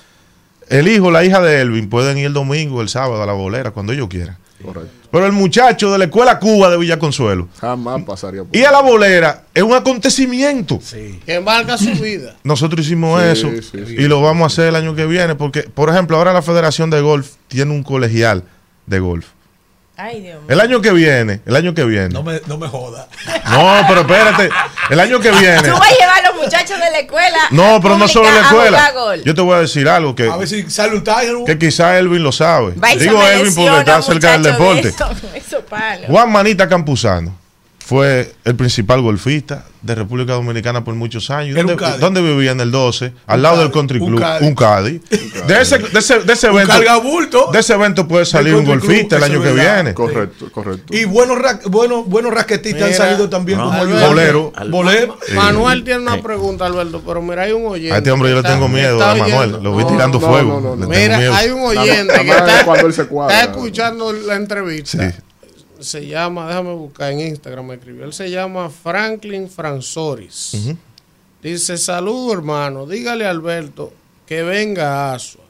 el 0.69 0.89
hijo 0.89 1.11
la 1.11 1.25
hija 1.25 1.41
de 1.43 1.61
Elvin 1.61 1.89
pueden 1.89 2.19
ir 2.19 2.27
el 2.27 2.33
domingo, 2.33 2.81
el 2.81 2.89
sábado 2.89 3.23
a 3.23 3.27
la 3.27 3.33
bolera, 3.33 3.71
cuando 3.73 3.93
ellos 3.93 4.09
quieran. 4.09 4.37
Correcto. 4.63 4.91
Pero 5.11 5.27
el 5.27 5.33
muchacho 5.33 5.93
de 5.93 5.99
la 5.99 6.05
escuela 6.05 6.39
Cuba 6.39 6.71
de 6.71 6.79
Villa 6.79 6.99
Consuelo 6.99 7.49
Jamás 7.61 8.03
pasaría 8.05 8.45
por 8.45 8.57
y 8.57 8.65
a 8.65 8.71
la 8.73 8.81
bolera 8.81 9.45
es 9.53 9.63
un 9.63 9.75
acontecimiento. 9.75 10.81
Que 11.27 11.41
marca 11.41 11.77
su 11.77 11.91
vida. 11.93 12.37
Nosotros 12.45 12.87
hicimos 12.87 13.21
Sí, 13.23 13.29
eso 13.29 13.51
sí, 13.51 13.85
sí. 13.87 13.95
y 13.99 14.09
lo 14.09 14.23
vamos 14.23 14.45
a 14.45 14.47
hacer 14.47 14.69
el 14.69 14.77
año 14.77 14.95
que 14.95 15.07
viene 15.07 15.35
porque, 15.35 15.63
por 15.65 15.91
ejemplo, 15.91 16.17
ahora 16.17 16.33
la 16.33 16.41
Federación 16.43 16.89
de 16.91 17.01
Golf 17.01 17.33
tiene 17.49 17.73
un 17.73 17.83
colegial 17.83 18.45
de 18.87 18.99
golf. 19.01 19.27
Ay, 19.97 20.21
Dios 20.23 20.43
mío. 20.43 20.51
El 20.51 20.61
año 20.61 20.81
que 20.83 20.91
viene, 20.93 21.41
el 21.47 21.55
año 21.55 21.73
que 21.73 21.85
viene. 21.85 22.09
No 22.09 22.23
me, 22.25 22.41
no 22.47 22.59
me 22.59 22.67
joda. 22.67 23.07
No, 23.49 23.81
pero 23.87 24.01
espérate, 24.01 24.51
el 24.91 24.99
año 25.01 25.21
que 25.21 25.31
viene. 25.31 25.63
Tú 25.63 25.71
vas 25.71 25.89
a 25.89 25.95
llevar 25.95 26.25
a 26.25 26.33
los 26.33 26.43
muchachos 26.43 26.81
de 26.81 26.91
la 26.91 26.99
escuela. 26.99 27.39
No, 27.53 27.81
pero 27.81 27.97
no 27.97 28.09
solo 28.09 28.29
en 28.29 28.35
la 28.35 28.41
escuela. 28.43 28.93
Yo 29.25 29.35
te 29.35 29.41
voy 29.41 29.55
a 29.57 29.61
decir 29.61 29.89
algo 29.89 30.15
que, 30.17 30.29
A 30.29 30.37
ver 30.37 30.49
si 30.49 30.69
sale 30.69 30.97
un 30.97 31.05
Tiger. 31.05 31.37
que 31.47 31.59
quizá 31.59 31.97
Elvin 31.99 32.23
lo 32.25 32.33
sabe. 32.33 32.73
Digo 32.99 33.23
Elvin 33.25 33.55
porque 33.55 33.79
está 33.79 34.03
cerca 34.03 34.33
del 34.33 34.43
de 34.43 34.51
deporte. 34.53 34.89
eso- 34.89 35.11
Eso 35.35 35.61
palo. 35.67 36.07
Juan 36.09 36.33
Manita 36.33 36.69
Campuzano 36.69 37.39
fue 37.87 38.33
el 38.45 38.55
principal 38.57 39.03
golfista 39.03 39.67
de 39.83 39.95
República 39.95 40.33
Dominicana 40.33 40.83
por 40.85 40.95
muchos 40.95 41.29
años. 41.29 41.59
Un 41.59 41.77
¿Dónde, 42.01 42.23
vivía 42.23 42.53
en 42.53 42.61
el 42.61 42.71
12? 42.71 43.13
Al 43.27 43.37
Un 43.37 43.43
lado 43.43 43.55
Cádiz, 43.57 43.65
del 43.67 43.73
Country 43.75 43.99
un 43.99 44.07
Club. 44.07 44.21
Cádiz. 44.21 44.49
Un 44.49 44.55
Cádiz. 44.55 45.01
De 45.47 45.61
ese, 45.61 45.77
de 45.79 45.99
ese, 45.99 46.21
de 46.21 46.33
ese 46.33 46.47
evento. 46.47 46.69
cargabulto. 46.73 47.51
De 47.53 47.59
ese 47.59 47.75
evento 47.75 48.09
puede 48.09 48.25
salir 48.25 48.55
un 48.55 48.65
golfista 48.65 49.19
el 49.19 49.25
año 49.25 49.43
que 49.43 49.53
verdad. 49.53 49.75
viene. 49.75 49.93
Correcto, 49.95 50.51
correcto. 50.51 50.97
Y 50.97 51.05
buenos, 51.05 51.37
ra- 51.39 51.61
buenos, 51.67 52.07
buenos 52.07 52.33
raquetistas 52.33 52.85
han 52.89 52.95
salido 52.95 53.29
también 53.29 53.59
no, 53.59 53.67
como 53.67 53.83
Alberto. 53.83 53.99
ayudantes. 54.07 54.33
Bolero. 54.33 54.71
Bolero. 54.71 55.19
Sí. 55.27 55.35
Manuel 55.35 55.85
tiene 55.85 56.01
una 56.01 56.23
pregunta, 56.23 56.65
Alberto, 56.65 57.03
pero 57.07 57.21
mira, 57.21 57.43
hay 57.43 57.53
un 57.53 57.67
oyente. 57.67 57.93
A 57.93 57.99
este 57.99 58.11
hombre 58.11 58.31
yo 58.31 58.37
le 58.37 58.43
tengo 58.49 58.67
miedo 58.69 59.05
a 59.05 59.15
Manuel. 59.15 59.35
oyendo. 59.35 59.61
Lo 59.61 59.77
vi 59.77 59.83
No, 59.85 59.91
tirando 59.91 60.19
no, 60.21 60.27
fuego. 60.27 60.53
no, 60.55 60.61
no, 60.61 60.77
Le 60.77 60.81
no. 60.87 60.89
tengo 60.89 61.19
Mira, 61.19 61.37
hay 61.37 61.51
un 61.51 61.61
oyente 61.61 62.15
que 62.23 62.31
está, 62.31 62.65
cuando 62.65 62.87
él 62.87 62.95
se 62.95 63.07
cuadra. 63.07 63.41
está 63.41 63.51
escuchando 63.51 64.13
la 64.15 64.37
entrevista. 64.37 65.11
Sí. 65.11 65.17
Se 65.85 66.07
llama, 66.07 66.49
déjame 66.49 66.75
buscar 66.75 67.13
en 67.13 67.21
Instagram, 67.21 67.67
me 67.67 67.75
escribió. 67.75 68.05
Él 68.05 68.13
se 68.13 68.31
llama 68.31 68.71
Franklin 68.71 69.49
Franzoris. 69.49 70.77
Dice, 71.43 71.77
saludo 71.77 72.33
hermano, 72.33 72.87
dígale 72.87 73.27
a 73.27 73.31
Alberto 73.31 73.93
que 74.27 74.43
venga 74.43 75.11
a 75.11 75.15
Asua 75.15 75.45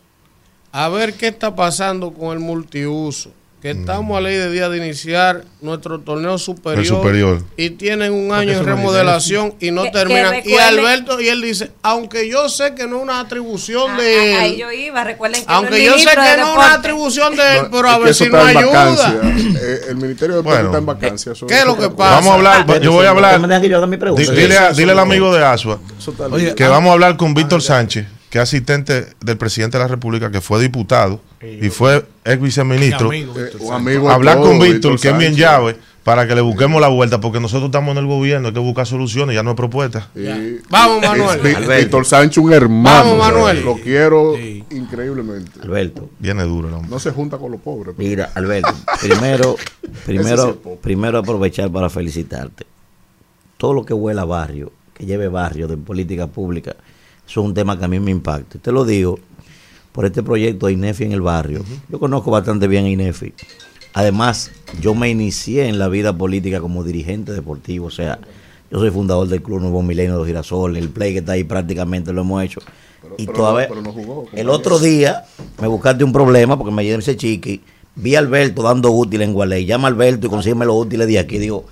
a 0.76 0.88
ver 0.88 1.14
qué 1.14 1.28
está 1.28 1.54
pasando 1.54 2.12
con 2.12 2.32
el 2.32 2.40
multiuso, 2.40 3.30
que 3.64 3.70
estamos 3.70 4.14
a 4.18 4.20
ley 4.20 4.36
de 4.36 4.50
día 4.50 4.68
de 4.68 4.76
iniciar 4.76 5.42
nuestro 5.62 5.98
torneo 5.98 6.36
superior, 6.36 7.42
y 7.56 7.70
tienen 7.70 8.12
un 8.12 8.30
año 8.30 8.52
en 8.52 8.62
remodelación 8.66 9.54
y 9.58 9.70
no 9.70 9.84
Que- 9.84 9.90
terminan. 9.90 10.42
que 10.42 10.50
y 10.50 10.54
Alberto, 10.56 11.18
y 11.18 11.28
él 11.28 11.40
dice, 11.40 11.70
aunque 11.80 12.28
yo 12.28 12.50
sé 12.50 12.74
que 12.74 12.86
no 12.86 12.98
es 12.98 13.02
una 13.04 13.20
atribución 13.20 13.92
Ah, 13.92 13.96
de 14.02 14.34
ah, 14.36 14.40
ahí 14.42 14.52
él, 14.52 14.58
yo 14.58 14.70
iba, 14.70 15.02
recuerden 15.02 15.40
que 15.40 15.46
aunque 15.50 15.82
yo 15.82 15.98
sé 15.98 16.10
que 16.14 16.20
de 16.20 16.36
no 16.36 16.50
es 16.50 16.56
una 16.58 16.74
atribución 16.74 17.34
de 17.36 17.56
él, 17.56 17.62
No, 17.62 17.70
pero 17.70 17.88
a 17.88 17.98
ver 18.00 18.14
si 18.14 18.28
no 18.28 18.36
ayuda. 18.38 18.66
vacancia. 18.66 19.20
Eh, 19.62 19.80
el 19.88 19.96
Ministerio 19.96 20.36
de 20.36 20.42
Bueno. 20.42 20.66
está 20.66 20.76
en 20.76 20.84
vacancia. 20.84 21.32
eso 21.32 21.46
¿Qué 21.46 21.60
es 21.60 21.64
lo 21.64 21.78
que 21.78 21.88
pasa? 21.88 22.16
Vamos 22.16 22.32
a 22.32 22.34
hablar, 22.34 22.80
yo 22.82 22.92
voy 22.92 23.06
a 23.06 23.10
hablar. 23.10 23.40
Dile, 23.40 24.58
a- 24.58 24.66
eso 24.68 24.76
dile 24.76 24.92
al 24.92 24.98
amigo 24.98 25.34
de 25.34 25.42
Asua 25.42 25.78
Oye, 26.32 26.54
que 26.54 26.66
vamos 26.68 26.90
a 26.90 26.92
hablar 26.92 27.16
con 27.16 27.32
Víctor 27.32 27.62
Sánchez, 27.62 28.06
que 28.28 28.36
es 28.36 28.42
asistente 28.42 29.06
del 29.24 29.38
presidente 29.38 29.78
de 29.78 29.84
la 29.84 29.88
República, 29.88 30.30
que 30.30 30.42
fue 30.42 30.60
diputado 30.60 31.18
y 31.62 31.70
fue 31.70 32.04
ex 32.24 32.40
viceministro. 32.40 33.10
Mi 33.10 33.22
amigo, 33.22 33.38
Eh, 33.38 33.50
amigo 33.72 34.10
Hablar 34.10 34.36
todo, 34.36 34.46
con 34.48 34.58
Víctor, 34.58 34.98
que 35.00 35.08
es 35.08 35.18
bien 35.18 35.34
llave, 35.34 35.76
para 36.02 36.26
que 36.28 36.34
le 36.34 36.40
busquemos 36.42 36.80
la 36.80 36.88
vuelta, 36.88 37.20
porque 37.20 37.40
nosotros 37.40 37.66
estamos 37.66 37.92
en 37.92 37.98
el 37.98 38.06
gobierno, 38.06 38.48
hay 38.48 38.54
que 38.54 38.60
buscar 38.60 38.86
soluciones, 38.86 39.34
ya 39.34 39.42
no 39.42 39.50
hay 39.50 39.56
propuestas. 39.56 40.08
Y- 40.14 40.58
Vamos, 40.68 41.00
Manuel. 41.02 41.40
Víctor 41.80 42.04
Sánchez, 42.04 42.38
un 42.38 42.52
hermano. 42.52 43.16
Vamos, 43.16 43.18
Manuel. 43.18 43.64
Lo 43.64 43.74
quiero 43.76 44.34
increíblemente. 44.38 45.60
Alberto, 45.62 46.10
Viene 46.18 46.42
duro 46.44 46.68
el 46.68 46.74
hombre. 46.74 46.90
No 46.90 46.98
se 46.98 47.10
junta 47.10 47.38
con 47.38 47.52
los 47.52 47.60
pobres. 47.60 47.94
pero- 47.96 48.08
mira, 48.08 48.30
Alberto, 48.34 48.74
primero, 49.00 49.56
sí 49.58 49.88
primero, 50.04 50.56
primero 50.82 51.18
aprovechar 51.18 51.70
para 51.70 51.88
felicitarte. 51.88 52.66
Todo 53.56 53.72
lo 53.72 53.84
que 53.86 53.94
huela 53.94 54.22
a 54.22 54.26
barrio, 54.26 54.72
que 54.92 55.06
lleve 55.06 55.28
barrio 55.28 55.68
de 55.68 55.76
política 55.76 56.26
pública, 56.26 56.76
eso 57.26 57.40
es 57.40 57.46
un 57.46 57.54
tema 57.54 57.78
que 57.78 57.84
a 57.86 57.88
mí 57.88 57.98
me 57.98 58.10
impacta. 58.10 58.58
Y 58.58 58.60
Te 58.60 58.72
lo 58.72 58.84
digo 58.84 59.18
por 59.94 60.04
este 60.06 60.24
proyecto 60.24 60.66
de 60.66 60.72
INEFI 60.72 61.04
en 61.04 61.12
el 61.12 61.20
barrio. 61.20 61.64
Yo 61.88 62.00
conozco 62.00 62.32
bastante 62.32 62.66
bien 62.66 62.84
a 62.84 62.88
INEFI. 62.90 63.32
Además, 63.92 64.50
yo 64.80 64.92
me 64.96 65.08
inicié 65.08 65.68
en 65.68 65.78
la 65.78 65.86
vida 65.88 66.12
política 66.12 66.58
como 66.60 66.82
dirigente 66.82 67.30
deportivo, 67.32 67.86
o 67.86 67.90
sea, 67.92 68.18
yo 68.72 68.80
soy 68.80 68.90
fundador 68.90 69.28
del 69.28 69.40
Club 69.40 69.60
Nuevo 69.60 69.82
Milenio 69.82 70.14
de 70.14 70.18
los 70.18 70.26
Girasoles, 70.26 70.82
el 70.82 70.88
play 70.90 71.12
que 71.12 71.20
está 71.20 71.32
ahí 71.32 71.44
prácticamente 71.44 72.12
lo 72.12 72.22
hemos 72.22 72.42
hecho. 72.42 72.60
y 73.18 73.26
pero 73.26 73.36
todavía, 73.38 73.68
no- 73.68 73.68
pero 73.68 73.82
no 73.82 73.92
jugó, 73.92 74.26
el 74.32 74.48
otro 74.48 74.80
día 74.80 75.24
me 75.60 75.68
buscaste 75.68 76.02
un 76.02 76.12
problema 76.12 76.58
porque 76.58 76.72
me 76.72 76.90
ese 76.92 77.16
chiqui, 77.16 77.60
vi 77.94 78.16
a 78.16 78.18
Alberto 78.18 78.62
dando 78.62 78.90
útiles 78.90 79.28
en 79.28 79.32
Gualey, 79.34 79.64
llama 79.66 79.86
a 79.86 79.90
Alberto 79.92 80.26
y 80.26 80.30
consígueme 80.30 80.64
los 80.64 80.74
útiles 80.74 81.06
de 81.06 81.20
aquí, 81.20 81.38
digo, 81.38 81.66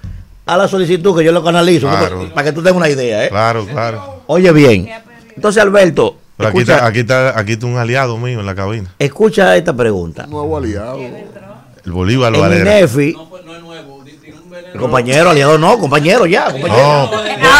a 0.46 0.56
la 0.56 0.68
solicitud 0.68 1.16
que 1.18 1.24
yo 1.24 1.32
lo 1.32 1.42
canalizo, 1.42 1.88
Claro. 1.88 2.30
para 2.32 2.44
que 2.44 2.52
tú 2.52 2.60
tengas 2.62 2.76
una 2.76 2.88
idea, 2.88 3.24
¿eh? 3.24 3.28
Claro, 3.30 3.66
claro. 3.66 4.22
Oye 4.28 4.52
bien, 4.52 4.88
entonces 5.34 5.60
Alberto, 5.60 6.18
Pero 6.36 6.48
aquí 6.48 6.58
está, 6.60 6.86
aquí, 6.86 7.00
está, 7.00 7.38
aquí 7.38 7.52
está 7.52 7.66
un 7.66 7.76
aliado 7.76 8.16
mío 8.18 8.40
en 8.40 8.46
la 8.46 8.54
cabina, 8.54 8.92
escucha 8.98 9.56
esta 9.56 9.74
pregunta. 9.74 10.26
Nuevo 10.26 10.56
aliado. 10.56 10.98
el 10.98 11.92
Bolívar 11.92 12.34
En 12.34 12.40
Valera. 12.40 12.78
INEFI, 12.78 13.14
compañero, 14.78 15.30
aliado 15.30 15.58
no, 15.58 15.78
compañero 15.78 16.26
ya, 16.26 16.44
compañero. 16.50 16.76
No, 16.82 17.10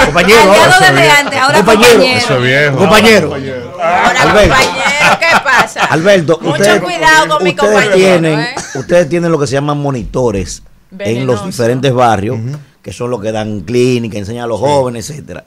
Compañero, 0.06 0.40
aliado 0.52 0.72
desde 0.80 1.06
es 1.06 1.12
antes, 1.14 1.38
ahora 1.40 1.56
Compañero. 1.58 1.92
compañero. 1.92 2.18
eso 2.18 2.36
es 2.36 2.42
viejo. 2.42 2.76
compañero. 2.78 3.34
Ahora, 3.34 4.22
Alberto. 4.22 4.54
compañero, 4.54 5.18
¿qué 5.20 5.36
pasa? 5.44 5.84
Alberto, 5.84 6.38
Mucho 6.40 6.52
ustedes, 6.52 6.80
cuidado 6.82 7.28
con 7.28 7.44
mi 7.44 7.50
ustedes 7.50 7.70
compañero, 7.72 7.94
tienen, 7.96 8.40
¿eh? 8.40 8.54
ustedes 8.74 9.08
tienen 9.08 9.30
lo 9.32 9.38
que 9.38 9.46
se 9.46 9.52
llaman 9.54 9.78
monitores 9.78 10.62
en 10.98 11.26
los 11.26 11.44
diferentes 11.44 11.92
barrios, 11.92 12.38
que 12.82 12.92
son 12.92 13.10
los 13.10 13.20
que 13.20 13.32
dan 13.32 13.60
clínica, 13.60 14.18
enseñan 14.18 14.44
a 14.44 14.46
los 14.46 14.58
jóvenes, 14.60 15.08
etcétera. 15.10 15.44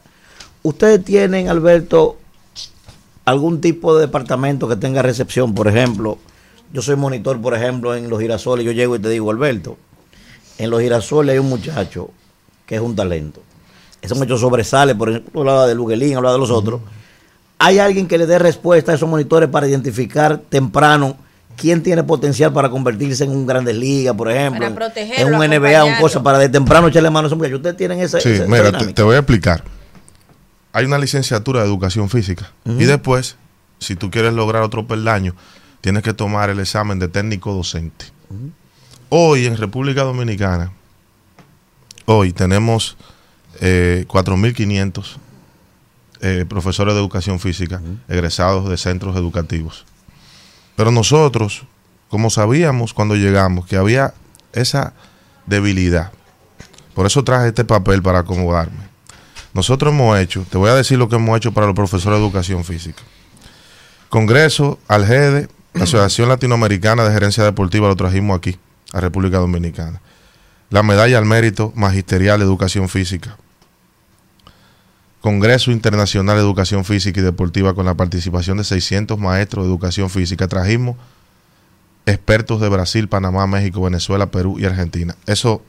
Ustedes 0.64 1.04
tienen, 1.04 1.50
Alberto, 1.50 2.18
algún 3.26 3.60
tipo 3.62 3.96
de 3.96 4.02
departamento 4.02 4.68
que 4.68 4.76
tenga 4.76 5.02
recepción, 5.02 5.54
por 5.54 5.68
ejemplo, 5.68 6.18
yo 6.72 6.82
soy 6.82 6.96
monitor, 6.96 7.42
por 7.42 7.54
ejemplo, 7.56 7.96
en 7.96 8.10
los 8.10 8.20
girasoles, 8.20 8.66
yo 8.66 8.72
llego 8.72 8.96
y 8.96 9.00
te 9.00 9.10
digo, 9.10 9.32
Alberto, 9.32 9.78
en 10.58 10.70
los 10.70 10.82
girasoles 10.82 11.34
hay 11.34 11.40
un 11.40 11.50
muchacho 11.50 12.10
que 12.66 12.76
es 12.76 12.82
un 12.82 12.96
talento. 12.96 13.42
Ese 14.02 14.14
muchacho 14.16 14.38
sobresale, 14.38 14.94
por 14.96 15.10
ejemplo, 15.10 15.32
tú 15.34 15.40
hablabas 15.40 15.68
de 15.68 15.76
Luguelín, 15.76 16.16
hablabas 16.18 16.36
de 16.36 16.40
los 16.40 16.52
otros. 16.52 16.82
¿Hay 17.58 17.80
alguien 17.80 18.08
que 18.08 18.18
le 18.18 18.26
dé 18.28 18.38
respuesta 18.38 18.92
a 18.92 18.96
esos 18.96 19.10
monitores 19.10 19.50
para 19.50 19.68
identificar 19.68 20.38
temprano 20.50 21.18
quién 21.56 21.82
tiene 21.82 22.04
potencial 22.04 22.52
para 22.52 22.70
convertirse 22.70 23.24
en 23.24 23.32
un 23.32 23.46
Grandes 23.48 23.76
Ligas, 23.76 24.14
por 24.16 24.30
ejemplo? 24.30 24.60
Para 24.60 24.68
en- 24.70 24.76
protegerlo, 24.76 25.28
En 25.28 25.34
un 25.36 25.42
NBA, 25.50 25.86
un 25.86 25.96
cosa, 25.96 26.22
para 26.22 26.38
de 26.38 26.50
temprano 26.50 26.90
echarle 26.90 27.10
mano 27.10 27.26
a 27.26 27.28
esos 27.28 27.38
muchachos. 27.38 27.58
Ustedes 27.58 27.78
tienen 27.78 28.00
esa, 28.02 28.20
Sí, 28.20 28.30
esa- 28.30 28.44
esa 28.44 28.52
mira, 28.52 28.78
te, 28.78 28.94
te 28.94 29.02
voy 29.04 29.16
a 29.16 29.20
explicar. 29.20 29.64
Hay 30.76 30.84
una 30.84 30.98
licenciatura 30.98 31.62
de 31.62 31.68
educación 31.68 32.10
física. 32.10 32.52
Y 32.66 32.84
después, 32.84 33.38
si 33.80 33.96
tú 33.96 34.12
quieres 34.12 34.34
lograr 34.34 34.62
otro 34.62 34.86
peldaño, 34.86 35.34
tienes 35.80 36.04
que 36.04 36.14
tomar 36.14 36.50
el 36.50 36.60
examen 36.60 37.00
de 37.00 37.08
técnico 37.08 37.54
docente. 37.54 38.08
Hoy 39.08 39.46
en 39.46 39.56
República 39.56 40.04
Dominicana, 40.04 40.74
hoy 42.04 42.34
tenemos 42.34 42.98
eh, 43.62 44.04
4.500 44.10 45.16
eh, 46.20 46.46
profesores 46.50 46.94
de 46.94 47.00
educación 47.00 47.40
física 47.40 47.82
egresados 48.10 48.68
de 48.68 48.76
centros 48.76 49.16
educativos. 49.16 49.86
Pero 50.76 50.92
nosotros, 50.92 51.64
como 52.10 52.30
sabíamos 52.30 52.94
cuando 52.94 53.16
llegamos 53.16 53.66
que 53.66 53.78
había 53.78 54.14
esa 54.52 54.94
debilidad, 55.46 56.12
por 56.94 57.06
eso 57.06 57.24
traje 57.24 57.48
este 57.48 57.64
papel 57.64 58.04
para 58.04 58.20
acomodarme. 58.20 58.85
Nosotros 59.56 59.94
hemos 59.94 60.20
hecho, 60.20 60.46
te 60.50 60.58
voy 60.58 60.70
a 60.70 60.76
decir 60.76 61.00
lo 61.00 61.08
que 61.08 61.16
hemos 61.16 61.38
hecho 61.38 61.54
para 61.54 61.66
los 61.66 61.76
profesores 61.76 62.20
de 62.20 62.26
educación 62.26 62.66
física. 62.66 63.02
Congreso, 64.10 64.80
Algede, 64.90 65.48
Asociación 65.74 66.28
Latinoamericana 66.28 67.06
de 67.06 67.14
Gerencia 67.14 67.42
Deportiva, 67.46 67.88
lo 67.88 67.96
trajimos 67.96 68.38
aquí, 68.38 68.60
a 68.92 69.00
República 69.00 69.38
Dominicana. 69.38 70.02
La 70.70 70.84
medalla 70.84 71.18
al 71.18 71.24
mérito 71.24 71.72
magisterial 71.74 72.40
de 72.40 72.46
educación 72.46 72.90
física. 72.90 73.38
Congreso 75.22 75.72
Internacional 75.72 76.36
de 76.36 76.44
Educación 76.44 76.84
Física 76.84 77.22
y 77.22 77.24
Deportiva 77.24 77.74
con 77.74 77.86
la 77.86 77.94
participación 77.94 78.58
de 78.58 78.66
600 78.66 79.18
maestros 79.18 79.64
de 79.64 79.72
educación 79.72 80.10
física. 80.10 80.50
Trajimos 80.50 80.98
expertos 82.06 82.60
de 82.60 82.68
Brasil, 82.68 83.08
Panamá, 83.08 83.48
México, 83.48 83.82
Venezuela, 83.82 84.26
Perú 84.26 84.58
y 84.60 84.66
Argentina. 84.66 85.16
Eso 85.26 85.62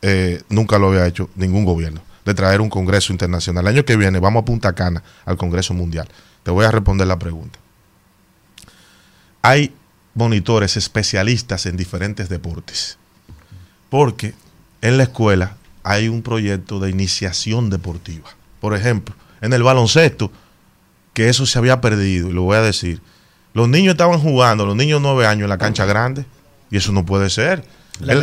eh, 0.00 0.42
nunca 0.48 0.78
lo 0.78 0.88
había 0.88 1.06
hecho 1.08 1.28
ningún 1.34 1.64
gobierno, 1.64 2.02
de 2.24 2.34
traer 2.34 2.60
un 2.60 2.70
Congreso 2.70 3.12
Internacional. 3.12 3.64
El 3.64 3.74
año 3.74 3.84
que 3.84 3.96
viene 3.96 4.18
vamos 4.18 4.42
a 4.42 4.44
Punta 4.44 4.72
Cana 4.74 5.02
al 5.24 5.36
Congreso 5.36 5.74
Mundial. 5.74 6.08
Te 6.42 6.50
voy 6.50 6.64
a 6.64 6.70
responder 6.70 7.06
la 7.06 7.18
pregunta. 7.18 7.58
Hay 9.42 9.74
monitores 10.14 10.76
especialistas 10.76 11.66
en 11.66 11.76
diferentes 11.76 12.28
deportes, 12.28 12.98
porque 13.90 14.34
en 14.80 14.98
la 14.98 15.04
escuela 15.04 15.56
hay 15.82 16.08
un 16.08 16.22
proyecto 16.22 16.78
de 16.80 16.90
iniciación 16.90 17.70
deportiva. 17.70 18.28
Por 18.60 18.76
ejemplo, 18.76 19.14
en 19.40 19.52
el 19.52 19.62
baloncesto, 19.62 20.30
que 21.14 21.28
eso 21.28 21.46
se 21.46 21.58
había 21.58 21.80
perdido, 21.80 22.30
y 22.30 22.32
lo 22.32 22.42
voy 22.42 22.56
a 22.56 22.62
decir. 22.62 23.00
Los 23.54 23.68
niños 23.68 23.92
estaban 23.92 24.18
jugando, 24.18 24.64
los 24.64 24.76
niños 24.76 25.00
9 25.02 25.26
años 25.26 25.44
en 25.44 25.50
la 25.50 25.58
cancha 25.58 25.84
grande, 25.84 26.24
y 26.70 26.76
eso 26.76 26.92
no 26.92 27.04
puede 27.04 27.28
ser. 27.28 27.64
La 28.00 28.14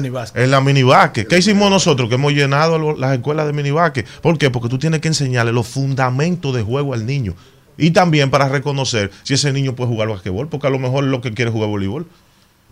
En- 0.43 0.51
la 0.51 0.61
minibásquet. 0.61 1.27
¿Qué 1.27 1.37
hicimos 1.37 1.69
nosotros? 1.69 2.09
Que 2.09 2.15
hemos 2.15 2.33
llenado 2.33 2.77
lo- 2.77 2.97
las 2.97 3.13
escuelas 3.13 3.45
de 3.47 3.53
minibásquet. 3.53 4.05
¿Por 4.21 4.37
qué? 4.37 4.49
Porque 4.49 4.67
tú 4.69 4.77
tienes 4.77 4.99
que 4.99 5.07
enseñarle 5.07 5.51
los 5.53 5.67
fundamentos 5.67 6.53
de 6.55 6.63
juego 6.63 6.93
al 6.93 7.05
niño. 7.05 7.35
Y 7.77 7.91
también 7.91 8.29
para 8.29 8.49
reconocer 8.49 9.09
si 9.23 9.35
ese 9.35 9.53
niño 9.53 9.75
puede 9.75 9.89
jugar 9.89 10.09
basquetbol, 10.09 10.49
porque 10.49 10.67
a 10.67 10.69
lo 10.69 10.79
mejor 10.79 11.05
lo 11.05 11.21
que 11.21 11.33
quiere 11.33 11.49
es 11.49 11.53
jugar 11.53 11.69
voleibol. 11.69 12.07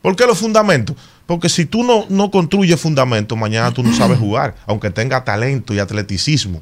¿Por 0.02 0.16
qué 0.16 0.26
los 0.26 0.38
fundamentos? 0.38 0.96
Porque 1.26 1.50
si 1.50 1.66
tú 1.66 1.84
no, 1.84 2.06
no 2.10 2.30
construyes 2.30 2.80
fundamentos, 2.80 3.38
mañana 3.38 3.72
tú 3.74 3.84
no 3.84 3.94
sabes 3.96 4.20
jugar, 4.20 4.56
aunque 4.66 4.90
tenga 4.90 5.24
talento 5.24 5.74
y 5.74 5.80
atleticismo. 5.80 6.62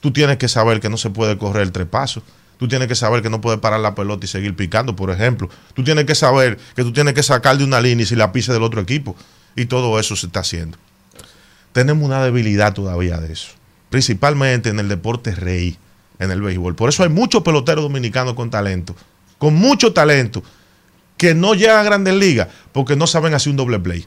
Tú 0.00 0.10
tienes 0.12 0.36
que 0.36 0.48
saber 0.48 0.80
que 0.80 0.88
no 0.88 0.96
se 0.96 1.10
puede 1.10 1.38
correr 1.38 1.62
el 1.62 1.72
trepaso. 1.72 2.22
Tú 2.58 2.66
tienes 2.68 2.88
que 2.88 2.94
saber 2.94 3.22
que 3.22 3.30
no 3.30 3.40
puedes 3.40 3.60
parar 3.60 3.80
la 3.80 3.94
pelota 3.94 4.24
y 4.24 4.28
seguir 4.28 4.56
picando, 4.56 4.96
por 4.96 5.10
ejemplo. 5.10 5.48
Tú 5.74 5.84
tienes 5.84 6.06
que 6.06 6.14
saber 6.14 6.58
que 6.74 6.82
tú 6.82 6.92
tienes 6.92 7.14
que 7.14 7.22
sacar 7.22 7.56
de 7.58 7.64
una 7.64 7.80
línea 7.80 8.02
y 8.04 8.06
si 8.06 8.16
la 8.16 8.32
pisa 8.32 8.52
del 8.52 8.62
otro 8.62 8.80
equipo. 8.80 9.14
Y 9.56 9.66
todo 9.66 9.98
eso 9.98 10.14
se 10.14 10.26
está 10.26 10.40
haciendo. 10.40 10.78
Tenemos 11.72 12.04
una 12.04 12.22
debilidad 12.22 12.74
todavía 12.74 13.18
de 13.18 13.32
eso. 13.32 13.48
Principalmente 13.90 14.68
en 14.68 14.78
el 14.78 14.88
deporte 14.88 15.34
rey, 15.34 15.76
en 16.18 16.30
el 16.30 16.40
béisbol. 16.40 16.74
Por 16.74 16.88
eso 16.88 17.02
hay 17.02 17.08
muchos 17.08 17.42
peloteros 17.42 17.82
dominicanos 17.82 18.34
con 18.34 18.50
talento. 18.50 18.94
Con 19.38 19.54
mucho 19.54 19.92
talento. 19.92 20.42
Que 21.16 21.34
no 21.34 21.54
llegan 21.54 21.78
a 21.78 21.82
grandes 21.82 22.12
ligas 22.14 22.48
porque 22.72 22.94
no 22.94 23.06
saben 23.06 23.32
hacer 23.32 23.50
un 23.50 23.56
doble 23.56 23.78
play. 23.78 24.06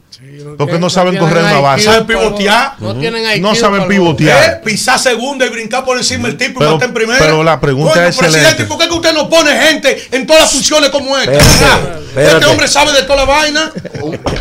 porque 0.60 0.77
no 0.77 0.91
saben 0.91 1.18
correr 1.18 1.44
una 1.44 1.60
base. 1.60 1.86
¿Saben 1.86 2.06
pivotear? 2.06 2.73
No 2.80 2.95
tienen 2.95 3.23
IQ 3.38 3.41
No 3.41 3.56
saben 3.56 3.88
pivotear. 3.88 4.44
¿Eh? 4.44 4.61
Pisar 4.64 4.99
segunda 4.99 5.44
y 5.45 5.49
brincar 5.49 5.84
por 5.84 5.98
encima 5.98 6.27
del 6.27 6.38
tipo 6.38 6.60
y 6.60 6.60
Pero- 6.60 6.73
matar 6.73 6.90
en 6.90 6.94
primera. 6.94 7.18
pero 7.19 7.44
la 7.44 7.60
pregunta 7.60 7.94
Coño, 7.94 8.06
es 8.06 8.15
presidente, 8.18 8.49
excelente. 8.49 8.69
¿por 8.72 8.77
qué 8.84 8.88
que 8.90 8.94
usted 8.95 9.14
no 9.14 9.27
pone 9.27 9.52
gente 9.60 10.07
en 10.11 10.27
todas 10.27 10.44
las 10.44 10.52
funciones 10.52 10.90
como 10.91 11.18
esta? 11.18 11.31
Espérate, 11.31 11.99
espérate. 12.10 12.34
Este 12.36 12.45
hombre 12.45 12.68
sabe 12.68 12.91
de 12.94 13.02
toda 13.03 13.15
la 13.15 13.26
vaina. 13.26 13.72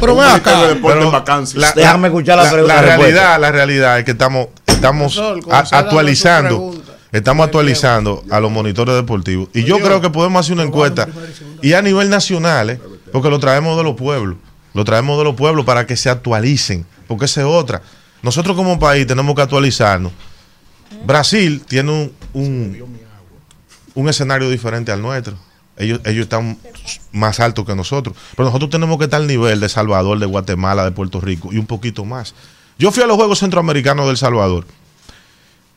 Pero 0.00 0.16
ven 0.16 0.28
acá. 0.28 0.66
de 0.68 0.74
Déjame 1.74 2.08
escuchar 2.08 2.36
la 2.36 2.50
pregunta, 2.50 2.74
La 2.74 2.82
realidad, 2.82 3.40
la 3.40 3.50
realidad 3.50 3.98
es 3.98 4.04
que 4.04 4.10
estamos, 4.10 4.48
estamos 4.66 5.18
a- 5.18 5.58
actualizando. 5.78 6.74
Estamos 7.12 7.44
actualizando 7.44 8.22
a 8.30 8.40
los 8.40 8.50
monitores 8.50 8.94
deportivos. 8.94 9.48
Y 9.54 9.64
yo 9.64 9.78
creo 9.78 10.00
que 10.00 10.10
podemos 10.10 10.40
hacer 10.40 10.54
una 10.54 10.64
encuesta 10.64 11.08
y 11.62 11.72
a 11.72 11.82
nivel 11.82 12.10
nacional, 12.10 12.70
eh, 12.70 12.80
porque 13.12 13.30
lo 13.30 13.38
traemos 13.38 13.76
de 13.76 13.84
los 13.84 13.96
pueblos. 13.96 14.36
lo 14.74 14.84
traemos 14.84 15.18
de 15.18 15.24
los 15.24 15.34
pueblos 15.34 15.64
para 15.64 15.86
que 15.86 15.96
se 15.96 16.10
actualicen, 16.10 16.86
porque 17.06 17.24
esa 17.24 17.40
es 17.40 17.46
otra. 17.46 17.82
Nosotros 18.22 18.56
como 18.56 18.78
país 18.78 19.06
tenemos 19.06 19.34
que 19.34 19.42
actualizarnos. 19.42 20.12
Brasil 21.04 21.62
tiene 21.66 21.90
un, 21.90 22.12
un, 22.32 22.98
un 23.94 24.08
escenario 24.08 24.48
diferente 24.50 24.92
al 24.92 25.02
nuestro. 25.02 25.36
Ellos, 25.76 26.00
ellos 26.04 26.24
están 26.24 26.58
más 27.12 27.40
altos 27.40 27.64
que 27.64 27.74
nosotros. 27.74 28.16
Pero 28.36 28.46
nosotros 28.46 28.70
tenemos 28.70 28.98
que 28.98 29.04
estar 29.04 29.20
al 29.20 29.26
nivel 29.26 29.60
de 29.60 29.68
Salvador, 29.68 30.18
de 30.18 30.26
Guatemala, 30.26 30.84
de 30.84 30.90
Puerto 30.90 31.20
Rico 31.20 31.50
y 31.52 31.58
un 31.58 31.66
poquito 31.66 32.04
más. 32.04 32.34
Yo 32.78 32.90
fui 32.92 33.02
a 33.02 33.06
los 33.06 33.16
Juegos 33.16 33.40
Centroamericanos 33.40 34.06
del 34.06 34.16
Salvador 34.16 34.64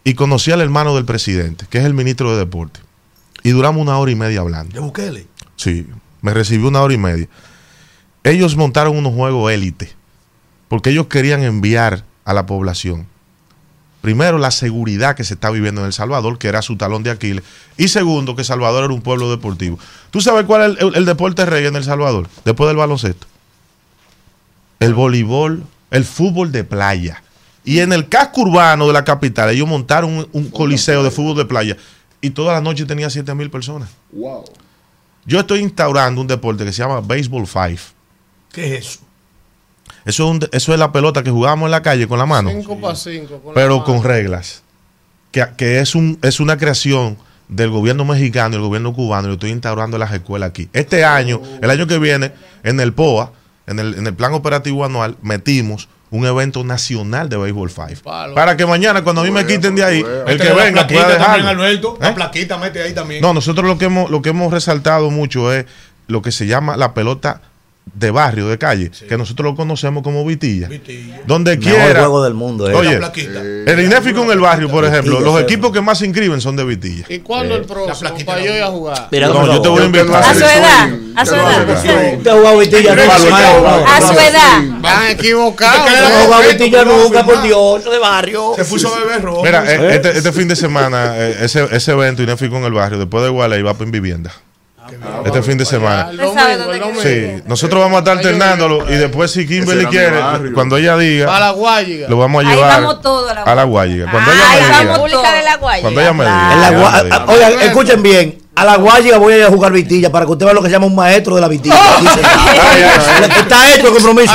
y 0.03 0.14
conocí 0.15 0.52
al 0.52 0.61
hermano 0.61 0.95
del 0.95 1.06
presidente, 1.06 1.65
que 1.69 1.78
es 1.78 1.86
el 1.86 1.94
ministro 1.94 2.32
de 2.32 2.38
Deporte. 2.38 2.80
Y 3.44 3.52
duramos 3.52 3.82
una 3.82 3.98
hora 3.98 4.11
y 4.11 4.15
media 4.15 4.41
hablando. 4.41 4.73
De 4.73 4.80
Bukele. 4.80 5.28
Sí, 5.56 5.88
me 6.22 6.34
recibió 6.34 6.68
una 6.68 6.82
hora 6.82 6.94
y 6.94 6.98
media. 6.98 7.28
Ellos 8.23 8.56
montaron 8.56 8.98
unos 8.98 9.14
juegos 9.14 9.52
élite, 9.52 9.91
porque 10.68 10.91
ellos 10.91 11.07
querían 11.07 11.44
enviar 11.44 12.03
a 12.26 12.34
la 12.34 12.45
población. 12.45 13.07
Primero, 14.02 14.40
la 14.40 14.49
seguridad 14.49 15.15
que 15.15 15.23
se 15.23 15.36
está 15.36 15.52
viviendo 15.52 15.82
en 15.82 15.88
El 15.88 15.94
Salvador, 15.94 16.40
que 16.40 16.48
era 16.48 16.64
su 16.64 16.76
talón 16.76 17.03
de 17.03 17.11
Aquiles. 17.11 17.44
Y 17.78 17.88
segundo, 17.88 18.36
que 18.36 18.44
Salvador 18.44 18.86
era 18.86 18.94
un 18.94 19.02
pueblo 19.02 19.30
deportivo. 19.30 19.78
¿Tú 20.10 20.22
sabes 20.22 20.45
cuál 20.45 20.72
es 20.72 20.82
el, 20.82 20.95
el 20.95 21.06
deporte 21.06 21.45
rey 21.45 21.65
en 21.65 21.76
El 21.76 21.84
Salvador? 21.84 22.28
Después 22.44 22.68
del 22.68 22.78
baloncesto. 22.78 23.28
El 24.80 24.95
voleibol, 24.95 25.64
el 25.91 26.03
fútbol 26.03 26.52
de 26.52 26.64
playa. 26.64 27.22
Y 27.64 27.80
en 27.80 27.94
el 27.94 28.10
casco 28.10 28.42
urbano 28.42 28.88
de 28.88 28.94
la 28.94 29.04
capital, 29.04 29.50
ellos 29.50 29.68
montaron 29.68 30.12
un, 30.12 30.28
un 30.32 30.50
coliseo 30.50 31.04
de 31.04 31.12
fútbol 31.12 31.38
de 31.38 31.46
playa. 31.46 31.78
Y 32.22 32.32
toda 32.32 32.54
la 32.54 32.62
noche 32.62 32.86
tenía 32.86 33.10
7 33.10 33.34
mil 33.36 33.50
personas. 33.50 33.90
Wow. 34.12 34.46
Yo 35.26 35.40
estoy 35.40 35.60
instaurando 35.60 36.22
un 36.22 36.28
deporte 36.28 36.66
que 36.66 36.74
se 36.74 36.82
llama 36.82 37.02
Baseball 37.02 37.46
Five. 37.46 37.80
¿Qué 38.52 38.76
es 38.76 38.86
eso? 38.86 39.00
Eso 40.06 40.24
es, 40.24 40.30
un 40.32 40.50
eso 40.52 40.74
es 40.74 40.80
la 40.80 40.92
pelota 40.92 41.22
que 41.22 41.30
jugábamos 41.30 41.68
en 41.68 41.72
la 41.72 41.82
calle 41.82 42.08
con 42.08 42.18
la 42.18 42.26
mano, 42.26 42.50
5 42.50 42.82
para 42.82 42.96
5. 42.96 43.52
pero 43.54 43.84
con 43.84 44.04
reglas. 44.04 44.64
Que, 45.32 45.46
que 45.58 45.80
es, 45.80 45.96
un, 45.96 46.18
es 46.24 46.40
una 46.40 46.58
creación 46.58 47.18
del 47.48 47.70
gobierno 47.70 48.04
mexicano 48.04 48.56
y 48.56 48.58
el 48.58 48.64
gobierno 48.64 48.94
cubano. 48.94 49.28
Y 49.28 49.28
lo 49.28 49.34
estoy 49.34 49.52
instaurando 49.52 49.98
en 49.98 50.02
las 50.02 50.12
escuelas 50.12 50.50
aquí. 50.50 50.70
Este 50.74 51.06
año, 51.06 51.42
el 51.62 51.70
año 51.70 51.88
que 51.88 52.00
viene, 52.00 52.34
en 52.64 52.80
el 52.80 52.94
POA, 52.94 53.32
en 53.68 53.80
el, 53.80 53.94
en 53.96 54.08
el 54.08 54.14
plan 54.16 54.34
operativo 54.34 54.84
anual, 54.84 55.18
metimos 55.22 55.88
un 56.12 56.26
evento 56.26 56.64
nacional 56.64 57.30
de 57.30 57.38
Baseball 57.38 57.70
Five. 57.70 57.98
Para 58.04 58.56
que 58.58 58.66
mañana, 58.66 59.04
cuando 59.04 59.22
a 59.22 59.24
mí 59.24 59.32
me 59.32 59.46
quiten 59.48 59.76
de 59.76 59.84
ahí, 59.84 60.06
el 60.28 60.38
que 60.38 60.50
la 60.50 60.54
venga 60.54 60.88
plaquita 60.88 61.06
pueda 61.06 61.18
también, 61.18 61.42
dejarlo. 61.42 61.64
Alberto. 61.64 61.96
¿Eh? 61.96 62.04
La 62.04 62.16
plaquita 62.16 62.58
mete 62.58 62.84
ahí 62.84 62.94
también. 62.94 63.22
No, 63.22 63.34
nosotros 63.34 63.66
lo 63.66 63.78
que 63.78 63.86
hemos, 63.86 64.12
lo 64.12 64.22
que 64.22 64.30
hemos 64.30 64.52
resaltado 64.52 65.10
mucho 65.10 65.52
es 65.54 65.66
lo 66.08 66.22
que 66.22 66.32
se 66.32 66.46
llama 66.46 66.76
la 66.76 66.94
pelota 66.94 67.42
de 67.94 68.10
barrio, 68.10 68.48
de 68.48 68.58
calle, 68.58 68.90
que 69.08 69.18
nosotros 69.18 69.52
lo 69.52 69.56
conocemos 69.56 70.02
como 70.02 70.26
vitilla. 70.26 70.70
Donde 71.28 71.58
Mejor 71.58 71.74
quiera. 71.76 72.00
juego 72.00 72.24
del 72.24 72.34
mundo, 72.34 72.70
eh. 72.70 72.74
Oye, 72.74 72.94
La 72.94 73.00
plaquita. 73.12 73.42
el 73.42 73.80
Inéfico 73.82 74.24
en 74.24 74.32
el 74.32 74.40
barrio, 74.40 74.70
por 74.70 74.86
ejemplo, 74.86 75.18
Vitilla, 75.18 75.26
los 75.32 75.38
sí. 75.40 75.44
equipos 75.44 75.72
que 75.72 75.82
más 75.82 75.98
se 75.98 76.06
inscriben 76.06 76.40
son 76.40 76.56
de 76.56 76.64
vitilla. 76.64 77.06
¿Y 77.10 77.20
cuándo 77.20 77.56
el 77.56 77.66
próximo? 77.66 78.12
Para 78.26 78.42
yo 78.42 78.56
ir 78.56 78.64
a 78.64 78.68
jugar. 78.68 79.08
no, 79.12 79.46
yo 79.48 79.62
te 79.62 79.70
voy 79.70 79.82
a 79.82 79.86
invitar. 79.86 80.24
A 80.24 80.34
su 80.34 80.40
edad, 80.40 80.90
a 81.16 81.26
su 81.26 81.36
edad. 81.36 81.70
Usted 82.18 82.28
ha 82.32 82.34
jugado 82.34 82.58
vitilla. 82.60 82.94
A 82.94 84.02
su 84.02 84.14
edad. 84.14 84.64
Van 84.80 85.08
equivocados. 85.12 85.92
No 85.92 86.26
jugado 86.26 86.44
vitilla 86.50 86.86
nunca, 86.86 87.26
por 87.26 87.42
Dios, 87.44 87.84
de 87.84 88.00
barrio. 88.00 88.54
Se 88.56 88.66
puso 88.66 88.94
a 88.94 89.00
beber 89.00 89.22
rojo. 89.22 89.44
Mira, 89.44 89.64
eh, 89.72 89.96
este, 89.96 90.18
este 90.18 90.32
fin 90.32 90.48
de 90.48 90.56
semana, 90.56 91.14
eh, 91.18 91.38
ese, 91.42 91.68
ese 91.72 91.92
evento 91.92 92.24
Inéfico 92.24 92.58
en 92.58 92.64
el 92.64 92.74
barrio, 92.74 93.00
después 93.00 93.24
de 93.24 93.30
Guale, 93.30 93.62
va 93.64 93.76
en 93.80 93.92
vivienda. 93.92 94.32
Este 95.26 95.42
fin 95.42 95.58
de 95.58 95.66
semana. 95.66 96.12
Sí, 97.02 97.42
nosotros 97.46 97.82
vamos 97.82 97.98
a 97.98 98.00
estar 98.00 98.18
alternándolo 98.18 98.90
y 98.92 98.96
después 98.96 99.32
si 99.32 99.48
Kimberly 99.48 99.86
quiere, 99.86 100.20
cuando 100.54 100.78
ella 100.78 100.98
diga, 100.98 101.28
Para 101.28 101.48
la 101.48 101.52
Guayiga. 101.52 102.08
lo 102.10 102.18
vamos 102.18 102.44
a 102.44 102.48
Ahí 102.48 102.56
llevar 102.56 102.82
vamos 102.82 103.02
todos 103.02 103.32
a 103.32 103.56
la 103.56 103.62
a 103.62 103.66
Guayiga. 103.66 104.12
Cuando 104.12 104.32
Ahí 104.32 104.38
ella 104.38 104.50
me 104.50 104.84
diga, 104.84 105.82
cuando 105.82 106.02
ella 106.02 106.14
me 106.14 106.24
diga. 106.24 107.26
Oigan, 107.28 107.62
escuchen 107.62 108.04
bien. 108.04 108.41
A 108.62 108.66
la 108.66 108.76
Guayiga 108.78 109.18
voy 109.18 109.34
a 109.34 109.38
ir 109.38 109.44
a 109.44 109.48
jugar 109.50 109.72
vitilla 109.72 110.12
para 110.12 110.26
que 110.26 110.32
usted 110.34 110.46
vea 110.46 110.54
lo 110.54 110.62
que 110.62 110.68
se 110.68 110.74
llama 110.74 110.86
un 110.86 110.94
maestro 110.96 111.34
de 111.36 111.42
la 111.42 111.48
vitilla. 111.48 111.76
Sentado. 112.14 113.26
Está 113.42 113.74
hecho 113.76 113.88
el 113.88 113.94
compromiso. 113.94 114.32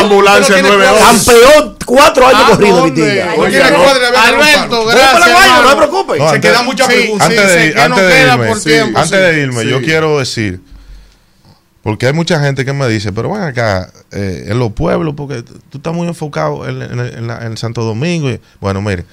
Ambulancia 0.00 0.56
Usted 0.56 0.62
no 0.62 0.68
tiene 0.68 0.86
911. 0.86 1.24
Campeón 1.32 1.76
cuatro 1.86 2.26
años 2.26 2.40
Ah, 2.44 2.48
corrido 2.50 2.82
vitilla. 2.84 3.32
Alberto, 3.32 4.76
rojo. 4.76 4.84
Voy 4.84 4.94
para 4.94 5.18
la 5.18 5.26
gracias. 5.26 5.32
Guayiga, 5.32 5.62
no 5.62 5.70
se 5.70 5.76
preocupe. 5.76 6.18
No, 6.18 6.28
Se 6.30 6.34
antes- 6.36 6.50
quedan 6.50 6.64
muchas 6.66 6.86
sí, 6.88 6.92
preguntas. 6.94 7.28
antes 7.28 7.52
de, 7.54 7.72
queda 7.72 8.32
irme, 8.34 8.46
por 8.48 8.58
sí, 8.58 8.68
tiempo, 8.70 8.98
antes 8.98 9.18
sí. 9.18 9.24
de 9.24 9.40
irme, 9.42 9.66
yo 9.66 9.80
quiero 9.82 10.18
decir, 10.18 10.60
porque 11.82 12.06
hay 12.06 12.12
mucha 12.12 12.40
gente 12.40 12.64
que 12.64 12.72
me 12.72 12.88
dice, 12.88 13.12
pero 13.12 13.32
ven 13.32 13.42
acá, 13.42 13.90
eh, 14.12 14.46
en 14.48 14.58
los 14.58 14.72
pueblos, 14.72 15.14
porque 15.16 15.42
tú 15.42 15.78
estás 15.78 15.94
muy 15.94 16.06
enfocado 16.08 16.68
en, 16.68 16.82
en- 16.82 17.00
en 17.00 17.26
la- 17.26 17.46
en 17.46 17.56
Santo 17.56 17.82
Domingo. 17.82 18.28
y- 18.30 18.40
bueno, 18.60 18.80
mire, 18.82 19.04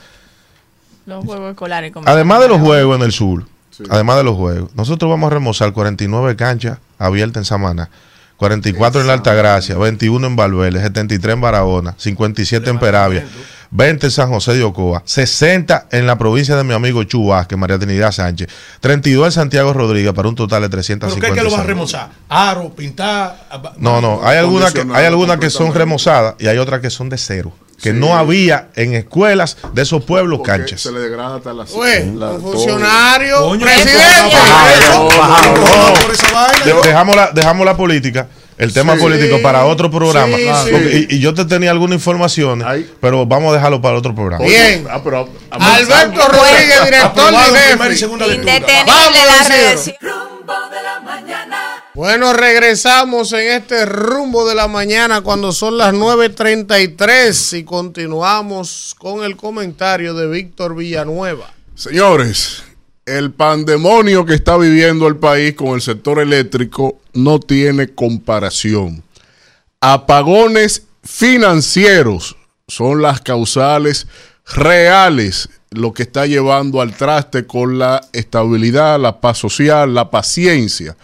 Los 1.07 1.25
juegos 1.25 1.49
escolares. 1.51 1.91
como- 1.91 2.07
además 2.07 2.41
de 2.41 2.47
los 2.49 2.59
juegos 2.61 2.95
en 2.97 3.01
el 3.01 3.11
sur, 3.11 3.45
además 3.89 4.17
de 4.17 4.23
los 4.23 4.35
juegos, 4.35 4.69
nosotros 4.75 5.09
vamos 5.09 5.31
a 5.31 5.33
remozar 5.33 5.71
49 5.73 6.35
canchas 6.35 6.77
abiertas 6.99 7.41
en 7.41 7.45
Samaná. 7.45 7.89
44 8.37 9.01
en 9.01 9.07
la 9.07 9.13
Altagracia, 9.13 9.75
21 9.77 10.27
en 10.27 10.35
Valverde, 10.35 10.79
73 10.79 11.33
en 11.33 11.41
Barahona, 11.41 11.95
57 11.97 12.69
en 12.69 12.77
Peravia, 12.77 13.25
20 13.71 14.05
en 14.05 14.11
San 14.11 14.29
José 14.29 14.53
de 14.53 14.63
Ocoa, 14.63 15.01
60 15.05 15.87
en 15.91 16.05
la 16.05 16.19
provincia 16.19 16.55
de 16.55 16.63
mi 16.63 16.73
amigo 16.75 17.01
Chubas, 17.03 17.47
que 17.47 17.55
María 17.57 17.79
Trinidad 17.79 18.11
Sánchez, 18.11 18.47
32 18.79 19.25
en 19.25 19.31
Santiago 19.31 19.73
Rodríguez 19.73 20.13
para 20.13 20.27
un 20.29 20.35
total 20.35 20.61
de 20.61 20.69
¿Pero 20.69 20.81
qué 20.83 20.85
350. 20.97 21.27
es 21.29 21.33
que 21.33 21.43
lo 21.43 21.49
vas 21.51 21.59
a 21.61 21.63
remozar? 21.63 22.09
Aro, 22.29 22.69
pintar. 22.75 23.47
No, 23.79 24.01
no, 24.01 24.19
hay 24.23 24.37
algunas 24.37 24.71
que, 24.71 24.85
hay 24.93 25.05
algunas 25.05 25.39
que 25.39 25.49
son 25.49 25.73
remozadas 25.73 26.35
y 26.37 26.45
hay 26.45 26.59
otras 26.59 26.79
que 26.81 26.91
son 26.91 27.09
de 27.09 27.17
cero. 27.17 27.51
Que 27.81 27.91
Sí. 27.91 27.95
no 27.97 28.17
había 28.17 28.69
en 28.75 28.93
escuelas 28.95 29.57
de 29.73 29.81
esos 29.83 30.03
pueblos 30.03 30.39
Porque 30.39 30.51
canchas. 30.51 30.81
Se 30.81 30.91
le 30.91 30.99
degrada 30.99 31.35
hasta 31.37 31.53
la 31.53 31.63
Güey, 31.65 32.11
la- 32.15 32.31
un 32.31 32.41
funcionario, 32.41 33.37
Coño, 33.49 33.65
presidente. 33.65 34.35
bajado, 34.35 35.09
bajado. 35.09 35.53
bajado 36.33 36.81
dejamos, 36.83 37.15
la, 37.15 37.31
dejamos 37.31 37.65
la 37.65 37.77
política, 37.77 38.27
el 38.57 38.73
tema 38.73 38.95
Sí. 38.95 39.01
político 39.01 39.39
para 39.43 39.65
otro 39.65 39.91
programa. 39.91 40.35
Sí, 40.37 40.43
sí. 40.65 40.71
Porque- 40.71 41.07
y, 41.09 41.15
y 41.17 41.19
yo 41.19 41.33
te 41.35 41.45
tenía 41.45 41.69
algunas 41.69 41.95
informaciones, 41.97 42.65
Ay. 42.67 42.89
pero 42.99 43.25
vamos 43.27 43.51
a 43.53 43.55
dejarlo 43.57 43.79
para 43.81 43.95
otro 43.97 44.15
programa. 44.15 44.43
Bien. 44.43 44.87
Ah, 44.89 44.99
pero- 45.03 45.29
Alberto 45.51 46.27
Rodríguez, 46.29 46.83
director 46.83 47.31
de. 47.31 48.33
Indetenible 48.33 49.25
la 49.25 49.47
redención. 49.47 49.95
Rumbo 50.01 50.53
de 50.71 50.81
la 50.83 50.99
mañana. 51.01 51.66
Bueno, 51.97 52.31
regresamos 52.31 53.33
en 53.33 53.53
este 53.53 53.83
rumbo 53.87 54.47
de 54.47 54.53
la 54.53 54.67
mañana 54.67 55.21
cuando 55.21 55.51
son 55.51 55.79
las 55.79 55.95
9.33 55.95 57.57
y 57.57 57.63
continuamos 57.63 58.95
con 58.99 59.23
el 59.23 59.35
comentario 59.35 60.13
de 60.13 60.27
Víctor 60.27 60.75
Villanueva. 60.75 61.51
Señores, 61.73 62.63
el 63.03 63.31
pandemonio 63.31 64.27
que 64.27 64.35
está 64.35 64.57
viviendo 64.57 65.07
el 65.07 65.15
país 65.15 65.55
con 65.55 65.69
el 65.69 65.81
sector 65.81 66.19
eléctrico 66.19 66.99
no 67.13 67.39
tiene 67.39 67.87
comparación. 67.87 69.01
Apagones 69.81 70.83
financieros 71.03 72.37
son 72.67 73.01
las 73.01 73.21
causales 73.21 74.05
reales 74.45 75.49
lo 75.71 75.93
que 75.93 76.03
está 76.03 76.27
llevando 76.27 76.79
al 76.79 76.95
traste 76.95 77.47
con 77.47 77.79
la 77.79 78.07
estabilidad, 78.13 78.99
la 78.99 79.19
paz 79.19 79.39
social, 79.39 79.95
la 79.95 80.11
paciencia 80.11 80.95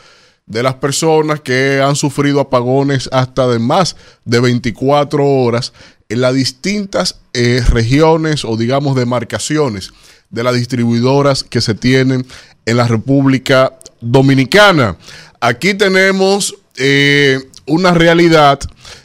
de 0.45 0.63
las 0.63 0.75
personas 0.75 1.41
que 1.41 1.81
han 1.81 1.95
sufrido 1.95 2.39
apagones 2.39 3.09
hasta 3.11 3.47
de 3.47 3.59
más 3.59 3.95
de 4.25 4.39
24 4.39 5.25
horas 5.25 5.73
en 6.09 6.21
las 6.21 6.33
distintas 6.33 7.19
eh, 7.33 7.61
regiones 7.69 8.45
o 8.45 8.57
digamos 8.57 8.95
demarcaciones 8.95 9.91
de 10.29 10.43
las 10.43 10.55
distribuidoras 10.55 11.43
que 11.43 11.61
se 11.61 11.75
tienen 11.75 12.25
en 12.65 12.77
la 12.77 12.87
República 12.87 13.73
Dominicana. 14.01 14.97
Aquí 15.39 15.73
tenemos 15.73 16.55
eh, 16.77 17.39
una 17.65 17.93
realidad 17.93 18.59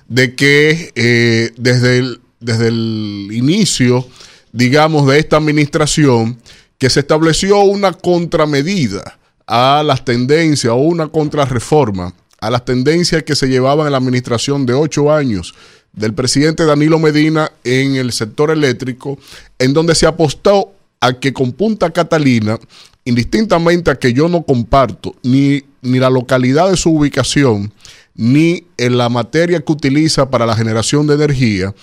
de 0.08 0.34
que 0.34 0.92
eh, 0.94 1.52
desde, 1.56 1.98
el, 1.98 2.20
desde 2.40 2.68
el 2.68 3.28
inicio, 3.32 4.06
digamos, 4.52 5.06
de 5.06 5.18
esta 5.18 5.36
administración, 5.36 6.40
que 6.78 6.90
se 6.90 7.00
estableció 7.00 7.60
una 7.60 7.92
contramedida 7.92 9.18
a 9.48 9.82
las 9.84 10.04
tendencias 10.04 10.72
o 10.72 10.76
una 10.76 11.08
contrarreforma 11.08 12.14
a 12.40 12.50
las 12.50 12.64
tendencias 12.64 13.24
que 13.24 13.34
se 13.34 13.48
llevaban 13.48 13.86
en 13.86 13.92
la 13.92 13.98
administración 13.98 14.64
de 14.64 14.74
ocho 14.74 15.12
años 15.12 15.54
del 15.92 16.14
presidente 16.14 16.64
Danilo 16.64 16.98
Medina 16.98 17.50
en 17.64 17.96
el 17.96 18.12
sector 18.12 18.50
eléctrico, 18.50 19.18
en 19.58 19.72
donde 19.72 19.94
se 19.94 20.06
apostó 20.06 20.72
a 21.00 21.14
que 21.14 21.32
con 21.32 21.52
Punta 21.52 21.90
Catalina, 21.90 22.58
indistintamente 23.04 23.90
a 23.90 23.98
que 23.98 24.12
yo 24.12 24.28
no 24.28 24.42
comparto 24.42 25.16
ni, 25.22 25.64
ni 25.82 25.98
la 25.98 26.10
localidad 26.10 26.70
de 26.70 26.76
su 26.76 26.90
ubicación, 26.90 27.72
ni 28.14 28.64
en 28.76 28.98
la 28.98 29.08
materia 29.08 29.60
que 29.60 29.72
utiliza 29.72 30.30
para 30.30 30.46
la 30.46 30.54
generación 30.54 31.06
de 31.06 31.14
energía, 31.14 31.74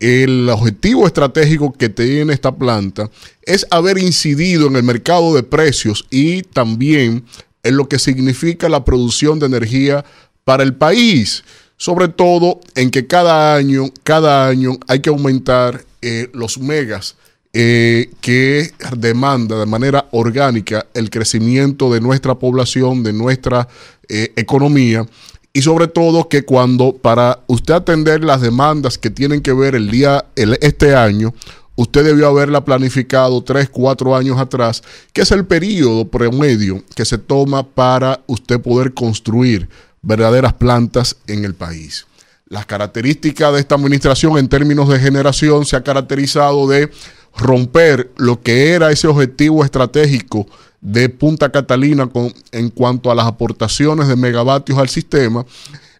el 0.00 0.48
objetivo 0.48 1.06
estratégico 1.06 1.72
que 1.72 1.90
tiene 1.90 2.32
esta 2.32 2.56
planta 2.56 3.10
es 3.42 3.66
haber 3.70 3.98
incidido 3.98 4.66
en 4.66 4.76
el 4.76 4.82
mercado 4.82 5.34
de 5.34 5.42
precios 5.42 6.06
y 6.10 6.42
también 6.42 7.24
en 7.62 7.76
lo 7.76 7.88
que 7.88 7.98
significa 7.98 8.68
la 8.70 8.84
producción 8.84 9.38
de 9.38 9.46
energía 9.46 10.04
para 10.44 10.62
el 10.62 10.74
país. 10.74 11.44
Sobre 11.76 12.08
todo 12.08 12.60
en 12.74 12.90
que 12.90 13.06
cada 13.06 13.54
año, 13.54 13.86
cada 14.02 14.48
año 14.48 14.78
hay 14.88 15.00
que 15.00 15.10
aumentar 15.10 15.84
eh, 16.02 16.28
los 16.32 16.58
megas 16.58 17.16
eh, 17.52 18.10
que 18.20 18.70
demanda 18.96 19.58
de 19.58 19.66
manera 19.66 20.06
orgánica 20.12 20.86
el 20.94 21.10
crecimiento 21.10 21.92
de 21.92 22.00
nuestra 22.00 22.36
población, 22.38 23.02
de 23.02 23.12
nuestra 23.12 23.66
eh, 24.08 24.32
economía 24.36 25.06
y 25.52 25.62
sobre 25.62 25.88
todo 25.88 26.28
que 26.28 26.44
cuando 26.44 26.94
para 26.94 27.40
usted 27.46 27.74
atender 27.74 28.22
las 28.22 28.40
demandas 28.40 28.98
que 28.98 29.10
tienen 29.10 29.40
que 29.40 29.52
ver 29.52 29.74
el 29.74 29.90
día, 29.90 30.24
este 30.36 30.94
año, 30.94 31.34
usted 31.74 32.04
debió 32.04 32.28
haberla 32.28 32.64
planificado 32.64 33.42
tres, 33.42 33.68
cuatro 33.68 34.14
años 34.14 34.38
atrás, 34.38 34.82
que 35.12 35.22
es 35.22 35.32
el 35.32 35.46
periodo 35.46 36.06
promedio 36.08 36.84
que 36.94 37.04
se 37.04 37.18
toma 37.18 37.66
para 37.66 38.20
usted 38.26 38.60
poder 38.60 38.94
construir 38.94 39.68
verdaderas 40.02 40.52
plantas 40.54 41.16
en 41.26 41.44
el 41.44 41.54
país. 41.54 42.06
Las 42.46 42.66
características 42.66 43.52
de 43.52 43.60
esta 43.60 43.76
administración 43.76 44.38
en 44.38 44.48
términos 44.48 44.88
de 44.88 44.98
generación 44.98 45.64
se 45.66 45.76
ha 45.76 45.82
caracterizado 45.82 46.68
de 46.68 46.90
romper 47.36 48.10
lo 48.16 48.40
que 48.40 48.72
era 48.72 48.90
ese 48.90 49.06
objetivo 49.06 49.64
estratégico 49.64 50.46
de 50.80 51.08
Punta 51.08 51.50
Catalina 51.50 52.06
con, 52.06 52.32
en 52.52 52.70
cuanto 52.70 53.10
a 53.10 53.14
las 53.14 53.26
aportaciones 53.26 54.08
de 54.08 54.16
megavatios 54.16 54.78
al 54.78 54.88
sistema, 54.88 55.44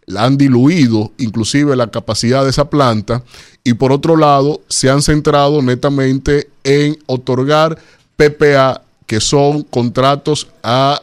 la 0.06 0.24
han 0.24 0.36
diluido 0.36 1.12
inclusive 1.18 1.76
la 1.76 1.90
capacidad 1.90 2.44
de 2.44 2.50
esa 2.50 2.68
planta 2.68 3.22
y 3.62 3.74
por 3.74 3.92
otro 3.92 4.16
lado 4.16 4.60
se 4.68 4.90
han 4.90 5.02
centrado 5.02 5.62
netamente 5.62 6.48
en 6.64 6.98
otorgar 7.06 7.78
PPA, 8.16 8.82
que 9.06 9.20
son 9.20 9.62
contratos 9.64 10.48
al 10.62 11.00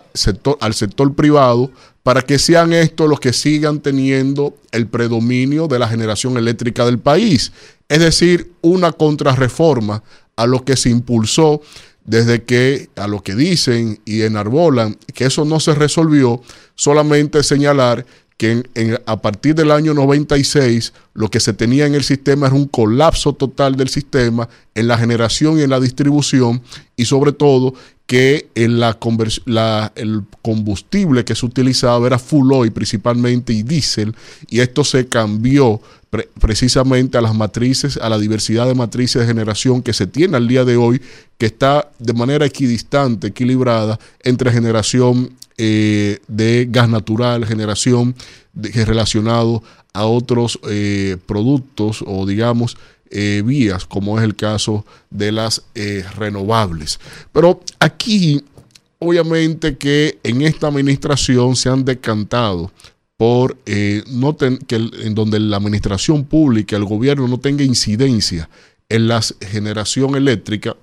sector 0.73 1.13
privado, 1.13 1.71
para 2.03 2.21
que 2.21 2.39
sean 2.39 2.71
estos 2.71 3.09
los 3.09 3.19
que 3.19 3.33
sigan 3.33 3.81
teniendo 3.81 4.55
el 4.71 4.87
predominio 4.87 5.67
de 5.67 5.77
la 5.77 5.89
generación 5.89 6.37
eléctrica 6.37 6.85
del 6.85 6.99
país. 6.99 7.51
Es 7.89 7.99
decir, 7.99 8.53
una 8.61 8.93
contrarreforma 8.93 10.03
a 10.37 10.47
lo 10.47 10.63
que 10.63 10.77
se 10.77 10.89
impulsó 10.89 11.61
desde 12.07 12.43
que 12.43 12.89
a 12.95 13.07
lo 13.07 13.21
que 13.21 13.35
dicen 13.35 13.99
y 14.05 14.23
enarbolan 14.23 14.97
que 15.13 15.25
eso 15.25 15.45
no 15.45 15.59
se 15.59 15.75
resolvió, 15.75 16.41
solamente 16.73 17.43
señalar 17.43 18.05
que 18.37 18.63
a 19.05 19.21
partir 19.21 19.55
del 19.55 19.71
año 19.71 19.93
96 19.93 20.93
lo 21.15 21.29
que 21.29 21.39
se 21.39 21.53
tenía 21.53 21.85
en 21.85 21.95
el 21.95 22.03
sistema 22.03 22.47
era 22.47 22.55
un 22.55 22.67
colapso 22.67 23.33
total 23.33 23.75
del 23.75 23.89
sistema 23.89 24.47
en 24.75 24.87
la 24.87 24.97
generación 24.97 25.59
y 25.59 25.63
en 25.63 25.71
la 25.71 25.79
distribución 25.79 26.61
y 26.95 27.05
sobre 27.05 27.31
todo 27.31 27.73
que 28.05 28.47
en 28.55 28.79
la, 28.79 28.97
la, 29.45 29.91
el 29.95 30.23
combustible 30.41 31.25
que 31.25 31.35
se 31.35 31.45
utilizaba 31.45 32.07
era 32.07 32.19
full 32.19 32.53
oil 32.53 32.71
principalmente 32.71 33.53
y 33.53 33.63
diésel 33.63 34.15
y 34.49 34.59
esto 34.59 34.83
se 34.83 35.07
cambió 35.07 35.81
precisamente 36.09 37.17
a 37.17 37.21
las 37.21 37.35
matrices, 37.35 37.97
a 37.97 38.09
la 38.09 38.17
diversidad 38.17 38.65
de 38.67 38.75
matrices 38.75 39.21
de 39.21 39.27
generación 39.27 39.81
que 39.81 39.93
se 39.93 40.07
tiene 40.07 40.37
al 40.37 40.47
día 40.47 40.63
de 40.63 40.77
hoy, 40.77 41.01
que 41.37 41.47
está 41.47 41.91
de 41.99 42.13
manera 42.13 42.45
equidistante, 42.45 43.27
equilibrada 43.27 43.99
entre 44.23 44.51
generación 44.51 45.31
eh, 45.57 46.19
de 46.27 46.67
gas 46.69 46.87
natural, 46.87 47.45
generación 47.45 48.15
de, 48.53 48.85
relacionado 48.85 49.63
a 49.93 50.05
otros 50.05 50.59
eh, 50.69 51.17
productos 51.25 52.03
o 52.05 52.25
digamos 52.25 52.77
eh, 53.09 53.41
vías, 53.43 53.85
como 53.85 54.17
es 54.17 54.23
el 54.23 54.35
caso 54.35 54.85
de 55.09 55.31
las 55.31 55.63
renovables. 56.15 56.99
Pero 57.33 57.61
aquí, 57.79 58.43
obviamente 58.99 59.77
que 59.77 60.19
en 60.23 60.41
esta 60.41 60.67
administración 60.67 61.55
se 61.55 61.69
han 61.69 61.83
decantado 61.83 62.71
por 63.17 63.57
eh, 63.65 64.03
no 64.07 64.37
que 64.37 64.75
en 64.75 65.15
donde 65.15 65.39
la 65.39 65.57
administración 65.57 66.23
pública, 66.23 66.75
el 66.75 66.85
gobierno 66.85 67.27
no 67.27 67.39
tenga 67.39 67.63
incidencia 67.63 68.47
en 68.89 69.07
la 69.07 69.21
generación 69.21 70.15
eléctrica 70.15 70.77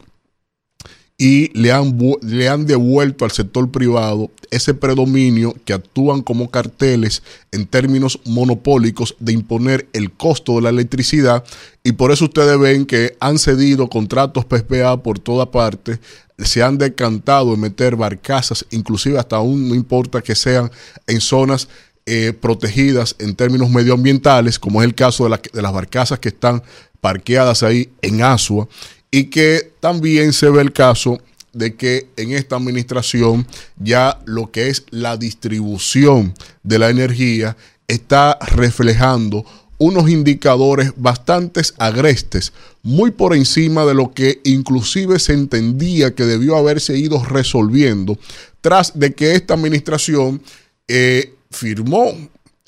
y 1.16 1.56
le 1.56 1.70
han, 1.70 1.96
le 2.22 2.48
han 2.48 2.66
devuelto 2.66 3.24
al 3.24 3.30
sector 3.30 3.70
privado 3.70 4.32
ese 4.50 4.74
predominio 4.74 5.54
que 5.64 5.72
actúan 5.72 6.22
como 6.22 6.50
carteles 6.50 7.22
en 7.52 7.66
términos 7.66 8.18
monopólicos 8.24 9.14
de 9.20 9.32
imponer 9.32 9.88
el 9.92 10.10
costo 10.10 10.56
de 10.56 10.62
la 10.62 10.70
electricidad. 10.70 11.44
Y 11.84 11.92
por 11.92 12.10
eso 12.10 12.24
ustedes 12.24 12.58
ven 12.58 12.84
que 12.84 13.16
han 13.20 13.38
cedido 13.38 13.88
contratos 13.88 14.44
PPA 14.44 15.02
por 15.04 15.20
toda 15.20 15.52
parte, 15.52 16.00
se 16.38 16.64
han 16.64 16.78
decantado 16.78 17.54
en 17.54 17.60
meter 17.60 17.94
barcazas, 17.94 18.66
inclusive 18.70 19.18
hasta 19.18 19.36
aún 19.36 19.68
no 19.68 19.76
importa 19.76 20.20
que 20.20 20.34
sean 20.34 20.70
en 21.06 21.20
zonas 21.20 21.68
eh, 22.06 22.34
protegidas 22.38 23.16
en 23.18 23.34
términos 23.34 23.70
medioambientales, 23.70 24.58
como 24.58 24.82
es 24.82 24.86
el 24.86 24.94
caso 24.94 25.28
de, 25.28 25.62
las 25.62 25.72
barcazas 25.72 26.18
que 26.18 26.28
están 26.28 26.62
parqueadas 27.00 27.62
ahí 27.62 27.90
en 28.02 28.22
Asua, 28.22 28.68
y 29.10 29.24
que 29.24 29.72
también 29.80 30.32
se 30.32 30.50
ve 30.50 30.60
el 30.60 30.72
caso 30.72 31.18
de 31.54 31.76
que 31.76 32.08
en 32.16 32.32
esta 32.32 32.56
administración 32.56 33.46
ya 33.78 34.20
lo 34.26 34.50
que 34.50 34.68
es 34.68 34.84
la 34.90 35.16
distribución 35.16 36.34
de 36.62 36.78
la 36.78 36.90
energía 36.90 37.56
está 37.88 38.38
reflejando 38.40 39.44
unos 39.78 40.08
indicadores 40.08 40.92
bastante 40.96 41.62
agrestes, 41.78 42.52
muy 42.82 43.10
por 43.10 43.34
encima 43.34 43.84
de 43.84 43.94
lo 43.94 44.12
que 44.12 44.40
inclusive 44.44 45.18
se 45.18 45.32
entendía 45.32 46.14
que 46.14 46.24
debió 46.24 46.56
haberse 46.56 46.96
ido 46.98 47.24
resolviendo 47.24 48.18
tras 48.60 48.98
de 48.98 49.14
que 49.14 49.32
esta 49.32 49.54
administración 49.54 50.42
eh, 50.88 51.34
firmó 51.54 52.12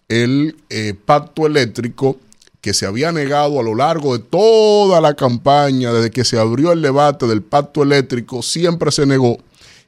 el 0.09 0.57
eh, 0.71 0.95
pacto 1.05 1.47
eléctrico 1.47 2.19
que 2.61 2.73
se 2.73 2.87
había 2.87 3.13
negado 3.13 3.61
a 3.61 3.63
lo 3.63 3.75
largo 3.75 4.17
de 4.17 4.25
toda 4.25 5.01
la 5.01 5.15
campaña, 5.15 5.93
desde 5.93 6.11
que 6.11 6.25
se 6.25 6.39
abrió 6.39 6.73
el 6.73 6.83
debate 6.83 7.27
del 7.27 7.43
pacto 7.43 7.83
eléctrico, 7.83 8.43
siempre 8.43 8.91
se 8.91 9.07
negó 9.07 9.39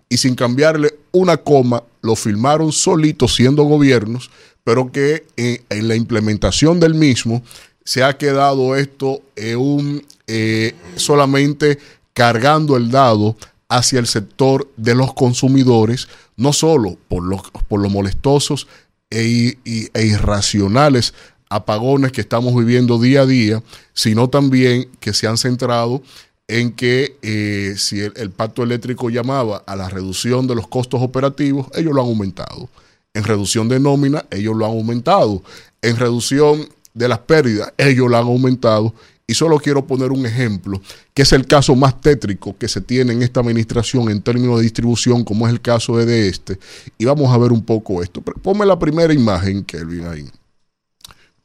y 0.08 0.18
sin 0.18 0.34
cambiarle 0.34 0.94
una 1.12 1.36
coma, 1.36 1.82
lo 2.02 2.14
firmaron 2.14 2.72
solitos 2.72 3.34
siendo 3.34 3.64
gobiernos, 3.64 4.30
pero 4.64 4.92
que 4.92 5.26
eh, 5.36 5.62
en 5.70 5.88
la 5.88 5.96
implementación 5.96 6.78
del 6.78 6.94
mismo 6.94 7.42
se 7.84 8.04
ha 8.04 8.16
quedado 8.16 8.76
esto 8.76 9.22
un, 9.56 10.04
eh, 10.26 10.74
solamente 10.96 11.78
cargando 12.12 12.76
el 12.76 12.90
dado 12.90 13.36
hacia 13.68 13.98
el 13.98 14.06
sector 14.06 14.68
de 14.76 14.94
los 14.94 15.14
consumidores, 15.14 16.08
no 16.36 16.52
solo 16.52 16.96
por 17.08 17.22
los, 17.22 17.42
por 17.68 17.80
los 17.80 17.92
molestosos 17.92 18.66
e, 19.10 19.58
e, 19.64 20.06
irracionales 20.06 21.14
apagones 21.50 22.12
que 22.12 22.20
estamos 22.20 22.54
viviendo 22.54 22.98
día 22.98 23.22
a 23.22 23.26
día, 23.26 23.62
sino 23.94 24.28
también 24.28 24.88
que 25.00 25.14
se 25.14 25.26
han 25.26 25.38
centrado 25.38 26.02
en 26.46 26.72
que 26.72 27.16
eh, 27.22 27.74
si 27.76 28.00
el, 28.00 28.30
pacto 28.30 28.62
eléctrico 28.62 29.10
llamaba 29.10 29.62
a 29.66 29.76
la 29.76 29.88
reducción 29.88 30.46
de 30.46 30.54
los 30.54 30.66
costos 30.66 31.02
operativos, 31.02 31.68
ellos 31.74 31.94
lo 31.94 32.02
han 32.02 32.08
aumentado. 32.08 32.68
En 33.12 33.24
reducción 33.24 33.68
de 33.68 33.80
nómina, 33.80 34.24
ellos 34.30 34.56
lo 34.56 34.64
han 34.64 34.72
aumentado. 34.72 35.42
En 35.82 35.96
reducción 35.96 36.68
de 36.94 37.08
las 37.08 37.18
pérdidas, 37.20 37.72
ellos 37.76 38.08
lo 38.08 38.16
han 38.16 38.26
aumentado. 38.26 38.94
Y 39.30 39.34
solo 39.34 39.58
quiero 39.58 39.86
poner 39.86 40.10
un 40.10 40.24
ejemplo, 40.24 40.80
que 41.12 41.20
es 41.20 41.32
el 41.34 41.46
caso 41.46 41.76
más 41.76 42.00
tétrico 42.00 42.56
que 42.56 42.66
se 42.66 42.80
tiene 42.80 43.12
en 43.12 43.22
esta 43.22 43.40
administración 43.40 44.10
en 44.10 44.22
términos 44.22 44.56
de 44.56 44.62
distribución, 44.62 45.22
como 45.22 45.46
es 45.46 45.52
el 45.52 45.60
caso 45.60 45.98
de 45.98 46.28
este. 46.28 46.58
Y 46.96 47.04
vamos 47.04 47.30
a 47.30 47.36
ver 47.36 47.52
un 47.52 47.62
poco 47.62 48.02
esto. 48.02 48.22
ponme 48.22 48.64
la 48.64 48.78
primera 48.78 49.12
imagen, 49.12 49.62
Kelvin, 49.64 50.06
ahí. 50.06 50.24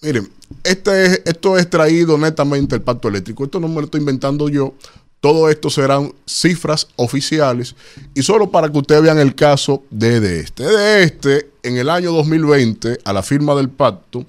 Miren, 0.01 0.31
este 0.63 1.05
es, 1.05 1.21
esto 1.25 1.57
es 1.57 1.69
traído 1.69 2.17
netamente 2.17 2.75
del 2.75 2.83
pacto 2.83 3.09
eléctrico. 3.09 3.43
Esto 3.43 3.59
no 3.59 3.67
me 3.67 3.75
lo 3.75 3.83
estoy 3.83 3.99
inventando 3.99 4.47
yo. 4.47 4.75
Todo 5.19 5.49
esto 5.49 5.69
serán 5.69 6.13
cifras 6.25 6.87
oficiales. 6.95 7.75
Y 8.13 8.23
solo 8.23 8.49
para 8.49 8.71
que 8.71 8.77
ustedes 8.77 9.01
vean 9.01 9.19
el 9.19 9.35
caso 9.35 9.83
de, 9.89 10.21
de 10.21 10.39
este. 10.39 10.63
De 10.63 11.03
este, 11.03 11.49
en 11.63 11.75
el 11.75 11.89
año 11.89 12.13
2020, 12.13 12.99
a 13.03 13.11
la 13.11 13.23
firma 13.23 13.55
del 13.55 13.67
pacto, 13.67 14.25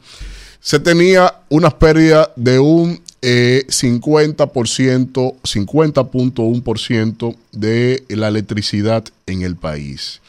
se 0.59 0.81
tenía 0.81 1.43
una 1.51 1.71
pérdida 1.71 2.33
de 2.35 2.59
un 2.59 3.01
50%, 3.25 5.35
50.1% 5.43 7.37
de 7.53 8.05
la 8.09 8.29
electricidad 8.29 9.05
en 9.27 9.43
el 9.43 9.57
país. 9.57 10.21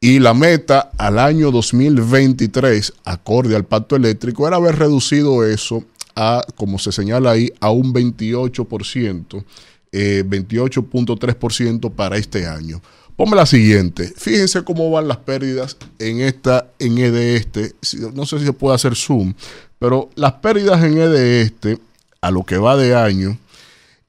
Y 0.00 0.18
la 0.18 0.32
meta 0.32 0.90
al 0.96 1.18
año 1.18 1.50
2023, 1.50 2.94
acorde 3.04 3.54
al 3.54 3.66
pacto 3.66 3.96
eléctrico, 3.96 4.48
era 4.48 4.56
haber 4.56 4.76
reducido 4.76 5.44
eso 5.44 5.84
a, 6.16 6.42
como 6.56 6.78
se 6.78 6.90
señala 6.90 7.32
ahí, 7.32 7.52
a 7.60 7.70
un 7.70 7.92
28%, 7.92 9.44
28.3% 9.92 11.86
eh, 11.86 11.90
para 11.94 12.16
este 12.16 12.46
año. 12.46 12.80
Ponme 13.14 13.36
la 13.36 13.44
siguiente. 13.44 14.10
Fíjense 14.16 14.64
cómo 14.64 14.90
van 14.90 15.06
las 15.06 15.18
pérdidas 15.18 15.76
en 15.98 16.22
esta, 16.22 16.70
en 16.78 16.96
ED 16.96 17.36
este. 17.36 17.74
No 18.14 18.24
sé 18.24 18.38
si 18.38 18.46
se 18.46 18.54
puede 18.54 18.76
hacer 18.76 18.96
zoom, 18.96 19.34
pero 19.78 20.08
las 20.14 20.32
pérdidas 20.34 20.82
en 20.82 20.96
ED 20.96 21.42
este 21.42 21.78
a 22.20 22.30
lo 22.30 22.44
que 22.44 22.58
va 22.58 22.76
de 22.76 22.94
año, 22.94 23.38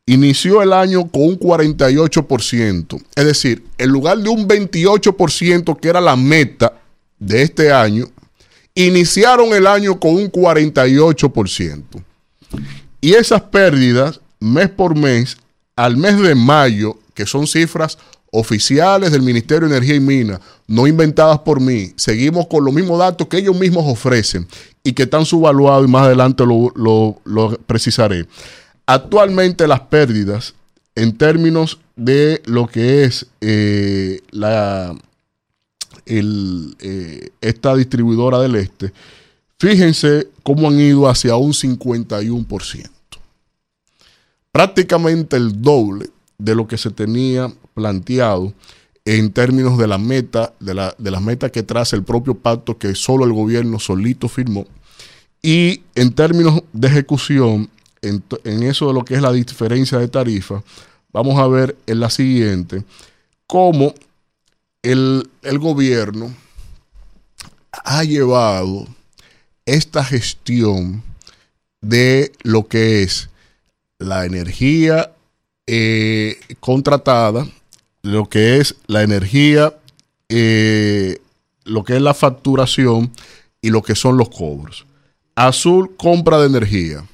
inició 0.05 0.61
el 0.61 0.73
año 0.73 1.09
con 1.09 1.23
un 1.23 1.39
48%. 1.39 3.01
Es 3.15 3.25
decir, 3.25 3.63
en 3.77 3.89
lugar 3.89 4.17
de 4.17 4.29
un 4.29 4.47
28% 4.47 5.79
que 5.79 5.87
era 5.87 6.01
la 6.01 6.15
meta 6.15 6.73
de 7.19 7.43
este 7.43 7.71
año, 7.71 8.05
iniciaron 8.75 9.53
el 9.53 9.67
año 9.67 9.99
con 9.99 10.15
un 10.15 10.31
48%. 10.31 11.83
Y 12.99 13.13
esas 13.13 13.41
pérdidas, 13.43 14.19
mes 14.39 14.69
por 14.69 14.95
mes, 14.95 15.37
al 15.75 15.97
mes 15.97 16.19
de 16.19 16.35
mayo, 16.35 16.97
que 17.13 17.25
son 17.25 17.47
cifras 17.47 17.97
oficiales 18.31 19.11
del 19.11 19.21
Ministerio 19.21 19.67
de 19.67 19.75
Energía 19.75 19.95
y 19.95 19.99
Minas, 19.99 20.39
no 20.67 20.87
inventadas 20.87 21.39
por 21.39 21.59
mí, 21.59 21.93
seguimos 21.97 22.47
con 22.47 22.63
los 22.63 22.73
mismos 22.73 22.97
datos 22.99 23.27
que 23.27 23.37
ellos 23.37 23.57
mismos 23.57 23.83
ofrecen 23.87 24.47
y 24.83 24.93
que 24.93 25.03
están 25.03 25.25
subvaluados 25.25 25.87
y 25.87 25.91
más 25.91 26.03
adelante 26.07 26.45
lo, 26.45 26.71
lo- 26.75 27.19
lo 27.25 27.57
precisaré. 27.65 28.25
Actualmente 28.85 29.67
las 29.67 29.81
pérdidas 29.81 30.53
en 30.95 31.17
términos 31.17 31.79
de 31.95 32.41
lo 32.45 32.67
que 32.67 33.03
es 33.03 33.27
eh, 33.41 34.21
la, 34.31 34.95
eh, 36.05 37.29
esta 37.41 37.75
distribuidora 37.75 38.39
del 38.39 38.55
este, 38.55 38.91
fíjense 39.59 40.27
cómo 40.43 40.67
han 40.67 40.79
ido 40.79 41.07
hacia 41.07 41.35
un 41.35 41.53
51%. 41.53 42.89
Prácticamente 44.51 45.37
el 45.37 45.61
doble 45.61 46.09
de 46.37 46.55
lo 46.55 46.67
que 46.67 46.77
se 46.77 46.89
tenía 46.91 47.51
planteado 47.73 48.53
en 49.05 49.31
términos 49.31 49.77
de 49.77 49.87
la 49.87 49.97
meta, 49.97 50.53
de, 50.59 50.73
la, 50.73 50.95
de 50.97 51.11
las 51.11 51.21
metas 51.21 51.51
que 51.51 51.63
traza 51.63 51.95
el 51.95 52.03
propio 52.03 52.35
pacto 52.35 52.77
que 52.77 52.95
solo 52.95 53.25
el 53.25 53.33
gobierno 53.33 53.79
solito 53.79 54.29
firmó. 54.29 54.65
Y 55.41 55.81
en 55.95 56.13
términos 56.13 56.61
de 56.71 56.87
ejecución, 56.87 57.69
en, 58.01 58.23
en 58.43 58.63
eso 58.63 58.87
de 58.87 58.93
lo 58.93 59.03
que 59.03 59.15
es 59.15 59.21
la 59.21 59.31
diferencia 59.31 59.97
de 59.97 60.07
tarifa, 60.07 60.63
vamos 61.11 61.39
a 61.39 61.47
ver 61.47 61.75
en 61.87 61.99
la 61.99 62.09
siguiente 62.09 62.83
cómo 63.47 63.93
el, 64.83 65.29
el 65.41 65.59
gobierno 65.59 66.33
ha 67.71 68.03
llevado 68.03 68.87
esta 69.65 70.03
gestión 70.03 71.03
de 71.81 72.31
lo 72.43 72.67
que 72.67 73.03
es 73.03 73.29
la 73.99 74.25
energía 74.25 75.11
eh, 75.67 76.39
contratada, 76.59 77.47
lo 78.01 78.27
que 78.29 78.57
es 78.57 78.75
la 78.87 79.03
energía, 79.03 79.75
eh, 80.29 81.19
lo 81.63 81.83
que 81.83 81.95
es 81.95 82.01
la 82.01 82.13
facturación 82.13 83.11
y 83.61 83.69
lo 83.69 83.81
que 83.81 83.95
son 83.95 84.17
los 84.17 84.29
cobros. 84.29 84.85
Azul, 85.35 85.95
compra 85.97 86.39
de 86.39 86.47
energía. 86.47 87.05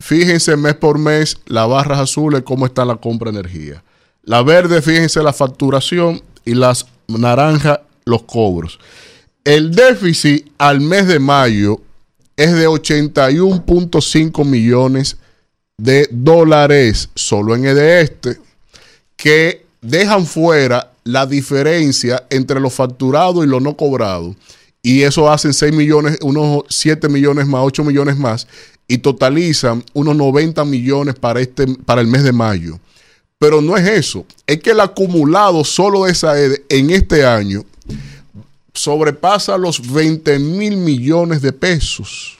Fíjense 0.00 0.56
mes 0.56 0.74
por 0.74 0.98
mes 0.98 1.38
las 1.46 1.68
barras 1.68 2.00
azules 2.00 2.42
cómo 2.42 2.66
está 2.66 2.84
la 2.84 2.96
compra 2.96 3.30
de 3.30 3.40
energía. 3.40 3.82
La 4.22 4.42
verde, 4.42 4.82
fíjense 4.82 5.22
la 5.22 5.32
facturación 5.32 6.22
y 6.44 6.54
las 6.54 6.86
naranjas 7.06 7.80
los 8.04 8.22
cobros. 8.22 8.78
El 9.44 9.74
déficit 9.74 10.50
al 10.58 10.80
mes 10.80 11.06
de 11.06 11.18
mayo 11.18 11.80
es 12.36 12.52
de 12.52 12.66
81.5 12.66 14.44
millones 14.44 15.18
de 15.76 16.08
dólares 16.10 17.10
solo 17.14 17.54
en 17.54 17.66
el 17.66 17.76
de 17.76 18.00
este 18.00 18.38
que 19.16 19.63
dejan 19.84 20.26
fuera 20.26 20.90
la 21.04 21.26
diferencia 21.26 22.24
entre 22.30 22.58
lo 22.58 22.70
facturado 22.70 23.44
y 23.44 23.46
lo 23.46 23.60
no 23.60 23.76
cobrado. 23.76 24.34
Y 24.82 25.02
eso 25.02 25.30
hacen 25.30 25.54
6 25.54 25.72
millones, 25.72 26.18
unos 26.22 26.64
7 26.68 27.08
millones 27.08 27.46
más, 27.46 27.62
8 27.64 27.84
millones 27.84 28.16
más, 28.16 28.46
y 28.88 28.98
totalizan 28.98 29.84
unos 29.92 30.16
90 30.16 30.64
millones 30.64 31.14
para, 31.14 31.40
este, 31.40 31.66
para 31.66 32.00
el 32.00 32.06
mes 32.06 32.22
de 32.22 32.32
mayo. 32.32 32.78
Pero 33.38 33.60
no 33.60 33.76
es 33.76 33.86
eso, 33.86 34.26
es 34.46 34.60
que 34.60 34.70
el 34.70 34.80
acumulado 34.80 35.64
solo 35.64 36.04
de 36.04 36.12
esa 36.12 36.38
EDE 36.38 36.64
en 36.68 36.90
este 36.90 37.26
año 37.26 37.64
sobrepasa 38.72 39.58
los 39.58 39.92
20 39.92 40.38
mil 40.38 40.76
millones 40.76 41.42
de 41.42 41.52
pesos. 41.52 42.38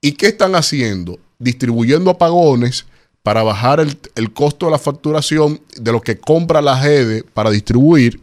¿Y 0.00 0.12
qué 0.12 0.28
están 0.28 0.54
haciendo? 0.54 1.18
Distribuyendo 1.38 2.10
apagones 2.10 2.86
para 3.28 3.42
bajar 3.42 3.78
el, 3.78 4.32
costo 4.32 4.64
de 4.64 4.72
la 4.72 4.78
facturación 4.78 5.60
de 5.76 5.92
lo 5.92 6.00
que 6.00 6.16
compra 6.16 6.62
la 6.62 6.78
GEDE 6.78 7.24
para 7.24 7.50
distribuir 7.50 8.18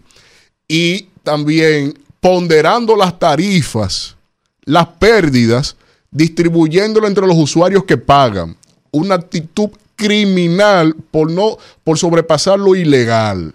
y 0.67 1.09
también 1.22 1.93
ponderando 2.19 2.95
las 2.95 3.19
tarifas, 3.19 4.16
las 4.64 4.88
pérdidas, 4.88 5.75
distribuyéndolo 6.09 7.06
entre 7.06 7.27
los 7.27 7.38
usuarios 7.38 7.84
que 7.84 7.98
pagan. 7.98 8.58
Una 8.90 9.14
actitud 9.14 9.69
criminal 9.95 10.95
por 11.11 11.30
no 11.30 11.59
por 11.84 12.00
sobrepasar 12.00 12.58
lo 12.58 12.74
ilegal. 12.74 13.53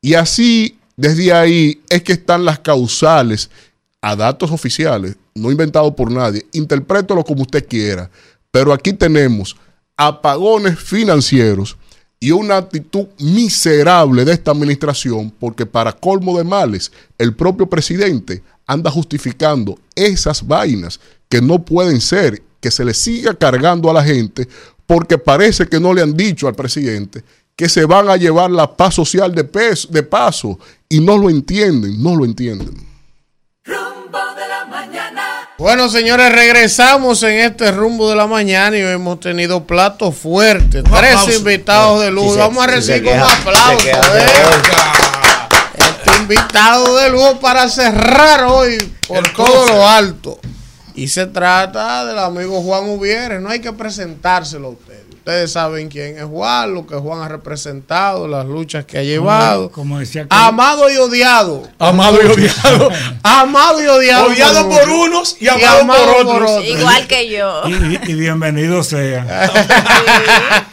Y 0.00 0.14
así, 0.14 0.78
desde 0.96 1.32
ahí, 1.32 1.82
es 1.90 2.04
que 2.04 2.12
están 2.12 2.44
las 2.44 2.60
causales 2.60 3.50
a 4.00 4.14
datos 4.14 4.52
oficiales, 4.52 5.16
no 5.34 5.50
inventados 5.50 5.94
por 5.94 6.12
nadie. 6.12 6.46
Interprétalo 6.52 7.24
como 7.24 7.42
usted 7.42 7.66
quiera. 7.66 8.08
Pero 8.52 8.72
aquí 8.72 8.92
tenemos 8.92 9.56
apagones 9.98 10.78
financieros 10.78 11.76
y 12.20 12.30
una 12.30 12.56
actitud 12.56 13.06
miserable 13.18 14.24
de 14.24 14.32
esta 14.32 14.52
administración, 14.52 15.30
porque 15.38 15.66
para 15.66 15.92
colmo 15.92 16.38
de 16.38 16.44
males, 16.44 16.90
el 17.18 17.34
propio 17.34 17.68
presidente 17.68 18.42
anda 18.66 18.90
justificando 18.90 19.78
esas 19.94 20.46
vainas 20.46 20.98
que 21.28 21.42
no 21.42 21.62
pueden 21.62 22.00
ser, 22.00 22.42
que 22.60 22.70
se 22.70 22.84
le 22.84 22.94
siga 22.94 23.34
cargando 23.34 23.90
a 23.90 23.94
la 23.94 24.04
gente, 24.04 24.48
porque 24.86 25.18
parece 25.18 25.66
que 25.66 25.78
no 25.78 25.92
le 25.92 26.02
han 26.02 26.16
dicho 26.16 26.48
al 26.48 26.54
presidente 26.54 27.22
que 27.54 27.68
se 27.68 27.84
van 27.84 28.08
a 28.08 28.16
llevar 28.16 28.52
la 28.52 28.76
paz 28.76 28.94
social 28.94 29.34
de, 29.34 29.42
peso, 29.42 29.88
de 29.90 30.04
paso 30.04 30.60
y 30.88 31.00
no 31.00 31.18
lo 31.18 31.28
entienden, 31.28 32.00
no 32.00 32.14
lo 32.14 32.24
entienden. 32.24 32.72
Rumbo 33.64 34.18
de 34.36 34.48
la. 34.48 34.87
Bueno, 35.58 35.88
señores, 35.88 36.30
regresamos 36.32 37.20
en 37.24 37.38
este 37.40 37.72
rumbo 37.72 38.08
de 38.08 38.14
la 38.14 38.28
mañana 38.28 38.76
y 38.76 38.82
hoy 38.82 38.92
hemos 38.92 39.18
tenido 39.18 39.64
platos 39.66 40.14
fuertes. 40.16 40.84
Un 40.84 40.90
Tres 40.92 41.16
aplauso. 41.16 41.32
invitados 41.32 42.00
de 42.02 42.10
lujo. 42.12 42.28
Si 42.28 42.34
se- 42.34 42.38
Vamos 42.38 42.62
a 42.64 42.68
si 42.68 42.74
recibir 42.76 43.12
un 43.12 43.18
aplauso. 43.20 43.84
queja 43.84 44.18
¿eh? 44.18 44.26
Este 45.78 46.16
invitado 46.22 46.96
de 46.98 47.10
lujo 47.10 47.40
para 47.40 47.68
cerrar 47.68 48.44
hoy 48.44 48.78
por 49.08 49.18
El 49.18 49.32
todo 49.32 49.66
lo 49.66 49.88
alto. 49.88 50.38
Y 50.94 51.08
se 51.08 51.26
trata 51.26 52.04
del 52.04 52.18
amigo 52.20 52.62
Juan 52.62 52.88
Uvieres. 52.90 53.40
No 53.40 53.50
hay 53.50 53.58
que 53.60 53.72
presentárselo 53.72 54.68
a 54.68 54.70
ustedes. 54.70 55.07
Ustedes 55.28 55.52
saben 55.52 55.90
quién 55.90 56.16
es 56.16 56.24
Juan, 56.24 56.72
lo 56.72 56.86
que 56.86 56.94
Juan 56.94 57.20
ha 57.20 57.28
representado, 57.28 58.26
las 58.26 58.46
luchas 58.46 58.86
que 58.86 58.96
ha 58.96 59.02
llevado. 59.02 59.70
Como 59.70 59.98
decía 59.98 60.22
que- 60.22 60.28
Amado 60.30 60.88
y 60.90 60.96
odiado. 60.96 61.68
Amado 61.78 62.16
y 62.22 62.26
odiado. 62.28 62.88
Amado 63.22 63.82
y 63.82 63.86
odiado. 63.88 64.28
Odiado 64.28 64.66
por 64.70 64.88
unos 64.88 65.36
y 65.38 65.48
amado 65.48 65.86
por 65.86 66.26
otros. 66.26 66.64
Igual 66.64 67.06
que 67.06 67.28
yo. 67.28 67.60
Y, 67.66 68.10
y 68.10 68.14
bienvenido 68.14 68.82
sea. 68.82 69.52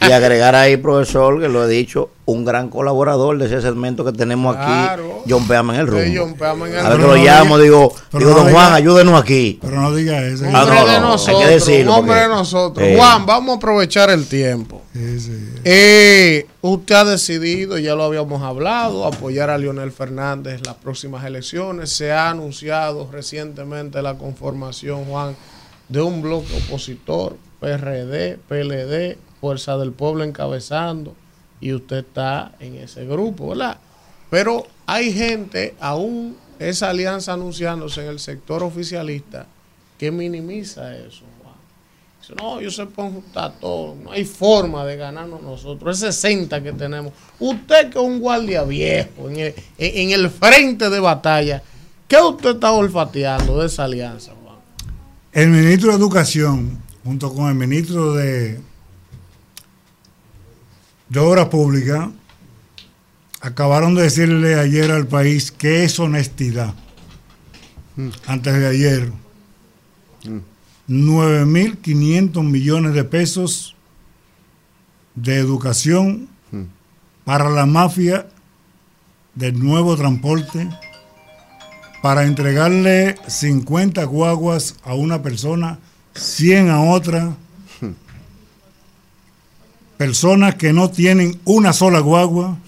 Y 0.00 0.10
agregar 0.12 0.54
ahí, 0.54 0.78
profesor, 0.78 1.38
que 1.38 1.48
lo 1.48 1.64
he 1.64 1.68
dicho, 1.68 2.08
un 2.28 2.44
gran 2.44 2.68
colaborador 2.70 3.38
de 3.38 3.46
ese 3.46 3.62
segmento 3.62 4.04
que 4.04 4.10
tenemos 4.12 4.56
aquí, 4.56 4.66
Claro. 4.66 5.22
John 5.28 5.46
Peama 5.46 5.74
en 5.74 5.80
el 5.80 5.86
rumbo. 5.86 6.04
Sí, 6.04 6.16
John 6.16 6.34
Peama 6.34 6.66
en 6.66 6.74
el 6.74 6.84
A 6.84 6.88
ver 6.90 6.98
que 7.00 7.06
lo 7.06 7.14
llamo, 7.16 7.58
digo, 7.58 7.94
digo, 8.12 8.30
no 8.30 8.36
don 8.36 8.46
diga- 8.48 8.52
Juan, 8.52 8.72
ayúdenos 8.72 9.20
aquí. 9.22 9.58
Pero 9.62 9.80
no 9.80 9.94
diga 9.94 10.22
eso. 10.26 10.44
Ah, 10.52 10.62
hombre 10.64 10.80
no, 10.80 10.86
de 10.86 10.92
no, 11.00 11.08
nosotros, 11.10 11.40
hay 11.40 11.46
que 11.46 11.54
decirlo. 11.54 11.92
un 11.92 11.98
hombre 12.00 12.14
porque- 12.16 12.28
de 12.28 12.34
nosotros. 12.34 12.86
Eh, 12.88 12.94
Juan, 12.98 13.26
vamos 13.26 13.54
a 13.54 13.56
aprovechar 13.58 14.10
el 14.10 14.26
tiempo. 14.26 14.82
Eh, 15.64 16.46
usted 16.62 16.94
ha 16.96 17.04
decidido, 17.04 17.78
ya 17.78 17.94
lo 17.94 18.04
habíamos 18.04 18.42
hablado, 18.42 19.06
apoyar 19.06 19.50
a 19.50 19.58
Leonel 19.58 19.92
Fernández 19.92 20.54
en 20.56 20.62
las 20.64 20.74
próximas 20.74 21.24
elecciones. 21.24 21.90
Se 21.90 22.12
ha 22.12 22.30
anunciado 22.30 23.08
recientemente 23.12 24.02
la 24.02 24.14
conformación, 24.18 25.04
Juan, 25.04 25.36
de 25.88 26.00
un 26.02 26.22
bloque 26.22 26.48
opositor, 26.66 27.36
PRD, 27.60 28.38
PLD, 28.48 29.16
Fuerza 29.40 29.76
del 29.78 29.92
Pueblo 29.92 30.24
encabezando, 30.24 31.14
y 31.60 31.72
usted 31.72 31.98
está 31.98 32.52
en 32.60 32.76
ese 32.76 33.04
grupo, 33.06 33.50
¿verdad? 33.50 33.78
Pero 34.30 34.66
hay 34.86 35.12
gente, 35.12 35.74
aún 35.80 36.36
esa 36.58 36.90
alianza 36.90 37.32
anunciándose 37.34 38.02
en 38.02 38.08
el 38.08 38.18
sector 38.18 38.62
oficialista, 38.62 39.46
que 39.98 40.10
minimiza 40.10 40.94
eso. 40.96 41.22
Juan. 41.42 41.54
Dice, 42.20 42.34
no, 42.36 42.60
yo 42.60 42.70
se 42.70 42.86
pueden 42.86 43.12
juntar 43.14 43.52
todo, 43.60 43.94
no 44.02 44.10
hay 44.12 44.24
forma 44.24 44.84
de 44.84 44.96
ganarnos 44.96 45.42
nosotros, 45.42 46.02
es 46.02 46.14
60 46.16 46.62
que 46.62 46.72
tenemos. 46.72 47.12
Usted 47.38 47.90
que 47.90 47.98
es 47.98 48.04
un 48.04 48.20
guardia 48.20 48.62
viejo 48.64 49.28
en 49.30 49.36
el, 49.38 49.54
en- 49.78 50.10
en 50.10 50.10
el 50.20 50.28
frente 50.30 50.90
de 50.90 51.00
batalla, 51.00 51.62
¿qué 52.08 52.18
usted 52.18 52.50
está 52.56 52.72
olfateando 52.72 53.60
de 53.60 53.66
esa 53.66 53.84
alianza, 53.84 54.32
Juan? 54.42 54.56
El 55.32 55.48
ministro 55.50 55.90
de 55.92 55.96
Educación, 55.98 56.82
junto 57.04 57.32
con 57.32 57.48
el 57.48 57.54
ministro 57.54 58.14
de, 58.14 58.60
de 61.08 61.20
Obras 61.20 61.46
Públicas, 61.46 62.08
acabaron 63.40 63.94
de 63.94 64.02
decirle 64.02 64.58
ayer 64.58 64.90
al 64.90 65.06
país 65.06 65.50
que 65.50 65.84
es 65.84 65.98
honestidad. 66.00 66.74
Antes 68.26 68.54
de 68.54 68.66
ayer, 68.66 69.12
9.500 70.88 72.42
millones 72.42 72.94
de 72.94 73.04
pesos 73.04 73.74
de 75.14 75.36
educación 75.36 76.28
para 77.24 77.48
la 77.50 77.66
mafia 77.66 78.28
del 79.34 79.58
nuevo 79.58 79.96
transporte 79.96 80.68
para 82.02 82.24
entregarle 82.24 83.16
50 83.26 84.04
guaguas 84.04 84.76
a 84.84 84.94
una 84.94 85.22
persona, 85.22 85.78
100 86.14 86.70
a 86.70 86.82
otra. 86.82 87.36
Personas 89.96 90.56
que 90.56 90.72
no 90.72 90.90
tienen 90.90 91.40
una 91.44 91.72
sola 91.72 92.00
guagua 92.00 92.58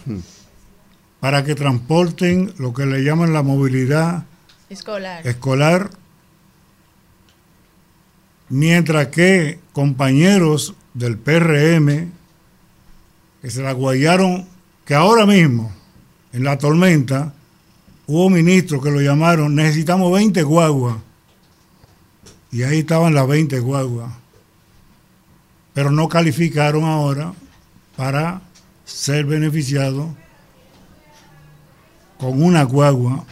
para 1.21 1.45
que 1.45 1.55
transporten 1.55 2.53
lo 2.59 2.73
que 2.73 2.87
le 2.87 3.03
llaman 3.03 3.33
la 3.33 3.43
movilidad 3.43 4.25
Escolar. 4.71 5.27
escolar, 5.27 5.91
mientras 8.49 9.09
que 9.09 9.59
compañeros 9.73 10.75
del 10.95 11.19
PRM 11.19 12.13
que 13.43 13.51
se 13.51 13.63
la 13.63 13.73
guayaron, 13.73 14.47
que 14.85 14.95
ahora 14.95 15.27
mismo, 15.27 15.73
en 16.33 16.45
la 16.45 16.59
tormenta, 16.59 17.35
hubo 18.07 18.31
ministros 18.31 18.83
que 18.83 18.91
lo 18.91 19.01
llamaron, 19.01 19.55
necesitamos 19.55 20.13
20 20.13 20.43
guaguas. 20.43 20.97
Y 22.51 22.63
ahí 22.63 22.79
estaban 22.79 23.15
las 23.15 23.29
20 23.29 23.61
guaguas. 23.61 24.13
Pero 25.79 25.93
no 25.93 26.09
calificaron 26.09 26.83
ahora 26.83 27.33
para 27.97 28.41
ser 28.85 29.25
beneficiados 29.27 30.09
con 32.19 32.43
una 32.43 32.65
guagua. 32.65 33.25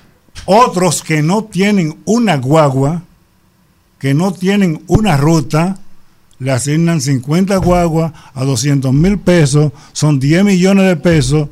Otros 0.44 1.02
que 1.02 1.22
no 1.22 1.42
tienen 1.42 1.98
una 2.04 2.36
guagua, 2.36 3.02
que 3.98 4.14
no 4.14 4.32
tienen 4.32 4.84
una 4.86 5.16
ruta, 5.16 5.80
le 6.38 6.52
asignan 6.52 7.00
50 7.00 7.56
guaguas 7.56 8.12
a 8.32 8.44
200 8.44 8.92
mil 8.92 9.18
pesos, 9.18 9.72
son 9.92 10.20
10 10.20 10.44
millones 10.44 10.86
de 10.86 10.94
pesos. 10.94 11.48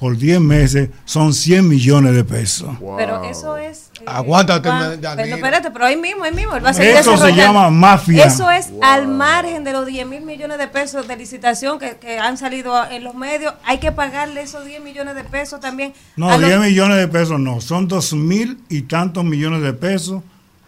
Por 0.00 0.16
10 0.16 0.40
meses 0.40 0.88
son 1.04 1.34
100 1.34 1.68
millones 1.68 2.14
de 2.14 2.24
pesos. 2.24 2.70
Pero 2.96 3.22
eso 3.24 3.58
es. 3.58 3.90
eh, 4.00 4.04
Aguántate, 4.06 4.66
pero 5.14 5.34
espérate, 5.36 5.70
pero 5.70 5.84
ahí 5.84 5.96
mismo, 5.98 6.24
ahí 6.24 6.32
mismo. 6.32 6.56
él 6.56 6.64
va 6.64 6.70
a 6.70 6.72
seguir 6.72 6.92
Eso 6.96 7.18
se 7.18 7.34
llama 7.34 7.68
mafia. 7.68 8.24
Eso 8.24 8.50
es 8.50 8.70
al 8.80 9.08
margen 9.08 9.62
de 9.62 9.72
los 9.72 9.84
10 9.84 10.06
mil 10.06 10.22
millones 10.22 10.56
de 10.56 10.68
pesos 10.68 11.06
de 11.06 11.16
licitación 11.18 11.78
que, 11.78 11.98
que 11.98 12.18
han 12.18 12.38
salido 12.38 12.72
en 12.90 13.04
los 13.04 13.14
medios. 13.14 13.52
Hay 13.66 13.76
que 13.76 13.92
pagarle 13.92 14.40
esos 14.40 14.64
10 14.64 14.82
millones 14.82 15.14
de 15.16 15.24
pesos 15.24 15.60
también. 15.60 15.92
No, 16.16 16.30
a 16.30 16.38
los- 16.38 16.48
10 16.48 16.60
millones 16.60 16.96
de 16.96 17.06
pesos 17.06 17.38
no, 17.38 17.60
son 17.60 17.86
2 17.86 18.14
mil 18.14 18.58
y 18.70 18.80
tantos 18.82 19.22
millones 19.22 19.60
de 19.60 19.74
pesos. 19.74 20.22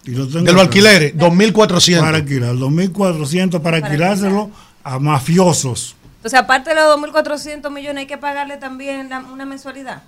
Y 0.05 0.11
lo 0.11 0.27
tengo 0.29 0.45
De 0.45 0.53
los 0.53 0.61
alquileres, 0.61 1.17
2.400. 1.17 2.01
Para 2.01 2.19
alquilar, 2.19 2.55
2.400 2.57 3.61
para 3.63 3.79
alquilárselo 3.79 4.51
a 4.85 4.99
mafiosos. 4.99 5.97
Entonces, 6.23 6.39
aparte 6.39 6.71
de 6.71 6.77
los 6.77 6.85
2.400 7.01 7.69
millones, 7.73 8.03
hay 8.03 8.07
que 8.07 8.17
pagarle 8.17 8.57
también 8.57 9.09
la- 9.09 9.19
una 9.33 9.45
mensualidad. 9.45 10.05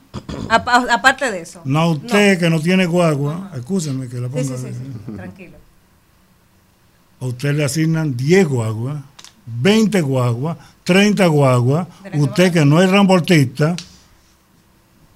Apa- 0.48 0.86
aparte 0.92 1.28
de 1.32 1.40
eso. 1.40 1.60
No 1.64 1.80
a 1.80 1.90
usted 1.90 2.38
que 2.38 2.48
no 2.48 2.60
tiene 2.60 2.86
guagua, 2.86 3.50
escúchame 3.56 4.06
que 4.08 4.18
la 4.20 4.28
Sí, 4.28 4.32
ponga. 4.34 4.56
sí, 4.56 4.64
sí, 4.68 4.68
sí, 5.06 5.12
tranquilo. 5.16 5.56
A 7.20 7.24
usted 7.26 7.54
le 7.56 7.64
asignan 7.64 8.16
10 8.16 8.46
guaguas, 8.46 9.02
20 9.44 10.00
guaguas, 10.02 10.56
30 10.84 11.26
guaguas, 11.26 11.88
usted 12.14 12.52
que 12.52 12.64
no 12.64 12.80
es 12.80 12.88
transportista, 12.88 13.74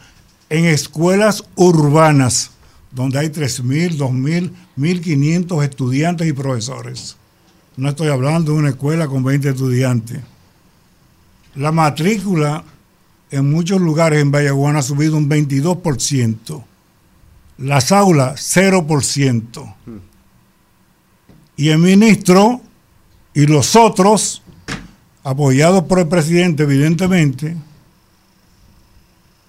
en 0.49 0.63
escuelas 0.67 1.43
urbanas, 1.55 2.51
donde 2.91 3.19
hay 3.19 3.27
3.000, 3.27 3.97
2.000, 3.97 4.51
1.500 4.77 5.63
estudiantes 5.65 6.27
y 6.27 6.31
profesores. 6.31 7.17
No 7.77 7.89
estoy 7.89 8.09
hablando 8.09 8.51
de 8.51 8.59
una 8.59 8.69
escuela 8.69 9.07
con 9.07 9.23
20 9.23 9.49
estudiantes. 9.49 10.19
La 11.55 11.71
matrícula 11.71 12.63
en 13.29 13.49
muchos 13.49 13.81
lugares 13.81 14.21
en 14.21 14.31
Vallaguana 14.31 14.79
ha 14.79 14.83
subido 14.83 15.17
un 15.17 15.29
22%. 15.29 16.63
Las 17.57 17.91
aulas, 17.91 18.55
0%. 18.55 19.75
Y 21.55 21.69
el 21.69 21.77
ministro 21.77 22.61
y 23.33 23.45
los 23.45 23.75
otros, 23.75 24.41
apoyados 25.23 25.83
por 25.83 25.99
el 25.99 26.07
presidente, 26.07 26.63
evidentemente, 26.63 27.55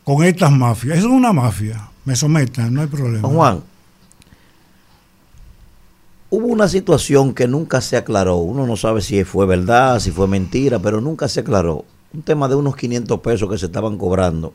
con 0.04 0.24
estas 0.24 0.52
mafias. 0.52 0.98
Eso 0.98 1.08
es 1.08 1.12
una 1.12 1.32
mafia. 1.32 1.88
Me 2.04 2.14
sometan, 2.16 2.74
no 2.74 2.82
hay 2.82 2.88
problema. 2.88 3.28
Juan, 3.28 3.62
hubo 6.34 6.46
una 6.46 6.66
situación 6.66 7.34
que 7.34 7.46
nunca 7.46 7.80
se 7.82 7.96
aclaró. 7.98 8.36
Uno 8.36 8.66
no 8.66 8.76
sabe 8.76 9.02
si 9.02 9.22
fue 9.24 9.44
verdad, 9.44 10.00
si 10.00 10.10
fue 10.10 10.26
mentira, 10.26 10.78
pero 10.78 11.00
nunca 11.00 11.28
se 11.28 11.40
aclaró. 11.40 11.84
Un 12.14 12.22
tema 12.22 12.48
de 12.48 12.54
unos 12.54 12.74
500 12.74 13.20
pesos 13.20 13.50
que 13.50 13.58
se 13.58 13.66
estaban 13.66 13.98
cobrando 13.98 14.54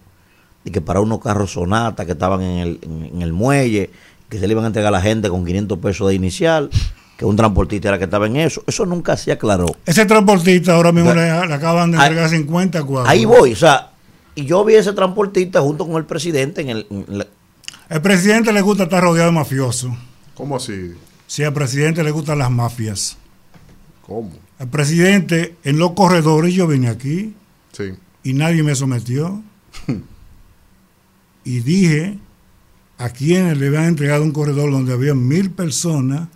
y 0.66 0.72
que 0.72 0.82
para 0.82 1.02
unos 1.02 1.20
carros 1.22 1.52
sonata 1.54 2.04
que 2.06 2.14
estaban 2.14 2.42
en 2.42 2.58
el, 2.60 2.80
en, 2.82 3.06
en 3.16 3.22
el 3.22 3.32
muelle, 3.32 3.92
que 4.28 4.40
se 4.40 4.48
le 4.48 4.54
iban 4.54 4.64
a 4.64 4.68
entregar 4.68 4.90
a 4.90 4.98
la 4.98 5.02
gente 5.02 5.30
con 5.30 5.46
500 5.46 5.78
pesos 5.80 6.08
de 6.10 6.16
inicial, 6.16 6.70
que 7.16 7.26
un 7.26 7.36
transportista 7.36 7.90
era 7.90 7.98
que 8.00 8.04
estaba 8.06 8.26
en 8.26 8.38
eso. 8.38 8.64
Eso 8.66 8.86
nunca 8.88 9.16
se 9.16 9.32
aclaró. 9.32 9.68
Ese 9.86 10.06
transportista 10.06 10.74
ahora 10.76 10.92
mismo 10.92 11.14
le, 11.14 11.26
le 11.48 11.54
acaban 11.54 11.92
de 11.92 11.98
entregar 11.98 12.30
50 12.30 12.84
cuadros. 12.84 13.10
Ahí 13.10 13.26
voy, 13.26 13.54
o 13.54 13.56
sea, 13.56 13.92
y 14.36 14.46
yo 14.46 14.66
vi 14.66 14.74
ese 14.76 14.94
transportista 14.94 15.62
junto 15.62 15.86
con 15.88 15.96
el 15.98 16.06
presidente 16.06 16.62
en 16.62 16.70
el... 16.70 16.88
en 16.90 17.06
la- 17.20 17.28
El 17.90 18.02
presidente 18.02 18.52
le 18.52 18.62
gusta 18.62 18.84
estar 18.84 19.02
rodeado 19.02 19.30
de 19.30 19.36
mafiosos. 19.36 19.92
¿Cómo 20.36 20.58
así? 20.58 20.94
Sí, 21.28 21.44
al 21.44 21.54
presidente 21.54 22.04
le 22.04 22.12
gustan 22.12 22.40
las 22.40 22.50
mafias. 22.50 23.18
¿Cómo? 24.02 24.32
El 24.60 24.68
presidente 24.70 25.56
en 25.64 25.78
los 25.78 25.92
corredores, 25.92 26.54
yo 26.54 26.66
vine 26.68 26.88
aquí 26.90 27.36
Sí. 27.74 27.92
y 28.24 28.34
nadie 28.34 28.64
me 28.64 28.74
sometió. 28.76 29.44
y 31.44 31.60
dije 31.60 32.18
a 32.98 33.10
quienes 33.10 33.58
le 33.58 33.68
habían 33.68 33.84
entregado 33.86 34.24
un 34.24 34.32
corredor 34.32 34.72
donde 34.72 34.94
había 34.94 35.14
mil 35.14 35.52
personas 35.52 36.28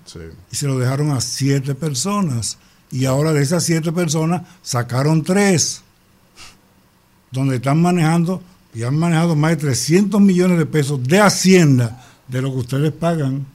y 0.52 0.56
se 0.56 0.68
lo 0.68 0.78
dejaron 0.78 1.10
a 1.12 1.20
siete 1.22 1.74
personas. 1.74 2.58
Y 2.92 3.06
ahora 3.06 3.32
de 3.34 3.42
esas 3.42 3.64
siete 3.64 3.92
personas 3.92 4.44
sacaron 4.62 5.24
tres, 5.24 5.82
donde 7.32 7.56
están 7.56 7.82
manejando 7.82 8.44
y 8.76 8.84
han 8.84 8.98
manejado 8.98 9.36
más 9.36 9.52
de 9.52 9.58
300 9.58 10.22
millones 10.22 10.58
de 10.58 10.66
pesos 10.66 11.02
de 11.04 11.20
Hacienda 11.20 12.06
de 12.28 12.42
lo 12.42 12.52
que 12.52 12.58
ustedes 12.60 12.92
pagan 12.92 13.46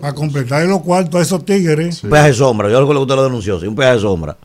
para 0.00 0.14
completar 0.14 0.66
los 0.66 0.82
cuartos 0.82 1.20
a 1.20 1.22
esos 1.22 1.44
tigres. 1.44 2.04
Un 2.04 2.10
peaje 2.10 2.32
sombra, 2.34 2.68
yo 2.68 2.80
recuerdo 2.80 3.00
que 3.00 3.04
usted 3.04 3.16
lo 3.16 3.24
denunció, 3.24 3.60
sí, 3.60 3.66
un 3.66 3.74
peaje 3.76 4.00
sombra. 4.00 4.36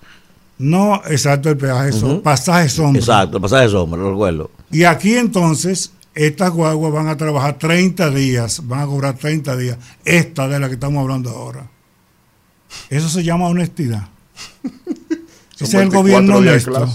No, 0.57 1.01
exacto, 1.07 1.49
el 1.49 1.57
peaje 1.57 1.91
sombra, 1.91 2.13
Ujú. 2.15 2.21
pasaje 2.23 2.69
sombra. 2.69 2.99
Exacto, 2.99 3.37
el 3.37 3.41
pasaje 3.41 3.69
sombra, 3.69 3.99
lo 4.01 4.11
recuerdo. 4.11 4.51
Y 4.71 4.83
aquí 4.83 5.15
entonces, 5.15 5.91
estas 6.13 6.51
guaguas 6.51 6.93
van 6.93 7.07
a 7.07 7.17
trabajar 7.17 7.57
30 7.57 8.09
días, 8.11 8.61
van 8.67 8.81
a 8.81 8.85
cobrar 8.85 9.17
30 9.17 9.55
días. 9.57 9.77
Esta 10.05 10.47
de 10.47 10.59
la 10.59 10.67
que 10.67 10.75
estamos 10.75 11.01
hablando 11.01 11.29
ahora. 11.31 11.67
Eso 12.89 13.09
se 13.09 13.23
llama 13.23 13.47
honestidad. 13.47 14.07
Ese 15.55 15.63
es 15.65 15.73
el 15.73 15.89
24 15.89 16.01
gobierno 16.01 16.41
de 16.41 16.49
honesto. 16.49 16.87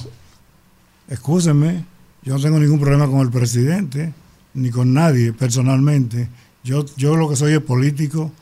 Escúcheme, 1.09 1.85
yo 2.23 2.35
no 2.35 2.41
tengo 2.41 2.59
ningún 2.59 2.81
problema 2.81 3.07
con 3.07 3.21
el 3.21 3.31
presidente, 3.31 4.13
ni 4.55 4.71
con 4.71 4.93
nadie 4.93 5.33
personalmente. 5.33 6.29
Yo, 6.67 6.85
yo 6.97 7.15
lo 7.15 7.29
que 7.29 7.37
soy 7.37 7.53
es 7.53 7.61
político 7.61 8.33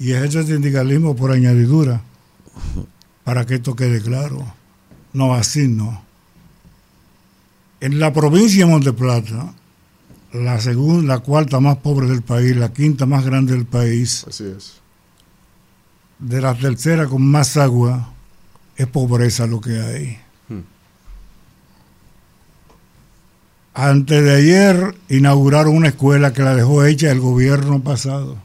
y 0.00 0.10
ejerzo 0.10 0.40
el 0.40 0.48
sindicalismo 0.48 1.14
por 1.14 1.30
añadidura, 1.30 2.02
para 3.22 3.46
que 3.46 3.54
esto 3.54 3.76
quede 3.76 4.02
claro. 4.02 4.44
No, 5.12 5.32
así 5.32 5.68
no. 5.68 6.02
En 7.80 8.00
la 8.00 8.12
provincia 8.12 8.66
de 8.66 8.72
Monteplata, 8.72 9.54
la 10.32 10.60
segunda, 10.60 11.14
la 11.14 11.20
cuarta 11.20 11.60
más 11.60 11.76
pobre 11.76 12.08
del 12.08 12.22
país, 12.22 12.56
la 12.56 12.72
quinta 12.72 13.06
más 13.06 13.24
grande 13.24 13.52
del 13.52 13.64
país, 13.64 14.26
Así 14.28 14.44
es. 14.44 14.74
de 16.18 16.40
la 16.40 16.56
tercera 16.56 17.06
con 17.06 17.22
más 17.24 17.56
agua, 17.56 18.12
es 18.76 18.88
pobreza 18.88 19.46
lo 19.46 19.60
que 19.60 19.78
hay. 19.80 20.18
Antes 23.80 24.24
de 24.24 24.34
ayer 24.34 24.96
inauguraron 25.08 25.76
una 25.76 25.86
escuela 25.86 26.32
que 26.32 26.42
la 26.42 26.56
dejó 26.56 26.84
hecha 26.84 27.12
el 27.12 27.20
gobierno 27.20 27.80
pasado. 27.80 28.36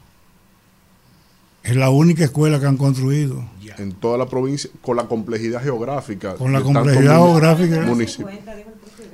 Es 1.64 1.74
la 1.74 1.90
única 1.90 2.22
escuela 2.22 2.60
que 2.60 2.66
han 2.66 2.76
construido. 2.76 3.44
En 3.76 3.90
toda 3.94 4.16
la 4.16 4.26
provincia, 4.28 4.70
con 4.80 4.96
la 4.96 5.08
complejidad 5.08 5.60
geográfica. 5.60 6.36
Con 6.36 6.52
la 6.52 6.60
complejidad 6.60 7.16
geográfica. 7.16 7.80
municipios. 7.80 8.30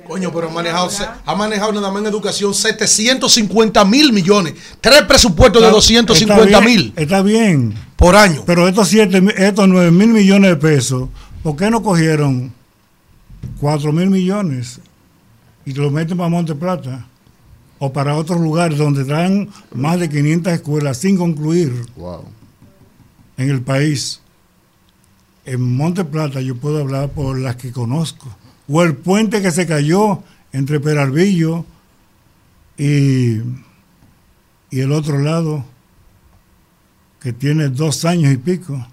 Coño, 0.07 0.31
pero 0.31 0.49
ha 0.49 0.53
manejado, 0.53 0.89
ha 1.25 1.35
manejado 1.35 1.71
nada 1.71 1.89
más 1.89 2.03
en 2.03 2.09
educación 2.09 2.53
750 2.53 3.83
mil 3.85 4.13
millones. 4.13 4.53
Tres 4.79 5.01
presupuestos 5.07 5.59
de 5.59 5.69
Está- 5.69 5.75
250 5.75 6.43
está 6.45 6.59
bien, 6.59 6.77
mil. 6.77 6.93
Está 6.95 7.21
bien. 7.23 7.73
Por 7.95 8.15
año. 8.15 8.43
Pero 8.45 8.67
estos, 8.67 8.89
siete, 8.89 9.23
estos 9.37 9.67
9 9.67 9.89
mil 9.89 10.09
millones 10.09 10.51
de 10.51 10.57
pesos, 10.57 11.09
¿por 11.41 11.55
qué 11.55 11.71
no 11.71 11.81
cogieron 11.81 12.53
4 13.59 13.91
mil 13.91 14.11
millones 14.11 14.79
y 15.65 15.73
lo 15.73 15.89
meten 15.91 16.17
para 16.17 16.29
Monte 16.29 16.55
Plata? 16.55 17.05
O 17.79 17.91
para 17.91 18.15
otros 18.15 18.39
lugares 18.39 18.77
donde 18.77 19.01
están 19.01 19.49
más 19.73 19.99
de 19.99 20.09
500 20.09 20.53
escuelas 20.53 20.97
sin 20.97 21.17
concluir 21.17 21.73
Wow. 21.95 22.25
en 23.37 23.49
el 23.49 23.61
país. 23.61 24.21
En 25.45 25.75
Monte 25.75 26.03
Plata 26.05 26.41
yo 26.41 26.55
puedo 26.55 26.79
hablar 26.79 27.09
por 27.09 27.39
las 27.39 27.55
que 27.55 27.71
conozco. 27.71 28.27
O 28.67 28.83
el 28.83 28.95
puente 28.95 29.41
que 29.41 29.51
se 29.51 29.65
cayó 29.65 30.21
entre 30.53 30.79
Peralvillo 30.79 31.65
y, 32.77 33.37
y 34.69 34.79
el 34.79 34.91
otro 34.91 35.17
lado, 35.19 35.65
que 37.19 37.33
tiene 37.33 37.69
dos 37.69 38.05
años 38.05 38.31
y 38.33 38.37
pico. 38.37 38.85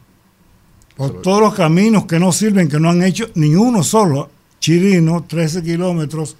Por 0.96 1.22
todos 1.22 1.40
los 1.40 1.54
caminos 1.54 2.06
que 2.06 2.18
no 2.18 2.32
sirven, 2.32 2.68
que 2.68 2.80
no 2.80 2.90
han 2.90 3.02
hecho 3.02 3.26
ni 3.34 3.54
uno 3.54 3.82
solo. 3.82 4.30
Chirino, 4.60 5.24
13 5.28 5.62
kilómetros, 5.62 6.36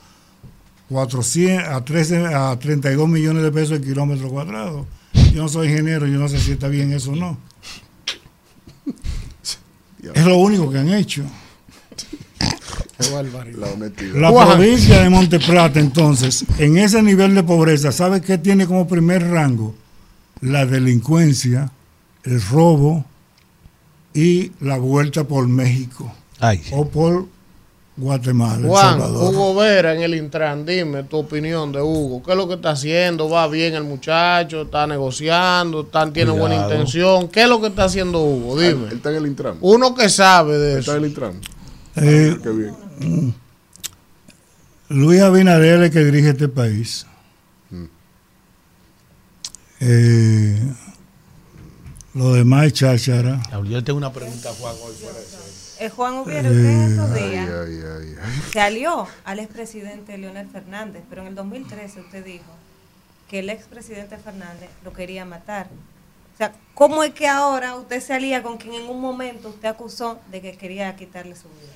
400 0.89 1.69
a, 1.69 1.85
13, 1.85 2.27
a 2.27 2.59
32 2.59 3.09
millones 3.09 3.43
de 3.43 3.53
pesos 3.53 3.73
el 3.73 3.85
kilómetro 3.85 4.29
cuadrado. 4.29 4.87
Yo 5.35 5.43
no 5.43 5.49
soy 5.49 5.69
ingeniero, 5.69 6.07
yo 6.07 6.19
no 6.19 6.29
sé 6.29 6.39
si 6.41 6.53
está 6.53 6.69
bien 6.69 6.93
eso 6.93 7.13
o 7.13 7.17
no. 7.17 7.39
Es 10.15 10.25
lo 10.25 10.37
único 10.39 10.71
que 10.71 10.79
han 10.79 10.89
hecho. 10.89 11.25
Qué 12.99 13.11
barbaridad. 13.11 13.59
La 13.59 13.67
honestidad. 13.69 14.21
La 14.21 14.47
provincia 14.47 15.03
de 15.03 15.11
Monteplata, 15.11 15.81
entonces, 15.81 16.45
en 16.59 16.79
ese 16.79 17.03
nivel 17.03 17.35
de 17.35 17.43
pobreza, 17.43 17.93
¿sabe 17.93 18.21
qué 18.21 18.39
tiene 18.39 18.67
como 18.67 18.89
primer 18.89 19.29
rango? 19.29 19.75
La 20.41 20.67
delincuencia, 20.67 21.71
el 22.25 22.41
robo 22.43 23.05
y 24.15 24.53
la 24.61 24.79
vuelta 24.79 25.25
por 25.25 25.47
México 25.47 26.13
o 26.73 26.89
por 26.89 27.27
Guatemala. 28.01 28.57
El 28.59 28.67
Juan, 28.69 28.91
Salvador. 29.01 29.35
Hugo 29.35 29.55
Vera 29.57 29.93
en 29.95 30.03
el 30.03 30.15
Intran, 30.15 30.65
dime 30.65 31.03
tu 31.03 31.17
opinión 31.19 31.73
de 31.73 31.81
Hugo. 31.83 32.23
¿Qué 32.23 32.31
es 32.31 32.37
lo 32.37 32.47
que 32.47 32.55
está 32.55 32.71
haciendo? 32.71 33.29
¿Va 33.29 33.49
bien 33.49 33.75
el 33.75 33.83
muchacho? 33.85 34.63
¿Está 34.63 34.87
negociando? 34.87 35.81
¿Está, 35.83 36.11
¿Tiene 36.13 36.31
buena 36.31 36.55
intención? 36.57 37.27
¿Qué 37.29 37.43
es 37.43 37.49
lo 37.49 37.61
que 37.61 37.67
está 37.67 37.85
haciendo 37.85 38.21
Hugo? 38.23 38.59
Dime. 38.61 38.87
Él 38.89 38.97
está 38.99 39.11
en 39.11 39.17
el 39.17 39.27
Intran. 39.27 39.57
Uno 39.61 39.95
que 39.97 40.09
sabe 40.09 40.59
de 40.59 40.73
Él 40.75 40.79
eso. 40.79 40.93
está 40.93 40.97
en 40.97 41.03
el 41.05 41.09
Intran. 41.11 41.41
Eh, 41.97 42.39
Qué 42.41 42.49
bien. 42.51 42.75
mm, 43.01 43.31
Luis 44.91 45.21
Abinader 45.21 45.81
es 45.81 45.87
el 45.87 45.91
que 45.91 46.05
dirige 46.05 46.29
este 46.31 46.49
país. 46.49 47.05
Mm. 47.71 47.85
Eh, 49.81 50.73
lo 52.15 52.33
demás 52.33 52.67
es 52.67 52.73
cháchara. 52.75 53.43
Yo 53.69 53.83
tengo 53.83 53.97
una 53.99 54.13
pregunta, 54.13 54.51
Juan, 54.59 54.75
hoy 54.85 54.95
fuera 55.01 55.19
de 55.19 55.25
serie. 55.25 55.58
Eh, 55.81 55.91
Juan 55.91 56.15
Ubiera, 56.15 56.51
usted 56.51 56.65
en 56.65 56.91
estos 56.91 57.15
días 57.15 57.49
ay, 57.49 57.81
ay, 57.81 58.15
ay. 58.21 58.43
se 58.53 58.61
alió 58.61 59.07
al 59.25 59.39
expresidente 59.39 60.19
Leonel 60.19 60.49
Fernández, 60.49 61.05
pero 61.09 61.23
en 61.23 61.29
el 61.29 61.35
2013 61.37 62.01
usted 62.01 62.25
dijo 62.25 62.53
que 63.29 63.41
el 63.41 63.51
expresidente 63.51 64.17
Fernández 64.17 64.71
lo 64.85 64.93
quería 64.93 65.25
matar. 65.25 65.69
O 66.35 66.37
sea, 66.39 66.53
¿cómo 66.75 67.05
es 67.05 67.13
que 67.15 67.29
ahora 67.29 67.77
usted 67.77 68.01
se 68.01 68.13
alía 68.13 68.43
con 68.43 68.57
quien 68.57 68.75
en 68.75 68.89
un 68.89 69.01
momento 69.01 69.51
usted 69.51 69.69
acusó 69.69 70.19
de 70.31 70.41
que 70.41 70.57
quería 70.57 70.95
quitarle 70.97 71.37
su 71.37 71.49
vida? 71.49 71.75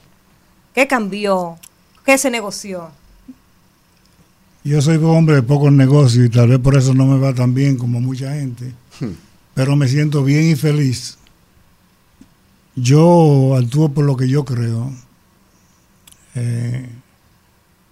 ¿Qué 0.74 0.88
cambió? 0.88 1.58
¿Qué 2.04 2.18
se 2.18 2.30
negoció? 2.30 2.90
Yo 4.64 4.80
soy 4.80 4.96
un 4.96 5.16
hombre 5.16 5.36
de 5.36 5.42
pocos 5.42 5.72
negocios 5.72 6.26
y 6.26 6.28
tal 6.28 6.48
vez 6.48 6.58
por 6.58 6.76
eso 6.76 6.94
no 6.94 7.06
me 7.06 7.18
va 7.18 7.34
tan 7.34 7.54
bien 7.54 7.76
como 7.76 8.00
mucha 8.00 8.34
gente, 8.34 8.72
pero 9.54 9.76
me 9.76 9.86
siento 9.88 10.24
bien 10.24 10.50
y 10.50 10.56
feliz. 10.56 11.18
Yo 12.74 13.54
actúo 13.56 13.90
por 13.90 14.04
lo 14.04 14.16
que 14.16 14.28
yo 14.28 14.44
creo. 14.44 14.92
Eh, 16.34 16.88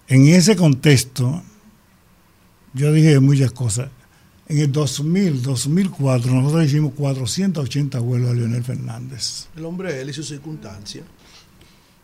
en 0.07 0.27
ese 0.27 0.55
contexto, 0.55 1.41
yo 2.73 2.91
dije 2.91 3.19
muchas 3.19 3.51
cosas. 3.51 3.89
En 4.47 4.57
el 4.57 4.71
2000, 4.71 5.43
2004, 5.43 6.33
nosotros 6.33 6.65
hicimos 6.65 6.93
480 6.93 7.99
vuelos 7.99 8.31
a 8.31 8.33
Leonel 8.33 8.63
Fernández 8.65 9.47
El 9.55 9.63
hombre, 9.65 10.01
él 10.01 10.09
y 10.09 10.13
sus 10.13 10.27
circunstancias. 10.27 11.05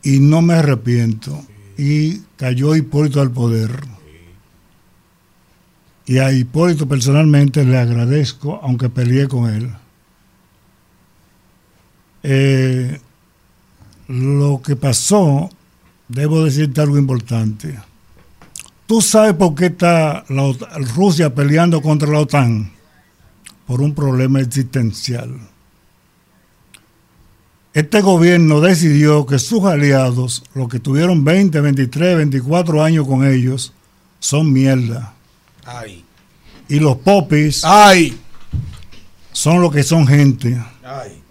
y 0.04 0.20
no 0.20 0.42
me 0.42 0.54
arrepiento. 0.54 1.46
Y 1.78 2.20
cayó 2.38 2.76
Hipólito 2.76 3.20
al 3.22 3.32
poder. 3.32 3.72
Y 6.06 6.20
a 6.20 6.32
Hipólito 6.32 6.88
personalmente 6.88 7.66
le 7.66 7.78
agradezco, 7.78 8.60
aunque 8.64 8.90
peleé 8.90 9.28
con 9.28 9.54
él. 9.54 9.70
Eh, 12.30 13.00
lo 14.10 14.62
que 14.62 14.76
pasó, 14.76 15.50
debo 16.10 16.44
decirte 16.44 16.82
algo 16.82 16.98
importante. 16.98 17.80
¿Tú 18.86 19.02
sabes 19.02 19.34
por 19.36 19.56
qué 19.56 19.68
está 19.68 20.26
la 20.28 20.54
Rusia 20.94 21.34
peleando 21.34 21.82
contra 21.82 22.10
la 22.12 22.20
OTAN? 22.20 22.70
Por 23.66 23.80
un 23.80 23.96
problema 23.96 24.42
existencial. 24.42 25.40
Este 27.74 28.02
gobierno 28.02 28.60
decidió 28.60 29.26
que 29.26 29.40
sus 29.40 29.64
aliados, 29.64 30.44
los 30.54 30.68
que 30.68 30.82
tuvieron 30.82 31.24
20, 31.24 31.62
23, 31.62 32.18
24 32.18 32.84
años 32.84 33.08
con 33.08 33.26
ellos, 33.26 33.72
son 34.20 34.52
mierda. 34.52 35.14
Ay, 35.64 36.04
Y 36.68 36.80
los 36.80 36.98
popis 36.98 37.64
ay, 37.64 38.20
son 39.32 39.62
los 39.62 39.72
que 39.72 39.84
son 39.84 40.06
gente. 40.06 40.62
ay. 40.84 41.22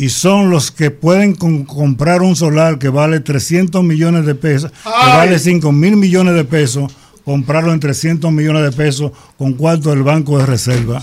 Y 0.00 0.08
son 0.08 0.48
los 0.48 0.70
que 0.70 0.90
pueden 0.90 1.34
con- 1.34 1.64
comprar 1.66 2.22
un 2.22 2.34
solar 2.34 2.78
que 2.78 2.88
vale 2.88 3.20
300 3.20 3.84
millones 3.84 4.24
de 4.24 4.34
pesos, 4.34 4.70
que 4.70 4.88
vale 4.88 5.38
5 5.38 5.72
mil 5.72 5.96
millones 5.96 6.34
de 6.34 6.44
pesos, 6.44 6.90
comprarlo 7.24 7.72
en 7.72 7.80
300 7.80 8.32
millones 8.32 8.62
de 8.62 8.72
pesos 8.72 9.12
con 9.36 9.52
cuarto 9.54 9.90
del 9.90 10.02
Banco 10.02 10.38
de 10.38 10.46
Reserva. 10.46 11.02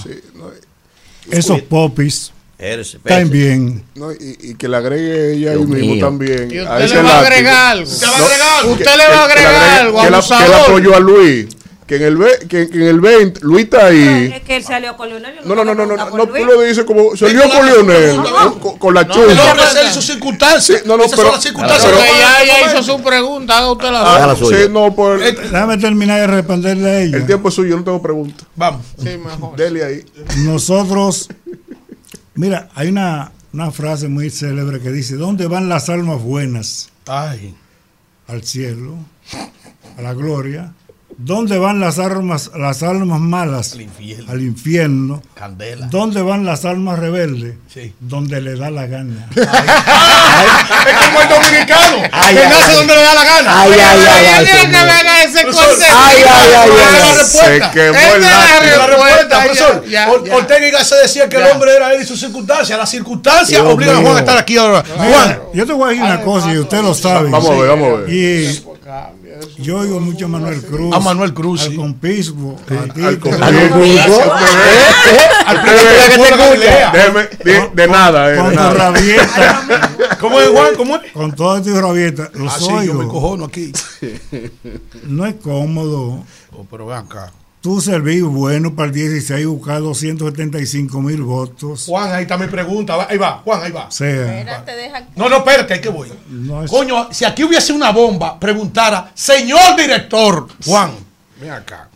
Esos 1.30 1.62
popis 1.62 2.32
bien. 3.30 3.84
No, 3.94 4.12
y, 4.12 4.36
y 4.42 4.56
que 4.56 4.68
le 4.68 4.78
agregue 4.78 5.34
ella 5.34 5.52
ahí 5.52 5.58
Dios 5.58 5.70
mismo 5.70 5.94
mío. 5.94 6.06
también. 6.06 6.50
Y 6.52 6.60
usted 6.60 6.68
a 6.68 6.80
le 6.80 7.04
va 7.04 7.14
a 7.14 7.20
agregar 7.20 7.72
algo. 7.78 7.92
No, 7.92 8.72
Usted 8.72 8.86
le 8.98 9.08
va 9.16 9.22
a 9.22 9.26
agregar 9.26 9.54
que- 9.54 9.80
algo, 9.82 10.02
que 10.02 10.10
la- 10.10 10.22
Que 10.22 10.48
le 10.50 10.56
apoyó 10.56 10.96
a 10.96 11.00
Luis. 11.00 11.48
Que 11.88 11.96
en 11.96 12.04
el, 12.04 12.18
ve- 12.18 12.40
que, 12.50 12.70
que 12.70 12.78
en 12.78 12.88
el 12.88 13.00
20, 13.00 13.40
Luis 13.44 13.64
está 13.64 13.86
ahí. 13.88 14.32
Es 14.36 14.42
que 14.44 14.58
él 14.58 14.64
salió 14.64 14.98
con 14.98 15.08
Leonel. 15.08 15.36
No, 15.46 15.56
no, 15.56 15.64
no, 15.64 15.74
no, 15.74 15.86
no, 15.86 15.96
no, 15.96 16.06
preguntar 16.12 16.42
tú 16.42 16.46
lo 16.46 16.62
dices 16.62 16.84
como 16.84 17.16
salió 17.16 17.44
con 17.50 17.66
Lionel, 17.66 18.16
con, 18.18 18.60
con- 18.60 18.78
con 18.78 18.94
la 18.94 19.04
No, 19.06 19.14
chula. 19.14 19.34
no, 19.34 19.54
no, 19.56 19.64
Esa 19.64 19.82
es 19.88 19.94
su 19.94 20.02
circunstancia. 20.02 20.82
no, 20.86 20.98
no, 20.98 21.06
Esas 21.06 21.16
pero- 21.18 21.28
son 21.30 21.36
las 21.36 21.44
circunstancias. 21.44 21.86
Pero 21.92 21.98
pero- 22.04 22.20
ya 22.20 22.44
ella 22.44 22.72
hizo 22.74 22.84
su 22.84 23.02
pregunta, 23.02 23.58
haga 23.58 23.72
usted 23.72 23.90
la 23.92 24.02
Ah, 24.02 24.14
suya. 24.16 24.28
la 24.28 24.36
suya. 24.36 24.58
sí, 24.64 24.70
no, 24.70 24.94
por 24.94 25.24
el, 25.24 25.36
Déjame 25.36 25.78
terminar 25.78 26.20
de 26.20 26.28
responderle 26.28 26.90
a 26.90 27.02
ella. 27.02 27.26
tiempo 27.26 27.48
es 27.50 27.56
suyo, 27.56 27.70
yo 27.70 27.78
no 27.78 27.84
tengo 27.86 28.02
pregunta. 28.02 28.44
Vamos. 28.56 28.86
Sí, 29.02 29.18
mejor. 29.18 29.56
Dele 29.58 29.84
ahí. 29.86 30.06
Nosotros, 30.40 31.30
mira, 32.36 32.68
hay 32.76 32.90
una, 32.90 33.32
una 33.54 33.72
frase 33.72 34.10
muy 34.10 34.30
célebre 34.30 34.82
que 34.82 34.92
dice, 34.92 35.16
¿dónde 35.16 35.48
van 35.48 35.70
las 35.70 35.88
almas 35.88 36.22
buenas? 36.22 36.90
Ay. 37.08 37.56
Al 38.28 38.44
cielo, 38.44 38.96
a 39.98 40.02
la 40.02 40.14
gloria. 40.14 40.74
¿Dónde 41.20 41.58
van 41.58 41.80
las 41.80 41.98
almas, 41.98 42.52
las 42.56 42.84
almas 42.84 43.20
malas? 43.20 43.74
Al 43.74 43.82
infierno. 43.82 44.32
Al 44.32 44.42
infierno. 44.44 45.24
Candela. 45.34 45.88
¿Dónde 45.88 46.22
van 46.22 46.46
las 46.46 46.64
almas 46.64 47.00
rebeldes? 47.00 47.56
Sí. 47.74 47.92
Donde 48.00 48.40
le 48.40 48.56
da 48.56 48.70
la 48.70 48.86
gana. 48.86 49.28
Es 49.38 51.08
como 51.08 51.22
el 51.22 51.30
dominicano. 51.30 51.98
Ay, 52.12 52.36
que 52.36 52.42
ay, 52.42 52.50
nace 52.50 52.72
ay. 52.72 52.76
donde 52.76 52.96
le 52.96 53.02
da 53.02 53.14
la 53.16 53.24
gana. 53.24 53.62
Ay, 53.62 53.72
ay, 53.72 53.80
ay, 53.80 54.00
ay, 54.00 54.26
ay, 54.28 54.46
ay, 54.46 54.46
ay, 54.46 55.08
ay. 55.08 55.34
Se 55.34 55.44
respuesta. 57.18 57.72
quemó 57.72 58.16
el 58.16 58.22
la 58.22 58.88
respuesta, 58.88 59.44
profesor. 59.44 59.84
Ortega 60.34 60.68
y 60.68 60.72
Gasset 60.72 61.02
decía 61.02 61.28
que 61.28 61.38
el 61.38 61.48
hombre 61.48 61.76
era 61.76 61.94
él 61.94 62.02
y 62.04 62.06
sus 62.06 62.20
circunstancias. 62.20 62.78
Las 62.78 62.90
circunstancias 62.90 63.60
obligan 63.62 63.98
a 63.98 64.02
Juan 64.02 64.18
a 64.18 64.20
estar 64.20 64.38
aquí 64.38 64.58
ahora. 64.58 64.84
Juan, 64.86 65.40
yo 65.54 65.66
te 65.66 65.74
voy 65.74 65.86
a 65.86 65.90
decir 65.90 66.04
una 66.04 66.22
cosa 66.22 66.54
y 66.54 66.60
usted 66.60 66.82
lo 66.82 66.94
sabe. 66.94 67.32
Vamos 67.32 67.50
a 67.50 67.56
ver, 67.56 67.70
vamos 67.70 67.88
a 67.88 68.02
ver. 68.02 68.78
Yo 69.58 69.80
oigo 69.80 70.00
mucho 70.00 70.26
a 70.26 70.28
Manuel 70.30 70.62
Cruz. 70.62 70.96
A 70.96 71.00
Manuel 71.00 71.34
Cruz, 71.34 71.62
Al 71.62 71.70
sí. 71.72 71.76
Déjeme- 76.94 77.72
de 77.74 77.88
nada, 77.88 78.34
eh, 78.34 78.38
Con 78.38 78.50
tu 78.50 78.56
nada. 78.56 78.74
rabieta. 78.74 80.18
¿Cómo 80.20 80.40
es, 80.40 80.50
Juan? 80.50 80.76
¿Cómo 80.76 80.96
es? 80.98 81.12
Con 81.12 81.32
toda 81.36 81.62
tu 81.62 81.80
rabieta. 81.80 82.30
Los 82.34 82.54
Ah, 82.54 82.58
sí, 82.60 82.66
yo 82.68 82.76
oigo. 82.76 82.94
me 82.96 83.08
cojono 83.08 83.46
aquí. 83.46 83.72
No 85.04 85.26
es 85.26 85.36
cómodo. 85.36 86.24
Oh, 86.52 86.66
pero 86.70 86.86
ven 86.88 86.98
acá. 86.98 87.32
Tú 87.68 87.82
serví 87.82 88.22
bueno 88.22 88.74
para 88.76 88.88
el 88.88 88.94
16 88.94 89.46
buscar 89.46 89.82
275 89.82 91.02
mil 91.02 91.22
votos. 91.22 91.84
Juan, 91.86 92.14
ahí 92.14 92.22
está 92.22 92.38
mi 92.38 92.48
pregunta. 92.48 93.06
Ahí 93.10 93.18
va, 93.18 93.42
Juan, 93.44 93.62
ahí 93.62 93.72
va. 93.74 93.90
Espérate, 93.90 94.72
deja. 94.74 95.06
No, 95.18 95.28
no, 95.28 95.36
espérate, 95.40 95.74
ahí 95.74 95.82
que 95.82 95.90
voy. 95.90 96.10
no 96.30 96.64
es- 96.64 96.72
Coño, 96.72 97.10
si 97.12 97.26
aquí 97.26 97.44
hubiese 97.44 97.74
una 97.74 97.92
bomba, 97.92 98.40
preguntara, 98.40 99.12
señor 99.14 99.76
director, 99.76 100.48
Juan, 100.66 100.92
ven 101.42 101.52
acá. 101.52 101.90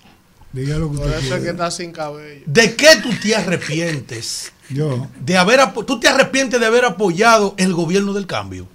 diga 0.51 0.75
lo 0.77 0.91
que 0.91 0.97
Por 0.97 1.07
usted 1.07 1.19
eso 1.23 1.35
es 1.37 1.43
que 1.43 1.49
está 1.51 1.71
sin 1.71 1.93
cabello. 1.93 2.41
¿De 2.47 2.75
qué 2.75 2.97
tú 3.01 3.09
te 3.23 3.33
arrepientes? 3.33 4.51
Yo 4.69 5.07
De 5.21 5.37
haber 5.37 5.61
¿Tú 5.87 6.01
te 6.01 6.09
arrepientes 6.09 6.59
de 6.59 6.65
haber 6.65 6.83
apoyado 6.83 7.55
el 7.57 7.71
gobierno 7.73 8.11
del 8.11 8.27
cambio? 8.27 8.67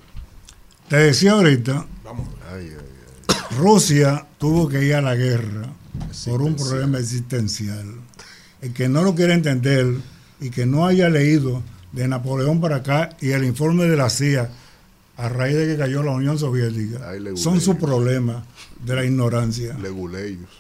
te 0.88 0.96
decía 0.96 1.32
ahorita, 1.32 1.84
Rusia 3.58 4.24
tuvo 4.38 4.66
que 4.66 4.82
ir 4.82 4.94
a 4.94 5.02
la 5.02 5.14
guerra 5.14 5.66
por 6.26 6.42
un 6.42 6.54
problema 6.56 6.98
existencial. 6.98 7.86
El 8.60 8.72
que 8.72 8.88
no 8.88 9.02
lo 9.02 9.14
quiere 9.14 9.34
entender 9.34 9.94
y 10.40 10.50
que 10.50 10.66
no 10.66 10.86
haya 10.86 11.08
leído 11.08 11.62
de 11.92 12.08
Napoleón 12.08 12.60
para 12.60 12.76
acá 12.76 13.10
y 13.20 13.30
el 13.30 13.44
informe 13.44 13.84
de 13.86 13.96
la 13.96 14.10
CIA 14.10 14.50
a 15.16 15.28
raíz 15.28 15.56
de 15.56 15.66
que 15.66 15.76
cayó 15.78 16.02
la 16.02 16.12
Unión 16.12 16.38
Soviética, 16.38 17.10
Ay, 17.10 17.20
son 17.36 17.60
sus 17.60 17.76
problemas 17.76 18.44
de 18.84 18.94
la 18.96 19.04
ignorancia. 19.04 19.74
Leguleyos. 19.80 20.50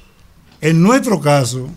En 0.62 0.82
nuestro 0.82 1.20
caso, 1.20 1.68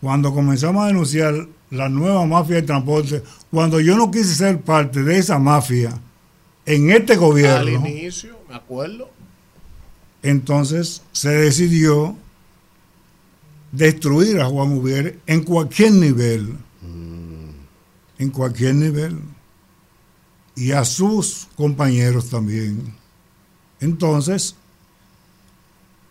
cuando 0.00 0.34
comenzamos 0.34 0.84
a 0.84 0.88
denunciar 0.88 1.46
la 1.70 1.88
nueva 1.88 2.26
mafia 2.26 2.56
del 2.56 2.66
transporte, 2.66 3.22
cuando 3.50 3.80
yo 3.80 3.96
no 3.96 4.10
quise 4.10 4.34
ser 4.34 4.60
parte 4.60 5.02
de 5.04 5.18
esa 5.18 5.38
mafia 5.38 5.92
en 6.66 6.90
este 6.90 7.12
Al 7.12 7.18
gobierno, 7.20 7.86
inicio, 7.86 8.36
me 8.48 8.56
acuerdo. 8.56 9.08
entonces 10.22 11.02
se 11.12 11.30
decidió 11.30 12.16
destruir 13.76 14.40
a 14.40 14.46
Juan 14.46 14.72
Ubiere 14.72 15.18
en 15.26 15.42
cualquier 15.42 15.92
nivel, 15.92 16.56
en 18.18 18.30
cualquier 18.30 18.74
nivel, 18.76 19.18
y 20.56 20.70
a 20.72 20.84
sus 20.84 21.48
compañeros 21.56 22.30
también. 22.30 22.94
Entonces, 23.80 24.54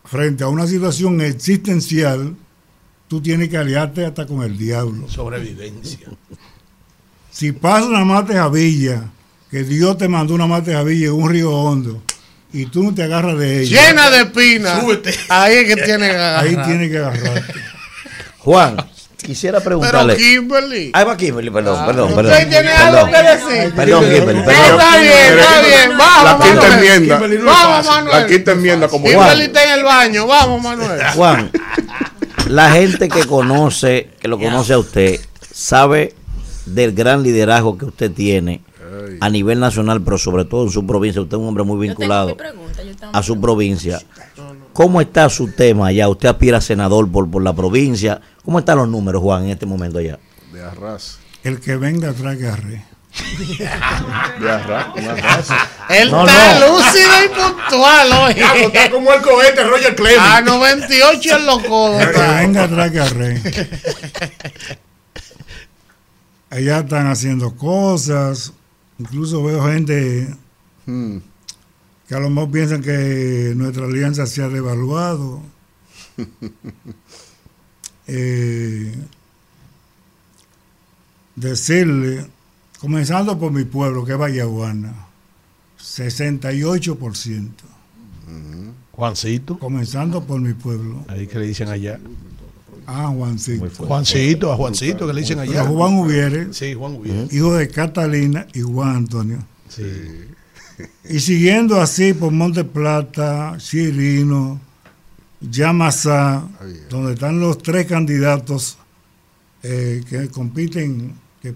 frente 0.03 0.43
a 0.43 0.49
una 0.49 0.67
situación 0.67 1.21
existencial, 1.21 2.35
tú 3.07 3.21
tienes 3.21 3.49
que 3.49 3.57
aliarte 3.57 4.05
hasta 4.05 4.27
con 4.27 4.43
el 4.43 4.57
diablo. 4.57 5.09
Sobrevivencia. 5.09 6.09
Si 7.31 7.51
pasa 7.51 7.87
una 7.87 8.03
mate 8.03 8.33
Javilla, 8.33 9.09
que 9.49 9.63
Dios 9.63 9.97
te 9.97 10.07
mandó 10.07 10.35
una 10.35 10.47
mate 10.47 10.73
Javilla 10.73 11.07
en 11.07 11.13
un 11.13 11.29
río 11.29 11.51
hondo, 11.51 12.03
y 12.53 12.65
tú 12.67 12.83
no 12.83 12.93
te 12.93 13.03
agarras 13.03 13.37
de 13.37 13.61
ella, 13.63 13.87
Llena 13.89 14.09
de 14.11 14.21
espinas. 14.21 14.79
Súbete. 14.79 15.13
Ahí 15.29 15.55
es 15.57 15.67
que 15.67 15.75
tiene 15.81 16.07
que 16.09 16.15
ahí 16.15 16.49
agarrar. 16.49 16.65
tienes 16.65 16.89
que 16.91 16.97
agarrarte. 16.99 17.53
Juan, 18.39 18.77
quisiera 19.17 19.59
Pero 19.59 19.79
preguntarle. 19.79 20.17
Kimberly. 20.17 20.91
Ahí 20.93 21.05
va 21.05 21.17
Kimberly, 21.17 21.49
perdón, 21.49 21.85
perdón, 21.85 22.09
¿Usted 22.11 22.23
perdón. 22.23 22.49
tiene 22.49 22.69
algo 22.71 23.05
que 23.05 23.11
Perdón, 23.11 23.49
decir? 23.49 23.73
perdón 23.73 24.03
Kimberly, 24.03 24.41
perdón. 24.43 24.63
Está 24.79 24.97
bien, 24.99 25.39
está 25.39 25.61
bien. 25.61 25.89
La 25.91 25.97
Vamos, 25.97 26.45
quinta 26.45 26.61
Manuel. 26.61 26.73
enmienda. 26.91 27.19
No 27.39 27.45
Vamos. 27.45 27.85
Manuel. 27.87 28.21
La 28.21 28.27
quinta 28.27 28.51
enmienda 28.51 28.87
como 28.87 29.05
Kimberly 29.05 29.43
está 29.43 29.63
en 29.63 29.79
el 29.79 29.83
baño. 29.83 30.27
Vamos, 30.27 30.61
Manuel. 30.61 31.01
Juan, 31.15 31.51
la 32.49 32.71
gente 32.71 33.07
que 33.09 33.23
conoce, 33.25 34.09
que 34.19 34.27
lo 34.27 34.37
conoce 34.37 34.73
a 34.73 34.77
usted, 34.79 35.19
sabe 35.51 36.13
del 36.65 36.93
gran 36.93 37.23
liderazgo 37.23 37.77
que 37.77 37.85
usted 37.85 38.11
tiene 38.11 38.61
a 39.19 39.29
nivel 39.29 39.59
nacional, 39.59 40.01
pero 40.01 40.17
sobre 40.17 40.45
todo 40.45 40.63
en 40.65 40.71
su 40.71 40.85
provincia. 40.85 41.21
Usted 41.21 41.37
es 41.37 41.41
un 41.41 41.47
hombre 41.49 41.63
muy 41.63 41.75
Yo 41.75 41.81
tengo 41.81 41.99
vinculado 42.01 42.27
mi 42.29 42.33
pregunta, 42.35 42.83
yo 42.83 42.95
tengo 42.95 43.15
a 43.15 43.23
su 43.23 43.39
provincia. 43.39 44.01
¿Cómo 44.73 45.01
está 45.01 45.29
su 45.29 45.47
tema 45.51 45.87
allá? 45.87 46.07
¿Usted 46.09 46.29
aspira 46.29 46.57
a 46.57 46.61
senador 46.61 47.09
por, 47.11 47.29
por 47.29 47.43
la 47.43 47.53
provincia? 47.53 48.19
¿Cómo 48.43 48.59
están 48.59 48.77
los 48.77 48.87
números, 48.89 49.21
Juan, 49.21 49.43
en 49.45 49.49
este 49.51 49.65
momento 49.65 49.99
allá? 49.99 50.19
De 50.51 50.63
arras. 50.63 51.19
El 51.43 51.59
que 51.59 51.75
venga 51.77 52.09
atrás 52.09 52.37
que 52.37 52.47
arre. 52.47 52.85
De 54.39 54.49
arras. 54.49 54.87
Él 55.89 56.09
No, 56.09 56.25
está 56.27 56.59
no. 56.59 56.67
lúcido 56.77 57.11
y 57.25 57.29
puntual 57.29 58.11
hoy. 58.13 58.33
Está 58.63 58.89
como 58.89 59.13
el 59.13 59.21
cohete 59.21 59.63
Roger 59.63 59.95
Clemens. 59.95 60.19
A 60.19 60.41
98 60.41 61.35
en 61.37 61.45
los 61.45 61.63
codos. 61.65 62.01
El 62.01 62.11
que 62.11 62.19
venga 62.21 62.63
atrás 62.63 62.91
que 62.91 62.99
arre. 62.99 63.41
Allá 66.49 66.79
están 66.79 67.07
haciendo 67.07 67.55
cosas. 67.55 68.53
Incluso 68.99 69.43
veo 69.43 69.63
gente 69.65 70.27
Hmm. 70.85 71.17
que 72.07 72.15
a 72.15 72.19
lo 72.19 72.29
mejor 72.29 72.51
piensan 72.51 72.81
que 72.81 73.53
nuestra 73.55 73.85
alianza 73.85 74.25
se 74.27 74.43
ha 74.43 74.49
devaluado. 74.49 75.41
Eh, 78.05 78.93
decirle, 81.37 82.27
comenzando 82.79 83.39
por 83.39 83.51
mi 83.53 83.63
pueblo, 83.63 84.03
que 84.03 84.11
es 84.11 84.17
Vallaguana, 84.17 84.93
68%. 85.79 87.49
Juancito. 88.91 89.57
Comenzando 89.57 90.23
por 90.25 90.39
mi 90.41 90.53
pueblo. 90.53 91.05
Ahí 91.07 91.27
que 91.27 91.39
le 91.39 91.47
dicen 91.47 91.69
allá. 91.69 91.99
Ah, 92.87 93.07
Juancito. 93.15 93.69
Juancito, 93.85 94.51
a 94.51 94.55
Juancito 94.55 95.07
que 95.07 95.13
le 95.13 95.21
dicen 95.21 95.39
allá. 95.39 95.63
Pero 95.63 95.73
Juan 95.75 95.95
Ubiere, 95.95 96.53
Sí, 96.53 96.73
Juan 96.73 96.95
Ubiere. 96.95 97.27
hijo 97.31 97.53
de 97.55 97.67
Catalina 97.69 98.47
y 98.53 98.61
Juan 98.61 98.95
Antonio. 98.95 99.39
Sí. 99.69 99.83
Y 101.07 101.19
siguiendo 101.19 101.79
así 101.81 102.13
por 102.13 102.31
Monte 102.31 102.63
Plata, 102.63 103.55
Chirino, 103.57 104.59
Yamasá, 105.41 106.47
donde 106.89 107.13
están 107.13 107.39
los 107.39 107.57
tres 107.59 107.85
candidatos 107.85 108.77
eh, 109.61 110.03
que 110.09 110.29
compiten, 110.29 111.13
que 111.41 111.53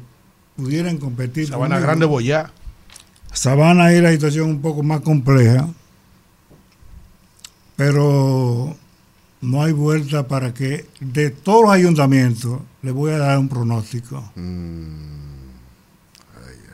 pudieran 0.55 0.97
competir. 0.97 1.47
Sabana 1.47 1.75
conmigo. 1.75 1.87
Grande 1.87 2.05
Boyá. 2.05 2.51
Sabana 3.33 3.85
ahí 3.85 4.01
la 4.01 4.11
situación 4.11 4.49
un 4.49 4.61
poco 4.61 4.83
más 4.83 5.01
compleja, 5.01 5.67
pero 7.75 8.75
no 9.41 9.63
hay 9.63 9.71
vuelta 9.71 10.27
para 10.27 10.53
que 10.53 10.85
de 10.99 11.29
todos 11.29 11.63
los 11.63 11.71
ayuntamientos 11.71 12.59
le 12.81 12.91
voy 12.91 13.11
a 13.11 13.17
dar 13.17 13.37
un 13.37 13.49
pronóstico. 13.49 14.31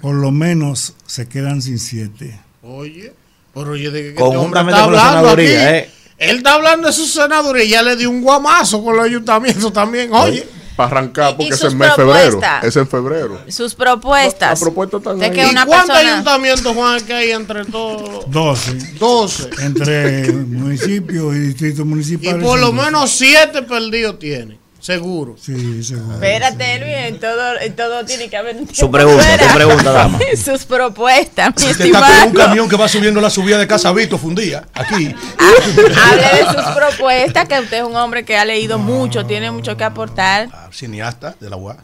Por 0.01 0.16
lo 0.16 0.32
menos 0.32 0.95
se 1.06 1.27
quedan 1.27 1.61
sin 1.61 1.80
siete. 1.80 2.40
Oye, 2.61 3.14
pero 3.53 3.72
oye, 3.72 3.90
de 3.92 4.03
que 4.03 4.16
Con 4.16 4.33
este 4.33 4.38
un 4.40 4.58
está 4.69 4.83
hablando 4.83 5.30
aquí. 5.30 5.43
¿eh? 5.45 5.90
Él 6.17 6.38
está 6.38 6.53
hablando 6.53 6.88
de 6.88 6.93
su 6.93 7.06
senaduría 7.06 7.64
y 7.64 7.69
ya 7.69 7.83
le 7.83 7.95
dio 7.95 8.09
un 8.09 8.22
guamazo 8.22 8.83
con 8.83 8.95
los 8.95 9.06
ayuntamientos 9.06 9.72
también. 9.74 10.14
Oye, 10.14 10.48
para 10.76 10.88
arrancar, 10.88 11.32
Y- 11.32 11.34
porque 11.35 11.50
y 11.50 11.53
es 11.53 11.64
en 11.64 11.77
mes 11.77 11.90
de 11.90 11.95
febrero. 11.95 12.42
Es 12.61 12.76
en 12.76 12.88
febrero. 12.88 13.42
Sus 13.48 13.76
propuestas. 13.76 14.50
Las 14.52 14.60
propuestas 14.61 15.00
están 15.00 15.19
de 15.19 15.26
ahí. 15.26 15.32
que 15.32 15.43
¿Y 15.45 15.50
una 15.50 15.66
cuántos 15.66 15.90
persona 15.95 16.14
ayuntamientos, 16.14 16.74
Juan, 16.76 17.02
que 17.06 17.14
hay 17.14 17.32
entre 17.32 17.66
todos? 17.66 18.30
12. 18.32 18.77
12. 19.00 19.50
Entre 19.61 20.32
municipios 20.32 21.35
y 21.35 21.40
distritos 21.40 21.80
Y 21.80 21.84
municipales. 21.84 22.43
por 22.43 22.60
lo 22.60 22.72
menos 22.72 23.11
siete 23.11 23.61
perdidos 23.64 24.18
tiene, 24.19 24.60
seguro. 24.84 25.36
Sí, 25.42 25.82
seguro. 25.84 26.14
Espérate, 26.16 26.76
Elvin, 26.76 26.90
en 27.16 27.20
todo, 27.20 27.60
en 27.60 27.76
todo 27.76 28.06
tiene 28.06 28.30
que 28.30 28.36
haber 28.38 28.58
un 28.58 28.74
Su 28.74 28.92
pregunta, 28.92 29.24
fuera. 29.24 29.48
su 29.50 29.56
pregunta, 29.56 29.92
dama. 29.94 30.20
Sus 30.36 30.66
propuestas, 30.66 31.53
mi 31.58 31.72
Usted 31.72 31.86
está 31.86 32.00
con 32.20 32.28
un 32.30 32.34
camión 32.34 32.70
que 32.70 32.76
va 32.76 32.88
subiendo 32.90 33.22
la 33.22 33.30
subida 33.30 33.58
de 33.58 33.66
Casa 33.66 33.92
Vito 33.94 34.18
fundía 34.18 34.68
aquí. 34.74 35.16
Hable 35.40 36.24
de 36.38 36.45
sus 36.53 36.76
propuestas, 36.76 37.48
que 37.48 37.60
usted 37.60 37.78
es 37.78 37.84
un 37.84 37.95
hombre 37.95 38.26
que 38.26 38.38
ha 38.38 38.44
leído 38.45 38.78
mucho, 38.78 39.26
tiene 39.26 39.50
mucho 39.52 39.78
que 39.78 39.84
aportar. 39.86 40.50
Cineasta 40.72 41.36
de 41.40 41.50
la 41.50 41.56
UAS. 41.56 41.78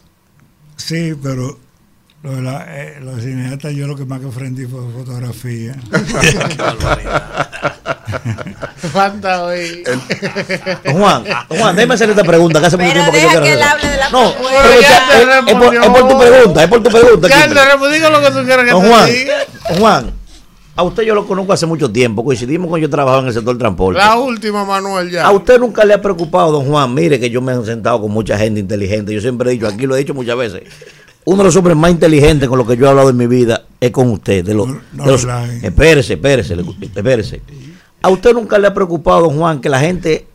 Sí, 0.76 1.14
pero 1.22 1.58
lo 2.22 2.32
de 2.36 2.42
la, 2.42 2.66
eh, 2.68 2.98
los 3.00 3.22
cineastas 3.22 3.72
yo 3.74 3.86
lo 3.86 3.96
que 3.96 4.04
más 4.04 4.20
que 4.20 4.26
ofendí 4.26 4.66
fue 4.66 4.80
fotografía. 4.92 5.74
Falta 8.92 9.44
hoy. 9.44 9.82
Don 10.84 10.98
Juan, 11.00 11.24
don 11.48 11.58
Juan, 11.58 11.76
déjeme 11.76 11.94
hacer 11.94 12.10
esta 12.10 12.24
pregunta 12.24 12.60
que 12.60 12.66
hace 12.66 12.76
mucho 12.76 12.92
tiempo 12.92 13.12
que 13.12 13.20
yo 13.22 13.28
quiero 13.28 13.42
hacer. 13.42 13.60
No, 14.12 14.32
Pero 14.34 14.50
pero 14.62 14.80
ya 14.80 14.88
ya, 14.90 15.06
te 15.08 15.22
es, 15.22 15.22
es 15.22 15.54
por, 15.54 15.72
respondió. 15.72 15.82
es 15.82 15.88
por 15.88 16.08
tu 16.08 16.18
pregunta, 16.18 16.62
es 16.64 16.68
por 16.68 16.82
tu 16.82 16.90
pregunta. 16.90 17.28
Diga 17.28 18.10
lo 18.10 18.20
que 18.20 18.30
tú 18.30 18.44
quieras 18.44 18.64
que 18.64 18.70
Don 18.72 18.82
te 18.82 18.88
Juan, 18.88 19.06
diga. 19.10 19.34
don 19.70 19.78
Juan, 19.78 20.10
a 20.76 20.82
usted 20.82 21.02
yo 21.04 21.14
lo 21.14 21.26
conozco 21.26 21.52
hace 21.52 21.66
mucho 21.66 21.90
tiempo, 21.90 22.24
coincidimos 22.24 22.68
cuando 22.68 22.86
yo 22.86 22.90
trabajaba 22.90 23.22
en 23.22 23.28
el 23.28 23.34
sector 23.34 23.56
transporte. 23.58 23.98
La 23.98 24.16
última, 24.16 24.64
Manuel, 24.64 25.10
ya. 25.10 25.26
A 25.26 25.30
usted 25.30 25.58
nunca 25.58 25.84
le 25.84 25.94
ha 25.94 26.02
preocupado, 26.02 26.50
don 26.52 26.66
Juan, 26.66 26.92
mire 26.92 27.20
que 27.20 27.30
yo 27.30 27.40
me 27.40 27.52
he 27.54 27.64
sentado 27.64 28.00
con 28.00 28.10
mucha 28.10 28.36
gente 28.38 28.60
inteligente, 28.60 29.12
yo 29.14 29.20
siempre 29.20 29.50
he 29.50 29.52
dicho, 29.54 29.68
aquí 29.68 29.86
lo 29.86 29.94
he 29.94 29.98
dicho 29.98 30.14
muchas 30.14 30.36
veces, 30.36 30.62
uno 31.24 31.38
de 31.38 31.44
los 31.44 31.56
hombres 31.56 31.76
más 31.76 31.90
inteligentes 31.90 32.48
con 32.48 32.58
los 32.58 32.66
que 32.66 32.76
yo 32.76 32.86
he 32.86 32.88
hablado 32.88 33.10
en 33.10 33.16
mi 33.16 33.26
vida 33.26 33.64
es 33.80 33.90
con 33.90 34.10
usted. 34.10 34.44
De 34.44 34.54
los, 34.54 34.68
no 34.92 35.04
de 35.04 35.10
los- 35.12 35.24
espérese, 35.62 36.14
espérese, 36.14 36.56
espérese. 36.94 37.40
A 38.02 38.08
usted 38.08 38.32
nunca 38.32 38.58
le 38.58 38.66
ha 38.66 38.74
preocupado, 38.74 39.22
don 39.22 39.36
Juan, 39.38 39.60
que 39.60 39.68
la 39.68 39.78
gente 39.80 40.26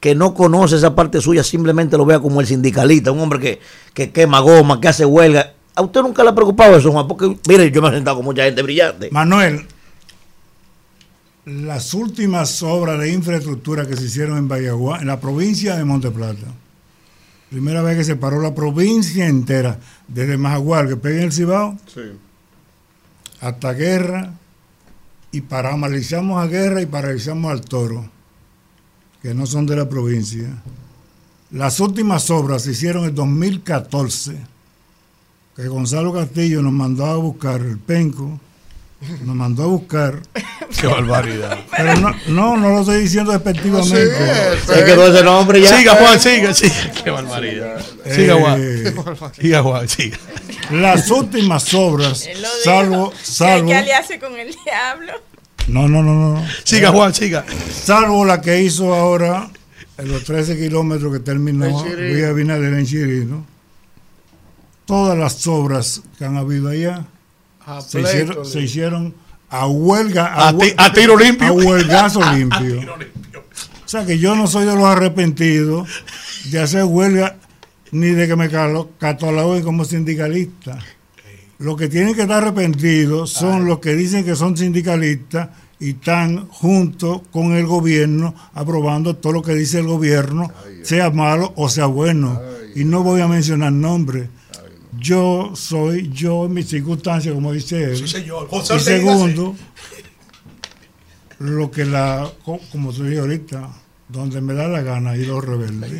que 0.00 0.14
no 0.14 0.34
conoce 0.34 0.76
esa 0.76 0.94
parte 0.94 1.20
suya 1.20 1.42
simplemente 1.42 1.96
lo 1.96 2.04
vea 2.04 2.20
como 2.20 2.40
el 2.40 2.46
sindicalista, 2.46 3.10
un 3.10 3.20
hombre 3.20 3.40
que, 3.40 3.60
que 3.94 4.10
quema 4.12 4.38
goma, 4.40 4.80
que 4.80 4.88
hace 4.88 5.04
huelga. 5.04 5.54
A 5.74 5.82
usted 5.82 6.02
nunca 6.02 6.22
le 6.22 6.30
ha 6.30 6.34
preocupado 6.34 6.76
eso, 6.76 6.92
Juan, 6.92 7.08
porque 7.08 7.36
mire, 7.48 7.70
yo 7.70 7.82
me 7.82 7.88
he 7.88 7.92
sentado 7.92 8.16
con 8.18 8.24
mucha 8.26 8.44
gente 8.44 8.62
brillante. 8.62 9.08
Manuel, 9.10 9.66
las 11.46 11.92
últimas 11.94 12.62
obras 12.62 12.98
de 13.00 13.12
infraestructura 13.12 13.86
que 13.86 13.96
se 13.96 14.04
hicieron 14.04 14.38
en 14.38 14.48
Bayagua, 14.48 14.98
en 15.00 15.08
la 15.08 15.20
provincia 15.20 15.74
de 15.76 15.84
Monteplata, 15.84 16.46
primera 17.54 17.82
vez 17.82 17.96
que 17.96 18.02
se 18.02 18.16
paró 18.16 18.42
la 18.42 18.52
provincia 18.52 19.28
entera, 19.28 19.78
desde 20.08 20.36
Majagual, 20.36 20.88
que 20.88 20.96
pega 20.96 21.18
en 21.18 21.22
el 21.26 21.32
Cibao, 21.32 21.78
hasta 23.40 23.72
Guerra, 23.74 24.34
y 25.30 25.40
paralizamos 25.40 26.42
a 26.42 26.48
Guerra 26.48 26.82
y 26.82 26.86
paralizamos 26.86 27.52
al 27.52 27.60
Toro, 27.60 28.10
que 29.22 29.34
no 29.34 29.46
son 29.46 29.66
de 29.66 29.76
la 29.76 29.88
provincia. 29.88 30.48
Las 31.52 31.78
últimas 31.78 32.28
obras 32.28 32.62
se 32.62 32.72
hicieron 32.72 33.04
en 33.04 33.14
2014, 33.14 34.36
que 35.54 35.68
Gonzalo 35.68 36.12
Castillo 36.12 36.60
nos 36.60 36.72
mandó 36.72 37.06
a 37.06 37.16
buscar 37.18 37.60
el 37.60 37.78
penco, 37.78 38.40
nos 39.24 39.36
mandó 39.36 39.64
a 39.64 39.66
buscar. 39.66 40.20
Qué 40.80 40.86
barbaridad. 40.86 41.58
Pero 41.76 41.96
no, 41.96 42.14
no, 42.28 42.56
no 42.56 42.68
lo 42.70 42.80
estoy 42.80 43.02
diciendo 43.02 43.32
despectivamente. 43.32 44.58
Se 44.66 44.84
quedó 44.84 45.12
ese 45.12 45.24
nombre 45.24 45.60
ya. 45.60 45.76
Siga, 45.76 45.94
Juan, 45.94 46.20
siga, 46.20 46.54
siga. 46.54 46.92
Qué 47.02 47.10
barbaridad. 47.10 47.80
Siga, 48.10 48.34
Juan. 48.34 48.60
Eh, 48.60 48.94
Siga, 49.40 49.62
Juan, 49.62 49.88
siga. 49.88 50.18
Las 50.70 51.10
últimas 51.10 51.72
obras, 51.74 52.28
salvo, 52.64 53.12
salvo. 53.22 53.68
que 53.68 53.74
aliarse 53.74 54.18
con 54.18 54.34
el 54.38 54.54
diablo. 54.64 55.12
No, 55.68 55.88
no, 55.88 56.02
no, 56.02 56.14
no. 56.14 56.46
Siga, 56.64 56.90
Juan, 56.90 57.14
siga. 57.14 57.44
Salvo 57.72 58.24
la 58.24 58.40
que 58.40 58.60
hizo 58.62 58.94
ahora 58.94 59.50
en 59.98 60.12
los 60.12 60.24
13 60.24 60.56
kilómetros 60.58 61.12
que 61.12 61.20
terminó. 61.20 61.84
Luis 61.84 62.24
Abinader 62.24 62.74
en 62.74 62.86
Chirino. 62.86 63.46
Todas 64.86 65.16
las 65.16 65.46
obras 65.46 66.02
que 66.18 66.24
han 66.24 66.36
habido 66.36 66.68
allá 66.68 67.06
A 67.66 67.80
se 67.80 68.00
hicieron, 68.00 68.36
le- 68.38 68.44
se 68.44 68.60
hicieron 68.60 69.14
a 69.50 69.66
huelga. 69.66 70.48
A 70.48 70.52
ti- 70.56 70.66
hue- 70.66 70.74
a 70.76 70.92
tiro 70.92 71.16
limpio. 71.16 71.48
A 71.48 71.52
huelgazo 71.52 72.20
limpio. 72.34 72.80
O 73.84 73.88
sea 73.88 74.04
que 74.04 74.18
yo 74.18 74.34
no 74.34 74.46
soy 74.46 74.64
de 74.66 74.74
los 74.74 74.84
arrepentidos 74.84 75.88
de 76.50 76.60
hacer 76.60 76.84
huelga 76.84 77.36
ni 77.92 78.08
de 78.08 78.26
que 78.26 78.36
me 78.36 78.50
calo- 78.50 78.90
cataloguen 78.98 79.62
como 79.62 79.84
sindicalista. 79.84 80.78
Los 81.58 81.76
que 81.76 81.88
tienen 81.88 82.14
que 82.14 82.22
estar 82.22 82.42
arrepentidos 82.42 83.30
son 83.30 83.66
los 83.66 83.78
que 83.78 83.94
dicen 83.94 84.24
que 84.24 84.34
son 84.34 84.56
sindicalistas 84.56 85.50
y 85.78 85.90
están 85.90 86.48
junto 86.48 87.22
con 87.30 87.52
el 87.54 87.66
gobierno 87.66 88.34
aprobando 88.54 89.16
todo 89.16 89.32
lo 89.34 89.42
que 89.42 89.54
dice 89.54 89.78
el 89.78 89.86
gobierno, 89.86 90.50
sea 90.82 91.10
malo 91.10 91.52
o 91.56 91.68
sea 91.68 91.86
bueno. 91.86 92.40
Y 92.74 92.84
no 92.84 93.04
voy 93.04 93.20
a 93.20 93.28
mencionar 93.28 93.72
nombres. 93.72 94.28
Yo 95.04 95.52
soy 95.54 96.08
yo 96.10 96.46
en 96.46 96.54
mis 96.54 96.66
circunstancias, 96.68 97.34
como 97.34 97.52
dice 97.52 97.84
él. 97.84 97.96
Sí, 97.98 98.08
señor. 98.08 98.48
José 98.48 98.76
y 98.76 98.80
segundo, 98.80 99.54
lo 101.40 101.70
que 101.70 101.84
la, 101.84 102.32
co- 102.44 102.60
como 102.72 102.90
te 102.92 103.02
dije 103.04 103.20
ahorita, 103.20 103.70
donde 104.08 104.40
me 104.40 104.54
da 104.54 104.66
la 104.68 104.80
gana 104.80 105.14
y 105.16 105.26
los 105.26 105.44
rebeldes. 105.44 105.90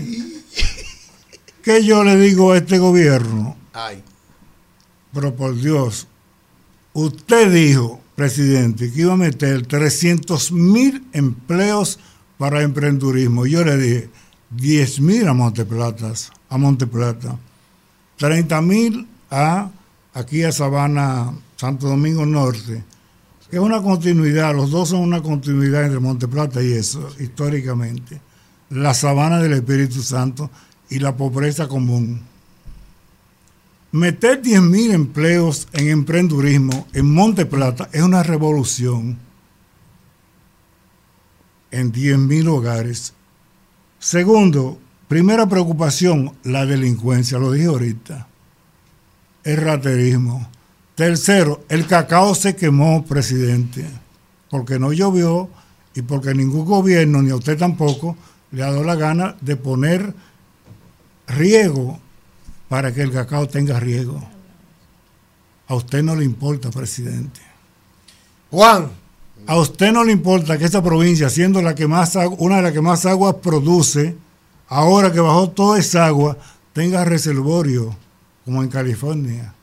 ¿Qué 1.62 1.84
yo 1.84 2.02
le 2.04 2.16
digo 2.16 2.52
a 2.52 2.56
este 2.58 2.78
gobierno? 2.78 3.56
Ay. 3.74 4.02
Pero 5.12 5.34
por 5.34 5.54
Dios, 5.54 6.06
usted 6.94 7.52
dijo, 7.52 8.00
presidente, 8.16 8.90
que 8.90 9.00
iba 9.02 9.12
a 9.12 9.16
meter 9.16 9.66
300 9.66 10.50
mil 10.52 11.04
empleos 11.12 11.98
para 12.38 12.62
emprendurismo. 12.62 13.46
Yo 13.46 13.64
le 13.64 13.76
dije, 13.76 14.08
10 14.50 15.00
mil 15.00 15.28
a 15.28 15.34
Monteplata, 15.34 16.12
a 16.48 16.58
Monteplata, 16.58 17.38
30 18.16 18.60
mil 18.62 19.08
a 19.30 19.70
aquí 20.12 20.44
a 20.44 20.52
Sabana, 20.52 21.32
Santo 21.56 21.88
Domingo 21.88 22.24
Norte, 22.24 22.82
es 23.54 23.60
una 23.60 23.80
continuidad, 23.82 24.52
los 24.52 24.72
dos 24.72 24.88
son 24.88 25.00
una 25.00 25.22
continuidad 25.22 25.84
entre 25.84 26.00
Monteplata 26.00 26.60
y 26.60 26.72
eso, 26.72 27.08
históricamente. 27.20 28.20
La 28.70 28.94
sabana 28.94 29.40
del 29.40 29.52
Espíritu 29.52 30.02
Santo 30.02 30.50
y 30.90 30.98
la 30.98 31.16
pobreza 31.16 31.68
común. 31.68 32.20
Meter 33.92 34.42
10.000 34.42 34.92
empleos 34.92 35.68
en 35.72 35.88
emprendurismo 35.88 36.88
en 36.92 37.14
Monte 37.14 37.46
Plata 37.46 37.88
es 37.92 38.02
una 38.02 38.24
revolución 38.24 39.18
en 41.70 41.92
10.000 41.92 42.48
hogares. 42.48 43.12
Segundo, 44.00 44.80
primera 45.14 45.46
preocupación, 45.46 46.34
la 46.42 46.66
delincuencia, 46.66 47.38
lo 47.38 47.52
dije 47.52 47.66
ahorita. 47.66 48.26
El 49.44 49.58
raterismo. 49.58 50.50
Tercero, 50.96 51.64
el 51.68 51.86
cacao 51.86 52.34
se 52.34 52.56
quemó, 52.56 53.04
presidente, 53.04 53.86
porque 54.50 54.80
no 54.80 54.92
llovió 54.92 55.48
y 55.94 56.02
porque 56.02 56.34
ningún 56.34 56.64
gobierno, 56.64 57.22
ni 57.22 57.30
a 57.30 57.36
usted 57.36 57.56
tampoco, 57.56 58.16
le 58.50 58.64
ha 58.64 58.72
dado 58.72 58.82
la 58.82 58.96
gana 58.96 59.36
de 59.40 59.54
poner 59.54 60.12
riego 61.28 62.00
para 62.68 62.92
que 62.92 63.02
el 63.02 63.12
cacao 63.12 63.46
tenga 63.46 63.78
riego. 63.78 64.20
A 65.68 65.76
usted 65.76 66.02
no 66.02 66.16
le 66.16 66.24
importa, 66.24 66.72
presidente. 66.72 67.40
Juan. 68.50 68.90
A 69.46 69.58
usted 69.58 69.92
no 69.92 70.02
le 70.02 70.10
importa 70.10 70.58
que 70.58 70.64
esta 70.64 70.82
provincia, 70.82 71.30
siendo 71.30 71.62
la 71.62 71.76
que 71.76 71.86
más 71.86 72.16
una 72.38 72.56
de 72.56 72.62
las 72.62 72.72
que 72.72 72.80
más 72.80 73.06
agua 73.06 73.40
produce, 73.40 74.23
ahora 74.74 75.12
que 75.12 75.20
bajó 75.20 75.50
toda 75.50 75.78
esa 75.78 76.04
agua, 76.06 76.36
tenga 76.72 77.04
reservorio, 77.04 77.96
como 78.44 78.60
en 78.60 78.68
California. 78.68 79.54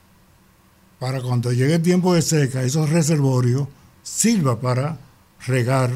Para 0.99 1.21
cuando 1.21 1.51
llegue 1.51 1.75
el 1.75 1.81
tiempo 1.81 2.13
de 2.13 2.21
seca, 2.21 2.63
esos 2.63 2.89
reservorios 2.89 3.67
sirva 4.03 4.61
para 4.61 4.97
regar 5.45 5.91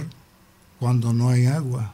cuando 0.80 1.14
no 1.14 1.30
hay 1.30 1.46
agua. 1.46 1.94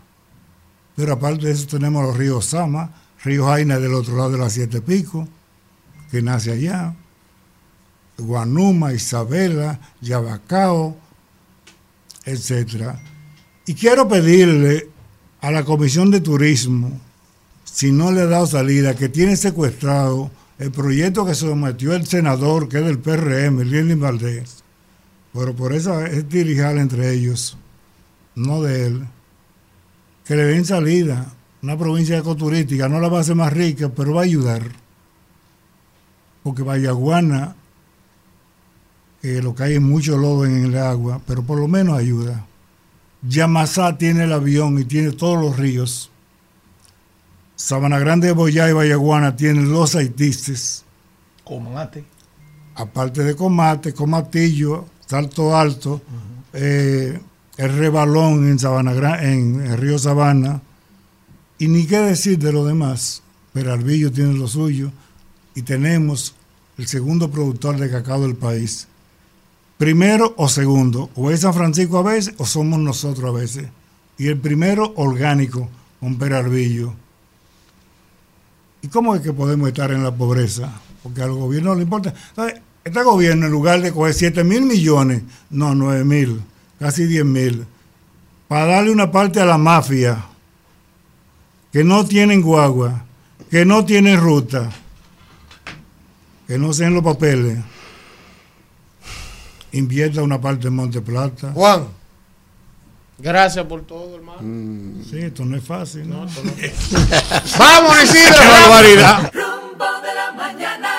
Pero 0.96 1.14
aparte 1.14 1.46
de 1.46 1.52
eso 1.52 1.68
tenemos 1.68 2.04
los 2.04 2.18
ríos 2.18 2.46
Sama, 2.46 2.90
río 3.24 3.46
Jaina 3.46 3.78
del 3.78 3.94
otro 3.94 4.18
lado 4.18 4.32
de 4.32 4.40
las 4.40 4.54
Siete 4.54 4.82
Pico, 4.82 5.28
que 6.10 6.24
nace 6.24 6.52
allá, 6.52 6.96
Guanuma, 8.18 8.94
Isabela, 8.94 9.80
Yabacao, 10.02 10.98
etcétera. 12.26 13.00
Y 13.68 13.76
quiero 13.76 14.08
pedirle 14.08 14.90
a 15.40 15.52
la 15.52 15.64
Comisión 15.64 16.10
de 16.10 16.20
Turismo, 16.20 17.00
si 17.82 17.92
no 17.92 18.12
le 18.12 18.22
ha 18.22 18.28
dado 18.28 18.46
salida, 18.46 18.96
que 18.96 19.10
tiene 19.10 19.36
secuestrado 19.36 20.30
el 20.60 20.72
proyecto 20.72 21.26
que 21.26 21.34
sometió 21.34 21.94
el 21.94 22.06
senador, 22.06 22.70
que 22.70 22.78
es 22.78 22.86
del 22.86 23.00
PRM, 23.00 23.60
Lili 23.64 23.96
Valdés, 23.96 24.64
pero 25.34 25.56
por 25.56 25.74
eso 25.74 26.00
es 26.06 26.30
dirijar 26.30 26.78
entre 26.78 27.12
ellos, 27.12 27.58
no 28.36 28.62
de 28.62 28.86
él, 28.86 29.08
que 30.26 30.36
le 30.36 30.44
den 30.44 30.64
salida 30.64 31.34
una 31.64 31.76
provincia 31.76 32.20
ecoturística, 32.20 32.88
no 32.88 33.00
la 33.00 33.08
va 33.08 33.18
a 33.18 33.22
hacer 33.22 33.34
más 33.34 33.52
rica, 33.52 33.90
pero 33.90 34.14
va 34.14 34.22
a 34.22 34.26
ayudar. 34.26 34.62
Porque 36.44 36.62
Vallaguana, 36.62 37.56
eh, 39.24 39.40
lo 39.42 39.56
que 39.56 39.64
hay 39.64 39.74
es 39.74 39.82
mucho 39.82 40.18
lodo 40.18 40.46
en 40.46 40.66
el 40.66 40.78
agua, 40.78 41.20
pero 41.26 41.42
por 41.42 41.60
lo 41.60 41.68
menos 41.68 41.98
ayuda. 41.98 42.46
Yamasá 43.28 43.98
tiene 43.98 44.26
el 44.26 44.34
avión 44.34 44.78
y 44.78 44.86
tiene 44.86 45.14
todos 45.14 45.44
los 45.44 45.58
ríos. 45.58 46.11
Sabana 47.62 48.00
Grande, 48.00 48.32
Boyá 48.32 48.68
y 48.70 48.74
Vallaguana 48.74 49.36
tienen 49.36 49.72
los 49.72 49.96
haitistes. 49.96 50.84
Comate. 51.44 52.04
Aparte 52.74 53.24
de 53.24 53.36
Comate, 53.36 53.94
Comatillo, 53.94 54.88
Salto 55.06 55.56
Alto, 55.56 56.02
eh, 56.54 57.20
el 57.58 57.78
Rebalón 57.78 58.50
en, 58.50 58.58
Sabana 58.58 59.22
en 59.22 59.62
el 59.62 59.78
río 59.78 60.00
Sabana. 60.00 60.60
Y 61.60 61.68
ni 61.68 61.86
qué 61.86 62.00
decir 62.00 62.40
de 62.40 62.52
lo 62.52 62.66
demás. 62.66 63.22
Peralvillo 63.54 64.12
tiene 64.12 64.34
lo 64.34 64.48
suyo. 64.48 64.92
Y 65.54 65.62
tenemos 65.62 66.34
el 66.80 66.88
segundo 66.88 67.30
productor 67.30 67.78
de 67.78 67.92
cacao 67.92 68.22
del 68.22 68.36
país. 68.36 68.88
Primero 69.78 70.34
o 70.36 70.50
segundo, 70.50 71.12
o 71.14 71.30
es 71.30 71.42
San 71.42 71.54
Francisco 71.54 72.00
a 72.00 72.04
veces 72.04 72.34
o 72.40 72.46
somos 72.46 72.80
nosotros 72.80 73.30
a 73.30 73.38
veces. 73.38 73.68
Y 74.18 74.30
el 74.30 74.40
primero 74.40 74.94
orgánico, 74.96 75.70
con 76.00 76.18
Peralvillo. 76.18 76.96
¿Y 78.82 78.88
cómo 78.88 79.16
es 79.16 79.22
que 79.22 79.34
podemos 79.34 79.68
estar 79.68 79.92
en 79.92 80.04
la 80.04 80.14
pobreza? 80.14 80.72
Porque 81.04 81.22
al 81.22 81.34
gobierno 81.34 81.76
le 81.76 81.84
importa. 81.84 82.14
Entonces, 82.30 82.62
este 82.84 83.04
gobierno, 83.04 83.46
en 83.46 83.52
lugar 83.52 83.82
de 83.82 83.92
coger 83.92 84.14
7 84.14 84.44
mil 84.44 84.64
millones, 84.64 85.22
no, 85.50 85.76
9 85.76 86.04
mil, 86.04 86.42
casi 86.80 87.06
10 87.06 87.26
mil, 87.26 87.66
para 88.48 88.66
darle 88.66 88.92
una 88.92 89.12
parte 89.12 89.40
a 89.40 89.46
la 89.46 89.58
mafia, 89.58 90.26
que 91.72 91.84
no 91.84 92.06
tienen 92.06 92.42
guagua, 92.42 93.06
que 93.50 93.66
no 93.66 93.86
tienen 93.86 94.20
ruta, 94.20 94.70
que 96.48 96.58
no 96.58 96.74
sean 96.74 96.94
los 96.94 97.04
papeles, 97.04 97.60
invierta 99.72 100.22
una 100.24 100.42
parte 100.42 100.68
en 100.68 100.76
Monte 100.76 101.02
Plata. 101.02 101.52
Juan, 101.54 101.88
gracias 103.22 103.66
por 103.66 103.86
todo, 103.86 104.16
hermano. 104.16 104.40
Sí, 105.10 105.20
esto 105.20 105.46
no 105.46 105.58
es 105.58 105.64
fácil. 105.64 106.10
¿no? 106.10 106.26
Vamos, 107.60 108.04
Isidro. 108.04 108.36
Qué 108.40 108.48
barbaridad. 108.48 109.32
Rumbo 109.34 109.86
de 110.02 110.16
la 110.16 110.32
mañana. 110.36 110.90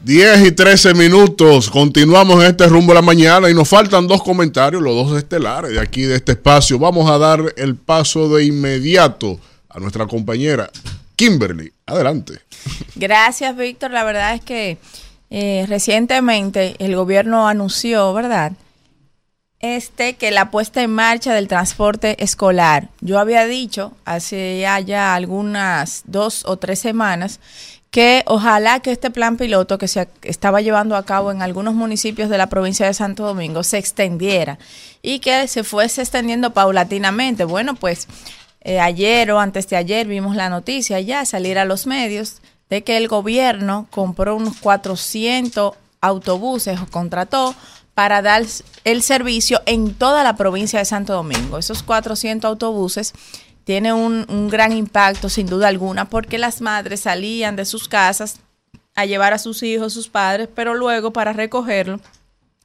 10 0.00 0.46
y 0.46 0.52
13 0.52 0.94
minutos. 0.94 1.70
Continuamos 1.70 2.42
en 2.42 2.50
este 2.50 2.66
rumbo 2.66 2.92
de 2.92 2.96
la 2.96 3.02
mañana 3.02 3.48
y 3.48 3.54
nos 3.54 3.68
faltan 3.68 4.06
dos 4.06 4.22
comentarios, 4.22 4.82
los 4.82 4.94
dos 4.94 5.16
estelares 5.16 5.72
de 5.72 5.80
aquí, 5.80 6.02
de 6.02 6.16
este 6.16 6.32
espacio. 6.32 6.78
Vamos 6.78 7.10
a 7.10 7.18
dar 7.18 7.40
el 7.56 7.76
paso 7.76 8.28
de 8.28 8.44
inmediato 8.44 9.40
a 9.68 9.80
nuestra 9.80 10.06
compañera 10.06 10.70
Kimberly. 11.16 11.72
Adelante. 11.86 12.40
Gracias, 12.94 13.56
Víctor. 13.56 13.90
La 13.90 14.04
verdad 14.04 14.34
es 14.34 14.40
que 14.40 14.78
eh, 15.30 15.64
recientemente 15.68 16.76
el 16.78 16.96
gobierno 16.96 17.48
anunció, 17.48 18.12
¿verdad? 18.12 18.52
Este, 19.64 20.12
que 20.12 20.30
la 20.30 20.50
puesta 20.50 20.82
en 20.82 20.90
marcha 20.90 21.32
del 21.32 21.48
transporte 21.48 22.22
escolar. 22.22 22.90
Yo 23.00 23.18
había 23.18 23.46
dicho 23.46 23.92
hace 24.04 24.60
ya, 24.60 25.14
algunas 25.14 26.02
dos 26.04 26.44
o 26.44 26.58
tres 26.58 26.78
semanas 26.78 27.40
que 27.90 28.24
ojalá 28.26 28.80
que 28.80 28.92
este 28.92 29.10
plan 29.10 29.38
piloto 29.38 29.78
que 29.78 29.88
se 29.88 30.06
estaba 30.20 30.60
llevando 30.60 30.96
a 30.96 31.06
cabo 31.06 31.32
en 31.32 31.40
algunos 31.40 31.72
municipios 31.72 32.28
de 32.28 32.36
la 32.36 32.48
provincia 32.48 32.84
de 32.84 32.92
Santo 32.92 33.24
Domingo 33.24 33.62
se 33.62 33.78
extendiera 33.78 34.58
y 35.00 35.20
que 35.20 35.48
se 35.48 35.64
fuese 35.64 36.02
extendiendo 36.02 36.52
paulatinamente. 36.52 37.44
Bueno, 37.44 37.74
pues 37.74 38.06
eh, 38.60 38.80
ayer 38.80 39.32
o 39.32 39.40
antes 39.40 39.66
de 39.68 39.76
ayer 39.76 40.06
vimos 40.06 40.36
la 40.36 40.50
noticia 40.50 41.00
ya 41.00 41.24
salir 41.24 41.58
a 41.58 41.64
los 41.64 41.86
medios 41.86 42.42
de 42.68 42.84
que 42.84 42.98
el 42.98 43.08
gobierno 43.08 43.86
compró 43.90 44.36
unos 44.36 44.58
400 44.58 45.72
autobuses 46.02 46.78
o 46.78 46.86
contrató 46.86 47.54
para 47.94 48.22
dar 48.22 48.44
el 48.84 49.02
servicio 49.02 49.62
en 49.66 49.94
toda 49.94 50.22
la 50.24 50.36
provincia 50.36 50.78
de 50.78 50.84
Santo 50.84 51.12
Domingo. 51.12 51.58
Esos 51.58 51.82
400 51.82 52.48
autobuses 52.48 53.12
tienen 53.64 53.94
un, 53.94 54.26
un 54.28 54.48
gran 54.48 54.72
impacto 54.72 55.28
sin 55.28 55.46
duda 55.46 55.68
alguna 55.68 56.08
porque 56.08 56.38
las 56.38 56.60
madres 56.60 57.00
salían 57.00 57.56
de 57.56 57.64
sus 57.64 57.88
casas 57.88 58.40
a 58.94 59.06
llevar 59.06 59.32
a 59.32 59.38
sus 59.38 59.62
hijos, 59.62 59.92
sus 59.92 60.08
padres, 60.08 60.48
pero 60.54 60.74
luego 60.74 61.12
para 61.12 61.32
recogerlo 61.32 62.00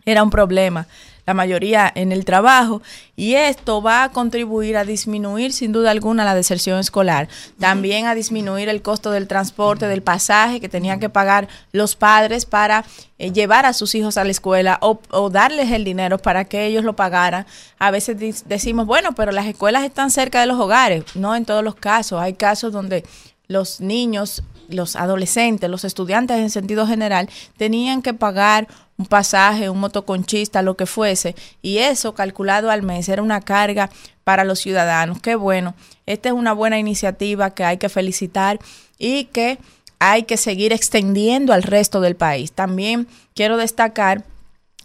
era 0.06 0.24
un 0.24 0.30
problema, 0.30 0.88
la 1.26 1.34
mayoría 1.34 1.92
en 1.94 2.12
el 2.12 2.26
trabajo, 2.26 2.82
y 3.16 3.36
esto 3.36 3.82
va 3.82 4.04
a 4.04 4.12
contribuir 4.12 4.78
a 4.78 4.86
disminuir 4.86 5.54
sin 5.54 5.72
duda 5.72 5.92
alguna 5.92 6.26
la 6.26 6.36
deserción 6.36 6.80
escolar, 6.80 7.28
también 7.60 8.06
a 8.06 8.16
disminuir 8.16 8.70
el 8.70 8.82
costo 8.82 9.12
del 9.12 9.28
transporte, 9.28 9.88
del 9.88 10.02
pasaje 10.02 10.60
que 10.60 10.70
tenían 10.70 11.00
que 11.00 11.10
pagar 11.10 11.48
los 11.72 11.96
padres 11.96 12.46
para 12.46 12.86
eh, 13.18 13.32
llevar 13.32 13.66
a 13.66 13.74
sus 13.74 13.96
hijos 13.96 14.18
a 14.18 14.24
la 14.24 14.32
escuela 14.32 14.78
o, 14.82 15.00
o 15.12 15.30
darles 15.30 15.72
el 15.72 15.84
dinero 15.84 16.18
para 16.18 16.46
que 16.46 16.66
ellos 16.66 16.84
lo 16.84 16.96
pagaran. 16.96 17.46
A 17.78 17.92
veces 17.92 18.46
decimos, 18.48 18.86
bueno, 18.86 19.14
pero 19.14 19.32
las 19.32 19.46
escuelas 19.46 19.84
están 19.84 20.12
cerca 20.12 20.40
de 20.40 20.46
los 20.48 20.60
hogares, 20.60 21.04
no 21.16 21.36
en 21.36 21.46
todos 21.46 21.64
los 21.64 21.76
casos, 21.76 22.22
hay 22.22 22.34
casos 22.34 22.72
donde 22.72 23.04
los 23.48 23.82
niños, 23.82 24.44
los 24.70 24.96
adolescentes, 24.96 25.70
los 25.70 25.84
estudiantes 25.84 26.38
en 26.38 26.50
sentido 26.50 26.88
general, 26.88 27.30
tenían 27.58 28.02
que 28.02 28.14
pagar 28.14 28.68
un 28.98 29.06
pasaje, 29.06 29.70
un 29.70 29.80
motoconchista, 29.80 30.62
lo 30.62 30.76
que 30.76 30.86
fuese, 30.86 31.36
y 31.62 31.78
eso 31.78 32.14
calculado 32.14 32.70
al 32.70 32.84
mes 32.84 33.08
era 33.10 33.22
una 33.22 33.42
carga 33.42 33.90
para 34.24 34.44
los 34.44 34.60
ciudadanos. 34.60 35.22
Qué 35.22 35.36
bueno, 35.36 35.74
esta 36.06 36.30
es 36.30 36.36
una 36.36 36.54
buena 36.54 36.78
iniciativa 36.78 37.52
que 37.52 37.64
hay 37.64 37.78
que 37.78 37.90
felicitar 37.90 38.60
y 38.98 39.26
que 39.26 39.58
hay 40.00 40.24
que 40.24 40.38
seguir 40.38 40.74
extendiendo 40.74 41.54
al 41.54 41.64
resto 41.64 42.02
del 42.02 42.16
país. 42.16 42.52
También 42.52 43.08
quiero 43.36 43.58
destacar 43.58 44.24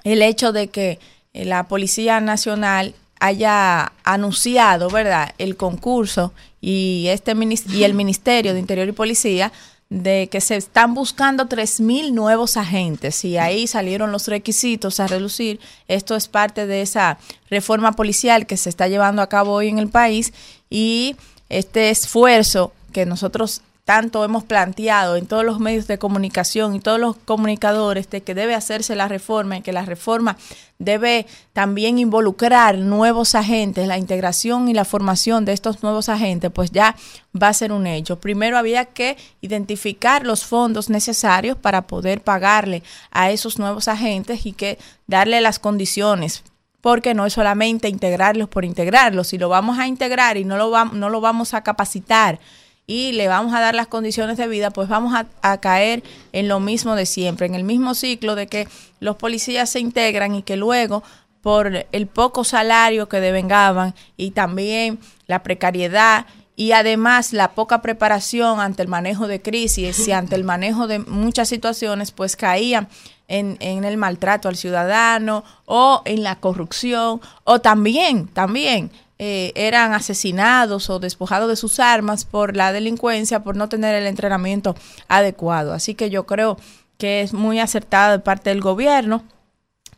el 0.03 0.23
hecho 0.23 0.53
de 0.53 0.69
que 0.69 0.99
eh, 1.33 1.45
la 1.45 1.65
Policía 1.65 2.21
Nacional 2.21 2.95
haya 3.21 3.93
anunciado, 4.05 4.91
¿verdad?, 4.91 5.35
el 5.39 5.57
concurso 5.57 6.33
y 6.61 7.07
este 7.09 7.35
y 7.71 7.85
el 7.85 7.95
Ministerio 7.95 8.55
de 8.55 8.61
Interior 8.61 8.89
y 8.89 8.93
Policía 8.93 9.53
de 9.95 10.29
que 10.29 10.41
se 10.41 10.57
están 10.57 10.93
buscando 10.93 11.47
3.000 11.47 12.13
nuevos 12.13 12.57
agentes 12.57 13.25
y 13.25 13.39
ahí 13.39 13.69
salieron 13.69 14.11
los 14.11 14.27
requisitos 14.27 14.99
a 14.99 15.07
relucir. 15.07 15.61
Esto 15.87 16.17
es 16.17 16.27
parte 16.27 16.67
de 16.67 16.83
esa 16.83 17.19
reforma 17.49 17.93
policial 17.93 18.45
que 18.47 18.57
se 18.57 18.71
está 18.71 18.89
llevando 18.89 19.23
a 19.23 19.29
cabo 19.29 19.53
hoy 19.53 19.69
en 19.69 19.79
el 19.79 19.89
país 19.89 20.33
y 20.69 21.15
este 21.49 21.91
esfuerzo 21.91 22.73
que 22.93 23.07
nosotros 23.07 23.63
tanto 23.85 24.25
hemos 24.25 24.45
planteado 24.45 25.17
en 25.17 25.27
todos 25.27 25.45
los 25.45 25.61
medios 25.61 25.87
de 25.87 25.99
comunicación 25.99 26.75
y 26.75 26.81
todos 26.81 26.99
los 26.99 27.17
comunicadores 27.17 28.09
de 28.09 28.23
que 28.23 28.35
debe 28.35 28.55
hacerse 28.55 28.97
la 28.97 29.09
reforma 29.09 29.59
y 29.59 29.61
que 29.63 29.75
la 29.75 29.85
reforma 29.85 30.39
debe 30.79 31.27
también 31.53 31.99
involucrar 31.99 32.79
nuevos 32.79 33.35
agentes, 33.35 33.87
la 33.87 33.99
integración 33.99 34.69
y 34.69 34.75
la 34.75 34.87
formación 34.87 35.45
de 35.45 35.53
estos 35.53 35.83
nuevos 35.83 36.09
agentes, 36.09 36.51
pues 36.51 36.71
ya 36.71 36.97
va 37.41 37.49
a 37.49 37.53
ser 37.53 37.73
un 37.73 37.87
hecho. 37.87 38.19
Primero 38.19 38.57
había 38.57 38.87
que 38.87 39.19
identificar 39.43 40.25
los 40.25 40.47
fondos 40.47 40.89
necesarios 40.89 41.59
para 41.59 41.87
poder 41.87 42.23
pagarle 42.23 42.83
a 43.11 43.31
esos 43.31 43.59
nuevos 43.59 43.89
agentes 43.89 44.47
y 44.47 44.53
que 44.53 44.79
darle 45.07 45.43
las 45.43 45.59
condiciones 45.59 46.43
porque 46.81 47.15
no 47.15 47.25
es 47.25 47.33
solamente 47.33 47.89
integrarlos 47.89 48.49
por 48.49 48.65
integrarlos, 48.65 49.29
si 49.29 49.39
lo 49.39 49.49
vamos 49.49 49.79
a 49.79 49.87
integrar 49.87 50.37
y 50.37 50.45
no 50.45 50.59
lo, 50.59 50.85
no 50.85 51.09
lo 51.09 51.21
vamos 51.23 51.55
a 51.55 51.63
capacitar 51.63 52.39
y 52.87 53.13
le 53.13 53.29
vamos 53.29 53.55
a 53.55 53.61
dar 53.61 53.75
las 53.75 53.87
condiciones 53.87 54.37
de 54.37 54.47
vida, 54.47 54.71
pues 54.71 54.89
vamos 54.89 55.15
a, 55.15 55.59
caer 55.59 56.03
en 56.33 56.49
lo 56.49 56.61
mismo 56.61 56.97
de 56.97 57.07
siempre, 57.07 57.47
en 57.47 57.55
el 57.55 57.65
mismo 57.65 57.95
ciclo 57.95 58.35
de 58.35 58.47
que 58.47 58.69
los 59.01 59.17
policías 59.17 59.71
se 59.71 59.81
integran 59.81 60.35
y 60.35 60.43
que 60.43 60.57
luego 60.57 61.03
por 61.41 61.87
el 61.93 62.07
poco 62.07 62.45
salario 62.45 63.09
que 63.09 63.21
devengaban 63.21 63.95
y 64.17 64.33
también 64.33 64.99
la 65.27 65.43
precariedad 65.43 66.27
y 66.57 66.73
además 66.73 67.33
la 67.33 67.53
poca 67.53 67.83
preparación 67.83 68.61
ante 68.61 68.83
el 68.83 68.89
manejo 68.89 69.27
de 69.27 69.43
crisis 69.43 70.07
y 70.07 70.13
ante 70.13 70.37
el 70.37 70.45
manejo 70.45 70.87
de 70.87 71.01
muchas 71.01 71.49
situaciones, 71.49 72.13
pues 72.13 72.37
caían 72.37 72.89
en, 73.29 73.57
en 73.61 73.85
el 73.85 73.97
maltrato 73.97 74.49
al 74.49 74.57
ciudadano 74.57 75.45
o 75.65 76.03
en 76.05 76.23
la 76.23 76.37
corrupción 76.37 77.21
o 77.45 77.61
también, 77.61 78.29
también 78.29 78.91
eh, 79.19 79.53
eran 79.55 79.93
asesinados 79.93 80.91
o 80.91 80.99
despojados 80.99 81.49
de 81.49 81.57
sus 81.57 81.79
armas 81.81 82.25
por 82.25 82.57
la 82.57 82.73
delincuencia, 82.73 83.43
por 83.43 83.57
no 83.57 83.69
tener 83.69 83.95
el 83.95 84.07
entrenamiento 84.07 84.75
adecuado. 85.09 85.73
Así 85.73 85.95
que 85.95 86.11
yo 86.11 86.27
creo 86.27 86.57
que 86.99 87.23
es 87.23 87.33
muy 87.33 87.59
acertado 87.61 88.13
de 88.13 88.19
parte 88.19 88.51
del 88.51 88.61
gobierno. 88.61 89.25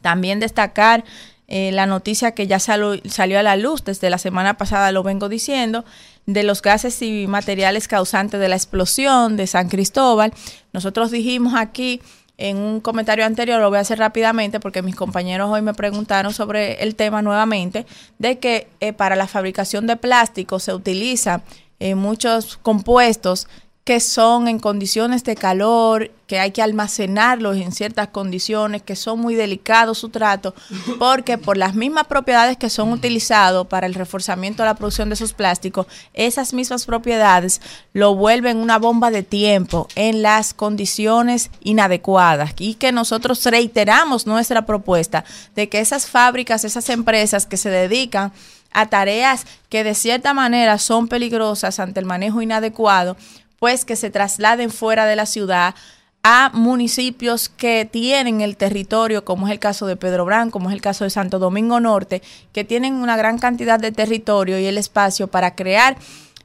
También 0.03 0.41
destacar 0.41 1.05
eh, 1.49 1.71
la 1.73 1.87
noticia 1.87 2.33
que 2.33 2.47
ya 2.47 2.59
salo- 2.59 3.01
salió 3.09 3.39
a 3.39 3.43
la 3.43 3.57
luz 3.57 3.85
desde 3.85 4.11
la 4.11 4.19
semana 4.19 4.57
pasada, 4.57 4.93
lo 4.93 5.03
vengo 5.03 5.29
diciendo, 5.29 5.85
de 6.27 6.43
los 6.43 6.61
gases 6.61 7.01
y 7.03 7.27
materiales 7.27 7.87
causantes 7.89 8.41
de 8.41 8.49
la 8.49 8.57
explosión 8.57 9.37
de 9.37 9.47
San 9.47 9.69
Cristóbal. 9.69 10.33
Nosotros 10.73 11.11
dijimos 11.11 11.55
aquí 11.57 12.01
en 12.39 12.59
un 12.59 12.81
comentario 12.81 13.25
anterior, 13.25 13.61
lo 13.61 13.69
voy 13.69 13.79
a 13.79 13.81
hacer 13.81 13.99
rápidamente 13.99 14.61
porque 14.61 14.83
mis 14.83 14.95
compañeros 14.95 15.51
hoy 15.51 15.63
me 15.63 15.75
preguntaron 15.75 16.33
sobre 16.35 16.83
el 16.83 16.95
tema 16.95 17.23
nuevamente, 17.23 17.87
de 18.19 18.39
que 18.39 18.69
eh, 18.81 18.93
para 18.93 19.17
la 19.17 19.27
fabricación 19.27 19.87
de 19.87 19.97
plástico 19.97 20.59
se 20.59 20.75
utiliza 20.75 21.43
eh, 21.79 21.95
muchos 21.95 22.57
compuestos 22.59 23.49
que 23.87 24.01
son 24.01 24.49
en 24.49 24.59
condiciones 24.59 25.23
de 25.23 25.37
calor, 25.37 26.11
que 26.27 26.41
hay 26.41 26.51
que 26.51 26.61
almacenarlos 26.61 27.57
en 27.57 27.71
ciertas 27.71 28.09
condiciones, 28.09 28.83
que 28.83 28.97
son 28.97 29.21
muy 29.21 29.37
delicados 29.37 29.99
su 29.99 30.09
trato, 30.09 30.57
porque 30.99 31.39
por 31.39 31.57
las 31.57 31.77
mismas 31.77 32.09
propiedades 32.09 32.57
que 32.57 32.69
son 32.69 32.91
utilizados 32.91 33.69
para 33.69 33.87
el 33.87 33.95
reforzamiento 33.95 34.65
de 34.65 34.71
la 34.71 34.75
producción 34.75 35.09
de 35.09 35.15
esos 35.15 35.35
plásticos, 35.35 35.87
esas 36.15 36.53
mismas 36.53 36.85
propiedades 36.85 37.61
lo 37.93 38.17
vuelven 38.17 38.57
una 38.57 38.81
bomba 38.81 39.13
de 39.13 39.23
tiempo 39.23 39.87
en 39.95 40.21
las 40.21 40.53
condiciones 40.53 41.53
inadecuadas. 41.61 42.55
Y 42.59 42.75
que 42.75 42.91
nosotros 42.91 43.45
reiteramos 43.45 44.27
nuestra 44.27 44.67
propuesta 44.67 45.25
de 45.55 45.69
que 45.69 45.79
esas 45.79 46.07
fábricas, 46.07 46.65
esas 46.65 46.91
empresas 46.91 47.47
que 47.47 47.57
se 47.57 47.71
dedican 47.71 48.33
a 48.73 48.87
tareas 48.87 49.47
que 49.69 49.85
de 49.85 49.95
cierta 49.95 50.35
manera 50.35 50.79
son 50.79 51.07
peligrosas 51.07 51.79
ante 51.79 52.01
el 52.01 52.05
manejo 52.05 52.43
inadecuado, 52.43 53.17
pues 53.59 53.85
que 53.85 53.97
se 53.97 54.11
trasladen 54.11 54.71
fuera 54.71 55.07
de 55.07 55.17
la 55.17 55.27
ciudad 55.27 55.75
a 56.23 56.51
municipios 56.53 57.49
que 57.49 57.85
tienen 57.85 58.41
el 58.41 58.57
territorio, 58.57 59.25
como 59.25 59.47
es 59.47 59.53
el 59.53 59.61
caso 59.61 59.87
de 59.87 59.97
Pedro 59.97 60.25
Brán, 60.25 60.51
como 60.51 60.71
es 60.71 60.75
el 60.75 60.81
caso 60.83 61.05
de 61.05 61.11
Santo 61.11 61.39
Domingo 61.39 61.79
Norte, 61.79 62.21
que 62.53 62.65
tienen 62.65 62.95
una 62.95 63.17
gran 63.17 63.39
cantidad 63.39 63.79
de 63.79 63.93
territorio 63.93 64.59
y 64.59 64.67
el 64.67 64.77
espacio 64.77 65.29
para 65.29 65.55
crear 65.55 65.97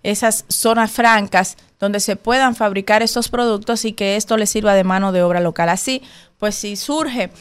esas 0.03 0.45
zonas 0.49 0.91
francas 0.91 1.57
donde 1.79 1.99
se 1.99 2.15
puedan 2.15 2.55
fabricar 2.55 3.01
estos 3.01 3.29
productos 3.29 3.85
y 3.85 3.93
que 3.93 4.17
esto 4.17 4.37
les 4.37 4.51
sirva 4.51 4.75
de 4.75 4.83
mano 4.83 5.11
de 5.11 5.23
obra 5.23 5.39
local. 5.39 5.69
Así, 5.69 6.03
pues 6.37 6.53
si 6.53 6.75
surge 6.75 7.31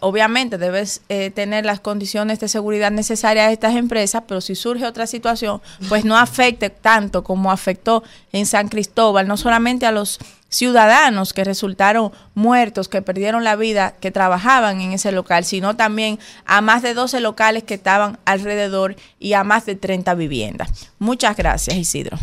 obviamente 0.00 0.58
debes 0.58 1.02
eh, 1.08 1.30
tener 1.30 1.64
las 1.64 1.80
condiciones 1.80 2.40
de 2.40 2.48
seguridad 2.48 2.90
necesarias 2.90 3.48
a 3.48 3.52
estas 3.52 3.76
empresas, 3.76 4.22
pero 4.26 4.40
si 4.40 4.54
surge 4.54 4.84
otra 4.86 5.06
situación, 5.06 5.60
pues 5.88 6.04
no 6.04 6.16
afecte 6.16 6.70
tanto 6.70 7.22
como 7.22 7.52
afectó 7.52 8.02
en 8.32 8.46
San 8.46 8.68
Cristóbal, 8.68 9.28
no 9.28 9.36
solamente 9.36 9.86
a 9.86 9.92
los 9.92 10.18
ciudadanos 10.48 11.32
que 11.32 11.44
resultaron 11.44 12.12
muertos, 12.34 12.88
que 12.88 13.02
perdieron 13.02 13.44
la 13.44 13.56
vida, 13.56 13.94
que 14.00 14.10
trabajaban 14.10 14.80
en 14.80 14.92
ese 14.92 15.12
local, 15.12 15.44
sino 15.44 15.76
también 15.76 16.18
a 16.44 16.60
más 16.60 16.82
de 16.82 16.94
12 16.94 17.20
locales 17.20 17.62
que 17.62 17.74
estaban 17.74 18.18
alrededor 18.24 18.96
y 19.18 19.34
a 19.34 19.44
más 19.44 19.66
de 19.66 19.76
30 19.76 20.14
viviendas. 20.14 20.90
Muchas 20.98 21.36
gracias, 21.36 21.76
Isidro. 21.76 22.18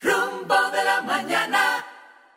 Rumbo 0.00 0.70
de 0.72 0.84
la 0.84 1.02
mañana. 1.02 1.39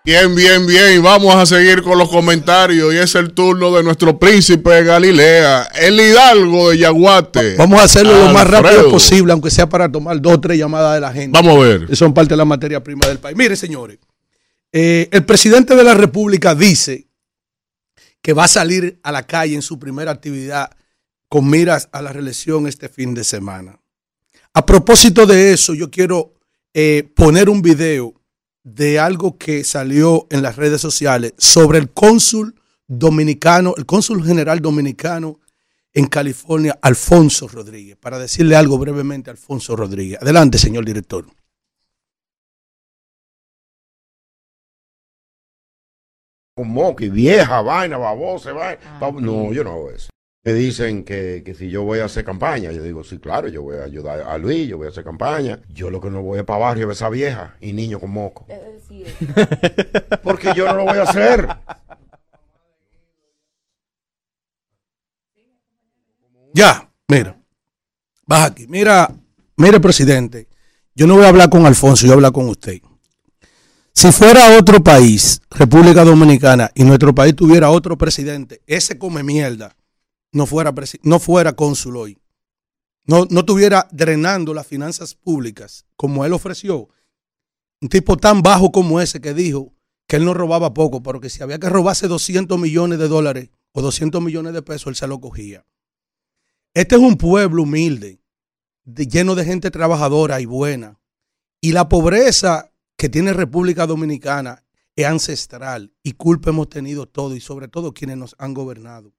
Bien, 0.05 0.35
bien, 0.35 0.67
bien. 0.67 1.01
Vamos 1.01 1.33
a 1.33 1.45
seguir 1.45 1.81
con 1.81 1.97
los 1.97 2.09
comentarios 2.09 2.93
y 2.93 2.97
es 2.97 3.15
el 3.15 3.33
turno 3.33 3.73
de 3.73 3.83
nuestro 3.83 4.19
príncipe 4.19 4.69
de 4.69 4.83
Galilea, 4.83 5.69
el 5.75 5.97
Hidalgo 5.97 6.71
de 6.71 6.79
Yaguate. 6.79 7.55
Vamos 7.55 7.79
a 7.79 7.83
hacerlo 7.83 8.11
lo 8.11 8.33
más 8.33 8.45
rápido 8.45 8.91
posible, 8.91 9.31
aunque 9.31 9.49
sea 9.49 9.69
para 9.69 9.89
tomar 9.89 10.21
dos 10.21 10.33
o 10.33 10.41
tres 10.41 10.59
llamadas 10.59 10.95
de 10.95 10.99
la 10.99 11.13
gente. 11.13 11.39
Vamos 11.39 11.55
a 11.55 11.59
ver. 11.65 11.87
Que 11.87 11.95
son 11.95 12.13
parte 12.13 12.31
de 12.31 12.37
la 12.37 12.43
materia 12.43 12.83
prima 12.83 13.07
del 13.07 13.19
país. 13.19 13.37
Mire, 13.37 13.55
señores, 13.55 13.97
eh, 14.73 15.07
el 15.09 15.23
presidente 15.23 15.73
de 15.73 15.83
la 15.85 15.93
República 15.93 16.53
dice 16.53 17.07
que 18.21 18.33
va 18.33 18.43
a 18.43 18.49
salir 18.49 18.99
a 19.03 19.11
la 19.13 19.25
calle 19.25 19.55
en 19.55 19.61
su 19.61 19.79
primera 19.79 20.11
actividad 20.11 20.69
con 21.29 21.49
miras 21.49 21.87
a 21.93 22.01
la 22.01 22.11
reelección 22.11 22.67
este 22.67 22.89
fin 22.89 23.13
de 23.13 23.23
semana. 23.23 23.79
A 24.53 24.65
propósito 24.65 25.25
de 25.25 25.53
eso, 25.53 25.73
yo 25.73 25.89
quiero 25.89 26.33
eh, 26.73 27.09
poner 27.15 27.49
un 27.49 27.61
video 27.61 28.13
de 28.63 28.99
algo 28.99 29.37
que 29.37 29.63
salió 29.63 30.25
en 30.29 30.41
las 30.41 30.55
redes 30.55 30.79
sociales 30.81 31.33
sobre 31.37 31.79
el 31.79 31.91
cónsul 31.91 32.55
dominicano, 32.87 33.73
el 33.77 33.85
cónsul 33.85 34.23
general 34.25 34.59
dominicano 34.61 35.39
en 35.93 36.07
California, 36.07 36.77
Alfonso 36.81 37.47
Rodríguez, 37.47 37.97
para 37.97 38.17
decirle 38.17 38.55
algo 38.55 38.77
brevemente 38.77 39.29
a 39.29 39.33
Alfonso 39.33 39.75
Rodríguez. 39.75 40.19
Adelante, 40.21 40.57
señor 40.57 40.85
director. 40.85 41.25
con 46.55 46.69
moqui, 46.69 47.09
vieja, 47.09 47.61
vaina, 47.61 47.97
babosa, 47.97 48.53
vaina. 48.53 48.99
bab- 48.99 49.19
No, 49.19 49.51
yo 49.53 49.63
no 49.63 49.71
hago 49.71 49.89
eso. 49.91 50.09
Me 50.45 50.53
dicen 50.53 51.05
que, 51.05 51.41
que 51.45 51.55
si 51.55 51.69
yo 51.69 51.83
voy 51.83 51.99
a 51.99 52.05
hacer 52.05 52.25
campaña, 52.25 52.69
yo 52.73 52.83
digo, 52.83 53.01
sí, 53.05 53.17
claro, 53.17 53.47
yo 53.47 53.61
voy 53.61 53.77
a 53.77 53.83
ayudar 53.83 54.21
a 54.21 54.37
Luis, 54.37 54.67
yo 54.67 54.77
voy 54.77 54.87
a 54.87 54.89
hacer 54.89 55.05
campaña. 55.05 55.61
Yo 55.69 55.89
lo 55.89 56.01
que 56.01 56.09
no 56.09 56.21
voy 56.21 56.39
es 56.39 56.45
para 56.45 56.59
barrio 56.59 56.83
a 56.83 56.87
ver 56.87 56.95
esa 56.95 57.09
vieja 57.09 57.55
y 57.61 57.71
niño 57.71 57.97
con 57.97 58.11
moco. 58.11 58.45
Porque 60.23 60.53
yo 60.53 60.65
no 60.65 60.75
lo 60.75 60.83
voy 60.83 60.97
a 60.97 61.03
hacer. 61.03 61.47
Ya, 66.53 66.91
mira. 67.07 67.39
Baja 68.25 68.45
aquí. 68.45 68.67
Mira, 68.67 69.09
mire, 69.55 69.79
presidente. 69.79 70.49
Yo 70.93 71.07
no 71.07 71.15
voy 71.15 71.23
a 71.23 71.29
hablar 71.29 71.49
con 71.49 71.65
Alfonso, 71.65 72.01
yo 72.01 72.09
voy 72.09 72.15
a 72.15 72.15
hablar 72.15 72.31
con 72.33 72.49
usted. 72.49 72.81
Si 73.93 74.11
fuera 74.11 74.57
otro 74.57 74.83
país, 74.83 75.41
República 75.49 76.03
Dominicana, 76.03 76.69
y 76.75 76.83
nuestro 76.83 77.15
país 77.15 77.33
tuviera 77.33 77.69
otro 77.69 77.97
presidente, 77.97 78.61
ese 78.67 78.97
come 78.97 79.23
mierda, 79.23 79.75
no 80.33 80.45
fuera, 80.45 80.73
no 81.03 81.19
fuera 81.19 81.53
cónsul 81.55 81.97
hoy. 81.97 82.19
No, 83.05 83.25
no 83.29 83.41
estuviera 83.41 83.87
drenando 83.91 84.53
las 84.53 84.67
finanzas 84.67 85.13
públicas 85.15 85.85
como 85.95 86.25
él 86.25 86.33
ofreció. 86.33 86.89
Un 87.81 87.89
tipo 87.89 88.17
tan 88.17 88.41
bajo 88.41 88.71
como 88.71 89.01
ese 89.01 89.19
que 89.21 89.33
dijo 89.33 89.73
que 90.07 90.15
él 90.17 90.25
no 90.25 90.33
robaba 90.33 90.73
poco, 90.73 91.01
pero 91.03 91.19
que 91.19 91.29
si 91.29 91.43
había 91.43 91.59
que 91.59 91.69
robarse 91.69 92.07
200 92.07 92.57
millones 92.59 92.99
de 92.99 93.07
dólares 93.07 93.49
o 93.73 93.81
200 93.81 94.21
millones 94.21 94.53
de 94.53 94.61
pesos, 94.61 94.87
él 94.87 94.95
se 94.95 95.07
lo 95.07 95.19
cogía. 95.19 95.65
Este 96.73 96.95
es 96.95 97.01
un 97.01 97.17
pueblo 97.17 97.63
humilde, 97.63 98.21
de- 98.83 99.07
lleno 99.07 99.35
de 99.35 99.45
gente 99.45 99.69
trabajadora 99.71 100.39
y 100.41 100.45
buena. 100.45 100.99
Y 101.61 101.71
la 101.73 101.87
pobreza 101.89 102.71
que 102.97 103.09
tiene 103.09 103.33
República 103.33 103.85
Dominicana 103.85 104.63
es 104.95 105.05
ancestral 105.05 105.93
y 106.03 106.13
culpa 106.13 106.51
hemos 106.51 106.69
tenido 106.69 107.05
todos 107.07 107.35
y 107.35 107.41
sobre 107.41 107.67
todo 107.67 107.93
quienes 107.93 108.17
nos 108.17 108.35
han 108.39 108.53
gobernado. 108.53 109.13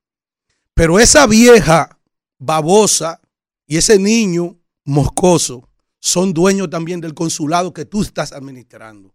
Pero 0.74 0.98
esa 0.98 1.26
vieja 1.26 2.00
babosa 2.38 3.20
y 3.66 3.76
ese 3.76 3.98
niño 3.98 4.58
moscoso 4.84 5.68
son 6.00 6.34
dueños 6.34 6.68
también 6.68 7.00
del 7.00 7.14
consulado 7.14 7.72
que 7.72 7.84
tú 7.84 8.02
estás 8.02 8.32
administrando. 8.32 9.14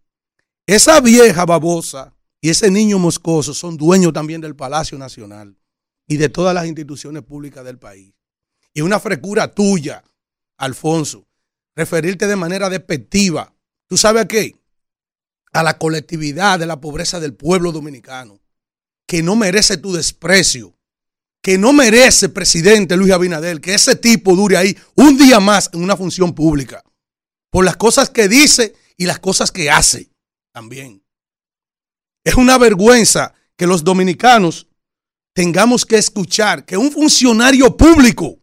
Esa 0.66 1.00
vieja 1.00 1.44
babosa 1.44 2.14
y 2.40 2.48
ese 2.48 2.70
niño 2.70 2.98
moscoso 2.98 3.52
son 3.52 3.76
dueños 3.76 4.12
también 4.12 4.40
del 4.40 4.56
Palacio 4.56 4.96
Nacional 4.98 5.56
y 6.06 6.16
de 6.16 6.28
todas 6.28 6.54
las 6.54 6.66
instituciones 6.66 7.22
públicas 7.22 7.64
del 7.64 7.78
país. 7.78 8.14
Y 8.72 8.80
una 8.80 8.98
frecura 8.98 9.54
tuya, 9.54 10.02
Alfonso, 10.56 11.26
referirte 11.76 12.26
de 12.26 12.36
manera 12.36 12.70
despectiva. 12.70 13.54
¿Tú 13.86 13.96
sabes 13.96 14.22
a 14.22 14.28
qué? 14.28 14.56
A 15.52 15.62
la 15.62 15.76
colectividad 15.76 16.58
de 16.58 16.66
la 16.66 16.80
pobreza 16.80 17.20
del 17.20 17.34
pueblo 17.34 17.72
dominicano, 17.72 18.40
que 19.06 19.22
no 19.22 19.36
merece 19.36 19.76
tu 19.76 19.92
desprecio, 19.92 20.74
que 21.42 21.58
no 21.58 21.72
merece, 21.72 22.28
presidente 22.28 22.96
Luis 22.96 23.12
Abinader, 23.12 23.60
que 23.60 23.74
ese 23.74 23.96
tipo 23.96 24.36
dure 24.36 24.56
ahí 24.56 24.76
un 24.94 25.16
día 25.16 25.40
más 25.40 25.70
en 25.72 25.82
una 25.82 25.96
función 25.96 26.34
pública, 26.34 26.82
por 27.50 27.64
las 27.64 27.76
cosas 27.76 28.10
que 28.10 28.28
dice 28.28 28.74
y 28.96 29.06
las 29.06 29.18
cosas 29.18 29.50
que 29.50 29.70
hace 29.70 30.10
también. 30.52 31.02
Es 32.24 32.34
una 32.34 32.58
vergüenza 32.58 33.34
que 33.56 33.66
los 33.66 33.82
dominicanos 33.82 34.68
tengamos 35.34 35.86
que 35.86 35.96
escuchar 35.96 36.66
que 36.66 36.76
un 36.76 36.92
funcionario 36.92 37.76
público 37.76 38.38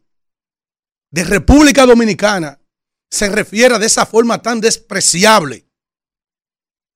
de 1.12 1.24
República 1.24 1.86
Dominicana 1.86 2.60
se 3.10 3.30
refiera 3.30 3.80
de 3.80 3.86
esa 3.86 4.06
forma 4.06 4.42
tan 4.42 4.60
despreciable 4.60 5.68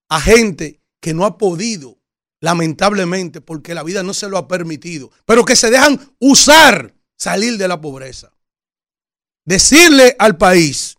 a 0.10 0.20
gente 0.20 0.82
que 1.00 1.14
no 1.14 1.26
ha 1.26 1.38
podido, 1.38 2.01
lamentablemente, 2.42 3.40
porque 3.40 3.74
la 3.74 3.84
vida 3.84 4.04
no 4.04 4.14
se 4.14 4.28
lo 4.28 4.38
ha 4.38 4.48
permitido, 4.48 5.12
pero 5.26 5.46
que 5.46 5.56
se 5.56 5.70
dejan 5.70 6.00
usar 6.20 6.94
salir 7.16 7.58
de 7.58 7.68
la 7.68 7.80
pobreza. 7.80 8.34
Decirle 9.46 10.16
al 10.20 10.38
país 10.38 10.98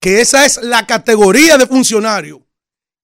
que 0.00 0.20
esa 0.20 0.44
es 0.44 0.62
la 0.62 0.86
categoría 0.86 1.56
de 1.56 1.66
funcionario 1.66 2.42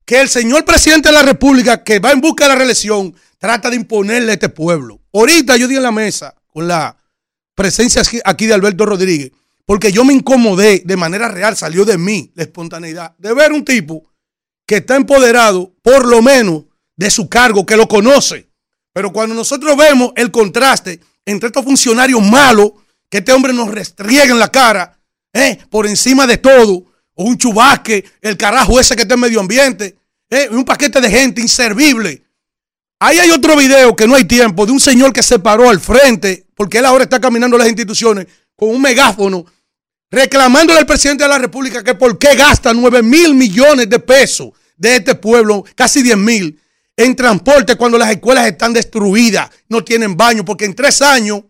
que 0.05 0.21
el 0.21 0.29
señor 0.29 0.65
presidente 0.65 1.09
de 1.09 1.15
la 1.15 1.23
República, 1.23 1.85
que 1.85 2.01
va 2.01 2.11
en 2.11 2.21
busca 2.21 2.45
de 2.45 2.49
la 2.51 2.57
reelección, 2.57 3.15
trata 3.39 3.71
de 3.71 3.77
imponerle 3.77 4.33
a 4.33 4.35
este 4.35 4.49
pueblo. 4.49 5.01
Ahorita 5.13 5.57
yo 5.57 5.69
di 5.69 5.77
en 5.77 5.85
la 5.85 5.93
mesa 5.93 6.35
con 6.49 6.67
la 6.67 6.97
presencia 7.55 8.03
aquí- 8.25 8.47
de 8.47 8.55
Alberto 8.55 8.85
Rodríguez, 8.87 9.31
porque 9.65 9.93
yo 9.93 10.05
me 10.05 10.13
incomodé 10.13 10.83
de 10.85 10.97
manera 10.97 11.29
real, 11.29 11.57
salió 11.57 11.85
de 11.85 11.97
mí 11.97 12.33
la 12.35 12.43
espontaneidad, 12.43 13.17
de 13.19 13.33
ver 13.35 13.53
un 13.53 13.65
tipo 13.65 14.03
que 14.67 14.79
está 14.79 14.97
empoderado, 14.97 15.73
por 15.83 16.09
lo 16.09 16.23
menos, 16.23 16.65
de 17.01 17.11
su 17.11 17.31
cargo, 17.31 17.65
que 17.65 17.79
lo 17.79 17.89
conoce. 17.89 18.51
Pero 18.93 19.11
cuando 19.11 19.35
nosotros 19.35 19.75
vemos 19.75 20.13
el 20.17 20.31
contraste 20.31 21.01
entre 21.25 21.47
estos 21.47 21.65
funcionarios 21.65 22.23
malos, 22.23 22.73
que 23.09 23.19
este 23.19 23.33
hombre 23.33 23.55
nos 23.55 23.71
restriega 23.71 24.31
en 24.31 24.39
la 24.39 24.53
cara, 24.53 24.99
eh, 25.33 25.59
por 25.71 25.87
encima 25.87 26.27
de 26.27 26.37
todo, 26.37 26.85
o 27.15 27.25
un 27.25 27.39
chubasque, 27.39 28.05
el 28.21 28.37
carajo 28.37 28.79
ese 28.79 28.95
que 28.97 29.03
está 29.03 29.15
en 29.15 29.21
medio 29.21 29.41
ambiente, 29.41 29.97
eh, 30.29 30.49
un 30.51 30.63
paquete 30.63 31.01
de 31.01 31.11
gente 31.11 31.41
inservible. 31.41 32.23
Ahí 32.99 33.19
hay 33.19 33.31
otro 33.31 33.57
video 33.57 33.97
que 33.97 34.07
no 34.07 34.15
hay 34.15 34.25
tiempo 34.25 34.67
de 34.67 34.73
un 34.73 34.81
señor 34.81 35.15
que 35.15 35.23
se 35.23 35.39
paró 35.39 35.71
al 35.71 35.81
frente, 35.81 36.49
porque 36.55 36.79
él 36.79 36.85
ahora 36.85 37.05
está 37.05 37.19
caminando 37.19 37.57
las 37.57 37.69
instituciones 37.69 38.27
con 38.55 38.69
un 38.69 38.83
megáfono 38.83 39.47
reclamándole 40.11 40.81
al 40.81 40.87
presidente 40.87 41.25
de 41.25 41.31
la 41.31 41.39
República 41.39 41.83
que 41.83 41.95
por 41.95 42.19
qué 42.19 42.35
gasta 42.35 42.75
9 42.75 43.03
mil 43.03 43.35
millones 43.35 43.89
de 43.89 44.01
pesos 44.01 44.51
de 44.77 44.97
este 44.97 45.15
pueblo, 45.15 45.65
casi 45.75 46.03
10 46.03 46.19
mil, 46.19 46.61
en 47.05 47.17
transporte 47.17 47.77
cuando 47.77 47.97
las 47.99 48.11
escuelas 48.11 48.47
están 48.47 48.73
destruidas, 48.73 49.51
no 49.69 49.83
tienen 49.85 50.17
baño, 50.17 50.45
porque 50.45 50.65
en 50.67 50.75
tres 50.75 51.01
años 51.03 51.43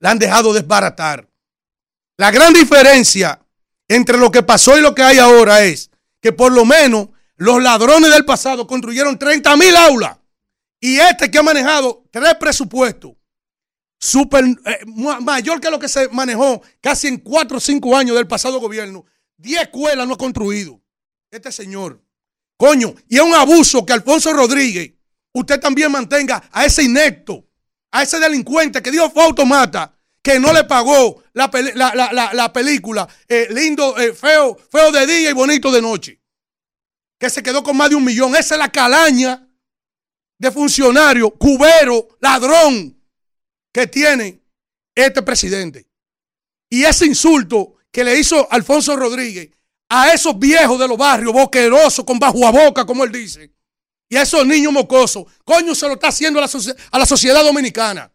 la 0.00 0.10
han 0.10 0.18
dejado 0.18 0.52
desbaratar. 0.52 1.28
La 2.18 2.30
gran 2.30 2.52
diferencia 2.52 3.40
entre 3.88 4.18
lo 4.18 4.30
que 4.30 4.42
pasó 4.42 4.76
y 4.76 4.80
lo 4.82 4.94
que 4.94 5.02
hay 5.02 5.18
ahora 5.18 5.62
es 5.64 5.90
que 6.20 6.32
por 6.32 6.52
lo 6.52 6.64
menos 6.64 7.08
los 7.36 7.62
ladrones 7.62 8.10
del 8.12 8.24
pasado 8.24 8.66
construyeron 8.66 9.18
30 9.18 9.56
mil 9.56 9.74
aulas 9.76 10.18
y 10.80 10.98
este 10.98 11.30
que 11.30 11.38
ha 11.38 11.42
manejado 11.42 12.04
tres 12.10 12.34
presupuestos 12.38 13.12
super, 14.00 14.44
eh, 14.44 14.80
ma- 14.86 15.20
mayor 15.20 15.60
que 15.60 15.70
lo 15.70 15.78
que 15.78 15.88
se 15.88 16.08
manejó 16.08 16.62
casi 16.80 17.08
en 17.08 17.18
cuatro 17.18 17.56
o 17.58 17.60
cinco 17.60 17.96
años 17.96 18.16
del 18.16 18.26
pasado 18.26 18.60
gobierno, 18.60 19.04
10 19.38 19.62
escuelas 19.62 20.06
no 20.06 20.14
ha 20.14 20.18
construido. 20.18 20.80
Este 21.30 21.50
señor. 21.52 22.02
Coño, 22.56 22.94
y 23.08 23.16
es 23.16 23.22
un 23.22 23.34
abuso 23.34 23.86
que 23.86 23.92
Alfonso 23.92 24.32
Rodríguez, 24.32 24.92
usted 25.38 25.60
también 25.60 25.90
mantenga 25.92 26.42
a 26.52 26.64
ese 26.64 26.82
inepto, 26.82 27.44
a 27.90 28.02
ese 28.02 28.18
delincuente 28.18 28.82
que 28.82 28.90
dijo 28.90 29.10
fue 29.10 29.24
automata, 29.24 29.94
que 30.22 30.38
no 30.38 30.52
le 30.52 30.64
pagó 30.64 31.22
la- 31.32 31.50
la- 31.74 32.12
la- 32.12 32.32
la 32.34 32.52
película 32.52 33.08
eh, 33.28 33.48
lindo, 33.50 33.96
eh, 33.98 34.12
feo, 34.12 34.56
feo 34.70 34.92
de 34.92 35.06
día 35.06 35.30
y 35.30 35.32
bonito 35.32 35.70
de 35.70 35.80
noche. 35.80 36.20
Que 37.18 37.30
se 37.30 37.42
quedó 37.42 37.62
con 37.62 37.76
más 37.76 37.88
de 37.90 37.96
un 37.96 38.04
millón. 38.04 38.36
Esa 38.36 38.54
es 38.54 38.58
la 38.58 38.70
calaña 38.70 39.48
de 40.38 40.50
funcionario, 40.52 41.30
cubero, 41.30 42.08
ladrón 42.20 42.96
que 43.72 43.86
tiene 43.86 44.40
este 44.94 45.22
presidente. 45.22 45.88
Y 46.70 46.84
ese 46.84 47.06
insulto 47.06 47.76
que 47.90 48.04
le 48.04 48.18
hizo 48.18 48.46
Alfonso 48.52 48.94
Rodríguez 48.96 49.50
a 49.88 50.12
esos 50.12 50.38
viejos 50.38 50.78
de 50.78 50.86
los 50.86 50.98
barrios, 50.98 51.32
boquerosos, 51.32 52.04
con 52.04 52.18
bajo 52.18 52.46
a 52.46 52.50
boca, 52.50 52.84
como 52.84 53.02
él 53.04 53.10
dice, 53.12 53.50
y 54.08 54.16
a 54.16 54.22
esos 54.22 54.46
niños 54.46 54.72
mocosos, 54.72 55.24
coño, 55.44 55.74
se 55.74 55.86
lo 55.86 55.94
está 55.94 56.08
haciendo 56.08 56.38
a 56.38 56.42
la, 56.42 56.48
socie- 56.48 56.74
a 56.90 56.98
la 56.98 57.06
sociedad 57.06 57.42
dominicana. 57.42 58.10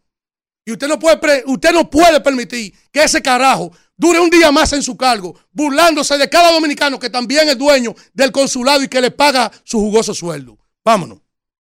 Y 0.66 0.72
usted 0.72 0.88
no, 0.88 0.98
puede 0.98 1.42
usted 1.46 1.72
no 1.72 1.88
puede 1.90 2.20
permitir 2.20 2.74
que 2.90 3.02
ese 3.04 3.20
carajo 3.22 3.70
dure 3.96 4.18
un 4.18 4.30
día 4.30 4.50
más 4.50 4.72
en 4.72 4.82
su 4.82 4.96
cargo, 4.96 5.38
burlándose 5.52 6.16
de 6.18 6.28
cada 6.28 6.50
dominicano 6.52 6.98
que 6.98 7.10
también 7.10 7.48
es 7.48 7.58
dueño 7.58 7.94
del 8.12 8.32
consulado 8.32 8.82
y 8.82 8.88
que 8.88 9.00
le 9.00 9.10
paga 9.10 9.50
su 9.62 9.78
jugoso 9.78 10.14
sueldo. 10.14 10.56
Vámonos. 10.84 11.18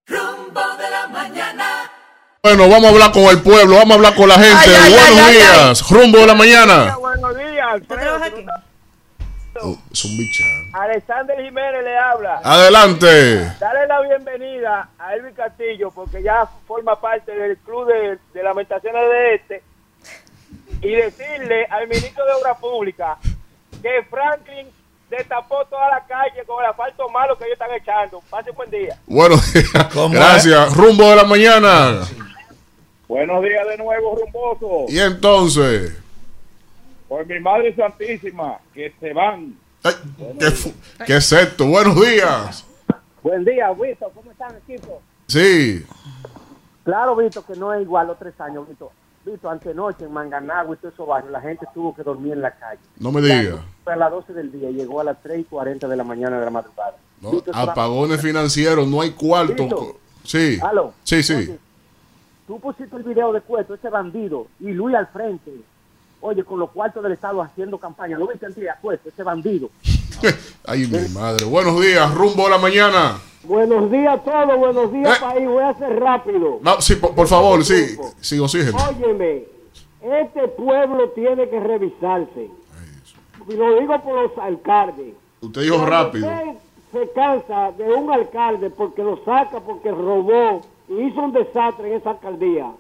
Rumbo 0.08 0.62
de 0.78 0.90
la 0.90 1.08
mañana. 1.08 1.92
Bueno, 2.42 2.68
vamos 2.68 2.86
a 2.86 2.90
hablar 2.90 3.12
con 3.12 3.24
el 3.24 3.42
pueblo, 3.42 3.76
vamos 3.76 3.92
a 3.92 3.96
hablar 3.96 4.16
con 4.16 4.28
la 4.30 4.36
gente. 4.36 4.70
Buenos 4.90 5.32
días, 5.32 5.90
rumbo 5.90 6.18
de 6.20 6.28
la 6.28 6.34
mañana. 6.36 6.98
Buenos 6.98 7.38
días. 7.38 8.63
Oh, 9.62 9.78
es 9.92 10.06
un 10.06 10.18
bicha. 10.18 10.44
Alexander 10.74 11.38
Jiménez 11.38 11.84
le 11.84 11.98
habla. 11.98 12.42
Adelante. 12.44 13.52
Dale 13.60 13.88
la 13.88 14.02
bienvenida 14.02 14.90
a 14.98 15.14
Elvin 15.14 15.34
Castillo 15.36 15.92
porque 15.92 16.24
ya 16.24 16.48
forma 16.68 17.00
parte 17.00 17.32
del 17.32 17.58
club 17.58 17.88
de, 17.88 18.18
de 18.34 18.44
lamentaciones 18.44 19.02
de 19.10 19.36
este 19.36 19.64
y 20.82 20.96
decirle 20.96 21.66
al 21.70 21.88
ministro 21.88 22.26
de 22.26 22.34
Obras 22.34 22.58
Públicas 22.58 23.18
que 23.82 24.04
Franklin 24.10 24.68
destapó 25.10 25.64
toda 25.66 25.88
la 25.90 26.04
calle 26.06 26.44
con 26.46 26.64
el 26.64 26.70
asfalto 26.72 27.08
malo 27.10 27.38
que 27.38 27.46
ellos 27.46 27.54
están 27.54 27.74
echando. 27.74 28.22
Pase 28.30 28.50
un 28.50 28.56
buen 28.56 28.72
día. 28.72 28.98
Buenos 29.06 29.54
días. 29.54 30.12
Gracias. 30.12 30.76
Rumbo 30.76 31.10
de 31.10 31.16
la 31.16 31.24
mañana. 31.26 32.02
Buenos 33.08 33.44
días 33.44 33.68
de 33.68 33.78
nuevo, 33.78 34.16
rumboso. 34.16 34.86
Y 34.92 35.00
entonces, 35.00 35.94
Por 37.14 37.28
mi 37.28 37.40
Madre 37.40 37.76
Santísima, 37.76 38.58
que 38.74 38.92
se 39.00 39.14
van. 39.14 39.56
¿qué, 40.40 40.50
fu- 40.50 40.74
qué 41.06 41.18
es 41.18 41.32
esto? 41.32 41.68
Buenos 41.68 41.96
días. 42.02 42.66
Buen 43.22 43.46
día, 43.46 43.72
Vito. 43.72 44.12
¿Cómo 44.16 44.32
están, 44.32 44.56
equipo? 44.68 45.00
Sí. 45.28 45.86
Claro, 46.84 47.16
Vito, 47.16 47.46
que 47.46 47.54
no 47.56 47.72
es 47.72 47.84
igual 47.84 48.08
los 48.08 48.18
tres 48.18 48.34
años, 48.42 48.68
Vito. 48.68 48.92
Vito, 49.24 49.48
antenoche 49.48 50.06
en 50.06 50.12
Manganagua 50.12 50.74
y 50.74 50.80
todo 50.80 50.92
eso 50.92 51.06
barrio, 51.06 51.30
la 51.30 51.40
gente 51.40 51.68
tuvo 51.72 51.94
que 51.94 52.02
dormir 52.02 52.34
en 52.34 52.42
la 52.42 52.50
calle. 52.50 52.82
No 52.98 53.12
me 53.12 53.22
diga. 53.22 53.64
Fue 53.84 53.94
a 53.94 53.96
las 53.96 54.10
12 54.10 54.34
del 54.34 54.52
día, 54.52 54.72
llegó 54.72 55.00
a 55.00 55.04
las 55.04 55.22
3 55.22 55.42
y 55.42 55.44
40 55.44 55.88
de 55.88 55.96
la 55.96 56.04
mañana 56.04 56.40
de 56.40 56.46
la 56.46 56.50
madrugada. 56.52 56.96
No, 57.22 57.30
Vito, 57.30 57.52
apagones 57.54 58.22
financieros, 58.22 58.88
no 58.88 59.02
hay 59.02 59.12
cuarto. 59.12 59.66
Vito. 59.66 60.00
Sí. 60.24 60.58
Aló. 60.64 60.96
Sí, 61.04 61.22
sí. 61.22 61.36
Oye, 61.36 61.60
tú 62.48 62.60
pusiste 62.60 62.96
el 62.96 63.04
video 63.04 63.32
de 63.32 63.42
Cueto, 63.42 63.76
ese 63.76 63.90
bandido, 63.90 64.48
y 64.60 64.72
Luis 64.72 64.96
al 64.96 65.06
frente. 65.10 65.52
Oye, 66.26 66.42
con 66.46 66.58
los 66.58 66.70
cuartos 66.72 67.04
del 67.04 67.12
Estado 67.12 67.42
haciendo 67.42 67.78
campaña. 67.78 68.18
¿Lo 68.18 68.26
viste 68.28 68.46
antes 68.46 68.64
Cueto, 68.82 69.10
ese 69.10 69.24
bandido? 69.24 69.70
Ay, 70.66 70.88
mi 70.88 71.10
madre. 71.10 71.44
Buenos 71.44 71.82
días, 71.82 72.16
rumbo 72.16 72.46
de 72.46 72.50
la 72.52 72.58
mañana. 72.58 73.20
Buenos 73.44 73.92
días 73.92 74.20
a 74.20 74.24
todos, 74.24 74.58
buenos 74.58 74.94
días, 74.94 75.20
país. 75.20 75.46
Voy 75.46 75.62
a 75.62 75.74
ser 75.74 76.00
rápido. 76.00 76.60
No, 76.62 76.80
sí, 76.80 76.96
por, 76.96 77.14
por 77.14 77.28
favor, 77.28 77.66
sí. 77.66 77.98
Sin 78.22 78.40
oxígeno. 78.40 78.78
Óyeme, 78.88 79.44
este 80.02 80.48
pueblo 80.48 81.10
tiene 81.10 81.50
que 81.50 81.60
revisarse. 81.60 82.50
Y 83.50 83.54
lo 83.56 83.82
digo 83.82 84.02
por 84.02 84.24
los 84.24 84.38
alcaldes. 84.38 85.16
Usted 85.42 85.62
dijo 85.62 85.76
Cuando 85.76 85.92
rápido. 85.92 86.28
usted 86.30 86.54
se 86.94 87.12
cansa 87.12 87.74
de 87.74 87.84
un 87.84 88.10
alcalde 88.10 88.70
porque 88.70 89.04
lo 89.04 89.18
saca, 89.26 89.60
porque 89.60 89.92
robó 89.92 90.62
y 90.88 91.02
hizo 91.02 91.20
un 91.20 91.34
desastre 91.34 91.90
en 91.90 92.00
esa 92.00 92.12
alcaldía. 92.12 92.72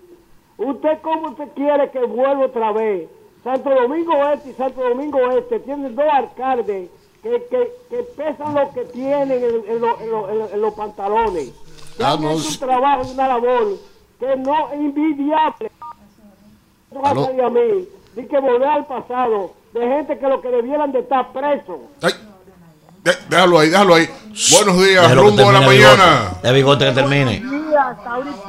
¿Usted 0.58 1.00
cómo 1.02 1.32
usted 1.32 1.50
quiere 1.58 1.92
que 1.92 2.06
vuelva 2.06 2.46
otra 2.46 2.72
vez? 2.72 3.10
Santo 3.44 3.70
Domingo 3.70 4.14
Este 4.34 4.50
y 4.52 4.54
Santo 4.54 4.82
Domingo 4.82 5.20
Este 5.32 5.60
tienen 5.60 5.96
dos 5.96 6.06
alcaldes 6.12 6.90
que, 7.22 7.30
que, 7.50 7.72
que 7.90 8.04
pesan 8.04 8.54
lo 8.54 8.72
que 8.74 8.86
tienen 8.86 9.44
en, 9.44 9.70
en 9.70 9.82
lo- 9.82 10.00
en 10.00 10.12
lo- 10.12 10.30
en 10.30 10.40
lo- 10.40 10.50
en 10.50 10.62
los 10.62 10.74
pantalones. 10.74 11.54
Ah, 12.02 12.18
no, 12.20 12.38
sí. 12.38 12.48
un 12.54 12.60
trabajo 12.68 13.10
una 13.12 13.28
labor 13.28 13.78
que 14.20 14.36
no 14.38 14.68
es 14.70 14.74
envidiable. 14.74 15.72
No 16.92 17.02
va 17.02 17.10
a 17.12 17.50
mí. 17.50 17.88
Ni 18.16 18.26
que 18.28 18.40
volver 18.40 18.68
al 18.68 18.86
pasado 18.86 19.52
de 19.74 19.88
gente 19.88 20.20
que 20.20 20.28
lo 20.28 20.40
que 20.42 20.50
debieran 20.50 20.92
de 20.92 21.00
estar 21.00 21.32
presos. 21.34 21.78
De- 23.04 23.18
déjalo 23.30 23.60
ahí, 23.60 23.70
déjalo 23.70 23.96
ahí. 23.96 24.10
Buenos 24.52 24.78
días, 24.84 25.02
Déjalo 25.04 25.22
rumbo 25.24 25.46
de 25.46 25.54
la 25.54 25.62
mañana. 25.62 26.32
De 26.42 26.54
bigote 26.54 26.86
que 26.86 26.92
termine. 26.92 27.44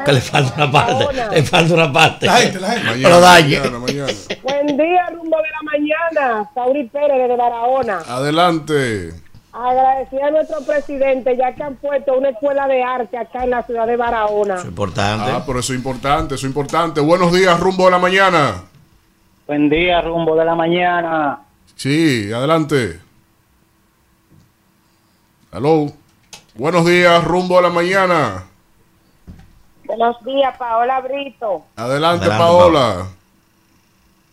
Que 0.05 0.13
le 0.13 0.21
falta 0.21 0.55
una 0.57 0.71
parte. 0.73 1.07
Le 1.33 1.43
falta 1.43 1.75
una 1.75 1.93
parte. 1.93 2.27
La 2.27 2.37
gente, 2.37 2.61
la 2.61 2.71
gente. 2.71 3.01
Dañe. 3.09 3.59
Mañana, 3.59 3.79
mañana. 3.79 4.13
Buen 4.43 4.67
día, 4.77 5.07
rumbo 5.11 5.37
de 5.37 5.51
la 5.51 5.63
mañana. 5.73 6.51
Sauri 6.55 6.85
Pérez 6.89 7.29
de 7.29 7.37
Barahona. 7.37 7.99
Adelante. 8.09 9.13
Agradecer 9.53 10.23
a 10.23 10.31
nuestro 10.31 10.61
presidente 10.67 11.37
ya 11.37 11.55
que 11.55 11.63
han 11.63 11.77
puesto 11.77 12.15
una 12.15 12.31
escuela 12.31 12.67
de 12.67 12.83
arte 12.83 13.17
acá 13.17 13.45
en 13.45 13.51
la 13.51 13.63
ciudad 13.63 13.87
de 13.87 13.97
Barahona. 13.97 14.57
Importante. 14.65 15.31
Ah, 15.31 15.43
pero 15.47 15.61
eso 15.61 15.73
es 15.73 15.79
importante, 15.79 16.35
eso 16.35 16.47
es 16.47 16.51
importante. 16.51 17.01
Buenos 17.01 17.33
días, 17.33 17.59
rumbo 17.61 17.85
de 17.85 17.91
la 17.93 17.99
mañana. 17.99 18.63
Buen 19.47 19.69
día, 19.69 20.01
rumbo 20.01 20.35
de 20.35 20.45
la 20.45 20.55
mañana. 20.55 21.39
Sí, 21.77 22.33
adelante. 22.33 22.99
Aló. 25.55 25.87
Buenos 26.57 26.85
días, 26.85 27.23
rumbo 27.25 27.57
de 27.57 27.63
la 27.63 27.71
mañana. 27.71 28.45
Buenos 29.85 30.23
días, 30.25 30.57
Paola 30.57 31.01
Brito, 31.01 31.63
Adelante, 31.77 32.25
Adelante, 32.25 32.29
Paola. 32.45 33.07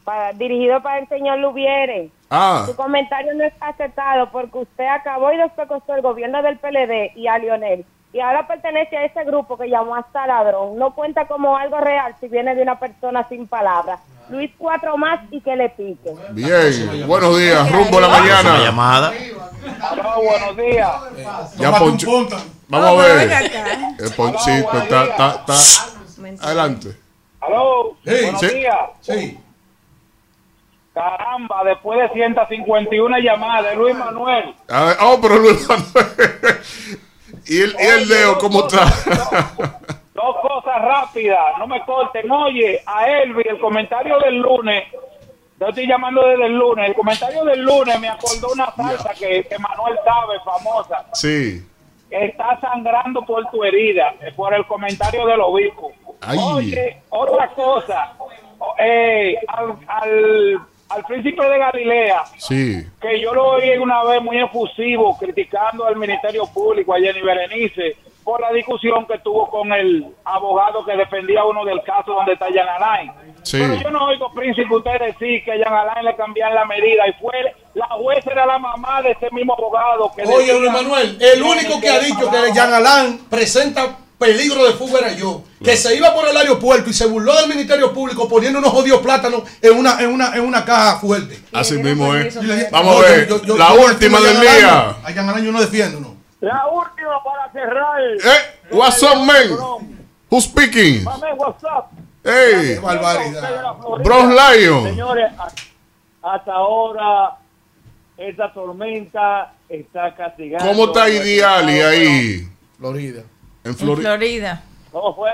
para- 0.03 0.33
dirigido 0.33 0.82
para 0.82 1.00
el 1.00 1.08
señor 1.09 1.40
Lubiere. 1.40 2.09
Ah, 2.30 2.64
Su 2.66 2.75
comentario 2.75 3.33
no 3.35 3.43
es 3.43 3.53
aceptado 3.59 4.30
porque 4.32 4.59
usted 4.59 4.88
acabó 4.88 5.32
y 5.33 5.38
después 5.38 5.67
costó 5.67 5.93
el 5.95 6.01
gobierno 6.01 6.41
del 6.41 6.58
PLD 6.58 7.11
y 7.16 7.27
a 7.27 7.38
Lionel. 7.38 7.85
Y 8.14 8.19
ahora 8.19 8.48
pertenece 8.48 8.98
a 8.98 9.06
ese 9.06 9.24
grupo 9.24 9.58
que 9.58 9.69
llamó 9.69 9.95
hasta 9.95 10.25
ladrón. 10.27 10.77
No 10.77 10.91
cuenta 10.95 11.27
como 11.27 11.56
algo 11.58 11.80
real 11.80 12.16
si 12.19 12.27
viene 12.30 12.56
de 12.56 12.61
una 12.61 12.80
persona 12.80 13.27
sin 13.30 13.48
palabras. 13.48 14.00
Luis 14.31 14.51
cuatro 14.57 14.97
más 14.97 15.19
y 15.29 15.41
que 15.41 15.55
le 15.55 15.69
pique. 15.69 16.13
bien. 16.31 17.05
Buenos 17.07 17.37
días, 17.37 17.69
rumbo 17.71 17.97
de 17.97 18.01
la 18.01 18.07
Una 18.07 18.19
mañana. 18.19 18.57
llamada. 18.59 19.13
Buenos 20.15 20.57
días. 20.57 20.91
Ya 21.57 21.71
Poncho. 21.77 22.27
Vamos 22.69 23.03
a 23.03 23.07
ver. 23.07 23.31
Eh, 23.31 24.09
Pon- 24.15 24.35
sí, 24.39 24.51
pues, 24.71 24.83
está, 24.83 25.03
está, 25.03 25.45
está. 25.47 26.45
Adelante. 26.45 26.97
Aló, 27.41 27.97
Sí, 28.05 28.11
buenos 28.23 28.39
sí. 28.41 28.47
días. 28.47 28.77
Sí. 29.01 29.39
Caramba, 30.93 31.63
después 31.65 31.99
de 31.99 32.09
151 32.13 33.17
llamadas 33.19 33.65
de 33.71 33.75
Luis 33.75 33.95
Manuel. 33.95 34.55
A 34.69 34.83
ver, 34.83 34.97
oh, 35.01 35.19
pero 35.21 35.37
Luis 35.39 35.67
Manuel. 35.67 35.85
¿Y 37.47 37.61
el, 37.61 37.75
y 37.79 37.85
el 37.85 38.07
Leo 38.09 38.37
cómo 38.37 38.67
está? 38.67 38.85
Dos 40.14 40.35
cosas 40.41 40.81
rápidas, 40.81 41.40
no 41.57 41.67
me 41.67 41.81
corten. 41.85 42.30
Oye, 42.30 42.81
a 42.85 43.07
Elvi, 43.09 43.43
el 43.48 43.59
comentario 43.59 44.19
del 44.19 44.38
lunes, 44.40 44.83
yo 45.59 45.67
estoy 45.67 45.88
llamando 45.88 46.22
desde 46.27 46.45
el 46.48 46.57
lunes, 46.57 46.90
el 46.90 46.95
comentario 46.95 47.45
del 47.45 47.61
lunes 47.64 47.99
me 47.99 48.09
acordó 48.09 48.49
una 48.53 48.72
salsa 48.75 49.14
que, 49.17 49.43
que 49.43 49.57
Manuel 49.59 49.98
sabe, 50.03 50.40
famosa. 50.43 51.06
Sí. 51.14 51.65
Está 52.09 52.59
sangrando 52.59 53.22
por 53.22 53.49
tu 53.51 53.64
herida, 53.64 54.14
por 54.35 54.53
el 54.53 54.65
comentario 54.65 55.25
del 55.25 55.40
obispo. 55.40 55.93
Ay. 56.19 56.38
Oye, 56.41 57.01
otra 57.09 57.48
cosa, 57.49 58.14
eh, 58.80 59.35
al, 59.48 59.75
al 59.88 60.61
al 60.90 61.06
príncipe 61.06 61.41
de 61.48 61.57
Galilea, 61.57 62.22
Sí. 62.38 62.85
que 62.99 63.17
yo 63.22 63.33
lo 63.33 63.51
oí 63.51 63.77
una 63.77 64.03
vez 64.03 64.22
muy 64.22 64.38
efusivo 64.41 65.17
criticando 65.17 65.85
al 65.85 65.95
Ministerio 65.95 66.45
Público, 66.53 66.93
a 66.93 66.99
Jenny 66.99 67.22
Berenice, 67.22 67.95
por 68.24 68.40
la 68.41 68.51
discusión 68.53 69.06
que 69.08 69.17
tuvo 69.19 69.50
con 69.50 69.72
el 69.74 70.06
abogado 70.25 70.85
que 70.85 70.95
defendía 70.95 71.43
uno 71.43 71.66
del 71.66 71.82
caso 71.83 72.14
donde 72.14 72.33
está 72.33 72.45
Jan 72.53 72.67
Alain. 72.82 73.11
Sí. 73.43 73.58
Pero 73.59 73.74
yo 73.82 73.90
no 73.90 74.06
oigo, 74.06 74.32
príncipe, 74.33 74.74
usted 74.75 75.00
decir 75.00 75.43
que 75.43 75.51
a 75.53 75.64
Jan 75.64 75.74
Alain 75.74 76.06
le 76.06 76.16
cambiaron 76.16 76.56
la 76.56 76.66
medida 76.66 77.08
y 77.08 77.14
fue 77.19 77.33
la 77.74 77.88
jueza 77.88 78.32
era 78.32 78.45
la 78.45 78.59
mamá 78.59 79.01
de 79.01 79.11
ese 79.11 79.30
mismo 79.32 79.53
abogado 79.53 80.11
que 80.16 80.24
Oye, 80.24 80.59
Luis 80.59 80.72
Manuel, 80.72 81.17
el 81.19 81.41
único 81.41 81.80
que 81.82 81.90
ha 81.90 82.00
dicho 82.00 82.30
que 82.30 82.53
Jean 82.53 82.74
Alain 82.74 83.19
presenta 83.30 83.98
peligro 84.19 84.64
de 84.66 84.74
fuga 84.74 85.00
era 85.00 85.14
yo. 85.14 85.41
Que 85.64 85.75
se 85.75 85.95
iba 85.95 86.14
por 86.14 86.27
el 86.27 86.38
aeropuerto 86.38 86.90
y 86.91 86.93
se 86.93 87.08
burló 87.08 87.35
del 87.38 87.50
Ministerio 87.50 87.91
Público 87.91 88.30
poniendo 88.30 88.59
unos 88.59 88.72
jodidos 88.72 89.00
plátanos 89.01 89.41
en 89.61 89.75
una, 89.75 90.00
en 90.00 90.09
una, 90.14 90.35
en 90.35 90.41
una 90.41 90.64
caja 90.64 91.00
fuerte. 91.00 91.40
Así 91.51 91.75
mismo 91.80 92.14
es. 92.16 92.40
Dije, 92.40 92.67
Vamos 92.72 92.98
a 92.98 93.09
ver, 93.09 93.27
yo- 93.27 93.41
yo- 93.43 93.58
la 93.58 93.69
yo 93.74 93.82
última 93.88 94.19
del 94.19 94.40
día. 94.41 94.95
A 95.03 95.11
Jean 95.11 95.27
Alain 95.27 95.45
yo 95.45 95.51
no 95.51 95.59
defiendo, 95.61 96.00
¿no? 96.00 96.10
La 96.41 96.67
última 96.67 97.23
para 97.23 97.51
cerrar. 97.51 98.01
Eh, 98.01 98.57
what's 98.71 99.01
up, 99.03 99.17
man? 99.23 99.87
Who's 100.29 100.45
speaking? 100.45 101.03
Mame, 101.03 101.33
what's 101.37 101.63
up? 101.63 101.91
Hey, 102.23 102.77
barbaridad. 102.81 103.75
Bros 104.03 104.25
Lion. 104.33 104.83
Señores, 104.85 105.31
hasta 106.23 106.51
ahora 106.53 107.37
esta 108.17 108.51
tormenta 108.53 109.53
está 109.69 110.15
castigando. 110.15 110.65
¿Cómo 110.67 110.85
está 110.85 111.09
Ideali 111.09 111.79
ahí? 111.81 112.47
Florida. 112.77 113.21
En 113.63 113.71
En 113.71 113.75
Florida. 113.77 114.09
Florida. 114.09 114.63
¿Cómo 114.91 115.15
fue? 115.15 115.29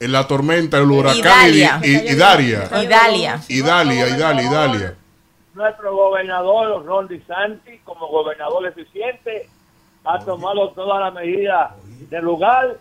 En 0.00 0.12
la 0.12 0.26
tormenta, 0.26 0.78
el 0.78 0.90
huracán 0.90 1.18
Idalia. 1.18 1.80
y, 1.82 1.88
y- 1.90 2.10
Idalia. 2.12 2.68
Idalia. 2.82 3.40
Idalia, 3.48 4.08
Idalia, 4.08 4.42
Idalia. 4.42 4.94
Nuestro 5.54 5.94
gobernador 5.94 6.84
Ron 6.86 7.08
DeSantis, 7.08 7.80
como 7.84 8.06
gobernador 8.08 8.66
eficiente, 8.66 9.48
ha 10.08 10.18
tomado 10.20 10.70
todas 10.70 11.00
las 11.00 11.12
medidas 11.12 11.70
del 12.08 12.24
lugar 12.24 12.78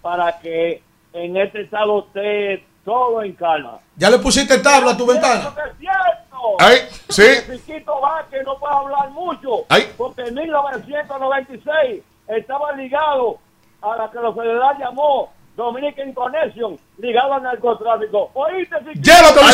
para 0.00 0.38
que 0.38 0.82
en 1.12 1.36
este 1.36 1.62
estado 1.62 2.06
esté 2.06 2.64
todo 2.82 3.22
en 3.22 3.34
calma. 3.34 3.78
¿Ya 3.96 4.08
le 4.08 4.18
pusiste 4.18 4.58
tabla 4.58 4.92
a 4.92 4.96
tu 4.96 5.04
ventana? 5.06 5.50
¡Es 5.50 5.78
cierto! 5.78 6.56
Ay, 6.58 6.78
sí. 7.10 7.22
El 7.22 7.64
Chiquito 7.64 8.00
Vázquez 8.00 8.42
no 8.44 8.58
puede 8.58 8.74
hablar 8.74 9.10
mucho, 9.10 9.66
Ay. 9.68 9.92
porque 9.98 10.22
en 10.22 10.34
1996 10.34 12.02
estaba 12.28 12.72
ligado 12.72 13.38
a 13.82 13.96
la 13.96 14.10
que 14.10 14.18
los 14.18 14.34
federales 14.34 14.78
llamó 14.78 15.30
Dominican 15.54 16.12
Connection, 16.14 16.78
ligado 16.96 17.34
al 17.34 17.42
narcotráfico. 17.42 18.30
¿Oíste, 18.32 18.76
Chiquito? 18.78 19.10
Llévatelo, 19.10 19.48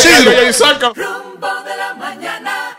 Isidro. 0.48 0.94
Rumbo 0.94 1.62
de 1.64 1.76
la 1.76 1.94
mañana. 1.94 2.78